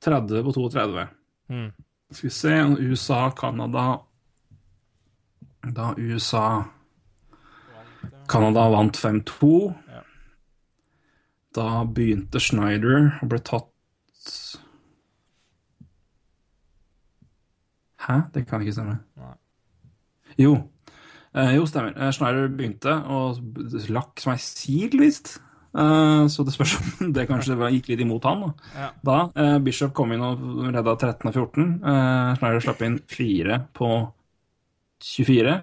30 0.01 0.43
på 0.43 0.53
32. 0.53 1.09
Mm. 1.51 1.73
Skal 2.11 2.29
vi 2.29 2.31
se 2.35 2.49
USA, 2.81 3.31
Canada 3.31 4.01
Da 5.63 5.93
USA 5.99 6.65
Canada 8.29 8.65
vant 8.73 8.97
5-2. 8.99 9.75
Ja. 9.93 10.03
Da 11.55 11.85
begynte 11.85 12.41
Schneider 12.41 13.13
og 13.23 13.29
ble 13.31 13.39
tatt 13.45 13.69
Hæ? 18.03 18.17
Det 18.35 18.47
kan 18.49 18.63
ikke 18.65 18.73
stemme. 18.75 18.97
Nei. 19.21 19.35
Jo. 20.41 20.57
Eh, 21.37 21.53
jo, 21.57 21.67
stemmer. 21.71 21.93
Eh, 21.97 22.11
Schneider 22.13 22.49
begynte 22.51 22.97
og 23.07 23.39
lakk 23.95 24.19
som 24.21 24.33
ei 24.35 24.41
sil, 24.43 24.97
visst. 24.99 25.37
Eh, 25.73 26.25
så 26.29 26.45
det 26.45 26.53
spørs 26.57 26.75
om 26.81 27.13
det 27.17 27.29
kanskje 27.31 27.55
gikk 27.77 27.93
litt 27.93 28.03
imot 28.03 28.27
han. 28.27 28.43
Da, 28.43 28.51
Ja. 28.81 28.89
da 29.07 29.19
eh, 29.39 29.59
Bishop 29.63 29.95
kom 29.95 30.13
inn 30.17 30.25
og 30.27 30.43
redda 30.75 30.97
13 30.99 31.31
og 31.31 31.37
14. 31.39 31.69
Eh, 31.79 32.35
Schneider 32.41 32.61
slapp 32.67 32.83
inn 32.89 32.99
fire 33.09 33.61
på 33.79 33.93
24. 35.05 35.57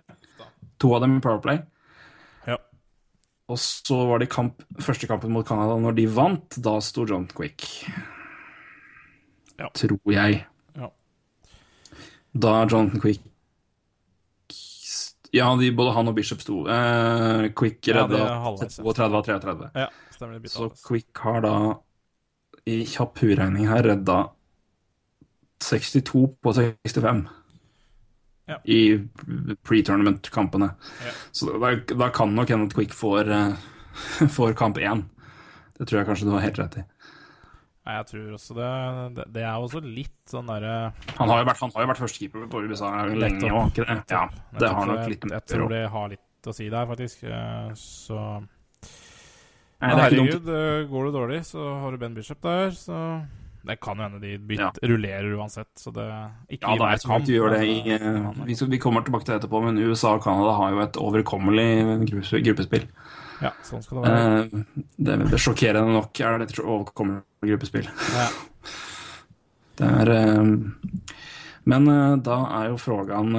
To 0.80 0.94
av 0.96 1.04
dem 1.04 1.18
i 1.18 1.24
Powerplay. 1.24 1.62
Ja. 2.48 2.58
Og 3.50 3.60
så 3.60 3.98
var 4.10 4.22
det 4.22 4.30
kamp, 4.32 4.62
første 4.84 5.10
kampen 5.10 5.34
mot 5.36 5.48
Canada. 5.48 5.78
Når 5.82 5.98
de 5.98 6.08
vant, 6.14 6.60
da 6.64 6.78
sto 6.84 7.08
John 7.10 7.28
Quick. 7.34 7.68
Ja. 9.60 9.68
Tror 9.76 10.14
jeg. 10.14 10.46
Ja. 10.80 10.92
Da 12.34 12.62
Jonathan 12.64 13.02
Quick 13.02 13.26
Ja, 15.32 15.52
de, 15.60 15.68
både 15.78 15.92
han 15.94 16.10
og 16.10 16.16
Bishop 16.18 16.42
sto. 16.42 16.64
Eh, 16.66 17.50
Quick 17.54 17.86
redda 17.94 18.18
ja. 18.18 18.38
32 18.58 19.04
av 19.20 19.28
33. 19.28 19.68
ja, 19.76 19.90
stemmer 20.16 20.40
det. 20.40 20.50
Så. 20.50 20.70
Quick 20.88 21.22
har 21.22 21.44
da 21.46 21.52
i 22.66 22.80
kjapp 22.90 23.22
huregning 23.22 23.68
her 23.70 23.86
redda 23.86 24.24
62 25.62 26.24
på 26.42 26.54
65 26.56 27.28
Ja. 28.50 28.58
i 28.66 28.98
pre-tournament-kampene. 29.64 30.72
Ja. 31.06 31.12
Så 31.32 31.52
da, 31.62 31.76
da 31.94 32.10
kan 32.16 32.34
nok 32.36 32.50
hende 32.50 32.66
at 32.70 32.74
Quick 32.76 32.96
får, 32.98 33.30
eh, 33.30 34.28
får 34.38 34.56
kamp 34.60 34.78
én. 34.82 35.06
Det 35.80 35.88
tror 35.88 36.02
jeg 36.02 36.10
kanskje 36.10 36.28
du 36.28 36.34
har 36.36 36.44
helt 36.44 36.60
rett 36.60 36.80
i. 36.82 36.86
Nei, 37.88 37.94
jeg 37.96 38.06
tror 38.10 38.34
også 38.36 38.54
det 38.58 38.72
Det, 39.16 39.24
det 39.34 39.44
er 39.48 39.56
også 39.64 39.80
litt 39.82 40.18
sånn 40.30 40.50
derre 40.52 40.74
Han 41.18 41.30
har 41.32 41.40
jo 41.40 41.46
vært, 41.48 41.62
han 41.64 41.72
har 41.74 41.86
jo 41.86 41.90
vært 41.90 42.02
førstekeeper 42.04 42.44
på 42.52 42.60
USA 42.68 42.90
lenge 43.08 43.40
Nettopp. 43.40 43.72
ikke 43.72 43.86
det? 43.88 43.96
Ja, 44.12 44.26
det 44.60 44.70
har 44.76 44.90
nok 44.92 45.08
litt 45.10 45.24
Jeg 45.32 45.46
tror 45.50 45.72
det 45.72 45.80
har 45.96 46.12
litt 46.12 46.50
å 46.52 46.54
si 46.54 46.68
der, 46.70 46.86
faktisk. 46.92 47.24
Eh, 47.24 47.72
Så 47.80 48.20
Nei, 49.80 49.90
er 49.94 50.02
herregud, 50.04 50.50
eh, 50.52 50.84
går 50.92 51.08
det 51.08 51.14
dårlig, 51.16 51.40
så 51.48 51.66
har 51.82 51.92
du 51.96 51.98
Ben 52.02 52.14
Bishop 52.18 52.42
der, 52.44 52.72
så 52.76 53.00
Det 53.66 53.76
kan 53.84 53.98
jo 53.98 54.04
hende 54.04 54.20
de 54.22 54.38
byt, 54.38 54.60
Ja. 54.60 54.72
rullerer 54.88 55.34
uansett, 55.36 55.68
så 55.76 55.92
det 55.94 56.06
Ikke 56.50 56.64
Ja, 56.64 56.76
det 56.78 56.82
er 56.88 57.02
de 57.26 57.34
gjør 57.36 57.50
det 57.52 57.64
i 57.68 57.92
eh, 57.92 58.46
vi, 58.46 58.56
vi 58.72 58.78
kommer 58.80 59.04
tilbake 59.04 59.26
til 59.26 59.34
det 59.36 59.42
etterpå, 59.44 59.62
men 59.64 59.78
USA 59.78 60.14
og 60.16 60.24
Canada 60.24 60.54
har 60.56 60.72
jo 60.72 60.80
et 60.80 60.94
overkommelig 60.98 62.08
gruppespill. 62.46 62.88
Ja, 63.42 63.52
sånn 63.64 63.84
skal 63.84 64.02
det 64.02 64.10
være. 64.10 64.44
Eh, 64.44 64.84
det, 64.98 65.18
det 65.32 65.40
sjokkerende 65.40 65.92
nok 65.94 66.20
er 66.22 66.38
det 66.40 66.50
et 66.52 66.60
overkommelig 66.64 67.24
gruppespill. 67.44 67.88
Ja. 68.16 68.30
Det 69.80 69.88
er 69.88 70.10
eh, 70.12 70.44
Men 71.70 71.86
da 72.24 72.36
er 72.60 72.70
jo 72.72 72.78
frågan 72.82 73.32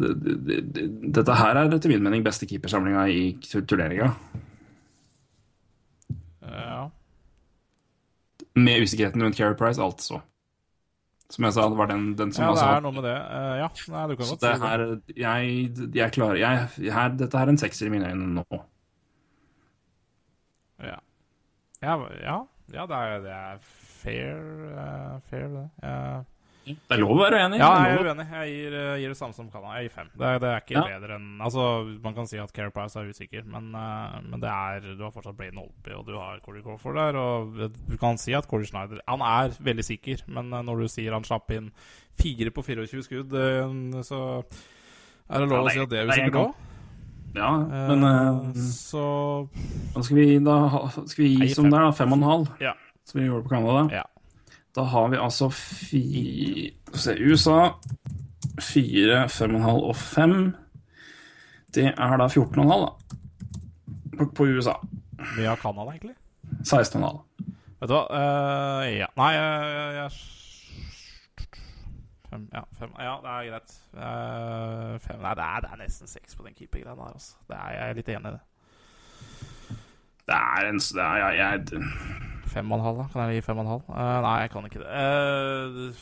det- 0.00 0.14
det- 0.46 0.72
det- 0.72 1.12
Dette 1.12 1.34
her 1.34 1.56
er 1.56 1.74
etter 1.74 1.88
min 1.90 2.02
mening 2.02 2.22
beste 2.24 2.46
keepersamlinga 2.46 3.08
i 3.08 3.32
turneringa. 3.42 4.14
ja. 6.42 6.90
Med 8.58 8.82
usikkerheten 8.82 9.22
rundt 9.22 9.38
Carey 9.38 9.56
Price, 9.58 9.80
altså. 9.82 10.20
Som 11.28 11.44
jeg 11.44 11.52
sa, 11.52 11.66
det 11.68 11.76
var 11.76 11.90
den, 11.90 12.06
den 12.16 12.30
som 12.32 12.42
ja, 12.42 12.48
det 12.48 12.56
altså 12.56 12.68
er 12.72 12.84
noe 12.86 12.96
med 12.96 13.04
det. 13.04 13.16
Uh, 13.28 13.54
ja, 13.60 13.68
nei, 13.92 14.04
du 14.08 14.14
kan 14.16 14.30
godt 14.30 14.44
det 14.44 14.52
si 14.54 14.62
det. 14.62 14.68
her 14.68 14.84
Jeg, 15.20 15.90
jeg 15.98 16.14
klarer 16.16 16.40
jeg, 16.40 16.92
her, 16.94 17.12
Dette 17.20 17.40
her 17.42 17.50
er 17.50 17.52
en 17.52 17.60
sekser 17.60 17.90
i 17.90 17.92
mine 17.92 18.08
øyne 18.08 18.30
nå. 18.38 18.62
Ja, 20.80 20.96
ja, 21.82 21.98
ja, 22.22 22.38
ja 22.72 22.86
det, 22.88 23.02
er, 23.02 23.20
det 23.26 23.34
er 23.36 23.60
fair, 24.00 24.40
uh, 24.72 25.20
fair 25.28 25.52
det. 25.52 25.66
Eh, 25.84 26.18
Det 26.76 26.96
er 26.96 27.00
lov 27.00 27.14
å 27.14 27.18
være 27.22 27.38
uenig. 27.42 27.58
ja, 27.62 27.68
jeg 27.86 27.98
er 27.98 28.08
uenig. 28.08 28.26
Jeg 28.32 28.52
gir, 28.52 28.76
eh, 28.78 28.98
gir 29.02 29.08
det 29.14 29.16
samme 29.18 29.34
som 29.36 29.50
Canada. 29.50 29.74
Jeg 29.78 29.88
gir 29.88 29.94
fem. 29.94 30.10
Det, 30.18 30.32
det 30.42 30.48
er 30.50 30.60
ikke 30.60 30.76
Ja. 30.76 30.82
bedre 30.98 31.16
enn 31.16 31.28
Altså, 31.40 31.64
man 32.02 32.14
kan 32.14 32.26
si 32.26 32.38
at 32.38 32.52
Care 32.52 32.70
Price 32.70 32.96
er 32.96 33.08
usikker, 33.08 33.44
men, 33.46 33.74
uh, 33.74 34.20
men 34.22 34.40
det 34.40 34.50
er 34.50 34.80
Du 34.96 35.02
har 35.04 35.10
fortsatt 35.14 35.36
Blaine 35.36 35.56
Holtby, 35.60 35.92
og 35.96 36.06
du 36.06 36.16
har 36.18 36.40
Corey 36.44 36.62
Crawford 36.62 36.94
der, 37.00 37.16
og 37.16 37.56
du 37.88 37.96
kan 37.96 38.18
si 38.18 38.32
at 38.34 38.46
Corey 38.48 38.64
Schneider 38.66 39.00
Han 39.08 39.20
er 39.20 39.54
veldig 39.60 39.84
sikker, 39.84 40.22
men 40.28 40.52
eh, 40.52 40.62
når 40.62 40.82
du 40.82 40.88
sier 40.88 41.12
han 41.12 41.24
slapp 41.24 41.50
inn 41.50 41.70
fire 42.18 42.50
på 42.50 42.62
24 42.64 43.02
skudd, 43.06 43.32
eh, 43.32 44.02
så 44.02 44.42
er 45.30 45.38
det 45.44 45.48
lov 45.48 45.66
å 45.66 45.70
si 45.70 45.78
at 45.80 45.88
det 45.90 45.98
er 46.00 46.06
det 46.06 46.18
er 46.18 46.24
usikkert 46.24 46.40
òg. 46.46 46.54
Ja, 47.36 47.50
men 47.60 48.02
uh, 48.02 48.52
så 48.56 49.48
da 49.94 50.02
skal 50.02 50.16
vi, 50.16 50.38
da 50.42 50.54
skal 51.06 51.24
vi 51.24 51.34
gi 51.36 51.48
som 51.54 51.68
det 51.68 51.76
er, 51.78 51.84
da? 51.84 51.90
Fem 51.92 52.12
og 52.12 52.18
en 52.18 52.24
halv? 52.28 52.48
Ja. 52.64 52.72
Som 53.04 53.20
vi 53.20 53.26
gjorde 53.28 53.44
på 53.44 53.52
Canada? 53.52 53.82
Ja. 53.94 54.02
Da 54.78 54.82
har 54.82 55.08
vi 55.10 55.18
altså 55.18 55.48
fi... 55.50 56.74
Se 56.94 57.16
USA 57.18 57.72
Fire, 58.62 59.28
fem 59.28 59.54
og 59.54 59.60
en 59.60 59.66
halv 59.66 59.88
og 59.90 59.96
fem. 59.96 60.54
Det 61.74 61.90
er 61.90 62.16
da 62.18 62.26
14 62.26 62.58
og 62.58 62.64
en 62.64 62.70
halv, 62.70 62.84
da. 62.86 63.18
På, 64.18 64.26
på 64.34 64.46
USA. 64.46 64.76
Mye 65.36 65.50
av 65.50 65.58
Canada, 65.62 65.90
egentlig. 65.90 66.14
16 66.62 66.94
og 66.94 67.00
en 67.00 67.06
halv. 67.08 67.20
Vet 67.80 67.90
du 67.90 67.94
hva? 67.94 68.04
uh, 68.10 68.86
ja. 68.90 69.10
Nei, 69.18 69.30
jeg, 69.34 69.94
jeg 69.98 70.10
Fem, 72.28 72.48
ja, 72.52 72.62
fem, 72.78 72.90
ja, 73.00 73.12
det 73.24 73.34
er 73.34 73.46
greit. 73.50 73.76
Uh, 73.94 74.94
fem, 75.00 75.22
nei, 75.22 75.34
det 75.38 75.46
er, 75.46 75.62
det 75.64 75.70
er 75.72 75.82
nesten 75.82 76.10
seks 76.10 76.36
på 76.36 76.46
den 76.46 76.54
keepergreia 76.58 76.94
der. 76.94 77.14
Altså. 77.14 77.38
Det 77.48 77.58
er, 77.58 77.70
jeg 77.78 77.84
er 77.88 77.98
litt 77.98 78.10
enig 78.14 78.30
i 78.30 78.36
det. 78.36 78.42
Det 80.28 80.36
er 80.36 80.68
en 80.68 80.78
det 80.78 81.04
er, 81.04 81.16
jeg, 81.24 81.38
jeg, 81.72 81.82
Fem 82.48 82.72
og 82.72 82.78
en 82.78 82.84
halv, 82.84 83.02
da? 83.02 83.04
Kan 83.12 83.28
jeg 83.28 83.38
gi 83.38 83.44
fem 83.46 83.60
og 83.60 83.64
en 83.64 83.70
halv? 83.74 83.84
Uh, 83.88 84.16
nei, 84.24 84.34
jeg 84.44 84.50
kan 84.50 84.64
ikke 84.68 84.80
det. 84.82 84.88
Uh, 84.88 85.92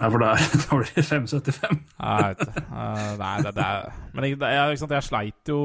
ja, 0.00 0.08
for 0.12 0.20
da 0.20 0.34
da 0.62 0.76
blir 0.76 0.92
det 0.94 1.04
5,75. 1.04 1.78
jeg 2.02 2.24
vet 2.28 2.40
det. 2.40 2.64
Eh, 2.64 3.12
nei, 3.20 3.36
det, 3.44 3.52
det 3.56 3.64
er 3.64 3.92
Men 4.12 4.24
jeg, 4.28 4.78
sant, 4.78 4.92
jeg 4.92 5.06
sleit 5.06 5.48
jo 5.48 5.60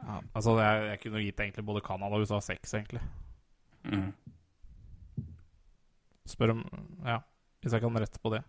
ja, 0.00 0.16
Altså, 0.34 0.56
jeg, 0.58 0.88
jeg 0.88 1.00
kunne 1.04 1.22
gitt 1.22 1.40
egentlig 1.40 1.66
både 1.66 1.82
Canada 1.86 2.18
og 2.18 2.20
USA 2.20 2.40
seks, 2.40 2.74
egentlig. 2.74 3.02
Mm. 3.84 4.10
Spør 6.26 6.56
om 6.56 6.64
Ja, 7.06 7.18
hvis 7.62 7.72
jeg 7.72 7.80
kan 7.80 8.00
rette 8.02 8.18
på 8.22 8.34
det. 8.34 8.42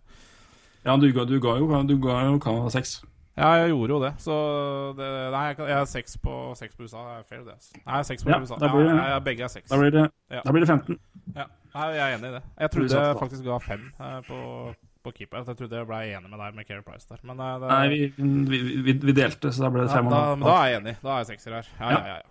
Ja, 0.85 0.97
du 0.97 1.11
ga, 1.13 1.25
du 1.25 1.37
ga 1.39 1.57
jo, 1.59 1.69
du 1.85 1.97
ga 2.01 2.21
jo 2.25 2.39
Canada 2.39 2.69
6. 2.69 3.03
Ja, 3.37 3.49
jeg 3.61 3.69
gjorde 3.71 3.93
jo 3.95 3.99
det, 4.03 4.09
så 4.19 4.33
det, 4.97 5.05
Nei, 5.31 5.43
jeg, 5.47 5.55
kan, 5.57 5.67
jeg 5.71 5.77
er 5.79 5.85
seks 5.87 6.17
på, 6.19 6.33
seks 6.59 6.75
på 6.75 6.83
USA. 6.83 6.97
Det 7.07 7.13
er 7.21 7.23
fair, 7.29 7.43
det. 7.47 7.53
altså. 7.55 7.79
Nei, 7.87 8.01
seks 8.03 8.23
på 8.23 8.29
Ja, 8.29 8.39
USA. 8.43 8.55
blir 8.59 8.83
det- 8.89 8.95
ja, 8.97 9.05
jeg, 9.13 9.23
begge 9.23 9.43
er 9.43 9.47
seks. 9.47 9.69
Da 9.69 9.77
blir 9.79 9.91
det, 9.91 10.11
Ja. 10.31 10.41
da 10.45 10.51
blir 10.51 10.59
det 10.65 10.67
15. 10.67 10.99
Ja, 11.35 11.45
nei, 11.75 11.85
jeg 11.95 12.01
er 12.13 12.17
enig 12.17 12.27
i 12.27 12.33
det. 12.35 12.41
Jeg 12.59 12.71
trodde 12.71 12.89
jeg 13.05 13.15
faktisk 13.21 13.43
ga 13.47 13.57
fem 13.57 13.85
eh, 13.99 14.19
på, 14.27 14.75
på 15.05 15.11
keeper. 15.15 15.45
Jeg 15.47 15.57
trodde 15.57 15.77
jeg 15.79 15.87
ble 15.87 16.01
enig 16.11 16.29
med 16.29 16.39
deg 16.43 16.55
med 16.55 16.67
Keri 16.67 16.81
Price 16.81 17.07
der. 17.09 17.17
Men, 17.23 17.39
eh, 17.39 17.59
det, 17.59 17.69
Nei, 17.71 17.87
vi, 17.87 18.13
vi, 18.17 18.81
vi, 18.83 18.93
vi 18.99 19.11
delte, 19.13 19.47
så 19.55 19.63
da 19.63 19.69
ble 19.69 19.81
det 19.87 19.89
ja, 19.95 20.01
da, 20.01 20.35
men 20.35 20.45
da 20.45 20.57
er 20.59 20.67
jeg 20.73 20.81
enig. 20.81 20.95
Da 21.01 21.09
er 21.15 21.23
jeg 21.23 21.27
sekser 21.31 21.55
her. 21.61 21.67
Ja, 21.79 21.89
ja, 21.89 22.05
ja. 22.07 22.15
ja. 22.15 22.21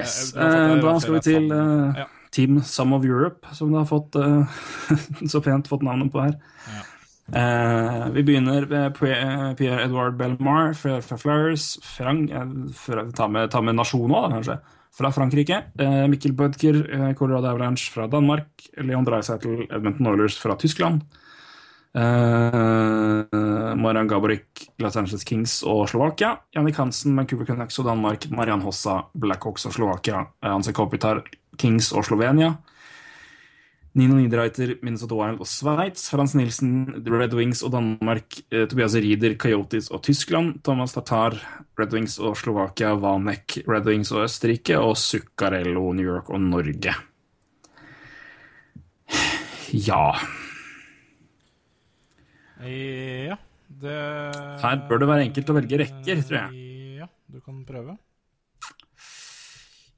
Yes. 0.00 0.32
Jeg- 0.34 0.42
Eh, 0.44 0.80
Da 0.82 0.98
skal 0.98 1.14
vi 1.14 1.20
til 1.20 1.52
eh, 1.52 2.04
Team 2.32 2.62
Some 2.62 2.94
of 2.94 3.04
Europe, 3.04 3.46
som 3.52 3.70
du 3.72 3.76
har 3.78 3.84
fått 3.84 4.14
uh, 4.16 4.46
så 5.26 5.40
pent 5.42 5.66
fått 5.68 5.82
navnet 5.82 6.12
på 6.12 6.22
her. 6.22 6.36
Ja. 6.68 6.82
Eh, 7.32 8.08
vi 8.10 8.22
begynner 8.22 8.66
med 8.66 8.94
Pierre 8.98 9.84
Edouard 9.84 10.16
Belmar 10.16 10.72
fra, 10.74 11.00
fra 11.02 11.18
Flyers. 11.18 11.78
Frank, 11.82 12.30
eh, 12.30 13.10
ta, 13.14 13.28
med, 13.28 13.50
ta 13.50 13.62
med 13.62 13.78
nasjon 13.78 14.10
òg, 14.10 14.32
kanskje. 14.34 14.58
Fra 14.98 15.12
Frankrike. 15.14 15.62
Eh, 15.78 16.06
Mikkel 16.10 16.34
Bødker, 16.34 16.82
eh, 16.90 17.12
Colorado 17.14 17.52
Avalanche 17.52 17.92
fra 17.94 18.08
Danmark. 18.10 18.48
Leon 18.76 19.06
Dreisaitl, 19.06 19.62
Edmonton 19.70 20.10
Oilers 20.10 20.38
fra 20.38 20.56
Tyskland. 20.58 21.02
Eh, 21.94 23.24
Marian 23.76 24.08
Gaborik, 24.08 24.66
Los 24.78 24.96
Angeles 24.96 25.24
Kings 25.24 25.62
og 25.62 25.88
Slovakia. 25.88 26.36
Jannik 26.54 26.76
Hansen, 26.76 27.16
Vancouver 27.16 27.46
Canucks 27.46 27.78
og 27.78 27.86
Danmark. 27.86 28.30
Marian 28.30 28.62
Hossa, 28.62 29.04
Blackhawks 29.14 29.66
og 29.66 29.72
Slovakia. 29.72 30.26
Eh, 30.42 30.50
Hanse 30.50 30.72
Kopitar, 30.72 31.22
Kings 31.58 31.92
og 31.92 32.04
Slovenia. 32.04 32.56
Nino 33.98 34.14
Niederreiter, 34.14 34.76
Minnesota 34.86 35.16
Wild 35.18 35.40
og 35.42 35.48
Sveits. 35.50 36.04
Frans 36.12 36.36
Nilsen, 36.38 37.02
Red 37.10 37.34
Wings 37.34 37.64
og 37.66 37.72
Danmark. 37.74 38.36
Eh, 38.52 38.68
Tobias 38.70 38.94
Rieder, 38.94 39.34
Coyotes 39.34 39.90
og 39.90 40.04
Tyskland. 40.06 40.60
Thomas 40.62 40.94
Tatar, 40.94 41.34
Red 41.78 41.96
Wings 41.96 42.18
og 42.22 42.36
Slovakia. 42.38 42.92
Vanek, 42.94 43.64
Red 43.66 43.90
Wings 43.90 44.12
og 44.14 44.28
Østerrike. 44.28 44.78
Og 44.78 44.94
Zuccarello, 45.00 45.88
New 45.92 46.06
York 46.06 46.30
og 46.30 46.40
Norge. 46.40 46.94
Ja 49.70 50.14
Ja, 52.60 53.36
det 53.80 53.98
Her 54.60 54.80
bør 54.88 54.98
det 55.00 55.08
være 55.08 55.26
enkelt 55.28 55.50
å 55.50 55.56
velge 55.56 55.78
rekker, 55.82 56.22
tror 56.28 56.38
jeg. 56.38 56.64
Ja, 57.00 57.06
du 57.32 57.40
kan 57.40 57.62
prøve. 57.66 57.96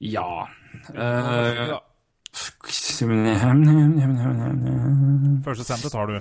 Ja. 0.01 0.47
Ja. 0.95 1.81
Første 5.45 5.65
senter 5.67 5.93
tar 5.93 6.07
du. 6.11 6.17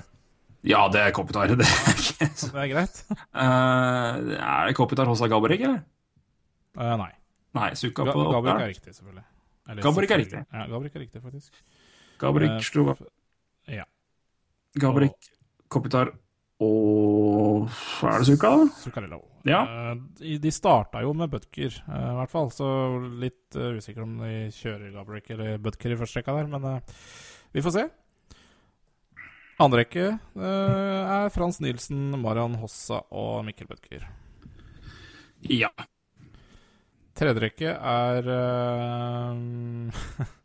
ja, 0.68 0.82
det 0.92 1.00
er 1.06 1.10
Kopitar. 1.16 1.48
Det 1.56 1.64
er 1.66 1.96
ikke 1.96 2.28
Det 2.28 2.62
er 2.62 2.68
greit? 2.72 3.02
Uh, 3.34 4.36
Er 4.36 4.68
det 4.68 4.76
Kopitar 4.78 5.08
Hossa 5.10 5.28
Gaborik, 5.30 5.60
eller? 5.66 5.82
Uh, 6.78 6.94
nei. 7.00 7.10
Nei, 7.56 7.70
Sukka 7.76 8.04
Ga 8.08 8.12
på 8.16 8.26
Gabrik 8.32 8.60
er 8.62 8.70
riktig, 8.72 8.94
selvfølgelig. 8.96 9.24
Eller 9.68 9.82
Gabrik 9.84 10.10
er 10.14 10.18
riktig. 10.22 10.40
Ja, 10.52 10.66
Gabrik 10.72 10.94
er 10.96 11.00
riktig, 11.04 11.22
faktisk. 11.22 11.52
Gabrik, 12.22 12.50
Eh, 12.50 12.60
Slova. 12.64 12.94
ja. 13.68 13.84
Gabrik, 14.80 15.16
Kopitar 15.68 16.12
og 16.62 17.68
Er 18.06 18.18
det 18.22 18.26
Sukka, 18.30 18.50
da? 18.56 18.66
Zuccarello. 18.82 19.18
Ja. 19.48 19.62
Eh, 19.92 20.38
de- 20.38 20.52
starta 20.54 21.02
jo 21.02 21.12
med 21.18 21.30
Butker, 21.32 21.66
eh, 21.88 22.10
i 22.12 22.16
hvert 22.20 22.30
fall. 22.30 22.50
Så 22.54 22.68
litt 23.18 23.56
eh, 23.58 23.74
usikker 23.78 24.02
om 24.04 24.16
de 24.22 24.48
kjører 24.54 24.92
Gabrik 24.94 25.30
eller 25.34 25.58
Butker 25.58 25.90
i 25.92 25.98
første 25.98 26.20
rekka 26.20 26.36
der, 26.38 26.46
men 26.52 26.80
vi 27.52 27.60
får 27.64 27.72
se. 27.76 27.84
Andre 29.62 29.82
rekke 29.84 30.06
er 30.42 31.28
Frans 31.30 31.60
Nilsen, 31.62 32.10
Marian 32.18 32.54
Hossa 32.58 33.02
og 33.12 33.44
Mikkel 33.46 33.68
Butker. 33.68 34.06
Ja. 35.50 35.68
Tredje 37.14 37.42
rekke 37.44 37.74
er 37.76 38.30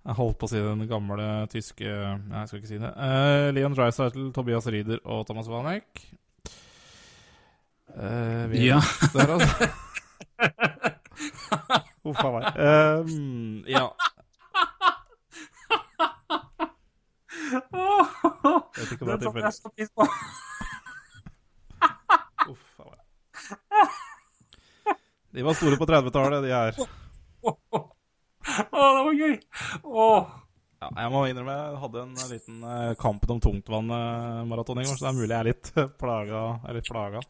Jeg 0.00 0.16
holdt 0.16 0.38
på 0.40 0.48
å 0.48 0.50
si 0.50 0.56
den 0.64 0.80
gamle 0.88 1.44
tyske 1.52 1.84
Nei, 1.84 2.40
jeg 2.40 2.48
skal 2.48 2.56
ikke 2.60 2.70
si 2.70 2.78
det. 2.80 2.88
Uh, 2.96 3.52
Leon 3.52 3.74
Dreisaitl, 3.76 4.30
Tobias 4.32 4.64
Rieder 4.72 4.96
og 5.04 5.26
Thomas 5.28 5.44
Wanek. 5.52 6.00
Uh, 7.90 8.46
vi 8.48 8.64
Ja. 8.70 8.80
Der, 9.12 9.28
altså. 9.36 9.52
Huff 12.06 12.16
a 12.24 12.30
meg. 12.32 12.44
Um, 12.56 13.60
ja. 13.68 13.92
Vet 18.80 18.88
ikke 18.94 19.04
hva 19.04 19.12
det 19.12 19.18
er 19.18 19.24
tilfeldig. 19.26 19.52
Uff 22.48 22.80
a 22.80 22.82
meg. 22.88 23.00
De 25.36 25.44
var 25.44 25.52
store 25.60 25.76
på 25.76 25.84
30-tallet, 25.92 26.40
de 26.48 26.56
her. 26.56 26.72
Å, 28.48 28.84
det 28.96 29.02
var 29.06 29.16
gøy! 29.18 29.34
Åh. 29.84 30.30
Ja, 30.80 30.88
jeg 30.96 31.12
må 31.12 31.24
innrømme 31.28 31.54
jeg 31.58 31.80
hadde 31.82 32.02
en 32.06 32.14
liten 32.30 32.62
uh, 32.64 32.92
Kampen 33.00 33.34
om 33.34 33.40
tungtvann-maraton 33.44 34.80
i 34.80 34.86
går, 34.88 34.96
så 34.96 35.04
det 35.04 35.10
er 35.10 35.18
mulig 35.18 35.28
jeg 35.28 35.40
er 35.42 35.48
litt 35.50 35.72
eh, 35.76 35.90
plaga 36.00 36.44
Eller 36.70 36.86
plaga. 36.88 37.20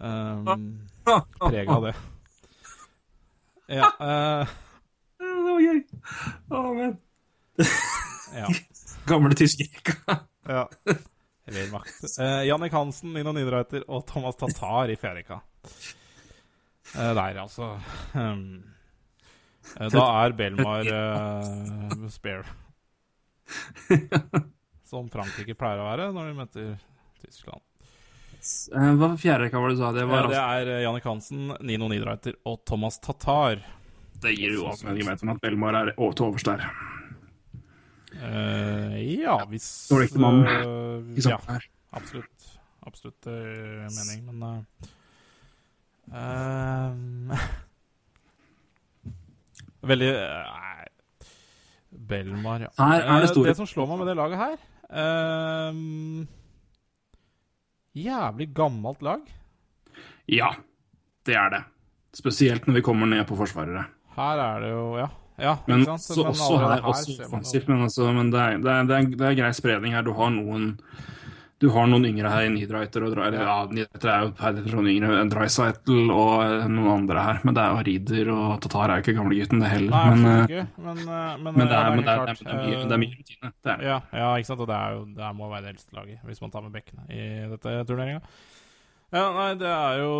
Um, 0.00 0.88
Prega 1.38 1.76
av 1.76 1.86
det. 1.86 1.92
Ja. 3.70 3.92
eh, 4.02 4.56
Det 5.20 5.30
var 5.46 5.62
gøy. 5.62 5.80
Å, 6.50 6.64
men. 6.74 6.98
ja. 8.34 8.50
Gamle 9.10 9.36
tysker. 9.38 9.94
ja. 10.48 10.64
Vel 11.50 11.70
makt. 11.72 12.02
Eh, 12.16 12.42
Jannik 12.48 12.74
Hansen, 12.74 13.12
Nino 13.14 13.34
Niederreiter 13.36 13.86
og 13.90 14.04
Thomas 14.10 14.38
Tatar 14.40 14.90
i 14.90 14.98
fjerde 14.98 15.24
Uh, 15.30 15.40
Eh, 16.90 17.14
der, 17.14 17.36
altså. 17.38 17.66
Um, 18.18 18.64
eh, 18.64 18.79
da 19.94 20.04
er 20.24 20.36
Belmar 20.38 20.88
uh, 20.90 22.06
spare. 22.12 22.44
Som 24.90 25.10
Frankrike 25.12 25.54
pleier 25.58 25.82
å 25.82 25.88
være 25.88 26.08
når 26.14 26.30
de 26.30 26.38
møter 26.38 26.70
Tyskland. 27.22 27.62
Eh, 28.40 28.92
Hva 28.96 29.10
fjerde 29.20 29.50
hva 29.52 29.60
var 29.60 29.68
det 29.70 29.76
du 29.76 29.82
sa? 29.82 29.90
Det 29.92 30.06
Ja, 30.06 30.22
det 30.30 30.40
er 30.40 30.70
eh, 30.72 30.82
Jannik 30.86 31.04
Hansen, 31.06 31.52
Nino 31.60 31.90
Niederreiter 31.92 32.38
og 32.48 32.62
Thomas 32.68 32.96
Tatar. 33.02 33.60
Det 34.20 34.32
gir 34.36 34.56
jo 34.56 34.66
også 34.70 34.88
mening 34.88 35.06
med 35.06 35.20
at 35.34 35.42
Belmar 35.42 35.76
er 35.76 35.92
til 35.92 36.26
overs 36.26 36.46
der. 36.48 36.64
Uh, 38.20 38.96
ja, 38.98 39.36
hvis 39.48 39.66
Dårligste 39.88 40.20
mann 40.20 40.42
eh, 40.44 41.14
I 41.14 41.22
Ja, 41.22 41.38
sammen 41.38 41.54
her. 41.54 41.68
absolutt. 41.96 42.48
Absolutt 42.84 43.28
uh, 43.30 43.86
mening, 43.94 44.24
men 44.26 44.42
uh, 44.42 44.58
eh, 46.16 47.46
Veldig 49.82 50.10
Nei 50.12 50.84
Belmar, 52.10 52.60
ja. 52.60 52.68
Her 52.78 53.00
er 53.02 53.20
det 53.20 53.28
Eh, 53.30 53.32
store- 53.32 53.48
det 53.48 53.56
som 53.56 53.66
slår 53.66 53.88
meg 53.88 53.98
med 53.98 54.06
det 54.10 54.16
laget 54.16 54.38
her 54.38 54.56
eh, 54.90 56.26
Jævlig 58.00 58.46
gammelt 58.54 59.02
lag. 59.02 59.20
Ja, 60.30 60.52
det 61.26 61.34
er 61.34 61.48
det. 61.50 61.62
Spesielt 62.14 62.66
når 62.66 62.74
vi 62.78 62.82
kommer 62.86 63.06
ned 63.10 63.24
på 63.26 63.36
forsvarere. 63.38 63.84
Her 64.16 64.38
er 64.44 64.60
det 64.62 64.70
jo 64.70 64.84
Ja, 64.98 65.08
ja 65.38 65.56
Men 65.66 65.82
også, 65.88 66.16
Men 66.16 66.26
også 66.30 66.58
her, 66.58 66.80
også 66.82 67.24
offensivt, 67.26 67.68
men, 67.68 67.82
altså, 67.82 68.12
men 68.12 68.30
det, 68.30 68.40
er, 68.40 68.56
det, 68.58 68.70
er, 68.70 68.82
det, 68.86 68.96
er, 68.96 69.16
det 69.16 69.26
er 69.30 69.34
grei 69.42 69.52
spredning 69.52 69.92
her. 69.94 70.02
Du 70.06 70.12
har 70.12 70.30
noen 70.30 70.78
du 71.60 71.66
har 71.74 71.88
noen 71.90 72.06
yngre 72.08 72.30
her, 72.32 72.46
Niederreiter 72.48 73.04
og 73.04 73.12
Dre- 73.12 73.26
eller, 73.28 73.42
ja, 73.44 73.56
Nidreiter 73.68 74.08
er 74.08 74.22
jo 74.24 74.30
per 74.38 74.54
definisjon 74.56 74.86
yngre 74.88 75.16
enn 75.20 75.32
Dreisaitl 75.32 76.12
og 76.14 76.30
eh, 76.46 76.62
noen 76.72 76.88
andre 76.94 77.24
her. 77.26 77.42
Men 77.44 77.56
det 77.58 77.64
er 77.64 77.74
jo 77.74 77.82
Rieder 77.88 78.30
og 78.32 78.54
Tatar 78.64 78.94
er 78.94 79.00
jo 79.00 79.04
ikke 79.04 79.16
gamlegutten, 79.18 79.60
det 79.60 79.72
heller. 79.74 79.92
Nei, 79.92 80.14
men, 80.14 80.30
eh, 80.30 80.44
ikke. 80.46 80.64
Men, 80.86 81.02
eh, 81.04 81.10
men, 81.10 81.58
men, 81.58 81.60
det 81.60 81.76
er, 81.76 81.90
men 81.92 82.06
det, 82.06 82.14
er, 82.14 82.24
det, 82.24 82.24
klart, 82.24 82.40
det, 82.40 82.54
er 82.54 82.62
mye, 82.64 82.80
det 82.80 82.96
er 82.96 83.02
mye 83.04 83.18
rutine. 83.18 83.52
Det 83.52 83.74
er. 83.74 83.84
Ja, 83.90 83.98
ja, 84.22 84.30
ikke 84.40 84.50
sant. 84.52 84.64
Og 84.64 84.72
det, 84.72 84.78
er 84.78 84.96
jo, 84.96 85.04
det 85.20 85.34
må 85.36 85.52
være 85.52 85.66
det 85.66 85.74
eldste 85.74 86.00
laget, 86.00 86.24
hvis 86.30 86.42
man 86.46 86.56
tar 86.56 86.64
med 86.64 86.74
bekkene 86.78 87.06
i 87.12 87.28
dette 87.52 87.76
turneringa. 87.92 88.24
Ja, 89.10 89.26
nei, 89.36 89.48
det 89.58 89.70
er 89.74 90.00
jo 90.04 90.16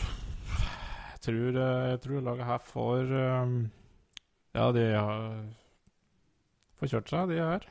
Jeg 0.00 1.18
tror, 1.26 1.62
eh, 1.62 1.88
jeg 1.92 2.04
tror 2.08 2.28
laget 2.32 2.46
her 2.48 2.62
får 2.66 3.18
eh, 3.22 3.56
Ja, 4.58 4.70
de 4.74 4.86
har 4.96 5.26
får 6.80 6.96
kjørt 6.96 7.12
seg, 7.12 7.28
de 7.30 7.42
her. 7.44 7.66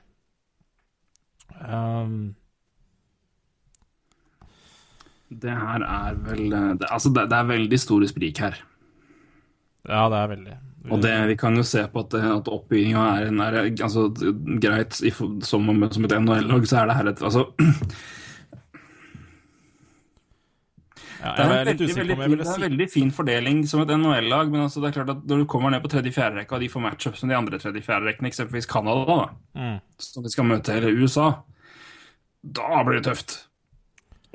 Um, 1.66 2.36
Det 5.30 5.54
her 5.54 5.84
er 5.86 6.18
vel 6.26 6.50
det, 6.50 6.88
Altså, 6.90 7.12
det, 7.14 7.28
det 7.30 7.38
er 7.38 7.52
veldig 7.52 7.80
store 7.80 8.08
sprik 8.10 8.40
her. 8.42 8.58
ja, 9.88 10.10
det 10.10 10.18
er 10.18 10.28
veldig 10.28 10.56
Og 10.90 11.02
det, 11.04 11.12
vi 11.28 11.36
kan 11.36 11.56
jo 11.56 11.64
se 11.64 11.84
på 11.94 12.00
at, 12.00 12.14
at 12.16 12.48
oppbygginga 12.48 13.04
er, 13.20 13.28
en- 13.28 13.42
er 13.42 13.60
altså, 13.70 14.08
greit. 14.62 15.02
I, 15.04 15.12
som, 15.12 15.42
som 15.92 16.06
et 16.08 16.16
NHL-lag 16.22 16.66
så 16.68 16.80
er 16.82 16.90
det 16.90 16.96
her 16.96 17.12
et 17.12 17.22
altså, 17.22 17.46
ja, 21.20 21.34
Det 21.36 21.44
er, 21.44 21.66
veldig, 21.66 21.96
veldig, 21.96 22.18
fin, 22.18 22.38
det 22.40 22.48
er 22.48 22.62
veldig 22.64 22.88
fin 22.94 23.10
fordeling 23.12 23.58
som 23.68 23.82
et 23.84 23.92
NHL-lag, 23.92 24.52
men 24.52 24.62
altså 24.66 24.80
det 24.80 24.90
er 24.90 25.02
klart 25.02 25.10
at 25.18 25.26
når 25.28 25.42
du 25.42 25.48
kommer 25.52 25.74
ned 25.74 25.84
på 25.84 25.92
tredje-fjerde 25.92 26.40
rekka, 26.40 26.56
og 26.56 26.64
de 26.64 26.70
får 26.72 26.86
matchup 26.86 27.18
som 27.20 27.30
de 27.30 27.36
andre 27.36 27.60
tredje-fjerde 27.60 28.08
rekkene, 28.08 28.32
eksempelvis 28.32 28.70
Canada, 28.72 29.04
da, 29.06 29.26
mm. 29.60 29.76
som 30.00 30.24
de 30.24 30.32
skal 30.32 30.48
møte 30.48 30.78
hele 30.78 30.94
USA, 30.96 31.28
da 32.42 32.84
blir 32.88 33.02
det 33.02 33.10
tøft. 33.10 33.36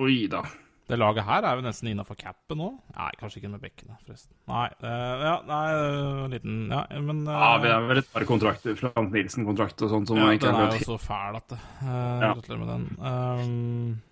Oi 0.05 0.27
da. 0.29 0.43
Det 0.85 0.99
laget 1.01 1.25
her 1.25 1.47
er 1.49 1.57
jo 1.57 1.65
nesten 1.65 1.89
innafor 1.89 2.17
capen 2.21 2.59
nå. 2.61 2.67
Nei, 2.93 3.11
kanskje 3.17 3.41
ikke 3.41 3.51
med 3.55 3.63
bekkene, 3.63 3.95
forresten. 4.05 4.35
Nei, 4.51 4.67
uh, 4.85 5.23
ja, 5.25 5.37
nei, 5.49 5.63
eh, 5.79 6.25
liten 6.35 6.59
Ja, 6.69 6.83
men 7.01 7.23
uh, 7.25 7.33
Ja, 7.33 7.53
vi 7.63 7.71
har 7.73 7.87
vel 7.89 8.03
et 8.03 8.11
par 8.13 8.27
kontrakter, 8.29 8.77
Frank 8.77 9.15
Nilsen-kontrakt 9.15 9.81
og 9.87 9.95
sånt, 9.95 10.13
som 10.13 10.21
ja, 10.21 10.29
Den 10.37 10.59
har 10.59 10.75
er 10.75 10.77
jo 10.77 10.91
så 10.93 10.99
fæl 11.01 11.41
at 11.41 11.49
det 11.55 11.61
Ja. 11.81 12.35
Gratulerer 12.35 12.61
med 12.61 12.69
den. 12.75 12.85
Um, 13.01 14.03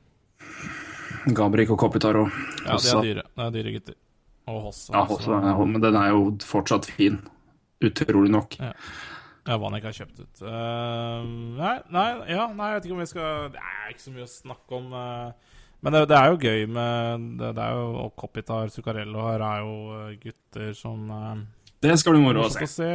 Gabrik 1.37 1.71
og 1.71 1.79
Kopitar 1.85 2.17
òg. 2.23 2.33
ja, 2.65 2.81
de 2.81 2.97
er 2.97 3.07
dyre. 3.11 3.29
Det 3.37 3.45
er 3.47 3.55
dyre 3.59 3.77
gutter. 3.77 4.01
Og 4.49 4.63
Hossa. 4.71 4.91
Ja, 4.97 5.05
også, 5.07 5.39
ja, 5.45 5.57
men 5.65 5.83
den 5.85 5.95
er 5.95 6.09
jo 6.11 6.25
fortsatt 6.43 6.89
fin. 6.89 7.21
Utrolig 7.85 8.31
nok. 8.33 8.57
Ja. 8.59 8.73
Ja, 9.43 9.57
ikke 9.59 9.91
har 9.91 9.97
kjøpt 9.97 10.21
ut. 10.23 10.41
Uh, 10.41 11.23
nei, 11.59 11.77
nei, 11.91 12.09
ja, 12.31 12.47
nei, 12.55 12.69
jeg 12.71 12.77
vet 12.79 12.85
ikke 12.87 12.95
om 12.95 13.01
vi 13.03 13.07
skal 13.11 13.49
Det 13.51 13.63
er 13.63 13.89
ikke 13.91 14.05
så 14.05 14.13
mye 14.15 14.27
å 14.27 14.31
snakke 14.31 14.77
om. 14.79 14.93
eh, 14.95 15.52
men 15.83 15.95
det, 15.95 16.05
det 16.13 16.19
er 16.19 16.31
jo 16.31 16.39
gøy 16.39 16.69
med 16.71 17.25
Det, 17.41 17.49
det 17.57 17.65
er 17.65 17.75
jo 17.75 17.87
og 18.05 18.13
Kopitar, 18.19 18.71
Zuccarello 18.71 19.27
her 19.27 19.43
er 19.47 19.65
jo 19.65 19.75
eh, 19.99 20.13
gutter 20.23 20.73
som 20.79 21.11
uh, 21.11 21.41
Det 21.83 21.97
skal 21.99 22.15
bli 22.17 22.23
moro 22.23 22.45
å 22.47 22.53
se. 22.55 22.69
se. 22.71 22.91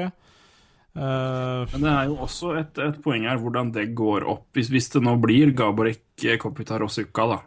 Uh, 0.97 1.68
Men 1.73 1.84
det 1.84 1.91
er 1.91 2.07
jo 2.09 2.15
også 2.26 2.53
et, 2.57 2.80
et 2.81 3.01
poeng 3.03 3.27
her 3.27 3.41
hvordan 3.41 3.73
det 3.76 3.89
går 3.97 4.26
opp. 4.31 4.47
Hvis, 4.55 4.72
hvis 4.73 4.88
det 4.95 5.03
nå 5.05 5.18
blir 5.22 5.51
Gaborek, 5.57 6.05
Kopitar 6.41 6.85
og 6.85 6.93
Sukka, 6.93 7.27
da. 7.35 7.41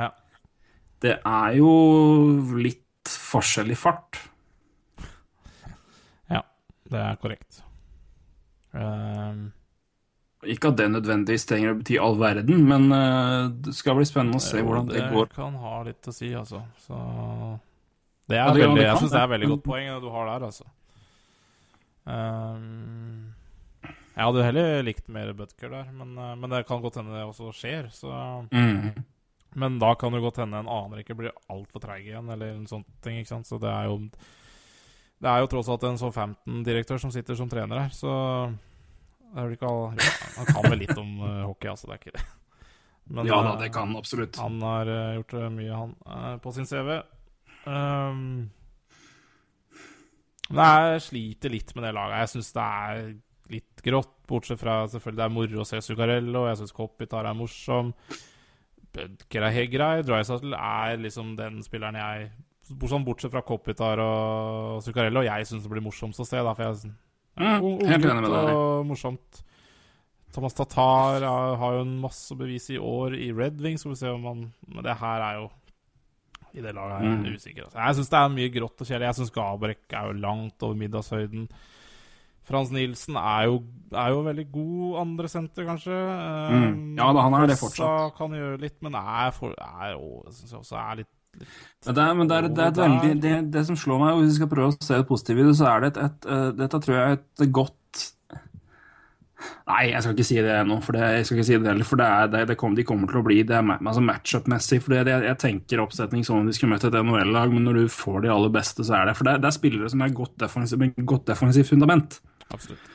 ja. 0.00 0.08
Det 1.04 1.18
er 1.20 1.58
jo 1.58 1.70
litt 2.56 2.82
forskjell 3.06 3.70
i 3.70 3.76
fart. 3.78 4.16
ja, 6.32 6.40
det 6.90 7.02
er 7.04 7.20
korrekt. 7.20 7.60
Eh, 8.74 9.44
Ikke 10.46 10.68
at 10.70 10.76
det 10.78 10.86
nødvendigvis 10.92 11.46
trenger 11.48 11.74
å 11.74 11.78
bety 11.80 11.98
all 11.98 12.16
verden, 12.20 12.60
men 12.68 12.86
eh, 12.92 13.48
det 13.66 13.74
skal 13.74 13.96
bli 13.98 14.04
spennende 14.08 14.38
å 14.38 14.44
se 14.44 14.62
hvordan 14.62 14.88
det 14.92 15.02
går. 15.12 15.28
kan 15.34 15.54
ha 15.62 15.82
litt 15.82 16.02
å 16.06 16.12
si, 16.14 16.32
altså. 16.34 16.62
Så 16.86 16.96
Det 18.28 18.36
er 18.36 18.46
Ja, 18.46 18.52
det- 18.52 18.62
veldig, 18.62 18.76
det 18.76 18.86
jeg 18.86 18.96
syns 18.98 19.10
det 19.12 19.20
er 19.20 19.26
det. 19.26 19.34
veldig 19.40 19.48
godt 19.54 19.62
poeng 19.64 19.86
det 19.94 20.00
du 20.02 20.10
har 20.10 20.26
der, 20.38 20.46
altså. 20.46 20.64
Um, 22.06 23.34
jeg 24.16 24.24
hadde 24.24 24.44
heller 24.46 24.82
likt 24.86 25.08
mer 25.12 25.32
Butker 25.36 25.72
der, 25.72 25.88
men, 25.92 26.14
eh, 26.18 26.34
men 26.38 26.50
det 26.52 26.62
kan 26.68 26.80
godt 26.82 27.00
hende 27.00 27.12
det 27.16 27.24
også 27.26 27.50
skjer. 27.52 27.90
Så, 27.92 28.08
Mm. 28.52 29.04
men 29.56 29.78
da 29.78 29.94
kan 29.94 30.12
det 30.12 30.22
godt 30.22 30.36
hende 30.36 30.58
en 30.58 30.66
annen 30.68 31.02
ikke 31.02 31.16
blir 31.16 31.32
altfor 31.50 31.80
treig 31.80 32.06
igjen, 32.06 32.30
eller 32.32 32.54
en 32.54 32.66
sånn 32.66 32.84
ting. 33.02 33.18
ikke 33.20 33.28
sant? 33.28 33.46
Så 33.46 33.58
det 33.60 33.68
er 33.70 33.84
jo 33.90 34.10
Det 35.18 35.28
er 35.30 35.40
jo 35.40 35.46
tross 35.46 35.68
alt 35.70 35.82
en 35.84 35.96
Southampton-direktør 35.96 37.00
som 37.00 37.10
sitter 37.10 37.34
som 37.34 37.48
trener 37.48 37.78
her, 37.80 37.88
så 37.88 38.52
Han 40.36 40.48
kan 40.48 40.68
vel 40.70 40.80
litt 40.84 40.96
om 40.96 41.16
eh, 41.26 41.42
hockey, 41.46 41.70
altså. 41.72 41.90
Det 41.90 41.96
er 41.96 42.02
ikke 42.04 42.16
det. 42.18 42.26
Men, 43.16 43.28
Ja 43.28 43.40
da, 43.42 43.54
eh, 43.54 43.60
det 43.64 43.70
kan 43.74 43.90
han 43.90 44.00
absolutt. 44.00 44.38
han 44.42 44.60
har 44.66 44.90
eh, 44.90 45.16
gjort 45.20 45.34
mye, 45.54 45.80
han, 45.82 45.92
på 46.42 46.52
sin 46.54 46.66
CV. 46.66 46.96
Um, 47.66 48.48
men 50.46 50.62
jeg 50.62 51.02
sliter 51.02 51.50
litt 51.50 51.72
med 51.74 51.86
det 51.86 51.92
laget. 51.96 52.22
Jeg 52.22 52.32
syns 52.34 52.52
det 52.54 52.64
er 52.64 53.00
litt 53.50 53.82
grått, 53.82 54.12
bortsett 54.26 54.60
fra 54.60 54.80
selvfølgelig 54.90 55.20
det 55.20 55.26
er 55.26 55.34
moro 55.34 55.62
å 55.62 55.66
se 55.66 55.80
Zuccarello. 55.82 56.44
Jeg 56.50 56.60
syns 56.60 56.74
Kopitar 56.74 57.26
er 57.26 57.38
morsom. 57.38 57.92
Bødker 58.96 59.46
er 59.46 59.54
helt 59.54 59.72
grei. 59.72 59.94
Drysaddle 60.06 60.58
er 60.58 61.00
liksom 61.02 61.34
den 61.38 61.58
spilleren 61.66 61.98
jeg 61.98 62.30
bortsett 63.06 63.30
fra 63.30 63.42
Kopitar 63.46 64.00
og 64.02 64.82
Zuccarello, 64.82 65.22
jeg 65.22 65.46
syns 65.46 65.62
det 65.62 65.70
blir 65.70 65.84
morsomst 65.84 66.22
å 66.22 66.26
se. 66.26 66.38
Da, 66.42 66.54
for 66.54 66.66
jeg 66.66 66.94
Mm, 67.36 67.82
helt 67.86 68.04
enig 68.04 68.22
med 68.22 68.30
deg. 68.32 68.54
og 68.56 68.86
morsomt. 68.88 69.42
Thomas 70.32 70.54
Tatar 70.56 71.20
har, 71.24 71.56
har 71.56 71.76
jo 71.78 71.84
en 71.86 71.94
masse 72.00 72.34
bevis 72.36 72.68
i 72.70 72.78
år 72.80 73.14
i 73.16 73.30
Red 73.32 73.60
Wings. 73.64 73.80
Skal 73.84 73.92
vi 73.94 74.00
se 74.00 74.10
om 74.12 74.24
han 74.28 74.42
Men 74.68 74.84
det 74.84 74.96
her 75.00 75.22
er 75.30 75.38
jo 75.42 75.46
I 76.56 76.60
det 76.64 76.74
laget 76.74 76.96
er 76.96 77.04
jeg 77.04 77.18
Mm. 77.18 77.34
usikker. 77.36 77.62
Altså. 77.64 77.78
Jeg 77.78 77.94
syns 77.96 78.08
det 78.10 78.18
er 78.18 78.28
mye 78.36 78.52
grått 78.54 78.80
og 78.80 78.86
kjedelig. 78.86 79.06
Jeg 79.10 79.14
syns 79.20 79.30
Gabrek 79.34 79.92
er 79.92 80.06
jo 80.06 80.12
langt 80.20 80.62
over 80.62 80.74
middagshøyden. 80.74 81.48
Frans 82.46 82.70
Nilsen 82.70 83.16
er 83.16 83.44
jo, 83.50 83.56
er 83.92 84.08
jo 84.14 84.20
veldig 84.22 84.44
god 84.52 85.00
andre 85.02 85.28
senter, 85.28 85.64
kanskje. 85.66 85.90
Mm. 85.92 86.96
Ja 86.96 87.12
da, 87.12 87.20
han 87.26 87.34
er 87.34 87.46
det 87.50 87.58
fortsatt. 87.58 87.84
fortsatt. 88.14 88.16
kan 88.16 88.30
gjøre 88.38 88.60
litt, 88.62 88.76
men 88.86 88.94
er, 88.94 89.30
for, 89.34 89.52
er 89.58 89.92
jo, 89.96 90.22
jeg 90.26 90.32
synes 90.38 90.52
også 90.62 90.76
er 90.78 90.94
litt, 91.02 91.15
det 91.86 92.02
er, 92.02 92.14
men 92.18 92.26
det, 92.28 92.36
er, 92.36 92.48
det, 92.50 92.62
er 92.64 92.72
et 92.72 92.78
veldig, 92.82 93.10
det, 93.22 93.34
det 93.54 93.64
som 93.68 93.76
slår 93.78 94.00
meg, 94.02 94.14
og 94.14 94.22
hvis 94.24 94.32
vi 94.34 94.38
skal 94.40 94.50
prøve 94.50 94.72
å 94.72 94.76
se 94.82 94.96
det 94.98 95.06
positive 95.06 95.42
i 95.42 95.46
det, 95.46 95.56
så 95.58 95.68
er 95.70 95.84
det 95.84 95.90
et, 95.92 96.00
et, 96.08 96.28
eh, 96.34 96.46
Dette 96.58 96.80
tror 96.82 96.96
jeg 96.96 97.04
er 97.16 97.18
et 97.20 97.52
godt 97.54 97.82
Nei, 99.66 99.90
jeg 99.90 100.00
skal 100.02 100.14
ikke 100.14 100.24
si 100.26 100.36
det 100.40 100.52
ennå, 100.56 100.78
for 100.82 100.96
det, 100.96 101.06
jeg 101.18 101.26
skal 101.28 101.36
ikke 101.36 101.46
si 101.46 101.56
det 101.60 101.68
heller, 101.68 101.86
for 101.86 102.00
det 102.00 102.06
er, 102.08 102.28
det, 102.32 102.40
det 102.50 102.56
kommer, 102.58 102.78
de 102.78 102.84
kommer 102.88 103.10
til 103.10 103.20
å 103.20 103.24
bli 103.26 103.36
det 103.46 103.56
er 103.58 103.68
altså 103.76 104.02
matchup-messig. 104.02 104.78
for 104.82 104.96
jeg, 104.96 105.10
jeg 105.26 105.38
tenker 105.42 105.82
oppsetning 105.82 106.24
som 106.26 106.40
om 106.40 106.48
de 106.48 106.54
skulle 106.56 106.72
møtt 106.72 106.86
et 106.88 106.96
NHL-lag, 106.96 107.52
men 107.52 107.66
når 107.68 107.80
du 107.82 107.92
får 107.92 108.24
de 108.24 108.32
aller 108.32 108.52
beste, 108.54 108.86
så 108.86 108.96
er 108.96 109.10
det 109.10 109.16
For 109.18 109.28
det, 109.28 109.34
er- 109.36 109.44
det 109.44 109.50
er 109.50 109.58
spillere 109.58 109.90
som 109.92 110.02
er 110.06 110.14
godt 110.16 110.36
defensiv, 110.40 110.86
defensivt 111.28 111.70
fundament. 111.70 112.20
Absolutt. 112.48 112.92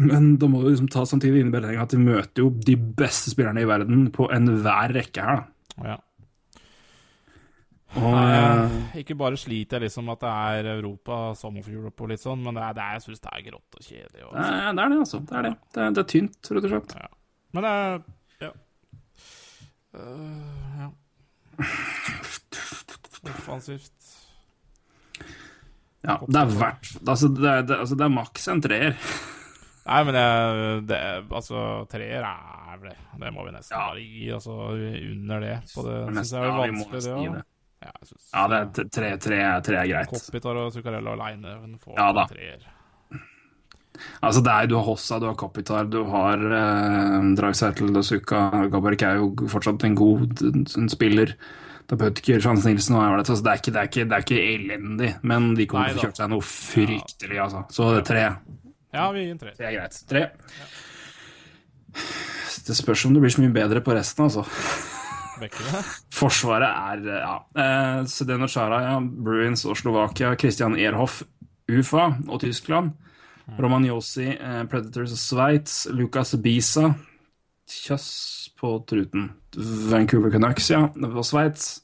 Men 0.00 0.36
da 0.40 0.48
må 0.48 0.62
du 0.62 0.70
liksom 0.70 0.88
ta 0.88 1.02
samtidig 1.04 1.42
inn 1.44 1.52
i 1.52 1.76
at 1.82 1.92
de 1.92 2.00
møter 2.00 2.46
jo 2.46 2.50
de 2.54 2.76
beste 2.78 3.34
spillerne 3.34 3.60
i 3.60 3.68
verden 3.68 4.06
på 4.14 4.30
enhver 4.32 4.94
rekke 4.96 5.26
her. 5.26 5.42
da. 5.42 5.90
Ja. 5.90 5.98
Nei, 7.90 9.00
ikke 9.00 9.16
bare 9.18 9.38
sliter 9.40 9.80
jeg 9.80 9.88
liksom 9.88 10.10
at 10.12 10.20
det 10.22 10.30
er 10.30 10.68
Europa, 10.76 11.16
Summer 11.38 11.64
for 11.66 11.74
Europe 11.74 12.04
og 12.04 12.12
litt 12.12 12.22
sånn, 12.22 12.42
men 12.44 12.54
det 12.54 12.62
er, 12.62 12.76
det 12.76 12.84
er, 12.84 12.98
jeg 12.98 13.06
syns 13.08 13.24
det 13.24 13.32
er 13.34 13.46
grått 13.48 13.78
og 13.80 13.86
kjedelig. 13.86 14.26
Og, 14.28 14.36
er 14.38 14.44
det, 14.46 14.84
er 14.84 14.92
det 14.92 15.00
altså. 15.02 15.22
Det 15.26 15.38
er 15.40 15.48
det. 15.48 15.54
Det 15.74 15.82
er, 15.82 15.96
det 15.96 16.04
er 16.04 16.10
tynt, 16.14 16.52
rett 16.54 16.68
og 16.68 16.74
slett. 16.74 16.94
ja. 17.00 17.10
Men 17.50 17.66
det 17.66 17.72
er 17.80 18.02
Ja. 18.46 18.52
Uh, 19.90 20.84
ja. 20.84 20.90
Offensivt. 23.30 23.96
Ja, 26.00 26.16
det 26.24 26.38
er 26.40 26.52
verdt 26.56 26.94
altså, 27.04 27.28
det, 27.28 27.44
er, 27.44 27.66
det, 27.68 27.76
altså, 27.76 27.96
det 27.98 28.06
er 28.06 28.14
maks 28.14 28.48
en 28.48 28.62
treer. 28.64 28.94
Nei, 29.90 30.00
men 30.06 30.14
det, 30.16 30.24
det 30.88 31.00
Altså, 31.34 31.64
treer 31.90 32.24
er 32.24 32.78
vel 32.80 32.92
det. 32.92 32.98
Det 33.20 33.32
må 33.34 33.44
vi 33.44 33.52
nesten 33.56 33.76
bare 33.76 34.04
gi. 34.04 34.28
Altså, 34.36 34.56
under 34.78 35.42
det. 35.44 35.56
På 35.74 35.84
det 35.84 35.98
syns 36.14 36.32
jeg 36.32 36.40
er 36.40 36.46
er 36.46 36.52
ja, 36.54 36.60
vanskelig, 36.62 37.02
det 37.04 37.16
òg. 37.16 37.40
Det. 37.80 37.86
Ja, 37.86 37.92
jeg 38.00 38.08
synes- 38.08 38.30
Ja, 38.34 38.46
det 38.48 38.58
er 38.60 38.88
tre, 38.90 39.10
tre, 39.18 39.38
tre 39.62 39.76
er 39.80 39.86
greit. 39.88 40.08
Kopitar 40.12 40.56
og 40.56 40.72
Zuccarello 40.72 41.12
aleine 41.16 41.78
får 41.80 41.96
Ja 41.98 42.12
da. 42.12 42.26
treer. 42.26 42.66
Altså, 44.22 44.40
det 44.42 44.52
er, 44.52 44.66
du 44.66 44.76
har 44.76 44.84
Hossa, 44.86 45.18
du 45.20 45.26
har 45.26 45.34
Kopitar, 45.34 45.84
du 45.90 46.04
har 46.08 46.36
eh, 46.38 47.34
Dragsettel 47.36 47.90
og 47.96 48.04
Suka. 48.04 48.68
Gabarek 48.70 49.02
er 49.02 49.16
jo 49.18 49.34
fortsatt 49.50 49.82
en 49.84 49.94
god 49.98 50.40
en 50.42 50.88
spiller. 50.88 51.34
Det 51.90 51.96
er 51.96 52.10
Bødker, 52.10 52.40
Frans 52.40 52.64
Nilsen 52.64 52.94
og 52.96 53.02
Eivarlet. 53.02 53.28
Altså, 53.28 53.42
det, 53.42 53.50
er 53.50 53.56
ikke- 53.58 53.72
det, 53.72 53.76
er 53.76 53.88
ikke- 53.88 54.08
det 54.08 54.12
er 54.12 54.24
ikke 54.24 54.40
elendig, 54.54 55.10
men 55.24 55.54
de 55.54 55.66
kommer 55.66 55.88
til 55.88 55.96
å 55.96 56.00
kjøre 56.00 56.00
få 56.00 56.06
kjørt 56.06 56.16
seg 56.16 56.30
noe 56.30 56.40
fryktelig, 56.40 57.38
altså. 57.42 57.64
Så 57.70 57.90
det 57.90 57.98
er 57.98 58.14
tre. 58.14 58.36
Ja, 58.94 59.10
vi 59.12 59.24
gir 59.24 59.30
en 59.32 59.38
tre. 59.38 59.50
Det 59.58 59.66
er 59.66 59.72
greit. 59.80 60.04
Tre. 60.08 60.30
Det 62.66 62.76
spørs 62.76 63.04
om 63.06 63.14
det 63.14 63.20
blir 63.22 63.30
så 63.34 63.42
mye 63.42 63.52
bedre 63.52 63.80
på 63.82 63.92
resten, 63.96 64.24
altså. 64.28 64.46
Forsvaret 66.14 66.68
er 66.70 67.20
ja. 67.20 67.34
Eh, 67.56 68.00
Zdeno 68.10 68.48
Charaja. 68.50 68.98
Bruins 69.00 69.64
og 69.64 69.78
Slovakia. 69.80 70.34
Christian 70.36 70.76
Erhoff, 70.78 71.22
UFA 71.70 72.10
og 72.28 72.40
Tyskland. 72.40 72.92
Romagnosi, 73.58 74.28
eh, 74.36 74.64
Predators 74.70 75.12
og 75.12 75.18
Sveits. 75.18 75.86
Lucas 75.90 76.34
Bisa, 76.42 76.92
Kjøss 77.70 78.50
på 78.58 78.72
truten. 78.86 79.30
Vancouver 79.90 80.30
Canucks, 80.30 80.70
ja, 80.70 80.88
og 80.94 81.24
Sveits. 81.24 81.82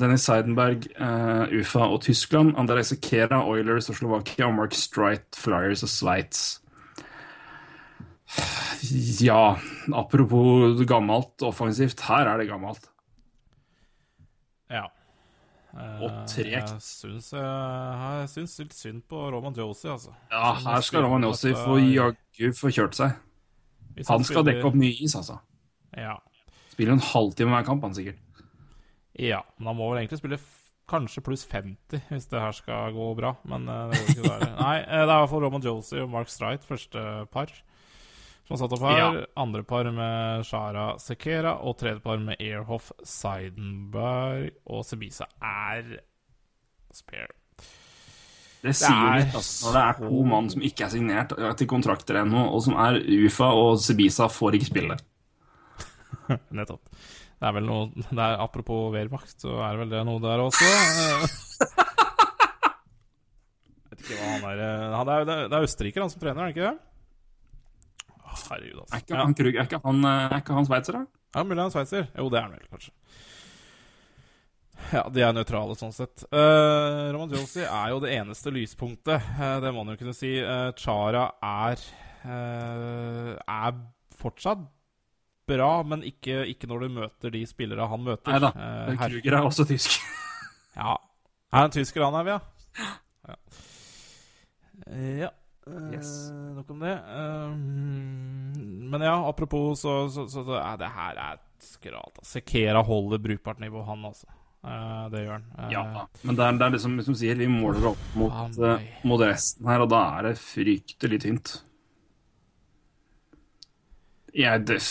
Dennis 0.00 0.24
Seidenberg, 0.24 0.86
eh, 0.96 1.60
UFA 1.60 1.88
og 1.92 2.02
Tyskland. 2.02 2.54
Andrej 2.56 2.82
Sekera, 2.82 3.42
Oilers 3.44 3.90
og 3.90 3.96
Slovakia. 3.96 4.50
Mark 4.50 4.72
Strite, 4.74 5.36
Flyers 5.36 5.82
og 5.82 5.88
Sveits. 5.88 6.60
Ja, 9.20 9.56
apropos 9.96 10.82
gammelt 10.86 11.42
offensivt. 11.42 12.00
Her 12.08 12.28
er 12.34 12.38
det 12.42 12.48
gammelt. 12.50 12.84
Ja. 14.70 14.84
Eh, 15.72 16.02
Og 16.04 16.12
tregt. 16.28 16.70
Jeg 16.72 16.82
syns, 16.84 17.30
jeg, 17.32 18.28
syns 18.32 18.58
litt 18.62 18.76
synd 18.76 19.02
på 19.10 19.22
Roman 19.32 19.56
Josie, 19.56 19.90
altså. 19.92 20.12
Ja, 20.32 20.52
her 20.64 20.84
skal 20.84 21.04
Roman 21.06 21.24
Josie 21.26 21.56
få 21.56 21.78
jaggu 21.82 22.52
få 22.56 22.70
kjørt 22.74 22.98
seg. 22.98 23.16
Han 24.08 24.24
skal 24.26 24.46
dekke 24.46 24.68
opp 24.68 24.76
mye 24.78 24.94
is, 25.02 25.16
altså. 25.18 25.40
Ja. 25.96 26.18
Spiller 26.70 26.94
en 26.94 27.02
halvtime 27.02 27.50
hver 27.56 27.66
kamp, 27.66 27.82
han 27.88 27.96
sikkert. 27.96 28.20
ja. 29.18 29.40
Men 29.58 29.72
han 29.72 29.78
må 29.80 29.88
vel 29.90 30.04
egentlig 30.04 30.20
spille 30.20 30.38
kanskje 30.88 31.20
pluss 31.26 31.42
50 31.50 32.00
hvis 32.08 32.28
det 32.30 32.40
her 32.40 32.54
skal 32.56 32.94
gå 32.96 33.08
bra, 33.18 33.34
men 33.44 33.66
eh, 33.68 33.88
det 33.90 33.98
går 33.98 34.12
ikke 34.14 34.28
der. 34.28 34.52
Nei, 34.62 34.76
eh, 34.84 35.02
det 35.02 35.08
er 35.10 35.16
i 35.16 35.20
hvert 35.24 35.32
fall 35.32 35.42
Roman 35.48 35.64
Josie 35.66 36.04
og 36.04 36.12
Mark 36.14 36.30
Streit, 36.32 36.64
første 36.68 37.02
par. 37.34 37.50
Som 38.48 38.54
har 38.56 38.60
satt 38.62 38.72
opp 38.78 38.84
her. 38.88 38.98
Ja. 38.98 39.24
Andre 39.36 39.60
par 39.68 39.84
med 39.92 40.46
Shara 40.48 40.86
Sekera, 41.02 41.50
og 41.68 41.76
tredje 41.80 42.00
par 42.00 42.16
med 42.22 42.40
Airhoff 42.40 42.90
Seidenberg. 43.04 44.54
Og 44.72 44.86
Sebisa 44.88 45.26
er 45.44 45.98
spare. 46.96 47.28
Det 48.64 48.72
sier 48.74 48.90
er 48.90 49.20
litt, 49.20 49.34
altså. 49.38 49.68
Når 49.68 49.76
det 49.76 49.82
er 49.84 50.00
to 50.08 50.22
mann 50.26 50.48
som 50.50 50.64
ikke 50.66 50.86
er 50.88 50.90
signert 50.96 51.34
til 51.60 51.68
kontrakter 51.70 52.16
ennå, 52.24 52.40
og 52.56 52.64
som 52.64 52.74
er 52.80 52.96
UFA 53.04 53.52
og 53.54 53.76
Sebisa, 53.84 54.26
får 54.32 54.56
ikke 54.58 54.70
spille. 54.72 54.96
Nettopp. 56.58 56.88
Det 57.38 57.46
er 57.46 57.54
vel 57.54 57.68
noe 57.68 57.84
det 57.94 58.18
er, 58.18 58.40
Apropos 58.42 58.88
Wehrmacht, 58.96 59.36
så 59.44 59.60
er 59.62 59.76
det 59.76 59.84
vel 59.84 59.92
det 59.92 60.00
noe 60.08 60.18
der 60.24 60.40
også. 60.42 60.66
Vet 63.92 64.02
ikke 64.02 64.16
hva 64.18 64.32
han 64.32 64.44
er 64.50 64.96
han 64.96 65.12
er, 65.14 65.24
det 65.28 65.36
er- 65.36 65.48
Det 65.48 65.56
er 65.60 65.66
østerriker 65.68 66.00
han 66.02 66.10
som 66.10 66.20
trener, 66.24 66.40
er 66.42 66.46
det 66.50 66.56
ikke 66.56 66.70
det? 66.72 66.78
Herregud, 68.48 68.82
altså. 68.84 68.94
Er 68.94 69.02
ikke 69.04 69.18
han, 69.22 69.34
Krug, 69.38 69.54
er 69.54 69.68
ikke 69.68 69.80
han, 69.84 70.04
eh, 70.04 70.28
er 70.28 70.42
ikke 70.42 70.56
han 70.56 70.68
sveitser, 70.68 70.98
da? 70.98 71.22
Ja, 71.34 71.44
mulig 71.44 71.58
han 71.60 71.66
er 71.68 71.74
sveitser. 71.74 72.08
Jo, 72.14 72.28
det 72.32 72.38
er 72.40 72.46
han 72.46 72.54
vel, 72.56 72.68
kanskje. 72.72 72.94
Ja, 74.94 75.02
de 75.12 75.22
er 75.26 75.34
nøytrale 75.36 75.74
sånn 75.76 75.92
sett. 75.92 76.22
Uh, 76.30 77.10
Roman 77.12 77.32
Josie 77.34 77.66
er 77.66 77.90
jo 77.92 77.98
det 78.04 78.12
eneste 78.14 78.52
lyspunktet. 78.54 79.24
Uh, 79.36 79.58
det 79.60 79.72
må 79.74 79.82
man 79.82 79.96
jo 79.96 80.00
kunne 80.00 80.16
si. 80.16 80.30
Uh, 80.40 80.70
Chara 80.78 81.26
er 81.44 81.82
uh, 82.24 83.32
er 83.36 83.80
fortsatt 84.18 84.62
bra, 85.48 85.70
men 85.88 86.04
ikke, 86.06 86.44
ikke 86.52 86.68
når 86.70 86.84
du 86.84 86.94
møter 87.00 87.34
de 87.34 87.42
spillere 87.48 87.88
han 87.90 88.06
møter. 88.06 88.32
Nei 88.32 88.40
da. 88.44 88.52
Uh, 88.54 88.94
Kruger 89.02 89.38
er 89.40 89.50
også 89.50 89.66
tysk. 89.68 89.98
ja. 90.78 90.96
Er 91.48 91.64
han 91.64 91.74
tysker, 91.74 92.04
han 92.04 92.16
er, 92.20 92.28
vi, 92.28 92.36
ja? 92.36 92.40
Ja. 93.28 93.36
Ja. 95.26 95.28
Eh, 95.68 95.98
Uh, 95.98 96.54
Nok 96.58 96.70
om 96.74 96.80
det. 96.82 96.94
Eh, 96.94 97.52
men 98.90 99.00
ja, 99.04 99.14
apropos, 99.28 99.80
så, 99.80 100.08
så, 100.10 100.24
så, 100.30 100.42
så 100.46 100.56
er 100.58 100.76
det 100.80 100.88
her 100.94 101.18
er 101.20 101.38
skralt. 101.62 102.18
altså. 102.18 102.38
Sekera 102.38 102.82
holder 102.86 103.18
brukbart 103.22 103.60
nivå, 103.62 103.82
han, 103.86 104.04
altså. 104.08 104.26
Uh, 104.64 105.06
det 105.12 105.20
gjør 105.24 105.36
han. 105.36 105.44
Uh, 105.54 105.68
Ja, 105.72 105.82
men 106.26 106.36
det 106.38 106.44
er, 106.46 106.56
det 106.58 106.66
er 106.66 106.74
liksom, 106.74 106.96
som 107.06 107.14
sier, 107.18 107.38
vi 107.38 107.46
måler 107.52 107.92
opp 107.92 108.08
mot, 108.18 108.58
eh, 108.58 108.88
mot 109.06 109.22
resten 109.22 109.68
her, 109.70 109.84
og 109.84 109.90
da 109.92 110.00
er 110.18 110.30
det 110.30 110.34
fryktelig 110.42 111.20
tynt. 111.22 111.52
Jeg, 114.34 114.64
def, 114.68 114.88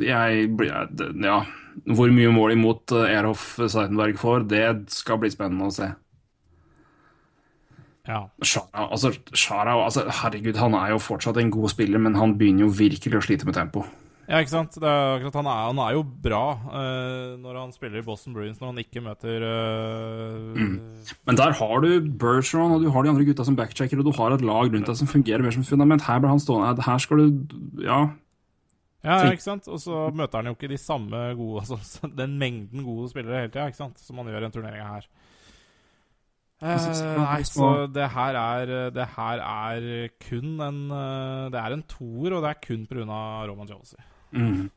jeg 0.00 0.50
jeg- 0.58 1.16
Ja. 1.24 1.40
Hvor 1.86 2.10
mye 2.12 2.30
mål 2.34 2.52
imot 2.56 2.90
Erhoff 2.92 3.54
Seidenberg 3.56 4.16
får, 4.18 4.48
det 4.48 4.90
skal 4.90 5.18
bli 5.22 5.30
spennende 5.30 5.68
å 5.68 5.72
se. 5.72 5.86
Ja. 8.10 8.20
Shara, 8.42 8.88
altså, 8.90 9.14
Shara, 9.32 9.78
altså, 9.86 10.04
herregud, 10.20 10.58
han 10.60 10.76
er 10.78 10.94
jo 10.94 11.00
fortsatt 11.02 11.40
en 11.40 11.52
god 11.54 11.72
spiller, 11.72 12.02
men 12.02 12.18
han 12.18 12.36
begynner 12.40 12.66
jo 12.66 12.74
virkelig 12.82 13.20
å 13.20 13.24
slite 13.24 13.48
med 13.48 13.58
tempo. 13.58 13.86
Ja, 14.30 14.38
ikke 14.38 14.52
sant? 14.52 14.76
Det 14.78 14.86
er 14.86 15.16
akkurat, 15.16 15.40
han, 15.40 15.48
er, 15.50 15.62
han 15.72 15.80
er 15.82 15.94
jo 15.96 16.02
bra 16.22 16.42
uh, 16.70 17.32
når 17.40 17.56
han 17.58 17.72
spiller 17.74 17.98
i 17.98 18.06
Boston 18.06 18.36
Bruins, 18.36 18.60
når 18.60 18.70
han 18.70 18.82
ikke 18.84 19.02
møter 19.02 19.42
eh, 19.42 20.60
Men 21.26 21.38
der 21.40 21.56
har 21.58 21.82
du 21.82 21.88
Bergeron, 21.98 22.76
og 22.76 22.84
du 22.84 22.92
har 22.94 23.02
de 23.02 23.10
andre 23.10 23.26
gutta 23.26 23.46
som 23.48 23.56
backchecker, 23.58 23.98
og 23.98 24.06
du 24.06 24.14
har 24.14 24.36
et 24.36 24.44
lag 24.46 24.70
rundt 24.70 24.86
deg 24.86 25.00
som 25.00 25.10
fungerer 25.10 25.42
mer 25.42 25.56
som 25.56 25.66
fundament. 25.66 26.06
Her 26.06 26.22
blir 26.22 26.30
han 26.30 26.42
stående 26.42 26.86
Her 26.86 27.02
skal 27.02 27.24
du 27.24 27.82
Ja. 27.82 28.04
Ja, 29.00 29.16
ja, 29.24 29.32
ikke 29.32 29.48
sant? 29.48 29.66
Og 29.72 29.80
så 29.82 30.06
møter 30.14 30.38
han 30.38 30.50
jo 30.50 30.54
ikke 30.54 30.68
de 30.68 30.78
samme 30.78 31.16
gode 31.38 31.64
Altså 31.64 32.10
den 32.20 32.36
mengden 32.38 32.84
gode 32.84 33.08
spillere 33.10 33.46
hele 33.46 33.54
tida? 33.54 33.90
Som 33.98 34.20
han 34.20 34.28
gjør 34.30 34.44
i 34.44 34.50
en 34.50 34.54
turneringa 34.54 34.90
her. 34.92 35.10
Eh, 36.60 36.88
nei, 37.16 37.38
så 37.48 37.86
det 37.88 38.10
her 38.12 38.36
er 38.36 38.90
Det 38.92 39.06
her 39.14 39.40
er 39.40 40.10
kun 40.20 40.58
en 40.60 40.80
eh, 40.92 41.46
Det 41.54 41.56
er 41.56 41.72
en 41.72 41.84
toer, 41.88 42.34
og 42.36 42.42
det 42.44 42.50
er 42.50 42.58
kun 42.66 42.82
pga. 42.84 43.06
Roman 43.48 43.70
Josie. 43.70 44.02
Mm. 44.36 44.68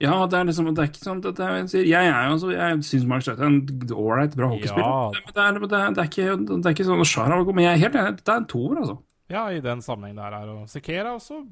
Ja, 0.00 0.14
det 0.24 0.38
er 0.38 0.46
liksom 0.48 0.70
Det 0.72 0.80
er 0.80 0.88
ikke 0.88 1.04
sånn 1.04 1.20
at 1.28 1.42
jeg, 1.44 1.66
sier, 1.68 1.84
jeg 1.88 2.08
er 2.08 2.24
jo 2.24 2.32
altså 2.38 2.52
Jeg 2.54 2.80
syns 2.88 3.04
Mark 3.10 3.26
Støtte 3.26 3.44
er 3.44 3.52
en 3.52 3.60
ålreit 3.92 4.36
bra 4.36 4.48
hockeyspiller. 4.54 4.88
Ja. 4.88 5.26
Men 5.26 5.34
det 5.36 5.44
er, 5.44 5.58
det, 5.60 5.80
er, 5.80 5.92
det, 5.98 6.04
er 6.04 6.08
ikke, 6.08 6.38
det 6.48 6.60
er 6.64 6.76
ikke 6.76 6.88
sånn 6.88 7.04
Shara 7.12 7.42
god, 7.44 7.58
Men 7.58 7.66
jeg 7.68 7.74
er 7.74 7.84
helt 7.84 8.00
enig, 8.00 8.22
det 8.24 8.32
er 8.32 8.40
en 8.40 8.48
toer, 8.48 8.80
altså. 8.80 8.96
Ja, 9.30 9.44
i 9.52 9.60
den 9.62 9.84
sammenheng 9.84 10.16
det 10.16 10.24
er 10.40 10.54
og 10.54 10.64
Sekera 10.72 11.12
også 11.14 11.44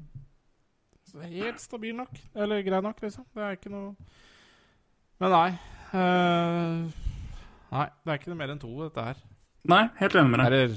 helt 1.29 1.61
stabil 1.61 1.95
nok. 1.97 2.17
Eller 2.35 2.61
grei 2.65 2.81
nok, 2.85 2.99
liksom. 3.01 3.25
Det 3.33 3.41
er 3.45 3.55
ikke 3.57 3.71
noe 3.73 3.93
Men 5.19 5.33
nei. 5.33 5.49
eh, 5.97 7.08
nei, 7.71 7.85
det 8.05 8.11
er 8.13 8.19
ikke 8.21 8.31
noe 8.33 8.39
mer 8.39 8.53
enn 8.53 8.61
to, 8.61 8.71
dette 8.85 9.05
her. 9.09 9.19
Nei, 9.69 9.83
helt 9.99 10.15
enig 10.15 10.31
med 10.33 10.45
deg. 10.45 10.75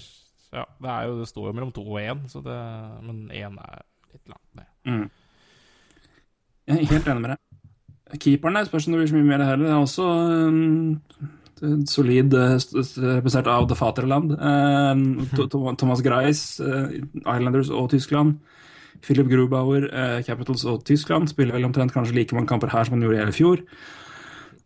Ja, 0.52 0.66
det 0.84 0.90
er 0.92 1.06
jo 1.08 1.18
Det 1.22 1.28
står 1.30 1.46
jo 1.48 1.52
mellom 1.56 1.70
to 1.72 1.80
og 1.86 2.00
én, 2.02 2.18
det 2.28 2.56
Men 3.06 3.20
én 3.32 3.54
er 3.62 3.82
litt 4.12 4.28
langt 4.28 4.50
ned. 4.58 4.66
Mm. 4.84 5.06
Jeg 6.68 6.76
er 6.82 6.90
helt 6.92 7.08
enig 7.08 7.22
med 7.24 7.32
deg. 7.34 8.18
Keeperen 8.20 8.58
der 8.58 8.66
spørs 8.68 8.86
om 8.86 8.92
det 8.92 9.00
blir 9.00 9.08
så 9.08 9.16
mye 9.16 9.30
mer 9.30 9.44
heller. 9.46 9.64
Det 9.64 9.72
er 9.72 9.80
også 9.80 10.08
um, 10.50 11.00
solid 11.88 12.34
uh, 12.36 12.58
representert 13.16 13.48
av 13.48 13.68
The 13.70 13.78
Faterland. 13.78 14.34
Um, 14.36 15.04
To- 15.38 15.48
To- 15.48 15.74
Thomas 15.80 16.02
Greis, 16.04 16.42
uh, 16.60 16.92
Islanders 17.22 17.70
og 17.72 17.88
Tyskland. 17.94 18.36
Philip 19.02 19.26
Grubauer, 19.32 19.88
uh, 19.88 20.20
Capitals 20.26 20.66
og 20.68 20.84
Tyskland. 20.84 21.30
Spiller 21.32 21.56
vel 21.56 21.64
omtrent 21.70 21.94
kanskje 21.94 22.14
like 22.18 22.36
mange 22.36 22.50
kamper 22.52 22.68
her 22.74 22.84
som 22.84 22.98
han 22.98 23.06
gjorde 23.06 23.16
i 23.16 23.22
hele 23.24 23.32
fjor. 23.34 23.64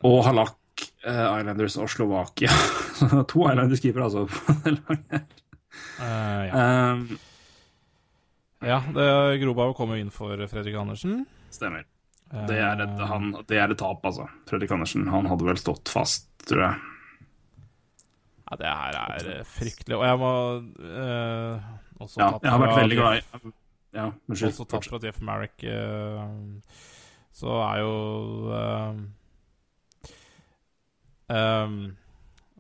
Og 0.05 0.25
Halak, 0.27 0.51
uh, 0.51 0.66
Islanders 1.07 1.77
og 1.79 1.91
Slovakia. 1.93 2.51
To 3.31 3.47
Islanders-keepere, 3.51 4.09
altså. 4.09 4.27
på 4.27 4.55
det 4.65 4.77
laget. 4.81 5.35
Eh, 6.01 6.45
ja. 6.49 6.65
um, 6.93 7.05
ja, 8.67 8.79
det 8.97 9.11
Grobau 9.43 9.75
kom 9.77 9.93
jo 9.93 10.01
inn 10.01 10.11
for 10.15 10.41
Fredrik 10.51 10.79
Andersen. 10.81 11.21
stemmer. 11.55 11.85
Det 12.27 12.57
er, 12.59 12.81
et, 12.83 13.01
han, 13.07 13.29
det 13.47 13.59
er 13.63 13.71
et 13.71 13.79
tap, 13.79 14.03
altså. 14.09 14.25
Fredrik 14.51 14.73
Andersen 14.75 15.07
han 15.13 15.29
hadde 15.31 15.47
vel 15.47 15.59
stått 15.61 15.93
fast, 15.93 16.27
tror 16.49 16.65
jeg. 16.65 16.81
Ja, 18.47 18.57
det 18.59 18.73
her 18.81 18.99
er 19.03 19.29
eh, 19.37 19.45
fryktelig. 19.47 19.95
Og 19.99 20.05
jeg 20.07 20.19
må 20.23 20.33
eh, 20.87 21.69
også 22.03 22.21
Ja, 22.21 22.33
tatt 22.35 22.47
jeg 22.47 22.55
har 22.55 22.63
vært 22.63 22.81
veldig 22.81 22.99
glad 22.99 23.21
i 23.21 23.53
Ja, 23.97 24.09
unnskyld. 24.27 24.51
Også 24.53 24.67
tatt 24.71 24.89
fra 24.91 25.01
Jeff 25.03 25.23
Marrick, 25.25 25.63
eh, 25.67 26.83
så 27.37 27.61
er 27.63 27.81
jo 27.85 27.95
eh, 28.59 29.01
ehm, 31.33 31.79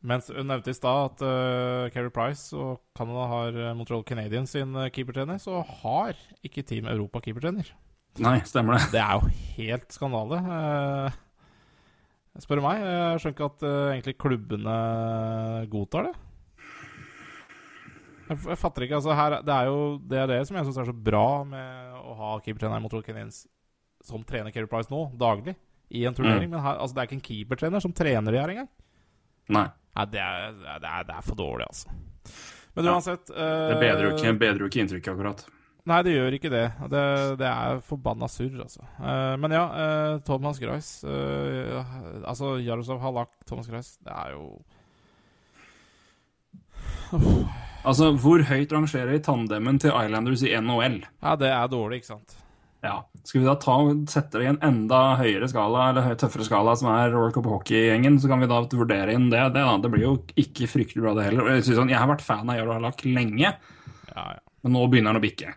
Mens 0.06 0.28
hun 0.30 0.46
nevnte 0.46 0.70
i 0.70 0.76
stad 0.76 1.08
at 1.08 1.22
uh, 1.24 1.88
Keri 1.90 2.10
Price 2.14 2.54
og 2.54 2.78
Canada 2.96 3.24
har 3.30 3.56
eh, 3.58 3.72
Montreal 3.74 4.04
Canadiens 4.06 4.52
sin 4.54 4.76
eh, 4.78 4.90
keepertrener, 4.94 5.40
så 5.42 5.64
har 5.80 6.14
ikke 6.46 6.62
Team 6.66 6.86
Europa 6.90 7.22
keepertrener. 7.24 7.72
Nei, 8.22 8.38
stemmer 8.48 8.76
det. 8.76 8.92
Det 8.94 9.00
er 9.02 9.16
jo 9.16 9.32
helt 9.56 9.96
skandale. 9.96 10.38
Uh, 10.46 11.16
spør 12.44 12.62
meg. 12.64 12.84
Jeg 12.84 13.24
skjønner 13.24 13.34
ikke 13.34 13.50
at 13.50 13.66
uh, 13.66 13.90
egentlig 13.96 14.16
klubbene 14.22 14.76
godtar 15.72 16.10
det. 16.10 16.14
Jeg, 18.28 18.38
jeg 18.52 18.60
fatter 18.62 18.86
ikke. 18.86 19.00
altså 19.00 19.18
her, 19.18 19.40
Det 19.46 19.56
er 19.56 19.72
jo 19.72 19.80
det, 20.06 20.22
er 20.22 20.32
det 20.32 20.40
som 20.46 20.60
jeg 20.60 20.68
syns 20.68 20.80
er 20.84 20.90
så 20.92 20.96
bra 21.10 21.26
med 21.48 21.98
å 21.98 22.16
ha 22.20 22.36
keepertrener 22.44 22.84
Montreal 22.84 23.04
Canadiens 23.06 23.42
som 24.06 24.22
trener 24.22 24.54
Keri 24.54 24.70
Price 24.70 24.92
nå, 24.92 25.08
daglig, 25.18 25.56
i 25.88 26.04
en 26.08 26.14
turnering. 26.16 26.50
Men 26.50 26.62
her, 26.62 26.78
altså, 26.82 26.96
det 26.96 27.02
er 27.02 27.10
ikke 27.10 27.18
en 27.18 27.26
keepertrener 27.28 27.82
som 27.84 27.94
trener 27.96 28.34
de 28.34 28.40
her 28.40 28.54
engang. 28.54 28.70
Nei. 29.54 29.66
Nei, 29.96 30.06
det 30.12 30.20
er, 30.20 30.56
det 30.82 30.88
er, 30.90 31.04
det 31.08 31.14
er 31.16 31.24
for 31.24 31.38
dårlig, 31.38 31.66
altså. 31.70 31.92
Men 32.76 32.88
uansett 32.92 33.30
ja. 33.32 33.44
Det 33.70 33.76
bedrer 33.80 34.10
jo 34.10 34.16
ikke, 34.16 34.32
bedrer 34.36 34.64
jo 34.66 34.68
ikke 34.68 34.82
inntrykket, 34.82 35.12
akkurat. 35.14 35.46
Nei, 35.86 36.00
det 36.02 36.16
gjør 36.16 36.34
ikke 36.34 36.50
det. 36.50 36.64
Det, 36.90 37.02
det 37.40 37.46
er 37.48 37.78
forbanna 37.86 38.28
surr, 38.30 38.56
altså. 38.64 38.82
Eh, 38.98 39.34
men 39.40 39.54
ja, 39.54 39.66
eh, 39.82 40.14
Thomas 40.26 40.58
Greis 40.58 40.88
eh, 41.06 41.92
Altså 42.26 42.56
Jaroslav 42.58 42.98
Halak, 43.04 43.30
Thomas 43.46 43.70
Greis 43.70 43.92
det 44.02 44.10
er 44.10 44.34
jo 44.34 44.58
Altså, 47.86 48.10
hvor 48.18 48.42
høyt 48.42 48.72
rangerer 48.74 49.22
tandemen 49.22 49.78
til 49.78 49.94
Islanders 49.94 50.42
i 50.42 50.50
NHL? 50.58 50.98
Ja, 51.22 51.36
det 51.38 51.52
er 51.54 51.70
dårlig, 51.70 52.02
ikke 52.02 52.16
sant? 52.16 52.34
Ja. 52.86 52.96
Skal 53.26 53.40
vi 53.42 53.46
da 53.48 53.56
ta, 53.58 53.74
sette 54.12 54.38
det 54.38 54.44
i 54.46 54.50
en 54.52 54.60
enda 54.62 54.98
høyere 55.18 55.48
skala, 55.50 55.88
eller 55.90 56.14
tøffere 56.20 56.44
skala, 56.46 56.76
som 56.78 56.86
er 56.92 57.10
World 57.16 57.34
Cup 57.34 57.48
Hockey-gjengen, 57.50 58.20
så 58.22 58.28
kan 58.30 58.38
vi 58.44 58.46
da 58.50 58.60
vurdere 58.70 59.16
inn 59.16 59.24
det. 59.32 59.40
Det, 59.56 59.64
da. 59.66 59.72
det 59.82 59.90
blir 59.90 60.04
jo 60.04 60.12
ikke 60.38 60.68
fryktelig 60.70 61.02
bra, 61.02 61.14
det 61.18 61.24
heller. 61.26 61.48
Jeg, 61.56 61.64
sånn, 61.74 61.90
jeg 61.90 61.98
har 61.98 62.06
vært 62.12 62.22
fan 62.22 62.46
av 62.52 62.60
Jarl 62.60 62.70
Halak 62.76 63.02
lenge, 63.08 63.50
Ja, 63.50 64.26
ja. 64.36 64.38
men 64.62 64.76
nå 64.76 64.84
begynner 64.92 65.10
han 65.10 65.18
å 65.18 65.24
bikke. 65.26 65.56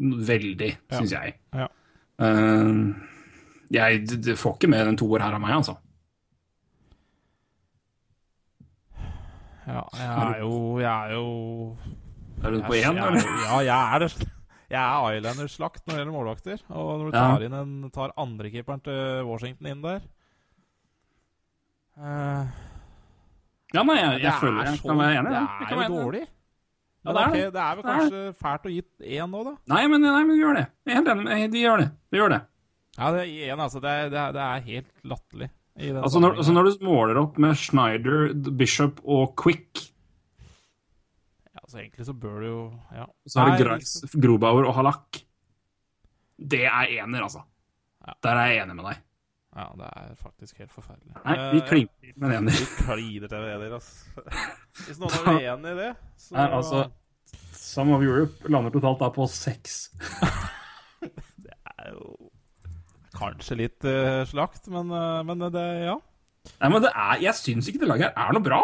Veldig, 0.00 0.72
Ja. 0.90 0.96
syns 0.98 1.12
jeg. 1.14 1.36
Ja. 1.54 1.68
Eh, 2.18 2.74
jeg 3.70 4.02
d- 4.10 4.16
d- 4.26 4.34
får 4.40 4.56
ikke 4.58 4.72
mer 4.74 4.88
enn 4.90 4.98
to 4.98 5.06
år 5.14 5.22
her 5.28 5.36
av 5.38 5.40
meg, 5.44 5.54
altså. 5.60 5.76
ja 9.70 9.82
jeg 9.94 10.10
er 10.10 10.38
jo 10.42 10.52
Jeg 10.80 10.90
er 10.90 11.12
jo 11.14 11.24
Er 12.42 12.50
du 12.56 12.62
på 12.64 12.74
én, 12.80 12.96
eller? 12.96 13.20
Ja, 13.44 13.58
jeg 13.60 13.94
er 13.94 13.98
det. 14.06 14.28
Jeg 14.70 14.78
er 14.78 15.16
Islanders-slakt 15.18 15.82
når 15.86 15.92
det 15.96 15.98
gjelder 16.00 16.14
målvakter. 16.14 16.60
Og 16.70 16.90
når 17.00 17.06
du 17.10 17.14
tar 17.16 17.44
inn 17.46 17.54
en 17.58 17.72
tar 17.94 18.12
andrekeeperen 18.22 18.82
til 18.86 19.24
Washington 19.26 19.66
inn 19.72 19.80
der 19.82 20.04
uh, 21.98 22.44
Ja, 23.74 23.82
nei, 23.86 23.96
jeg, 23.98 24.20
jeg 24.24 24.30
er 24.30 24.38
føler 24.42 24.68
jeg 24.68 24.80
kan 24.84 25.00
være 25.00 25.18
enig. 25.20 25.32
i 25.32 25.64
Det 25.70 25.76
er 25.78 25.82
jo 25.88 25.96
dårlig. 26.04 26.22
Ja, 27.00 27.12
det 27.16 27.20
er 27.20 27.28
okay, 27.30 27.44
det. 27.48 27.60
er 27.64 27.76
vel 27.76 27.82
Det 27.82 27.90
er 27.90 28.00
kanskje 28.00 28.22
fælt 28.42 28.66
å 28.68 28.72
gi 28.74 28.82
én 29.18 29.30
nå, 29.32 29.42
da? 29.46 29.52
Nei, 29.72 29.82
men, 29.88 30.02
nei, 30.04 30.22
men 30.28 30.36
gjør 30.40 30.58
det. 30.58 30.66
Jeg 30.84 30.92
er 30.92 30.98
helt 31.00 31.12
enig. 31.14 31.24
med- 31.30 31.52
De 31.54 31.62
gjør 31.62 31.78
det. 31.80 31.88
De 32.12 32.18
gjør 32.20 32.34
det. 32.34 32.40
Ja, 32.98 33.10
det 33.14 33.20
er 33.22 33.54
én, 33.54 33.62
altså. 33.64 33.80
Det 33.80 33.90
er, 33.90 34.10
det 34.12 34.18
er, 34.20 34.32
det 34.36 34.42
er 34.44 34.66
helt 34.66 34.90
latterlig. 35.08 35.50
Altså 35.80 36.20
når, 36.20 36.34
altså 36.42 36.52
når 36.52 36.66
du 36.68 36.84
måler 36.84 37.16
opp 37.22 37.38
med 37.40 37.54
Schneider, 37.56 38.34
Bishop 38.58 39.00
og 39.08 39.32
Quick, 39.40 39.86
altså, 41.70 41.78
egentlig 41.84 42.06
så 42.10 42.14
bør 42.18 42.40
du 42.42 42.46
jo 42.50 42.62
Ja. 42.96 43.06
så 43.30 43.44
er 43.44 43.52
det 43.54 43.66
Greis, 43.66 43.92
Grobauer 44.18 44.66
og 44.66 44.74
Halak. 44.74 45.20
Det 46.40 46.64
er 46.66 46.90
ener, 46.98 47.22
altså. 47.22 47.44
Ja. 48.06 48.12
Der 48.26 48.36
er 48.40 48.46
jeg 48.50 48.62
enig 48.64 48.76
med 48.76 48.84
deg. 48.90 48.98
Ja, 49.56 49.64
det 49.76 49.86
er 49.98 50.14
faktisk 50.18 50.58
helt 50.62 50.70
forferdelig. 50.72 51.14
Nei, 51.24 51.34
vi 51.52 51.58
Eh, 51.60 51.68
klinker 51.68 51.94
til 52.00 52.12
med 52.16 52.30
en 52.30 52.36
ener. 52.44 52.52
Vi 52.54 52.66
kliner 52.84 53.28
til 53.28 53.38
en 53.38 53.48
ener, 53.54 53.74
altså. 53.76 54.26
Hvis 54.86 54.98
noen 55.02 55.16
er 55.20 55.38
uenig 55.56 55.72
i 55.72 55.78
det, 55.80 55.90
så 56.16 56.34
Nei, 56.38 56.48
altså- 56.58 56.90
Some 57.60 57.94
of 57.94 58.02
Europe 58.02 58.48
lander 58.50 58.70
totalt 58.74 58.98
da 58.98 59.10
på 59.14 59.26
seks. 59.30 59.90
er 61.80 61.92
jo 61.94 62.30
Kanskje 63.14 63.56
litt 63.58 63.84
uh, 63.84 64.22
slakt, 64.24 64.68
men, 64.70 64.90
uh, 64.94 65.20
men 65.26 65.42
det 65.50 65.66
Ja. 65.84 65.96
Nei, 66.62 66.68
men 66.72 66.82
det 66.82 66.90
er, 66.94 67.18
jeg 67.20 67.34
syns 67.36 67.68
ikke 67.68 67.82
det 67.82 67.88
laget 67.90 68.14
her 68.16 68.28
er 68.28 68.32
noe 68.32 68.42
bra. 68.42 68.60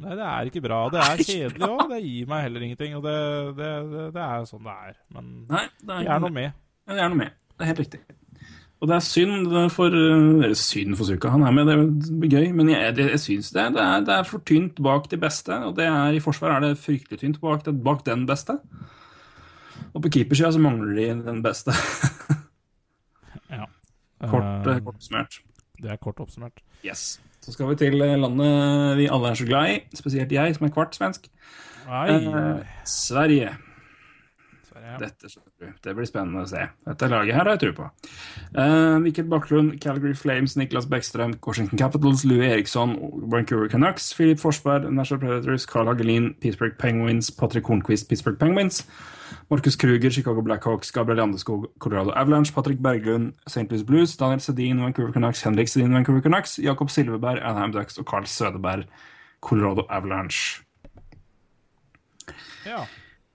Nei, 0.00 0.14
det 0.14 0.24
er 0.24 0.48
ikke 0.48 0.62
bra. 0.64 0.84
Det 0.92 1.00
er 1.02 1.22
kjedelig 1.26 1.66
òg. 1.66 1.82
Det 1.90 1.98
gir 2.04 2.30
meg 2.30 2.44
heller 2.46 2.64
ingenting. 2.66 2.94
Og 2.98 3.04
det, 3.04 3.18
det, 3.58 3.70
det, 3.90 4.06
det 4.14 4.22
er 4.22 4.46
sånn 4.48 4.64
det 4.66 4.76
er. 4.86 4.96
Men 5.16 5.28
Nei, 5.50 5.66
det 5.82 5.96
er, 5.96 6.08
er 6.14 6.22
noe 6.22 6.34
med. 6.36 6.56
Ja, 6.86 6.94
det 6.94 7.04
er 7.04 7.12
noe 7.12 7.20
med. 7.24 7.36
Det 7.56 7.64
er 7.66 7.70
helt 7.72 7.82
riktig. 7.82 8.00
Og 8.80 8.88
det 8.88 8.94
er 8.96 9.04
synd 9.04 9.50
for 9.74 9.92
Eller 9.92 10.56
synd 10.56 10.96
for 10.96 11.04
Suka, 11.04 11.28
han 11.34 11.42
er 11.44 11.52
med, 11.52 11.68
det 11.68 12.14
blir 12.22 12.32
gøy. 12.32 12.46
Men 12.56 12.70
jeg, 12.72 12.80
jeg, 12.96 13.10
jeg 13.12 13.22
syns 13.26 13.50
det, 13.52 13.66
det, 13.76 13.84
er, 13.84 14.06
det 14.06 14.14
er 14.14 14.28
for 14.28 14.46
tynt 14.48 14.80
bak 14.80 15.10
de 15.12 15.18
beste. 15.20 15.58
Og 15.68 15.74
det 15.76 15.88
er, 15.90 16.16
i 16.16 16.22
forsvar 16.24 16.56
er 16.56 16.64
det 16.64 16.80
fryktelig 16.80 17.20
tynt 17.20 17.42
bak, 17.42 17.68
bak 17.84 18.06
den 18.06 18.24
beste. 18.30 18.56
Og 19.90 20.04
på 20.04 20.12
keepersida 20.14 20.52
så 20.54 20.62
mangler 20.62 20.94
de 20.96 21.10
den 21.26 21.42
beste. 21.44 21.74
Ja. 23.50 23.64
kort, 24.30 24.66
uh, 24.66 24.76
kort 24.78 24.94
oppsummert. 24.94 25.40
Det 25.80 25.90
er 25.90 25.96
kort 25.98 26.20
oppsummert. 26.22 26.60
Yes. 26.86 27.18
Så 27.50 27.56
skal 27.56 27.66
vi 27.66 27.74
til 27.80 27.96
landet 27.98 28.96
vi 29.00 29.08
alle 29.10 29.32
er 29.32 29.34
så 29.34 29.46
glad 29.48 29.72
i, 29.72 29.80
spesielt 29.98 30.30
jeg, 30.32 30.54
som 30.54 30.68
er 30.68 30.70
kvart 30.70 30.94
svensk. 30.94 31.26
Eh, 31.90 32.60
Sverige. 32.86 33.56
Ja. 34.80 34.96
Dette. 34.98 35.28
Det 35.84 35.92
blir 35.96 36.08
spennende 36.08 36.44
å 36.44 36.48
se. 36.48 36.62
Dette 36.86 37.08
laget 37.10 37.36
her 37.36 37.44
har 37.44 37.56
jeg 37.56 37.60
tro 37.66 37.72
på. 37.76 37.88
Uh, 38.56 38.96
Mikkel 39.02 39.26
Baklund, 39.28 39.74
Calgary 39.82 40.14
Flames, 40.16 40.56
Niklas 40.56 40.88
Bekkstrøm, 40.88 41.34
Washington 41.44 41.78
Capitals, 41.78 42.24
Louis 42.24 42.48
Eriksson, 42.48 42.96
Vancouver 43.32 43.68
Canucks, 43.68 44.10
Philip 44.16 44.40
Forsberg, 44.40 44.88
National 44.90 45.20
Predators, 45.20 45.66
Carl 45.68 45.90
Hagelin, 45.90 46.32
Pittsburgh 46.40 46.78
Penguins, 46.78 47.30
Patrick 47.30 47.68
Hornquist, 47.68 48.08
Pittsburgh 48.08 48.38
Penguins, 48.40 48.86
Marcus 49.50 49.76
Kruger, 49.76 50.10
Chicago 50.10 50.40
Blackhawks, 50.42 50.90
Gabriel 50.90 51.20
Landeskog, 51.20 51.68
Colorado 51.78 52.12
Avalanche, 52.16 52.54
Patrick 52.54 52.80
Berglund, 52.80 53.34
St. 53.46 53.70
Louis 53.70 53.82
Blues, 53.82 54.16
Daniel 54.16 54.40
Sedin, 54.40 54.80
Vancouver 54.80 55.12
Canucks, 55.12 55.42
Henrik 55.44 55.68
Sedin, 55.68 55.92
Vancouver 55.92 56.22
Canucks, 56.22 56.58
Jakob 56.58 56.90
Silverberg, 56.90 57.38
Anaheim 57.42 57.72
Ducks 57.72 57.98
og 57.98 58.06
Carl 58.06 58.26
Sødeberg, 58.26 58.88
Colorado 59.40 59.86
Avalanche. 59.90 60.64
ja. 62.64 62.86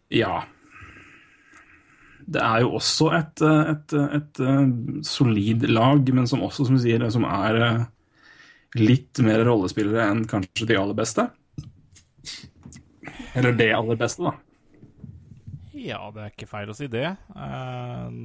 Ja. 0.09 0.45
Det 2.25 2.41
er 2.41 2.63
jo 2.63 2.71
også 2.79 3.11
et, 3.13 3.41
et, 3.45 3.93
et, 3.93 4.15
et, 4.17 4.39
eh, 4.41 5.01
solid 5.05 5.67
lag, 5.69 6.07
men 6.17 6.25
som 6.29 6.41
også, 6.45 6.65
som 6.65 6.77
du 6.77 6.81
sier, 6.81 7.05
som 7.13 7.27
er 7.29 7.59
eh, 7.61 7.83
litt 8.81 9.21
mer 9.25 9.45
rollespillere 9.45 10.09
enn 10.09 10.25
kanskje 10.29 10.69
de 10.71 10.79
aller 10.79 10.97
beste. 10.97 11.27
Eller 13.35 13.55
det 13.55 13.69
aller 13.75 13.99
beste, 13.99 14.25
da. 14.25 14.33
ja, 15.85 16.01
det 16.15 16.23
er 16.23 16.33
ikke 16.33 16.49
feil 16.49 16.71
å 16.71 16.77
si 16.77 16.89
det. 16.89 17.11
Eh, 17.13 18.19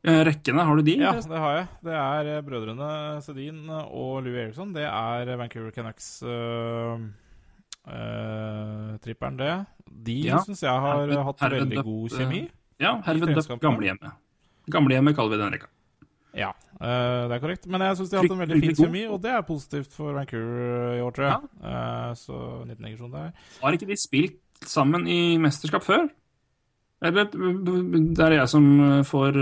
Eh, 0.00 0.22
Rekkene, 0.24 0.64
har 0.64 0.76
du 0.76 0.82
de? 0.82 0.94
ja, 0.96 1.12
det 1.12 1.40
har 1.42 1.56
jeg. 1.58 1.66
Det 1.84 1.96
er 2.00 2.28
eh, 2.32 2.44
brødrene 2.44 3.20
Sedin 3.20 3.66
og 3.68 4.22
Louis 4.24 4.46
Eriksson. 4.46 4.72
Det 4.72 4.86
er 4.88 5.28
Vancouver 5.36 5.74
Canucks 5.76 6.22
uh, 6.24 6.96
tripperen, 9.02 9.36
det. 9.40 9.66
De 9.90 10.16
Ja. 10.28 10.38
syns 10.44 10.60
jeg 10.62 10.70
har 10.70 11.06
Herved- 11.06 11.24
hatt 11.24 11.40
herved 11.40 11.60
veldig 11.64 11.76
døpt, 11.76 11.84
god 11.84 12.12
eh, 12.12 12.18
kjemi. 12.18 12.42
Ja, 12.80 12.92
herved 13.02 13.34
døpt 13.34 13.60
gamlehjemmet. 13.60 14.12
Gamlehjemmet 14.70 15.16
kaller 15.16 15.30
vi 15.36 15.42
den 15.42 15.52
rekka. 15.52 15.66
Ja, 16.32 16.52
uh, 16.78 17.26
det 17.26 17.34
er 17.34 17.40
korrekt. 17.42 17.66
Men 17.66 17.80
jeg 17.82 17.96
syns 17.98 18.10
de 18.10 18.16
har 18.16 18.22
hatt 18.22 18.30
en 18.36 18.38
veldig 18.46 18.60
fin 18.60 18.76
kjemi, 18.86 19.02
og 19.10 19.20
det 19.22 19.32
er 19.34 19.42
positivt 19.42 19.90
for 19.92 20.12
Vancouver 20.14 20.94
i 20.94 21.00
år, 21.02 21.10
tror 21.16 21.26
jeg. 21.26 21.48
Eh, 21.64 22.12
så 22.14 22.36
19 22.68 22.84
negasjon 22.86 23.10
der. 23.10 23.32
Har 23.62 23.72
ikke 23.72 23.88
de 23.90 23.96
spilt 23.98 24.38
sammen 24.64 25.08
i 25.08 25.36
mesterskap 25.42 25.82
før? 25.82 26.08
Eller 27.02 27.24
det 27.24 28.20
er 28.20 28.36
jeg 28.36 28.48
som 28.52 29.02
får 29.08 29.34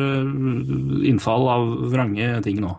innfall 1.05 1.49
av 1.51 1.91
vrange 1.93 2.43
ting 2.45 2.61
nå. 2.63 2.71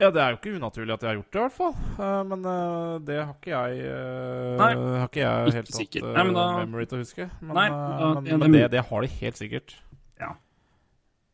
Ja, 0.00 0.08
det 0.08 0.20
er 0.22 0.30
jo 0.32 0.38
ikke 0.38 0.54
unaturlig 0.56 0.94
at 0.94 1.02
jeg 1.04 1.10
har 1.10 1.16
gjort 1.18 1.34
det, 1.34 1.40
i 1.40 1.42
hvert 1.44 1.56
fall. 1.58 1.74
Uh, 1.98 2.20
men 2.30 2.44
uh, 2.48 2.98
det 3.04 3.16
har 3.20 3.32
ikke 3.34 3.50
jeg 3.52 3.80
uh, 3.84 4.54
Nei, 4.56 4.68
Har 4.96 5.10
ikke 5.10 5.20
jeg 5.20 5.50
ikke 5.50 5.56
helt 5.58 5.72
hatt 5.74 5.90
tatt 5.92 6.06
Nei, 6.16 6.24
da- 6.38 6.46
memory 6.62 6.86
til 6.88 6.96
å 6.96 7.00
huske. 7.02 7.26
Men, 7.42 7.52
Nei, 7.58 7.66
da- 7.68 8.12
men, 8.16 8.38
men 8.40 8.54
det- 8.56 8.70
det, 8.72 8.80
har 8.88 9.04
de 9.04 9.10
helt 9.18 9.40
sikkert. 9.40 9.74
Ja. 10.20 10.30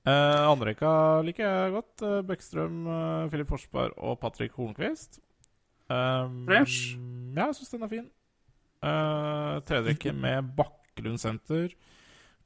Andrekka 0.07 0.91
liker 1.27 1.47
jeg 1.47 1.73
godt. 1.75 2.03
Bekkstrøm, 2.29 2.75
eh, 2.95 3.29
Filip 3.33 3.49
Forsberg 3.51 3.95
og 3.99 4.19
Patrick 4.23 4.53
Hornquist. 4.55 5.19
Fresh. 5.89 6.95
Ja, 7.35 7.49
jeg 7.49 7.57
syns 7.59 7.73
den 7.75 7.83
er 7.87 7.91
fin. 7.91 8.07
Uh, 8.87 9.59
Tredjerekke 9.67 10.13
med 10.15 10.51
Bakkelund 10.59 11.19
senter. 11.23 11.71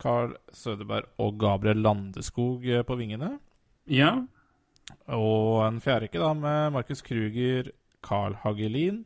Carl 0.00 0.32
Sødeberg 0.56 1.08
og 1.20 1.36
Gabriel 1.40 1.80
Landeskog 1.84 2.64
på 2.88 2.96
vingene. 2.96 3.34
Ja. 3.92 4.14
Og 5.16 5.60
en 5.66 5.80
fjerderekke 5.82 6.20
da 6.22 6.30
med 6.38 6.74
Markus 6.76 7.02
Kruger, 7.06 7.72
Carl 8.04 8.36
Hagelin 8.44 9.02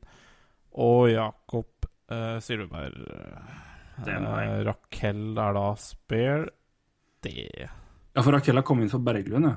og 0.74 1.09
Jakob 1.11 1.89
eh, 2.11 2.39
jeg. 2.43 2.98
Eh, 4.05 4.59
Raquel 4.66 5.23
er 5.39 5.56
da 5.56 5.69
spare. 5.78 6.48
Det 7.24 7.35
ja, 8.15 8.23
for 8.23 8.35
Raquel 8.35 8.61
har 8.61 8.66
kommet 8.66 8.86
inn 8.86 8.93
for 8.93 9.02
Berglund, 9.02 9.48
ja. 9.48 9.55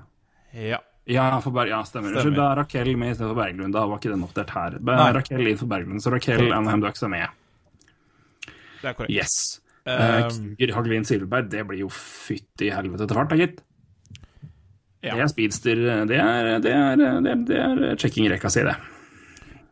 Ja. 0.57 0.79
Ja, 1.07 1.27
for 1.39 1.55
Ber 1.55 1.69
ja 1.69 1.79
stemmer. 1.87 2.17
Stemmer. 2.17 2.35
Da 2.35 2.47
er 2.51 2.61
Raquel 2.63 2.89
med 2.99 3.13
istedenfor 3.13 3.37
Berglund. 3.37 3.75
Da 3.75 3.85
var 3.87 4.01
ikke 4.01 4.11
den 4.11 4.25
oppdatert 4.25 4.55
her. 4.55 4.79
Men 4.81 4.99
Nei. 4.99 5.11
Raquel 5.15 5.51
inn 5.53 5.59
for 5.59 5.71
Berglund, 5.71 6.03
så 6.03 6.11
Raquel 6.11 6.49
Anaheim 6.51 6.83
Ducks 6.83 7.05
er 7.05 7.13
med. 7.13 7.37
Det 8.81 8.89
er 8.89 8.97
korrekt. 8.97 9.13
Yes. 9.13 9.61
Um, 9.87 10.55
Hagelin, 10.75 11.05
Silveberg, 11.07 11.47
det 11.53 11.63
blir 11.69 11.85
jo 11.85 11.91
fytti 11.93 12.67
helvete 12.73 13.07
til 13.07 13.19
fart, 13.19 13.31
da, 13.31 13.37
gitt. 13.39 13.61
Ja. 15.05 15.13
Det 15.13 15.23
er 15.27 15.31
speedster. 15.31 15.81
Det 16.09 16.17
er, 16.17 16.53
det 16.63 16.71
er, 16.73 16.95
det 16.97 17.33
er, 17.33 17.41
det 17.47 17.57
er 17.57 17.99
checking-rekka 18.01 18.49
si, 18.51 18.63
det. 18.65 18.75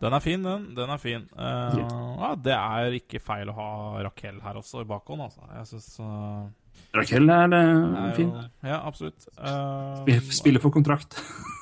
Den 0.06 0.14
er 0.14 0.22
fin, 0.22 0.44
den. 0.44 0.68
Den 0.76 0.92
er 0.92 1.02
fin. 1.02 1.24
Eh, 1.34 1.80
ja, 1.80 2.32
det 2.38 2.56
er 2.56 2.98
ikke 3.00 3.22
feil 3.24 3.50
å 3.50 3.56
ha 3.58 3.70
Raquel 4.06 4.38
her 4.44 4.60
også, 4.60 4.84
i 4.84 4.90
bakhånd, 4.90 5.24
altså. 5.26 5.46
Jeg 5.56 5.70
syns 5.72 5.88
uh, 6.04 6.46
Raquel 6.96 7.32
er, 7.32 7.56
er 7.56 8.12
fin. 8.18 8.30
jo 8.30 8.70
Ja, 8.70 8.82
absolutt. 8.84 9.28
Spiller 10.36 10.64
for 10.64 10.76
kontrakt. 10.76 11.20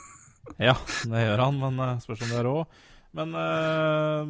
Ja, 0.62 0.76
det 1.10 1.22
gjør 1.24 1.40
han, 1.40 1.56
men 1.58 1.80
spørs 2.04 2.20
om 2.22 2.30
det 2.30 2.36
er 2.38 2.46
råd. 2.46 2.82
Men, 3.18 3.32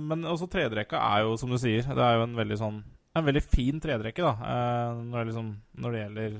men 0.07 0.21
også 0.29 0.45
tredjerekka 0.47 1.01
er 1.01 1.25
jo, 1.25 1.33
som 1.41 1.51
du 1.51 1.57
sier, 1.59 1.83
det 1.83 2.05
er 2.05 2.15
jo 2.15 2.23
en 2.23 2.37
veldig 2.37 2.57
sånn 2.61 2.77
en 3.17 3.25
veldig 3.27 3.41
fin 3.43 3.81
tredjerekke, 3.81 4.23
da. 4.23 4.53
når, 5.01 5.17
det 5.17 5.25
liksom, 5.31 5.49
når 5.83 5.95
det 5.95 6.03
gjelder 6.03 6.37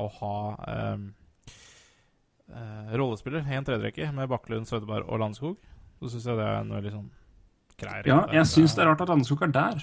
å 0.00 0.06
ha 0.16 0.32
eh, 2.50 2.92
rollespiller 2.98 3.46
i 3.46 3.56
en 3.58 3.66
tredjerekke 3.66 4.10
med 4.16 4.28
Bakklund, 4.30 4.68
Sødeberg 4.68 5.08
og 5.08 5.22
Landskog. 5.22 5.56
Så 6.00 6.12
syns 6.14 6.28
jeg 6.30 6.38
det 6.38 6.46
er 6.46 6.60
en 6.60 6.74
veldig 6.74 6.92
sånn 6.96 7.08
grei 7.80 7.96
rekke. 8.00 8.12
Ja, 8.12 8.20
jeg 8.40 8.50
syns 8.50 8.76
det 8.76 8.84
er 8.84 8.92
rart 8.92 9.02
at 9.04 9.12
Landeskog 9.12 9.42
er 9.48 9.54
der. 9.56 9.82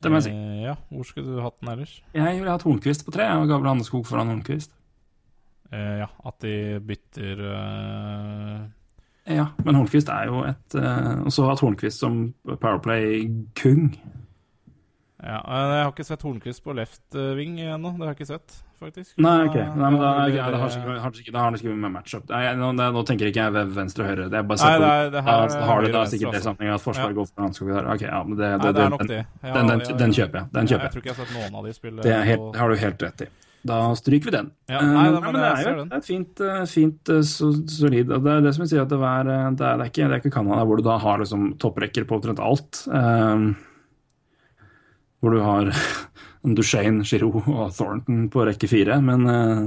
Det 0.00 0.10
må 0.10 0.20
jeg 0.20 0.30
si. 0.30 0.32
Eh, 0.32 0.60
ja, 0.64 0.74
hvor 0.88 1.04
skulle 1.04 1.36
du 1.36 1.40
hatt 1.44 1.58
den 1.60 1.72
ellers? 1.74 1.96
Jeg 2.16 2.38
ville 2.38 2.52
hatt 2.54 2.64
Hornquist 2.64 3.04
på 3.04 3.12
tre, 3.14 3.26
og 3.36 3.48
Gabriel 3.48 3.74
Landeskog 3.74 4.06
foran 4.08 4.32
Hornquist. 4.32 4.72
Eh, 5.72 5.96
ja, 6.00 6.08
at 6.26 6.40
de 6.42 6.54
bytter 6.82 7.42
eh, 7.46 8.62
Ja, 9.36 9.44
men 9.62 9.76
Hornquist 9.78 10.08
er 10.10 10.26
jo 10.26 10.40
et 10.42 10.74
eh, 10.74 11.20
Og 11.22 11.30
så 11.30 11.44
hatt 11.46 11.62
Hornquist 11.62 12.02
som 12.02 12.16
Powerplay-kung. 12.48 13.92
Ja, 15.22 15.38
eh, 15.44 15.76
Jeg 15.76 15.84
har 15.84 15.92
ikke 15.92 16.06
sett 16.08 16.22
Hornquist 16.24 16.62
på 16.64 16.74
left 16.76 17.14
eh, 17.14 17.34
wing 17.36 17.58
ennå. 17.60 17.92
Det 17.98 18.06
har 18.06 18.14
jeg 18.14 18.20
ikke 18.20 18.28
sett, 18.30 18.54
faktisk. 18.80 19.12
Nei, 19.20 19.34
ok. 19.48 19.56
Nei, 19.76 19.90
men 19.90 19.98
da, 20.00 20.12
ja, 20.32 20.46
det 20.48 20.60
har 20.62 20.70
har 20.96 21.10
det 21.52 21.60
sikkert 21.60 21.76
med 21.76 21.92
matchup. 21.92 22.24
Nei, 22.30 22.40
jeg- 22.46 22.56
nå, 22.56 22.70
nå 22.72 23.02
tenker 23.04 23.28
ikke 23.28 23.44
jeg 23.44 23.68
venstre 23.76 24.04
og 24.04 24.08
høyre. 24.10 24.30
Det 24.32 24.38
er 24.40 24.42
bare 24.48 24.64
Nei, 24.64 24.78
det 24.78 25.12
det 25.12 25.24
her 25.24 25.44
er 25.44 25.48
da 25.48 25.66
har 25.68 25.82
det 25.82 25.92
da 25.92 26.04
sikkert 26.04 26.32
det 26.32 26.40
altså. 26.40 26.48
sammenheng 26.54 26.74
at 26.74 26.80
Forsvaret 26.80 27.12
Ja. 27.12 27.18
går 27.20 27.26
for 27.28 27.66
der. 27.74 27.92
Ok, 27.92 28.00
ja, 28.08 28.22
men 28.24 28.36
det, 28.36 28.48
det, 28.48 28.62
Nei, 28.64 28.72
det 28.72 28.82
er 28.86 28.90
nok 28.96 29.06
det. 29.06 29.26
Ja, 29.44 29.52
den, 29.54 29.66
den, 29.66 29.96
den 29.98 30.10
kjøper 30.12 30.34
jeg. 30.40 30.46
Den 30.52 30.66
kjøper 30.66 30.80
jeg 30.80 30.80
jeg. 30.80 30.92
tror 30.92 31.00
ikke 31.04 31.10
jeg 31.12 31.16
har 31.16 31.24
sett 31.26 31.36
noen 31.36 31.54
av 31.60 31.64
de 31.64 31.72
spille 31.76 32.02
Det, 32.02 32.16
helt, 32.24 32.56
har 32.56 32.68
du 32.68 32.76
helt 32.76 33.02
rett 33.02 33.20
i. 33.22 33.28
Da 33.62 33.94
stryker 33.94 34.24
vi 34.24 34.30
den. 34.38 34.50
Ja, 34.72 34.80
nei, 34.80 35.10
da, 35.12 35.20
men 35.20 35.20
nei, 35.20 35.32
men 35.32 35.34
det 35.36 35.48
jeg 35.52 35.66
er 35.68 35.76
jo 35.76 35.84
det 35.84 35.92
er 35.92 35.96
et 36.00 36.04
fint, 36.08 36.40
eh, 36.40 36.64
fint 36.64 37.04
så, 37.28 37.48
solid. 37.68 38.08
Det 38.08 38.32
er 38.32 38.40
det 38.40 38.54
som 38.56 38.62
jeg 38.64 38.70
sier, 38.72 38.82
at 38.86 38.88
det, 38.88 38.96
eh, 38.96 39.20
er, 39.20 39.50
det, 39.52 39.66
er 39.68 39.84
ikke, 39.84 40.06
det 40.08 40.14
er 40.16 40.20
ikke 40.22 40.32
Canada 40.32 40.64
hvor 40.64 40.80
du 40.80 40.82
da 40.86 40.96
har 40.96 41.18
liksom 41.20 41.58
topprekker 41.60 42.06
på 42.08 42.16
omtrent 42.16 42.40
alt. 42.40 42.86
Eh, 42.88 43.52
hvor 45.20 45.36
du 45.36 45.40
har 45.44 45.70
Duchene, 46.56 47.04
Giroud 47.04 47.42
og 47.44 47.74
Thornton 47.76 48.28
på 48.32 48.44
rekke 48.48 48.68
fire. 48.70 49.00
Men 49.04 49.26
eh, 49.28 49.66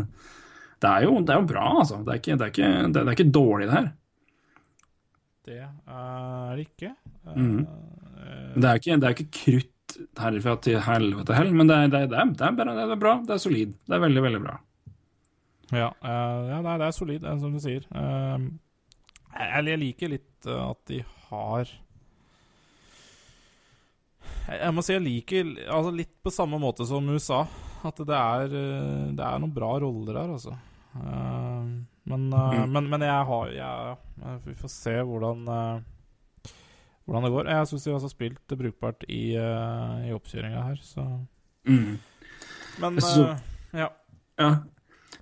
det, 0.82 0.90
er 0.90 1.06
jo, 1.06 1.20
det 1.22 1.36
er 1.36 1.42
jo 1.42 1.50
bra, 1.50 1.68
altså. 1.84 2.02
Det 2.04 2.16
er 2.16 2.22
ikke, 2.22 2.40
det 2.40 2.48
er 2.48 2.56
ikke, 2.56 2.72
det 2.94 3.04
er, 3.04 3.14
ikke 3.14 3.36
dårlig, 3.38 3.68
det 3.70 3.78
her. 3.78 3.92
Det 5.44 5.60
er 5.60 6.58
det 6.58 6.66
ikke. 6.66 6.92
Eh, 7.28 7.38
eh, 7.38 8.50
Det 8.56 8.70
er 8.70 8.82
ikke, 8.82 8.98
det 8.98 9.08
er 9.08 9.16
ikke 9.18 9.32
krutt 9.38 9.70
herfra 10.18 10.56
til 10.64 10.80
helvete 10.82 11.36
heller, 11.38 11.54
men 11.54 11.70
det 11.70 11.78
er, 11.78 11.90
det, 11.94 12.04
det, 12.10 12.52
det, 12.58 12.76
det 12.90 13.00
bra. 13.00 13.18
Det 13.28 13.36
er 13.36 13.44
solid. 13.44 13.74
Det 13.86 13.98
er 13.98 14.04
veldig, 14.08 14.24
veldig 14.26 14.44
bra. 14.44 14.58
Ja, 15.74 15.90
eh, 15.90 16.50
ja 16.50 16.62
det 16.66 16.88
er 16.88 16.98
solid, 16.98 17.30
som 17.42 17.54
du 17.54 17.62
sier. 17.62 17.86
Jeg, 19.34 19.78
liker 19.82 20.12
litt 20.14 20.50
at 20.50 20.80
de 20.90 21.00
har 21.30 21.70
jeg, 24.48 24.74
må 24.76 24.84
si 24.84 24.94
jeg 24.94 25.04
liker 25.04 25.52
altså 25.72 25.94
litt 25.96 26.12
på 26.24 26.32
samme 26.34 26.60
måte 26.62 26.86
som 26.90 27.08
USA. 27.10 27.44
At 27.84 27.98
det 28.00 28.16
er, 28.16 28.46
eh, 28.56 29.08
det 29.16 29.24
er 29.24 29.40
noen 29.44 29.54
bra 29.56 29.74
roller 29.84 30.20
her, 30.22 30.34
altså. 30.38 30.54
Eh, 30.96 31.72
Men, 32.06 32.24
eh, 32.34 32.54
Mm. 32.64 32.72
men, 32.72 32.90
men 32.90 33.02
jeg 33.02 33.26
har 33.26 33.48
jeg, 33.56 33.98
Vi 34.46 34.54
får 34.60 34.70
se 34.70 34.92
hvordan 35.02 35.46
Hvordan 37.06 37.24
det 37.24 37.32
går. 37.32 37.48
Jeg 37.52 37.68
syns 37.68 37.84
de 37.84 37.92
har 37.92 38.10
spilt 38.12 38.42
det 38.48 38.58
brukbart 38.60 39.04
i, 39.10 39.36
i 39.36 40.12
oppkjøringa 40.16 40.64
her, 40.70 40.76
så 40.84 41.06
Mm. 41.68 41.98
Men 42.80 42.98
så, 43.00 43.38
ja. 43.74 43.88
Ja. 44.40 44.50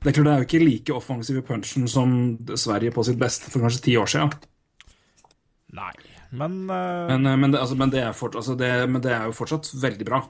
Det 0.02 0.08
er 0.10 0.14
klart 0.16 0.26
det 0.26 0.34
er 0.34 0.40
jo 0.42 0.48
ikke 0.48 0.66
like 0.66 0.94
offensiv 0.96 1.38
i 1.38 1.42
punchen 1.46 1.88
som 1.88 2.38
Sverige 2.58 2.92
på 2.96 3.04
sitt 3.06 3.20
beste 3.20 3.52
for 3.52 3.62
kanskje 3.62 3.82
ti 3.84 3.94
år 3.98 4.10
siden. 4.10 4.32
Nei. 5.74 5.92
Men, 6.32 6.70
eh, 6.70 7.08
Men, 7.12 7.26
eh, 7.26 7.38
men, 7.38 7.52
det, 7.52 7.60
altså, 7.60 7.76
men, 7.76 7.90
det 7.92 8.06
fort, 8.16 8.36
altså 8.36 8.56
det, 8.58 8.72
men 8.90 9.02
det 9.04 9.12
er 9.12 9.26
jo 9.28 9.36
fortsatt 9.36 9.72
veldig 9.82 10.06
bra. 10.08 10.22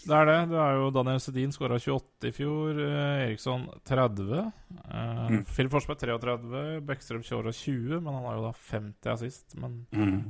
det 0.00 0.16
er 0.16 0.24
det. 0.28 0.36
Det 0.50 0.56
er 0.58 0.74
jo 0.78 0.90
Daniel 0.90 1.20
Sedin 1.20 1.52
skåra 1.52 1.76
28 1.78 2.28
i 2.28 2.32
fjor. 2.32 2.78
eh, 2.80 3.26
Eriksson 3.28 3.66
30. 3.84 4.52
Uh, 4.88 5.30
Mm. 5.30 5.44
Phil 5.44 5.68
Forsberg 5.68 5.98
33. 6.00 6.80
Bekkstrøm 6.88 7.22
skåra 7.22 7.52
20, 7.52 8.00
men 8.00 8.14
han 8.14 8.24
har 8.24 8.36
jo 8.38 8.42
da 8.48 8.52
50 8.52 9.10
assist. 9.12 9.56
Men 9.60 9.86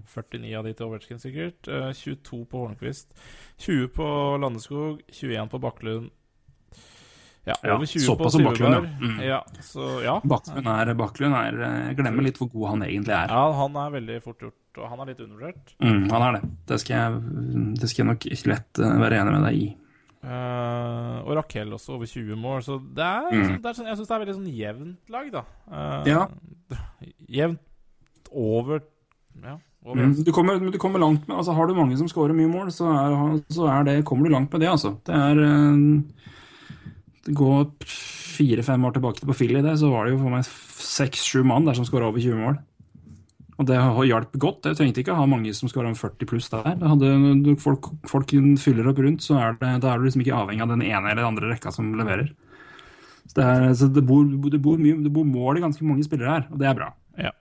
49 0.07 0.55
av 0.59 0.65
de 0.65 0.73
til 0.75 0.87
Ovetsjkin, 0.87 1.21
sikkert. 1.23 1.69
Eh, 1.69 1.93
22 1.93 2.45
på 2.51 2.65
Hornquist. 2.67 3.15
20 3.59 3.89
på 3.95 4.07
Landeskog. 4.43 5.01
21 5.13 5.49
på 5.51 5.61
Bakklund. 5.61 6.11
Ja, 7.49 7.55
Ja, 7.65 7.75
over 7.77 7.87
20 7.89 8.01
på 8.05 8.07
såpass 8.07 8.33
som 8.37 8.45
Bakklund, 8.45 8.75
ja. 8.75 8.81
Mm. 9.01 9.21
Ja, 9.25 9.39
så 9.65 9.87
ja. 10.05 10.21
Baklund 10.25 10.67
er, 10.69 10.91
Baklund 10.95 11.35
er 11.35 11.61
eh, 11.65 11.87
Jeg 11.89 11.97
glemmer 11.97 12.23
litt 12.27 12.37
hvor 12.39 12.51
god 12.53 12.69
han 12.75 12.83
egentlig 12.85 13.15
er. 13.17 13.29
ja. 13.33 13.45
Han 13.63 13.77
er 13.81 13.91
veldig 13.97 14.19
fort 14.23 14.41
gjort, 14.45 14.59
og 14.79 14.89
han 14.93 15.01
er 15.01 15.07
litt 15.13 15.21
undervurdert. 15.25 15.73
Mm, 15.81 16.11
han 16.13 16.23
er 16.27 16.33
det. 16.37 16.43
Det 16.69 16.81
skal 16.83 16.97
jeg, 16.97 17.23
det 17.81 17.89
skal 17.91 18.05
jeg 18.05 18.11
nok 18.13 18.27
ikke 18.37 18.53
lett 18.53 18.83
eh, 18.85 18.99
være 19.01 19.23
enig 19.23 19.33
med 19.39 19.47
deg 19.49 19.63
i. 19.63 19.69
Uh, 20.21 21.25
og 21.25 21.33
Raquel 21.39 21.73
også, 21.73 21.95
over 21.97 22.05
20 22.07 22.37
mål. 22.37 22.61
Så 22.63 22.77
det 22.95 23.07
er, 23.07 23.31
Mm. 23.33 23.39
liksom- 23.41 23.63
det 23.63 23.71
er 23.71 23.85
jeg 23.89 23.97
syns 23.97 24.09
det 24.09 24.15
er 24.17 24.25
veldig 24.27 24.37
sånn 24.37 24.53
jevnt 24.59 25.11
lag, 25.17 25.33
da. 25.33 25.43
Uh, 25.73 26.05
Ja. 26.07 26.27
Jevnt 27.41 28.29
over 28.33 28.81
Ja. 29.43 29.57
Mm, 29.87 30.13
du, 30.25 30.31
kommer, 30.31 30.59
du 30.61 30.77
kommer 30.77 30.99
langt 31.01 31.27
med 31.27 31.39
altså 31.39 31.55
Har 31.57 31.67
du 31.67 31.73
mange 31.73 31.97
som 31.97 32.07
scorer 32.07 32.35
mye 32.37 32.51
mål, 32.53 32.69
så, 32.71 32.85
er, 32.93 33.41
så 33.49 33.65
er 33.73 33.85
det, 33.89 34.05
kommer 34.05 34.25
du 34.29 34.31
langt 34.35 34.53
med 34.53 34.61
det, 34.61 34.69
altså. 34.69 34.91
Det 35.09 35.15
er 35.15 35.41
eh, 35.41 36.03
Går 37.37 37.67
fire-fem 37.87 38.85
år 38.89 38.95
tilbake 38.97 39.27
på 39.29 39.37
Philly, 39.37 39.61
det, 39.63 39.77
så 39.79 39.91
var 39.93 40.07
det 40.07 40.15
jo 40.15 40.23
for 40.23 40.33
meg 40.33 40.45
seks-sju 40.47 41.43
mann 41.47 41.67
der 41.69 41.77
som 41.77 41.85
skåra 41.87 42.09
over 42.09 42.21
20 42.23 42.39
mål. 42.41 42.59
Og 43.61 43.67
det 43.69 43.77
har 43.77 44.07
hjalp 44.09 44.33
godt. 44.41 44.65
Jeg 44.71 44.79
trengte 44.79 45.03
ikke 45.03 45.13
å 45.13 45.19
ha 45.21 45.27
mange 45.29 45.53
som 45.53 45.69
skåra 45.69 45.91
40 45.93 46.29
pluss 46.31 46.49
der. 46.49 46.65
Hadde, 46.81 47.57
folk, 47.61 47.91
folk 48.09 48.31
fyller 48.63 48.89
opp 48.89 49.03
rundt, 49.05 49.21
så 49.27 49.37
er 49.37 49.59
det, 49.61 49.75
da 49.85 49.93
er 49.93 49.99
du 50.01 50.07
liksom 50.07 50.23
ikke 50.25 50.39
avhengig 50.39 50.65
av 50.65 50.73
den 50.73 50.87
ene 50.87 51.11
eller 51.11 51.21
den 51.21 51.29
andre 51.35 51.51
rekka 51.53 51.73
som 51.75 51.93
leverer. 51.99 52.31
Så 53.29 53.37
det, 53.37 53.45
er, 53.45 53.67
så 53.77 53.91
det, 53.93 54.03
bor, 54.09 54.25
det, 54.25 54.59
bor 54.65 54.81
mye, 54.81 54.97
det 55.05 55.13
bor 55.13 55.29
mål 55.29 55.61
i 55.61 55.65
ganske 55.67 55.85
mange 55.87 56.03
spillere 56.09 56.39
her, 56.39 56.49
og 56.51 56.59
det 56.59 56.71
er 56.71 56.79
bra. 56.81 56.89
Ja. 57.21 57.35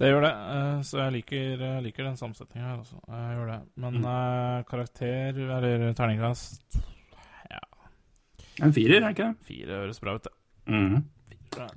Det 0.00 0.08
gjør 0.12 0.22
det, 0.24 0.34
eh, 0.52 0.76
så 0.86 1.00
jeg 1.00 1.12
liker, 1.16 1.64
jeg 1.64 1.82
liker 1.88 2.06
den 2.06 2.20
samsetninga 2.20 2.68
her, 2.68 2.76
altså. 2.84 3.00
Jeg 3.08 3.34
gjør 3.38 3.50
det. 3.54 3.58
Men 3.82 3.98
Mm. 4.00 4.04
eh, 4.12 4.62
karakter, 4.68 5.40
eller 5.56 5.92
terningkast 5.96 6.78
En 8.62 8.72
firer, 8.76 9.00
er 9.02 9.14
ikke 9.14 9.30
det? 9.30 9.48
Fire 9.48 9.80
høres 9.82 10.00
bra 10.02 10.16
ut, 10.16 10.26
det. 10.26 10.34
Mm. 10.70 11.02
Fire. 11.50 11.68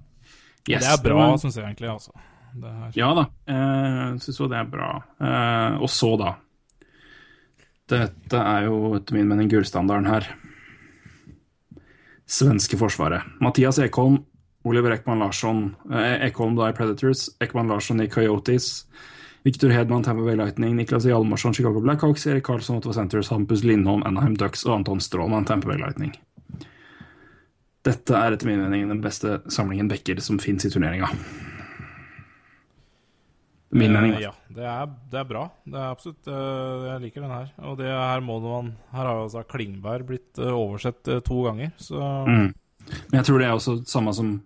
Yes, 0.69 0.85
det 0.85 0.91
er 0.93 1.01
bra, 1.03 1.26
syns 1.41 1.57
jeg 1.60 1.65
egentlig, 1.68 1.89
altså. 1.91 2.14
Det 2.53 2.72
Ja 2.95 3.10
da, 3.18 3.23
jeg 3.49 4.19
syns 4.22 4.39
jo 4.39 4.47
det 4.51 4.60
er 4.60 4.68
bra. 4.69 4.89
Eh, 5.19 5.81
og 5.81 5.89
så, 5.91 6.14
da. 6.22 6.35
Dette 7.93 8.39
er 8.39 8.68
jo 8.69 8.93
etter 8.99 9.18
min 9.18 9.27
mening 9.27 9.49
gullstandarden 9.51 10.07
her. 10.07 10.30
Svenske 12.30 12.77
forsvaret. 12.80 13.26
Mathias 13.43 13.81
Ekholm, 13.84 14.22
Oliver 14.64 14.95
Ekman 14.95 15.19
Larsson. 15.19 15.65
Eh, 15.91 16.30
Ekholm 16.30 16.55
da 16.55 16.69
i 16.72 16.77
Predators, 16.77 17.27
Ekman 17.43 17.68
Larsson 17.73 18.01
i 18.05 18.07
Coyotes. 18.07 18.85
Victor 19.43 19.73
Hedman, 19.76 20.05
Tampa 20.05 20.23
Bay 20.23 20.38
Lightning, 20.39 20.77
Niklas 20.77 21.03
Hjalmarsson, 21.03 21.53
Chicago 21.53 21.81
Blackhawks, 21.84 22.23
Erik 22.31 22.45
Karlsson, 22.47 22.77
Ottawa 22.80 22.93
Centers, 22.93 23.27
Hampus 23.34 23.65
Lindholm, 23.68 24.05
Anaheim 24.07 24.38
Ducks 24.39 24.64
og 24.65 24.77
Anton 24.77 25.01
Strålman, 25.03 25.43
Tampa 25.45 25.68
Bay 25.73 25.81
Lightning. 25.81 26.14
Dette 27.84 28.15
er 28.15 28.35
etter 28.35 28.47
min 28.47 28.61
mening 28.64 28.88
den 28.88 29.01
beste 29.03 29.41
samlingen 29.51 29.89
backer 29.91 30.22
som 30.23 30.38
fins 30.39 30.64
i 30.65 30.72
turneringa. 30.72 31.10
Min 33.73 33.95
Eh, 33.95 34.01
mening. 34.01 34.22
Ja, 34.22 34.31
det 34.53 34.64
er, 34.64 34.88
det 35.11 35.19
er 35.19 35.27
bra. 35.27 35.43
Det 35.65 35.80
er 35.80 35.91
absolutt 35.91 36.27
eh, 36.30 36.88
Jeg 36.91 37.01
liker 37.07 37.22
den 37.26 37.34
her. 37.34 37.47
Og 37.65 37.77
det 37.80 37.89
her 37.89 38.22
må 38.22 38.38
man 38.39 38.73
Her 38.93 39.05
har 39.10 39.15
jo 39.18 39.23
altså 39.27 39.43
Klingberg 39.49 40.05
blitt 40.07 40.38
eh, 40.39 40.53
oversett 40.53 41.03
to 41.26 41.43
ganger, 41.47 41.72
så 41.77 42.01
Mm. 42.27 42.53
Men 42.84 43.15
jeg 43.15 43.26
tror 43.26 43.39
det 43.39 43.45
er 43.47 43.53
også 43.55 43.73
samme 43.88 44.11
som, 44.14 44.41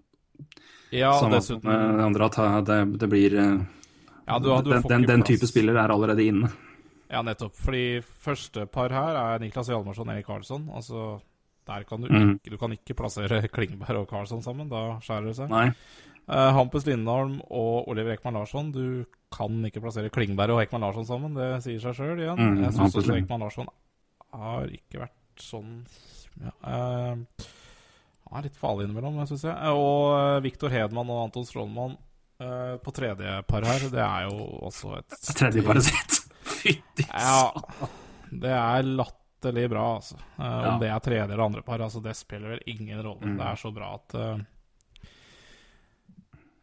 Ja, 0.94 1.12
samme 1.18 1.40
dessuten 1.40 1.66
som 1.66 1.98
det 1.98 2.04
andre, 2.06 2.26
at 2.30 2.66
det, 2.66 3.00
det 3.02 3.10
blir 3.10 3.34
ja, 3.34 4.38
du, 4.40 4.50
du 4.62 4.70
Den, 4.72 4.84
den, 4.84 5.06
den 5.08 5.24
type 5.24 5.48
spiller 5.50 5.74
er 5.74 5.90
allerede 5.90 6.22
inne. 6.22 6.52
Ja, 7.10 7.24
nettopp. 7.24 7.56
Fordi 7.56 8.02
første 8.22 8.68
par 8.68 8.94
her 8.94 9.16
er 9.16 9.40
Niklas 9.40 9.72
Hjalmarsson 9.72 10.08
og 10.08 10.14
Erik 10.14 10.28
Karlsson. 10.28 10.70
Altså, 10.70 11.20
der 11.68 11.84
kan 11.88 12.02
du, 12.04 12.08
Mm. 12.12 12.34
ikke, 12.38 12.52
du 12.54 12.58
kan 12.62 12.72
ikke 12.76 12.96
plassere 12.98 13.42
Klingberg 13.56 14.02
og 14.04 14.08
Karlsson 14.10 14.44
sammen. 14.46 14.70
Da 14.72 15.00
skjærer 15.04 15.30
det 15.32 15.36
seg. 15.40 15.52
Nei. 15.52 15.68
Uh, 16.28 16.52
Hampus 16.58 16.84
Lindholm 16.88 17.38
og 17.48 17.88
Oliver 17.88 18.16
Ekman 18.18 18.36
Larsson. 18.36 18.72
Du 18.76 19.06
kan 19.32 19.62
ikke 19.68 19.80
plassere 19.84 20.10
Klingberg 20.12 20.56
og 20.58 20.64
Ekman 20.66 20.84
Larsson 20.84 21.06
sammen. 21.08 21.36
Det 21.38 21.52
sier 21.64 21.80
seg 21.84 21.96
sjøl 22.00 22.20
igjen. 22.24 22.40
Mm, 22.40 22.64
jeg 22.66 22.74
syns 22.76 22.98
også. 23.00 23.16
Ekman 23.20 23.46
Larsson 23.46 23.70
har 24.36 24.68
ikke 24.76 25.06
vært 25.06 25.16
sånn 25.44 25.78
ja, 26.42 26.52
uh, 26.68 27.46
Han 28.28 28.40
er 28.42 28.48
litt 28.50 28.58
farlig 28.60 28.88
innimellom, 28.90 29.22
syns 29.30 29.46
jeg. 29.48 29.56
Og 29.72 30.12
uh, 30.18 30.40
Viktor 30.44 30.74
Hedman 30.74 31.10
og 31.14 31.22
Anton 31.30 31.48
Strålmann 31.48 31.96
uh, 32.44 32.76
på 32.84 32.92
tredje 32.96 33.38
par 33.48 33.64
her, 33.68 33.88
det 33.94 34.04
er 34.04 34.28
jo 34.28 34.50
også 34.68 34.98
et 35.00 35.16
Tredjeparet 35.32 35.88
sitt. 35.88 36.20
Fytti 36.58 37.06
ja, 37.08 37.48
det 38.32 38.52
er 38.52 38.84
latterlig 38.84 39.24
bra, 39.42 39.96
altså. 39.96 40.16
Uh, 40.38 40.46
Ja. 40.46 40.74
Om 40.74 40.80
det 40.82 40.90
er 40.90 41.00
tredje 41.00 41.24
eller 41.24 41.46
andre 41.46 41.62
par, 41.62 41.80
altså, 41.80 42.00
det 42.04 42.16
spiller 42.16 42.50
vel 42.50 42.64
ingen 42.66 43.02
rolle. 43.02 43.26
Mm. 43.26 43.38
Det 43.38 43.46
er 43.46 43.56
så 43.56 43.72
bra 43.72 43.94
at 43.96 44.16
uh, 44.16 44.40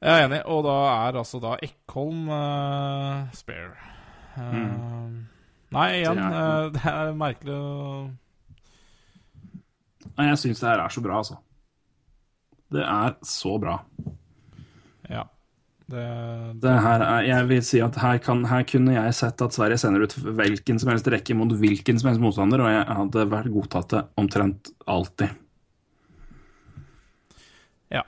Jeg 0.04 0.20
er 0.20 0.26
enig, 0.26 0.42
og 0.46 0.64
da 0.64 0.74
er 1.08 1.18
altså 1.18 1.40
da 1.40 1.56
Eckholm 1.62 2.28
uh, 2.28 3.30
spare. 3.32 3.76
Mm. 4.36 5.26
Nei, 5.74 5.88
igjen. 6.00 6.18
Det 6.18 6.72
det 6.76 6.90
er 6.90 7.16
merkelig 7.16 7.54
å 7.54 8.10
Jeg 10.18 10.38
syns 10.38 10.60
det 10.60 10.68
her 10.68 10.84
er 10.84 10.88
så 10.92 11.00
bra, 11.02 11.22
altså. 11.22 11.38
Det 12.74 12.82
er 12.82 13.16
så 13.22 13.58
bra. 13.58 13.78
Det, 15.94 16.04
Det 16.64 16.72
her 16.84 17.02
er, 17.06 17.26
jeg 17.28 17.46
vil 17.52 17.62
si 17.66 17.80
at 17.84 17.96
her, 18.02 18.18
kan, 18.24 18.42
her 18.50 18.64
kunne 18.66 18.94
jeg 18.96 19.14
sett 19.14 19.42
at 19.44 19.54
Sverige 19.54 19.78
sender 19.78 20.04
ut 20.08 20.16
hvilken 20.18 20.80
som 20.82 20.90
helst 20.90 21.06
rekke 21.12 21.36
mot 21.38 21.52
hvilken 21.60 22.00
som 22.00 22.10
helst 22.10 22.22
motstander, 22.24 22.64
og 22.64 22.72
jeg 22.72 22.98
hadde 22.98 23.26
vært 23.30 23.52
godtatt 23.54 23.92
det 23.94 24.02
omtrent 24.20 24.72
alltid. 24.90 25.30
ja. 27.94 28.02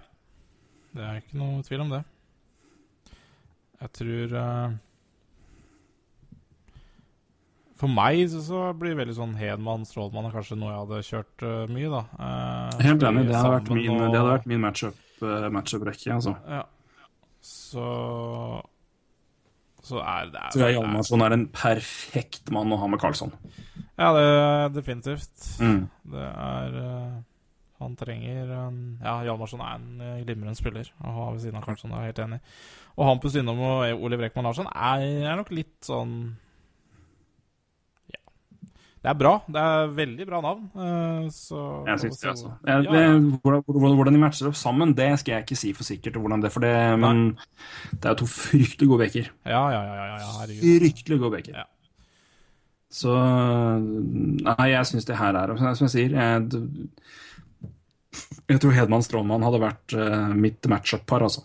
Det 0.96 1.04
er 1.04 1.20
ikke 1.20 1.38
noe 1.38 1.62
tvil 1.66 1.84
om 1.84 1.90
det. 1.92 2.02
Jeg 3.84 3.90
tror 4.00 4.36
uh... 4.40 4.76
For 7.76 7.92
meg 7.92 8.22
så, 8.32 8.40
så 8.40 8.60
blir 8.72 8.94
det 8.94 9.02
veldig 9.02 9.14
sånn 9.18 9.34
Hedman, 9.36 9.82
Strålmann 9.84 10.30
er 10.30 10.32
kanskje 10.32 10.56
noe 10.56 10.70
jeg 10.72 10.80
hadde 10.80 11.00
kjørt 11.10 11.44
uh, 11.44 11.66
mye, 11.68 11.90
da. 11.92 12.00
Uh, 12.16 12.78
Helt 12.86 13.04
enig. 13.04 13.26
Det 13.28 13.36
hadde 13.36 13.50
vært 13.58 13.68
min, 13.76 13.90
og- 13.92 14.06
det 14.06 14.16
hadde 14.22 14.30
vært 14.32 14.48
min 14.48 14.62
matchup-rekke, 14.64 15.50
matchup-rekke. 15.52 16.14
altså. 16.16 16.32
Ja. 16.48 16.62
Så 17.46 17.86
Så 19.86 20.00
er 20.02 20.32
det 20.34 20.42
Så 20.54 20.64
jeg, 20.64 20.76
Hjalmarsson 20.76 21.22
er 21.22 21.36
en 21.36 21.46
perfekt 21.54 22.50
mann 22.54 22.72
å 22.74 22.78
ha 22.80 22.88
med 22.90 23.00
Karlsson. 23.02 23.32
Ja, 23.96 24.10
det 24.16 24.24
er 24.26 24.72
definitivt. 24.74 25.36
Mm. 25.62 25.84
Det 26.12 26.24
er 26.26 26.78
eh, 26.82 27.12
Han 27.80 27.94
trenger 27.96 28.50
en 28.66 28.80
Ja, 29.04 29.20
Hjalmarsson 29.28 29.62
er 29.62 29.76
en 29.78 30.00
eh, 30.02 30.24
glimrende 30.24 30.56
spiller 30.58 30.90
å 31.00 31.14
ha 31.20 31.28
ved 31.30 31.44
siden 31.44 31.60
av 31.60 31.68
Karlsson, 31.68 31.92
det 31.94 32.00
er 32.00 32.08
jeg 32.08 32.14
helt 32.14 32.24
enig. 32.26 32.40
Og 32.96 33.06
Hampus 33.10 33.36
Lindholm 33.36 33.60
og 33.60 34.04
Oliv 34.08 34.24
Rekman 34.24 34.48
Larsson 34.48 34.68
er, 34.72 35.06
er 35.28 35.38
nok 35.38 35.52
litt 35.52 35.76
sånn. 35.84 36.36
Det 39.04 39.10
er 39.12 39.18
bra. 39.20 39.32
Det 39.46 39.62
er 39.62 39.90
veldig 39.94 40.26
bra 40.26 40.40
navn. 40.42 40.62
eh, 40.74 41.28
så 41.30 41.60
Jeg 41.86 42.00
syns 42.02 42.20
det, 42.20 42.30
altså. 42.32 42.52
Ja, 42.66 42.78
det, 42.82 43.02
hvordan, 43.44 43.94
hvordan 43.94 44.16
de 44.16 44.22
matcher 44.22 44.48
opp 44.50 44.58
sammen, 44.58 44.94
det 44.98 45.12
skal 45.20 45.36
jeg 45.36 45.46
ikke 45.46 45.58
si 45.60 45.72
for 45.76 45.84
sikkert. 45.86 46.18
hvordan 46.18 46.42
det, 46.42 46.50
for 46.52 46.60
det, 46.64 46.74
Men 46.98 47.36
det 47.92 48.04
er 48.04 48.14
jo 48.16 48.24
to 48.24 48.26
fryktelig 48.26 48.88
gode 48.88 49.04
bekker. 49.04 49.30
ja, 49.46 49.62
ja, 49.70 49.82
ja, 49.84 50.06
ja, 50.16 50.32
herregud. 50.40 50.80
Fryktelig 50.80 51.18
gode 51.20 51.36
bekker. 51.36 51.60
Ja. 51.60 51.66
Så 52.90 53.12
Nei, 53.76 54.70
jeg 54.70 54.86
syns 54.86 55.04
det 55.04 55.16
her 55.18 55.34
er 55.34 55.50
Som 55.74 55.88
jeg 55.88 55.90
sier 55.90 56.12
Jeg, 56.14 56.62
jeg 58.48 58.60
tror 58.62 58.72
Hedman 58.72 59.02
Strålmann 59.02 59.42
hadde 59.42 59.60
vært 59.60 59.96
mitt 60.32 60.36
mitt 60.62 60.68
matchup-par, 60.70 61.22
altså. 61.26 61.42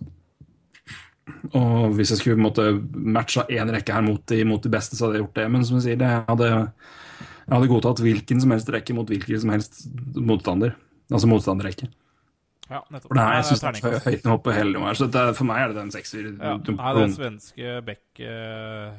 Og 1.57 1.95
hvis 1.97 2.11
jeg 2.13 2.21
skulle 2.21 2.37
på 2.37 2.41
en 2.41 2.47
måte 2.47 2.65
matcha 2.93 3.45
én 3.49 3.71
rekke 3.73 3.93
her 3.95 4.05
mot 4.05 4.21
de, 4.29 4.43
mot 4.47 4.61
de 4.63 4.69
beste, 4.71 4.95
så 4.95 5.07
hadde 5.07 5.17
jeg 5.19 5.25
gjort 5.25 5.39
det. 5.39 5.47
Men 5.51 5.65
som 5.65 5.79
jeg 5.79 5.85
sier, 5.87 5.99
det, 5.99 6.11
hadde, 6.29 6.49
jeg 7.51 7.59
hadde 7.59 7.67
godtatt 7.67 7.99
hvilken 7.99 8.39
som 8.39 8.53
helst 8.55 8.69
rekke 8.71 8.93
mot 8.95 9.09
hvilken 9.11 9.41
som 9.43 9.49
helst 9.51 9.81
motstander. 10.15 10.71
Altså 11.11 11.27
motstanderrekke. 11.27 11.89
Ja, 12.71 12.79
nettopp. 12.87 13.09
For 13.09 13.17
det 13.19 13.23
her, 13.27 13.33
jeg 13.35 13.47
syns 13.49 13.59
det 13.59 13.67
er 13.67 13.75
terningkast. 13.75 14.05
høyt 14.07 14.27
nivå 14.29 14.35
på 14.45 14.53
hele 14.55 14.71
nivået. 14.77 14.99
Så 15.01 15.07
det, 15.11 15.23
for 15.35 15.49
meg 15.49 15.57
er 15.59 15.73
det 15.73 15.79
den 15.81 15.91
sekser. 15.91 16.29
Ja. 16.31 16.53
Nei, 16.55 16.93
den 16.95 17.15
svenske 17.17 17.73
Beck 17.89 18.21
eh, 18.23 18.93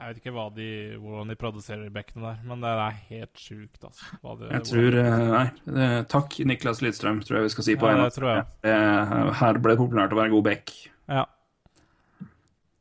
Jeg 0.00 0.14
vet 0.14 0.22
ikke 0.22 0.46
de, 0.56 0.70
hvordan 1.02 1.28
de 1.34 1.36
produserer 1.42 1.92
bekkene 1.92 2.30
der, 2.30 2.40
men 2.48 2.64
det 2.64 2.72
er 2.72 2.96
helt 3.10 3.44
sjukt, 3.44 3.84
altså. 3.84 4.08
Det, 4.40 4.48
Jeg 4.48 4.64
tror 4.70 4.98
eh, 5.02 5.28
Nei. 5.36 5.90
Takk, 6.16 6.38
Niklas 6.48 6.80
Lidstrøm, 6.80 7.20
tror 7.20 7.42
jeg 7.42 7.50
vi 7.50 7.54
skal 7.58 7.68
si 7.68 7.76
på 7.76 7.92
Ja, 7.92 7.98
en 7.98 8.06
det 8.08 8.16
tror 8.16 8.32
jeg. 8.32 9.36
Her 9.44 9.60
ble 9.60 9.76
det 9.76 9.82
populært 9.84 10.16
å 10.16 10.22
være 10.22 10.32
god 10.32 10.48
bekk. 10.48 10.74
Ja. 11.12 11.28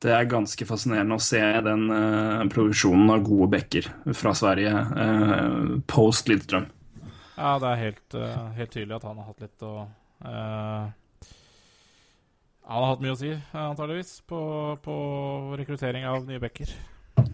Det 0.01 0.09
er 0.15 0.29
ganske 0.29 0.65
fascinerende 0.65 1.17
å 1.17 1.21
se 1.21 1.41
den 1.61 1.87
uh, 1.93 2.41
produksjonen 2.49 3.11
av 3.13 3.25
gode 3.25 3.51
bekker 3.53 3.89
fra 4.17 4.33
Sverige 4.37 4.71
uh, 4.73 5.79
post 5.89 6.31
Lidstrøm. 6.31 6.65
ja, 7.37 7.51
det 7.61 7.69
er 7.69 7.81
helt, 7.83 8.07
uh, 8.17 8.47
helt 8.57 8.73
tydelig 8.73 8.97
at 8.97 9.05
han 9.09 9.21
har 9.21 9.29
hatt 9.29 9.43
litt 9.45 9.67
å 9.67 9.73
eh, 10.25 10.89
Han 12.61 12.83
har 12.83 12.89
hatt 12.93 13.03
mye 13.03 13.15
å 13.15 13.19
si, 13.19 13.31
eh, 13.33 13.59
antageligvis, 13.59 14.21
på, 14.29 14.39
på 14.83 14.95
rekruttering 15.59 16.05
av 16.07 16.25
nye 16.27 16.39
bekker. 16.41 16.71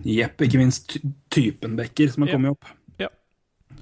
Jepp, 0.07 0.41
ikke 0.41 0.61
minst 0.61 0.95
ty 0.95 1.01
typen 1.37 1.75
bekker 1.77 2.09
som 2.13 2.25
har 2.25 2.33
kommet 2.33 2.55
opp. 2.55 2.69
Ja. 3.01 3.11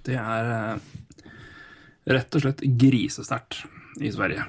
Det 0.04 0.18
er 0.20 0.52
eh, 0.58 1.32
rett 2.18 2.36
og 2.36 2.44
slett 2.44 2.66
grisesterkt 2.82 3.62
i 4.04 4.12
Sverige. 4.12 4.44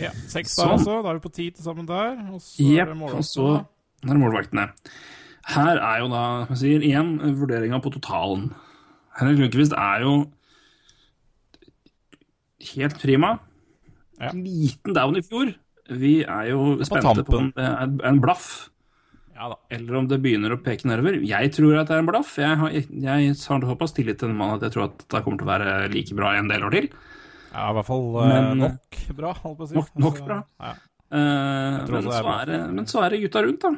Ja, 0.00 0.10
Seks 0.28 0.54
Sånn. 0.56 0.68
der 0.68 0.76
altså. 0.76 0.96
Da 1.02 1.10
er 1.10 1.18
vi 1.18 1.24
på 1.26 1.32
ti 1.32 1.50
til 1.56 1.64
sammen 1.64 1.86
der. 1.88 2.18
Og 2.34 2.40
så 2.44 2.60
er 2.62 2.72
Jepp, 2.76 2.94
det 2.94 3.10
og 3.16 3.24
så 3.24 3.46
da. 3.54 3.60
her 4.08 4.14
er 4.16 4.22
målvaktene. 4.22 4.66
Her 5.46 5.78
er 5.78 6.00
jo 6.02 6.08
da, 6.10 6.22
som 6.46 6.54
jeg 6.56 6.60
sier, 6.64 6.86
igjen 6.88 7.12
vurderinga 7.38 7.78
på 7.84 7.92
totalen. 7.94 8.48
Henrik 9.16 9.38
Lundqvist 9.44 9.72
er 9.78 10.02
jo 10.04 10.14
helt 12.74 12.98
prima. 13.02 13.36
Ja. 14.20 14.32
Liten 14.32 14.96
down 14.96 15.16
i 15.18 15.22
fjor. 15.24 15.52
Vi 15.96 16.16
er 16.24 16.48
jo 16.50 16.62
på 16.80 16.88
spente 16.88 17.22
på 17.28 17.38
om 17.38 17.50
det 17.54 17.66
er 17.68 17.92
en 18.08 18.18
blaff, 18.22 18.46
Ja 19.36 19.50
da. 19.52 19.58
eller 19.70 19.98
om 20.00 20.06
det 20.10 20.18
begynner 20.24 20.54
å 20.56 20.58
peke 20.64 20.88
nedover. 20.88 21.20
Jeg 21.22 21.52
tror 21.54 21.76
at 21.78 21.90
det 21.90 21.94
er 21.94 22.02
en 22.02 22.08
blaff. 22.08 22.32
Jeg 22.40 22.56
har, 22.58 22.72
jeg 22.72 23.28
har 23.28 23.36
såpass 23.38 23.94
tillit 23.94 24.18
til 24.18 24.32
den 24.32 24.38
mannen 24.40 24.56
at 24.58 24.66
jeg 24.66 24.74
tror 24.74 24.88
at 24.88 25.04
det 25.06 25.22
kommer 25.22 25.38
til 25.38 25.46
å 25.46 25.52
være 25.52 25.76
like 25.92 26.16
bra 26.18 26.32
en 26.34 26.48
del 26.50 26.64
år 26.66 26.74
til. 26.74 26.88
Ja, 27.56 27.70
i 27.70 27.76
hvert 27.78 27.88
fall 27.88 28.04
eh, 28.20 28.28
Men- 28.34 28.58
nok 28.66 28.98
bra, 29.16 29.32
holdt 29.40 29.58
på 29.58 29.64
å 29.64 29.70
si. 29.70 29.76
Nok- 29.78 29.98
nok 30.04 30.20
bra. 30.28 30.42
Ja. 30.66 30.74
Uh, 31.06 31.84
men, 31.86 32.02
så 32.02 32.14
er 32.32 32.48
det, 32.50 32.56
men 32.74 32.86
så 32.90 33.02
er 33.04 33.12
det 33.14 33.20
gutta 33.22 33.38
rundt, 33.44 33.62
da. 33.62 33.68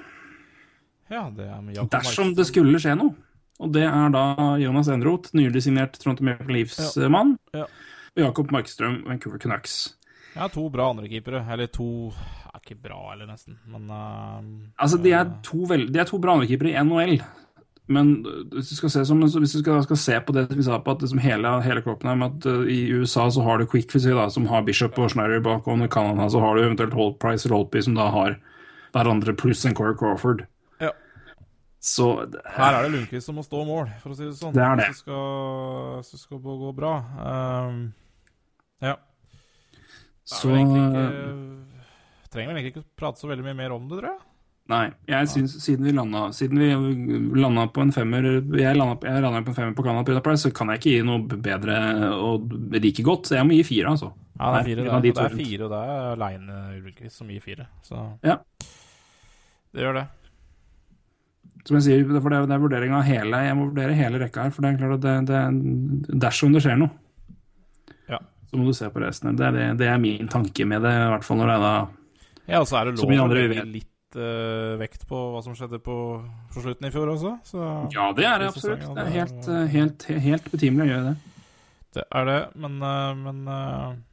ja, 1.13 1.27
det 1.37 1.45
er 1.45 1.59
med 1.61 1.75
Jakob 1.77 1.91
Dersom 1.93 2.31
det 2.39 2.47
skulle 2.49 2.81
skje 2.81 2.95
noe. 2.97 3.13
Og 3.61 3.73
det 3.75 3.83
er 3.85 4.15
da 4.15 4.23
Jonas 4.63 4.89
Enroth, 4.89 5.35
nylig 5.37 5.61
signert 5.67 5.99
Trond 6.01 6.23
Maple 6.25 6.57
Leafs-mann, 6.57 7.35
Ja. 7.53 7.67
og 8.17 8.23
Jakob 8.23 8.51
Markstrøm, 8.55 9.03
Vancouver 9.11 9.39
Canucks. 9.43 9.77
Ja, 10.39 10.49
to 10.49 10.69
bra 10.73 10.89
andrekeepere. 10.95 11.43
Eller 11.53 11.69
to 11.69 11.89
er 12.09 12.61
Ikke 12.63 12.79
bra, 12.81 13.13
eller 13.13 13.29
nesten, 13.29 13.59
men 13.71 13.91
uh, 13.93 14.41
Altså, 14.81 14.97
de 15.03 15.13
er 15.13 15.27
eh, 15.27 15.37
to, 15.45 15.61
vel, 15.69 15.85
de 15.93 16.01
er 16.01 16.09
to 16.09 16.19
bra 16.23 16.33
andrekeepere 16.39 16.73
i 16.73 16.81
NHL. 16.81 17.19
Men 17.89 18.10
hvis 18.52 18.69
du 18.69 18.77
skal 18.77 18.90
se, 18.93 19.02
som, 19.09 19.20
hvis 19.24 19.55
du 19.56 19.62
skal, 19.62 19.78
skal 19.86 19.97
se 19.97 20.16
på 20.20 20.35
det 20.36 20.43
vi 20.52 20.65
sa 20.66 20.77
på 20.85 20.93
at 20.93 21.01
liksom 21.05 21.23
hele, 21.24 21.55
hele 21.65 21.81
kroppen 21.81 22.10
her, 22.10 22.19
med 22.20 22.35
at 22.36 22.48
uh, 22.51 22.66
i 22.69 22.82
USA 22.93 23.24
så 23.32 23.40
har 23.47 23.59
du 23.59 23.66
Quick 23.70 23.94
si, 23.94 24.02
da, 24.12 24.27
som 24.32 24.47
har 24.51 24.66
Bishop 24.66 24.98
og 25.01 25.09
Schneider 25.15 25.40
bak, 25.44 25.65
og 25.65 25.81
i 25.86 25.89
Canada 25.89 26.27
så 26.28 26.43
har 26.44 26.56
du 26.59 26.66
eventuelt 26.66 26.97
Holt 26.98 27.16
Price 27.23 27.47
eller 27.48 27.56
Holtby, 27.62 27.81
som 27.86 27.97
da 27.97 28.10
har 28.12 28.36
hverandre 28.93 29.32
pluss 29.40 29.65
en 29.69 29.77
Core 29.78 29.97
Crawford. 29.97 30.44
Ja. 30.85 30.93
Så 31.81 32.10
det- 32.28 32.44
Her 32.59 32.74
er 32.77 32.82
det 32.85 32.93
Lundqvist 32.93 33.27
som 33.31 33.40
må 33.40 33.47
stå 33.47 33.65
mål, 33.65 33.89
for 34.02 34.12
å 34.12 34.16
si 34.20 34.24
det 34.28 34.36
sånn. 34.36 34.52
Det 34.52 34.65
er 34.65 34.77
det. 34.77 34.90
Hvis 34.93 35.01
det 35.01 35.06
skal, 35.09 35.97
hvis 36.02 36.12
det 36.12 36.20
skal 36.27 36.44
gå 36.44 36.74
bra. 36.77 36.94
Um, 37.16 37.82
ja. 38.85 38.97
Det 40.28 40.36
er 40.36 40.43
så 40.43 40.48
vel 40.52 40.60
egentlig 40.60 40.85
ikke 40.85 41.65
Trenger 42.28 42.51
vel 42.52 42.59
egentlig 42.60 42.74
ikke 42.77 42.89
prate 43.01 43.23
så 43.23 43.28
veldig 43.31 43.44
mye 43.47 43.56
mer 43.56 43.73
om 43.73 43.89
det, 43.89 44.02
tror 44.02 44.10
jeg. 44.12 44.28
Nei, 44.69 44.90
jeg 45.09 45.28
synes, 45.32 45.55
siden 45.65 45.86
vi 45.89 45.93
landa 45.97 46.27
Siden 46.36 46.59
vi 46.61 46.66
landa 47.40 47.62
på 47.73 47.81
en 47.86 47.93
femmer 47.95 48.27
Jeg 48.53 48.77
landa, 48.77 48.99
jeg 49.01 49.23
landa 49.24 49.40
på 49.47 49.55
en 49.55 49.57
femmer 49.57 49.73
på 49.78 49.85
Canada 49.86 50.05
Prida 50.05 50.20
Price, 50.20 50.43
så 50.45 50.53
kan 50.53 50.69
jeg 50.74 50.82
ikke 50.82 50.93
gi 50.93 51.07
noe 51.09 51.23
bedre 51.40 51.78
og 52.19 52.53
like 52.77 53.05
godt. 53.07 53.31
Så 53.31 53.39
jeg 53.39 53.49
må 53.49 53.57
gi 53.57 53.62
fire, 53.65 53.95
altså. 53.95 54.11
Ja, 54.39 54.51
det 54.53 54.61
er 54.61 54.69
fire, 54.69 54.85
Nei, 54.85 55.01
det. 55.07 55.15
det 55.16 55.24
er 55.24 55.39
fire, 55.39 55.65
og 55.65 55.73
det 55.73 55.81
er 55.81 56.11
aleine 56.12 56.59
Lundqvist 56.82 57.16
som 57.23 57.32
gir 57.32 57.40
fire. 57.47 57.66
Så 57.82 58.03
Ja. 58.28 58.36
det 59.73 59.82
gjør 59.86 59.95
det. 60.03 60.07
Som 61.65 61.77
jeg 61.81 61.85
sier, 61.89 62.05
det 62.05 62.20
er, 62.23 62.47
det 62.47 62.55
er 62.55 62.62
vurdering 62.62 62.93
av 62.97 63.03
hele 63.05 63.40
Jeg 63.45 63.57
må 63.59 63.66
vurdere 63.73 63.97
hele 63.97 64.20
rekka 64.23 64.45
her, 64.47 64.53
for 64.55 64.62
det 64.62 64.70
er 64.70 64.78
klart 64.85 64.95
at 65.01 65.05
det, 65.05 65.16
det, 65.32 66.20
dersom 66.23 66.53
det 66.55 66.62
skjer 66.65 66.78
noe, 66.78 66.90
Ja. 68.09 68.20
så 68.53 68.57
må 68.61 68.69
du 68.69 68.73
se 68.77 68.89
på 68.93 69.01
resten. 69.01 69.35
Det 69.36 69.45
er, 69.49 69.53
det, 69.57 69.66
det 69.81 69.89
er 69.89 69.99
min 69.99 70.28
tanke 70.28 70.65
med 70.69 70.82
det, 70.85 70.93
i 70.93 71.09
hvert 71.16 71.24
fall 71.24 71.40
når 71.40 71.47
det 71.47 71.57
er 71.57 71.65
da 71.66 71.77
Ja, 72.49 72.61
og 72.61 72.66
så 72.69 72.78
er 72.81 72.85
det 72.93 73.01
lov 73.01 73.11
å 73.16 73.24
andre 73.24 73.43
legge 73.49 73.65
vet. 73.73 73.85
Litt 74.09 74.16
uh, 74.16 74.78
vekt 74.78 75.06
på 75.09 75.16
hva 75.32 75.43
som 75.43 75.55
skjedde 75.55 75.78
på, 75.80 76.24
på 76.52 76.62
slutten 76.62 76.86
i 76.89 76.90
fjor 76.90 77.09
også. 77.12 77.39
Så 77.44 77.59
Ja, 77.93 78.12
det 78.12 78.24
er 78.24 78.39
det 78.39 78.48
absolutt. 78.48 78.80
Det 78.94 79.05
er 79.05 79.10
helt, 79.12 79.48
eh, 79.48 79.66
helt, 79.68 80.05
helt 80.05 80.51
betimelig 80.51 80.86
å 80.86 80.90
gjøre 80.93 81.09
det. 81.09 81.16
Det 81.94 82.05
er 82.12 82.24
det, 82.24 82.39
men, 82.56 82.82
eh, 82.82 83.14
men 83.14 84.05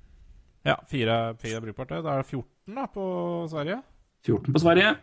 Ja, 0.66 0.76
fire, 0.88 1.36
fire 1.38 1.58
er 1.58 1.62
brukbart, 1.62 1.90
det. 1.90 2.04
Da 2.04 2.14
er 2.16 2.24
det 2.24 2.30
14 2.30 2.76
da, 2.76 2.86
på 2.88 3.06
Sverige. 3.50 3.82
14 4.26 4.54
på 4.54 4.60
Sverige. 4.60 4.96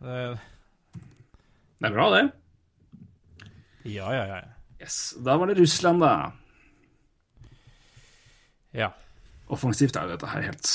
Det, 0.00 0.38
Det 1.78 1.90
er 1.90 1.92
bra, 1.92 2.08
det. 2.10 2.24
ja, 3.84 4.10
ja, 4.12 4.24
ja. 4.26 4.40
Yes. 4.80 5.14
Da 5.24 5.36
var 5.36 5.46
det 5.46 5.58
Russland, 5.60 6.00
da. 6.00 6.32
Ja. 8.74 8.90
Offensivt 9.48 9.96
er 9.96 10.08
jo 10.08 10.16
dette 10.16 10.26
her 10.32 10.48
helt 10.48 10.66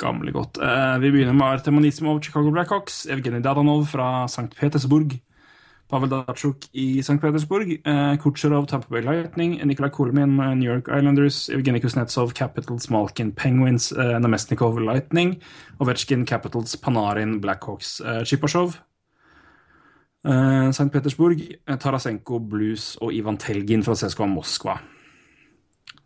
skammelig 0.00 0.32
godt. 0.34 0.60
Eh, 0.64 0.98
vi 1.02 1.10
begynner 1.12 1.36
med 1.36 1.46
Artemanismov 1.46 2.22
Chicago 2.24 2.50
Blackhawks. 2.50 3.06
Evgenij 3.06 3.42
Dadanov 3.44 3.86
fra 3.86 4.26
St. 4.28 4.56
Petersburg. 4.56 5.20
Pavel 5.90 6.10
Datsjuk 6.10 6.68
i 6.72 7.02
St. 7.02 7.18
Petersburg. 7.20 7.72
Eh, 7.84 8.16
Kutsjerov, 8.22 8.66
Tampa 8.66 8.86
Bay 8.90 9.02
Lightning. 9.02 9.58
Nikolai 9.66 9.90
Kulmin, 9.90 10.38
eh, 10.40 10.54
New 10.54 10.72
York 10.72 10.88
Islanders. 10.88 11.48
Evgenij 11.48 11.82
Kuznetsov, 11.82 12.32
Capitals, 12.32 12.90
Malkin, 12.90 13.32
Penguins. 13.32 13.92
Eh, 13.92 14.18
Namestnikov, 14.18 14.78
Lightning. 14.78 15.42
Ovetsjkin, 15.80 16.26
Capitals, 16.26 16.76
Panarin, 16.76 17.40
Blackhawks. 17.40 18.00
Eh, 18.00 18.24
Chipashov, 18.24 18.78
eh, 20.24 20.70
St. 20.70 20.90
Petersburg. 20.92 21.42
Tarasenko, 21.66 22.38
Blues 22.38 22.96
og 23.00 23.12
Ivan 23.12 23.36
Telgin 23.36 23.82
fra 23.82 23.94
CSKA 23.94 24.26
Moskva. 24.26 24.78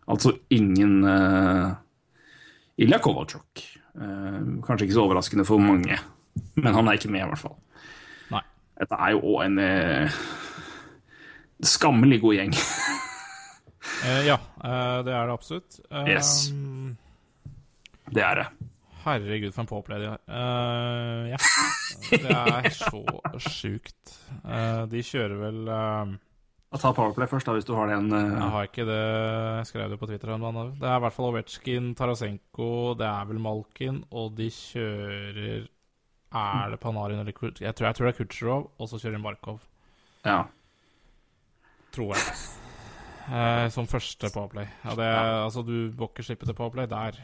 Altså 0.08 0.32
ingen 0.50 1.04
Ilja 2.76 2.98
Kovalchuk. 2.98 3.83
Eh, 3.94 4.40
kanskje 4.66 4.88
ikke 4.88 4.96
så 4.96 5.04
overraskende 5.06 5.46
for 5.48 5.62
mange, 5.62 5.98
men 6.58 6.74
han 6.74 6.88
er 6.88 6.98
ikke 6.98 7.12
med, 7.12 7.24
i 7.24 7.30
hvert 7.32 7.42
fall. 7.44 7.56
Nei. 8.34 8.42
Dette 8.80 9.00
er 9.06 9.14
jo 9.14 9.22
òg 9.34 9.44
en 9.46 9.62
eh, 9.62 10.20
skammelig 11.74 12.20
god 12.24 12.40
gjeng. 12.40 12.58
Eh, 14.04 14.26
ja, 14.26 14.34
det 15.04 15.12
er 15.12 15.28
det 15.28 15.32
absolutt. 15.32 15.76
Yes. 16.08 16.50
Det 18.12 18.20
er 18.24 18.40
det. 18.40 18.46
Herregud, 19.04 19.52
for 19.52 19.64
en 19.64 19.68
påplay 19.68 20.00
de 20.00 20.06
har. 20.08 20.20
Eh, 20.28 21.30
ja. 21.34 21.40
Det 22.10 22.36
er 22.36 22.68
så 22.72 23.02
sjukt. 23.40 24.14
Uh, 24.44 24.84
de 24.90 25.02
kjører 25.04 25.34
vel 25.40 25.68
eh, 25.72 26.14
Ta 26.80 26.90
Powerplay 26.90 27.28
først, 27.30 27.46
da, 27.46 27.54
hvis 27.54 27.66
du 27.68 27.74
har 27.78 27.90
den. 27.92 28.08
Uh... 28.10 28.18
Jeg 28.18 28.50
har 28.54 28.66
ikke 28.68 28.86
det 28.88 29.02
Jeg 29.02 29.66
skrev 29.70 29.92
det 29.92 29.98
på 30.00 30.08
Twitter. 30.10 30.32
Det 30.34 30.88
er 30.88 30.96
i 30.96 31.04
hvert 31.04 31.14
fall 31.14 31.28
Ovetsjkin, 31.30 31.92
Tarasenko, 31.94 32.70
det 32.98 33.06
er 33.06 33.30
vel 33.30 33.38
Malkin, 33.42 34.02
og 34.10 34.34
de 34.38 34.50
kjører 34.50 35.68
Er 36.34 36.74
det 36.74 36.80
Panarin 36.82 37.22
eller 37.22 37.32
Kut... 37.32 37.60
Jeg 37.62 37.74
tror, 37.74 37.86
jeg 37.86 37.94
tror 37.94 38.08
det 38.08 38.14
er 38.14 38.18
Kutsjerov, 38.18 38.68
og 38.78 38.90
så 38.90 38.98
kjører 38.98 39.16
de 39.16 39.22
Markov. 39.22 39.62
Ja. 40.24 40.42
Tror 41.94 42.14
jeg. 42.16 42.36
Eh, 43.24 43.68
som 43.72 43.86
første 43.88 44.28
powerplay. 44.34 44.66
Ja, 44.84 44.94
det 44.98 45.10
altså, 45.44 45.62
du 45.62 45.92
må 45.96 46.10
ikke 46.10 46.26
slippe 46.26 46.46
til 46.48 46.56
powerplay 46.58 46.90
der. 46.90 47.20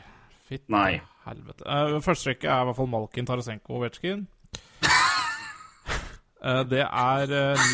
Fitt 0.49 0.71
Nei. 0.73 1.01
helvete. 1.27 1.67
Eh, 1.67 1.99
første 2.05 2.31
rekke 2.31 2.49
er 2.49 2.63
i 2.63 2.69
hvert 2.71 2.79
fall 2.79 2.89
Malkin, 2.89 3.27
Tarasenko 3.27 3.75
og 3.75 3.83
Ovetsjkin. 3.83 4.29
Eh, 6.41 6.63
det 6.71 6.85
er 6.87 7.35
eh, 7.37 7.67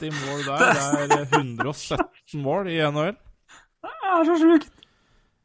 90 0.00 0.18
mål 0.22 0.44
der. 0.48 0.64
Det 1.10 1.18
er 1.20 1.26
117 1.40 2.40
mål 2.44 2.70
i 2.72 2.78
NHL. 2.80 3.14
Det 3.84 3.94
er 4.14 4.28
så 4.30 4.36
sjukt! 4.40 4.82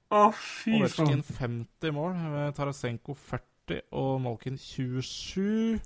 Å, 0.09 0.23
fy 0.33 0.79
Ovetsjkin 0.79 1.21
50 1.21 1.93
mål, 1.93 2.15
Tarasenko 2.57 3.13
40 3.13 3.83
og 3.93 4.15
Malkin 4.23 4.55
27. 4.57 5.77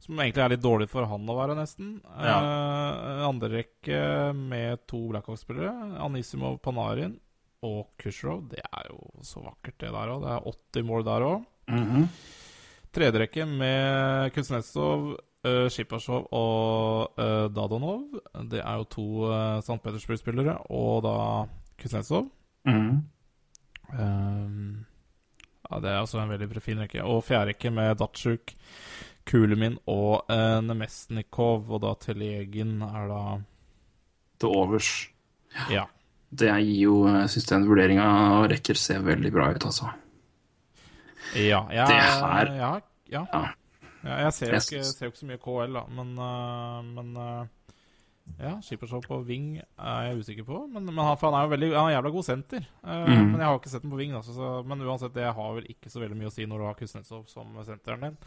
Som 0.00 0.22
egentlig 0.22 0.44
er 0.46 0.54
litt 0.54 0.62
dårlig 0.64 0.86
for 0.88 1.04
han 1.10 1.28
å 1.28 1.36
være, 1.36 1.58
nesten. 1.58 1.98
Ja. 2.08 2.38
Eh, 2.38 3.24
andre 3.28 3.50
rekke 3.58 4.00
med 4.36 4.86
to 4.88 5.02
Blackhawk-spillere. 5.10 5.74
Anisimov 6.00 6.56
Panarin 6.64 7.18
og 7.66 7.90
Kushrov 8.00 8.46
Det 8.48 8.62
er 8.64 8.86
jo 8.88 9.10
så 9.26 9.42
vakkert, 9.44 9.76
det 9.82 9.90
der 9.92 10.14
òg. 10.14 10.22
Det 10.24 10.30
er 10.32 10.46
80 10.54 10.86
mål 10.88 11.08
der 11.10 11.26
òg. 11.32 11.50
Mm 11.70 12.06
Tredje 12.90 13.20
rekke 13.22 13.44
med 13.46 14.32
Kuznetsov, 14.34 15.12
uh, 15.46 15.66
Shipasjov 15.72 16.26
og 16.32 17.18
uh, 17.18 17.46
Dadonov. 17.54 18.02
Det 18.50 18.60
er 18.62 18.76
jo 18.80 18.84
to 18.92 19.06
uh, 19.30 19.60
St. 19.64 19.78
Petersburg-spillere, 19.84 20.58
og 20.70 21.02
da 21.06 21.14
Kuznetsov. 21.80 22.26
Mm. 22.68 23.00
Um, 23.90 24.86
ja, 25.70 25.78
det 25.80 25.90
er 25.90 26.00
også 26.02 26.20
en 26.22 26.30
veldig 26.32 26.62
fin 26.62 26.80
rekke. 26.82 27.02
Og 27.06 27.22
fjerderekke 27.26 27.70
med 27.74 27.96
Datsjuk, 28.00 28.52
Kulemin 29.28 29.78
og 29.90 30.26
uh, 30.30 30.58
Nemesnikov. 30.64 31.70
Og 31.70 31.82
da 31.84 31.94
Telegin 32.02 32.80
er 32.86 33.08
da 33.10 33.22
Til 34.40 34.48
overs. 34.56 34.92
Ja. 35.70 35.84
Det 36.30 36.46
gir 36.62 36.84
jo 36.84 36.94
Jeg 37.10 37.30
syns 37.32 37.48
den 37.50 37.64
vurderinga 37.66 38.04
av 38.06 38.44
rekker 38.52 38.78
ser 38.78 39.00
veldig 39.02 39.32
bra 39.34 39.48
ut, 39.50 39.64
altså. 39.66 39.88
Ja, 41.34 41.64
jeg, 41.70 41.86
Det 41.90 41.96
her- 42.00 42.52
ja, 42.56 42.70
ja. 43.10 43.24
Ja. 43.32 43.40
Ja 44.04 44.18
jeg 44.24 44.32
ser 44.36 44.52
jo, 44.54 44.60
ikke, 44.60 44.84
ser 44.86 45.06
jo 45.06 45.10
ikke 45.12 45.20
så 45.20 45.28
mye 45.28 45.40
KL, 45.42 45.74
da, 45.76 45.82
men, 45.96 46.12
uh, 46.18 46.78
men 46.86 47.10
uh, 47.20 47.48
Ja, 48.38 48.52
Skippershow 48.62 49.02
på 49.02 49.18
wing 49.26 49.56
er 49.58 50.04
jeg 50.06 50.20
usikker 50.20 50.44
på. 50.46 50.60
Men, 50.70 50.84
men 50.86 51.00
han, 51.02 51.16
han 51.20 51.34
er 51.34 51.46
jo 51.46 51.50
veldig, 51.50 51.70
han 51.74 51.88
er 51.88 51.96
jævla 51.96 52.12
god 52.14 52.26
senter. 52.28 52.66
Uh, 52.84 53.08
Mm. 53.10 53.24
Men 53.32 53.40
jeg 53.40 53.48
har 53.48 53.58
ikke 53.58 53.72
sett 53.72 53.82
den 53.82 53.90
på 53.92 53.98
wing. 53.98 54.12
Da, 54.14 54.20
så, 54.22 54.50
men 54.62 54.84
uansett, 54.86 55.14
det 55.16 55.26
har 55.26 55.56
vel 55.56 55.66
ikke 55.72 55.90
så 55.90 56.00
veldig 56.02 56.18
mye 56.20 56.30
å 56.30 56.34
si 56.34 56.46
når 56.46 56.62
du 56.62 56.66
har 56.68 56.78
Kuznetsov 56.78 57.24
som 57.32 57.58
senteren 57.66 58.06
din. 58.06 58.18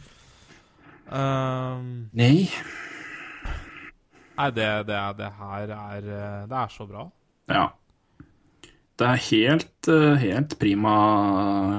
Um, 1.07 1.87
Nei. 2.15 2.49
nei, 4.37 4.49
det, 4.55 4.67
det, 4.87 4.99
det 5.19 5.31
her 5.39 5.73
er 5.75 6.05
Det 6.47 6.59
er 6.61 6.71
så 6.71 6.87
bra. 6.89 7.07
Ja. 7.51 7.65
Det 8.99 9.07
er 9.09 9.23
helt, 9.29 9.89
helt 10.21 10.59
prima 10.61 10.93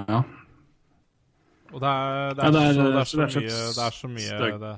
Ja. 0.08 0.22
Og 1.74 1.80
det 1.82 1.90
er, 1.90 2.34
det 2.38 2.44
Ja, 2.44 2.48
er, 2.48 2.52
det 2.52 2.64
er- 2.64 2.74
så, 2.74 2.82
det 2.84 3.00
er 3.00 3.04
så 3.04 3.16
det 3.16 3.24
er 3.24 3.40
mye 3.40 3.62
Det 3.74 3.86
er 3.88 3.96
så 4.00 4.08
mye 4.08 4.28
støy. 4.28 4.52
det, 4.62 4.74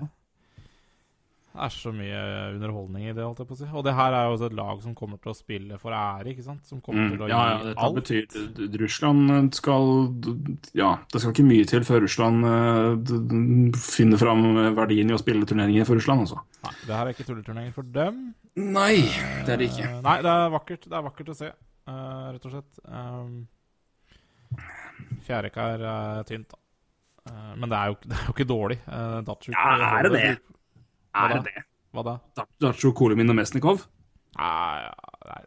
det 1.56 1.64
er 1.64 1.73
så 1.73 1.90
mye 1.97 2.18
underholdning 2.52 3.05
i 3.09 3.12
det, 3.16 3.23
holdt 3.24 3.39
jeg 3.40 3.47
på 3.48 3.55
å 3.56 3.59
si. 3.62 3.66
Og 3.73 3.85
det 3.86 3.94
her 3.97 4.12
er 4.12 4.27
jo 4.27 4.32
også 4.36 4.48
et 4.51 4.56
lag 4.59 4.81
som 4.85 4.94
kommer 4.94 5.16
til 5.24 5.31
å 5.32 5.36
spille 5.39 5.78
for 5.81 5.94
ære, 5.97 6.27
ikke 6.35 6.44
sant? 6.44 6.66
Som 6.68 6.82
kommer 6.85 7.06
Mm, 7.06 7.12
til 7.14 7.24
å 7.24 7.28
ja, 7.31 7.39
ja, 7.48 7.62
dette 7.64 7.81
alt. 7.81 7.97
betyr 7.97 8.81
Russland 8.82 9.55
skal 9.56 9.89
Ja, 10.77 10.90
det 11.12 11.20
skal 11.23 11.32
ikke 11.32 11.47
mye 11.48 11.64
til 11.68 11.81
før 11.89 12.05
Russland 12.05 12.44
eh, 12.44 12.90
d- 13.09 13.73
finner 13.81 14.20
fram 14.20 14.44
verdien 14.77 15.09
i 15.09 15.16
å 15.16 15.20
spille 15.23 15.48
turneringer 15.48 15.86
for 15.89 15.97
Russland, 15.97 16.27
altså. 16.27 16.43
Nei, 16.64 16.74
det 16.86 16.94
her 16.97 17.06
er 17.06 17.14
ikke 17.16 17.28
tulleturneringer 17.31 17.73
for 17.73 17.89
dem. 17.89 18.35
Nei, 18.56 18.97
det 19.47 19.52
er 19.52 19.56
det 19.56 19.70
ikke. 19.73 19.89
Uh, 19.97 20.01
Nei, 20.05 20.18
det 20.24 20.32
er 20.36 20.52
vakkert. 20.59 20.85
Det 20.89 20.93
er 20.97 21.09
vakkert 21.09 21.28
å 21.32 21.36
se, 21.40 21.52
uh, 21.89 22.32
rett 22.36 22.44
og 22.44 22.52
slett. 22.52 22.85
Um, 22.89 23.48
Fjærrekka 25.27 25.64
er 25.74 25.82
eh, 25.89 26.23
tynt, 26.28 26.48
da. 26.52 26.56
Eh, 27.27 27.53
men 27.57 27.69
det 27.73 27.78
er, 27.78 27.93
jo, 27.93 27.98
det 28.11 28.19
er 28.20 28.28
jo 28.28 28.36
ikke 28.36 28.48
dårlig. 28.53 28.78
Datsjuk, 29.27 29.55
Ja, 29.57 29.98
er 29.98 30.09
det 30.09 30.15
det? 30.16 30.31
Hva 31.16 31.27
Er 31.31 31.36
det 31.39 31.44
det? 31.51 31.66
Hva 31.97 32.05
da? 32.05 32.16
Datsjuk, 32.61 32.94
Kolimin 32.98 33.32
og 33.32 33.39
Mesnikov? 33.39 33.86
Nei, 34.36 34.89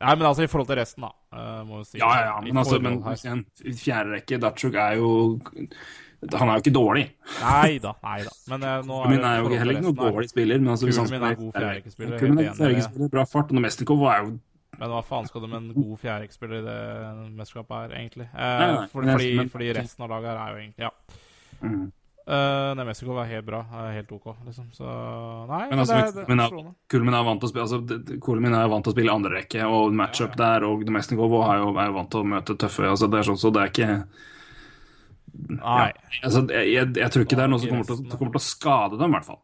nei, 0.02 0.14
men 0.18 0.26
altså 0.26 0.46
i 0.46 0.50
forhold 0.50 0.70
til 0.72 0.80
resten, 0.80 1.06
da. 1.06 1.12
eh, 1.38 1.60
må 1.68 1.84
si. 1.86 2.00
Ja, 2.02 2.10
ja, 2.26 2.40
Men 2.42 2.58
altså, 2.58 2.80
men 2.82 2.98
igjen, 3.14 3.44
fjerde 3.78 4.16
rekke, 4.16 4.40
Datsjuk 4.42 4.78
er 4.82 4.98
jo 4.98 5.12
Han 6.34 6.50
er 6.50 6.58
jo 6.58 6.64
ikke 6.64 6.74
dårlig. 6.76 7.06
Nei 7.40 7.78
da, 7.84 7.94
nei 8.04 8.18
da. 8.26 8.34
Men 8.50 8.66
eh, 8.66 8.82
nå 8.88 8.98
Kolimin 9.06 9.28
er 9.30 9.38
jo 9.40 9.54
heller 9.54 9.78
ikke 9.78 9.86
noen 9.86 10.00
dårlig 10.02 10.32
spiller. 10.34 10.60
Men 10.64 10.74
altså, 10.74 10.90
han 10.90 11.14
er 11.30 11.38
god 11.40 11.54
fjerderekkespiller, 11.54 12.16
er 12.18 12.26
er 12.26 12.54
fjerderekkespiller, 12.58 13.14
bra 13.14 13.26
fart. 13.30 13.54
Og 13.54 13.64
Mesnikov 13.68 14.04
er 14.10 14.26
jo 14.26 14.34
Men 14.80 14.94
hva 14.96 15.00
faen 15.06 15.30
skal 15.30 15.46
du 15.46 15.48
med 15.52 15.62
en 15.62 15.72
god 15.78 15.96
fjerderekkspiller 16.02 16.60
i 16.60 16.66
det 16.66 16.80
mesterskapet 17.38 17.78
her, 17.78 17.96
egentlig? 18.02 18.28
Eh, 18.34 18.60
Nei, 18.60 18.70
nei, 18.74 18.86
fordi, 18.92 19.14
fordi, 19.14 19.50
fordi 19.54 19.74
resten 19.84 20.06
av 20.08 20.16
laget 20.16 20.32
her 20.34 20.42
er 20.48 20.54
jo 20.56 20.62
egentlig 20.66 20.88
Ja. 20.88 20.94
Mm. 21.62 21.88
Uh, 22.30 22.86
Mexico 22.86 23.16
er 23.18 23.30
helt 23.32 23.46
bra. 23.48 23.64
Helt 23.90 24.12
OK, 24.14 24.28
liksom. 24.46 24.68
Så 24.74 24.86
Nei, 25.50 25.64
Men 25.72 25.80
altså, 25.82 25.96
det, 25.96 26.12
det, 26.20 26.26
men 26.30 26.44
er 26.44 26.54
ja. 26.54 27.22
er 27.22 27.26
vant 27.26 27.42
til 27.42 27.48
å 27.48 27.52
spille 27.52 27.66
altså, 27.66 27.80
er 27.82 28.74
vant 28.74 28.86
til 28.86 28.92
å 28.92 28.96
spille 28.96 29.16
andre 29.16 29.32
rekke, 29.40 29.66
og 29.66 29.96
matchup 29.98 30.36
der, 30.38 30.66
og 30.68 30.84
Mesnikov 30.94 31.34
er 31.42 31.64
jo, 31.64 31.72
er 31.74 31.90
jo 31.90 31.96
vant 31.98 32.12
til 32.14 32.22
å 32.22 32.30
møte 32.36 32.58
tøffe 32.62 32.86
altså, 32.86 33.10
Det 33.10 33.22
er 33.22 33.30
sånn, 33.32 33.42
så 33.42 33.50
det 33.56 33.64
er 33.64 33.74
ikke 33.74 33.90
Nei. 35.50 35.90
altså, 36.22 36.44
jeg, 36.54 36.70
jeg, 36.76 36.92
jeg 37.00 37.14
tror 37.14 37.26
ikke 37.26 37.40
det 37.40 37.46
er 37.48 37.54
noe 37.54 37.62
som 37.64 37.72
kommer 37.74 37.90
til, 37.90 38.04
kommer 38.14 38.36
til 38.36 38.44
å 38.44 38.46
skade 38.46 39.00
dem, 39.00 39.10
i 39.10 39.18
hvert 39.18 39.30
fall. 39.30 39.42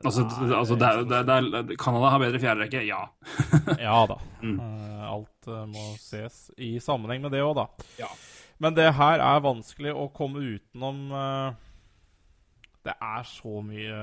Altså, 0.00 0.24
Nei, 0.24 0.50
altså 0.56 0.76
det 0.80 0.88
er, 0.88 1.02
det 1.04 1.16
er, 1.18 1.26
det 1.30 1.60
er, 1.60 1.78
Canada 1.80 2.12
har 2.12 2.22
bedre 2.22 2.40
fjerderekke, 2.42 2.84
ja. 2.84 3.00
Ja 3.80 3.96
da. 4.08 4.16
Mm. 4.40 4.58
Eh, 4.60 5.06
alt 5.08 5.48
eh, 5.48 5.64
må 5.68 5.86
ses 6.00 6.46
i 6.60 6.74
sammenheng 6.84 7.24
med 7.24 7.34
det 7.36 7.42
òg, 7.44 7.56
da. 7.58 7.66
Ja. 8.00 8.08
Men 8.60 8.76
det 8.76 8.90
her 8.98 9.22
er 9.24 9.44
vanskelig 9.44 9.92
å 9.96 10.10
komme 10.12 10.42
utenom 10.44 10.98
eh, 11.16 11.52
Det 12.84 12.92
er 12.92 13.22
så 13.28 13.62
mye 13.64 14.00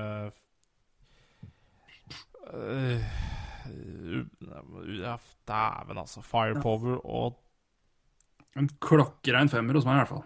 eh, 2.48 3.18
Dæven, 5.48 6.00
altså. 6.00 6.24
Firepower 6.24 6.98
og 7.04 7.38
En 8.58 8.68
klokkerein 8.82 9.50
femmer 9.52 9.78
hos 9.78 9.86
meg, 9.86 9.94
i 9.94 10.02
hvert 10.02 10.10
fall. 10.10 10.24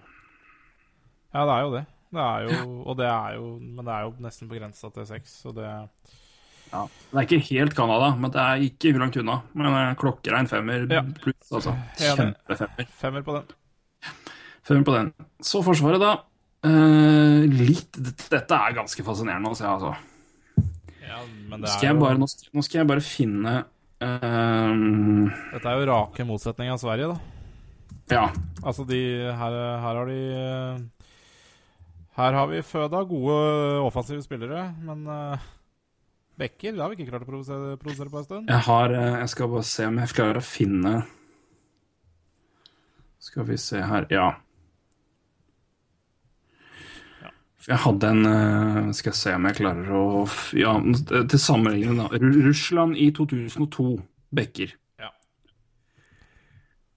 Ja, 1.33 1.45
det 1.45 1.53
er 1.55 1.63
jo 1.67 1.73
det. 1.75 1.85
Det 2.13 2.23
er 2.23 2.47
jo, 2.47 2.73
og 2.85 2.97
det 3.01 3.07
er 3.09 3.37
jo 3.39 3.47
Men 3.61 3.87
det 3.87 3.95
er 3.95 4.03
jo 4.05 4.13
nesten 4.25 4.51
begrensa 4.51 4.91
til 4.93 5.09
seks, 5.09 5.39
så 5.45 5.53
det 5.57 5.69
Ja. 6.73 6.87
Det 7.11 7.19
er 7.19 7.27
ikke 7.27 7.45
helt 7.51 7.75
Canada, 7.77 8.15
men 8.17 8.33
det 8.33 8.41
er 8.41 8.63
ikke 8.65 8.95
langt 8.97 9.17
unna. 9.21 9.43
Men 9.53 9.75
eh, 9.77 9.95
klokkerein 10.01 10.49
femmer 10.49 10.87
pluss, 11.21 11.51
altså. 11.53 11.77
Kjempefemmer. 12.01 12.95
Femmer 13.03 13.27
på 13.27 13.37
den. 13.37 13.59
Femmer 14.67 14.87
på 14.87 14.95
den. 14.95 15.11
Så 15.43 15.63
Forsvaret, 15.67 16.03
da. 16.03 16.15
Uh, 16.63 17.43
litt 17.51 17.99
Dette 18.31 18.55
er 18.55 18.77
ganske 18.77 19.03
fascinerende 19.03 19.51
å 19.51 19.59
se, 19.59 19.67
altså. 19.67 19.95
Ja, 21.03 21.21
men 21.51 21.65
Nå 21.65 21.71
skal 21.71 21.91
jeg 21.91 21.99
bare, 21.99 22.19
nå 22.21 22.29
skal, 22.31 22.51
nå 22.55 22.63
skal 22.65 22.81
jeg 22.81 22.89
bare 22.89 23.03
finne 23.05 23.55
uh... 23.67 24.73
Dette 25.53 25.67
er 25.67 25.81
jo 25.81 25.89
rake 25.91 26.27
motsetning 26.29 26.71
av 26.73 26.79
Sverige, 26.81 27.11
da. 27.13 27.33
Ja. 28.13 28.29
Altså, 28.63 28.85
de 28.89 29.01
Her, 29.33 29.57
her 29.83 29.99
har 29.99 30.07
de 30.07 30.19
eh, 30.37 31.09
Her 32.17 32.33
har 32.33 32.47
vi 32.51 32.63
føda 32.63 33.03
gode 33.09 33.37
offensive 33.87 34.23
spillere, 34.23 34.75
men 34.85 35.07
uh, 35.09 35.51
Bekker 36.39 36.73
det 36.73 36.81
har 36.81 36.93
vi 36.93 36.99
ikke 36.99 37.11
klart 37.13 37.27
å 37.27 37.29
produsere, 37.29 37.75
produsere 37.81 38.09
på 38.13 38.21
en 38.21 38.25
stund. 38.25 38.49
Jeg 38.49 38.65
har 38.69 38.95
eh, 38.97 39.19
Jeg 39.23 39.35
skal 39.35 39.53
bare 39.53 39.69
se 39.69 39.89
om 39.89 40.01
jeg 40.01 40.15
klarer 40.17 40.41
å 40.41 40.47
finne 40.47 40.95
Skal 43.23 43.47
vi 43.51 43.61
se 43.61 43.83
her 43.83 44.09
Ja. 44.13 44.31
For 47.21 47.52
Jeg 47.69 47.79
hadde 47.85 48.09
en 48.11 48.27
eh, 48.27 48.93
Skal 48.97 49.13
jeg 49.13 49.19
se 49.21 49.35
om 49.37 49.49
jeg 49.49 49.59
klarer 49.61 49.91
å 49.95 50.05
Ja, 50.59 50.75
til 51.31 51.41
sammenligning, 51.41 52.01
da. 52.01 52.09
Russland 52.19 52.99
i 52.99 53.11
2002. 53.15 53.91
Bekker. 54.33 54.73
Ja. 55.03 55.11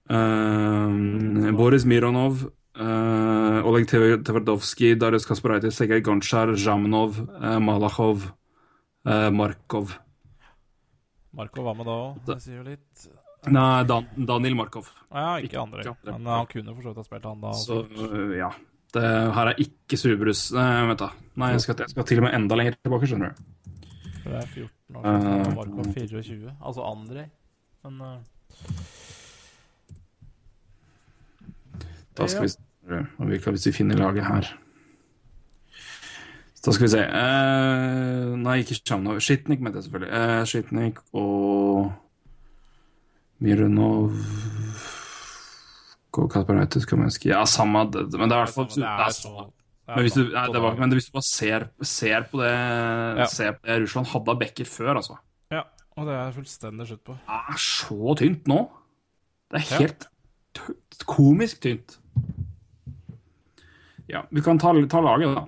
Uh, 0.08 1.50
Boris 1.58 1.84
Mironov, 1.84 2.46
uh, 2.80 3.58
Oleg 3.68 3.84
Tverdovskij, 3.90 4.96
Darius 4.96 5.28
Kasparaitis, 5.28 5.76
Sergej 5.76 6.00
Gonchar, 6.06 6.54
Zhamnov, 6.56 7.20
uh, 7.36 7.58
Malachov, 7.60 8.30
Markov. 9.06 9.92
Markov. 11.36 11.68
Var 11.68 11.76
med 11.76 11.86
da 11.86 11.96
òg, 12.06 12.16
det 12.26 12.38
sier 12.42 12.56
jo 12.62 12.64
litt. 12.66 13.04
Nei, 13.52 13.84
Dan 13.86 14.08
Daniel 14.16 14.56
Markov. 14.58 14.88
Ja, 15.12 15.36
ikke 15.38 15.60
andre. 15.60 15.84
Ikke 15.84 15.92
andre. 15.92 16.16
Men 16.16 16.32
han 16.32 16.48
kunne 16.50 16.74
for 16.74 16.82
så 16.82 16.94
vidt 16.94 17.02
ha 17.02 17.04
spilt 17.06 17.28
han 17.28 17.44
da. 17.44 17.52
Så 17.60 17.82
øh, 17.84 18.32
ja. 18.96 19.24
Det 19.26 19.34
her 19.36 19.50
er 19.52 19.60
ikke 19.62 19.98
Subrus 20.00 20.46
Nei, 20.56 20.66
vent 20.88 21.02
da. 21.04 21.10
Nei, 21.36 21.50
jeg 21.54 21.60
skal, 21.66 21.76
jeg 21.84 21.92
skal 21.94 22.04
til 22.08 22.18
og 22.22 22.24
med 22.26 22.34
enda 22.38 22.56
lenger 22.58 22.76
tilbake, 22.82 23.06
skjønner 23.10 23.32
du. 23.32 23.42
For 24.22 24.30
det 24.32 24.38
er 24.42 24.46
14 24.46 24.96
år 24.96 25.06
Eh, 25.06 25.20
siden. 25.20 25.46
og 25.46 25.54
Marco 25.56 25.82
24. 25.92 26.54
Altså 26.64 26.86
Andrej. 26.90 27.26
Men 27.84 28.00
eh, 28.00 28.18
Da 32.16 32.26
skal 32.26 32.42
vi 32.42 32.48
se 32.48 32.58
om 33.18 33.28
vi, 33.30 33.36
hvis 33.38 33.66
vi 33.66 33.72
finner 33.72 33.96
laget 34.00 34.24
her. 34.26 34.46
Da 36.66 36.72
skal 36.72 36.86
vi 36.86 36.90
se 36.90 37.02
eh, 37.04 38.32
Nei, 38.40 38.56
ikke 38.62 38.78
Sjamnov. 38.80 39.20
Skitnik 39.20 39.60
mente 39.60 39.78
jeg 39.78 39.84
selvfølgelig. 39.84 40.12
Uh, 40.40 40.44
Skitnik 40.48 40.98
og 41.12 41.92
Mironov 43.38 44.10
og 46.22 46.30
Kasparaitis 46.32 46.86
Kamenskij 46.88 47.32
Ja, 47.32 47.44
samme 47.48 47.84
det, 47.92 48.06
Men 48.16 48.28
det 48.30 48.36
er 48.36 48.40
i 48.40 48.44
hvert 48.46 48.54
fall 48.54 48.68
det 48.72 48.84
er 48.84 49.14
så 49.14 49.32
Men 49.86 50.02
hvis 50.02 50.16
du, 50.16 50.24
nei, 50.32 50.46
det 50.50 50.62
var, 50.62 50.74
men 50.80 50.94
hvis 50.96 51.06
du 51.06 51.12
bare 51.14 51.26
ser, 51.28 51.68
ser, 51.82 52.24
på 52.30 52.40
det, 52.42 52.52
Ja. 53.20 53.26
ser 53.30 53.52
på 53.54 53.68
det 53.68 53.76
Russland 53.84 54.08
hadde 54.10 54.32
av 54.34 54.40
bekker 54.40 54.66
før, 54.66 54.96
altså 54.96 55.18
Ja, 55.52 55.62
og 55.96 56.08
det 56.08 56.16
er 56.18 56.32
fullstendig 56.34 56.88
slutt 56.88 57.04
på. 57.06 57.14
Det 57.14 57.38
er 57.54 57.60
så 57.62 58.16
tynt 58.18 58.48
nå. 58.50 58.58
Det 59.50 59.60
er 59.60 59.78
helt 59.78 60.08
ja. 60.08 60.74
komisk 61.06 61.60
tynt. 61.62 61.98
Ja, 64.10 64.24
vi 64.30 64.42
kan 64.42 64.58
ta, 64.58 64.72
ta 64.90 65.00
laget, 65.02 65.34
da. 65.34 65.46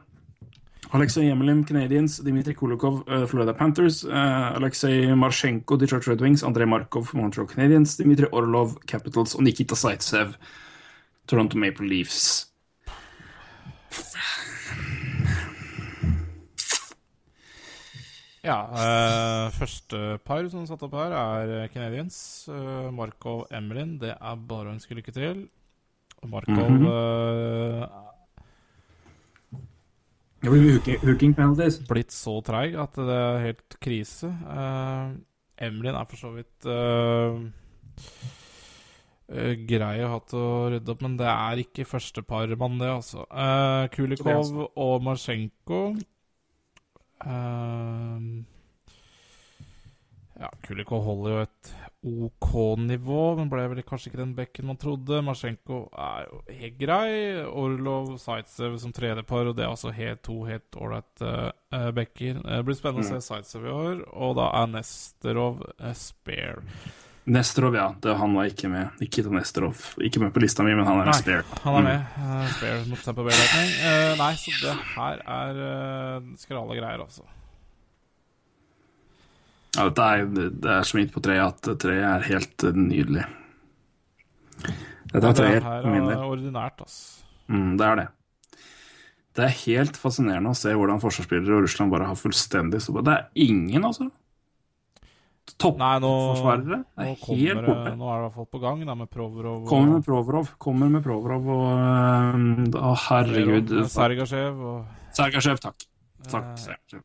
Alexei 0.91 1.25
Yemelin, 1.29 1.65
Canadiens. 1.65 2.19
Dmitrij 2.25 2.55
Kulikov, 2.55 3.03
eh, 3.07 3.27
Florida 3.27 3.53
Panthers. 3.53 4.05
Alexei 4.05 4.55
Aleksej 4.57 5.15
Marsjenko, 5.15 5.77
Detroit 5.77 6.07
Red 6.07 6.21
Wings. 6.21 6.43
Andrej 6.43 6.67
Markov, 6.67 7.13
Montreal 7.13 7.47
Canadiens. 7.49 7.97
Dmitrij 7.97 8.31
Orlov, 8.33 8.77
Capitals. 8.87 9.35
Og 9.35 9.43
Nikita 9.43 9.75
Zaitsev, 9.75 10.35
Toronto 11.27 11.59
Maple 11.59 11.89
Leafs. 11.89 12.49
Ja. 18.45 18.59
Øh, 18.73 19.53
første 19.53 20.19
par 20.25 20.49
som 20.49 20.63
er 20.63 20.67
satt 20.71 20.83
opp 20.87 20.95
her, 20.95 21.13
er 21.13 21.69
Canadians, 21.73 22.45
Canadiens. 22.49 22.49
Uh, 22.49 22.95
Markov 22.95 23.47
Emelin. 23.53 23.99
Det 24.01 24.15
er 24.15 24.37
bare 24.49 24.71
å 24.71 24.75
ønske 24.77 24.95
lykke 24.95 25.13
til. 25.13 25.49
Markov 26.27 26.71
Mhm. 26.71 26.87
eh, 26.87 27.87
Det 30.39 30.51
blir 30.53 30.77
hooking, 31.03 31.33
penalties. 31.35 31.81
blitt 31.89 32.15
så 32.15 32.37
treig 32.47 32.77
at 32.79 32.95
det 32.95 33.15
er 33.15 33.41
helt 33.43 33.79
krise. 33.83 34.31
Uh, 34.47 35.17
Emlyn 35.59 35.97
er 35.99 36.07
for 36.07 36.21
så 36.21 36.31
vidt 36.37 36.69
uh, 36.71 37.41
uh, 39.35 39.55
grei 39.67 39.97
å 40.05 40.13
ha 40.13 40.21
til 40.31 40.39
å 40.39 40.69
rydde 40.75 40.95
opp, 40.95 41.03
men 41.03 41.17
det 41.19 41.27
er 41.33 41.65
ikke 41.65 41.89
førsteparmann, 41.91 42.79
det, 42.79 42.93
altså. 43.01 43.27
Uh, 43.33 43.91
Kulikov 43.91 44.63
og 44.69 45.03
Marsjenko 45.09 45.83
eh, 47.27 48.21
Ja, 50.39 50.51
Kulikov 50.63 51.03
holder 51.03 51.33
jo 51.33 51.39
et 51.43 51.71
OK 52.07 52.53
nivå, 52.79 53.23
men 53.41 53.49
ble 53.51 53.65
vel 53.73 53.81
kanskje 53.83 54.13
ikke 54.13 54.21
den 54.21 54.37
bekken 54.37 54.69
man 54.71 54.79
trodde. 54.79 55.19
Marsjenko 55.27 55.81
er 55.99 56.29
jo 56.29 56.39
helt 56.61 56.77
grei. 56.79 57.09
Orlov 57.49 58.13
Zaitsev 58.23 58.77
som 58.79 58.95
tredjepar, 58.95 59.51
og 59.51 59.59
det 59.59 59.67
er 59.67 59.73
altså 59.73 59.91
helt, 59.95 60.23
to 60.23 60.45
helt 60.47 60.79
ålreite 60.79 61.33
uh, 61.75 61.91
bekker. 61.97 62.39
Det 62.45 62.61
blir 62.69 62.79
spennende 62.79 63.03
å 63.03 63.19
se 63.19 63.33
Zaitsev 63.33 63.67
i 63.67 63.75
år, 63.75 64.05
og 64.15 64.39
da 64.39 64.47
er 64.61 64.71
Nesterov 64.77 65.59
uh, 65.75 65.91
spare. 65.99 66.63
Nesterov, 67.29 67.75
ja. 67.77 67.89
Det, 68.01 68.15
han 68.17 68.37
var 68.39 68.47
ikke 68.49 68.71
med. 68.73 68.95
Nikita 69.03 69.33
Nesterov. 69.35 69.83
Ikke 70.07 70.23
med 70.23 70.31
på 70.33 70.41
lista 70.41 70.65
mi, 70.65 70.73
men 70.79 70.87
han 70.87 71.03
er 71.03 71.11
Nei. 71.11 71.17
spare. 71.19 71.59
Han 71.67 71.81
er 71.83 71.89
med. 71.89 72.15
Uh, 72.15 72.47
spare 72.55 72.79
mot 72.89 73.03
Tampa 73.05 73.27
Bay 73.27 73.35
Lightning. 73.35 73.75
Uh, 73.83 74.15
nei, 74.23 74.31
så 74.39 74.55
det 74.63 74.79
her 74.95 75.27
er 75.27 75.61
uh, 75.67 76.31
skrale 76.41 76.79
greier, 76.79 77.03
altså. 77.05 77.27
Ja, 79.79 79.87
dette 79.87 80.07
er, 80.11 80.25
det 80.51 80.71
er 80.75 80.87
så 80.89 80.99
midt 80.99 81.13
på 81.15 81.23
treet 81.23 81.45
at 81.47 81.81
treet 81.83 82.03
er 82.03 82.25
helt 82.27 82.65
eh, 82.67 82.79
nydelig. 82.79 83.25
Dette 84.59 85.19
er 85.19 85.23
det 85.23 85.35
treer 85.39 85.61
her 85.63 85.85
for 85.85 85.95
min 85.95 86.09
er 86.11 86.25
ordinært, 86.27 86.81
altså. 86.83 87.27
Mm, 87.49 87.77
det 87.81 87.87
er 87.87 88.01
det. 88.03 88.09
Det 89.39 89.45
er 89.47 89.55
helt 89.63 89.99
fascinerende 90.03 90.51
å 90.51 90.59
se 90.59 90.73
hvordan 90.75 90.99
forsvarsspillere 91.01 91.61
og 91.61 91.69
Russland 91.69 91.93
bare 91.95 92.09
har 92.11 92.19
fullstendig 92.19 92.81
stoppet. 92.83 93.07
Det 93.07 93.15
er 93.15 93.47
ingen, 93.47 93.87
altså. 93.87 94.09
Nå, 95.49 95.55
Toppforsvarere. 95.63 96.81
Det 96.83 96.99
nå, 96.99 97.05
er 97.05 97.15
helt 97.15 97.23
kommer, 97.23 97.63
borte. 97.71 97.95
nå 97.97 98.11
er 98.11 98.19
det 98.19 98.19
i 98.19 98.27
hvert 98.27 98.37
fall 98.37 98.49
på 98.53 98.61
gang 98.67 98.83
da, 98.85 98.99
med 98.99 99.09
Provorov 99.15 99.63
og 99.63 99.71
Kommer 99.71 99.95
med 99.95 100.05
Provorov. 100.11 100.51
Kommer 100.61 100.91
med 100.93 101.07
Provorov 101.07 101.49
og 101.55 101.65
øhm, 101.71 102.67
Å, 102.75 102.93
herregud. 103.07 103.73
Serov, 103.73 103.89
Sergasjev 103.95 104.61
og 104.75 105.17
Sergasjev, 105.17 105.63
takk. 105.65 105.89
Takk. 106.29 106.51
Eh, 106.53 106.61
Sergasjev. 106.67 107.03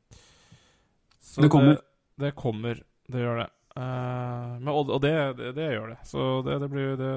Så 1.24 1.45
Det 1.45 1.50
kommer. 1.54 1.78
Det, 1.78 1.93
det 2.19 2.35
kommer. 2.38 2.81
Det 3.10 3.22
gjør 3.23 3.44
det. 3.44 3.49
Uh, 3.73 4.60
men, 4.60 4.69
og 4.69 4.91
og 4.94 5.02
det, 5.02 5.14
det, 5.40 5.56
det 5.57 5.72
gjør 5.73 5.95
det. 5.95 5.99
Så 6.06 6.27
det, 6.45 6.60
det 6.61 6.69
blir 6.69 6.94
det 6.99 7.14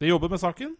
De 0.00 0.10
jobber 0.10 0.28
med 0.28 0.42
saken. 0.42 0.76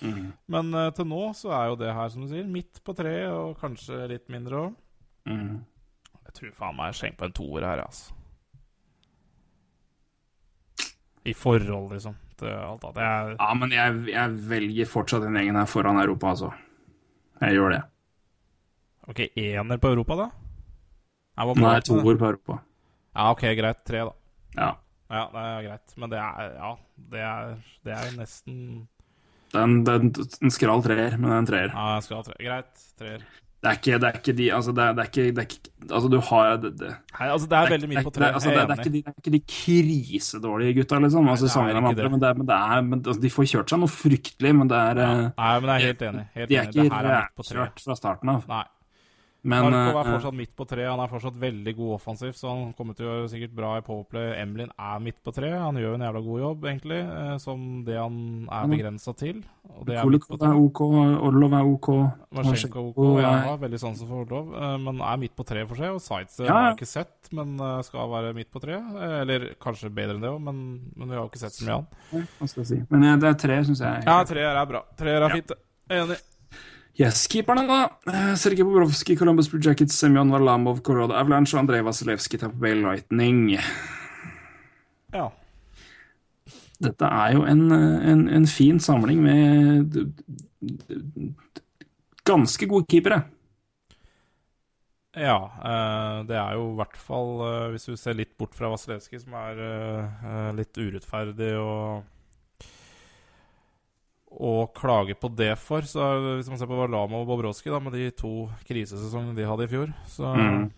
Mm. 0.00 0.32
Men 0.50 0.74
uh, 0.74 0.88
til 0.96 1.06
nå 1.06 1.20
så 1.36 1.52
er 1.54 1.68
jo 1.68 1.78
det 1.78 1.92
her, 1.94 2.08
som 2.10 2.24
du 2.24 2.32
sier, 2.32 2.48
midt 2.48 2.80
på 2.84 2.96
treet, 2.96 3.30
og 3.30 3.58
kanskje 3.60 4.06
litt 4.10 4.26
mindre 4.32 4.66
òg. 4.66 4.76
Mm. 5.28 5.62
Jeg 6.24 6.36
tror 6.38 6.54
faen 6.56 6.78
meg 6.78 6.92
jeg 6.92 7.00
skjenker 7.00 7.20
på 7.20 7.28
en 7.28 7.36
toer 7.36 7.66
her, 7.68 7.84
altså. 7.84 8.16
I 11.24 11.32
forhold, 11.32 11.92
liksom, 11.94 12.16
til 12.40 12.52
alt 12.52 12.82
annet. 12.84 12.98
Er 13.00 13.36
Ja, 13.38 13.52
men 13.56 13.72
jeg, 13.72 14.00
jeg 14.12 14.40
velger 14.50 14.88
fortsatt 14.90 15.24
den 15.24 15.36
gjengen 15.38 15.56
her 15.60 15.68
foran 15.70 16.00
Europa, 16.00 16.32
altså. 16.34 16.50
Jeg 17.40 17.56
gjør 17.56 17.76
det. 17.76 17.82
OK, 19.12 19.20
ener 19.36 19.80
på 19.80 19.92
Europa, 19.92 20.16
da? 20.24 20.28
Nei, 21.36 21.74
det. 21.80 21.84
toer 21.88 22.16
på 22.20 22.26
Europa. 22.30 22.60
Ja, 23.14 23.30
OK, 23.32 23.42
greit. 23.58 23.84
Tre, 23.86 24.04
da. 24.08 24.12
Ja. 24.56 24.72
Ja, 25.10 25.28
det 25.30 25.42
er 25.44 25.62
greit. 25.68 25.94
Men 26.00 26.10
det 26.10 26.18
er 26.18 26.52
Ja, 26.56 26.74
det 27.12 27.20
er, 27.20 27.54
det 27.84 27.92
er 27.94 28.10
nesten 28.18 28.88
Den, 29.54 29.84
den, 29.86 30.08
den 30.12 30.50
skral 30.50 30.82
treer, 30.82 31.16
men 31.18 31.30
den 31.30 31.46
treer. 31.46 31.70
Ja, 31.74 31.94
jeg 31.98 32.02
skal 32.06 32.16
ha 32.16 32.22
tre. 32.26 32.34
Greit. 32.42 32.86
Treer. 32.98 33.22
Det 33.64 33.70
er 33.70 33.76
ikke, 33.78 33.98
det 34.02 34.08
er 34.10 34.16
ikke 34.18 34.32
de 34.36 34.46
Altså, 34.52 34.72
det 34.76 34.82
er, 34.84 34.92
det 34.92 35.00
er 35.04 35.08
ikke, 35.08 35.22
det 35.32 35.38
er 35.40 35.46
ikke 35.48 35.92
Altså, 35.94 36.08
du 36.12 36.18
har 36.20 36.56
det, 36.60 36.70
det, 36.80 36.90
Nei, 37.18 37.28
altså, 37.32 37.46
det 37.48 37.56
er 37.56 37.70
veldig 37.72 37.88
mye 37.88 38.02
på 38.04 38.10
det, 38.10 38.16
tre. 38.18 38.26
er- 38.26 38.34
altså, 38.36 38.50
det, 38.50 38.56
det, 38.56 38.64
er 38.64 38.74
er 38.74 38.82
ikke 38.82 38.92
de, 38.92 39.02
det 39.06 39.30
er 39.30 39.36
de 39.36 39.40
krisedårlige 39.54 40.74
gutta, 40.80 40.98
liksom. 41.00 41.28
Altså, 41.32 41.46
det 41.46 41.54
er 41.54 41.76
andre, 41.80 42.10
men, 42.10 42.20
det 42.20 42.28
er, 42.28 42.34
men, 42.34 42.46
det 42.50 42.56
er, 42.58 42.80
men 42.90 42.98
altså, 43.06 43.20
de 43.22 43.30
får 43.32 43.48
kjørt 43.54 43.72
seg 43.72 43.80
noe 43.80 43.88
fryktelig, 43.94 44.52
men 44.58 44.68
det 44.68 44.76
er 44.82 45.00
Ja. 45.00 45.08
eh, 45.12 45.30
Nei, 45.38 45.60
men 45.60 45.70
jeg 45.70 45.74
er 45.80 45.86
helt 45.86 46.02
enig. 46.10 46.24
Helt 46.34 46.48
De 46.50 46.56
er 46.56 46.62
enig. 46.62 46.74
ikke 46.74 46.82
Det 46.84 46.98
er 46.98 47.08
rævkjørt 47.14 47.84
fra 47.86 47.96
starten 48.02 48.28
av. 48.34 48.44
Nei. 48.52 48.64
Men 49.44 49.66
Markov 49.68 49.98
er 50.00 50.06
eh, 50.08 50.12
fortsatt 50.14 50.36
midt 50.38 50.52
på 50.56 50.64
tre. 50.66 50.84
Han 50.88 51.00
er 51.04 51.10
fortsatt 51.12 51.34
veldig 51.36 51.72
god 51.76 51.90
offensivt, 51.98 52.38
så 52.40 52.48
han 52.48 52.70
kommer 52.78 52.96
til 52.96 53.04
å 53.04 53.10
gjøre 53.18 53.28
sikkert 53.28 53.52
bra 53.58 53.74
i 53.76 53.82
powerplay. 53.84 54.30
Emlin 54.40 54.70
er 54.80 55.02
midt 55.04 55.18
på 55.22 55.34
tre. 55.36 55.50
Han 55.60 55.76
gjør 55.76 55.98
en 55.98 56.04
jævla 56.06 56.22
god 56.24 56.40
jobb, 56.40 56.64
egentlig, 56.70 57.00
eh, 57.04 57.34
som 57.44 57.66
det 57.84 57.98
han 58.00 58.16
er 58.48 58.70
begrensa 58.72 59.12
til. 59.20 59.42
Og 59.68 59.84
det 59.88 59.98
er 60.00 60.08
midt 60.08 60.24
på 60.30 60.38
er. 60.40 60.56
OK, 60.56 60.80
Orlov 61.28 61.52
er 61.58 61.68
OK. 61.74 61.88
Masjenko 62.40 62.86
OK. 62.94 63.02
ja, 63.20 63.34
er- 63.52 63.60
veldig 63.66 63.80
sansen 63.84 64.08
for 64.08 64.24
Orlov, 64.24 64.54
eh, 64.56 64.76
men 64.88 65.00
er 65.04 65.20
midt 65.20 65.36
på 65.36 65.44
tre 65.44 65.66
for 65.68 65.76
seg. 65.76 65.92
Og 65.92 66.00
Zaitsev 66.00 66.46
Ja, 66.48 66.52
har 66.54 66.70
jeg 66.70 66.78
ikke 66.80 66.90
sett, 66.94 67.30
men 67.32 67.54
eh, 67.60 67.82
skal 67.84 68.08
være 68.16 68.32
midt 68.34 68.50
på 68.50 68.60
tre. 68.64 68.80
Eh, 68.80 69.20
Eller 69.20 69.50
kanskje 69.60 69.92
bedre 69.92 70.16
enn 70.16 70.24
det 70.24 70.30
òg, 70.32 70.40
men, 70.40 70.64
men 70.96 71.08
vi 71.08 71.14
har 71.14 71.22
jo 71.26 71.28
ikke 71.28 71.44
sett 71.44 71.52
så 71.60 71.68
mye 71.68 71.82
annet. 71.82 72.30
Hva 72.40 72.48
skal 72.48 72.64
jeg 72.64 72.70
si. 72.72 72.80
Men 72.88 73.04
eh, 73.12 73.16
det 73.20 73.28
er 73.28 73.40
tre, 73.44 73.60
syns 73.68 73.80
jeg. 73.84 74.04
Ja, 74.08 74.22
treer 74.24 74.56
er 74.56 74.66
bra. 74.72 74.82
Treer 74.96 75.20
er 75.28 75.36
fint. 75.36 75.52
Enig. 75.92 76.16
Yes, 76.94 77.26
keeperne, 77.26 77.66
da. 77.66 77.98
Eh, 78.06 78.34
Sergej 78.38 78.62
Bobrovskij, 78.64 79.16
Columbus 79.18 79.48
Blue 79.50 79.62
Jackets, 79.62 79.96
Semyon 79.98 80.30
Varlamov, 80.30 80.78
Colorado 80.86 81.16
Avalanche 81.18 81.56
og 81.56 81.64
Andrej 81.64 81.82
Vasilevskij, 81.82 82.38
Tampa 82.38 82.58
Bay 82.58 82.74
Lightning. 82.78 83.56
Ja. 85.10 85.24
Dette 86.78 87.04
er 87.04 87.32
jo 87.34 87.42
en, 87.50 87.72
eh, 87.72 88.10
en, 88.12 88.28
en 88.28 88.46
fin 88.46 88.78
samling 88.78 89.18
med 89.22 90.14
ganske 92.24 92.66
gode 92.70 92.86
keepere. 92.86 93.24
Ja, 95.16 95.38
eh, 95.66 96.22
det 96.30 96.38
er 96.38 96.54
jo 96.54 96.70
i 96.70 96.78
hvert 96.78 96.96
fall, 96.96 97.70
hvis 97.74 97.90
du 97.90 97.96
ser 97.96 98.14
litt 98.14 98.38
bort 98.38 98.54
fra 98.54 98.70
Vasilevskij, 98.70 99.24
som 99.26 99.34
er 99.34 100.54
litt 100.54 100.78
urettferdig 100.78 101.56
og 101.58 102.04
å 104.34 104.54
klage 104.74 105.16
på 105.18 105.30
det 105.34 105.52
for. 105.60 105.86
Så 105.88 106.04
hvis 106.38 106.48
man 106.50 106.60
ser 106.60 106.70
på 106.70 106.78
Valama 106.78 107.20
og 107.20 107.28
Bobrovskij, 107.28 107.72
da, 107.72 107.82
med 107.82 107.94
de 107.96 108.08
to 108.16 108.48
krisesesongene 108.68 109.36
de 109.36 109.46
hadde 109.48 109.68
i 109.68 109.74
fjor, 109.74 109.92
så 110.10 110.34
Mm. 110.34 110.72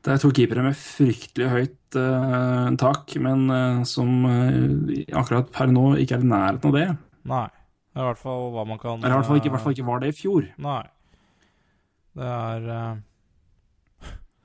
Det 0.00 0.14
er 0.14 0.20
to 0.22 0.30
keepere 0.32 0.62
med 0.64 0.76
fryktelig 0.80 1.48
høyt 1.52 1.96
uh, 2.00 2.70
tak, 2.80 3.12
men 3.20 3.42
uh, 3.52 3.82
som 3.84 4.24
uh, 4.24 4.94
akkurat 5.12 5.50
per 5.52 5.68
nå 5.68 5.90
ikke 6.00 6.16
er 6.16 6.24
i 6.24 6.30
nærheten 6.30 6.70
av 6.70 6.78
det. 6.78 6.86
Nei. 7.28 7.48
Det 7.90 8.00
er 8.00 8.06
i 8.06 8.08
hvert 8.08 8.22
fall 8.22 8.46
hva 8.54 8.64
man 8.64 8.80
kan 8.80 9.02
Eller 9.02 9.12
i 9.12 9.18
hvert 9.18 9.28
fall 9.28 9.40
ikke, 9.42 9.52
hvert 9.52 9.64
fall 9.66 9.76
ikke 9.76 9.86
var 9.90 10.00
det 10.00 10.12
i 10.12 10.16
fjor. 10.16 10.48
Nei. 10.62 10.80
Det 12.16 12.26
er 12.26 12.68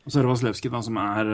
Og 0.03 0.11
så 0.11 0.19
er 0.19 0.25
det 0.25 0.31
Vasilevskij, 0.33 0.75
som 0.85 0.99
er, 1.01 1.31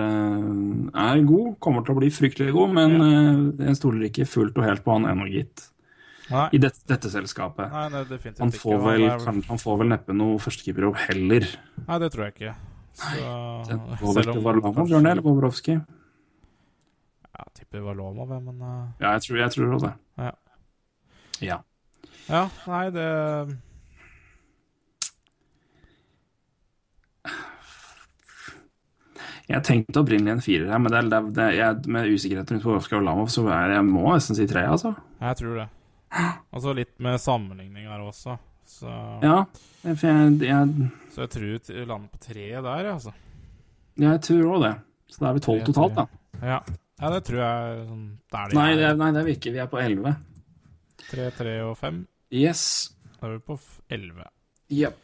er 1.01 1.23
god, 1.27 1.55
kommer 1.63 1.83
til 1.83 1.95
å 1.95 1.99
bli 1.99 2.11
fryktelig 2.13 2.53
god, 2.55 2.75
men 2.77 2.93
eh, 3.03 3.65
jeg 3.67 3.79
stoler 3.79 4.05
ikke 4.07 4.29
fullt 4.29 4.59
og 4.59 4.67
helt 4.67 4.85
på 4.85 4.95
han 4.95 5.09
ennå, 5.09 5.27
gitt. 5.33 5.65
Nei. 6.29 6.49
I 6.55 6.59
dette, 6.61 6.79
dette 6.87 7.09
selskapet. 7.11 7.71
Nei, 7.71 7.85
det 7.89 7.97
er 7.99 8.09
definitivt 8.11 8.39
Han 8.43 8.51
får, 8.55 8.77
vel, 8.85 9.05
er- 9.09 9.23
kan, 9.25 9.41
han 9.47 9.57
får 9.59 9.79
vel 9.81 9.89
neppe 9.91 10.13
noe 10.15 10.37
førstekeeperjobb 10.39 10.99
heller. 11.07 11.47
Nei, 11.87 11.97
det 12.03 12.11
tror 12.13 12.27
jeg 12.27 12.35
ikke. 12.35 12.53
Så, 13.01 13.07
Den 13.67 13.81
går 13.87 14.13
vel 14.13 14.23
selv 14.23 14.33
til 14.35 14.43
Varlamov, 14.45 14.87
gjør 14.87 15.01
det, 15.03 15.11
eller 15.15 15.25
Bobrovskij? 15.25 15.79
Ja, 17.31 17.43
jeg 17.47 17.53
tipper 17.61 17.83
Varlamov, 17.87 18.29
men 18.29 18.61
uh... 18.61 18.87
Ja, 19.01 19.13
jeg 19.17 19.21
tror, 19.25 19.37
jeg 19.41 19.51
tror 19.55 19.73
også 19.75 19.89
det. 19.89 19.93
Ja. 20.27 20.31
Ja. 21.41 21.57
Ja, 22.29 22.43
nei, 22.67 22.83
det 22.95 23.07
Jeg 29.49 29.63
tenkte 29.67 29.99
opprinnelig 29.99 30.31
en 30.37 30.43
firer 30.45 30.69
her, 30.71 30.79
men 30.79 30.93
det 30.93 30.99
er, 31.01 31.07
det 31.11 31.19
det 31.35 31.47
jeg, 31.57 31.79
med 31.91 32.11
usikkerheten 32.13 32.55
rundt 32.59 32.63
Bobrovskij 32.67 32.99
og 33.01 33.05
Lamov, 33.07 33.27
så 33.33 33.43
er, 33.51 33.73
jeg 33.75 33.85
må 33.87 34.05
nesten 34.13 34.37
si 34.37 34.45
tre, 34.47 34.63
altså. 34.69 34.93
Jeg 35.19 35.39
tror 35.41 35.57
det. 35.59 35.67
Altså 36.11 36.73
litt 36.75 36.93
med 36.99 37.19
sammenligning 37.23 37.87
her 37.87 38.01
også. 38.03 38.37
Så, 38.67 38.91
Ja, 39.23 39.43
for 39.83 40.07
jeg, 40.07 40.35
jeg, 40.47 40.89
så 41.11 41.25
jeg 41.25 41.31
tror 41.33 41.47
vi 41.67 41.85
lander 41.85 42.07
på 42.11 42.21
tre 42.23 42.47
der, 42.55 42.85
ja, 42.85 42.93
altså. 42.93 43.11
jeg 43.99 44.21
tror 44.27 44.49
òg 44.55 44.65
det. 44.65 44.73
Så 45.11 45.23
da 45.23 45.29
er 45.29 45.37
vi 45.37 45.43
tolv 45.43 45.63
totalt, 45.67 45.97
da. 45.97 46.05
Ja. 46.41 46.59
ja, 47.01 47.09
det 47.11 47.23
tror 47.27 47.41
jeg 47.43 47.81
sånn, 47.89 48.05
er 48.31 48.51
det. 48.51 48.57
Nei, 48.59 48.67
det, 48.79 48.85
er. 48.87 48.99
nei, 49.01 49.09
det 49.11 49.21
er 49.21 49.27
vi 49.27 49.35
ikke. 49.37 49.53
Vi 49.55 49.63
er 49.63 49.71
på 49.71 49.81
elleve. 49.81 50.13
Tre, 51.09 51.27
tre 51.35 51.55
og 51.65 51.73
fem. 51.79 52.03
Yes. 52.31 52.63
Da 53.17 53.27
er 53.27 53.35
vi 53.35 53.43
på 53.51 53.57
elleve. 53.91 54.29
Yep. 54.71 54.97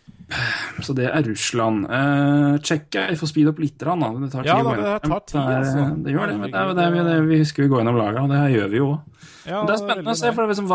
Så 0.84 0.94
det 0.98 1.06
er 1.08 1.24
Russland. 1.24 1.86
Uh, 1.88 2.58
Tsjekkia 2.60 3.06
Jeg 3.14 3.20
får 3.22 3.30
speede 3.32 3.52
opp 3.54 3.62
litt, 3.64 3.78
da. 3.80 3.96
Det 3.96 4.32
tar 4.34 4.44
tid 4.44 4.50
Ja 4.52 4.58
da, 4.60 4.74
det 4.76 4.88
tar 5.06 5.22
tid, 5.24 5.38
Det 5.38 5.60
altså. 5.62 5.86
Det 6.04 6.16
gjør 6.16 6.32
det. 6.34 6.40
Det 6.52 6.64
det 6.80 7.04
det 7.08 7.20
vi 7.30 7.38
husker 7.44 7.64
vi 7.64 7.70
går 7.72 7.84
gjennom 7.84 8.00
laga, 8.00 8.24
og 8.26 8.34
det 8.34 8.42
her 8.42 8.56
gjør 8.56 8.74
vi 8.74 8.82
jo 8.82 8.90
òg. 8.96 9.14
Ja, 9.48 9.62
det 9.64 9.78
er 9.78 9.80
spennende 9.80 10.12
å 10.12 10.20
se, 10.20 10.32
for 10.36 10.44
det 10.44 10.52
liksom, 10.52 10.68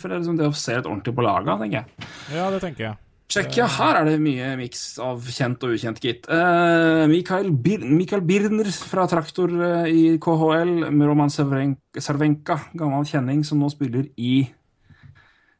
for 0.00 0.12
det 0.12 0.20
liksom 0.22 0.38
det 0.38 0.46
å 0.48 0.54
se 0.56 0.78
litt 0.78 0.86
ordentlig 0.88 1.12
på 1.18 1.24
laga, 1.26 1.58
tenker 1.60 1.82
jeg. 1.82 2.06
Ja, 2.32 2.46
det 2.54 2.62
tenker 2.62 2.86
jeg. 2.86 2.96
Tsjekkia, 3.26 3.66
her 3.74 3.98
er 3.98 4.06
det 4.06 4.20
mye 4.22 4.52
miks 4.56 4.82
av 5.02 5.24
kjent 5.34 5.64
og 5.66 5.74
ukjent, 5.74 5.98
gitt. 6.00 6.28
Uh, 6.30 7.04
Mikael, 7.10 7.50
Bir 7.50 7.82
Mikael 7.84 8.22
Birner 8.24 8.70
fra 8.70 9.04
Traktor 9.10 9.50
uh, 9.50 9.88
i 9.90 10.14
KHL, 10.22 10.86
med 10.88 11.10
Roman 11.10 11.32
Servenka, 11.34 12.60
gammel 12.78 13.08
kjenning, 13.10 13.42
som 13.44 13.60
nå 13.60 13.68
spiller 13.74 14.06
i 14.16 14.46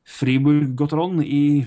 Fribourg 0.06 0.76
Gotteron 0.78 1.18
i 1.26 1.66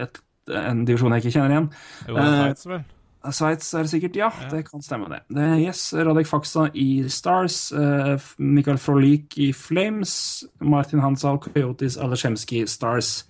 et, 0.00 0.22
en 0.48 0.84
divisjon 0.84 1.14
jeg 1.16 1.24
ikke 1.24 1.34
kjenner 1.38 1.54
igjen. 1.54 1.70
Jo, 2.08 2.14
det 2.16 2.24
er 2.24 2.28
Eh, 2.28 2.42
Sveits, 2.44 2.66
vel. 2.68 2.84
Sveits 3.32 3.74
er 3.74 3.86
det 3.86 3.90
sikkert, 3.90 4.16
ja. 4.16 4.30
Det 4.50 4.64
kan 4.68 4.82
stemme, 4.84 5.08
det. 5.08 5.22
det 5.32 5.44
er 5.44 5.60
yes, 5.62 5.94
Radek 5.96 6.28
Faksa 6.28 6.66
i 6.76 7.08
Stars, 7.08 7.72
uh, 7.72 8.20
Mikael 8.38 8.78
Frolik 8.78 9.38
i 9.40 9.52
Flames, 9.56 10.44
Martin 10.60 11.00
Hansal, 11.00 11.40
Coyotes, 11.40 11.96
Aleszemski, 11.96 12.66
Stars, 12.68 13.24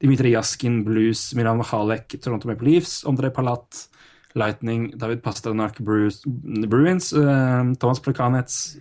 Dimitri 0.00 0.34
Jaskin, 0.34 0.84
Blues, 0.84 1.34
Milan 1.34 1.60
Halek 1.64 2.20
Toronto 2.20 2.48
Maple 2.48 2.68
Leafs, 2.68 3.04
André 3.04 3.30
Palat, 3.30 3.86
Lightning, 4.34 4.90
David 4.98 5.22
Pasternak, 5.22 5.80
Bruce, 5.80 6.20
Bruins, 6.68 7.12
uh, 7.12 7.72
Thomas 7.80 8.00
Plekanets, 8.00 8.76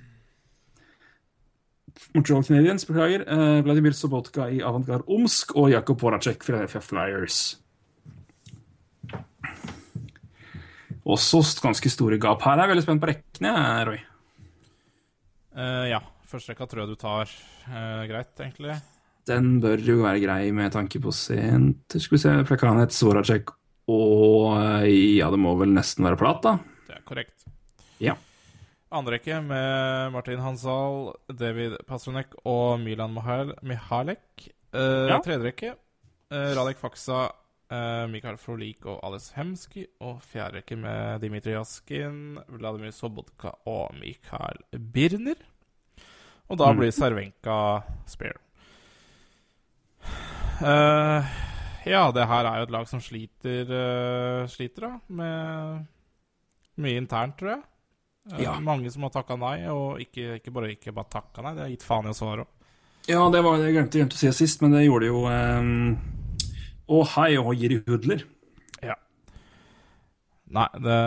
Montreal 2.13 2.43
Canadiens, 2.43 2.85
beklager, 2.85 3.23
uh, 3.27 3.63
Vladimir 3.63 3.93
Sobotka 3.93 4.49
i 4.49 4.61
Avantgarde 4.65 5.07
Omsk 5.07 5.55
og 5.55 5.71
Jakob 5.71 6.01
Voracek, 6.01 6.43
Philadelphia 6.43 6.81
Flyers. 6.81 7.59
Også 11.09 11.41
ganske 11.63 11.89
store 11.89 12.19
gap 12.21 12.43
her. 12.45 12.59
Jeg 12.59 12.67
er 12.67 12.73
veldig 12.73 12.85
spent 12.85 13.01
på 13.01 13.09
rekkene, 13.09 13.51
Roy. 13.89 13.99
Uh, 15.57 15.85
ja. 15.89 15.99
Første 16.29 16.53
rekka 16.53 16.67
tror 16.69 16.83
jeg 16.83 16.91
du 16.91 16.99
tar 17.01 17.31
uh, 17.71 18.03
greit, 18.05 18.29
egentlig. 18.37 18.75
Den 19.29 19.55
bør 19.63 19.81
jo 19.81 19.95
være 20.03 20.21
grei 20.21 20.51
med 20.55 20.71
tanke 20.73 20.97
på 21.01 21.11
sent 21.13 21.93
Skal 21.97 22.15
vi 22.15 22.19
se 22.21 22.31
Plekanet, 22.49 22.93
Svoracek 22.95 23.51
og 23.89 24.53
uh, 24.53 24.85
Ja, 24.85 25.27
det 25.33 25.39
må 25.41 25.55
vel 25.57 25.73
nesten 25.73 26.05
være 26.05 26.19
plat, 26.21 26.39
da. 26.45 26.53
Det 26.85 26.95
er 26.99 27.03
korrekt. 27.09 27.47
Ja. 28.01 28.13
Andre 28.93 29.17
rekke 29.17 29.41
med 29.45 30.13
Martin 30.13 30.41
Hansal, 30.41 31.11
David 31.29 31.79
Pasternak 31.89 32.37
og 32.45 32.79
Milan 32.85 33.13
Mihal 33.17 33.55
Mihalek. 33.65 34.49
Uh, 34.73 35.09
Ja. 35.09 35.17
Tredje 35.25 35.49
rekke 35.49 35.75
Radek 36.29 36.77
Faksa, 36.77 37.23
Mikael 38.09 38.37
Frolik 38.41 38.85
og 38.89 38.99
Alice 39.05 39.33
Hemsky. 39.37 39.85
Og 40.01 40.23
fjerde 40.25 40.59
rekke 40.59 40.77
med 40.79 41.21
Dimitri 41.21 41.53
Jaskin, 41.53 42.39
Vladimir 42.49 42.91
Sobotka 42.95 43.53
og 43.69 43.93
Mikael 43.99 44.63
Birner. 44.73 45.39
Og 46.49 46.57
da 46.57 46.71
blir 46.73 46.89
Servenka 46.89 47.55
spare. 48.09 48.39
Uh, 50.59 51.23
ja, 51.87 52.09
det 52.11 52.25
her 52.27 52.47
er 52.49 52.57
jo 52.59 52.65
et 52.67 52.73
lag 52.73 52.87
som 52.89 52.99
sliter, 53.03 53.69
uh, 53.69 54.47
sliter 54.51 54.87
da, 54.87 54.91
med 55.15 55.85
mye 56.83 56.99
internt, 56.99 57.37
tror 57.39 57.53
jeg. 57.53 57.61
Uh, 58.33 58.41
Ja. 58.43 58.57
Mange 58.59 58.91
som 58.91 59.05
har 59.05 59.13
takka 59.13 59.37
nei, 59.39 59.61
og 59.71 60.01
ikke, 60.03 60.39
ikke 60.41 60.51
bare 60.53 60.73
ikke 60.73 60.91
bare 60.93 61.13
takka 61.13 61.45
nei, 61.45 61.53
de 61.55 61.63
har 61.63 61.71
gitt 61.71 61.85
faen 61.87 62.09
i 62.09 62.11
å 62.11 62.17
svare 62.17 62.43
òg. 62.43 62.55
Ja, 63.09 63.23
det 63.31 63.39
var 63.45 63.57
det 63.57 63.69
jeg 63.69 63.77
glemte, 63.77 64.01
glemte 64.01 64.17
å 64.17 64.21
si 64.21 64.33
sist, 64.41 64.61
men 64.61 64.75
det 64.75 64.83
gjorde 64.83 65.07
jo 65.07 65.23
um... 65.29 65.95
Å 66.89 67.03
hei 67.15 67.31
og 67.37 67.53
Jiri 67.57 67.79
Hudler. 67.85 68.23
Ja. 68.81 68.95
Nei, 70.49 70.65
det, 70.81 70.97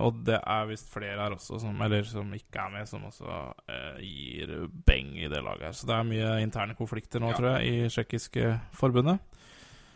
og 0.00 0.22
det 0.24 0.38
er 0.40 0.68
visst 0.70 0.88
flere 0.88 1.20
her 1.20 1.34
også, 1.36 1.58
som, 1.60 1.76
eller 1.84 2.06
som 2.08 2.30
ikke 2.32 2.62
er 2.64 2.72
med, 2.72 2.88
som 2.88 3.04
også 3.04 3.34
eh, 3.68 3.98
gir 4.06 4.54
beng 4.88 5.12
i 5.20 5.28
det 5.28 5.42
laget 5.44 5.68
her. 5.68 5.76
Så 5.76 5.90
det 5.90 5.98
er 5.98 6.08
mye 6.08 6.30
interne 6.44 6.76
konflikter 6.78 7.20
nå, 7.20 7.34
tror 7.36 7.58
jeg, 7.58 7.68
i 7.68 7.92
tsjekkiske 7.92 8.54
forbundet. 8.80 9.20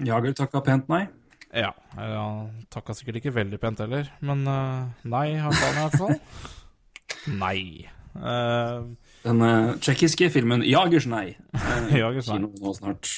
Jager 0.05 0.37
takka 0.43 0.61
pent 0.67 0.93
nei. 0.93 1.07
Ja. 1.53 1.73
Han 1.97 2.13
Han 2.17 2.53
takka 2.73 2.97
sikkert 2.97 3.21
ikke 3.21 3.35
veldig 3.37 3.61
pent 3.61 3.81
heller, 3.85 4.13
men 4.21 4.45
eh, 4.49 5.09
nei, 5.09 5.27
har 5.41 5.57
han 5.57 5.81
i 5.81 5.87
hvert 5.87 5.99
fall. 6.01 6.21
Nei. 7.39 7.87
Eh, 8.17 8.85
Den 9.23 9.41
uh, 9.41 9.77
tsjekkiske 9.79 10.29
filmen 10.35 10.65
'Jagers 10.67 11.07
nei'. 11.07 11.37
Uh, 11.55 11.93
Jagers 12.03 12.29
nei. 12.29 12.39
Kino 12.41 12.51
nå 12.61 12.73
snart. 12.75 13.13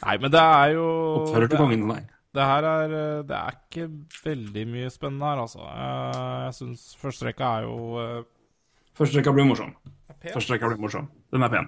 Nei, 0.05 0.15
men 0.23 0.31
det 0.31 0.39
er 0.41 0.73
jo 0.77 0.87
Oppfører 1.19 1.51
til 1.51 1.59
kongen 1.61 1.87
nei. 1.89 2.01
Det 2.35 2.45
her 2.45 2.65
er 2.69 2.91
eh, 2.93 3.21
Det 3.27 3.35
er 3.35 3.55
ikke 3.57 3.87
veldig 4.23 4.65
mye 4.69 4.89
spennende 4.93 5.31
her, 5.31 5.39
altså. 5.45 5.63
Eh, 5.65 6.43
Jeg 6.47 6.57
syns 6.59 6.83
første 7.01 7.25
rekka 7.29 7.53
er 7.59 7.65
jo 7.67 7.77
eh, 8.03 8.19
Første 8.99 9.19
rekka 9.19 9.33
blir 9.35 9.47
morsom. 9.49 9.71
Første 10.33 10.53
rekka 10.53 10.69
blir 10.69 10.81
morsom. 10.83 11.07
Den 11.33 11.45
er 11.45 11.51
pen. 11.53 11.67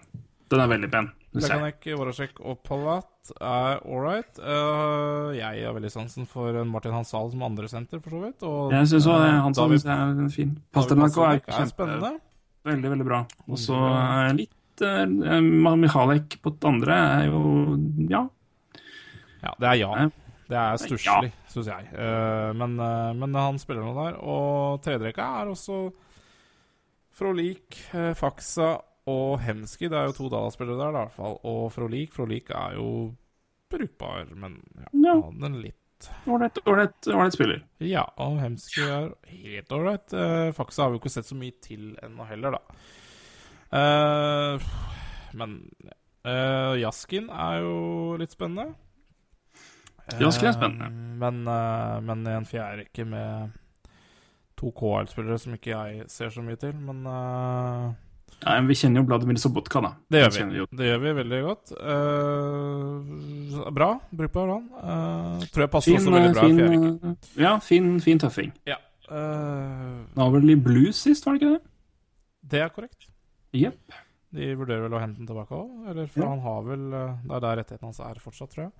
Den 0.52 0.60
er 0.60 0.68
veldig 0.68 0.90
pen. 0.91 1.06
Lekanek, 1.32 1.86
Voracek 1.95 2.41
og 2.44 2.58
Palat 2.68 3.30
er 3.40 3.78
all 3.88 4.02
right. 4.03 4.40
Uh, 4.44 5.32
jeg 5.38 5.62
har 5.64 5.72
veldig 5.78 5.91
sansen 5.94 6.26
for 6.28 6.52
Martin 6.68 6.91
Hansal 6.91 7.30
som 7.32 7.45
andre 7.48 7.70
senter, 7.72 8.02
for 8.03 8.12
så 8.18 8.20
vidt. 8.26 8.44
Og 8.44 8.74
Jeg 8.76 8.90
syns 8.91 9.08
òg 9.08 9.24
Hansal 9.45 9.78
er 9.80 10.28
fin. 10.36 10.52
Pasternak 10.76 11.16
er 11.16 11.38
er 11.38 11.40
kjempe, 11.45 11.72
spennende. 11.72 12.12
veldig, 12.68 12.91
veldig 12.98 13.08
bra. 13.08 13.22
Og 13.48 13.62
så 13.64 13.80
eh, 13.80 14.34
litt 14.41 14.52
uh, 14.81 15.76
Michalek 15.77 16.39
på 16.41 16.53
det 16.56 16.69
andre 16.69 16.98
er 17.19 17.26
jo 17.27 17.41
Ja. 18.10 18.27
Ja, 19.41 19.53
det 19.60 19.68
er 19.68 19.80
ja. 19.81 20.10
Det 20.52 20.60
er 20.60 20.77
stusslig, 20.77 21.31
syns 21.48 21.68
jeg. 21.72 21.85
Eh, 21.95 22.49
men, 22.60 22.73
eh, 22.84 23.11
men 23.15 23.35
han 23.39 23.60
spiller 23.61 23.85
nå 23.88 23.93
der. 23.95 24.18
Og 24.19 24.81
tredjerekka 24.84 25.23
er 25.39 25.52
også 25.53 25.77
Frolik, 27.15 27.77
Faksa 28.19 28.73
og 29.11 29.39
Hemski. 29.45 29.88
Det 29.88 29.98
er 29.98 30.10
jo 30.10 30.15
to 30.18 30.30
Dala-spillere 30.31 30.77
der, 30.80 30.91
i 30.91 30.98
hvert 30.99 31.15
fall. 31.15 31.38
Og 31.48 31.72
Frolik 31.72 32.11
Frolik 32.15 32.52
er 32.52 32.76
jo 32.76 32.89
brukbar, 33.72 34.27
men 34.35 34.60
ja, 34.76 34.89
Ja. 35.07 35.15
han 35.22 35.43
er 35.48 35.57
litt 35.69 35.77
Ålreit 36.27 36.57
spiller. 37.34 37.64
Ja, 37.80 38.03
og 38.18 38.39
Hemski 38.41 38.81
er 38.81 39.11
helt 39.30 39.69
ålreit. 39.72 40.10
Faksa 40.57 40.84
har 40.84 40.89
vi 40.91 40.98
jo 40.98 41.02
ikke 41.03 41.14
sett 41.14 41.30
så 41.30 41.38
mye 41.38 41.53
til 41.61 41.95
ennå 42.03 42.26
heller, 42.27 42.57
da. 42.57 42.77
Eh, 43.72 44.60
men 45.39 45.57
uh, 46.27 46.73
Jaskin 46.81 47.30
er 47.31 47.61
jo 47.64 47.76
litt 48.19 48.34
spennende. 48.35 48.73
Jaskin 50.19 50.49
er 50.49 50.52
Eh, 50.52 50.57
spennende. 50.57 50.89
men, 51.22 51.48
eh, 51.48 51.99
men 52.03 52.26
i 52.27 52.31
en 52.35 52.45
fjerderekke 52.45 53.06
med 53.07 53.52
to 54.60 54.72
KL-spillere 54.76 55.38
som 55.39 55.53
ikke 55.56 55.72
jeg 55.72 56.10
ser 56.11 56.30
så 56.34 56.41
mye 56.43 56.60
til, 56.60 56.73
men 56.76 57.06
eh, 57.07 57.93
Ja, 58.41 58.56
men 58.60 58.68
vi 58.68 58.76
kjenner 58.76 59.02
jo 59.02 59.07
Vladimir 59.07 59.38
Sobotka, 59.39 59.80
da. 59.85 59.93
det 60.11 60.23
gjør 60.23 60.31
vi. 60.35 60.43
vi. 60.60 60.65
Det 60.77 60.85
gjør 60.89 60.99
vi 61.03 61.14
veldig 61.22 61.41
godt. 61.45 61.72
Uh, 61.80 63.72
bra. 63.72 63.89
Brukbar 64.18 64.48
han. 64.56 64.64
Uh, 64.73 65.43
tror 65.53 65.64
jeg 65.65 65.72
passer 65.72 65.91
Fin, 65.91 65.99
også 66.02 66.11
veldig 66.15 66.34
bra 66.34 66.43
i 66.43 66.49
fin, 66.49 66.57
fjerde 66.57 67.11
eh, 67.11 67.43
ja, 67.43 67.52
fin, 67.60 67.89
fin 68.02 68.19
tøffing. 68.19 68.52
Ja. 68.68 68.80
Uh, 69.11 70.02
Han 70.15 70.23
var 70.26 70.31
vel 70.39 70.49
i 70.49 70.56
blues 70.56 70.95
sist, 71.06 71.26
var 71.26 71.38
det 71.38 71.41
ikke 71.43 71.53
det? 71.53 71.61
det 72.52 72.61
er 72.65 72.69
korrekt. 72.73 73.01
Jepp. 73.57 73.99
De 74.32 74.53
vurderer 74.56 74.86
vel 74.86 74.95
å 74.95 75.02
hente 75.02 75.19
den 75.19 75.28
tilbake 75.28 75.57
òg, 75.57 75.72
eller 75.91 76.07
for 76.07 76.23
Ja. 76.23 76.30
han 76.32 76.40
har 76.45 76.61
vel 76.64 76.94
eh, 76.95 77.18
Det 77.28 77.36
er 77.36 77.44
der 77.44 77.57
rettigheten 77.60 77.90
hans 77.90 77.99
er 77.99 78.22
fortsatt, 78.23 78.53
tror 78.53 78.64
jeg. 78.64 78.72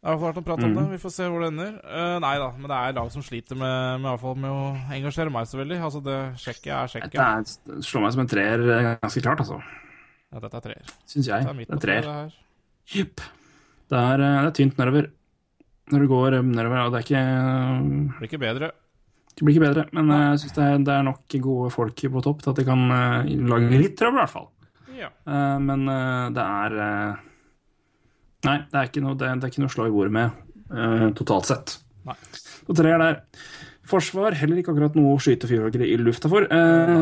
Det 0.00 0.08
har 0.08 0.16
vært 0.16 0.38
å 0.40 0.44
prate 0.46 0.64
om 0.64 0.70
mm. 0.72 0.76
det. 0.78 0.84
Vi 0.94 0.98
får 1.02 1.12
se 1.12 1.26
hvor 1.28 1.42
det 1.42 1.48
ender. 1.50 1.72
Uh, 1.84 2.16
nei 2.24 2.32
da, 2.40 2.46
men 2.56 2.70
det 2.72 2.76
er 2.78 2.94
lag 2.96 3.10
som 3.12 3.24
sliter 3.24 3.58
med, 3.60 4.00
med, 4.00 4.22
med 4.40 4.54
å 4.54 4.62
engasjere 4.96 5.32
meg 5.34 5.50
så 5.50 5.58
veldig. 5.60 5.76
Altså, 5.76 6.00
det 6.06 6.16
sjekket 6.40 6.70
er 6.72 6.86
Dette 6.88 7.10
Tsjekkia. 7.10 7.26
er, 7.36 7.82
slår 7.84 8.04
meg 8.06 8.14
som 8.14 8.22
en 8.24 8.30
treer 8.30 8.64
eh, 8.64 8.88
ganske 9.02 9.22
klart, 9.26 9.42
altså. 9.44 9.58
Ja, 10.30 10.40
dette 10.40 10.56
er 10.56 10.64
treer. 10.64 10.94
Syns 11.10 11.28
jeg. 11.28 11.44
Det 11.44 11.52
er 11.52 11.60
Det 11.60 11.76
er 11.76 11.82
treer. 11.84 12.08
det 12.08 12.14
her. 12.16 12.38
Jepp. 12.94 13.26
Det 13.90 14.00
er, 14.00 14.24
det 14.24 14.30
er 14.30 14.56
tynt 14.56 14.80
nedover. 14.80 15.10
Når 15.90 16.06
du 16.06 16.08
går 16.14 16.38
nedover, 16.46 16.80
og 16.86 16.94
det 16.94 17.02
er 17.02 17.06
ikke 17.08 17.22
Det 17.26 18.16
blir 18.22 18.30
ikke 18.30 18.42
bedre. 18.46 18.72
Det 19.40 19.46
blir 19.46 19.54
ikke 19.56 19.68
bedre, 19.70 19.82
men 19.96 20.10
eh, 20.12 20.22
jeg 20.34 20.40
syns 20.42 20.56
det, 20.58 20.64
det 20.84 20.92
er 20.92 21.04
nok 21.06 21.34
gode 21.40 21.70
folk 21.72 22.02
på 22.12 22.20
topp 22.26 22.42
til 22.44 22.50
at 22.52 22.58
de 22.58 22.64
kan 22.68 22.82
eh, 22.92 23.30
lage 23.48 23.78
litt 23.80 23.94
trøbbel, 23.96 24.18
i 24.18 24.20
hvert 24.20 24.34
fall. 24.34 24.48
Ja. 24.98 25.08
Eh, 25.08 25.54
men 25.64 25.86
det 26.36 26.44
er 26.44 26.76
Nei, 28.44 28.58
det 28.68 28.76
er 28.76 28.90
ikke 28.90 29.02
noe, 29.04 29.16
det, 29.16 29.30
er 29.32 29.48
ikke 29.48 29.62
noe 29.64 29.72
slå 29.72 29.86
i 29.88 29.94
bordet 29.94 30.12
med 30.12 31.16
totalt 31.16 31.48
sett. 31.48 31.72
Nei. 32.08 32.14
Så 32.36 32.76
tre 32.76 32.92
er 32.92 33.00
der. 33.00 33.16
Forsvar, 33.90 34.36
heller 34.38 34.60
ikke 34.60 34.74
akkurat 34.74 34.94
noe 34.96 35.16
å 35.16 35.20
skyte 35.20 35.48
fyrverkeri 35.50 35.88
i 35.88 35.96
lufta 36.00 36.28
for. 36.32 36.44
Eh, 36.44 36.92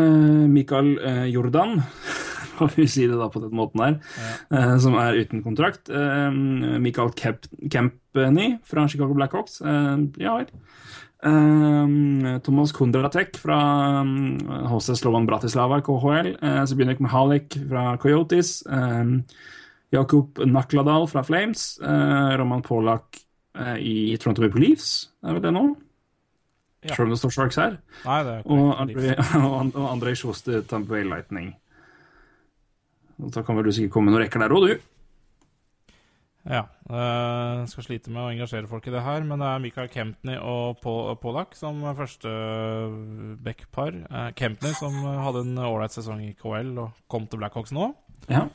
Mikael 0.51 0.94
Jordan, 1.31 1.82
får 2.59 2.74
vi 2.78 2.86
si 2.90 3.06
det 3.10 3.19
da 3.19 3.28
på 3.31 3.43
den 3.43 3.55
måten 3.59 3.82
her, 3.82 3.98
eh, 4.55 4.77
som 4.82 4.94
er 5.02 5.19
uten 5.19 5.43
kontrakt. 5.43 5.90
Eh, 5.90 6.31
Mikael 6.82 7.10
Kemp 7.19 7.51
Kempny 7.70 8.52
fra 8.66 8.86
Chicago 8.90 9.19
Blackhawks. 9.19 9.60
Eh, 9.62 10.06
ja 10.23 10.39
vel. 10.39 10.51
Eh, 11.24 12.38
Thomas 12.46 12.72
Kondratek 12.72 13.36
fra 13.42 13.58
um, 14.02 14.38
HC 14.70 14.94
Slovan 15.00 15.26
Bratislava 15.26 15.80
KHL. 15.82 16.34
Uh, 16.38 16.62
Zbynek 16.70 17.00
Mihalik 17.02 17.56
fra 17.68 17.96
Coyotes. 17.98 18.60
Jakob 18.68 19.24
Jakub 19.90 20.38
Nakladal 20.44 21.06
fra 21.08 21.22
Flames. 21.24 21.78
eh, 21.80 22.36
Roman 22.36 22.60
Polak 22.62 23.16
eh, 23.56 23.76
i 23.80 24.16
Toronto 24.20 24.42
Maple 24.44 24.60
Leafs, 24.60 25.08
er 25.24 25.32
vel 25.32 25.40
det 25.42 25.52
nå? 25.56 25.62
Ja. 26.84 26.92
Selv 26.94 27.06
om 27.08 27.14
det 27.14 27.18
står 27.22 27.32
Sharks 27.32 27.56
her. 27.56 27.78
Nei, 28.04 28.18
det 28.26 28.34
Og 28.44 28.74
Andrei, 28.78 29.14
og 29.40 29.56
And- 29.62 30.14
Sjoste 30.20 30.60
Tampa 30.68 30.92
Bay 30.92 31.04
Lightning. 31.08 31.54
Da 33.32 33.42
kan 33.42 33.56
vel 33.56 33.64
du 33.64 33.72
sikkert 33.72 33.96
komme 33.96 34.10
med 34.12 34.18
noen 34.18 34.26
rekker 34.26 34.44
der 34.44 34.54
òg, 34.54 34.68
du. 34.68 34.84
Ja. 36.48 36.62
eh, 36.88 37.64
skal 37.68 37.84
slite 37.84 38.10
med 38.10 38.22
å 38.22 38.30
engasjere 38.32 38.70
folk 38.70 38.86
i 38.88 38.92
det 38.94 39.02
her, 39.04 39.20
men 39.28 39.42
det 39.42 39.48
er 39.48 39.62
Michael 39.62 39.90
Kempney 39.92 40.38
og 40.40 40.80
Paul- 40.80 41.14
Pollack 41.20 41.54
som 41.58 41.82
første 41.96 42.32
backpar. 43.44 43.92
Uh, 44.08 44.30
Kempney 44.32 44.72
som 44.78 44.96
hadde 45.04 45.44
en 45.44 45.58
ålreit 45.68 45.92
sesong 45.92 46.22
i 46.24 46.32
KL 46.38 46.72
og 46.78 47.02
kom 47.12 47.28
til 47.28 47.42
Blackhawks 47.42 47.74
nå. 47.76 47.90
Ja. 48.32 48.46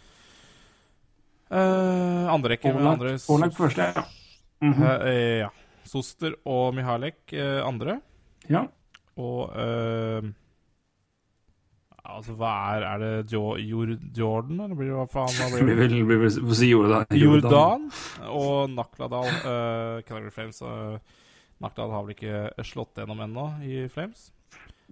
Uh, 1.53 2.25
andre 2.33 2.55
rekke 2.55 2.73
med 2.73 2.87
andre 2.95 3.17
Pålagt 3.27 3.55
første, 3.55 3.91
ja. 3.93 4.03
Mm 4.63 4.73
-hmm. 4.73 5.03
uh, 5.05 5.39
ja. 5.45 5.49
Soster 5.87 6.33
og 6.47 6.73
Mihalek 6.75 7.33
eh, 7.33 7.59
andre. 7.65 7.99
ja. 8.49 8.65
Og 9.21 9.51
eh, 9.61 10.29
Altså, 12.03 12.33
hva 12.35 12.51
er 12.75 12.83
Er 12.83 12.99
det 12.99 13.31
jo, 13.31 13.55
Jord, 13.55 13.95
Jordan, 14.17 14.59
eller 14.65 14.75
blir 14.75 14.91
det 14.91 14.99
hva 14.99 15.07
faen? 15.07 15.35
Hva 15.39 15.63
Blir 15.63 15.79
det? 15.79 16.01
vi 16.03 16.17
vil 16.25 16.55
si 16.59 16.71
Jordan. 16.73 17.07
Jordan 17.15 17.89
og 18.27 18.69
Nakladal. 18.75 19.29
Uh, 19.43 20.01
Calgary 20.07 20.33
Flames. 20.35 20.61
Uh, 20.61 20.99
Nakladal 21.63 21.95
har 21.95 22.07
vel 22.07 22.17
ikke 22.17 22.67
slått 22.67 22.99
gjennom 22.99 23.23
ennå 23.23 23.47
i 23.63 23.85
Flames? 23.93 24.31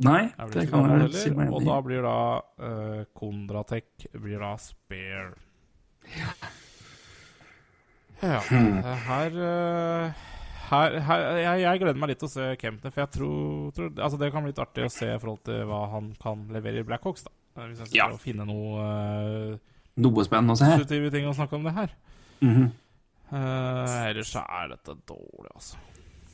Nei, 0.02 0.32
det, 0.32 0.54
det 0.56 0.64
kan 0.72 0.88
jeg 0.88 1.12
si 1.14 1.32
meg 1.36 1.52
Og 1.54 1.66
da 1.68 1.76
blir 1.84 2.06
da 2.06 2.18
uh, 2.40 3.02
Kondratek 3.18 4.08
blir 4.16 4.40
da 4.42 4.56
Spare. 4.62 5.36
Ja. 6.16 6.32
ja. 8.24 8.40
Her, 9.06 9.36
eh, 9.46 10.24
her, 10.72 10.96
her 11.08 11.24
jeg, 11.38 11.62
jeg 11.64 11.82
gleder 11.84 12.00
meg 12.00 12.12
litt 12.14 12.20
til 12.24 12.30
å 12.30 12.32
se 12.34 12.48
Kempner, 12.62 12.94
for 12.94 13.04
jeg 13.04 13.12
tror, 13.18 13.72
tror 13.76 13.92
altså 13.98 14.20
Det 14.22 14.32
kan 14.34 14.46
bli 14.46 14.52
litt 14.54 14.62
artig 14.64 14.86
å 14.88 14.92
se 14.94 15.10
i 15.12 15.20
forhold 15.20 15.44
til 15.48 15.66
hva 15.70 15.82
han 15.92 16.12
kan 16.22 16.46
levere 16.54 16.82
i 16.84 16.88
Blackhawks. 16.88 17.26
Hvis 17.60 17.82
jeg 17.84 17.92
skal 17.92 17.98
Ja. 18.00 18.08
finne 18.22 18.46
noe 18.48 18.86
uh, 18.86 19.58
Noe 20.02 20.24
spennende 20.28 20.56
å 20.56 20.60
se. 20.62 20.70
positive 20.72 21.12
ting 21.12 21.28
å 21.28 21.36
snakke 21.36 21.58
om 21.60 21.68
det 21.68 21.74
her. 21.76 21.96
Mm 22.42 22.54
-hmm. 22.56 22.70
uh, 23.34 24.08
ellers 24.10 24.36
er 24.36 24.70
dette 24.70 24.96
dårlig, 25.08 25.52
altså. 25.54 25.78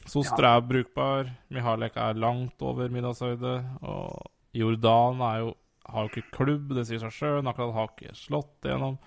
Soster 0.08 0.46
er 0.48 0.62
brukbar. 0.62 1.32
Mihalek 1.52 1.98
er 1.98 2.14
langt 2.14 2.62
over 2.62 2.88
middagshøyde. 2.90 3.56
Og 3.82 4.32
Jordan 4.54 5.22
er 5.22 5.40
jo, 5.40 5.54
har 5.90 6.06
jo 6.06 6.10
ikke 6.14 6.32
klubb, 6.32 6.76
det 6.76 6.86
sier 6.88 7.00
seg 7.00 7.12
sjøl. 7.12 7.48
Akkurat 7.48 7.74
har 7.74 7.90
ikke 7.92 8.16
slått 8.16 8.64
igjennom. 8.64 8.98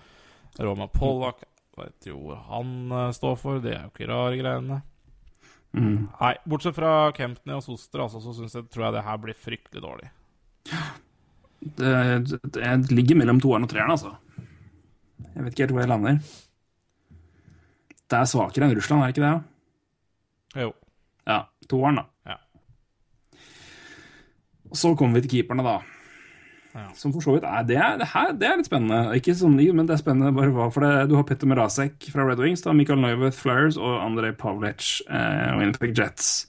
Roma 0.59 0.87
Pollak 0.87 1.41
vet 1.77 2.05
jo 2.05 2.19
hvor 2.19 2.35
han 2.51 2.91
eh, 2.91 3.11
står 3.11 3.35
for. 3.39 3.59
Det 3.63 3.73
er 3.73 3.81
jo 3.87 3.91
ikke 3.95 4.11
rare 4.11 4.37
greiene. 4.37 4.81
Mhm. 5.71 6.09
Nei, 6.19 6.33
bortsett 6.51 6.75
fra 6.75 7.11
Kempney 7.15 7.55
og 7.55 7.63
Soster, 7.63 8.03
altså, 8.03 8.19
så 8.19 8.43
jeg, 8.43 8.67
tror 8.73 8.87
jeg 8.87 8.95
det 8.97 9.05
her 9.05 9.21
blir 9.23 9.37
fryktelig 9.39 9.83
dårlig. 9.83 10.09
Det, 11.61 11.93
det 12.57 12.91
ligger 12.91 13.19
mellom 13.21 13.39
toeren 13.43 13.67
og 13.67 13.71
treeren, 13.71 13.93
altså. 13.93 14.15
Jeg 15.31 15.45
vet 15.45 15.53
ikke 15.53 15.63
helt 15.67 15.75
hvor 15.77 15.83
jeg 15.85 15.91
lander. 15.91 16.19
Det 18.11 18.19
er 18.19 18.27
svakere 18.27 18.67
enn 18.67 18.75
Russland, 18.75 19.03
er 19.03 19.11
det 19.11 19.15
ikke 19.15 19.29
det? 19.29 20.63
Jo. 20.65 20.73
Ja, 21.29 21.39
toeren, 21.71 22.01
da. 22.01 22.33
Ja. 22.33 22.37
Og 24.71 24.79
så 24.79 24.91
kommer 24.99 25.19
vi 25.19 25.27
til 25.27 25.37
keeperne, 25.37 25.63
da. 25.63 25.77
Ja. 26.73 26.85
Som 26.95 27.11
for 27.11 27.23
så 27.25 27.33
vidt 27.35 27.43
er 27.47 27.65
det, 27.67 27.75
er 27.77 27.97
det 27.99 28.07
her 28.13 28.31
det 28.39 28.47
er 28.47 28.59
litt 28.61 28.69
spennende. 28.69 29.15
Ikke 29.17 29.33
sånn, 29.35 29.57
men 29.59 29.87
det 29.89 29.97
er 29.97 30.01
spennende 30.03 30.31
bare 30.35 30.53
hva 30.55 30.69
for 30.71 30.85
det. 30.85 31.09
Du 31.11 31.17
har 31.17 31.25
Petter 31.27 31.49
Mrazek 31.51 32.07
fra 32.13 32.23
Red 32.27 32.39
Wings, 32.39 32.63
da, 32.63 32.71
Mikael 32.77 33.01
Neuwirth 33.03 33.39
Flyers 33.41 33.79
og 33.79 33.97
Andrej 34.05 34.35
Pavlic 34.39 35.01
eh, 35.09 35.49
Winnipeg 35.59 35.91
Jets. 35.97 36.47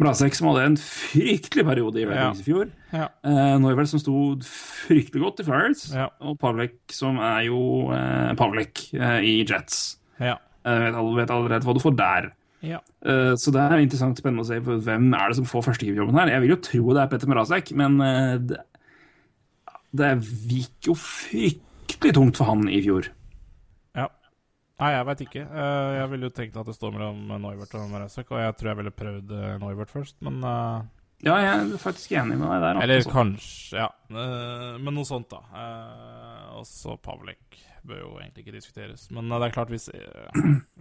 Mrazek 0.00 0.34
som 0.34 0.48
hadde 0.50 0.62
en 0.72 0.76
fryktelig 0.80 1.62
periode 1.68 2.00
i 2.00 2.06
Red 2.08 2.16
Ja. 2.18 2.30
Wings 2.32 2.40
i 2.42 2.46
fjor. 2.48 2.70
Ja. 2.90 3.08
Eh, 3.22 3.52
Neuwirth 3.62 3.92
som 3.92 4.00
sto 4.02 4.14
fryktelig 4.48 5.22
godt 5.22 5.44
i 5.44 5.46
Flyers. 5.46 5.84
Ja. 5.94 6.08
Og 6.24 6.38
Pavlik 6.40 6.80
som 6.90 7.20
er 7.22 7.44
jo 7.50 7.60
eh, 7.94 8.32
Pavlik 8.40 8.88
eh, 8.96 9.20
i 9.22 9.36
Jets. 9.46 9.84
Ja. 10.18 10.38
Eh, 10.64 10.80
vet, 10.88 10.98
vet 11.20 11.30
allerede 11.36 11.68
hva 11.68 11.76
du 11.76 11.82
får 11.84 11.94
der. 12.00 12.32
ja. 12.64 12.80
Uh, 13.04 13.34
Så 13.36 13.52
det 13.52 13.60
er 13.60 13.82
interessant 13.82 14.16
spennende 14.16 14.40
å 14.40 14.48
se 14.48 14.56
hvem 14.64 15.10
er 15.12 15.28
det 15.28 15.36
som 15.36 15.44
får 15.44 15.66
førstegiverjobben 15.68 16.16
her. 16.16 16.30
Jeg 16.32 16.40
vil 16.46 16.54
jo 16.54 16.62
tro 16.64 16.94
det 16.96 17.02
er 17.02 17.10
Petter 17.12 17.28
Mrazek, 17.28 17.74
men 17.76 17.98
eh, 18.00 18.38
det, 18.40 18.62
det 19.94 20.10
gikk 20.50 20.88
jo 20.90 20.96
fryktelig 20.98 22.14
tungt 22.16 22.40
for 22.40 22.50
han 22.50 22.66
i 22.70 22.80
fjor. 22.84 23.06
Ja. 23.94 24.08
Nei, 24.82 24.90
jeg 24.96 25.06
veit 25.06 25.22
ikke. 25.28 25.44
Eh, 25.46 25.92
jeg 26.00 26.10
ville 26.10 26.28
jo 26.28 26.34
tenkt 26.34 26.58
at 26.58 26.66
det 26.66 26.74
står 26.74 26.96
mellom 26.96 27.20
Noivert 27.44 27.76
og 27.78 27.86
Marasek, 27.92 28.32
og 28.34 28.42
jeg 28.42 28.56
tror 28.58 28.72
jeg 28.72 28.80
ville 28.82 28.94
prøvd 28.98 29.30
Neuvert 29.30 29.62
Noivert 29.62 29.94
først, 29.94 30.16
men 30.26 30.40
eh, 30.42 30.80
Ja, 31.24 31.36
jeg 31.40 31.52
er 31.52 31.78
faktisk 31.80 32.16
enig 32.18 32.40
med 32.40 32.50
deg 32.50 32.64
der. 32.66 32.80
Eller 32.82 33.04
også. 33.04 33.12
kanskje, 33.14 33.84
ja. 33.84 33.86
Eh, 34.10 34.74
men 34.82 34.98
noe 34.98 35.08
sånt, 35.08 35.30
da. 35.30 35.40
Også 36.58 36.90
og 36.90 36.98
så 36.98 36.98
Pavlek 37.00 37.62
bør 37.84 38.00
jo 38.00 38.10
egentlig 38.18 38.44
ikke 38.46 38.56
diskuteres. 38.58 39.06
Men 39.14 39.30
eh, 39.30 39.38
det 39.38 39.46
er 39.46 39.54
klart, 39.54 39.70
hvis, 39.72 39.86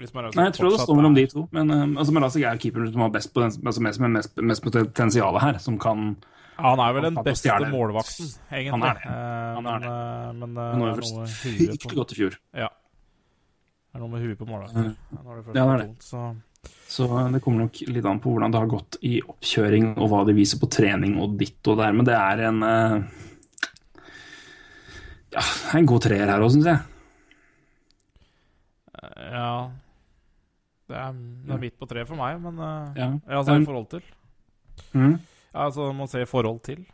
hvis 0.02 0.14
Marasek 0.18 0.41
Nei, 0.41 0.49
jeg 0.49 0.57
tror 0.57 0.73
det 0.73 0.81
står 0.81 0.99
mellom 0.99 1.15
de 1.19 1.27
to. 1.30 1.45
Men 1.53 1.77
altså, 1.77 2.18
Mrazek 2.18 2.48
er 2.49 2.61
keeperen 2.65 2.90
som 2.91 3.06
har 3.06 3.14
best, 3.14 3.38
altså 3.38 3.85
mest, 3.85 4.02
mest, 4.18 4.41
mest 4.41 4.65
potensial 4.65 5.38
her, 5.44 5.61
som 5.61 5.77
kan 5.81 6.15
Ja, 6.53 6.69
Han 6.69 6.80
er 6.80 6.93
vel 6.93 7.03
den 7.09 7.15
beste 7.25 7.49
målvakten, 7.71 8.27
egentlig. 8.51 8.71
Han 8.71 8.84
er 8.84 8.93
det. 8.93 9.05
Eh, 9.09 9.55
Han 9.57 9.65
er 9.67 9.80
men, 9.80 9.89
eh, 9.89 10.34
men 10.38 10.57
eh, 10.57 10.75
Nå 10.77 10.85
det 10.85 10.91
er 10.93 11.01
det 11.01 11.67
noe 11.67 11.77
på 11.88 11.95
godt 11.97 12.11
i 12.13 12.15
fjor. 12.19 12.38
Ja. 12.53 12.67
Det 12.69 13.97
er 13.97 14.03
noe 14.03 14.09
med 14.13 14.21
huet 14.25 14.38
på 14.39 14.45
målvakten. 14.49 14.91
Det 14.93 15.55
Ja, 15.57 15.65
det 15.65 15.73
er 15.73 15.77
det. 15.84 15.89
så 16.05 16.35
Så 16.88 17.07
det 17.34 17.41
kommer 17.43 17.65
nok 17.65 17.80
litt 17.89 18.05
an 18.05 18.19
på 18.23 18.31
hvordan 18.34 18.51
det 18.53 18.59
har 18.61 18.67
gått 18.71 18.97
i 19.03 19.17
oppkjøring, 19.21 19.97
og 19.97 20.09
hva 20.09 20.21
de 20.25 20.34
viser 20.38 20.59
på 20.61 20.69
trening 20.71 21.17
og 21.21 21.38
ditt 21.38 21.67
og 21.67 21.77
der. 21.81 21.91
Men 21.91 22.05
det 22.05 22.13
er 22.15 22.38
en 22.47 22.59
Ja, 25.34 25.41
det 25.41 25.73
er 25.73 25.77
en 25.80 25.85
god 25.89 26.01
treer 26.05 26.30
her 26.30 26.39
òg, 26.45 26.51
syns 26.53 26.65
jeg. 26.69 26.80
eh, 29.01 29.31
Ja. 29.34 29.69
Det 30.89 30.97
er, 30.99 31.13
det 31.47 31.53
er 31.55 31.57
midt 31.61 31.77
på 31.80 31.88
treet 31.89 32.07
for 32.09 32.19
meg, 32.19 32.39
men 32.43 32.59
eh, 32.59 32.99
Ja. 32.99 33.07
altså, 33.39 33.55
i 33.61 33.65
forhold 33.65 33.89
til. 33.89 34.01
Mm. 34.93 35.15
Ja, 35.53 35.67
altså, 35.67 35.91
man 35.93 36.07
ser 36.09 36.25
forhold 36.30 36.61
til. 36.65 36.85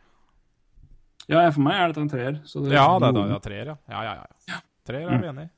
Ja, 1.30 1.44
for 1.54 1.62
meg 1.64 1.78
er 1.78 1.92
dette 1.92 2.02
en 2.04 2.10
treer. 2.12 2.40
Så 2.48 2.60
det, 2.64 2.74
Ja, 2.74 2.86
det 2.98 3.08
er, 3.08 3.12
da, 3.16 3.22
ja, 3.30 3.38
treer, 3.44 3.66
ja. 3.72 3.76
Ja, 3.88 4.02
ja, 4.04 4.14
ja. 4.50 4.60
Treer 4.88 5.08
er 5.14 5.22
vi 5.22 5.28
enig 5.30 5.46
i. 5.46 5.50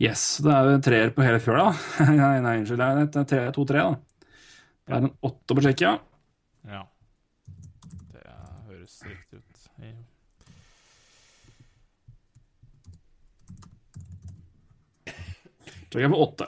Yes, 0.00 0.22
det 0.44 0.52
er 0.56 0.70
en 0.74 0.82
treer 0.84 1.10
på 1.12 1.22
hele 1.24 1.40
fjøla. 1.44 1.66
nei, 2.08 2.38
nei, 2.44 2.54
unnskyld. 2.62 2.80
Det 3.12 3.20
er 3.20 3.28
tre, 3.28 3.40
to-tre, 3.56 3.82
da. 3.84 4.26
Det 4.88 4.96
er 4.96 5.04
en 5.06 5.12
åtte 5.28 5.56
på 5.56 5.64
Tsjekkia. 5.64 5.92
Ja. 6.72 6.82
Det 8.10 8.24
høres 8.68 8.96
riktig 9.06 9.38
ut. 9.40 9.68
I- 9.84 9.94
Tsjekkia 15.90 16.08
på 16.08 16.16
åtte. 16.22 16.46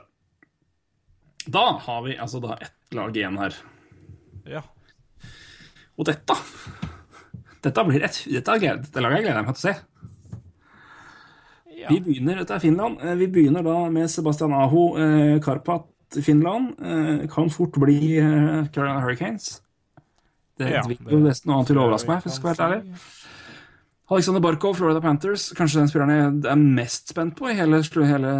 Da 1.46 1.78
har 1.82 2.02
vi 2.02 2.18
altså 2.18 2.40
da 2.40 2.56
ett 2.60 2.94
lag 2.94 3.16
igjen 3.16 3.38
her. 3.38 3.54
Ja. 4.46 4.62
Og 5.98 6.06
dette 6.08 6.36
Dette 7.62 7.84
blir 7.86 8.02
et 8.02 8.16
Dette, 8.26 8.50
laget 8.50 8.82
dette 8.88 9.02
laget 9.04 9.22
gleder 9.26 9.44
meg 9.46 9.54
til 9.54 9.60
å 9.60 9.72
se. 9.72 9.74
ja. 11.78 11.88
Vi 11.90 12.00
begynner, 12.00 12.38
Dette 12.42 12.54
er 12.56 12.62
Finland. 12.62 12.98
Eh, 13.02 13.14
Vi 13.20 13.26
begynner 13.28 13.62
da 13.66 13.76
med 13.90 14.10
Sebastian 14.10 14.52
Aho, 14.54 14.96
eh, 14.98 15.38
Karpat, 15.42 15.86
Finland. 16.22 16.74
Eh, 16.80 17.26
kan 17.32 17.50
fort 17.50 17.72
bli 17.80 18.18
eh, 18.18 18.66
Carolina 18.72 19.00
Hurricanes. 19.00 19.60
Det 20.58 20.70
Ja, 20.70 20.82
vil 20.86 20.98
jo 21.08 21.18
nesten 21.22 21.48
noe 21.48 21.56
annet 21.60 21.66
til 21.72 21.78
å 21.80 21.86
overraske 21.86 22.08
meg, 22.10 22.22
hvis 22.22 22.32
jeg 22.34 22.40
skal 22.42 22.50
være 22.52 22.66
ærlig. 22.68 23.02
Alexander 24.12 24.40
Barkov, 24.44 24.74
Florida 24.76 25.00
Panthers. 25.00 25.52
Kanskje 25.56 25.80
den 25.80 25.88
spilleren 25.88 26.42
jeg 26.44 26.50
er 26.52 26.56
mest 26.60 27.08
spent 27.08 27.34
på 27.38 27.48
i 27.48 27.54
hele, 27.56 27.80
hele, 27.82 28.32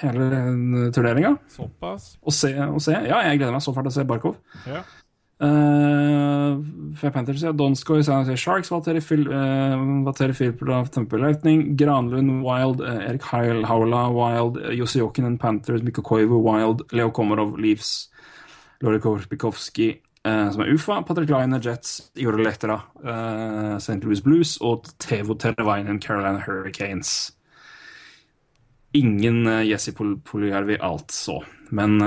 hele 0.00 0.90
turneringa. 0.94 1.36
Såpass. 1.54 2.16
Å 2.26 2.32
se, 2.34 2.50
å 2.66 2.80
se. 2.82 2.96
Ja, 3.06 3.20
jeg 3.28 3.38
gleder 3.38 3.54
meg 3.54 3.62
så 3.62 3.72
fælt 3.76 3.86
til 3.88 3.94
å 3.94 3.96
se 4.00 4.04
Barkov. 4.08 4.36
Ja. 4.66 4.82
Uh, 5.40 6.58
for 6.98 7.10
Panthers, 7.10 7.42
ja. 7.42 7.52
Donskoy, 7.52 8.02
Sharks, 8.02 8.70
Valtteri 8.70 9.00
Fil- 9.00 9.30
eh, 9.30 10.74
av 10.74 10.88
Tampa 10.90 11.16
Lightning, 11.16 11.76
Granlund, 11.76 12.42
Wild, 12.42 12.80
eh, 12.80 13.08
Erik 13.08 13.22
Heil, 13.22 13.62
Haula, 13.64 14.08
Wild, 14.10 14.58
Jussi 14.74 14.98
Jokinen, 14.98 15.38
Panthers, 15.38 15.82
Mikko 15.82 16.02
Koivu, 16.02 16.42
Wild, 16.42 16.82
Leo 16.90 17.10
Komarov, 17.10 17.56
Leafs, 17.56 18.08
Lori 18.82 18.98
Korpikowski, 18.98 20.00
uh, 20.24 20.50
som 20.50 20.62
er 20.62 20.74
UFA, 20.74 21.02
Patrick 21.02 21.30
Liner, 21.30 21.60
Jets, 21.60 22.10
Jorda 22.16 22.42
Lehtera, 22.42 22.82
uh, 23.04 23.78
St. 23.78 24.02
Louis 24.02 24.20
Blues 24.20 24.58
og 24.60 24.86
Tevo 24.98 25.34
Teravainen, 25.34 26.00
Carolina 26.00 26.42
Hurricanes. 26.44 27.32
Ingen 28.94 29.44
Jesse 29.68 29.92
Pol 29.94 30.16
Polyarvi, 30.18 30.78
altså. 30.80 31.44
Men 31.70 31.98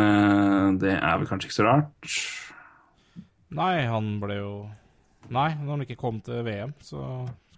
det 0.82 0.96
er 0.98 1.18
vel 1.20 1.28
kanskje 1.30 1.48
ikke 1.48 1.60
så 1.60 1.68
rart. 1.68 2.51
Nei, 3.52 3.86
han 3.86 4.20
ble 4.22 4.36
jo 4.40 4.52
Nei, 5.32 5.50
når 5.56 5.70
han 5.76 5.82
ikke 5.86 5.98
kom 6.00 6.18
til 6.26 6.42
VM, 6.44 6.72
så 6.84 7.02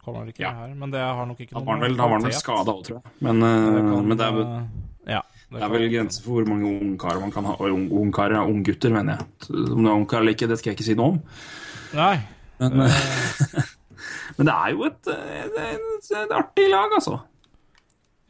kom 0.04 0.16
han 0.20 0.28
ikke 0.30 0.44
Ja. 0.44 0.52
her. 0.54 0.74
Men 0.76 0.92
det 0.92 1.00
har 1.00 1.26
nok 1.26 1.40
ikke 1.40 1.54
noe 1.56 1.64
var 1.66 1.74
han 1.78 1.82
vel, 1.86 1.92
med 1.94 1.98
da 1.98 2.04
var 2.10 2.18
han 2.20 2.26
vel 2.28 2.34
skada 2.38 2.74
òg, 2.74 2.82
tror 2.86 2.98
jeg. 3.00 3.14
Men, 3.22 3.42
eh, 3.42 3.72
Det 3.74 3.82
kan, 3.88 4.08
men 4.10 4.18
det 4.20 4.26
er 4.28 4.32
vel, 4.36 4.44
eh, 4.44 5.14
Ja. 5.14 5.22
det 5.52 5.62
er 5.64 5.70
vel 5.70 5.90
grenser 5.90 6.24
for 6.24 6.32
hvor 6.44 6.48
mange 6.52 6.74
ungkarer 6.82 7.20
man 7.22 7.32
kan 7.32 7.46
ha. 7.46 7.56
Ung- 7.58 7.90
Ungkarer, 7.90 8.36
er 8.36 8.46
unggutter, 8.52 8.92
mener 8.92 9.18
jeg. 9.18 9.26
Om 9.72 9.84
det 9.84 9.90
er 9.92 9.96
ungkar 9.96 10.20
eller 10.20 10.34
ikke, 10.36 10.48
det 10.50 10.60
skal 10.60 10.72
jeg 10.74 10.78
ikke 10.78 10.86
si 10.90 10.94
noe 10.96 11.08
om. 11.14 11.22
Nei. 11.94 12.20
Men, 12.60 12.82
eh, 12.82 12.92
men 14.38 14.46
det 14.46 14.54
er 14.54 14.70
jo 14.76 14.84
et, 14.84 15.08
et, 15.08 15.52
det 15.56 15.68
et, 15.74 16.12
et 16.24 16.32
artig 16.32 16.70
lag, 16.70 16.92
altså. 17.00 17.20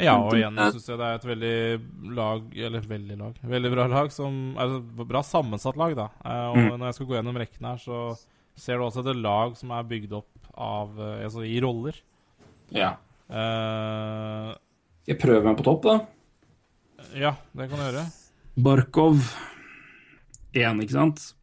Ja, 0.03 0.15
og 0.19 0.33
igjen 0.37 0.57
syns 0.73 0.87
jeg 0.89 0.99
det 0.99 1.07
er 1.07 1.15
et 1.19 1.27
veldig 1.29 2.13
lag 2.17 2.57
Eller 2.67 2.85
veldig 2.89 3.17
lag 3.19 3.37
Veldig 3.53 3.71
bra 3.73 3.85
lag 3.91 4.11
som 4.11 4.37
Altså, 4.59 4.81
bra 5.07 5.21
sammensatt 5.25 5.77
lag, 5.79 5.95
da. 5.97 6.07
Eh, 6.25 6.47
og 6.51 6.57
Mm. 6.57 6.69
når 6.79 6.85
jeg 6.89 6.97
skal 6.99 7.09
gå 7.09 7.15
gjennom 7.17 7.39
rekken 7.41 7.65
her, 7.69 7.77
så 7.81 7.99
ser 8.55 8.77
du 8.77 8.83
også 8.85 9.01
et 9.07 9.15
lag 9.17 9.55
som 9.57 9.71
er 9.71 9.83
bygd 9.89 10.11
opp 10.13 10.51
av 10.57 10.99
eh, 10.99 11.23
Altså 11.25 11.45
i 11.47 11.59
roller. 11.63 11.95
Ja. 12.73 12.95
Uh, 13.29 14.53
jeg 15.07 15.17
prøver 15.19 15.43
meg 15.47 15.57
på 15.57 15.65
topp, 15.65 15.83
da? 15.87 15.95
ja, 17.17 17.33
det 17.55 17.69
kan 17.69 17.79
du 17.79 17.83
gjøre. 17.85 18.03
Barkov 18.63 19.17
1, 20.53 20.81
ikke 20.83 20.93
sant? 20.93 21.33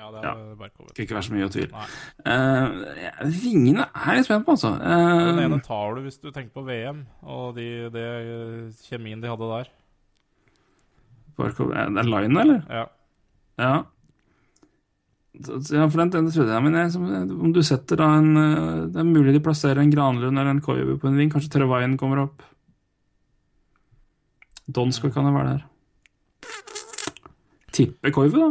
Ja, 0.00 0.08
det 0.14 0.20
er 0.22 0.24
det 0.24 0.30
Ja. 0.50 0.54
Barkov. 0.56 0.88
Skal 0.94 1.04
ikke 1.04 1.16
være 1.18 1.26
så 1.28 1.34
mye 1.36 1.48
tvil. 1.52 1.68
Nei. 1.76 1.86
Eh, 2.32 3.28
vingene 3.44 3.84
er 3.92 4.14
jeg 4.16 4.24
spent 4.30 4.46
på, 4.46 4.54
altså. 4.56 4.70
Den 4.80 5.38
Eh, 5.38 5.44
ene 5.44 5.60
tar 5.66 5.94
du 5.94 6.00
hvis 6.06 6.16
du 6.22 6.30
tenker 6.32 6.54
på 6.56 6.64
VM 6.64 7.02
og 7.22 7.54
de, 7.58 7.66
det 7.92 8.04
eh, 8.08 8.70
kjemien 8.88 9.20
de 9.20 9.28
hadde 9.28 9.50
der. 9.52 9.68
Barkov, 11.36 11.70
er 11.72 11.88
Line, 12.04 12.40
eller? 12.40 12.62
Ja. 12.68 12.86
Ja. 13.60 13.74
Ja, 15.40 15.86
for 15.86 16.00
den, 16.02 16.10
den 16.10 16.26
trodde 16.32 16.52
jeg, 16.52 16.62
men 16.64 16.74
jeg, 16.74 16.96
om 17.30 17.52
du 17.54 17.60
setter 17.64 17.96
da 18.00 18.08
en 18.18 18.32
eh, 18.36 18.86
Det 18.92 18.98
er 19.00 19.06
mulig 19.08 19.32
de 19.36 19.40
plasserer 19.44 19.78
en 19.80 19.92
Granlund 19.92 20.36
eller 20.36 20.50
en 20.50 20.60
Koivu 20.64 20.96
på 21.00 21.08
en 21.08 21.16
ving. 21.20 21.30
Kanskje 21.32 21.52
Trevainen 21.54 21.96
kommer 22.00 22.24
opp. 22.24 22.42
Donskoj 24.70 25.12
kan 25.14 25.28
jo 25.28 25.36
være 25.36 25.54
der. 25.54 25.62
Tipper 27.72 28.10
Koivu, 28.14 28.40
da? 28.42 28.50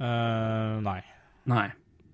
Eh, 0.00 0.74
nei. 0.84 1.00
Nei. 1.50 1.68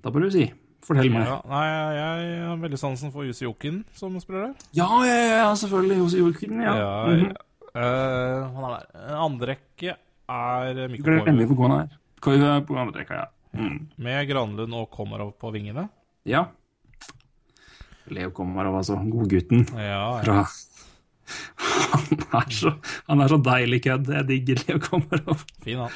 Da 0.05 0.11
bør 0.15 0.27
du 0.27 0.31
si. 0.35 0.47
Fortell 0.85 1.09
meg. 1.13 1.25
Ja, 1.27 1.39
nei, 1.49 1.65
jeg 1.97 2.41
har 2.45 2.59
veldig 2.61 2.79
sansen 2.81 3.13
for 3.13 3.25
Jussi 3.25 3.47
Jokin 3.47 3.83
som 3.97 4.17
spiller 4.21 4.51
der. 4.51 4.55
Ja, 4.77 4.89
ja, 5.09 5.15
ja, 5.41 5.47
selvfølgelig. 5.57 5.97
Jussi 6.03 6.19
Jokin, 6.21 6.61
ja. 6.61 6.75
Ja, 6.77 7.07
Mhm. 7.09 7.31
uh, 7.75 8.41
han 8.55 8.65
er 8.65 8.75
der. 8.77 9.15
Andre 9.17 9.47
rekke 9.55 9.95
er 9.97 10.89
Mikko 10.93 11.17
Glemmer 11.25 11.47
hvor 11.49 11.57
god 11.57 11.71
han 11.71 11.81
er. 11.81 11.97
Koivu 12.21 12.45
er 12.49 12.61
på 12.65 12.77
andre 12.81 13.01
rekka, 13.01 13.15
ja. 13.23 13.27
Mm. 13.55 13.79
Med 13.99 14.29
Granlund 14.29 14.75
og 14.75 14.91
Komarov 14.91 15.33
på 15.39 15.53
vingene. 15.53 15.89
Ja. 16.27 16.47
Leo 18.11 18.31
Komarov, 18.31 18.77
altså. 18.83 18.97
Godgutten 19.09 19.65
Ja, 19.79 20.21
ja. 20.21 20.23
fra 20.23 20.45
Han 22.35 22.43
er 22.43 22.51
så, 22.53 22.71
han 23.09 23.21
er 23.25 23.29
så 23.33 23.39
deilig 23.41 23.83
kødd. 23.87 24.11
Jeg 24.13 24.27
digger 24.29 24.61
Leo 24.69 24.79
Komarov. 24.85 25.45
fin 25.65 25.79
han. 25.79 25.91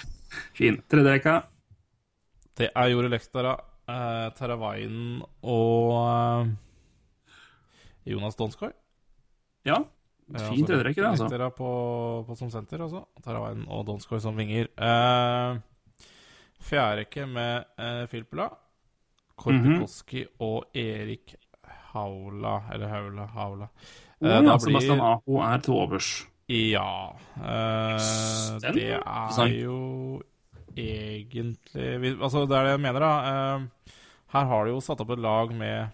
Fin. 0.56 0.80
Tredje 0.88 1.12
rekka. 1.18 1.42
Det 2.58 2.70
er 2.74 2.90
Jori 2.90 3.10
Lekstara, 3.12 3.54
eh, 3.88 4.26
Teravainen 4.38 5.22
og 5.46 5.92
eh, 6.02 6.50
Jonas 8.12 8.36
Donskoj. 8.38 8.72
Ja. 9.68 9.78
fint 10.28 10.56
Fin 10.56 10.66
tredje 10.66 10.94
det, 10.94 11.06
altså. 11.06 11.24
Lekstera 11.28 11.50
på, 11.54 11.68
på 12.26 12.36
som 12.36 12.50
senter, 12.50 12.82
altså. 12.84 13.04
Teravainen 13.24 13.66
og 13.70 13.86
Donskoj 13.88 14.20
som 14.24 14.36
vinger. 14.38 14.70
Eh, 14.74 15.60
Fjerderekke 16.68 17.26
med 17.30 17.64
eh, 17.78 18.06
Filpula, 18.10 18.48
Korpikoski 19.38 20.24
og 20.42 20.74
Erik 20.74 21.36
Haula, 21.92 22.58
eller 22.74 22.90
Haula, 22.90 23.28
Haula. 23.38 23.70
Oh, 23.70 24.26
Eh, 24.26 24.34
ja, 24.34 24.40
da 24.42 24.58
Sebastian 24.58 25.00
Aho 25.00 25.38
er 25.46 25.60
til 25.62 25.74
overs. 25.78 26.26
Ja. 26.50 27.12
eh, 27.38 28.64
det 28.74 28.88
er 28.98 29.52
jo 29.60 30.22
egentlig 30.78 32.16
Altså, 32.22 32.46
det 32.48 32.56
er 32.58 32.64
det 32.68 32.74
jeg 32.76 32.84
mener, 32.86 33.00
da. 33.04 33.12
Eh, 33.58 33.94
her 34.34 34.44
har 34.50 34.64
de 34.68 34.74
jo 34.74 34.80
satt 34.84 35.00
opp 35.04 35.10
et 35.16 35.22
lag 35.24 35.52
med 35.56 35.88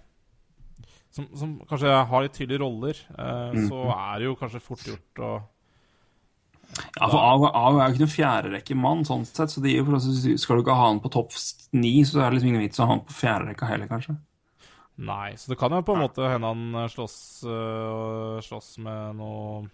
som, 1.14 1.28
som 1.38 1.50
kanskje 1.70 1.90
har 2.10 2.22
litt 2.24 2.34
tydelige 2.34 2.58
roller. 2.64 2.94
eh, 3.18 3.52
Mhm. 3.54 3.68
Så 3.70 3.82
er 3.94 4.18
det 4.18 4.24
jo 4.28 4.36
kanskje 4.40 4.60
fort 4.62 4.86
gjort 4.88 5.20
å 5.22 5.32
Ja, 6.98 7.06
for 7.06 7.18
Aho 7.22 7.78
er 7.78 7.86
jo 7.86 7.94
ikke 7.94 8.02
noen 8.02 8.16
fjerderekkemann, 8.16 9.04
sånn 9.06 9.24
sett, 9.28 9.52
så 9.52 9.62
de, 9.62 9.76
for 9.84 9.94
oss- 9.94 10.40
skal 10.42 10.56
du 10.56 10.62
ikke 10.64 10.74
ha 10.74 10.88
han 10.88 10.98
på 11.00 11.10
topp 11.12 11.30
ni, 11.72 12.00
så 12.02 12.18
er 12.24 12.30
det 12.30 12.40
liksom 12.40 12.48
ingen 12.50 12.64
vits 12.64 12.80
å 12.80 12.86
ha 12.88 12.94
han 12.96 13.04
på 13.06 13.14
fjerderekka 13.14 13.68
heller, 13.68 13.86
kanskje. 13.86 14.16
Nei, 14.98 15.32
så 15.38 15.48
det 15.52 15.58
kan 15.58 15.70
jo 15.70 15.82
på 15.82 15.94
en 15.94 16.02
måte 16.02 16.26
hende 16.26 16.50
han 16.50 16.74
eh, 16.74 16.88
slåss, 16.90 17.44
eh, 17.46 18.40
slåss 18.42 18.78
med 18.82 19.16
noe 19.16 19.68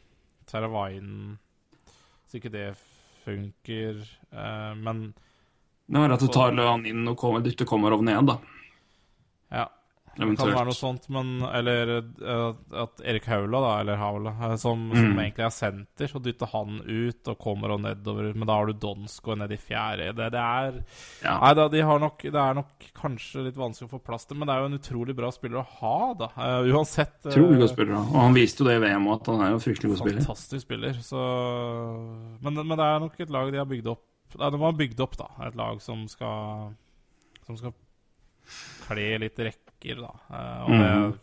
Teravainen 0.46 1.38
Så 2.28 2.36
ikke 2.40 2.50
det 2.52 2.76
funker. 3.30 4.00
eh, 4.32 4.72
men 4.82 5.12
Det 5.90 5.98
er 6.04 6.12
at 6.14 6.22
du 6.22 6.28
tar 6.30 6.54
han 6.54 6.86
inn 6.86 7.08
og 7.10 7.16
kommer, 7.18 7.42
dytter 7.42 7.66
Komarov 7.66 8.02
ned, 8.06 8.26
da. 8.26 8.38
ja. 9.50 9.68
Det 10.16 10.26
kan 10.36 10.50
være 10.50 10.66
noe 10.66 10.74
sånt, 10.76 11.04
men 11.14 11.28
Eller 11.46 11.90
eh, 12.00 12.56
at 12.82 13.00
Erik 13.06 13.28
Haula, 13.30 13.60
da, 13.62 13.68
eller 13.80 13.96
Haula, 14.00 14.32
som, 14.58 14.58
som, 14.58 14.90
som 14.90 15.12
Mm. 15.14 15.20
egentlig 15.22 15.44
er 15.46 15.52
senter, 15.54 16.10
så 16.10 16.20
dytter 16.20 16.50
han 16.52 16.80
ut 16.82 17.30
og 17.30 17.38
kommer 17.38 17.70
og 17.76 17.80
nedover, 17.84 18.32
men 18.34 18.46
da 18.50 18.56
har 18.58 18.66
du 18.66 18.72
Donsko 18.82 19.36
ned 19.38 19.54
i 19.54 19.56
fjerde. 19.60 20.10
Det, 20.18 20.26
det 20.34 20.42
er 20.42 20.80
Ja. 21.22 21.36
Nei 21.40 21.52
da, 21.54 21.68
de 21.72 21.80
har 21.86 22.02
nok 22.02 22.22
Det 22.26 22.34
er 22.42 22.58
nok 22.58 22.88
kanskje 23.00 23.44
litt 23.46 23.56
vanskelig 23.56 23.88
å 23.88 23.94
få 23.94 24.02
plass 24.10 24.26
til, 24.26 24.36
men 24.36 24.50
det 24.50 24.56
er 24.56 24.60
jo 24.64 24.70
en 24.72 24.78
utrolig 24.80 25.16
bra 25.16 25.30
spiller 25.32 25.62
å 25.62 25.66
ha, 25.80 25.96
da. 26.18 26.30
Uh, 26.36 26.68
uansett. 26.74 27.16
Utrolig 27.24 27.56
uh, 27.56 27.62
god 27.64 27.72
spiller, 27.76 27.94
da. 27.94 28.02
og 28.10 28.20
han 28.26 28.34
viste 28.36 28.64
jo 28.64 28.68
det 28.68 28.76
i 28.76 28.84
VM 28.84 29.08
òg, 29.08 29.20
at 29.20 29.32
han 29.32 29.40
er 29.46 29.54
jo 29.54 29.58
en 29.60 29.64
fryktelig 29.64 29.92
god 29.94 30.02
spiller. 30.02 30.26
Fantastisk 30.26 30.66
spiller. 30.66 31.00
Så 31.06 31.24
men, 32.42 32.54
men 32.66 32.76
det 32.76 32.86
er 32.86 33.02
nok 33.06 33.20
et 33.20 33.30
lag 33.32 33.50
de 33.52 33.60
har 33.62 33.68
bygd 33.70 33.90
opp 33.94 34.06
Nei, 34.38 34.50
De 34.54 34.60
har 34.62 34.76
bygd 34.78 35.00
opp, 35.02 35.16
da. 35.18 35.26
Et 35.48 35.56
lag 35.58 35.80
som 35.82 36.04
skal 36.10 36.70
Som 37.48 37.56
skal 37.58 37.72
kle 38.86 39.06
litt 39.22 39.38
rekker, 39.80 40.00
da. 40.00 40.12
Eh, 40.30 40.62
og 40.64 40.70
det 40.70 41.18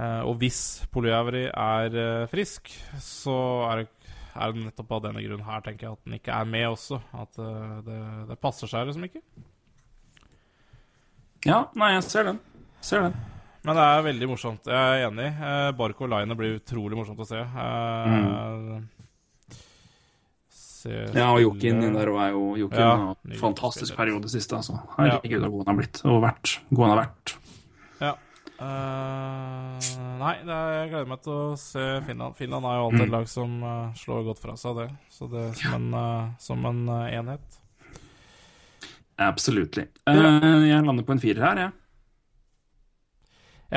eh, 0.00 0.22
Og 0.26 0.36
hvis 0.40 0.86
Polyavri 0.92 1.50
er 1.50 1.96
uh, 1.96 2.28
frisk, 2.30 2.68
så 2.98 3.68
er 3.70 3.82
det, 3.82 3.88
er 4.34 4.52
det 4.52 4.64
nettopp 4.64 4.92
av 4.92 5.02
denne 5.08 5.22
grunnen 5.22 5.44
her, 5.44 5.60
tenker 5.60 5.86
jeg, 5.86 5.92
at 5.92 6.04
den 6.04 6.14
ikke 6.18 6.32
er 6.32 6.44
med 6.44 6.68
også. 6.70 7.00
At 7.12 7.38
uh, 7.38 7.82
det, 7.84 8.28
det 8.30 8.38
passer 8.40 8.66
seg 8.70 8.86
liksom 8.88 9.04
ikke. 9.04 9.20
Ja, 11.44 11.66
nei, 11.74 11.94
jeg 11.96 12.06
ser 12.06 12.24
den. 12.30 12.40
Ser 12.80 13.02
den. 13.08 13.14
Men 13.62 13.76
det 13.78 13.82
er 13.84 14.02
veldig 14.02 14.26
morsomt. 14.26 14.66
Jeg 14.66 14.74
er 14.74 15.06
enig. 15.06 15.28
Barco 15.78 16.06
Line 16.10 16.34
blir 16.38 16.56
utrolig 16.58 16.96
morsomt 16.98 17.20
å 17.22 17.26
se. 17.28 17.42
Se 17.46 19.01
Ja, 20.90 21.28
og 21.32 21.40
Jokin 21.42 21.80
der 21.94 22.10
var 22.12 22.28
er 22.28 22.34
jo 22.34 22.42
Jokin 22.58 22.82
Ja, 22.82 22.90
har 23.06 23.38
fantastisk 23.40 23.96
periode 23.96 24.30
siste, 24.32 24.58
altså. 24.58 24.78
Herregud, 24.96 25.40
så 25.42 25.50
god 25.52 25.64
han 25.64 25.70
har 25.72 25.78
blitt. 25.80 26.02
Og 26.08 26.20
vært. 26.24 26.52
God 26.70 26.86
han 26.86 26.92
har 26.94 27.00
vært. 27.02 27.34
Ja. 28.02 28.12
Uh, 28.62 29.78
nei, 30.20 30.34
det 30.46 30.54
er, 30.54 30.74
jeg 30.76 30.90
gleder 30.92 31.10
meg 31.10 31.24
til 31.24 31.34
å 31.34 31.56
se 31.58 31.86
Finland. 32.06 32.36
Finland 32.38 32.68
er 32.68 32.78
jo 32.78 32.84
alltid 32.88 33.04
et 33.06 33.14
lag 33.16 33.26
som 33.30 33.56
uh, 33.64 33.72
slår 33.98 34.28
godt 34.28 34.42
fra 34.42 34.54
seg 34.60 34.78
det. 34.82 34.88
Så 35.10 35.30
det 35.32 35.48
er 35.48 35.58
som 35.58 35.76
en, 35.78 35.88
uh, 35.96 36.30
som 36.42 36.70
en 36.70 36.84
enhet. 37.08 37.58
Absolutt. 39.22 39.78
Jeg 39.78 40.86
lander 40.86 41.06
på 41.06 41.14
en 41.14 41.22
firer 41.22 41.44
her, 41.46 41.66
jeg. 41.66 41.74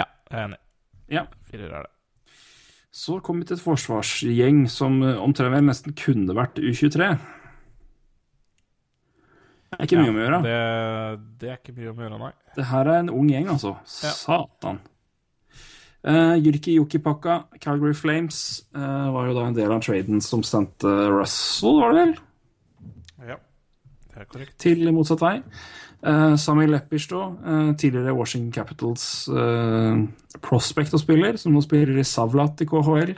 Ja, 0.01 0.05
jeg 0.31 0.39
er 0.39 0.47
enig. 0.47 0.63
Ja. 1.11 1.27
Firer 1.49 1.69
er 1.69 1.85
det. 1.85 1.94
Så 2.95 3.17
kom 3.19 3.41
vi 3.41 3.47
til 3.49 3.57
et 3.57 3.63
forsvarsgjeng 3.63 4.65
som 4.71 5.01
eh, 5.03 5.17
omtrent 5.19 5.51
vel 5.51 5.65
nesten 5.67 5.95
kunne 5.99 6.35
vært 6.37 6.61
U23. 6.61 7.09
Det 9.75 9.81
er 9.81 9.89
ikke 9.89 9.99
mye 9.99 10.11
om 10.13 10.19
å 10.19 10.21
gjøre. 10.23 10.37
Det, 10.45 10.59
det 11.41 11.49
er 11.51 11.57
ikke 11.59 11.75
mye 11.75 11.91
om 11.91 11.99
å 11.99 12.05
gjøre, 12.05 12.19
nei. 12.21 12.29
Det 12.55 12.67
her 12.69 12.89
er 12.93 13.01
en 13.01 13.11
ung 13.11 13.27
gjeng, 13.27 13.49
altså. 13.51 13.73
Ja. 13.99 14.13
Satan. 14.15 14.79
Uh, 16.05 16.37
Jyrki 16.39 16.77
Jokipakka, 16.77 17.35
Calgary 17.59 17.97
Flames, 17.97 18.39
uh, 18.77 19.11
var 19.11 19.27
jo 19.27 19.35
da 19.35 19.43
en 19.49 19.57
del 19.57 19.73
av 19.75 19.83
traden 19.83 20.23
som 20.23 20.45
sendte 20.47 20.87
Russell, 21.11 21.81
var 21.81 21.91
det 21.91 21.99
vel? 21.99 22.13
Ja, 23.33 23.39
det 24.13 24.21
er 24.21 24.29
korrekt. 24.29 24.55
til 24.61 24.87
motsatt 24.95 25.25
vei. 25.25 25.39
Uh, 26.05 26.35
Sami 26.37 26.67
Leppisto, 26.69 27.21
uh, 27.41 27.71
tidligere 27.73 28.13
Washington 28.13 28.51
Capitals 28.53 29.27
uh, 29.29 30.03
prospect 30.41 30.93
og 30.93 31.01
spiller, 31.01 31.39
som 31.41 31.55
nå 31.55 31.63
spiller 31.65 31.97
i 31.97 32.05
Savlat 32.05 32.61
i 32.61 32.67
KHL. 32.69 33.15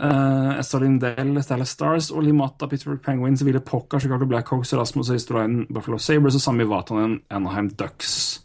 Uh, 0.00 0.56
Esther 0.56 0.80
Lindell, 0.80 1.34
Dallas 1.44 1.74
Stars, 1.76 2.10
og 2.10 2.24
Limata, 2.24 2.68
Pittsburgh 2.70 3.02
Penguins, 3.04 3.44
Ville 3.44 3.60
Pokker, 3.60 4.00
Chicago 4.00 4.24
Blackhawks, 4.24 4.72
Rasmus 4.72 5.10
Øystereinen, 5.12 5.66
Buffalo 5.68 5.98
Sabres 5.98 6.38
og 6.38 6.40
Sami 6.40 6.64
Vatanen, 6.64 7.20
Anaheim 7.30 7.68
Ducks. 7.70 8.40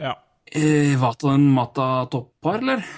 Ja. 0.00 0.16
Uh, 0.56 0.96
Vatanen 1.02 1.52
Mata 1.52 2.06
toppar, 2.10 2.64
eller? 2.64 2.88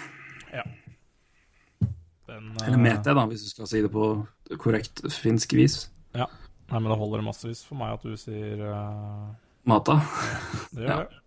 Den, 2.28 2.52
Eller 2.66 2.78
eh, 2.78 2.82
Mete, 2.82 3.14
da, 3.14 3.24
hvis 3.26 3.42
du 3.46 3.48
skal 3.48 3.68
si 3.70 3.80
det 3.82 3.90
på 3.92 4.08
korrekt 4.60 5.00
finsk 5.12 5.54
vis. 5.56 5.78
Ja. 6.16 6.28
Nei, 6.68 6.80
men 6.80 6.90
det 6.92 6.98
holder 7.00 7.22
massevis 7.24 7.62
for 7.64 7.78
meg 7.80 7.94
at 7.96 8.02
du 8.04 8.12
sier 8.20 8.60
uh... 8.68 9.28
Mata. 9.68 9.98
Det 10.74 10.84
gjør 10.84 10.90
Ja. 10.92 10.98
det. 11.04 11.24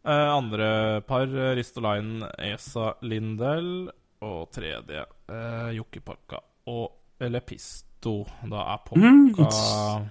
Uh, 0.00 0.30
andre 0.32 0.66
par, 1.04 1.26
eh, 1.28 1.50
Ristolainen, 1.58 2.22
Esa 2.40 2.94
Lindell. 3.04 3.90
Og 4.24 4.50
tredje, 4.52 5.02
uh, 5.30 5.68
Jokkipakka 5.76 6.38
og 6.72 7.20
Lepisto. 7.20 8.24
Da 8.48 8.64
er 8.74 8.80
Pokka 8.84 9.00
Mm. 9.00 10.08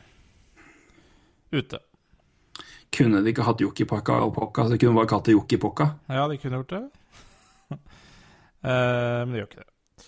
ute. 1.51 1.79
Kunne 2.93 3.21
de 3.23 3.29
ikke 3.33 3.45
hatt 3.45 3.61
Jokkepakka 3.61 4.15
og 4.25 4.33
Pokka, 4.35 4.63
så 4.65 4.73
de 4.73 4.79
kunne 4.81 4.95
bare 4.97 5.09
kalt 5.11 5.25
det 5.29 5.35
Yukkipokka? 5.35 5.89
Ja, 6.09 6.27
de 6.27 6.37
kunne 6.41 6.57
gjort 6.61 6.73
det. 6.73 6.83
uh, 7.71 7.77
men 9.25 9.33
de 9.33 9.41
gjør 9.43 9.49
ikke 9.49 9.63
det. 9.65 10.07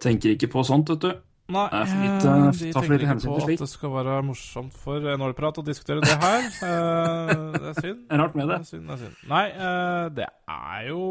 Tenker 0.00 0.34
ikke 0.36 0.50
på 0.52 0.64
sånt, 0.68 0.88
vet 0.92 1.00
du. 1.04 1.12
Nei, 1.48 1.68
Det 1.70 1.78
er 1.78 2.00
litt, 2.02 2.24
eh, 2.26 2.36
eh, 2.36 2.50
de 2.58 2.72
tenker 2.74 3.02
ikke 3.06 3.16
på 3.22 3.36
at 3.44 3.60
det 3.62 3.68
skal 3.70 3.90
være 3.94 4.14
morsomt 4.26 4.72
for 4.74 4.98
Nåleprat 5.00 5.60
å 5.62 5.64
diskutere 5.66 6.00
det 6.02 6.16
her. 6.18 6.48
uh, 6.66 7.52
det 7.54 7.70
er 7.70 7.76
synd. 7.80 8.00
Det 8.08 8.16
er 8.16 8.18
rart 8.24 8.34
med 8.34 8.48
Det 8.48 8.56
det. 8.56 8.58
er 8.58 8.70
synd, 8.72 8.86
det 8.88 8.96
er 8.96 9.02
synd. 9.04 9.16
Nei, 9.30 9.44
uh, 9.54 10.08
det 10.16 10.26
er 10.56 10.88
jo 10.88 11.02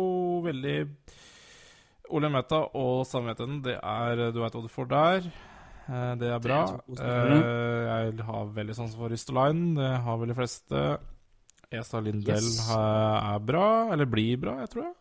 veldig 0.43 0.77
Ole 2.15 2.29
Meta 2.29 2.59
og 2.77 3.05
Sannheten, 3.09 3.61
det 3.65 3.77
er 3.81 4.25
Du 4.35 4.41
veit 4.43 4.53
hva 4.53 4.61
du 4.61 4.69
får 4.69 4.89
der. 4.91 5.29
Eh, 5.85 6.11
det 6.17 6.29
er 6.33 6.39
bra. 6.41 6.59
Eh, 6.97 7.33
jeg 7.39 8.25
har 8.25 8.45
veldig 8.53 8.75
sans 8.77 8.93
for 8.97 9.09
Ristoline. 9.13 9.75
Det 9.77 9.89
har 10.05 10.17
vel 10.21 10.29
de 10.33 10.35
fleste. 10.37 10.83
Esa 11.71 11.99
Lindell 12.01 12.35
Yes. 12.45 12.59
eh, 12.69 13.33
er 13.33 13.39
bra, 13.45 13.91
eller 13.93 14.05
blir 14.09 14.37
bra, 14.41 14.59
jeg 14.61 14.69
tror 14.73 14.83
jeg. 14.83 14.93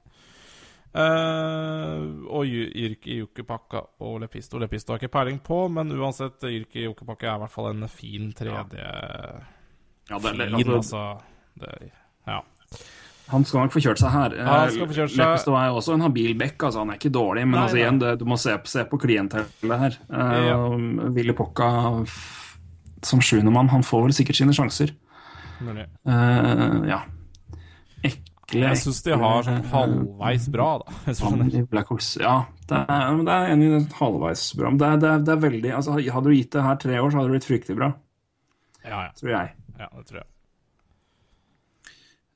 Eh, 0.95 2.03
og 2.31 2.47
Yrki 2.47 3.19
Jukkepakka 3.19 3.81
og 4.07 4.21
Lepisto. 4.23 4.61
Lepisto 4.63 4.95
har 4.95 5.03
ikke 5.03 5.13
peiling 5.17 5.41
på, 5.43 5.65
men 5.75 5.91
uansett, 5.97 6.39
Yrki 6.47 6.85
Jukkepakka 6.87 7.33
er 7.33 7.39
i 7.41 7.43
hvert 7.45 7.55
fall 7.55 7.71
en 7.73 7.89
fin 7.91 8.31
tredje 8.37 8.85
Ja, 8.85 10.19
det, 10.21 10.35
det, 10.39 10.51
Fin, 10.53 10.71
altså, 10.71 10.77
altså. 10.77 11.03
Det, 11.59 11.91
ja. 12.29 12.39
han 13.33 13.47
skal 13.49 13.65
nok 13.65 13.75
få 13.75 13.83
kjørt 13.83 14.03
seg 14.03 14.13
her. 14.15 14.37
Ja, 14.39 14.47
han 14.53 14.73
skal 14.75 14.91
få 14.91 14.99
kjørt 15.01 15.15
seg. 15.15 15.23
Lepisto 15.25 15.57
er 15.59 15.75
også 15.75 15.97
en 15.97 16.07
habil 16.07 16.37
bekk, 16.39 16.69
altså. 16.69 16.85
Han 16.85 16.95
er 16.95 17.01
ikke 17.01 17.15
dårlig, 17.15 17.47
men 17.49 17.59
Nei, 17.59 17.65
altså, 17.67 17.81
igjen, 17.81 18.01
det, 18.05 18.15
du 18.21 18.27
må 18.29 18.39
se, 18.39 18.55
se 18.71 18.87
på 18.91 19.01
klientellet 19.03 19.85
her. 19.87 20.01
Uh, 20.13 20.37
Ja. 20.45 20.59
Ville 21.17 21.35
Pokka 21.35 21.71
som 23.05 23.21
sjuendemann, 23.21 23.69
han 23.73 23.83
får 23.85 24.07
vel 24.07 24.17
sikkert 24.17 24.39
sine 24.39 24.55
sjanser. 24.57 24.95
Eh, 25.65 26.89
ja. 26.89 27.03
Ekle 28.55 28.71
Jeg 28.71 28.81
syns 28.85 29.01
de 29.03 29.17
har 29.19 29.47
sånn 29.47 29.65
halvveis 29.73 30.47
bra, 30.55 30.69
da. 30.83 31.65
Blackhawks. 31.73 32.13
Ja, 32.23 32.37
det 32.71 32.85
er, 32.87 33.19
det 33.27 33.35
er 33.35 33.55
enig 33.55 33.71
i 33.71 33.81
halvveis 33.99 34.47
bra. 34.59 34.71
Men 34.71 34.79
det 34.81 34.91
er, 34.91 35.01
det, 35.03 35.11
er, 35.11 35.25
det 35.27 35.35
er 35.35 35.43
veldig 35.43 35.75
altså, 35.75 35.97
Hadde 35.99 36.31
du 36.31 36.37
gitt 36.37 36.53
det 36.55 36.67
her 36.69 36.79
tre 36.85 37.01
år, 37.01 37.11
så 37.11 37.21
hadde 37.21 37.33
det 37.33 37.39
blitt 37.39 37.51
fryktelig 37.51 37.81
bra. 37.81 37.91
Ja, 38.85 39.07
ja. 39.09 39.11
Tror 39.19 39.35
jeg. 39.35 39.57
ja, 39.81 39.89
det 39.91 40.07
tror 40.11 40.21
jeg. 40.21 40.29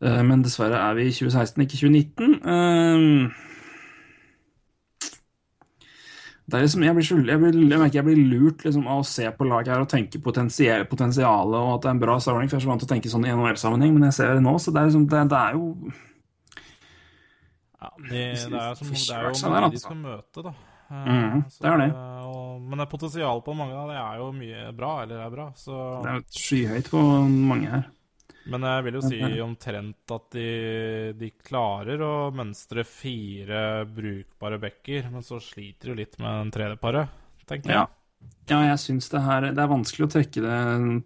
Eh, 0.08 0.22
men 0.26 0.42
dessverre 0.46 0.80
er 0.80 0.98
vi 0.98 1.08
i 1.08 1.14
2016, 1.14 1.62
ikke 1.64 1.80
2019. 1.82 2.34
Eh, 2.54 3.44
det 6.48 6.56
er 6.56 6.62
liksom, 6.64 6.84
jeg, 6.86 6.96
blir 6.96 7.04
så, 7.04 7.16
jeg, 7.28 7.40
blir, 7.42 7.56
jeg 7.60 7.80
merker 7.82 7.98
jeg 7.98 8.06
blir 8.06 8.20
lurt 8.30 8.62
liksom, 8.64 8.86
av 8.88 9.02
å 9.02 9.06
se 9.06 9.26
på 9.36 9.44
laget 9.44 9.74
her 9.74 9.82
og 9.84 9.90
tenke 9.92 10.20
potensial, 10.24 10.86
potensialet 10.88 11.58
og 11.58 11.74
at 11.74 11.82
det 11.84 11.90
er 11.90 11.96
en 11.98 12.04
bra 12.06 12.14
samling. 12.24 12.48
For 12.48 12.56
jeg 12.56 12.62
er 12.62 12.64
så 12.64 12.70
vant 12.70 12.84
til 12.84 12.88
å 12.88 12.92
tenke 12.94 13.12
sånn 13.12 13.26
i 13.28 13.32
NHL-sammenheng, 13.34 13.92
men 13.96 14.08
jeg 14.08 14.16
ser 14.16 14.38
det 14.38 14.44
nå, 14.46 14.54
så 14.56 14.72
det 14.72 14.80
er, 14.80 14.88
liksom, 14.88 15.08
det, 15.12 15.24
det 15.28 15.42
er 15.42 15.58
jo 15.58 15.64
Ja, 17.78 17.92
de, 17.98 18.08
det 18.10 18.58
er, 18.58 18.74
som, 18.74 18.90
det 18.90 19.14
er 19.14 19.28
jo 19.28 19.50
mange 19.52 19.70
de 19.74 19.80
skal 19.84 20.00
møte, 20.02 20.42
da. 20.48 20.50
Eh, 20.50 20.64
Mhm, 20.88 21.42
så, 21.52 21.60
det 21.60 21.68
er 21.68 21.80
det. 21.82 21.88
Og, 22.24 22.62
men 22.64 22.80
det 22.80 22.86
potensialet 22.88 23.44
på 23.44 23.54
mange 23.54 23.74
av 23.76 23.90
det 23.92 23.98
er 24.00 24.16
jo 24.22 24.28
mye 24.32 24.70
bra, 24.72 24.92
eller 25.02 25.20
er 25.20 25.34
bra. 25.34 25.44
Så, 25.54 25.76
Det 26.02 26.14
er 26.14 26.22
skyhøyt 26.32 26.88
på 26.88 27.02
mange 27.28 27.68
her. 27.68 27.84
men 28.48 28.64
jeg 28.64 28.84
vil 28.86 28.96
jo 28.96 29.02
si 29.04 29.18
omtrent 29.44 30.14
at 30.16 30.30
de, 30.32 30.46
de 31.20 31.28
klarer 31.44 32.00
å 32.00 32.14
mønstre 32.32 32.86
fire 32.88 33.84
brukbare 33.84 34.58
backer, 34.62 35.10
men 35.12 35.22
så 35.22 35.36
sliter 35.44 35.92
de 35.92 35.98
litt 36.00 36.16
med 36.18 36.32
den 36.46 36.50
tredje 36.56 36.80
paret, 36.80 37.12
tenker 37.46 37.68
jeg. 37.68 37.76
Ja. 37.76 37.86
Ja, 38.48 38.62
jeg 38.64 38.78
syns 38.82 39.06
det 39.12 39.20
her 39.22 39.44
Det 39.52 39.60
er 39.62 39.68
vanskelig 39.70 40.06
å 40.08 40.10
trekke 40.10 40.40
det 40.42 40.56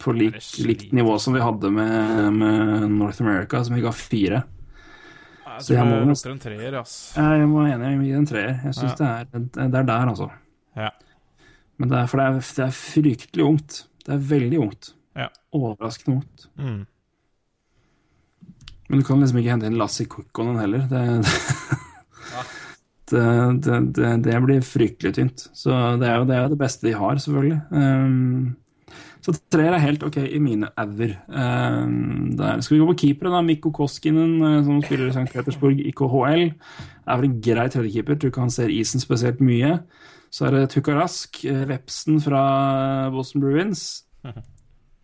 på 0.01 0.15
lik, 0.17 0.39
er 0.39 0.65
likt 0.71 0.95
nivå 0.97 1.19
som 1.21 1.35
vi 1.35 1.43
hadde 1.43 1.69
med, 1.75 2.31
med 2.39 2.87
North 2.95 3.21
America, 3.21 3.61
som 3.67 3.75
vi 3.77 3.83
ga 3.85 3.91
fire. 3.93 4.45
Jeg 5.53 5.67
Så 5.67 5.75
jeg 5.75 5.83
tror 5.83 6.07
må 6.07 6.33
en 6.33 6.43
treer, 6.43 6.77
ass. 6.81 6.95
Jeg 7.17 7.49
må 7.49 7.63
være 7.65 7.75
enig 7.77 7.91
jeg 7.91 8.07
gir 8.07 8.21
en 8.21 8.29
treer. 8.31 8.55
Jeg 8.65 8.77
syns 8.79 9.01
Ja. 9.01 9.25
det, 9.25 9.43
det 9.55 9.81
er 9.83 9.89
der, 9.89 10.07
altså. 10.13 10.31
Ja. 10.77 10.91
Men 11.79 11.91
det 11.91 11.99
er, 11.99 12.07
for 12.07 12.21
det 12.21 12.27
er, 12.27 12.41
det 12.57 12.65
er 12.67 12.75
fryktelig 12.79 13.45
ungt. 13.45 13.85
Det 14.07 14.15
er 14.15 14.25
veldig 14.33 14.59
ungt. 14.63 14.93
Ja. 15.19 15.29
Overraskende 15.53 16.21
ungt. 16.21 16.49
Mm. 16.57 16.87
Men 18.89 19.01
du 19.01 19.05
kan 19.07 19.21
liksom 19.21 19.39
ikke 19.41 19.55
hente 19.55 19.69
inn 19.71 19.79
Lassie 19.81 20.07
Kukkonen 20.11 20.59
heller. 20.61 20.85
Det, 20.91 21.03
det, 23.13 23.27
det, 23.65 23.79
det, 23.97 24.11
det 24.27 24.41
blir 24.45 24.65
fryktelig 24.67 25.15
tynt. 25.17 25.47
Så 25.57 25.73
det 26.01 26.09
er 26.11 26.21
jo 26.21 26.27
det, 26.29 26.37
er 26.37 26.51
det 26.53 26.61
beste 26.61 26.89
de 26.89 26.97
har, 26.97 27.21
selvfølgelig. 27.25 27.61
Um, 27.73 28.57
så 29.23 29.35
treer 29.55 29.77
er 29.77 29.85
helt 29.85 30.03
ok 30.03 30.17
i 30.25 30.41
mine 30.43 30.69
auer. 30.83 31.13
Um, 31.31 32.33
skal 32.35 32.75
vi 32.75 32.81
gå 32.81 32.89
på 32.89 32.99
keepere, 33.05 33.31
da. 33.31 33.43
Mikko 33.47 33.71
Koskinen, 33.75 34.35
eh, 34.43 34.57
som 34.67 34.81
spiller 34.83 35.13
i 35.13 35.15
St. 35.15 35.31
Petersburg 35.31 35.79
i 35.79 35.93
KHL, 35.95 36.49
er 36.51 37.21
vel 37.21 37.29
en 37.29 37.37
grei 37.45 37.69
tredjekeeper. 37.71 38.19
Tror 38.19 38.33
ikke 38.33 38.47
han 38.49 38.55
ser 38.55 38.75
isen 38.75 39.03
spesielt 39.03 39.39
mye. 39.45 39.77
Så 40.33 40.49
er 40.49 40.57
det 40.57 40.73
Tukarask, 40.75 41.39
Rask, 41.45 41.69
Vepsen 41.71 42.19
fra 42.25 42.43
Boston 43.15 43.45
Bruins. 43.45 44.03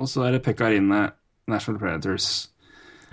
Og 0.01 0.11
så 0.11 0.27
er 0.27 0.35
det 0.35 0.45
Pekkarine, 0.47 1.11
National 1.47 1.79
Predators. 1.81 2.49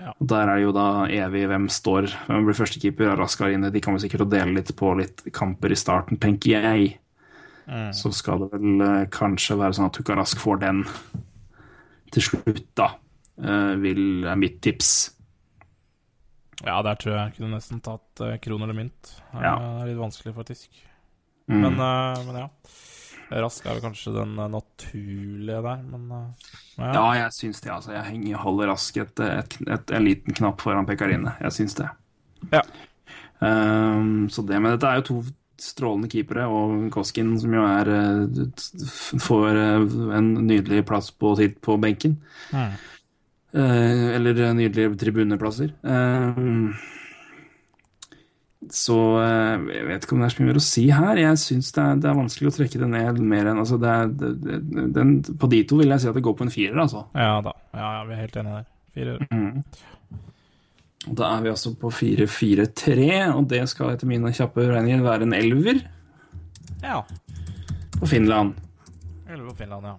Ja. 0.00 0.10
Og 0.10 0.28
Der 0.28 0.42
er 0.42 0.56
det 0.56 0.66
jo 0.66 0.74
da 0.76 1.06
evig 1.08 1.46
hvem 1.48 1.68
står, 1.72 2.10
hvem 2.26 2.46
blir 2.48 2.58
førstekeeper. 2.58 3.14
Raskarine, 3.16 3.70
de 3.72 3.80
kommer 3.80 4.02
sikkert 4.02 4.26
å 4.26 4.30
dele 4.30 4.58
litt 4.58 4.74
på 4.76 4.90
litt 4.98 5.22
kamper 5.32 5.72
i 5.72 5.78
starten, 5.78 6.18
tenker 6.20 6.58
jeg. 6.58 6.96
Mm. 7.66 7.90
Så 7.98 8.12
skal 8.14 8.44
det 8.44 8.52
vel 8.54 8.82
eh, 8.84 9.08
kanskje 9.10 9.58
være 9.58 9.76
sånn 9.76 9.90
at 9.90 9.98
Hukarask 10.00 10.38
får 10.42 10.62
den 10.62 10.84
til 12.14 12.22
slutt, 12.22 12.66
da. 12.78 12.92
eh, 13.42 13.74
vil, 13.82 14.02
er 14.24 14.38
mitt 14.38 14.60
tips. 14.64 14.92
Ja, 16.62 16.80
der 16.86 16.96
tror 16.96 17.12
jeg 17.12 17.20
jeg 17.20 17.36
kunne 17.36 17.58
nesten 17.58 17.82
tatt 17.84 18.22
uh, 18.24 18.36
kron 18.40 18.62
eller 18.64 18.76
mynt. 18.76 19.10
Eh. 19.34 19.40
Det 19.42 19.50
er 19.50 19.88
litt 19.90 19.98
vanskelig, 20.00 20.32
faktisk. 20.38 20.78
Mm. 21.50 21.60
Men, 21.60 21.72
eh, 21.80 22.24
men 22.26 22.38
ja. 22.40 22.48
Rask 23.42 23.64
er 23.66 23.74
vel 23.74 23.82
kanskje 23.82 24.12
den 24.14 24.36
eh, 24.38 24.50
naturlige 24.50 25.62
der, 25.66 25.80
men 25.90 26.10
eh, 26.14 26.50
ja. 26.78 26.90
Ja, 26.94 27.06
jeg 27.20 27.34
syns 27.34 27.62
det. 27.62 27.72
altså. 27.74 27.92
Jeg 27.96 28.06
henger, 28.10 28.42
holder 28.42 28.70
Rask 28.72 29.00
et, 29.02 29.22
et, 29.22 29.56
et, 29.66 29.94
en 29.98 30.06
liten 30.06 30.36
knapp 30.38 30.62
foran 30.62 30.86
Pekarine. 30.88 31.34
Jeg 31.42 31.56
syns 31.58 31.74
det. 31.78 31.88
Ja. 32.52 32.62
Um, 33.40 34.28
så 34.32 34.42
det, 34.46 34.56
Men 34.62 34.72
dette 34.72 34.88
er 34.88 35.02
jo 35.02 35.06
to 35.10 35.16
strålende 35.62 36.10
keepere, 36.12 36.46
og 36.50 36.90
Koskin, 36.94 37.34
som 37.40 37.54
jo 37.56 37.64
er 37.68 37.92
eh, 37.92 38.66
får 39.22 39.60
eh, 39.62 39.96
en 40.18 40.34
nydelig 40.46 40.84
plass 40.88 41.12
på, 41.12 41.34
på 41.62 41.78
benken. 41.82 42.18
Mm. 42.52 42.76
Eh, 43.56 44.04
eller 44.18 44.44
nydelige 44.56 44.96
tribuneplasser. 45.00 45.72
Så 48.66 48.96
jeg 49.22 49.84
vet 49.86 50.04
ikke 50.04 50.16
om 50.16 50.22
det 50.22 50.26
er 50.26 50.32
så 50.34 50.42
mye 50.42 50.50
mer 50.50 50.58
å 50.58 50.64
si 50.64 50.86
her. 50.90 51.20
Jeg 51.20 51.38
syns 51.38 51.68
det, 51.76 51.84
det 52.02 52.08
er 52.10 52.16
vanskelig 52.18 52.50
å 52.50 52.54
trekke 52.56 52.80
det 52.82 52.88
ned 52.90 53.20
mer 53.22 53.52
enn 53.52 53.60
altså 53.62 53.78
det 53.78 53.92
er, 53.92 54.08
det, 54.10 54.30
det, 54.42 54.86
den, 54.96 55.12
På 55.38 55.46
de 55.52 55.60
to 55.70 55.78
vil 55.78 55.94
jeg 55.94 56.02
si 56.02 56.08
at 56.10 56.18
det 56.18 56.24
går 56.26 56.34
på 56.38 56.46
en 56.48 56.50
firer, 56.50 56.80
altså. 56.82 57.04
ja 57.14 57.36
da. 57.46 57.52
Ja, 57.76 57.92
ja, 58.00 58.00
vi 58.08 58.16
er 58.16 58.24
helt 58.24 58.40
enige 58.42 58.56
der. 58.56 58.66
Firer. 58.96 59.22
Mm. 59.30 59.62
Da 61.06 61.28
er 61.36 61.44
vi 61.44 61.52
altså 61.52 61.70
på 61.78 61.90
4-4-3, 61.94 63.36
og 63.36 63.46
det 63.50 63.62
skal 63.70 63.92
etter 63.94 64.08
mine 64.10 64.32
kjappe 64.34 64.64
regninger 64.66 65.04
være 65.06 65.28
en 65.28 65.36
elver 65.36 65.84
Ja. 66.82 67.02
på 68.00 68.08
Finland. 68.10 68.56
Elleve 69.30 69.52
på 69.52 69.62
Finland, 69.62 69.86
ja. 69.86 69.96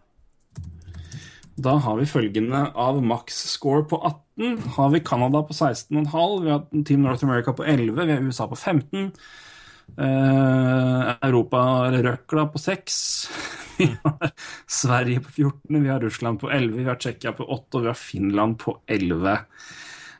Da 1.58 1.74
har 1.82 1.98
vi 1.98 2.06
følgende 2.06 2.68
av 2.76 3.00
max 3.02 3.40
score 3.50 3.84
på 3.90 3.98
18. 3.98 4.60
Har 4.76 4.92
vi 4.94 5.00
Canada 5.00 5.42
på 5.42 5.56
16,5. 5.58 6.44
Vi 6.44 6.52
har 6.52 6.84
Team 6.86 7.02
North 7.02 7.26
America 7.26 7.54
på 7.54 7.66
11. 7.66 8.06
Vi 8.06 8.12
har 8.12 8.22
USA 8.22 8.46
på 8.48 8.56
15. 8.56 9.12
Uh, 9.98 11.16
Europa 11.24 11.88
eller 11.88 12.04
røkla 12.04 12.46
på 12.52 12.60
6. 12.62 13.00
Vi 13.78 13.88
har 14.04 14.32
Sverige 14.70 15.24
på 15.26 15.32
14. 15.32 15.82
Vi 15.82 15.90
har 15.90 16.00
Russland 16.00 16.40
på 16.40 16.52
11. 16.52 16.78
Vi 16.78 16.86
har 16.86 16.96
Tsjekkia 17.02 17.34
på 17.34 17.48
8. 17.50 17.78
Og 17.78 17.82
vi 17.88 17.88
har 17.88 17.98
Finland 17.98 18.60
på 18.62 18.78
11. 18.86 19.38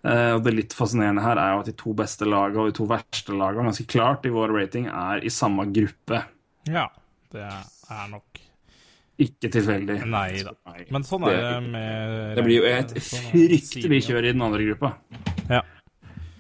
Eh, 0.04 0.34
og 0.36 0.44
Det 0.46 0.54
litt 0.54 0.74
fascinerende 0.78 1.24
her 1.26 1.40
er 1.42 1.54
jo 1.56 1.62
at 1.64 1.70
de 1.72 1.76
to 1.80 1.94
beste 1.98 2.26
lagene 2.30 2.66
og 2.66 2.72
de 2.72 2.78
to 2.78 2.86
verste 2.90 3.34
lagene 3.38 3.70
ganske 3.72 3.88
klart 3.90 4.26
i 4.30 4.34
vår 4.34 4.54
rating 4.56 4.88
er 4.92 5.24
i 5.26 5.32
samme 5.34 5.66
gruppe. 5.74 6.24
Ja. 6.70 6.88
Det 7.34 7.44
er 7.44 8.12
nok 8.12 8.40
Ikke 9.20 9.50
tilfeldig. 9.50 9.96
Nei 10.06 10.44
da. 10.46 10.54
Men 10.94 11.04
sånn 11.04 11.24
er 11.28 11.40
det 11.42 11.72
med 11.74 12.36
Det 12.38 12.44
blir 12.46 12.60
jo 12.62 12.68
et 12.70 12.94
sånn 13.02 13.26
det. 13.26 13.32
fryktelig 13.34 14.04
kjør 14.06 14.28
i 14.30 14.34
den 14.36 14.44
andre 14.46 14.68
gruppa. 14.70 14.92
Ja. 15.50 15.64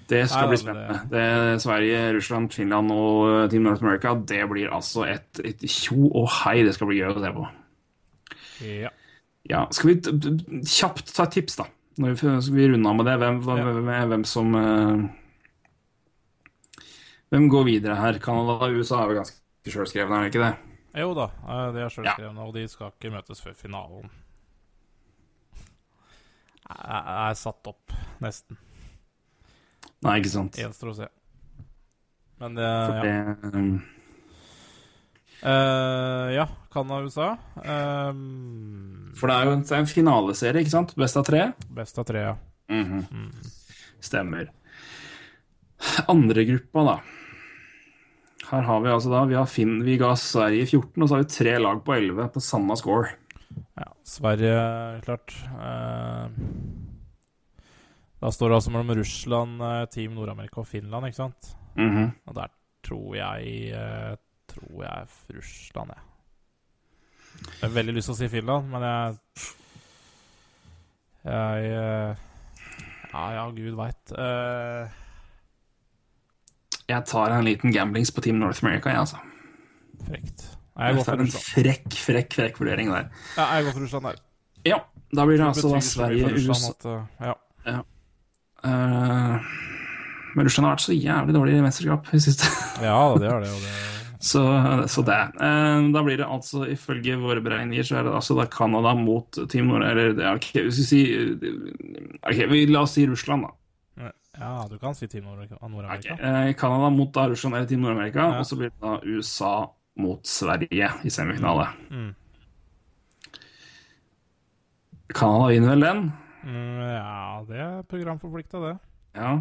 Det 0.08 0.22
skal 0.30 0.46
Nei, 0.46 0.52
bli 0.54 0.58
spennende. 0.62 1.00
Det 1.12 1.20
er 1.20 1.58
Sverige, 1.60 2.04
Russland, 2.16 2.54
Finland 2.56 2.94
og 2.96 3.50
Team 3.52 3.66
North 3.66 3.84
America. 3.84 4.14
Det 4.16 4.44
blir 4.48 4.70
altså 4.72 5.04
et, 5.10 5.42
et 5.44 5.66
tjo 5.68 6.08
og 6.16 6.30
hei. 6.46 6.62
Det 6.64 6.76
skal 6.78 6.88
bli 6.88 7.02
gøy 7.02 7.10
å 7.12 7.18
se 7.26 7.32
på. 7.36 7.48
Ja. 8.64 8.94
Ja, 9.50 9.66
Skal 9.72 9.90
vi 9.90 9.98
kjapt 10.68 11.12
ta 11.16 11.24
et 11.28 11.36
tips, 11.36 11.58
da? 11.60 11.66
Når 11.98 12.14
vi, 12.14 12.34
vi 12.54 12.68
runde 12.70 12.90
av 12.90 12.96
med 13.00 13.08
det? 13.10 13.16
Hvem, 13.22 13.40
Ja. 13.48 13.64
hvem, 13.74 14.10
hvem 14.12 14.24
som 14.30 14.54
uh, 14.56 15.08
Hvem 17.34 17.50
går 17.52 17.66
videre 17.68 17.96
her? 18.00 18.20
Canada 18.24 18.68
og 18.68 18.78
USA 18.78 19.02
er 19.04 19.10
vel 19.10 19.20
ganske 19.20 19.74
sjølskrevne, 19.74 20.16
er 20.16 20.28
det 20.28 20.32
ikke 20.32 20.46
det? 20.46 20.54
Jo 20.98 21.10
da, 21.18 21.26
eh, 21.44 21.66
de 21.76 21.82
er 21.84 21.92
sjølskrevne, 21.92 22.46
og 22.46 22.54
de 22.56 22.64
skal 22.72 22.94
ikke 22.94 23.12
møtes 23.14 23.42
før 23.44 23.58
finalen. 23.58 24.08
Jeg 26.68 27.04
er 27.28 27.36
satt 27.40 27.68
opp, 27.70 27.94
nesten. 28.24 28.58
Nei, 30.04 30.18
ikke 30.22 30.32
sant. 30.32 30.58
Gjenstår 30.60 30.92
å 30.94 30.96
se. 31.02 31.10
Men 32.42 32.58
det 32.58 32.66
For 32.70 32.98
Ja, 32.98 33.04
det 33.04 33.54
um, 33.60 33.70
Eh, 35.44 36.30
ja 36.34 36.48
Canada-USA. 36.74 37.38
Um, 37.58 39.12
For 39.18 39.30
det 39.30 39.36
er 39.36 39.46
jo 39.50 39.54
en, 39.58 39.64
er 39.66 39.82
en 39.82 39.90
finaleserie, 39.90 40.62
ikke 40.64 40.74
sant? 40.74 40.96
Best 40.98 41.18
av 41.18 41.26
tre. 41.28 41.44
best 41.74 41.98
av 42.02 42.06
tre, 42.10 42.24
ja. 42.30 42.36
Mhm. 42.70 43.30
Stemmer. 44.04 44.50
Andre 46.10 46.44
gruppa, 46.46 46.84
da. 46.86 46.98
Her 48.48 48.62
har 48.64 48.82
vi 48.82 48.90
altså 48.90 49.10
da 49.12 49.26
Vi, 49.28 49.36
har 49.36 49.46
Finn, 49.52 49.80
vi 49.84 49.98
ga 50.00 50.14
Sverige 50.16 50.68
14, 50.70 51.02
og 51.04 51.08
så 51.10 51.16
har 51.18 51.24
vi 51.26 51.32
tre 51.34 51.58
lag 51.60 51.82
på 51.86 51.96
11 51.96 52.30
på 52.34 52.44
samme 52.44 52.78
score. 52.80 53.10
ja. 53.78 53.90
Sverige, 54.08 55.02
klart. 55.04 55.34
Uh, 55.58 56.30
da 58.22 58.32
står 58.34 58.50
det 58.50 58.56
altså 58.58 58.72
mellom 58.74 58.96
Russland, 58.98 59.62
eh, 59.62 59.84
Team 59.94 60.16
Nord-Amerika 60.18 60.62
og 60.64 60.68
Finland, 60.68 61.06
ikke 61.06 61.20
sant? 61.20 61.52
Mhm. 61.78 62.08
Og 62.26 62.34
der 62.36 62.50
tror 62.88 63.16
jeg 63.16 63.74
eh, 63.78 64.16
Tror 64.58 64.84
jeg 64.84 65.38
Russland, 65.38 65.94
jeg. 65.94 66.04
Jeg 67.38 67.62
har 67.62 67.74
veldig 67.76 67.94
lyst 67.94 68.10
til 68.10 68.16
å 68.16 68.18
si 68.18 68.28
Finland, 68.32 68.70
men 68.72 68.82
jeg 68.88 69.18
Jeg 71.28 71.72
eh, 71.76 72.24
Ja, 73.12 73.24
ja, 73.36 73.44
gud 73.54 73.76
veit. 73.78 74.14
Uh, 74.14 74.88
Jeg 76.88 77.04
tar 77.10 77.34
en 77.36 77.46
liten 77.46 77.74
gamblings 77.76 78.12
på 78.16 78.24
Team 78.26 78.40
North 78.42 78.64
America, 78.64 78.90
jeg, 78.90 79.04
altså. 79.06 79.18
frekt. 80.08 80.48
Nei, 80.78 80.90
jeg 80.92 80.98
går 80.98 81.06
for 81.08 81.18
er 81.18 81.24
en 81.24 81.34
frekk, 81.34 81.98
frekk, 82.06 82.36
frekk 82.38 82.60
vurdering 82.62 82.92
der. 82.94 83.10
Ja, 83.36 83.48
jeg 83.58 83.68
går 83.68 83.76
for 83.76 83.86
Russland 83.86 84.10
der. 84.12 84.22
Ja, 84.68 84.80
da 85.14 85.26
blir 85.26 85.40
det 85.40 85.48
altså 85.48 85.72
Sverige, 85.82 86.32
Russland 86.34 86.64
USA 86.64 86.74
at, 86.74 86.90
eh, 86.94 87.28
ja. 87.28 87.82
Uh, 88.66 89.38
Men 90.36 90.48
Russland 90.48 90.66
har 90.68 90.74
vært 90.76 90.86
så 90.86 90.96
jævlig 90.96 91.36
dårlig 91.36 91.58
i 91.58 91.62
mesterskap 91.66 92.10
i 92.14 92.20
siste. 92.22 92.50
ja, 92.88 92.98
det 93.20 93.30
har 93.32 93.42
det. 93.44 93.52
Og 93.54 93.62
det 93.64 93.97
Så, 94.28 94.42
så 94.92 95.04
det. 95.08 95.18
Eh, 95.40 95.86
Da 95.94 96.02
blir 96.04 96.18
det 96.20 96.26
altså, 96.28 96.66
ifølge 96.74 97.16
våre 97.22 97.40
beregninger, 97.46 97.86
så 97.88 98.00
er 98.00 98.08
det 98.08 98.16
altså 98.18 98.36
da 98.40 98.46
Canada 98.52 98.92
mot 98.98 99.38
Team 99.52 99.70
Nord... 99.72 99.86
Eller 99.88 100.18
ja, 100.20 100.34
ok, 100.36 100.50
vi 100.58 100.72
sier 100.76 100.88
si 100.90 101.02
eh, 101.14 102.20
Ok, 102.28 102.42
vi, 102.52 102.66
la 102.72 102.82
oss 102.84 102.98
si 102.98 103.06
Russland, 103.08 103.48
da. 103.48 103.54
Ja, 104.38 104.52
du 104.70 104.76
kan 104.78 104.94
si 104.94 105.08
Team 105.10 105.24
Nord-Amerika. 105.26 106.14
eh, 106.20 106.52
Canada 106.60 106.92
mot 106.94 107.10
da 107.16 107.24
Russland 107.32 107.56
eller 107.58 107.70
Team 107.70 107.82
Nord-Amerika, 107.86 108.20
Ja. 108.36 108.40
og 108.42 108.46
så 108.46 108.58
blir 108.60 108.70
det 108.70 108.82
da 108.84 109.00
USA 109.06 109.54
mot 109.98 110.22
Sverige 110.30 110.92
i 111.08 111.10
semifinale. 111.10 111.72
Mm. 111.90 112.12
Canada 115.16 115.48
vinner 115.50 115.72
vel 115.74 115.86
den? 115.88 116.04
Mm, 116.44 116.82
ja, 116.84 117.44
det 117.48 117.60
er 117.64 117.82
programforplikta, 117.90 118.60
det. 118.62 118.76
Ja. 119.18 119.32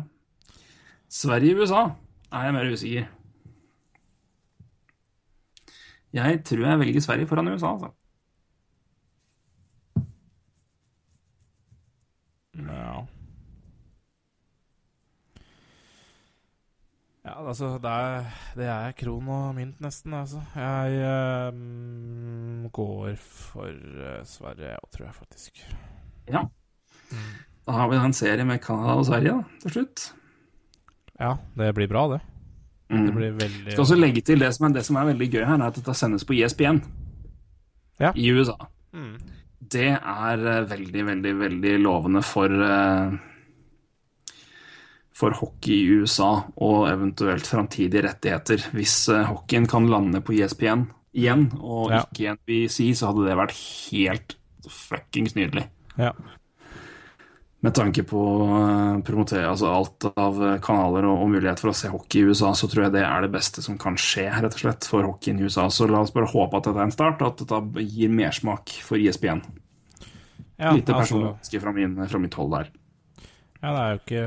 Sverige-USA 1.13 1.83
er 2.33 2.47
jeg 2.49 2.55
mer 2.57 2.73
usikker. 2.73 3.09
Jeg 6.15 6.45
tror 6.45 6.67
jeg 6.67 6.79
velger 6.79 7.01
Sverige 7.05 7.27
foran 7.27 7.49
USA, 7.49 7.73
altså. 7.73 7.93
Ja. 12.57 13.05
Ja, 17.27 17.35
altså, 17.43 17.73
det 17.83 17.91
er, 17.91 18.29
det 18.55 18.69
er 18.71 18.93
kron 19.01 19.29
og 19.35 19.57
mynt, 19.57 19.81
nesten, 19.83 20.15
altså. 20.15 20.45
Jeg 20.55 21.01
ehm, 21.03 22.69
går 22.71 23.17
for 23.19 23.67
uh, 23.67 24.21
Sverige, 24.23 24.77
ja, 24.77 24.79
tror 24.95 25.09
jeg 25.09 25.15
faktisk. 25.15 25.65
Ja. 26.31 26.45
Da 27.67 27.75
har 27.75 27.91
vi 27.91 27.99
da 27.99 28.07
en 28.07 28.15
serie 28.15 28.47
med 28.47 28.63
Canada 28.63 28.95
og 28.95 29.09
Sverige 29.11 29.35
da, 29.35 29.59
til 29.65 29.75
slutt. 29.75 30.07
Ja, 31.19 31.35
det 31.59 31.75
blir 31.75 31.91
bra, 31.91 32.07
det. 32.15 32.23
Det 32.89 32.97
Mm. 32.97 33.15
blir 33.17 33.33
veldig 33.33 33.73
Skal 33.73 33.85
også 33.85 33.97
legge 33.99 34.23
til 34.23 34.39
det 34.39 34.55
som 34.55 34.67
er, 34.67 34.75
det 34.75 34.85
som 34.87 34.97
er 34.97 35.07
veldig 35.13 35.31
gøy 35.33 35.45
her, 35.45 35.57
er 35.59 35.67
at 35.67 35.75
dette 35.75 35.95
sendes 35.95 36.25
på 36.25 36.35
ISBN 36.39 36.79
ESPN 36.79 36.83
Ja. 38.01 38.13
i 38.15 38.31
USA. 38.31 38.55
Mm. 38.95 39.17
Det 39.69 39.89
er 39.99 40.47
eh, 40.47 40.67
veldig, 40.71 41.05
veldig, 41.07 41.33
veldig 41.41 41.73
lovende 41.83 42.23
for 42.23 42.47
uh, 42.47 43.17
for 45.17 45.31
hockey 45.33 45.73
i 45.81 46.01
USA 46.03 46.43
og 46.61 46.89
eventuelt 46.91 47.47
framtidige 47.49 48.05
rettigheter. 48.05 48.67
Hvis 48.77 49.09
uh, 49.09 49.23
hockeyen 49.31 49.67
kan 49.67 49.89
lande 49.89 50.21
på 50.21 50.35
E 50.37 50.43
ESPN 50.45 50.87
igjen, 51.17 51.47
og 51.59 51.91
Ja. 51.91 52.03
ikke 52.05 52.27
i 52.27 52.35
NBC, 52.35 52.93
så 52.95 53.07
hadde 53.11 53.25
det 53.27 53.37
vært 53.39 53.57
helt 53.91 54.37
fuckings 54.69 55.35
nydelig. 55.35 55.69
Ja. 55.99 56.13
Med 57.67 57.75
tanke 57.75 58.05
på 58.07 58.21
å 58.21 58.59
promotere 59.03 59.49
altså 59.51 59.67
alt 59.73 60.05
av 60.13 60.37
eh, 60.39 60.59
kanaler 60.63 61.09
og, 61.09 61.25
og 61.25 61.31
mulighet 61.33 61.59
for 61.59 61.73
å 61.73 61.75
se 61.75 61.89
hockey 61.91 62.21
i 62.23 62.29
USA, 62.31 62.53
så 62.55 62.69
tror 62.71 62.85
jeg 62.85 62.93
det 62.95 63.03
er 63.03 63.25
det 63.25 63.31
beste 63.35 63.65
som 63.65 63.75
kan 63.81 63.97
skje 63.99 64.29
rett 64.31 64.55
og 64.55 64.61
slett 64.61 64.87
for 64.87 65.03
hockeyen 65.09 65.41
i 65.41 65.49
USA. 65.49 65.65
Så 65.73 65.89
la 65.91 66.05
oss 66.05 66.15
bare 66.15 66.29
håpe 66.31 66.61
at 66.61 66.69
dette 66.69 66.79
er 66.79 66.87
en 66.87 66.95
start, 66.95 67.25
og 67.25 67.33
at 67.33 67.43
dette 67.43 67.87
gir 67.91 68.13
mersmak 68.15 68.71
for 68.87 69.03
ISBN. 69.03 69.43
ESPN. 69.43 70.13
ja 70.63 70.77
Lite 70.77 70.95
altså, 70.95 71.19
personlig 71.25 71.63
fra, 71.65 71.73
min, 71.75 71.97
fra 72.13 72.21
mitt 72.23 72.39
hold 72.39 72.55
der. 72.55 72.71
Ja, 73.57 73.73
det 73.73 73.81
er 73.81 73.91
jo 73.91 73.99
ikke 74.05 74.23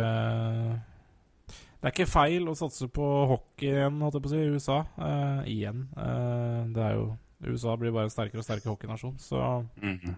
Det 1.79 1.87
er 1.87 1.95
ikke 1.95 2.09
feil 2.11 2.51
å 2.51 2.57
satse 2.59 2.89
på 2.91 3.07
hockey 3.31 3.71
igjen, 3.71 4.03
holdt 4.03 4.19
jeg 4.19 4.25
på 4.25 4.33
å 4.33 4.33
si, 4.33 4.43
i 4.43 4.51
USA. 4.57 4.81
Uh, 4.99 5.47
igjen. 5.47 5.87
Uh, 5.95 6.67
det 6.75 6.85
er 6.89 6.99
jo 6.99 7.07
USA 7.47 7.77
blir 7.79 7.95
bare 7.95 8.09
en 8.09 8.13
sterkere 8.17 8.43
og 8.43 8.49
sterkere 8.49 8.73
hockeynasjon, 8.73 9.15
så 9.23 9.63
mm 9.79 9.95
-hmm. 9.95 10.15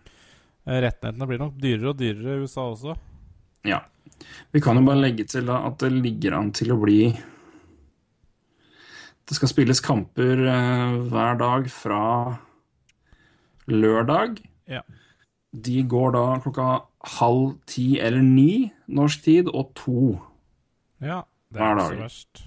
rettighetene 0.65 1.27
blir 1.27 1.37
nok 1.37 1.53
dyrere 1.61 1.89
og 1.89 1.97
dyrere 2.01 2.33
i 2.39 2.41
USA 2.49 2.65
også. 2.65 2.97
Ja. 3.67 3.83
Vi 4.53 4.61
kan 4.61 4.77
jo 4.79 4.85
bare 4.85 5.01
legge 5.01 5.25
til 5.29 5.45
da 5.49 5.61
at 5.67 5.79
det 5.83 5.91
ligger 5.93 6.37
an 6.37 6.51
til 6.55 6.73
å 6.73 6.79
bli 6.81 7.11
Det 9.27 9.37
skal 9.37 9.51
spilles 9.51 9.79
kamper 9.83 10.41
eh, 10.51 10.95
hver 11.11 11.37
dag 11.39 11.67
fra 11.71 12.01
lørdag. 13.71 14.41
Ja. 14.67 14.81
De 15.51 15.83
går 15.87 16.11
da 16.17 16.23
klokka 16.43 16.65
halv 17.19 17.53
ti 17.69 17.99
eller 17.99 18.23
ni 18.25 18.71
norsk 18.91 19.23
tid, 19.23 19.47
og 19.47 19.71
to. 19.77 20.17
Ja, 20.99 21.21
det 21.51 21.61
er 21.61 21.63
hver 21.63 21.79
dag. 21.79 21.93
så 21.93 22.01
verst. 22.01 22.43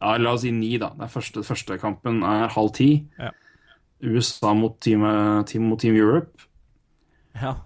Ja, 0.00 0.14
la 0.22 0.36
oss 0.36 0.44
si 0.46 0.52
ni, 0.54 0.70
da. 0.80 0.92
Den 0.96 1.10
første, 1.12 1.42
første 1.44 1.76
kampen 1.82 2.22
er 2.22 2.48
halv 2.54 2.70
ti. 2.78 2.90
Ja. 3.18 3.32
USA 4.00 4.54
mot 4.56 4.78
Team, 4.80 5.02
team, 5.50 5.66
mot 5.68 5.80
team 5.82 5.98
Europe. 5.98 6.46
Ja. 7.36 7.56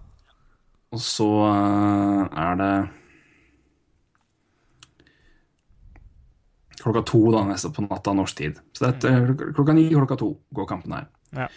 Og 0.95 1.01
så 1.03 1.29
eh, 1.49 2.43
er 2.45 2.61
det 2.61 2.75
klokka 6.85 7.03
to 7.09 7.23
da, 7.33 7.43
neste 7.49 7.73
på 7.73 7.87
natta 7.87 8.13
norsk 8.17 8.39
tid. 8.39 8.61
Så 8.77 8.85
det 8.85 9.09
er 9.09 9.25
klokka, 9.31 9.51
klokka 9.57 9.77
ni, 9.77 9.89
klokka 9.93 10.19
to 10.21 10.35
går 10.55 10.69
kampen 10.69 10.95
her. 10.99 11.09
Ja. 11.35 11.49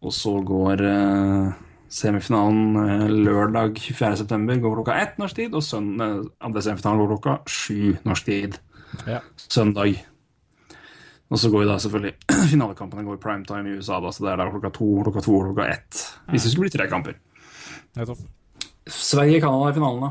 Og 0.00 0.14
så 0.16 0.32
går 0.46 0.82
uh, 0.84 1.50
semifinalen 1.92 2.76
uh, 2.76 3.06
lørdag 3.10 3.80
24.9. 3.80 4.60
går 4.60 4.76
klokka 4.78 4.98
ett 5.00 5.18
norsk 5.20 5.40
tid, 5.40 5.56
og 5.56 5.64
søn, 5.64 5.92
eh, 6.00 6.20
andre 6.44 6.62
semifinalen 6.64 7.02
går 7.02 7.10
klokka 7.14 7.36
sju 7.50 7.96
norsk 8.08 8.28
tid 8.28 8.60
ja. 9.08 9.20
søndag. 9.48 9.98
Og 11.30 11.38
så 11.38 11.50
går 11.52 11.66
da 11.68 11.78
selvfølgelig 11.80 12.14
finalekampene 12.52 13.06
går 13.06 13.20
primetime 13.22 13.70
i 13.72 13.80
USA, 13.80 14.00
da, 14.04 14.12
så 14.12 14.26
det 14.26 14.32
er 14.34 14.40
da 14.42 14.50
klokka 14.52 14.72
to, 14.76 14.92
klokka 15.04 15.24
to, 15.24 15.40
klokka 15.48 15.68
ett. 15.72 16.04
Hvis 16.30 16.46
det 16.46 16.54
skulle 16.54 16.68
bli 16.68 16.76
tre 16.76 16.88
kamper. 16.92 17.20
Nettopp. 17.98 18.20
Sverige-Canada 18.90 19.70
i 19.70 19.76
finalen, 19.76 20.04
da. 20.06 20.10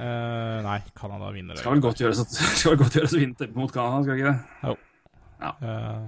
Uh, 0.00 0.62
nei, 0.64 0.78
Canada 0.96 1.30
vinner. 1.34 1.56
Skal 1.60 1.74
vel 1.74 1.82
godt 1.82 2.00
gjøres 2.00 2.22
å 2.22 3.20
vinne 3.20 3.50
mot 3.56 3.72
Canada, 3.74 4.00
skal 4.04 4.14
det 4.14 4.20
ikke 4.22 4.32
det? 4.32 4.76
Uh, 5.40 6.06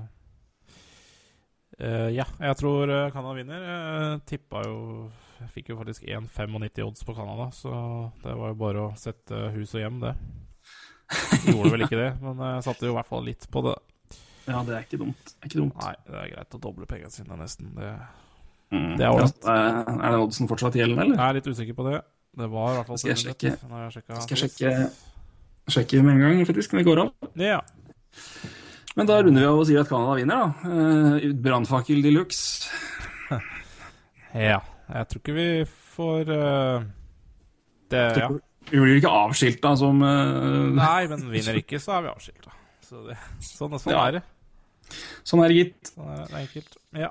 uh, 1.83 2.09
ja, 2.15 2.25
jeg 2.25 2.59
tror 2.61 2.95
Canada 3.13 3.35
vinner. 3.37 3.67
Jeg 3.67 4.23
tippa 4.31 4.63
jo 4.69 4.79
Jeg 5.43 5.51
fikk 5.57 5.73
jo 5.73 5.79
faktisk 5.81 6.07
1,95 6.07 6.87
odds 6.87 7.05
på 7.05 7.17
Canada, 7.19 7.51
så 7.57 7.73
det 8.23 8.37
var 8.39 8.53
jo 8.53 8.61
bare 8.63 8.87
å 8.87 8.93
sette 8.97 9.49
hus 9.57 9.75
og 9.75 9.83
hjem, 9.83 9.99
det. 10.07 10.15
Gjorde 11.51 11.73
vel 11.75 11.85
ikke 11.89 11.99
det, 11.99 12.13
men 12.23 12.39
jeg 12.47 12.67
satte 12.69 12.87
jo 12.87 12.95
i 12.95 12.97
hvert 12.97 13.11
fall 13.11 13.27
litt 13.27 13.49
på 13.51 13.65
det. 13.67 13.75
Ja, 14.47 14.63
det 14.67 14.77
er 14.77 14.87
ikke 14.87 15.03
dumt. 15.03 15.23
Det 15.27 15.43
er 15.43 15.51
ikke 15.51 15.61
dumt. 15.61 15.79
Nei, 15.83 15.95
det 16.07 16.21
er 16.21 16.31
greit 16.33 16.57
å 16.57 16.61
doble 16.63 16.87
pengene 16.91 17.13
sine, 17.15 17.37
nesten. 17.39 17.75
Det, 17.77 17.91
Mm. 18.73 18.97
det 18.97 19.05
er 19.05 19.13
ålreit. 19.13 19.39
Ja, 19.45 19.55
er 19.93 20.15
den 20.15 20.23
oddsen 20.25 20.49
fortsatt 20.49 20.77
gjeldende, 20.79 21.05
eller? 21.05 21.17
jeg 21.19 21.29
er 21.29 21.39
litt 21.39 21.49
usikker 21.53 21.77
på 21.77 21.85
det. 21.91 21.99
Det 22.41 22.47
var 22.49 22.71
i 22.73 22.77
hvert 22.79 22.87
fall 22.89 22.99
Skal 23.03 23.11
jeg 23.13 23.21
sjekke- 23.21 23.51
jeg 23.53 23.59
skal 23.93 24.37
jeg 24.37 24.41
sjekke, 24.41 24.91
sjekke- 25.69 26.03
med 26.03 26.15
en 26.15 26.21
gang, 26.25 26.47
faktisk, 26.49 26.73
når 26.73 26.79
det 26.81 26.87
går 26.87 27.01
av. 27.03 27.11
Ja. 27.37 27.61
Men 28.97 29.07
da 29.09 29.19
runder 29.23 29.41
vi 29.41 29.49
av 29.49 29.59
og 29.59 29.67
sier 29.69 29.81
at 29.81 29.89
Canada 29.89 30.15
vinner, 30.17 30.41
da. 30.41 30.71
Uh, 31.21 31.33
Brannfakkel 31.45 32.03
de 32.03 32.11
luxe. 32.13 32.69
ja. 34.35 34.59
Jeg 34.93 35.09
tror 35.09 35.21
ikke 35.23 35.37
vi 35.37 35.47
får 35.95 36.29
uh, 36.33 36.85
Det 37.93 38.03
Ja. 38.21 38.29
Vi 38.71 38.79
blir 38.79 38.97
ikke 39.01 39.11
avskilta 39.11 39.77
som 39.77 40.01
uh, 40.01 40.73
Nei, 40.77 41.07
men 41.11 41.25
vinner 41.33 41.57
ikke, 41.59 41.81
så 41.83 41.97
er 41.99 42.03
vi 42.07 42.13
avskilta. 42.13 42.53
Så 42.85 43.01
sånn, 43.41 43.77
sånn 43.81 43.93
Ja. 43.93 44.07
er 44.09 44.13
det. 44.19 44.23
Sånn 45.25 45.43
er 45.45 45.49
det, 45.53 45.57
gitt. 45.57 45.93
Sånn 45.95 46.09
er 46.13 46.27
det 46.29 46.41
enkelt. 46.47 46.77
Ja. 46.97 47.09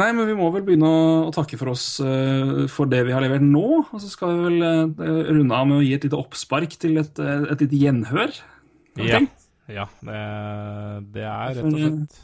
Nei, 0.00 0.08
men 0.16 0.24
vi 0.24 0.36
må 0.36 0.46
vel 0.54 0.64
begynne 0.64 0.88
å, 0.88 1.32
takke 1.34 1.58
for 1.60 1.72
oss 1.74 1.84
eh, 2.00 2.64
for 2.72 2.88
det 2.90 3.02
vi 3.08 3.12
har 3.14 3.22
levert 3.24 3.44
nå. 3.44 3.82
Og 3.82 4.00
så 4.00 4.08
skal 4.08 4.32
vi 4.32 4.46
vel 4.46 4.64
eh, 4.66 5.04
runde 5.36 5.56
av 5.56 5.68
med 5.68 5.80
å 5.80 5.84
gi 5.84 5.92
et 5.96 6.06
lite 6.06 6.18
oppspark 6.18 6.76
til 6.80 7.00
et, 7.02 7.20
eh, 7.20 7.44
et 7.52 7.64
lite 7.66 7.80
gjenhør. 7.82 8.34
Ja. 9.00 9.20
Ja, 9.70 9.86
det, 10.02 10.20
det 11.14 11.26
er 11.28 11.52
rett 11.54 11.62
og 11.62 11.76
slett 11.76 12.16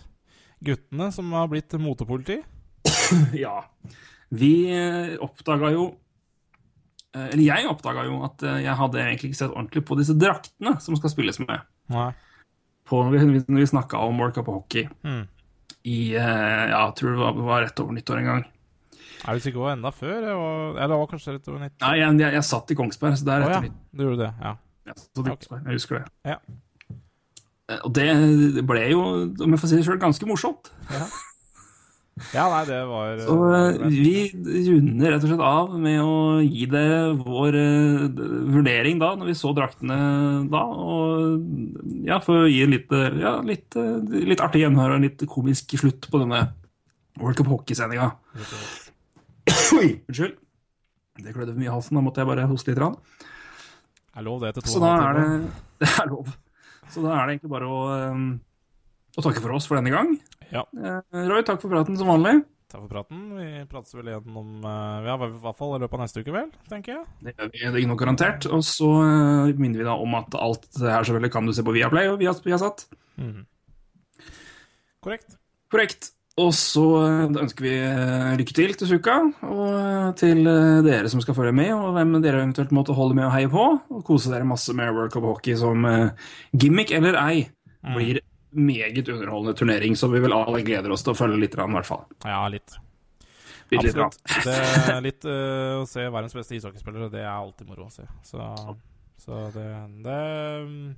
guttene 0.67 1.11
som 1.15 1.29
har 1.37 1.51
blitt 1.53 1.77
motepoliti. 1.81 2.41
Ja. 3.45 3.61
Vi 4.35 4.75
oppdaga 5.23 5.69
jo 5.71 5.85
Eller 7.15 7.45
jeg 7.45 7.69
oppdaga 7.71 8.03
jo 8.09 8.17
at 8.27 8.43
jeg 8.43 8.75
hadde 8.75 8.99
egentlig 8.99 9.31
ikke 9.31 9.39
sett 9.39 9.53
ordentlig 9.55 9.85
på 9.87 9.95
disse 10.01 10.17
draktene 10.19 10.73
som 10.83 10.99
skal 10.99 11.13
spilles 11.13 11.39
med. 11.45 11.63
Nei. 11.95 12.09
På 12.87 13.05
når 13.07 13.15
vi, 13.15 13.41
når 13.47 13.63
vi 13.63 13.69
snakka 13.71 14.03
om 14.03 14.19
World 14.19 14.35
Cup 14.35 14.51
hockey 14.51 14.89
Mm. 15.07 15.25
I 15.87 15.97
eh, 16.19 16.67
Ja, 16.73 16.83
jeg 16.89 16.95
tror 16.99 17.15
det 17.15 17.21
var, 17.23 17.41
var 17.47 17.65
rett 17.67 17.81
over 17.85 17.97
nyttår 17.97 18.21
en 18.23 18.29
gang. 18.33 18.45
Er 19.27 19.39
det 19.39 19.43
sikkert 19.47 19.73
enda 19.73 19.91
før? 19.95 20.19
Eller 20.23 20.91
det 20.93 20.99
var 21.01 21.09
kanskje 21.11 21.35
rett 21.37 21.49
over 21.51 21.63
90? 21.65 21.79
Nei, 21.83 21.95
jeg, 22.03 22.19
jeg, 22.23 22.35
jeg 22.37 22.47
satt 22.51 22.71
i 22.71 22.77
Kongsberg, 22.79 23.17
så 23.19 23.27
det 23.27 23.35
er 23.37 23.43
rett 23.45 23.55
ja, 23.55 23.59
over 23.59 23.69
nyttår. 23.69 23.83
du 24.01 24.05
gjorde 24.07 24.23
det. 24.23 24.33
Ja. 24.43 24.53
Ja, 24.87 24.95
så 25.03 25.25
det, 25.27 25.37
jeg 25.57 25.79
husker 25.81 25.99
det. 25.99 26.11
Ja. 26.31 26.37
Eh, 27.71 27.81
Og 27.83 27.95
det 27.97 28.07
ble 28.69 28.85
jo, 28.93 29.01
om 29.47 29.57
jeg 29.57 29.63
får 29.63 29.73
si 29.73 29.81
det 29.81 29.87
sjøl, 29.89 29.99
ganske 30.03 30.29
morsomt. 30.31 30.71
ja, 30.93 31.07
nei, 32.17 32.63
det 32.65 32.79
var 32.89 33.19
Så 33.21 33.35
eh, 33.53 33.83
vi 33.93 34.13
runder 34.71 35.13
rett 35.13 35.25
og 35.27 35.29
slett 35.29 35.43
av 35.45 35.75
med 35.77 35.99
å 36.01 36.15
gi 36.41 36.65
dere 36.73 37.11
vår 37.19 37.59
uh, 37.61 38.23
vurdering 38.55 39.03
da, 39.03 39.11
når 39.21 39.29
vi 39.29 39.35
så 39.37 39.53
draktene 39.57 39.99
da. 40.49 40.63
Og 40.65 42.07
ja, 42.09 42.17
for 42.25 42.47
å 42.47 42.49
gi 42.49 42.63
en 42.65 42.73
litt, 42.73 42.89
eh, 42.97 43.19
ja, 43.21 43.35
litt, 43.45 43.77
uh, 43.77 44.01
litt 44.01 44.41
artig 44.41 44.65
gjenhør 44.65 44.95
og 44.95 44.97
en 44.97 45.05
litt 45.11 45.27
komisk 45.29 45.77
slutt 45.77 46.09
på 46.09 46.23
denne 46.23 46.41
World 47.21 47.37
Cup 47.37 47.53
Hockey-sendinga. 47.53 48.09
Unnskyld. 49.77 50.41
Det 51.21 51.33
klødde 51.37 51.53
for 51.53 51.61
mye 51.61 51.69
i 51.69 51.75
halsen, 51.75 52.01
da 52.01 52.05
måtte 52.05 52.25
jeg 52.25 52.31
bare 52.33 52.49
hoste 52.49 52.73
litt. 52.73 52.81
Rann. 52.81 52.97
Jeg 54.17 54.25
lov 54.25 54.41
det 54.41 54.55
til 54.57 54.65
to 54.65 54.73
Så 54.73 54.81
da 54.81 54.95
er 55.11 55.21
det. 55.21 55.29
Det 55.85 55.93
er 56.01 56.09
lov. 56.09 56.33
Så 56.89 57.05
da 57.05 57.13
er 57.13 57.29
det 57.29 57.37
egentlig 57.37 57.53
bare 57.53 57.69
å, 57.69 57.81
um, 58.09 58.29
å 59.13 59.25
takke 59.25 59.45
for 59.45 59.53
oss 59.59 59.69
for 59.69 59.77
denne 59.77 59.93
gang. 59.93 60.17
Ja. 60.53 60.67
Eh, 60.77 61.25
Roy, 61.27 61.43
takk 61.47 61.63
for 61.63 61.73
praten 61.73 61.97
som 61.99 62.11
vanlig. 62.11 62.39
Takk 62.71 62.83
for 62.83 62.91
praten. 62.91 63.21
Vi 63.39 63.49
prates 63.71 63.95
vel 63.95 64.11
igjen 64.11 64.39
om 64.39 64.65
eh, 64.67 65.07
Ja, 65.07 65.17
i 65.17 65.31
hvert 65.43 65.59
fall 65.59 65.77
i 65.77 65.83
løpet 65.85 65.99
av 65.99 66.03
neste 66.05 66.23
uke, 66.23 66.35
vel, 66.35 66.51
tenker 66.71 66.97
jeg. 66.97 67.05
Det 67.23 67.35
gjør 67.37 67.53
vi 67.53 67.63
det 67.77 67.85
er 67.85 67.91
noe 67.93 68.01
garantert. 68.01 68.49
Og 68.51 68.65
så 68.67 68.91
eh, 69.05 69.55
minner 69.59 69.83
vi 69.83 69.89
da 69.89 69.97
om 70.03 70.19
at 70.19 70.37
alt 70.39 70.69
her 70.83 71.07
selvfølgelig 71.07 71.33
kan 71.37 71.47
du 71.49 71.55
se 71.57 71.67
på 71.67 71.75
Viaplay 71.77 72.11
og 72.13 72.21
via 72.23 72.35
Viasat. 72.47 72.87
Mhm. 73.23 73.47
Korrekt. 75.07 75.37
Korrekt. 75.71 76.11
Og 76.37 76.51
så 76.53 76.83
ønsker 77.25 77.65
vi 77.65 77.75
lykke 78.37 78.53
til 78.53 78.75
til 78.77 78.89
Suka, 78.91 79.15
og 79.49 80.17
til 80.21 80.43
dere 80.85 81.09
som 81.09 81.23
skal 81.25 81.37
følge 81.39 81.55
med, 81.57 81.71
og 81.73 81.95
hvem 81.97 82.11
dere 82.21 82.43
eventuelt 82.43 82.75
måtte 82.77 82.93
holde 82.93 83.17
med 83.17 83.25
og 83.25 83.33
heie 83.33 83.49
på. 83.49 83.65
Og 83.89 84.03
kose 84.05 84.29
dere 84.35 84.45
masse 84.45 84.75
med 84.77 84.91
World 84.93 85.15
Cup 85.15 85.25
Hockey 85.25 85.57
som 85.57 85.87
gimmick 86.53 86.93
eller 86.93 87.17
ei. 87.23 87.47
Blir 87.95 88.21
meget 88.51 89.09
underholdende 89.09 89.57
turnering, 89.59 89.97
som 89.97 90.13
vi 90.13 90.21
vel 90.23 90.35
alle 90.37 90.63
gleder 90.67 90.93
oss 90.95 91.05
til 91.05 91.15
å 91.15 91.19
følge 91.19 91.41
litt, 91.43 91.57
i 91.57 91.69
hvert 91.77 91.89
fall. 91.89 92.05
Ja, 92.25 92.43
litt. 92.53 92.77
Litt. 93.73 93.83
Absolutt. 93.83 94.21
Det 94.47 94.57
er 94.57 95.01
litt 95.09 95.27
uh, 95.27 95.83
å 95.83 95.87
se 95.91 96.05
verdens 96.07 96.37
beste 96.37 96.59
ishockeyspillere, 96.59 97.11
det 97.13 97.25
er 97.25 97.33
alltid 97.33 97.71
moro 97.71 97.89
å 97.89 97.93
se. 97.93 98.07
Så, 98.27 98.51
så 99.23 99.47
det, 99.55 99.67
det 100.07 100.21
mm, 100.69 100.93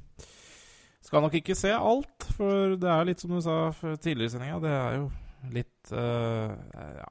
Skal 1.08 1.24
nok 1.24 1.38
ikke 1.40 1.56
se 1.56 1.72
alt, 1.72 2.28
for 2.36 2.76
det 2.76 2.90
er 2.92 3.08
litt 3.08 3.24
som 3.24 3.32
du 3.32 3.40
sa 3.44 3.70
tidligere 3.96 4.28
i 4.28 4.34
sendinga, 4.34 4.60
det 4.64 4.74
er 4.74 4.98
jo 5.00 5.08
litt 5.54 5.94
uh, 5.94 6.52
Ja 6.98 7.08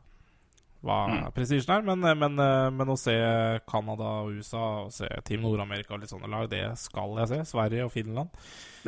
hva 0.85 0.97
Mm. 1.09 1.31
prestisjen 1.33 1.73
er, 1.73 1.81
men, 1.81 2.05
men, 2.19 2.39
eh, 2.39 2.69
men 2.71 2.89
å 2.93 2.97
se 2.99 3.15
Canada 3.67 4.09
og 4.23 4.37
USA 4.37 4.85
og 4.85 4.93
se 4.93 5.07
Team 5.25 5.41
Nord-Amerika 5.41 5.95
og 5.95 6.03
litt 6.03 6.13
sånne 6.13 6.29
lag, 6.31 6.49
det 6.49 6.63
skal 6.77 7.17
jeg 7.17 7.31
se. 7.31 7.39
Sverige 7.51 7.87
og 7.87 7.91
Finland. 7.91 8.29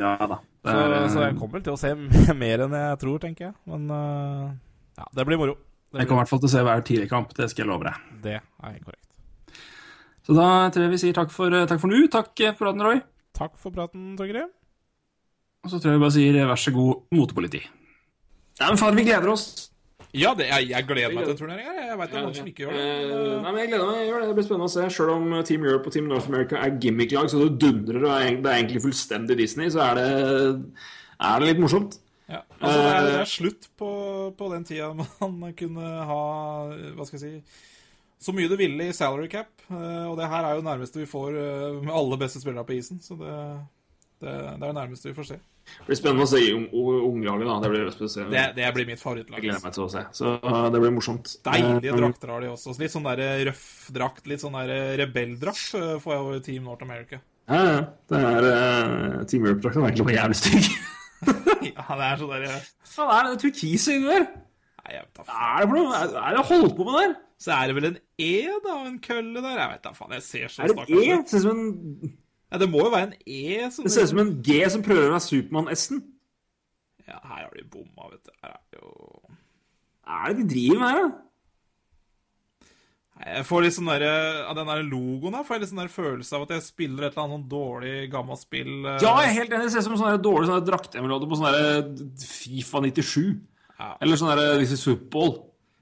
Ja 0.00 0.14
da. 0.26 0.38
Så, 0.64 0.72
er, 0.74 0.94
eh, 0.96 1.08
så 1.12 1.24
jeg 1.26 1.36
kommer 1.38 1.58
vel 1.58 1.64
til 1.66 1.74
å 1.76 1.80
se 1.80 1.92
mer 2.44 2.64
enn 2.66 2.76
jeg 2.76 3.00
tror, 3.02 3.20
tenker 3.22 3.50
jeg. 3.50 3.54
Men 3.70 3.86
eh, 3.96 4.46
ja, 5.00 5.06
det 5.16 5.26
blir 5.28 5.40
moro. 5.40 5.56
Det, 5.90 6.02
Jeg 6.02 6.08
kommer 6.10 6.20
i 6.20 6.24
hvert 6.24 6.30
fall 6.30 6.42
til 6.44 6.50
å 6.50 6.52
se 6.52 6.64
hver 6.66 6.82
tidlig 6.86 7.08
kamp, 7.10 7.32
det 7.34 7.48
skal 7.50 7.64
jeg 7.64 7.70
love 7.72 7.88
deg. 7.88 8.02
det 8.22 8.36
er 8.38 8.68
helt 8.68 8.84
korrekt. 8.86 9.06
Så 10.22 10.36
da 10.36 10.46
tror 10.70 10.84
jeg 10.86 10.92
vi 10.92 11.00
sier 11.02 11.16
takk 11.16 11.32
for, 11.34 11.54
takk 11.66 11.80
for 11.82 11.90
nå. 11.90 12.04
Takk 12.12 12.30
for 12.36 12.60
praten, 12.60 12.84
Roy. 12.86 13.00
Takk 13.34 13.56
for 13.58 13.74
praten, 13.74 14.12
Torgrim. 14.18 14.50
Og 15.64 15.72
så 15.72 15.80
tror 15.80 15.92
jeg 15.92 15.98
vi 15.98 16.04
bare 16.04 16.14
sier 16.14 16.38
vær 16.46 16.60
så 16.60 16.72
god, 16.76 17.02
motepoliti. 17.16 17.60
Nei, 18.60 18.68
men 18.68 18.78
faen, 18.80 18.96
vi 18.96 19.06
gleder 19.08 19.32
oss. 19.32 19.69
Ja, 20.16 20.32
det, 20.34 20.46
jeg, 20.50 20.68
jeg 20.72 20.86
gleder 20.88 21.12
meg 21.14 21.26
til 21.28 21.36
turneringa. 21.38 21.72
Jeg 21.86 21.98
veit 22.00 22.10
det 22.10 22.18
er 22.18 22.24
noen 22.26 22.34
som 22.34 22.48
ikke 22.50 22.64
gjør 22.64 22.72
det. 22.74 22.84
Eh, 22.84 23.34
nei, 23.44 23.50
men 23.52 23.58
jeg 23.62 23.68
gleder 23.70 23.86
meg. 23.86 23.98
Jeg 24.00 24.08
gjør 24.10 24.20
det. 24.24 24.28
Det 24.30 24.36
blir 24.40 24.46
spennende 24.48 24.66
å 24.66 24.72
se. 24.74 24.86
Selv 24.96 25.12
om 25.14 25.34
Team 25.46 25.66
Europe 25.68 25.86
og 25.90 25.94
Team 25.94 26.08
North 26.10 26.26
America 26.32 26.58
er 26.58 26.78
gimmick-lag, 26.82 27.28
så 27.30 27.42
det 27.44 27.50
dundrer 27.62 28.00
og 28.02 28.10
det 28.42 28.50
er 28.50 28.56
egentlig 28.58 28.82
fullstendig 28.82 29.36
Disney, 29.38 29.70
så 29.70 29.84
er 29.86 30.00
det, 30.00 30.08
er 31.30 31.44
det 31.44 31.50
litt 31.52 31.62
morsomt. 31.62 32.00
ja. 32.30 32.40
altså, 32.58 32.76
det, 32.80 32.90
er, 32.90 33.06
det 33.06 33.14
er 33.20 33.30
slutt 33.36 33.68
på, 33.78 33.90
på 34.38 34.50
den 34.54 34.66
tida 34.66 34.90
man 35.44 35.54
kunne 35.58 35.88
ha 36.10 36.20
Hva 36.98 37.06
skal 37.08 37.18
jeg 37.18 37.22
si 37.22 37.60
Så 38.26 38.34
mye 38.36 38.50
du 38.50 38.54
ville 38.60 38.86
i 38.90 38.92
salary 38.96 39.26
cap. 39.32 39.50
eh, 39.70 40.04
Og 40.10 40.18
det 40.18 40.28
her 40.30 40.46
er 40.50 40.58
jo 40.58 40.66
nærmeste 40.66 41.00
vi 41.04 41.08
får 41.10 41.38
eh, 41.38 41.78
med 41.86 41.94
alle 41.94 42.18
beste 42.20 42.42
spillere 42.42 42.66
på 42.66 42.74
isen. 42.76 42.98
Så 43.02 43.14
det, 43.18 43.32
det, 44.20 44.34
det 44.34 44.58
er 44.58 44.66
det 44.66 44.74
nærmeste 44.76 45.08
vi 45.12 45.16
får 45.16 45.30
se. 45.30 45.38
Det 45.78 45.86
blir 45.88 45.98
spennende 46.00 46.26
å 46.26 46.30
se 46.30 46.40
i 46.42 46.50
ung- 46.56 46.68
unglaget, 46.72 47.46
da. 47.48 47.56
Det 47.64 47.70
blir 47.72 47.90
spesielt. 47.94 48.30
Det, 48.34 48.44
det 48.58 48.68
blir 48.76 48.86
mitt 48.88 48.96
Jeg 48.98 49.02
favorittlag. 49.04 49.40
gleder 49.44 49.62
meg 49.64 49.72
til 49.76 49.84
å 49.84 49.88
se. 49.94 50.02
Så 50.18 50.32
uh, 50.42 50.66
det 50.74 50.80
blir 50.82 50.94
morsomt. 50.96 51.32
Deilige 51.46 51.92
Eh, 51.94 51.98
drakter 52.02 52.32
har 52.34 52.40
de 52.44 52.52
også. 52.52 52.74
Litt 52.80 52.94
sånn 52.94 53.08
der 53.08 53.24
røff 53.50 53.66
drakt, 53.96 54.26
litt 54.30 54.40
sånn 54.44 54.56
der 54.58 54.72
rebelldrakt 55.00 55.74
eh, 55.78 55.96
får 56.02 56.14
jeg 56.16 56.24
over 56.26 56.38
Team 56.50 56.64
North 56.68 56.82
America. 56.86 57.20
Ja, 57.50 57.62
ja. 57.66 57.80
Det 58.10 58.20
er 58.20 58.46
uh, 58.50 59.24
Team 59.30 59.46
Europe-drakten 59.48 59.82
er 59.82 59.90
egentlig 59.90 60.08
bare 60.10 60.18
jævlig 60.20 60.40
stygg. 60.44 60.70
Ja, 61.60 61.84
det 61.98 62.04
er 62.06 62.16
sånn 62.16 62.30
der 62.32 62.44
Hva 62.48 62.60
faen 62.88 63.26
er 63.26 63.34
det 63.34 63.40
turkise 63.42 63.92
inni 63.98 64.08
der? 64.08 64.22
Nei, 64.80 64.92
jeg 64.94 65.02
vet 65.04 65.18
da 65.18 65.24
faen. 65.28 65.42
er 65.60 66.06
det 66.06 66.20
er 66.22 66.36
det 66.38 66.44
holdt 66.48 66.76
på 66.78 66.86
med 66.86 66.94
der? 66.96 67.10
Så 67.40 67.52
er 67.56 67.68
det 67.68 67.74
vel 67.76 67.86
en 67.90 67.98
E, 68.20 68.30
da, 68.64 68.76
en 68.88 68.96
kølle 69.04 69.42
der? 69.44 69.58
Jeg 69.60 69.70
vet 69.74 69.82
da 69.84 69.92
faen. 69.96 70.14
Jeg 70.16 70.24
ser 70.24 70.48
så 70.52 70.62
Er 70.64 70.72
det 70.72 70.78
en 70.80 70.96
E? 70.96 71.18
ut. 71.20 71.28
Ser 71.28 71.42
ut 71.42 71.44
som 71.44 71.60
en, 71.60 72.14
Ja, 72.50 72.58
det 72.58 72.68
må 72.70 72.82
jo 72.82 72.90
være 72.90 73.10
en 73.10 73.16
E. 73.26 73.70
Som 73.70 73.86
det 73.86 73.92
ser 73.94 74.06
ut 74.08 74.12
som 74.12 74.22
en 74.24 74.32
G 74.42 74.60
som 74.72 74.82
prøver 74.82 75.08
å 75.08 75.14
være 75.14 75.26
Supermann-S-en. 75.28 76.00
Ja, 77.06 77.18
her 77.22 77.44
har 77.46 77.54
de 77.56 77.64
bomma, 77.70 78.10
vet 78.12 78.24
du. 78.26 78.32
Her 78.42 78.54
er 78.56 78.78
jo 78.78 78.94
Hva 80.06 80.20
er 80.24 80.32
det 80.34 80.42
de 80.44 80.54
driver 80.54 80.80
med 80.82 80.88
her, 80.94 81.04
da? 81.08 81.26
Jeg 83.20 83.44
får 83.44 83.64
litt 83.66 83.74
sånn 83.76 83.90
der, 83.90 84.04
Av 84.48 84.54
den 84.56 84.70
der 84.70 84.86
logoen 84.88 85.34
her 85.36 85.44
får 85.44 85.56
jeg 85.58 85.62
litt 85.64 85.70
sånn 85.74 85.82
der 85.82 85.92
følelse 85.92 86.36
av 86.38 86.46
at 86.46 86.54
jeg 86.54 86.64
spiller 86.64 87.04
et 87.04 87.12
eller 87.12 87.26
annet 87.26 87.36
sånn 87.36 87.50
dårlig, 87.52 87.94
gammelt 88.14 88.40
spill. 88.40 88.70
eh, 88.86 88.96
Ja, 89.04 89.12
jeg 89.20 89.28
er 89.28 89.36
helt 89.42 89.52
enig. 89.56 89.66
Det 89.68 89.72
ser 89.74 89.84
ut 89.84 89.88
som 89.90 89.98
sånn 90.00 90.10
her 90.10 90.22
dårlig 90.24 90.48
sånn 90.48 91.28
på 91.28 91.40
sånn 91.40 91.50
der 91.52 91.90
Fifa 92.24 92.80
97. 92.86 93.40
Ja. 93.76 93.90
Eller 94.00 94.16
sånn 94.16 94.32
der 94.32 94.58
This 94.58 94.72
is 94.72 94.84
football. 94.84 95.34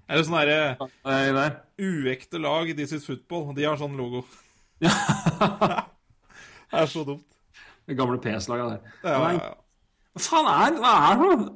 Eller 0.08 0.24
sånn 0.24 0.38
derre 0.40 0.90
eh, 1.04 1.32
der. 1.36 1.60
uekte 1.78 2.40
lag, 2.42 2.74
This 2.76 2.92
is 2.96 3.06
football. 3.06 3.52
De 3.54 3.64
har 3.68 3.76
sånn 3.78 3.96
logo. 3.96 4.24
Ja. 4.82 4.90
Det 6.72 6.80
er 6.82 6.90
så 6.92 7.04
dumt. 7.04 7.24
Det 7.88 7.96
gamle 7.96 8.18
PS-laget 8.20 8.70
der. 8.70 8.92
Ja, 9.04 9.10
ja, 9.10 9.30
ja. 9.32 9.52
Hva 10.18 10.24
faen 10.24 10.48
er 10.52 10.74
det? 10.74 10.80
Hva 10.82 10.94
er 11.10 11.22
det? 11.22 11.52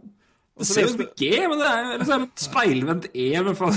Det 0.58 0.68
ser 0.68 0.86
ut 0.86 0.94
som 0.94 1.02
G, 1.18 1.32
men 1.48 1.58
det 1.60 1.72
er, 1.72 1.90
det 2.02 2.06
er 2.08 2.22
et 2.28 2.44
speilvendt 2.44 3.10
E. 3.12 3.26
Men 3.42 3.58
faen 3.58 3.76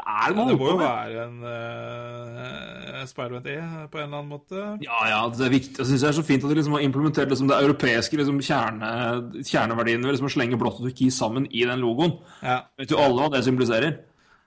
Hva 0.00 0.16
er 0.24 0.32
det 0.32 0.36
man 0.38 0.50
Det 0.50 0.56
må 0.60 0.68
jo 0.70 0.76
være 0.80 1.24
en 1.26 1.38
uh, 1.44 3.00
speilvendt 3.08 3.48
E 3.52 3.56
på 3.92 4.00
en 4.00 4.06
eller 4.06 4.18
annen 4.18 4.32
måte. 4.32 4.66
Ja, 4.84 5.00
ja, 5.12 5.22
det 5.36 5.46
er 5.46 5.54
viktig. 5.54 5.76
Jeg 5.78 5.90
synes 5.92 6.04
det 6.04 6.10
er 6.10 6.18
så 6.18 6.26
fint 6.26 6.44
at 6.44 6.52
de 6.52 6.58
liksom 6.58 6.76
har 6.76 6.84
implementert 6.84 7.32
liksom 7.32 7.48
det 7.50 7.60
europeiske 7.60 8.20
liksom 8.20 8.42
kjerne, 8.44 8.92
kjerneverdiene 9.40 10.08
ved 10.08 10.16
liksom 10.16 10.30
å 10.30 10.34
slenge 10.36 10.60
blått 10.60 10.80
og 10.80 10.88
turkis 10.88 11.20
sammen 11.20 11.48
i 11.52 11.64
den 11.68 11.84
logoen. 11.84 12.16
Ja. 12.44 12.62
Vet 12.80 12.92
jo 12.92 13.00
alle 13.00 13.24
hva 13.24 13.32
det 13.36 13.44
symboliserer. 13.48 14.00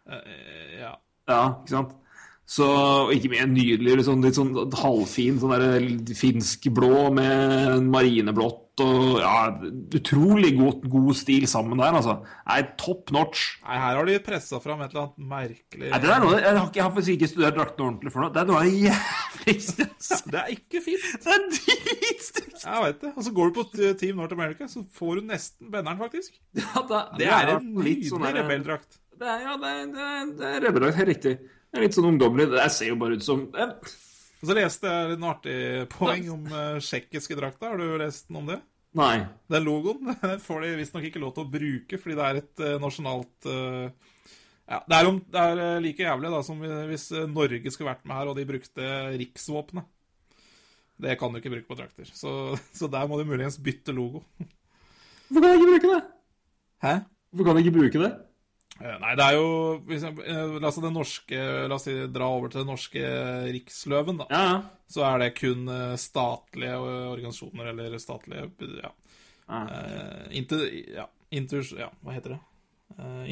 Uh, 0.09 0.21
ja. 0.81 0.95
Ja, 1.29 1.43
ikke 1.61 1.77
sant? 1.77 1.97
Så 2.53 2.65
ikke 3.15 3.31
mer 3.31 3.47
nydelig, 3.49 3.95
liksom, 3.97 4.21
litt 4.21 4.37
sånn 4.37 4.51
halvfin 4.77 5.39
sånn 5.41 5.53
der 5.55 6.17
finsk 6.17 6.67
blå 6.75 7.07
med 7.15 7.87
marineblått 7.87 8.59
og 8.81 9.19
ja, 9.21 9.51
utrolig 9.93 10.51
god, 10.57 10.85
god 10.89 11.17
stil 11.17 11.45
sammen 11.49 11.77
der, 11.81 11.93
altså. 11.93 12.15
Nei, 12.49 12.59
top 12.81 13.11
notch. 13.13 13.43
Nei, 13.67 13.77
her 13.77 13.99
har 13.99 14.09
de 14.09 14.17
pressa 14.25 14.59
fram 14.61 14.81
et 14.81 14.93
eller 14.93 15.03
annet 15.03 15.27
merkelig 15.33 15.91
Nei, 15.91 15.99
det 16.01 16.09
er 16.09 16.23
noe, 16.23 16.33
jeg 16.39 16.49
har, 16.49 16.59
ikke, 16.67 16.79
jeg 16.79 16.85
har 16.85 16.93
faktisk 16.95 17.13
ikke 17.15 17.29
studert 17.31 17.57
draktene 17.59 17.87
ordentlig 17.87 18.13
for 18.15 18.25
noe. 18.25 18.33
Det 18.33 18.41
er 18.41 18.49
noe 18.49 18.61
av 18.61 18.69
det 18.69 18.75
jævligste. 18.87 19.89
ass. 19.89 20.11
Det 20.33 20.41
er 20.41 20.53
ikke 20.55 20.83
fint. 20.85 21.07
Det 21.23 21.33
er 21.35 21.45
dritstygt! 21.57 22.59
Jeg 22.63 22.85
veit 22.85 23.01
det. 23.05 23.13
Og 23.13 23.27
så 23.27 23.33
går 23.37 23.49
du 23.49 23.57
på 23.59 23.65
Team 24.01 24.21
North 24.21 24.37
America, 24.37 24.69
så 24.71 24.85
får 24.97 25.19
du 25.19 25.31
nesten 25.33 25.73
benneren, 25.73 26.01
faktisk. 26.01 26.37
Ja, 26.57 26.85
det, 26.89 27.03
Det 27.21 27.29
er 27.29 27.55
en 27.57 27.73
nydelig 27.77 28.09
sånn 28.09 28.25
nydelig 28.25 28.41
rebelldrakt. 28.41 29.01
Det 29.13 29.29
er, 29.29 29.43
ja, 29.45 29.57
det 29.61 29.73
er, 29.73 30.31
det 30.33 30.49
er, 30.49 30.65
det 30.73 30.87
er 30.89 30.97
helt 30.97 31.13
riktig. 31.13 31.35
Det 31.73 31.79
er 31.79 31.87
litt 31.87 31.95
sånn 31.97 32.11
ungdommelig. 32.11 32.51
Det 32.51 32.59
der 32.59 32.69
ser 32.69 32.91
jo 32.91 32.99
bare 33.01 33.15
ut 33.17 33.25
som 33.25 33.47
eh, 33.57 33.71
Og 34.43 34.45
så 34.45 34.53
leste 34.53 34.91
jeg 34.91 35.15
en 35.15 35.23
artig 35.25 35.55
poeng 35.89 36.27
om 36.35 36.43
uh, 36.53 36.77
tsjekkiske 36.77 37.37
drakta. 37.39 37.71
Har 37.71 37.81
du 37.81 37.95
lest 37.97 38.29
noe 38.29 38.43
om 38.43 38.51
det? 38.51 38.59
Nei. 38.93 39.23
Den 39.49 39.65
logoen 39.65 40.11
den 40.21 40.43
får 40.43 40.67
de 40.67 40.75
visstnok 40.77 41.07
ikke 41.09 41.21
lov 41.23 41.31
til 41.33 41.47
å 41.47 41.49
bruke, 41.49 41.97
fordi 41.97 42.17
det 42.19 42.27
er 42.27 42.39
et 42.43 42.61
eh, 42.61 42.75
nasjonalt 42.81 43.47
eh, 43.49 44.11
ja, 44.69 44.77
Det 44.85 44.99
er, 44.99 45.09
om, 45.09 45.17
det 45.33 45.45
er 45.49 45.81
like 45.81 46.05
jævlig 46.05 46.31
da 46.35 46.41
som 46.45 46.61
hvis 46.61 47.07
Norge 47.31 47.73
skulle 47.73 47.89
vært 47.89 48.05
med 48.05 48.19
her 48.19 48.29
og 48.29 48.37
de 48.37 48.45
brukte 48.47 48.91
riksvåpenet. 49.17 49.89
Det 51.03 51.17
kan 51.17 51.33
du 51.33 51.41
ikke 51.41 51.55
bruke 51.55 51.71
på 51.71 51.79
drakter. 51.79 52.13
Så, 52.13 52.53
så 52.77 52.91
der 52.93 53.09
må 53.09 53.17
du 53.17 53.25
muligens 53.25 53.57
bytte 53.57 53.97
logo. 53.97 54.21
Hvorfor 55.25 55.41
kan 55.41 55.55
jeg 55.55 55.63
ikke 55.63 55.73
bruke 55.73 55.95
det? 55.95 56.03
Hæ? 56.85 56.93
Hvorfor 57.33 57.49
kan 57.49 57.57
jeg 57.57 57.65
ikke 57.65 57.77
bruke 57.79 58.05
det? 58.05 58.13
Eh, 58.81 58.95
Nei, 58.99 59.11
det 59.15 59.25
er 59.27 59.35
jo 59.37 59.49
eh, 59.85 60.55
La 60.59 60.67
oss, 60.71 60.79
det 60.81 60.89
norske, 60.95 61.41
la 61.69 61.75
oss 61.77 61.85
si, 61.85 61.93
dra 62.09 62.25
over 62.33 62.49
til 62.49 62.63
den 62.63 62.71
norske 62.73 63.03
riksløven, 63.53 64.17
da. 64.23 64.25
Ja. 64.33 64.61
Så 64.89 65.03
er 65.05 65.19
det 65.21 65.31
kun 65.37 65.67
eh, 65.69 65.93
statlige 66.01 66.79
organisasjoner 66.81 67.69
eller 67.73 67.99
statlige 68.01 68.49
ja, 68.81 68.91
Ja. 69.49 69.61
eh, 69.67 70.25
inter, 70.39 70.65
ja, 70.95 71.05
inter, 71.31 71.61
ja, 71.77 71.91
hva 72.01 72.15
heter 72.17 72.35
det? 72.37 72.41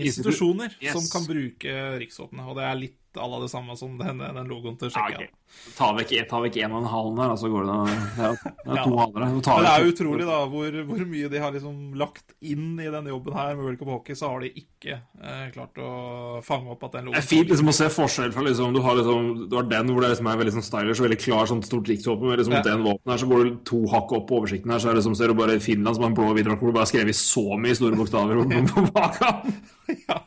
Institusjoner 0.01 0.73
Yes. 0.81 0.93
som 0.95 1.05
kan 1.11 1.27
bruke 1.29 1.73
riksvåpenet. 2.01 2.47
Og 2.49 2.55
det 2.57 2.63
er 2.65 2.79
litt 2.79 3.00
à 3.19 3.27
la 3.27 3.40
det 3.41 3.49
samme 3.51 3.75
som 3.77 3.98
den, 3.99 4.17
den 4.22 4.48
logoen 4.48 4.77
til 4.80 4.90
Ja, 4.91 5.01
Tsjekkia. 5.09 5.27
ok. 5.27 5.38
Ta 5.75 5.88
vekk, 5.98 6.11
ta 6.30 6.38
vekk 6.40 6.57
en 6.64 6.72
og 6.72 6.80
en 6.80 6.88
halv 6.88 7.15
der, 7.17 7.31
og 7.33 7.40
så 7.41 7.49
går 7.51 7.65
det 7.67 7.73
Det 8.15 8.23
er, 8.23 8.38
det 8.64 8.72
er 8.72 8.83
to 8.85 8.93
Men 9.11 9.41
det 9.41 9.72
er 9.73 9.88
utrolig 9.90 10.27
da 10.30 10.38
hvor, 10.48 10.77
hvor 10.88 11.01
mye 11.11 11.27
de 11.33 11.41
har 11.43 11.51
liksom 11.51 11.93
lagt 11.99 12.31
inn 12.41 12.80
i 12.80 12.88
denne 12.93 13.11
jobben 13.11 13.35
her 13.35 13.51
med 13.57 13.65
World 13.65 13.80
Cup 13.81 13.91
Hockey, 13.91 14.15
så 14.15 14.30
har 14.31 14.40
de 14.45 14.51
ikke 14.64 14.95
eh, 15.01 15.49
klart 15.51 15.75
å 15.83 16.40
fange 16.48 16.72
opp 16.72 16.85
at 16.88 16.95
den 16.95 17.09
logoen 17.09 17.19
Det 17.19 17.25
er 17.25 17.27
fint 17.33 17.51
liksom 17.51 17.67
å 17.67 17.75
se 17.75 17.90
forskjell 17.91 18.31
fra 18.31 18.45
liksom, 18.48 18.72
du 18.73 18.80
har, 18.85 18.95
liksom, 19.01 19.30
du 19.51 19.56
har 19.59 19.67
den 19.75 19.91
hvor 19.91 20.01
det 20.07 20.14
liksom 20.14 20.31
er 20.31 20.40
veldig 20.45 20.56
sånn 20.56 20.67
stylish 20.69 21.01
og 21.03 21.07
veldig 21.09 21.19
klar, 21.25 21.51
sånn 21.51 21.64
stort 21.67 21.91
riksvåpen. 21.91 22.30
med 22.31 22.40
liksom 22.40 22.56
Ja. 22.56 22.64
den 22.72 22.88
våpenet 22.88 23.11
her, 23.11 23.22
så 23.25 23.27
går 23.33 23.43
du 23.43 23.59
to 23.67 23.83
hakk 23.91 24.11
opp 24.15 24.27
på 24.31 24.40
oversikten 24.40 24.72
her, 24.72 24.80
så 24.80 24.90
er 24.90 24.95
det 24.95 25.03
som 25.03 25.15
ser 25.19 25.27
du 25.27 25.33
bare 25.35 25.59
Finland 25.59 25.95
som 25.99 26.03
har 26.07 26.14
en 26.14 26.15
blå 26.15 26.30
og 26.31 26.35
hvit 26.40 26.48
hvor 26.48 26.72
du 26.72 26.72
bare 26.80 26.88
har 26.88 26.93
skrevet 26.95 27.15
så 27.19 27.59
mye 27.59 27.75
store 27.75 27.99
bokstaver 27.99 28.40
på, 28.40 28.88
på. 28.95 29.95
Ja. 30.07 30.22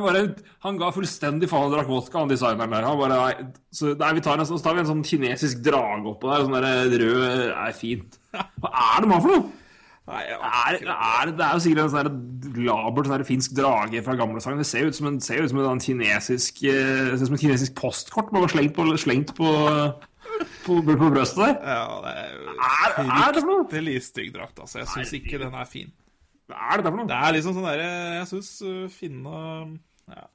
Bare, 0.00 0.20
han 0.64 0.78
ga 0.80 0.88
fullstendig 0.96 1.48
faen 1.50 1.68
og 1.68 1.74
drakk 1.76 1.90
vodka, 1.92 2.22
han 2.22 2.30
designeren 2.32 2.72
der. 2.72 2.86
Han 2.88 3.00
bare, 3.00 3.18
nei, 3.20 3.50
så, 3.74 3.92
nei, 4.00 4.12
vi 4.16 4.22
tar 4.24 4.40
en, 4.40 4.46
så 4.48 4.56
tar 4.64 4.78
vi 4.78 4.80
en 4.84 4.88
sånn 4.88 5.02
kinesisk 5.04 5.60
drage 5.66 6.08
oppå 6.08 6.30
der, 6.32 6.46
sånn 6.46 6.56
der 6.56 6.94
rød 7.02 7.50
er 7.52 7.74
fint. 7.76 8.16
Hva 8.32 8.70
er 8.72 9.04
det 9.04 9.10
man 9.12 9.20
for 9.24 9.34
noe? 9.34 9.50
Nei. 10.12 10.22
Er, 10.34 10.76
er, 10.82 11.30
det 11.30 11.44
er 11.46 11.52
jo 11.54 11.60
sikkert 11.62 11.84
en 11.84 11.92
sånn 11.92 12.64
labert 12.66 13.06
sånn 13.06 13.22
finsk 13.28 13.52
drage 13.54 14.00
fra 14.02 14.16
gamle 14.18 14.40
sanger. 14.42 14.58
Det 14.64 14.66
ser 14.66 14.82
jo 14.82 14.90
ut 14.90 14.98
som 14.98 15.06
en, 15.12 15.20
ser 15.22 15.44
ut 15.44 15.52
som 15.52 15.60
en 15.60 15.68
sånn 15.68 15.84
kinesisk 15.84 16.58
eh, 16.66 17.12
ser 17.12 17.20
ut 17.20 17.28
som 17.28 17.36
et 17.38 17.44
kinesisk 17.44 17.76
postkort 17.78 18.32
bare 18.34 18.50
slengt 18.50 18.74
på, 18.74 18.88
slengt 18.98 19.30
på, 19.38 19.52
på, 20.66 20.80
på 20.82 21.10
brøstet 21.14 21.44
der. 21.44 21.54
ja, 21.76 21.86
det 22.02 22.14
er 22.18 22.32
jo 22.34 22.56
Er, 22.56 22.96
er 22.98 23.36
det 23.36 23.44
for 23.44 23.50
noe? 23.52 23.66
fryktelig 23.70 24.02
stygg 24.08 24.32
drakt, 24.34 24.58
altså. 24.58 24.80
Jeg 24.82 24.90
syns 24.90 25.14
ikke 25.20 25.38
den 25.44 25.54
er 25.54 25.70
fin. 25.70 25.92
Hva 26.52 26.68
er 26.72 26.82
dette 26.82 26.92
for 26.92 27.00
noe? 27.00 27.08
Det 27.10 27.18
er 27.18 27.34
liksom 27.38 27.56
sånn 27.56 27.66
derre 27.70 27.88
Jeg 28.20 28.28
syns 28.30 28.50
uh, 28.66 28.84
finna 28.92 29.38
ja. 30.12 30.26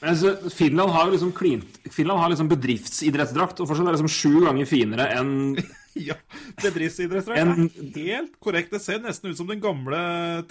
Men 0.00 0.10
jeg 0.12 0.18
synes, 0.20 0.54
Finland 0.54 0.92
har 0.94 1.08
liksom 1.10 1.30
klint 1.34 1.78
Finland 1.90 2.20
har 2.20 2.30
liksom 2.32 2.50
bedriftsidrettsdrakt, 2.52 3.60
og 3.62 3.68
fortsatt 3.70 3.88
er 3.88 3.94
det 3.96 4.00
liksom 4.02 4.12
sju 4.12 4.44
ganger 4.44 4.68
finere 4.68 5.06
enn 5.16 5.32
ja. 6.08 6.16
Bedriftsidrettsdrakt 6.62 7.40
En- 7.40 7.68
er 7.70 7.94
helt 7.96 8.34
korrekt. 8.42 8.70
Det 8.74 8.82
ser 8.84 9.00
nesten 9.02 9.30
ut 9.32 9.38
som 9.40 9.48
den 9.50 9.62
gamle 9.64 9.98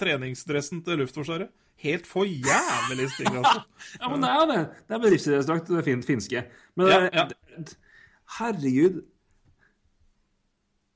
treningsdressen 0.00 0.82
til 0.86 1.00
Luftforsvaret. 1.02 1.52
Helt 1.84 2.06
for 2.08 2.24
jævlig 2.28 3.08
stygg, 3.12 3.34
altså. 3.40 3.62
Ja, 4.00 4.08
men 4.12 4.22
det 4.24 4.30
er 4.30 4.38
jo 4.40 4.46
det. 4.52 4.60
Det 4.88 4.96
er 4.98 5.02
bedriftsidrettsdrakt, 5.06 5.72
det 5.74 5.84
fin, 5.88 6.04
finske. 6.06 6.44
Men 6.80 6.90
Ja, 6.92 7.00
ja. 7.12 7.26
herregud 8.38 9.02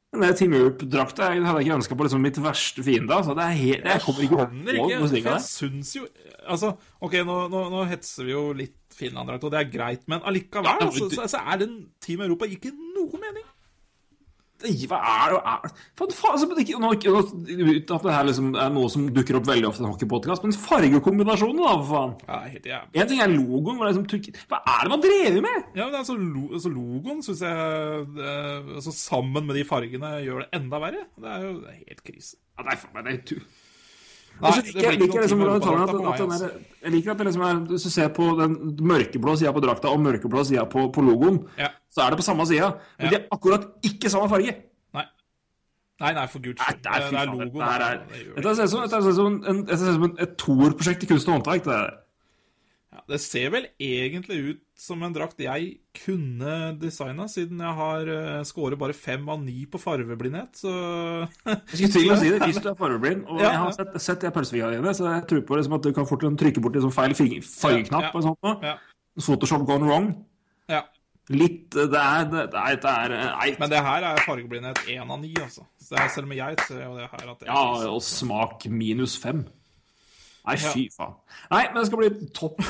Den 0.09 0.25
der 0.25 0.37
Team 0.39 0.55
Europe-drakta 0.57 1.27
hadde 1.35 1.51
jeg 1.59 1.67
ikke 1.67 1.77
ønska 1.83 1.97
på 1.99 2.07
liksom 2.07 2.23
mitt 2.25 2.39
verste 2.41 2.85
fiende. 2.85 3.13
Altså. 3.13 3.35
Det 3.37 3.45
er 3.45 3.59
helt, 3.59 3.89
jeg 3.93 4.05
kommer 4.07 4.25
ikke 4.25 4.39
over 4.39 4.47
ikke. 4.73 5.01
noe 5.03 5.11
slikt 5.13 5.29
jeg 5.29 5.45
syns 5.45 5.95
jo 5.99 6.09
Altså, 6.49 6.71
OK, 7.05 7.19
nå, 7.29 7.35
nå, 7.53 7.67
nå 7.69 7.83
hetser 7.91 8.25
vi 8.25 8.33
jo 8.33 8.47
litt 8.57 8.79
Finland-drakt, 8.97 9.45
og 9.45 9.53
det 9.53 9.59
er 9.61 9.67
greit, 9.69 10.07
men 10.09 10.23
allikevel 10.25 10.65
Ja, 10.65 10.79
altså, 10.87 11.11
så, 11.13 11.27
så 11.29 11.43
er 11.45 11.61
den 11.61 11.75
Team 12.01 12.23
Europa 12.25 12.49
ikke 12.49 12.73
noe 12.73 13.21
mening. 13.21 13.45
Hva 14.59 14.99
er 14.99 15.35
det 15.35 15.39
er, 15.39 15.75
Faen, 15.99 16.13
faen, 16.19 16.33
altså, 16.35 16.49
ikke, 16.59 16.81
nå, 16.83 16.91
ikke, 16.97 17.13
Uten 17.15 17.95
at 17.95 18.07
det 18.07 18.15
her 18.15 18.25
liksom 18.27 18.49
er 18.59 18.73
noe 18.75 18.89
som 18.91 19.05
dukker 19.15 19.39
opp 19.39 19.47
veldig 19.47 19.69
ofte 19.69 19.85
i 19.85 19.87
en 19.87 19.93
hockeypodkast, 19.93 20.47
men 20.47 20.57
fargekombinasjonen, 20.59 21.61
da, 21.63 21.77
for 21.79 21.93
faen. 21.93 22.17
Ja, 22.27 22.41
helt 22.57 22.67
jævlig. 22.73 22.99
En 22.99 23.13
ting 23.13 23.23
er 23.23 23.31
logoen. 23.35 23.79
Hvor 23.79 23.87
det 23.87 23.93
er 23.93 24.01
liksom, 24.01 24.43
hva 24.51 24.61
er 24.75 24.83
det 24.83 24.93
man 24.95 25.05
drever 25.05 25.47
med? 25.47 25.71
Ja, 25.79 25.87
men 25.87 26.01
altså, 26.01 26.19
altså 26.59 26.75
Logoen 26.75 27.23
syns 27.27 27.45
jeg 27.47 28.03
eh, 28.19 28.75
altså, 28.81 28.95
Sammen 28.99 29.47
med 29.47 29.61
de 29.61 29.65
fargene 29.69 30.13
gjør 30.25 30.45
det 30.45 30.51
enda 30.59 30.83
verre. 30.83 31.07
Det 31.15 31.33
er 31.37 31.47
jo 31.47 31.55
det 31.63 31.73
er 31.73 31.81
helt 31.85 32.05
krise. 32.11 32.37
Ja, 32.59 32.67
faen 32.75 32.95
meg, 32.99 33.07
det 33.07 33.39
er. 33.39 33.49
Nei, 34.41 34.51
det 34.63 34.75
jeg 34.83 34.99
blir 34.99 35.09
ikke 35.09 35.23
taler 35.27 35.49
Europa-drakt 35.49 35.91
at, 35.91 36.21
på 36.21 36.27
meg, 36.31 36.65
jeg 36.85 36.93
liker 36.95 37.11
at 37.11 37.19
det 37.19 37.27
liksom 37.27 37.67
Hvis 37.73 37.83
du 37.83 37.91
ser 37.91 38.09
på 38.15 38.25
den 38.39 38.53
mørkeblå 38.87 39.37
sida 39.41 39.53
på 39.53 39.61
drakta 39.65 39.89
og 39.91 40.01
mørkeblå 40.01 40.45
sida 40.47 40.65
på, 40.71 40.89
på 40.95 41.03
logoen, 41.03 41.41
Ja. 41.59 41.69
så 41.91 42.05
er 42.07 42.11
det 42.11 42.19
på 42.21 42.27
samme 42.29 42.47
sida. 42.47 42.69
Men 42.99 43.07
Ja. 43.07 43.11
de 43.11 43.17
er 43.17 43.27
akkurat 43.33 43.67
ikke 43.83 44.11
samme 44.11 44.29
farge. 44.31 44.55
Nei. 44.95 45.05
Nei, 46.01 46.13
nei, 46.15 46.27
for 46.27 46.39
guds 46.39 46.63
skyld. 46.63 46.83
det 46.83 46.91
er, 46.93 47.11
Det 47.11 47.19
er 47.19 47.27
logoen. 47.27 47.49
det 48.37 48.45
dette 48.45 48.57
ser 48.57 49.89
ut 49.91 49.99
som 49.99 50.17
et 50.19 50.37
toerprosjekt 50.39 51.03
i 51.03 51.07
kunst 51.07 51.29
og 51.29 51.35
håndverk. 51.41 51.65
Det 51.65 51.73
der. 51.73 51.91
Ja, 52.99 53.05
det 53.13 53.21
ser 53.23 53.53
vel 53.55 53.69
egentlig 53.79 54.39
ut 54.43 54.63
som 54.79 55.03
en 55.07 55.13
drakt 55.15 55.39
jeg 55.43 55.69
kunne 55.95 56.73
designa, 56.81 57.29
siden 57.31 57.61
jeg 57.63 57.77
har 57.79 58.11
uh, 58.11 58.43
scoret 58.47 58.79
bare 58.81 58.95
fem 58.97 59.23
av 59.31 59.39
ni 59.43 59.65
på 59.71 59.79
farveblindhet, 59.79 60.59
så 60.59 60.73
Jeg 61.47 61.79
skulle 61.79 61.93
til 61.95 62.13
å 62.15 62.19
si 62.19 62.33
det 62.35 62.43
hvis 62.43 62.59
du 62.65 62.69
er 62.73 62.79
fargeblind. 62.83 63.23
Og 63.29 63.39
Ja, 63.43 63.53
jeg 63.53 63.63
har 63.63 63.75
sett, 63.79 63.97
sett 64.03 64.27
de 64.27 64.33
pølsefingrene 64.35 64.81
dine, 64.81 64.95
så 64.99 65.07
jeg 65.13 65.27
tror 65.31 65.45
på 65.47 65.59
liksom 65.61 65.79
at 65.79 65.87
du 65.87 65.93
kan 65.95 66.09
fort 66.11 66.27
trykke 66.43 66.63
bort 66.65 66.79
liksom 66.79 66.95
feil 66.95 67.15
fargeknapp 67.15 68.09
Ja, 68.09 68.15
og 68.19 68.27
sånt. 68.27 68.67
Ja. 68.67 68.77
Photoshop 69.19 69.67
gone 69.69 69.87
wrong. 69.91 70.13
ja. 70.71 70.83
Litt 71.29 71.75
Det 71.77 71.85
er 71.93 72.25
Det 72.33 72.41
er, 72.57 72.77
det 72.81 72.89
er 72.89 73.13
Nei. 73.13 73.51
Men 73.61 73.69
det 73.69 73.83
her 73.85 74.07
er 74.15 74.23
fargeblindhet 74.25 74.79
én 74.89 75.11
av 75.13 75.19
ni, 75.21 75.35
altså. 75.37 75.67
Så 75.77 75.93
det 75.93 76.01
er, 76.01 76.09
selv 76.15 76.31
om 76.31 76.33
jeg 76.33 76.57
ser 76.65 76.83
jo 76.87 76.95
det 76.97 77.11
her 77.11 77.33
at 77.35 77.43
det 77.43 77.51
Ja, 77.51 77.65
og 77.93 78.01
smak 78.03 78.65
minus 78.73 79.19
fem. 79.21 79.43
Nei, 80.47 80.57
fy 80.63 80.87
faen. 80.95 81.19
Nei, 81.51 81.65
men 81.73 81.81
det 81.81 81.89
skal 81.91 82.03
bli 82.05 82.31
topp. 82.37 82.63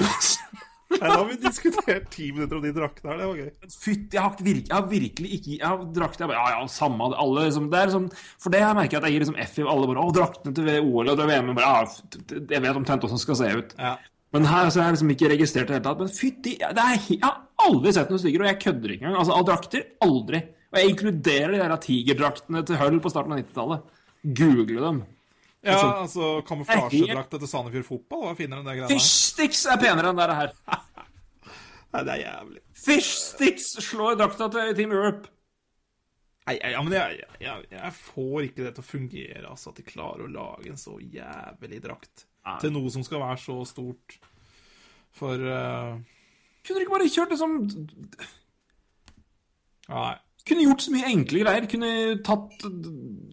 Da 0.88 1.10
har 1.12 1.26
vi 1.28 1.34
diskutert 1.36 2.06
ti 2.10 2.30
minutter 2.32 2.56
om 2.56 2.62
de 2.64 2.70
draktene 2.72 3.10
her, 3.12 3.18
det 3.20 3.26
var 3.28 3.40
gøy. 3.42 3.48
Fytti, 3.68 4.16
jeg 4.16 4.22
har, 4.24 4.38
jeg 4.40 4.72
har 4.72 4.86
virkelig 4.88 5.32
ikke 5.36 5.50
Jeg 5.58 5.66
har 5.66 5.82
drakt 5.98 6.22
jeg 6.22 6.30
bare, 6.30 6.38
Ja, 6.40 6.62
ja, 6.62 6.70
samme 6.72 7.10
alle 7.12 7.44
liksom, 7.44 7.66
det 7.68 7.76
er 7.80 7.90
liksom, 7.90 8.06
For 8.40 8.54
det 8.54 8.62
jeg 8.62 8.78
merker 8.78 8.96
jeg 8.96 9.02
at 9.02 9.08
jeg 9.08 9.16
gir 9.16 9.24
liksom 9.26 9.40
F 9.44 9.58
i 9.60 9.66
alle 9.68 9.90
bare 9.90 10.04
Å, 10.04 10.14
draktene 10.16 10.56
til 10.56 10.70
OL 10.78 11.12
og 11.12 11.20
til 11.20 11.28
VM 11.28 11.50
bare, 11.58 11.74
ja, 11.74 12.38
Jeg 12.54 12.64
vet 12.64 12.80
omtrent 12.80 13.04
hvordan 13.04 13.20
det 13.20 13.24
skal 13.26 13.40
se 13.42 13.50
ut. 13.52 13.76
Ja. 13.76 13.92
Men 14.32 14.48
her 14.48 14.72
så 14.72 14.80
er 14.80 14.88
jeg 14.88 14.96
liksom 14.96 15.12
ikke 15.14 15.30
registrert 15.34 15.68
i 15.68 15.72
det 15.72 15.76
hele 15.78 15.86
tatt. 15.90 16.00
Men 16.00 16.14
fytti 16.16 16.56
det 16.56 16.88
Jeg 16.96 17.20
har 17.26 17.36
aldri 17.68 17.92
sett 17.96 18.10
noe 18.12 18.22
styggere, 18.22 18.46
og 18.46 18.50
jeg 18.52 18.62
kødder 18.64 18.94
ikke 18.94 19.06
engang. 19.06 19.20
Altså, 19.20 19.36
av 19.36 19.46
drakter 19.48 19.86
aldri. 20.08 20.42
Og 20.68 20.80
jeg 20.80 20.92
inkluderer 20.92 21.54
de 21.54 21.62
der 21.62 21.78
tigerdraktene 21.84 22.64
til 22.68 22.80
Hull 22.80 22.98
på 23.04 23.12
starten 23.12 23.36
av 23.36 23.40
90-tallet. 23.40 23.94
Google 24.40 24.82
dem. 24.84 25.00
Ja, 25.68 25.88
altså 26.02 26.28
Det 26.38 26.46
kamuflasjedrakta 26.48 27.40
til 27.40 27.50
Sandefjord 27.50 27.86
Fotball 27.86 28.24
var 28.26 28.38
finere 28.38 28.62
enn 28.62 28.68
det 28.68 28.76
greiene 28.78 28.90
her. 28.90 29.00
Fishsticks 29.00 29.64
er 29.68 29.80
penere 29.82 30.12
enn 30.12 30.20
det 30.20 30.28
her. 30.40 30.54
Nei, 31.92 32.04
det 32.04 32.14
er 32.14 32.22
jævlig. 32.22 32.62
Fishsticks 32.84 33.68
slår 33.86 34.18
drakta 34.20 34.48
til 34.52 34.72
Team 34.78 34.94
Europe. 34.96 35.32
Nei, 36.48 36.56
ja, 36.60 36.80
men 36.84 36.94
jeg, 36.96 37.24
jeg, 37.44 37.68
jeg 37.74 37.92
får 37.96 38.46
ikke 38.46 38.64
det 38.64 38.72
til 38.76 38.84
å 38.84 38.88
fungere, 38.88 39.44
altså, 39.50 39.72
at 39.72 39.80
de 39.80 39.84
klarer 39.88 40.24
å 40.24 40.32
lage 40.32 40.72
en 40.72 40.80
så 40.80 40.96
jævlig 41.00 41.82
drakt 41.84 42.24
til 42.62 42.72
noe 42.72 42.92
som 42.92 43.04
skal 43.04 43.20
være 43.20 43.40
så 43.42 43.58
stort. 43.68 44.16
For 45.18 45.34
uh, 45.36 45.98
Kunne 46.64 46.78
dere 46.78 46.86
ikke 46.86 46.94
bare 46.94 47.10
kjørt 47.12 47.34
det 47.34 47.40
som 47.40 47.58
Nei. 49.88 50.14
Kunne 50.48 50.64
gjort 50.64 50.80
så 50.80 50.92
mye 50.94 51.10
enkle 51.10 51.42
greier. 51.42 51.66
Kunne 51.68 51.90
tatt 52.24 52.64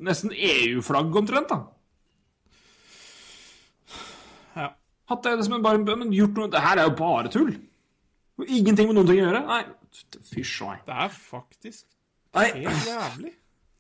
nesten 0.04 0.34
EU-flagg 0.36 1.16
omtrent, 1.16 1.52
da. 1.52 1.60
Ja. 4.56 4.70
Hatt 5.12 5.26
det 5.26 5.46
som 5.46 5.58
en 5.58 5.66
bare 5.66 5.98
Men 5.98 6.14
gjort 6.14 6.38
noe 6.40 6.50
Det 6.50 6.62
her 6.64 6.82
er 6.82 6.88
jo 6.90 6.96
bare 6.98 7.32
tull. 7.34 7.52
Ingenting 8.46 8.90
med 8.90 8.98
noen 8.98 9.10
ting 9.10 9.20
å 9.22 9.28
gjøre. 9.30 9.42
Nei, 9.48 9.62
fysj 10.32 10.56
meg. 10.68 10.82
Det 10.88 10.96
er 11.06 11.12
faktisk 11.16 11.86
Nei, 12.36 12.50
helt 12.66 12.88
jævlig. 12.90 13.30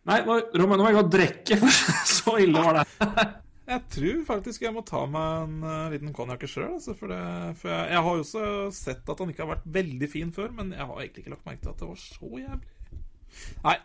nei 0.07 0.19
nå, 0.23 0.37
Roman, 0.55 0.79
nå 0.79 0.85
må 0.85 0.91
jeg 0.91 0.95
gå 0.95 1.01
og 1.01 1.09
drikke, 1.11 1.57
for 1.59 1.79
så 2.15 2.35
ille 2.39 2.61
var 2.63 2.79
det. 2.79 2.85
Jeg 3.65 3.81
tror 3.89 4.17
faktisk 4.27 4.61
jeg 4.61 4.75
må 4.75 4.83
ta 4.85 4.99
meg 5.09 5.39
en 5.41 5.53
uh, 5.65 5.87
liten 5.89 6.11
konjakk 6.13 6.43
sjøl. 6.45 6.75
Altså, 6.75 6.93
for 6.93 7.09
for 7.57 7.71
jeg, 7.71 7.87
jeg 7.95 8.03
har 8.05 8.17
jo 8.19 8.21
også 8.21 8.43
sett 8.77 9.09
at 9.09 9.23
han 9.23 9.31
ikke 9.31 9.41
har 9.41 9.55
vært 9.55 9.65
veldig 9.79 10.09
fin 10.11 10.33
før, 10.35 10.51
men 10.53 10.69
jeg 10.75 10.85
har 10.85 10.99
egentlig 11.01 11.23
ikke 11.23 11.33
lagt 11.33 11.47
merke 11.49 11.63
til 11.63 11.71
at 11.71 11.81
det 11.81 11.87
var 11.89 11.97
så 12.03 12.29
jævlig. 12.43 12.99
Nei. 13.65 13.75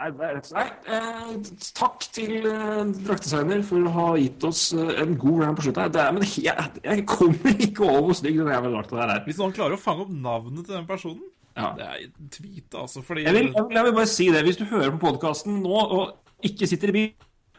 Nei, 0.00 0.08
det 0.16 0.24
er 0.24 0.30
rett 0.38 0.46
og 0.46 0.52
slett- 0.54 0.86
eh, 0.88 1.32
takk 1.76 2.04
til 2.16 2.46
eh, 2.48 2.92
draktdesigner 3.04 3.62
for 3.68 3.84
å 3.84 3.90
ha 3.98 4.06
gitt 4.16 4.46
oss 4.48 4.62
eh, 4.72 4.94
en 5.02 5.12
god 5.20 5.42
round 5.42 5.58
på 5.58 5.66
slutten. 5.66 5.90
Det 5.92 6.00
er, 6.00 6.14
men 6.16 6.24
jeg, 6.24 6.70
jeg 6.86 7.04
kommer 7.10 7.52
ikke 7.66 7.84
over 7.84 8.06
hvor 8.08 8.16
stygg 8.16 8.38
den 8.40 8.48
jævla 8.48 8.70
drakta 8.78 8.96
der 9.02 9.12
er. 9.18 9.20
Hvis 9.28 9.40
noen 9.42 9.52
klarer 9.58 9.76
å 9.76 9.82
fange 9.82 10.06
opp 10.06 10.14
navnet 10.14 10.64
til 10.64 10.78
den 10.78 10.88
personen 10.88 11.20
Ja. 11.58 11.74
Det 11.76 11.84
er 11.84 12.06
tweet, 12.32 12.74
altså, 12.78 13.02
fordi 13.04 13.26
Jeg 13.26 13.34
vil, 13.36 13.50
jeg, 13.52 13.64
vil, 13.66 13.76
jeg 13.76 13.84
vil 13.90 13.96
bare 14.00 14.08
si 14.08 14.30
det. 14.32 14.44
Hvis 14.46 14.56
du 14.56 14.64
hører 14.70 14.94
på 14.96 15.02
podkasten 15.04 15.60
nå 15.60 15.82
og 15.98 16.46
ikke 16.48 16.68
sitter 16.70 16.94
i 16.94 16.96
bil, 16.96 17.10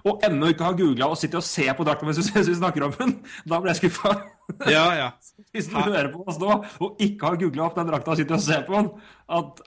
og 0.10 0.24
ennå 0.26 0.48
ikke 0.50 0.66
har 0.66 0.74
googla 0.80 1.12
og 1.14 1.20
sitter 1.22 1.38
og 1.38 1.46
ser 1.46 1.76
på 1.78 1.86
drakta 1.86 2.06
mens 2.08 2.18
vi 2.34 2.56
snakker 2.58 2.88
om 2.88 2.96
den, 2.98 3.12
da 3.46 3.60
blir 3.62 3.76
jeg 3.76 3.84
skuffa. 3.84 4.16
Ja, 4.66 4.88
ja. 4.98 5.10
Hvis 5.54 5.68
du 5.70 5.76
hører 5.78 6.10
på 6.16 6.24
oss 6.26 6.40
nå 6.42 6.56
og 6.82 7.04
ikke 7.06 7.28
har 7.30 7.38
googla 7.44 7.68
opp 7.68 7.78
den 7.78 7.92
drakta 7.92 8.16
og 8.16 8.18
sitter 8.24 8.40
og 8.40 8.42
ser 8.42 8.66
på 8.66 8.80
den, 8.80 8.90
at 9.30 9.62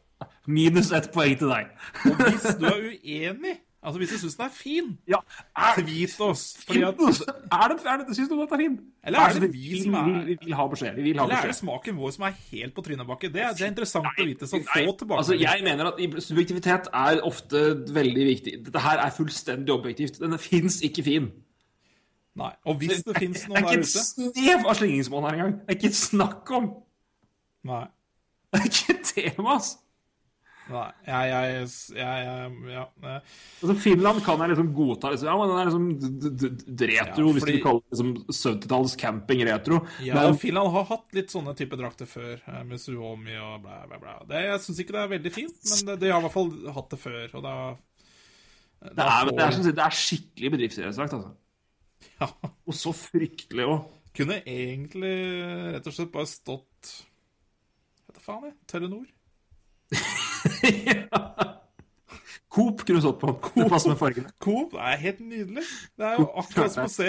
minus 0.46 0.92
ett 0.92 1.10
poeng 1.14 1.38
til 1.38 1.48
deg. 1.52 1.70
Og 2.04 2.18
hvis 2.28 2.50
du 2.60 2.66
er 2.66 2.82
uenig, 2.90 3.54
altså 3.84 3.98
hvis 4.00 4.10
du 4.14 4.18
syns 4.22 4.36
den 4.38 4.44
er 4.46 4.52
fin, 4.54 4.90
Ja, 5.08 5.18
er, 5.56 5.74
tweet 5.80 6.14
oss. 6.24 6.42
Fordi 6.66 6.82
at, 6.82 6.94
er 7.00 7.68
det, 7.72 7.78
er 7.84 8.02
det, 8.02 8.16
Syns 8.16 8.28
du 8.30 8.34
den 8.38 8.48
er 8.48 8.56
fin? 8.60 8.78
Eller 9.04 9.20
er 9.20 9.38
det 9.44 9.50
vi 9.52 9.82
som 9.82 9.94
er- 9.94 10.04
vi, 10.08 10.12
vi, 10.12 10.36
vi 10.40 10.44
vil 10.46 10.54
ha 10.56 10.66
beskjed. 10.72 10.94
Vi 10.96 11.02
vil 11.10 11.18
ha 11.18 11.24
eller 11.26 11.36
er 11.42 11.46
det 11.52 11.56
smaken 11.58 11.96
vår 12.00 12.10
som 12.16 12.24
er 12.28 12.36
helt 12.52 12.74
på 12.74 12.84
trynebakke? 12.86 13.28
Det, 13.34 13.46
det 13.58 13.66
er 13.66 13.72
interessant 13.72 14.06
å 14.08 14.24
vite. 14.24 14.48
Så 14.48 14.60
få 14.64 14.96
tilbake. 14.98 15.18
altså 15.18 15.34
jeg 15.40 15.64
mener 15.64 15.90
at 15.92 16.22
subjektivitet 16.24 16.88
er 16.92 17.20
ofte 17.24 17.64
veldig 17.94 18.26
viktig. 18.30 18.56
Dette 18.68 18.84
her 18.86 19.02
er 19.04 19.10
fullstendig 19.16 19.74
objektivt. 19.74 20.20
Den 20.20 20.38
fins 20.38 20.80
ikke 20.82 21.02
fin. 21.04 21.28
Nei. 22.34 22.50
Og 22.66 22.80
hvis 22.80 23.04
det 23.06 23.14
fins 23.18 23.44
Det 23.46 23.52
er 23.54 23.68
ikke 23.68 23.84
et 23.84 23.86
snev 23.86 24.64
av 24.66 24.74
slingringsmonn 24.74 25.22
her 25.28 25.36
engang. 25.36 25.52
Det 25.60 25.70
er 25.70 25.76
ikke 25.78 25.92
et 25.92 26.00
snakk 26.00 26.50
om. 26.56 26.72
Nei. 27.68 27.84
Det 28.54 28.60
er 28.60 28.64
ikke 28.70 28.94
et 28.96 29.04
tema, 29.12 29.54
ass. 29.58 29.76
Nei. 30.72 30.84
Jeg, 31.04 31.28
jeg, 31.28 31.64
jeg, 31.92 32.20
jeg 32.24 32.72
ja. 32.72 32.84
Altså, 33.04 33.74
Finland 33.82 34.22
kan 34.24 34.40
jeg 34.40 34.54
liksom 34.54 34.70
godta. 34.76 35.10
Liksom. 35.12 35.28
Ja, 35.28 35.34
men 35.36 35.50
den 35.50 35.58
er 35.60 35.68
liksom 35.68 35.88
retro, 36.80 37.26
Ja, 37.26 37.34
hvis 37.36 37.46
du 37.48 37.58
kaller 37.64 37.82
det 37.82 37.92
liksom 37.92 38.12
70-talls 38.32 38.94
camping-retro. 39.00 39.80
Ja, 40.06 40.16
Men 40.16 40.32
og 40.32 40.38
Finland 40.40 40.72
har 40.72 40.86
hatt 40.88 41.18
litt 41.18 41.34
sånne 41.34 41.52
type 41.58 41.76
drakter 41.80 42.08
før, 42.08 42.38
eh, 42.40 42.62
med 42.68 42.80
Suomi 42.80 43.36
og 43.36 43.58
bla, 43.66 43.82
bla, 43.90 44.00
bla. 44.00 44.16
Jeg 44.32 44.62
syns 44.64 44.80
ikke 44.80 44.96
det 44.96 45.02
er 45.02 45.12
veldig 45.18 45.34
fint, 45.34 45.58
men 45.84 46.00
de 46.00 46.12
har 46.14 46.22
i 46.22 46.26
hvert 46.28 46.36
fall 46.38 46.54
hatt 46.78 46.94
det 46.94 47.00
før, 47.04 47.26
og 47.34 47.44
da 47.44 47.56
det 48.84 49.00
er, 49.00 49.28
det, 49.30 49.40
er, 49.40 49.60
det 49.72 49.80
er 49.80 49.94
skikkelig 49.96 50.50
bedriftsidrettsdrakt, 50.52 51.14
altså. 51.16 51.30
ja, 52.20 52.28
Og 52.68 52.76
så 52.76 52.92
fryktelig 52.92 53.64
òg. 53.68 53.86
Kunne 54.14 54.42
egentlig 54.46 55.14
rett 55.74 55.88
og 55.90 55.96
slett 55.96 56.12
bare 56.14 56.28
stått 56.30 56.92
Vet 58.04 58.18
da 58.18 58.22
faen, 58.22 58.44
jeg. 58.50 58.54
Telenor. 58.70 59.08
Coop 62.54 62.84
kunne 62.86 63.00
opp 63.00 63.04
stått 63.04 63.20
på. 63.20 63.32
Det 63.56 63.68
passer 63.72 63.90
med 63.90 63.98
fargene. 63.98 64.30
Coop 64.42 64.76
det 64.76 64.82
er 64.92 65.00
helt 65.02 65.22
nydelig. 65.26 65.64
Det 65.98 66.06
er 66.06 66.20
jo 66.20 66.26
akkurat 66.38 66.74
som 66.74 66.86
å 66.86 66.92
se 66.92 67.08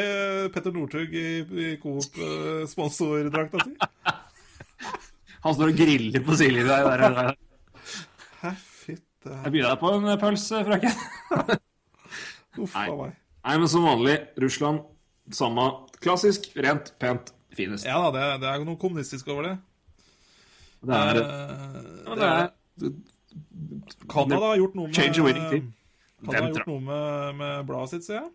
Petter 0.56 0.74
Northug 0.74 1.14
i, 1.14 1.26
i 1.46 1.68
Coop-sponsordrakta 1.84 3.62
si. 3.62 3.76
Han 5.46 5.54
står 5.54 5.74
og 5.74 5.78
griller 5.78 6.26
på 6.26 6.38
sidelinja 6.40 6.80
der. 6.82 7.04
der, 7.04 7.20
der. 7.20 7.36
Hæ, 8.42 8.56
Jeg 8.90 9.54
byr 9.54 9.68
deg 9.68 9.78
på 9.84 9.94
en 9.94 10.10
pølse, 10.22 10.64
frøken. 10.66 10.94
Uff 12.66 12.76
a 12.80 12.88
meg. 12.90 13.14
Nei, 13.46 13.56
men 13.62 13.70
som 13.70 13.86
vanlig, 13.86 14.18
Russland, 14.42 14.82
samme 15.34 15.68
klassisk, 16.02 16.50
rent, 16.58 16.96
pent, 17.02 17.30
finest. 17.54 17.86
Ja 17.86 18.00
da, 18.08 18.10
det, 18.16 18.26
det 18.42 18.50
er 18.50 18.66
noe 18.66 18.82
kommunistisk 18.82 19.30
over 19.34 19.52
det. 19.52 19.56
Det 20.86 21.04
er, 21.04 21.22
Eh, 21.22 21.92
ja, 22.06 22.16
det 22.18 22.30
er 22.32 22.96
Canada 24.10 24.46
har 24.52 24.58
gjort 24.62 24.76
noe 24.76 24.88
med 24.88 24.96
Change 24.98 25.20
a 25.22 25.28
winning 25.28 25.46
team. 25.52 25.70
Canada 26.26 26.42
har 26.42 26.42
Hvem 26.42 26.56
gjort 26.56 26.68
noe 26.72 26.82
med, 26.90 27.36
med 27.42 27.66
bladet 27.70 27.90
sitt, 27.96 28.04
ser 28.10 28.20
jeg. 28.22 28.30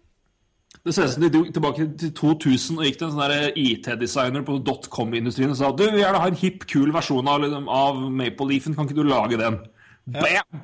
Det 0.86 0.94
ser 0.94 1.08
ut 1.08 1.10
som 1.16 1.22
de 1.24 1.28
dro 1.34 1.40
tilbake 1.50 1.84
til 1.98 2.12
2000 2.14 2.78
og 2.78 2.84
gikk 2.86 2.98
til 3.00 3.08
en 3.08 3.14
sånn 3.16 3.32
der 3.32 3.56
IT-designer 3.58 4.44
på 4.46 4.58
dotcom-industrien 4.64 5.50
og 5.50 5.58
sa 5.58 5.72
du, 5.74 5.82
vi 5.90 5.98
gjerne 6.04 6.20
ha 6.22 6.28
en 6.30 6.38
hipp, 6.38 6.62
kul 6.70 6.92
versjon 6.94 7.26
av, 7.28 7.40
liksom, 7.42 7.66
av 7.68 7.98
Maple 8.20 8.46
Leafen, 8.52 8.76
kan 8.78 8.86
ikke 8.86 9.00
du 9.00 9.08
lage 9.08 9.40
den? 9.40 9.58
Bam! 10.06 10.60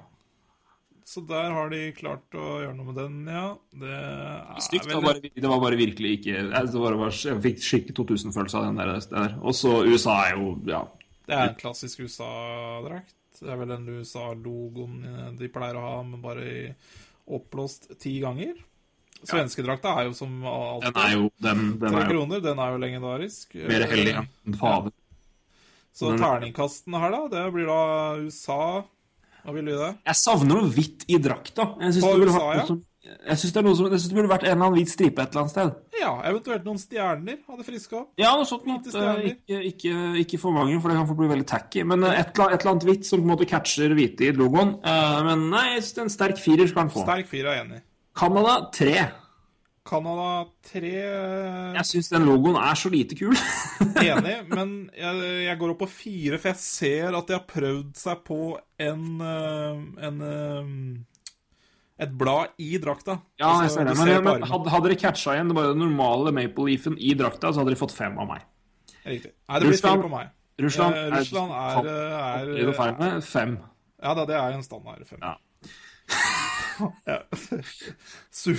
Så 1.06 1.22
der 1.26 1.50
har 1.54 1.68
de 1.70 1.80
klart 1.96 2.34
å 2.38 2.46
gjøre 2.62 2.76
noe 2.76 2.86
med 2.92 2.96
den, 2.98 3.18
ja. 3.30 3.44
Det 3.82 3.90
er 3.98 4.62
Stygt. 4.62 4.88
Det, 4.88 4.94
var 4.98 5.04
bare- 5.06 5.30
det 5.34 5.50
var 5.50 5.60
bare 5.62 5.78
virkelig 5.78 6.10
ikke 6.20 6.40
var 6.76 6.96
bare, 7.00 7.10
jeg 7.14 7.42
fikk 7.44 7.62
skikkelig 7.62 7.96
2000-følelse 7.98 8.58
av 8.58 8.64
den 8.66 8.80
der. 8.80 8.94
der. 9.10 9.36
Og 9.42 9.54
så 9.54 9.74
USA 9.86 10.16
er 10.28 10.36
jo 10.38 10.54
Ja. 10.70 10.84
Det 11.26 11.34
er 11.34 11.48
en 11.48 11.54
klassisk 11.58 11.98
USA-drakt. 12.06 13.15
Det 13.42 13.50
er 13.52 13.58
vel 13.60 13.68
den 13.74 13.88
USA-logoen 13.96 15.02
eh, 15.06 15.28
de 15.40 15.48
pleier 15.52 15.78
å 15.78 15.84
ha, 15.84 15.96
men 16.06 16.22
bare 16.24 16.46
i 16.46 16.62
oppblåst 17.36 17.90
ti 18.02 18.18
ganger. 18.22 18.54
Svenskedrakta 19.26 19.94
er 19.98 20.10
jo 20.10 20.14
som 20.14 20.42
alltid 20.46 20.92
Den 20.94 21.02
er 21.02 21.14
jo 21.16 21.30
den, 21.42 21.62
den 21.80 21.94
er 21.96 22.04
jo 22.04 22.10
kroner. 22.12 22.42
Den 22.44 22.60
er 22.62 22.74
jo 22.74 22.80
legendarisk. 22.82 23.56
mer 23.66 23.86
hellig 23.90 24.12
enn 24.20 24.28
en 24.46 24.58
pave. 24.60 24.92
Så 25.96 26.10
terningkasten 26.12 26.20
terningkastene 26.92 27.00
her, 27.00 27.14
da, 27.14 27.20
det 27.32 27.44
blir 27.54 27.70
da 27.70 27.80
USA 28.20 28.58
Hva 29.46 29.54
vil 29.54 29.64
du 29.64 29.72
gi 29.72 29.78
det? 29.80 29.92
Jeg 30.10 30.18
savner 30.20 30.58
noe 30.60 30.72
hvitt 30.74 31.06
i 31.08 31.16
drakta. 31.22 31.70
Jeg 31.80 31.96
synes 31.96 32.04
På 32.04 32.18
USA, 32.20 32.44
ja? 32.58 32.66
som- 32.68 32.82
jeg 33.06 33.38
synes 33.38 33.52
det, 33.56 33.62
det 34.06 34.14
burde 34.16 34.30
vært 34.30 34.44
en 34.46 34.52
eller 34.52 34.66
annen 34.66 34.76
hvit 34.78 34.90
stripe 34.92 35.22
et 35.22 35.28
eller 35.34 35.42
annet 35.44 35.54
sted. 35.54 35.74
Ja, 36.00 36.12
eventuelt 36.30 36.64
noen 36.66 36.78
stjerner 36.82 37.38
hadde 37.48 37.66
friska 37.66 37.98
opp. 38.02 38.08
Ja, 38.20 38.32
noe 38.38 38.46
sånt. 38.48 38.66
Eh, 38.68 39.28
Ikke, 39.32 39.60
ikke, 39.72 39.94
ikke 40.22 40.40
for 40.42 40.54
mange, 40.56 40.78
for 40.80 40.92
det 40.92 40.98
kan 41.00 41.08
få 41.10 41.16
bli 41.18 41.28
veldig 41.32 41.46
tacky. 41.50 41.84
Men 41.88 42.04
eh, 42.08 42.18
et, 42.22 42.32
et 42.34 42.40
eller 42.60 42.72
annet 42.74 42.88
hvitt 42.88 43.06
som 43.08 43.20
på 43.22 43.26
en 43.28 43.32
måte 43.34 43.48
catcher 43.50 43.94
hvite 43.96 44.28
i 44.28 44.32
logoen. 44.36 44.76
Eh, 44.84 45.20
Men 45.30 45.46
nei, 45.52 45.66
jeg 45.76 45.84
synes 45.88 46.04
en 46.08 46.16
sterk 46.18 46.42
firer 46.42 46.68
skal 46.70 46.86
han 46.86 46.92
få. 46.94 47.06
Sterk 47.06 47.30
fire 47.30 47.54
er 47.54 47.62
enig. 47.64 47.80
Canada 48.16 48.58
tre. 48.72 48.96
Canada 49.86 50.48
tre 50.66 50.88
Jeg 50.98 51.84
syns 51.86 52.08
den 52.10 52.24
logoen 52.26 52.56
er 52.58 52.74
så 52.74 52.90
lite 52.90 53.14
kul. 53.14 53.36
Enig, 54.02 54.32
men 54.50 54.72
jeg, 54.98 55.20
jeg 55.46 55.58
går 55.60 55.74
opp 55.76 55.82
på 55.84 55.88
fire, 56.00 56.40
for 56.42 56.50
jeg 56.50 56.58
ser 56.58 57.14
at 57.14 57.28
de 57.28 57.36
har 57.36 57.44
prøvd 57.46 57.92
seg 58.00 58.24
på 58.26 58.38
en, 58.82 59.04
en 59.22 60.18
Et 61.96 62.10
blad 62.12 62.52
i 62.60 62.76
drakta. 62.76 63.14
Ja, 63.40 63.54
jeg 63.62 63.70
Altså, 63.70 63.78
ser 63.78 63.88
det. 63.88 63.94
Men, 63.96 64.24
men 64.24 64.42
hadde, 64.50 64.68
de 64.68 64.80
dere 64.84 64.98
catcha 65.00 65.32
igjen 65.32 65.48
det 65.48 65.56
bare 65.56 65.70
den 65.72 65.80
normale 65.80 66.32
Maple 66.36 66.66
Leafen 66.68 66.98
i 67.00 67.14
drakta, 67.16 67.52
så 67.52 67.62
hadde 67.62 67.72
dere 67.72 67.80
fått 67.80 67.94
fem 67.96 68.18
av 68.20 68.28
meg. 68.28 68.44
Riktig. 69.06 69.32
Nei, 69.48 69.60
det 69.62 69.70
blir 69.70 69.80
fire 69.80 70.02
på 70.02 70.12
meg. 70.12 70.32
Russland, 70.60 70.96
Eh, 70.96 71.08
Russland 71.12 71.52
er, 71.52 71.88
er, 71.92 72.52
er, 72.52 72.68
er 72.68 72.76
feil 72.76 72.94
med 73.00 73.24
fem. 73.24 73.56
Ja 74.02 74.12
da, 74.16 74.24
det 74.28 74.36
er 74.36 74.56
en 74.56 74.64
standard 74.64 75.06
fem. 75.08 75.20
Ja. 75.24 75.36
Ja. 77.08 77.22
Su... 78.30 78.52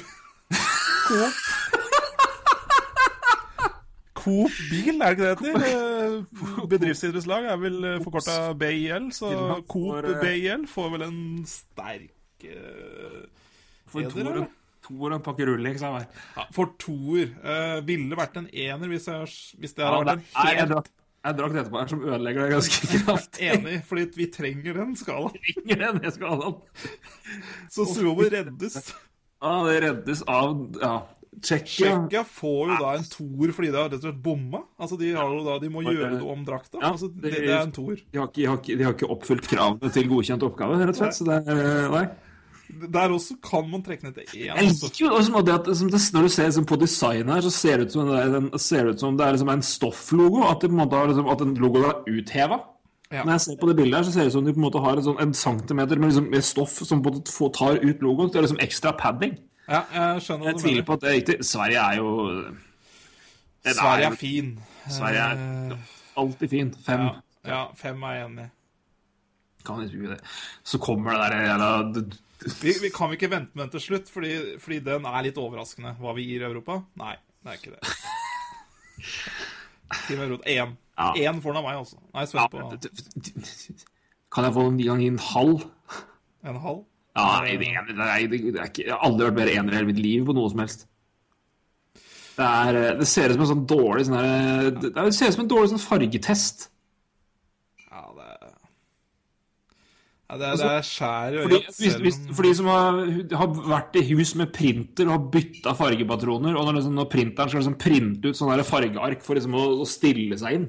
Coop 4.18 4.52
Bil, 4.72 4.98
er 5.02 5.14
det 5.14 5.20
ikke 5.20 5.28
det 5.28 5.38
det 5.38 5.52
heter? 5.62 5.68
Eh, 5.70 6.66
Bedriftsidrettslag 6.72 7.46
er 7.46 7.60
vel 7.62 7.78
forkorta 8.04 8.54
BIL, 8.58 9.12
så 9.14 9.30
Coop 9.70 10.02
eh, 10.02 10.18
BIL 10.24 10.66
får 10.68 10.90
vel 10.96 11.06
en 11.06 11.20
sterk 11.48 12.10
eh, 12.10 12.17
For 13.88 14.02
Heder, 14.04 14.12
to 14.12 14.20
eller? 14.20 14.48
to 14.88 14.94
og 15.02 15.12
en 15.16 15.24
pakke 15.26 15.48
Rolex 15.50 15.82
av 15.84 15.98
hver. 15.98 16.06
ja, 16.38 16.46
For 16.56 16.72
toer. 16.80 17.34
Uh, 17.44 17.80
ville 17.88 18.16
vært 18.20 18.38
en 18.40 18.48
ener 18.52 18.88
hvis, 18.94 19.08
jeg, 19.12 19.34
hvis 19.60 19.74
det 19.76 19.84
Ja, 19.84 19.92
hadde 19.96 20.06
vært 20.06 20.24
det 20.24 20.30
en 20.38 20.48
er 20.48 20.62
en 20.62 20.72
drakk, 20.72 20.76
drakt, 20.76 20.94
en 21.28 21.36
drakt 21.42 21.60
etterpå 21.62 21.82
her 21.82 21.92
som 21.92 22.06
ødelegger 22.08 22.46
det 22.46 22.54
ganske 22.56 22.88
kraftig. 23.08 23.50
enig, 23.52 23.76
fordi 23.90 24.06
vi 24.16 24.30
trenger 24.32 24.80
den 24.84 24.96
skalaen. 25.00 25.36
Vi 25.44 25.58
trenger 25.60 26.00
den 26.00 26.16
skalaen. 26.16 26.58
Så 27.74 27.88
Suomo 27.90 28.28
reddes. 28.32 28.80
Ja, 29.42 29.54
det 29.68 29.78
reddes 29.84 30.24
av 30.32 30.54
ja, 30.82 30.94
Tsjekkia. 31.38 32.24
Får 32.26 32.72
jo 32.72 32.78
da 32.82 32.94
en 32.98 33.04
toer 33.12 33.52
fordi 33.54 33.68
de 33.70 33.78
har 33.78 33.92
rett 33.92 34.00
og 34.00 34.08
slett 34.08 34.22
bomma. 34.26 34.64
Altså 34.82 34.98
De 34.98 35.12
da, 35.14 35.58
de 35.62 35.70
må 35.70 35.84
gjøre 35.86 36.16
det 36.16 36.24
om 36.26 36.46
drakta. 36.48 36.80
Altså, 36.82 37.12
det, 37.14 37.34
det- 37.36 37.44
er 37.52 37.60
en 37.68 37.74
toer. 37.76 38.00
De 38.10 38.24
de 38.40 38.48
har 38.88 38.96
ikke 38.96 39.10
oppfylt 39.14 39.46
kravene 39.52 39.92
til 39.94 40.08
godkjent 40.10 40.42
oppgave, 40.48 40.80
rett 40.82 40.96
og 40.96 41.02
slett. 41.04 41.20
Så 41.20 41.28
det 41.28 41.38
er, 41.46 41.90
nei. 41.94 42.08
Der 42.68 43.10
også 43.16 43.36
kan 43.44 43.70
man 43.72 43.84
trekke 43.84 44.04
ned 44.04 44.14
til 44.14 44.24
én. 44.28 44.46
Jeg 44.46 44.58
Altså. 44.58 44.86
liker 44.90 45.06
jo 45.06 45.12
også 45.16 45.42
det 45.46 45.54
at 45.54 45.66
det, 45.66 46.14
Når 46.14 46.22
du 46.22 46.30
ser 46.30 46.44
liksom, 46.44 46.66
på 46.66 46.76
designet 46.76 47.34
her, 47.34 47.42
så 47.42 47.50
ser 47.52 47.78
det 47.78 47.86
ut 47.88 47.92
som 47.94 48.08
det 48.08 48.18
er, 48.20 48.36
en, 48.38 48.50
ser 48.60 48.90
ut 48.90 49.00
som 49.00 49.18
det 49.18 49.26
er 49.28 49.32
liksom 49.32 49.50
en 49.50 49.62
stofflogo. 49.64 50.44
At, 50.50 50.62
det 50.62 50.70
på 50.70 50.76
en 50.76 50.82
måte 50.84 50.96
har, 51.00 51.08
liksom, 51.08 51.28
at 51.32 51.42
en 51.42 51.54
logo 51.56 51.84
er 51.88 52.04
utheva. 52.12 52.60
Ja. 53.12 53.24
Når 53.24 53.32
jeg 53.32 53.42
ser 53.42 53.56
på 53.62 53.68
det 53.70 53.76
bildet 53.78 53.96
her, 53.96 54.04
så 54.04 54.12
ser 54.12 54.20
det 54.20 54.28
ut 54.28 54.34
som 54.34 54.46
de 54.46 54.54
på 54.54 54.60
en 54.60 54.66
måte 54.68 54.80
har 54.84 54.98
en, 55.00 55.04
sånn, 55.04 55.22
en 55.24 55.34
centimeter 55.34 55.96
med, 55.96 56.10
liksom, 56.12 56.28
med 56.30 56.44
stoff 56.44 56.76
som 56.84 57.02
på 57.04 57.10
en 57.14 57.22
måte 57.22 57.52
tar 57.56 57.80
ut 57.80 58.02
logoen. 58.04 58.30
Det 58.34 58.36
er 58.42 58.42
liksom 58.50 58.60
ekstra 58.60 58.92
padding. 59.00 59.38
Ja, 59.70 59.82
jeg 59.94 60.22
skjønner 60.28 60.46
Jeg 60.46 60.54
hva 60.54 60.58
du 60.60 60.64
tviler 60.64 60.76
mener. 60.82 60.86
på 60.88 60.94
at 60.94 61.02
det 61.02 61.10
er 61.10 61.16
riktig. 61.22 61.38
Sverige 61.46 61.80
er 61.80 61.96
jo 61.98 62.12
er, 63.64 63.74
Sverige 63.74 64.06
er 64.12 64.16
fin. 64.16 64.52
Sverige 64.90 65.24
er 65.24 65.72
Eh, 65.72 65.78
alltid 66.18 66.50
fin. 66.50 66.76
Fem. 66.86 67.00
ja, 67.00 67.12
ja, 67.48 67.64
fem 67.76 68.04
er 68.04 68.14
jeg 68.18 68.26
enig 68.26 68.44
i. 68.46 68.50
Kan 69.68 69.84
ikke 69.84 70.10
det. 70.14 70.20
Så 70.64 70.78
kommer 70.80 71.12
det 71.12 71.32
der 71.32 71.48
jævla 71.48 71.72
Vi, 72.38 72.74
vi 72.84 72.90
kan 72.94 73.10
vi 73.10 73.18
ikke 73.18 73.32
vente 73.32 73.58
med 73.58 73.66
den 73.66 73.74
til 73.76 73.84
slutt, 73.88 74.12
fordi, 74.14 74.34
fordi 74.62 74.80
den 74.86 75.08
er 75.10 75.24
litt 75.26 75.40
overraskende. 75.42 75.96
Hva 76.02 76.14
vi 76.18 76.28
gir 76.28 76.46
Europa? 76.46 76.80
Nei, 77.02 77.16
det 77.42 77.54
er 77.54 77.62
ikke 77.62 77.74
det. 77.78 77.96
Team 80.08 80.22
Europa 80.22 80.50
Én. 80.52 80.76
Ja. 80.98 81.14
Én 81.30 81.42
av 81.42 81.64
meg, 81.64 81.74
altså. 81.78 81.98
Nei, 82.14 82.26
ja, 82.34 82.46
på 82.50 82.58
Kan 84.34 84.46
jeg 84.48 84.54
få 84.54 84.68
en 84.68 84.78
gang 84.82 85.02
i 85.02 85.10
en 85.14 85.20
halv? 85.22 85.66
en 86.48 86.62
halv. 86.62 86.86
Ja, 87.18 87.42
nei, 87.42 87.58
det, 87.58 87.72
er, 87.74 88.28
det 88.30 88.38
ikke, 88.70 88.84
jeg 88.86 88.94
har 88.94 89.02
aldri 89.06 89.26
vært 89.26 89.40
mer 89.40 89.52
ener 89.56 89.74
i 89.74 89.78
hele 89.80 89.90
mitt 89.90 90.02
liv 90.02 90.26
på 90.28 90.36
noe 90.38 90.52
som 90.52 90.62
helst. 90.62 90.86
Det, 92.38 92.46
er, 92.46 92.78
det 93.00 93.08
ser 93.10 93.32
ut 93.32 93.40
som 93.40 93.46
en 93.48 93.52
sånn 93.56 93.64
dårlig 93.70 94.04
sånn 94.06 94.18
her, 94.20 94.68
det, 94.76 94.92
det 94.94 95.06
ser 95.18 95.32
ut 95.32 95.38
som 95.38 95.46
en 95.48 95.50
dårlig 95.50 95.72
sånn 95.72 95.82
fargetest. 95.82 96.68
Ja, 100.30 100.36
det 100.38 100.48
Ja, 100.48 100.56
det, 100.56 100.64
er, 100.64 100.68
det 100.68 100.78
er 100.78 100.88
skjær 100.88 101.34
i 101.34 101.44
øyet. 101.44 101.68
selv 101.76 102.02
hvis, 102.04 102.18
om- 102.28 102.34
for 102.36 102.44
de 102.44 102.54
som 102.56 102.66
har, 102.68 102.98
har 103.40 103.48
vært 103.72 103.96
i 103.96 104.02
hus 104.14 104.34
med 104.36 104.52
printer 104.54 105.08
og 105.08 105.14
har 105.14 105.30
bytta 105.32 105.74
fargepatroner, 105.80 106.58
og 106.58 106.66
når, 106.68 106.74
liksom, 106.82 106.96
når 107.00 107.10
printeren 107.14 107.50
skal 107.50 107.62
liksom 107.62 107.78
printe 107.80 108.28
ut 108.34 108.36
sånne 108.36 108.66
fargeark 108.68 109.24
for 109.24 109.36
liksom 109.40 109.56
å, 109.56 109.64
å 109.82 109.88
stille 109.88 110.36
seg 110.38 110.54
inn 110.60 110.68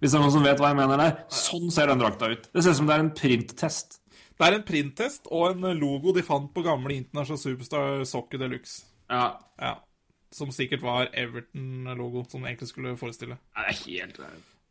Hvis 0.00 0.12
det 0.12 0.18
er 0.18 0.22
noen 0.26 0.32
som 0.36 0.44
vet 0.44 0.60
hva 0.60 0.68
jeg 0.74 0.76
mener 0.82 0.96
der, 1.00 1.16
sånn 1.28 1.70
ser 1.72 1.86
den 1.88 1.98
drakta 2.00 2.28
ut. 2.32 2.46
Det 2.52 2.62
ser 2.64 2.70
ut 2.72 2.76
som 2.82 2.86
det 2.88 2.94
er 2.96 3.00
en 3.04 3.10
printtest. 3.16 3.98
Det 4.40 4.46
er 4.46 4.54
en 4.56 4.62
printtest 4.64 5.26
og 5.30 5.50
en 5.50 5.76
logo 5.76 6.12
de 6.16 6.22
fant 6.24 6.46
på 6.54 6.62
gamle 6.64 6.94
International 6.96 7.36
Superstar 7.40 8.04
Soccer 8.08 8.38
Deluxe. 8.40 8.84
Ja, 9.10 9.38
Ja. 9.60 9.74
Som 10.32 10.52
sikkert 10.54 10.80
var 10.86 11.08
Everton-logo, 11.12 12.22
som 12.30 12.40
de 12.44 12.48
egentlig 12.52 12.68
skulle 12.70 12.92
forestille. 12.96 13.36
det 13.56 13.66
er 13.66 13.80
helt 13.84 14.20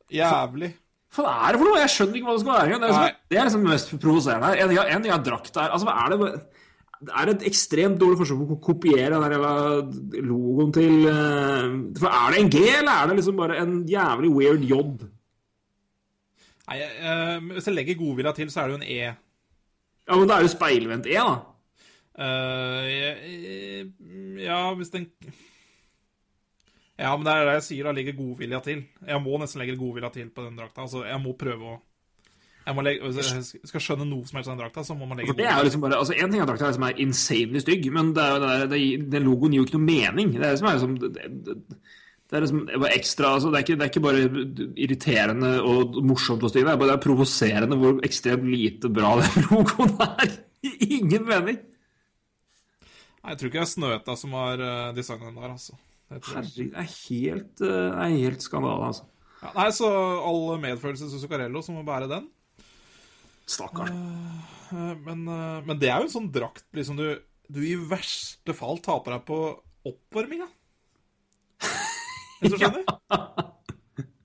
Jævlig. 0.09 0.73
Hva 1.15 1.33
er 1.47 1.55
det 1.55 1.59
for 1.59 1.65
noe? 1.65 1.81
Jeg 1.81 1.91
skjønner 1.95 2.19
ikke 2.19 2.27
hva 2.27 2.35
det 2.35 2.43
skal 2.43 2.55
være. 2.55 2.69
Det 2.69 2.75
er, 2.75 2.89
liksom, 2.93 3.19
det 3.31 3.37
er 3.37 3.47
liksom 3.47 3.63
det 3.65 3.73
mest 3.73 3.93
provoserende 3.97 4.49
her. 4.49 4.63
En 4.63 4.71
ting 4.71 4.79
en 4.79 5.05
ting 5.05 5.13
er 5.15 5.23
drakt 5.25 5.53
der. 5.55 5.71
Altså, 5.73 5.89
hva 5.89 5.95
er 6.03 6.13
det 6.13 6.33
det 6.99 7.13
er 7.15 7.29
et 7.31 7.43
ekstremt 7.47 7.95
dårlig 8.01 8.17
forsøk 8.19 8.41
på 8.43 8.55
å 8.57 8.63
kopiere 8.63 9.15
den 9.21 9.31
jævla 9.31 9.51
logoen 10.27 10.73
til 10.75 11.05
eh, 11.07 11.67
For 11.95 12.11
er 12.11 12.33
det 12.33 12.41
en 12.41 12.49
G, 12.51 12.63
eller 12.73 12.91
er 12.91 13.07
det 13.07 13.15
liksom 13.21 13.37
bare 13.39 13.59
en 13.61 13.77
jævlig 13.87 14.31
weird 14.35 14.65
J? 14.67 14.81
Nei, 16.67 16.79
eh, 16.83 17.37
hvis 17.53 17.69
jeg 17.69 17.77
legger 17.77 18.01
godvilja 18.01 18.33
til, 18.35 18.51
så 18.51 18.61
er 18.61 18.67
det 18.67 18.75
jo 18.75 18.81
en 18.81 18.89
E. 18.97 19.13
Ja, 20.09 20.17
men 20.17 20.27
da 20.27 20.35
er 20.35 20.43
jo 20.43 20.51
speilvendt 20.51 21.07
E, 21.07 21.15
da. 21.15 21.37
Uh, 22.19 22.83
ja, 22.91 23.11
ja, 24.43 24.59
hvis 24.75 24.91
den 24.91 25.07
Ja, 26.99 27.13
men 27.15 27.23
det 27.23 27.33
er 27.33 27.45
det 27.47 27.59
jeg 27.59 27.67
sier, 27.69 27.87
da 27.87 27.93
ligger 27.95 28.17
godvilja 28.17 28.59
til. 28.65 28.81
Jeg 29.07 29.23
må 29.23 29.37
nesten 29.39 29.61
legge 29.61 29.77
godvilja 29.79 30.09
til 30.11 30.31
på 30.35 30.43
den 30.43 30.57
drakta. 30.59 30.83
Altså, 30.83 31.05
jeg 31.07 31.21
må 31.23 31.35
prøve 31.39 31.75
å 31.75 31.77
jeg 32.65 32.75
må 32.75 32.83
legge, 32.85 33.07
Hvis 33.07 33.29
jeg 33.31 33.69
skal 33.69 33.81
skjønne 33.81 34.05
noe 34.05 34.27
som 34.27 34.37
helst 34.37 34.49
av 34.51 34.53
den 34.53 34.59
drakta, 34.61 34.83
så 34.85 34.97
må 34.97 35.07
man 35.09 35.17
legge 35.17 35.31
godvilja 35.31 35.55
det 35.57 35.69
liksom 35.69 35.85
bare, 35.85 36.01
altså 36.03 36.13
En 36.13 36.33
ting 36.33 36.43
er 36.43 36.49
drakta 36.49 36.67
er 36.67 36.73
liksom 36.73 36.85
er 36.89 36.99
insanely 37.05 37.63
stygg, 37.63 37.87
men 37.95 38.11
det 38.17 38.25
er 38.25 38.67
det 38.69 38.77
er, 38.77 39.07
den 39.15 39.25
logoen 39.25 39.55
gir 39.55 39.63
jo 39.63 39.69
ikke 39.69 39.79
noe 39.79 39.87
mening. 39.87 40.35
Det 40.35 40.43
er 40.43 40.53
liksom, 40.53 40.67
er 40.69 40.77
liksom 40.77 40.99
det, 40.99 41.31
det, 41.47 41.55
det 42.29 42.37
er 42.37 42.45
liksom 42.45 42.61
bare 42.67 42.93
ekstra 42.99 43.33
altså 43.39 43.49
det, 43.49 43.57
er 43.57 43.65
ikke, 43.65 43.79
det 43.79 43.87
er 43.87 43.91
ikke 43.93 44.05
bare 44.05 44.27
irriterende 44.85 45.55
og 45.65 45.97
morsomt 46.05 46.45
å 46.45 46.51
styre, 46.51 46.67
det 46.67 46.75
er 46.75 46.83
bare 46.83 46.91
det 46.91 46.97
er 46.99 47.05
provoserende 47.07 47.79
hvor 47.79 48.03
ekstremt 48.05 48.45
lite 48.51 48.93
bra 48.93 49.15
den 49.23 49.47
logoen 49.49 49.95
er. 50.05 50.39
Ingen 50.83 51.25
mening. 51.25 51.61
Nei, 53.19 53.31
Jeg 53.31 53.39
tror 53.39 53.49
ikke 53.49 53.63
det 53.63 53.65
er 53.65 53.73
Snøta 53.73 54.19
som 54.19 54.35
har 54.37 54.61
uh, 54.61 54.89
designet 54.93 55.31
den 55.31 55.39
der, 55.41 55.55
altså. 55.55 55.79
Herregud, 56.09 56.71
det 56.73 56.81
er 56.81 56.89
helt, 56.89 57.61
eh, 57.61 58.01
er 58.03 58.15
helt 58.17 58.41
skandale, 58.45 58.89
altså. 58.91 59.05
Ja, 59.43 59.51
nei, 59.55 59.69
så 59.71 59.87
all 60.25 60.57
medfølelse 60.59 61.07
til 61.11 61.21
Zuccarello 61.21 61.61
som 61.63 61.77
må 61.79 61.83
bære 61.87 62.09
den. 62.11 62.25
Stakkars. 63.49 63.89
Eh, 63.93 64.95
Men, 65.05 65.23
eh, 65.27 65.61
men 65.65 65.79
det 65.81 65.89
er 65.89 66.01
jo 66.03 66.07
en 66.09 66.13
sånn 66.13 66.31
drakt 66.33 66.65
liksom 66.77 66.97
du, 66.99 67.05
du 67.49 67.61
i 67.65 67.75
verste 67.89 68.53
fall 68.53 68.77
taper 68.85 69.15
deg 69.15 69.23
på 69.29 69.39
oppvarminga. 69.89 70.45
Hvis 72.41 72.53
du 72.53 72.57
skjønner? 72.61 72.83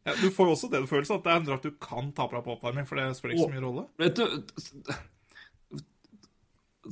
Ja, 0.05 0.13
du 0.21 0.27
får 0.35 0.51
jo 0.51 0.53
også 0.57 0.69
den 0.73 0.85
følelsen 0.91 1.17
at 1.17 1.25
det 1.25 1.33
er 1.33 1.41
en 1.41 1.47
drakt 1.49 1.65
du 1.65 1.73
kan 1.81 2.11
ta 2.13 2.27
på 2.29 2.37
deg 2.37 2.45
på 2.45 2.57
oppvarming, 2.59 2.85
for 2.89 3.01
det 3.01 3.07
spiller 3.17 3.39
ikke 3.39 3.47
så 3.49 3.55
mye 3.55 3.65
rolle. 3.65 3.87
Vet 4.03 4.19
du 4.21 4.25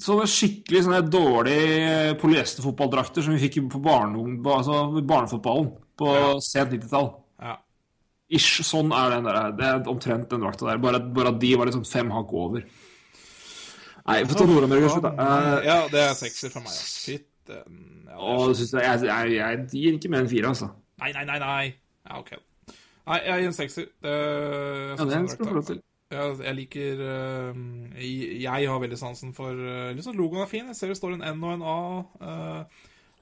Sånne 0.00 0.24
skikkelig 0.30 0.86
sånne 0.86 1.00
dårlige 1.12 2.14
polyesterfotballdrakter 2.22 3.24
som 3.26 3.34
vi 3.36 3.42
fikk 3.42 3.58
på 3.72 3.80
barne, 3.84 4.22
altså 4.48 5.02
barnefotballen 5.04 5.68
på 6.00 6.14
sent 6.44 6.72
90-tall. 6.72 7.10
Ja. 7.42 7.58
Ish, 8.32 8.62
sånn 8.64 8.94
er 8.96 9.12
den 9.12 9.28
der. 9.28 9.50
Det 9.58 9.66
er 9.68 9.90
omtrent 9.92 10.30
den 10.32 10.40
drakta 10.40 10.70
der. 10.70 10.80
Bare, 10.80 11.02
bare 11.12 11.34
at 11.34 11.42
de 11.42 11.52
var 11.60 11.68
liksom 11.68 11.84
fem 11.84 12.08
hakk 12.14 12.32
over. 12.32 12.64
Nei, 14.02 14.22
få 14.26 14.38
ta 14.38 14.46
Nord-Amerika 14.48 14.94
slutt, 14.94 15.04
da. 15.04 15.12
Eh, 15.12 15.66
ja, 15.68 15.76
det 15.92 16.00
er 16.08 16.16
sekser 16.18 16.50
for 16.50 16.64
meg. 16.64 16.72
Ja. 16.72 16.88
Fytten. 17.04 17.76
Ja, 18.08 18.16
og 18.16 18.56
jeg, 18.56 18.70
jeg, 18.72 19.04
jeg, 19.06 19.36
jeg 19.36 19.68
gir 19.76 19.98
ikke 19.98 20.10
mer 20.14 20.24
enn 20.24 20.32
fire, 20.32 20.54
altså. 20.54 20.72
Nei, 21.02 21.12
nei, 21.14 21.22
nei, 21.28 21.38
nei. 21.42 21.62
Ja, 22.08 22.18
OK. 22.18 22.32
Nei, 22.72 23.20
jeg 23.28 23.44
gir 23.44 23.52
en 23.52 23.56
sekser. 23.60 23.88
Det, 24.02 24.16
Ja, 24.96 25.06
det 25.12 25.22
skal 25.34 25.44
du 25.44 25.50
få 25.52 25.58
lov 25.60 25.68
til. 25.68 25.82
Jeg 26.12 26.54
liker 26.54 27.00
øh, 27.00 27.60
jeg, 27.98 28.40
jeg 28.42 28.70
har 28.70 28.78
veldig 28.82 28.98
sansen 28.98 29.34
for 29.34 29.50
øh, 29.52 29.94
liksom 29.96 30.16
Logoen 30.18 30.42
er 30.42 30.50
fin. 30.50 30.66
Jeg 30.66 30.76
ser 30.76 30.88
det 30.92 30.96
står 30.96 31.14
en 31.16 31.24
N 31.38 31.44
og 31.44 31.54
en 31.54 31.62
A. 31.62 31.76
øh, 32.22 32.64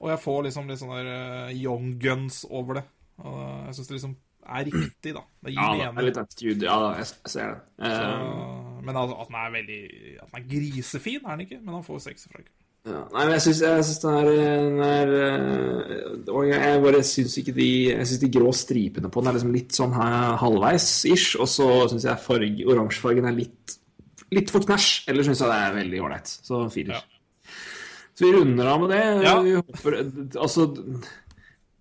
og 0.01 0.09
jeg 0.09 0.19
får 0.23 0.41
liksom 0.47 0.67
litt 0.67 0.79
sånn 0.81 0.91
der 0.97 1.09
øh, 1.13 1.51
young 1.61 1.91
guns 2.01 2.43
over 2.49 2.79
det. 2.79 2.83
Og 3.21 3.41
jeg 3.67 3.75
syns 3.77 3.87
det 3.91 3.95
liksom 3.99 4.15
er 4.51 4.63
riktig, 4.65 5.11
da. 5.13 5.21
Det 5.45 5.51
gir 5.53 5.61
Ja, 5.61 5.73
det 5.77 6.01
er 6.01 6.07
litt 6.07 6.17
attitude. 6.17 6.65
Ja 6.65 6.79
da, 6.81 6.87
jeg, 6.97 7.05
ser 7.29 7.51
det. 7.53 7.59
Eh, 7.85 7.99
Så- 7.99 8.81
men 8.81 8.97
altså, 8.97 9.15
at 9.21 9.27
den 9.29 9.35
er 9.37 9.51
veldig 9.53 9.81
At 10.23 10.31
den 10.31 10.41
er 10.41 10.47
grisefin, 10.55 11.19
er 11.25 11.29
den 11.35 11.45
ikke. 11.45 11.59
Men 11.61 11.73
han 11.75 11.83
får 11.85 11.99
seks 12.07 12.27
fra 12.31 12.39
ikke. 12.41 12.51
Ja, 12.81 13.03
nei, 13.13 13.25
men 13.27 13.35
jeg 13.35 13.43
syns, 13.45 13.59
jeg 13.61 13.85
syns 13.85 13.99
den 14.01 14.15
er, 14.17 14.27
den 14.31 14.79
er 14.81 15.11
øh, 15.13 16.29
Og 16.33 16.47
jeg, 16.49 16.79
bare 16.81 17.03
syns 17.05 17.35
ikke 17.37 17.53
de 17.53 17.67
Jeg 17.91 18.07
syns 18.09 18.21
de 18.23 18.29
grå 18.33 18.53
stripene 18.57 19.11
på 19.13 19.21
den 19.21 19.29
er 19.29 19.37
liksom 19.37 19.53
litt 19.53 19.77
sånn 19.77 19.93
halvveis-ish. 19.93 21.35
Og 21.37 21.49
så 21.51 21.67
syns 21.91 22.07
jeg 22.09 22.23
farg, 22.25 22.63
oransjefargen 22.73 23.29
er 23.29 23.37
litt, 23.37 23.77
litt 24.33 24.49
for 24.53 24.65
knæsj. 24.65 24.89
Eller 25.13 25.27
syns 25.27 25.43
jeg 25.43 25.53
det 25.53 25.59
er 25.61 25.77
veldig 25.77 26.05
ålreit. 26.07 26.33
Så 26.49 26.63
firer. 26.73 26.97
Ja. 26.97 27.53
Så 28.17 28.25
vi 28.25 28.33
runder 28.35 28.73
av 28.73 28.81
med 28.81 28.95
det. 28.95 29.03
Ja. 29.27 29.35
Vi 29.45 29.53
håper, 29.59 29.99
altså 30.41 30.71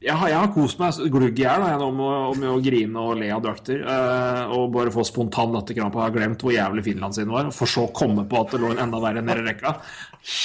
jeg 0.00 0.16
har, 0.16 0.28
jeg 0.28 0.38
har 0.38 0.52
kost 0.54 0.78
meg 0.80 0.94
glugg 1.12 1.38
i 1.38 1.42
hjel 1.44 1.60
med, 1.60 1.82
å- 1.82 2.36
med 2.38 2.48
å 2.48 2.60
grine 2.64 2.96
og 2.96 3.18
le 3.20 3.30
av 3.30 3.42
drakter. 3.42 3.82
eh, 3.84 4.44
og 4.56 4.72
bare 4.72 4.90
få 4.90 5.04
spontan 5.04 5.52
latterkrampe. 5.52 5.94
har 6.00 6.10
glemt 6.10 6.38
hvor 6.40 6.52
jævlig 6.56 6.84
Finland 6.84 7.14
sin 7.14 7.28
var. 7.28 7.50
For 7.52 7.66
så 7.66 7.88
å 7.88 7.92
komme 7.92 8.24
på 8.28 8.40
at 8.40 8.50
det 8.52 8.60
lå 8.60 8.70
en 8.72 8.78
enda 8.88 8.98
verre 9.00 9.22
nede 9.22 9.44
i 9.44 9.52
rekka. 9.52 9.76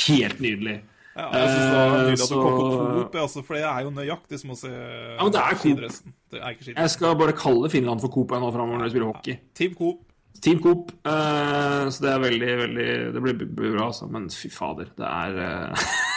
Helt 0.07 0.39
nydelig. 0.39 0.81
Ja, 1.15 1.29
jeg 1.31 1.47
synes 1.47 1.69
det 1.71 1.77
var 1.79 1.87
Eh, 1.87 1.95
nydelig 1.95 2.11
at 2.11 2.17
du 2.19 2.35
så- 2.35 2.41
kom 2.43 2.57
på 2.59 2.95
Coop, 2.95 3.13
ja, 3.15 3.21
altså, 3.21 3.43
for 3.45 3.53
det 3.55 3.63
er 3.63 3.81
jo 3.83 3.91
nøyaktig 3.91 4.39
som 4.41 4.49
å 4.51 4.57
se 4.57 4.67
Ja, 4.67 5.23
men 5.23 5.31
det 5.31 5.41
er 5.41 5.55
skidressen. 5.55 6.13
Det 6.29 6.41
er 6.41 6.49
ikke 6.51 6.75
Jeg 6.75 6.89
skal 6.89 7.15
bare 7.15 7.31
kalle 7.31 7.69
Finland 7.69 8.01
for 8.01 8.09
Coop 8.09 8.27
nå 8.31 8.51
framover 8.51 8.77
når 8.79 8.83
vi 8.83 8.89
spiller 8.89 9.13
hockey. 9.13 9.37
Team 9.53 9.73
Coop. 9.75 9.99
Team 10.41 10.59
Coop. 10.59 10.91
eh, 11.05 11.85
så 11.87 12.01
det 12.01 12.11
er 12.11 12.19
veldig, 12.19 12.57
veldig 12.59 13.13
Det 13.13 13.21
blir, 13.23 13.55
blir 13.55 13.71
bra, 13.77 13.85
altså. 13.87 14.11
Men 14.11 14.27
fy 14.27 14.49
fader, 14.49 14.87
det 14.97 15.07
er 15.07 15.39
eh, 15.39 15.75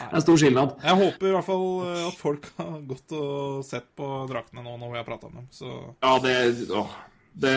Det 0.00 0.18
er 0.18 0.24
stor 0.24 0.40
skilnad. 0.40 0.74
Jeg 0.84 0.98
håper 1.02 1.28
i 1.28 1.34
hvert 1.36 1.46
fall 1.46 1.66
øh, 1.84 2.02
at 2.08 2.18
folk 2.18 2.48
har 2.58 2.76
gått 2.88 3.14
og 3.16 3.62
sett 3.66 3.88
på 3.98 4.08
draktene 4.30 4.64
nå 4.64 4.76
når 4.80 4.94
vi 4.94 5.00
har 5.00 5.08
prata 5.08 5.28
om 5.28 5.40
dem. 5.40 5.48
Så 5.54 5.70
Ja, 6.00 6.14
det 6.24 6.36
å, 6.72 6.86
Det, 7.30 7.54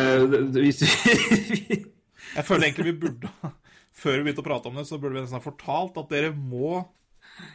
det, 0.53 0.65
jeg 2.33 2.45
føler 2.45 2.67
egentlig 2.67 2.91
vi 2.91 2.97
burde 3.07 3.31
Før 4.03 4.19
vi 4.19 4.25
begynte 4.27 4.43
å 4.43 4.45
prate 4.45 4.69
om 4.69 4.77
det, 4.77 4.87
så 4.89 4.97
burde 4.97 5.15
vi 5.15 5.23
nesten 5.23 5.37
ha 5.37 5.43
fortalt 5.43 5.97
at 6.01 6.11
dere 6.11 6.33
må 6.33 6.81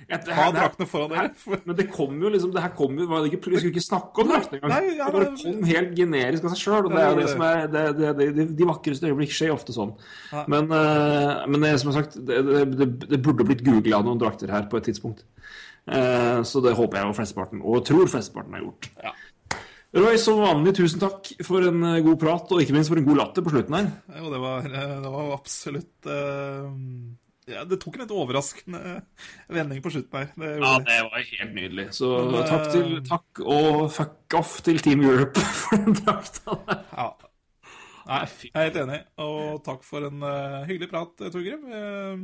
Jeg- 0.08 0.34
ha 0.34 0.46
draktene 0.52 0.86
foran 0.88 1.10
dere. 1.12 1.60
Men 1.66 1.76
det 1.76 1.86
kom 1.92 2.20
jo 2.22 2.30
liksom 2.32 2.52
Det 2.52 2.62
her 2.62 2.72
kom 2.76 2.96
jo 2.98 3.06
var 3.06 3.22
det 3.22 3.32
ikke, 3.32 3.50
Vi 3.50 3.60
skulle 3.60 3.74
ikke 3.74 3.84
snakke 3.84 4.22
om 4.22 4.28
draktene 4.28 4.58
engang. 4.58 4.72
Nei, 4.72 4.96
ja, 4.96 5.04
det 5.04 5.12
bare 5.12 5.36
kom 5.36 5.62
helt 5.68 5.94
generisk 5.96 6.44
av 6.44 6.54
seg 6.54 6.62
sjøl. 6.62 6.88
Det 6.88 7.02
er 7.04 7.14
det 7.18 7.28
som 7.28 7.44
er 7.46 7.66
det, 7.66 7.84
det, 7.98 8.14
det, 8.18 8.48
de, 8.56 8.68
vakreste 8.68 9.10
øyeblikk 9.10 9.34
skjer 9.36 9.54
ofte 9.54 9.76
sånn. 9.76 9.94
Men, 10.48 10.70
uh, 10.72 11.46
men 11.46 11.60
det, 11.60 11.74
som 11.80 11.92
sagt, 11.92 12.18
det, 12.18 12.42
det, 12.78 13.22
burde 13.22 13.46
blitt 13.46 13.64
googla 13.66 14.02
noen 14.02 14.20
drakter 14.20 14.50
her 14.50 14.68
på 14.70 14.80
et 14.80 14.88
tidspunkt. 14.90 15.24
Uh, 15.88 16.44
så 16.44 16.60
det 16.64 16.76
håper 16.76 17.00
jeg 17.00 17.12
og 17.12 17.16
flesteparten, 17.16 17.62
og 17.64 17.84
tror 17.88 18.10
flesteparten 18.10 18.56
har 18.56 18.66
gjort. 18.66 18.90
Ja. 19.04 19.14
Roy, 19.96 20.18
som 20.20 20.42
vanlig, 20.42 20.74
tusen 20.76 21.00
takk 21.00 21.30
for 21.46 21.64
en 21.64 21.80
eh, 21.88 22.02
god 22.04 22.18
prat, 22.20 22.50
og 22.52 22.60
ikke 22.60 22.74
minst 22.76 22.90
for 22.92 23.00
en 23.00 23.06
god 23.06 23.22
latter 23.22 23.44
på 23.44 23.54
slutten 23.54 23.76
her. 23.78 23.86
jo, 24.18 24.32
det 24.34 24.40
var, 24.42 24.66
det 24.68 25.12
var 25.14 25.30
absolutt 25.32 26.10
øh, 26.12 26.66
ja, 27.48 27.64
Det 27.68 27.78
tok 27.82 27.96
en 27.96 28.04
litt 28.04 28.12
overraskende 28.14 28.82
vending 29.52 29.80
på 29.84 29.92
slutten 29.94 30.18
her. 30.20 30.28
Det 30.36 30.50
Ja, 30.60 30.74
det. 30.84 30.98
var 31.08 31.24
helt 31.30 31.54
nydelig. 31.56 31.86
Så 31.96 32.10
Men, 32.26 32.34
eh, 32.42 32.50
takk, 32.50 32.68
til, 32.74 32.92
takk 33.08 33.42
og 33.44 33.88
fuck 33.94 34.38
off 34.38 34.58
til 34.66 34.78
Team 34.84 35.02
Europe 35.06 35.40
for 35.62 35.76
den 35.84 35.98
drakta 36.02 36.58
der. 36.68 36.84
Ja. 36.92 37.08
Nei, 38.08 38.22
jeg 38.24 38.52
er 38.54 38.68
helt 38.70 38.78
enig. 38.84 39.00
Og 39.20 39.58
takk 39.66 39.82
for 39.84 40.06
en 40.08 40.22
uh, 40.24 40.62
hyggelig 40.68 40.88
prat, 40.92 41.10
Torgrim. 41.28 41.66
Uh, 41.68 42.22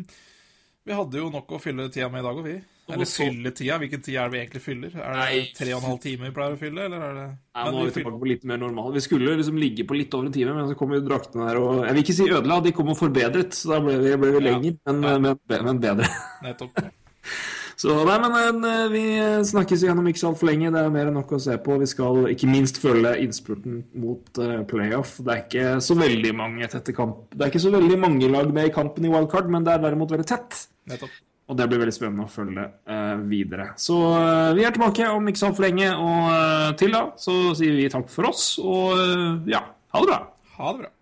vi 0.85 0.97
hadde 0.97 1.21
jo 1.21 1.27
nok 1.33 1.53
å 1.53 1.61
fylle 1.61 1.91
tida 1.93 2.09
med 2.13 2.23
i 2.23 2.27
dag, 2.29 2.39
og 2.41 2.47
vi. 2.49 2.55
Eller 2.93 3.05
så- 3.09 3.25
fylle. 3.25 3.51
Hvilken 3.55 4.03
tid 4.05 4.17
er 4.17 4.29
det 4.29 4.33
vi 4.35 4.39
egentlig 4.43 4.61
fyller? 4.63 4.91
Er 5.01 5.15
det 5.33 5.55
tre 5.57 5.73
og 5.73 5.83
en 5.83 5.89
halv 5.89 6.01
time 6.03 6.27
vi 6.29 6.31
pleier 6.37 6.53
å 6.53 6.59
fylle, 6.61 6.85
eller 6.85 7.01
er 7.01 7.15
det 7.15 7.29
Nei, 7.55 7.65
nå 7.71 7.81
er 7.81 7.85
vi 7.91 7.95
tilbake 8.03 8.21
på 8.21 8.29
litt 8.29 8.45
mer 8.45 8.59
normal. 8.59 8.93
Vi 8.93 9.01
skulle 9.01 9.37
liksom 9.39 9.57
ligge 9.59 9.87
på 9.89 9.97
litt 9.97 10.13
over 10.15 10.27
en 10.27 10.33
time, 10.33 10.53
men 10.55 10.69
så 10.69 10.77
kom 10.77 10.93
jo 10.93 11.01
draktene 11.01 11.47
der 11.49 11.57
og 11.63 11.85
Jeg 11.87 11.95
vil 11.95 12.03
ikke 12.05 12.19
si 12.19 12.29
ødela, 12.29 12.63
de 12.63 12.73
kom 12.73 12.89
og 12.93 12.99
forbedret, 12.99 13.51
så 13.57 13.69
da 13.73 13.81
ble 13.81 13.97
vi, 13.99 14.17
ble 14.17 14.33
vi 14.33 14.45
Ja. 14.45 14.51
lenger, 14.53 14.77
men, 14.87 15.23
men, 15.23 15.65
men 15.65 15.81
bedre. 15.81 16.09
Nettopp. 16.43 16.77
Så 17.77 17.91
nei, 18.07 18.19
men 18.23 18.65
eh, 18.65 18.89
vi 18.89 19.01
snakkes 19.45 19.83
igjennom 19.83 20.07
ikke 20.07 20.21
så 20.23 20.29
altfor 20.31 20.47
lenge. 20.47 20.71
Det 20.73 20.79
er 20.79 20.93
mer 20.95 21.09
enn 21.11 21.17
nok 21.19 21.33
å 21.35 21.41
se 21.43 21.57
på. 21.59 21.75
Vi 21.83 21.87
skal 21.91 22.29
ikke 22.31 22.47
minst 22.49 22.79
følge 22.81 23.17
innspurten 23.21 23.81
mot 23.99 24.39
eh, 24.39 24.63
playoff. 24.71 25.17
Det 25.19 25.33
er 25.35 25.43
ikke 25.43 25.83
så 25.83 25.97
veldig 25.99 26.33
mange 26.39 26.69
tette 26.71 26.95
kamp. 26.95 27.27
Det 27.35 27.43
er 27.43 27.51
ikke 27.51 27.65
så 27.67 27.73
veldig 27.75 27.99
mange 27.99 28.31
lag 28.31 28.53
med 28.55 28.71
i 28.71 28.73
kampen 28.73 29.05
i 29.05 29.11
wildcard, 29.13 29.51
men 29.51 29.65
det 29.67 29.75
er 29.75 29.83
derimot 29.89 30.15
veldig 30.15 30.27
tett. 30.31 30.61
Nettopp. 30.87 31.11
Og 31.45 31.59
det 31.59 31.67
blir 31.69 31.83
veldig 31.83 31.93
spennende 31.93 32.25
å 32.25 32.33
følge 32.33 32.63
uh, 32.89 33.21
videre. 33.29 33.73
Så 33.81 33.99
uh, 34.01 34.55
vi 34.57 34.65
er 34.65 34.73
tilbake 34.73 35.11
om 35.13 35.29
ikke 35.29 35.43
så 35.43 35.51
altfor 35.51 35.67
lenge, 35.67 35.91
og 35.93 36.31
uh, 36.33 36.71
til 36.81 36.95
da 36.97 37.03
så 37.21 37.37
sier 37.59 37.77
vi 37.77 37.91
takk 37.93 38.09
for 38.13 38.31
oss, 38.31 38.55
og 38.65 39.45
ja, 39.51 39.61
ha 39.93 40.01
det 40.01 40.09
bra. 40.09 40.21
Ha 40.57 40.73
det 40.73 40.87
bra. 40.87 40.93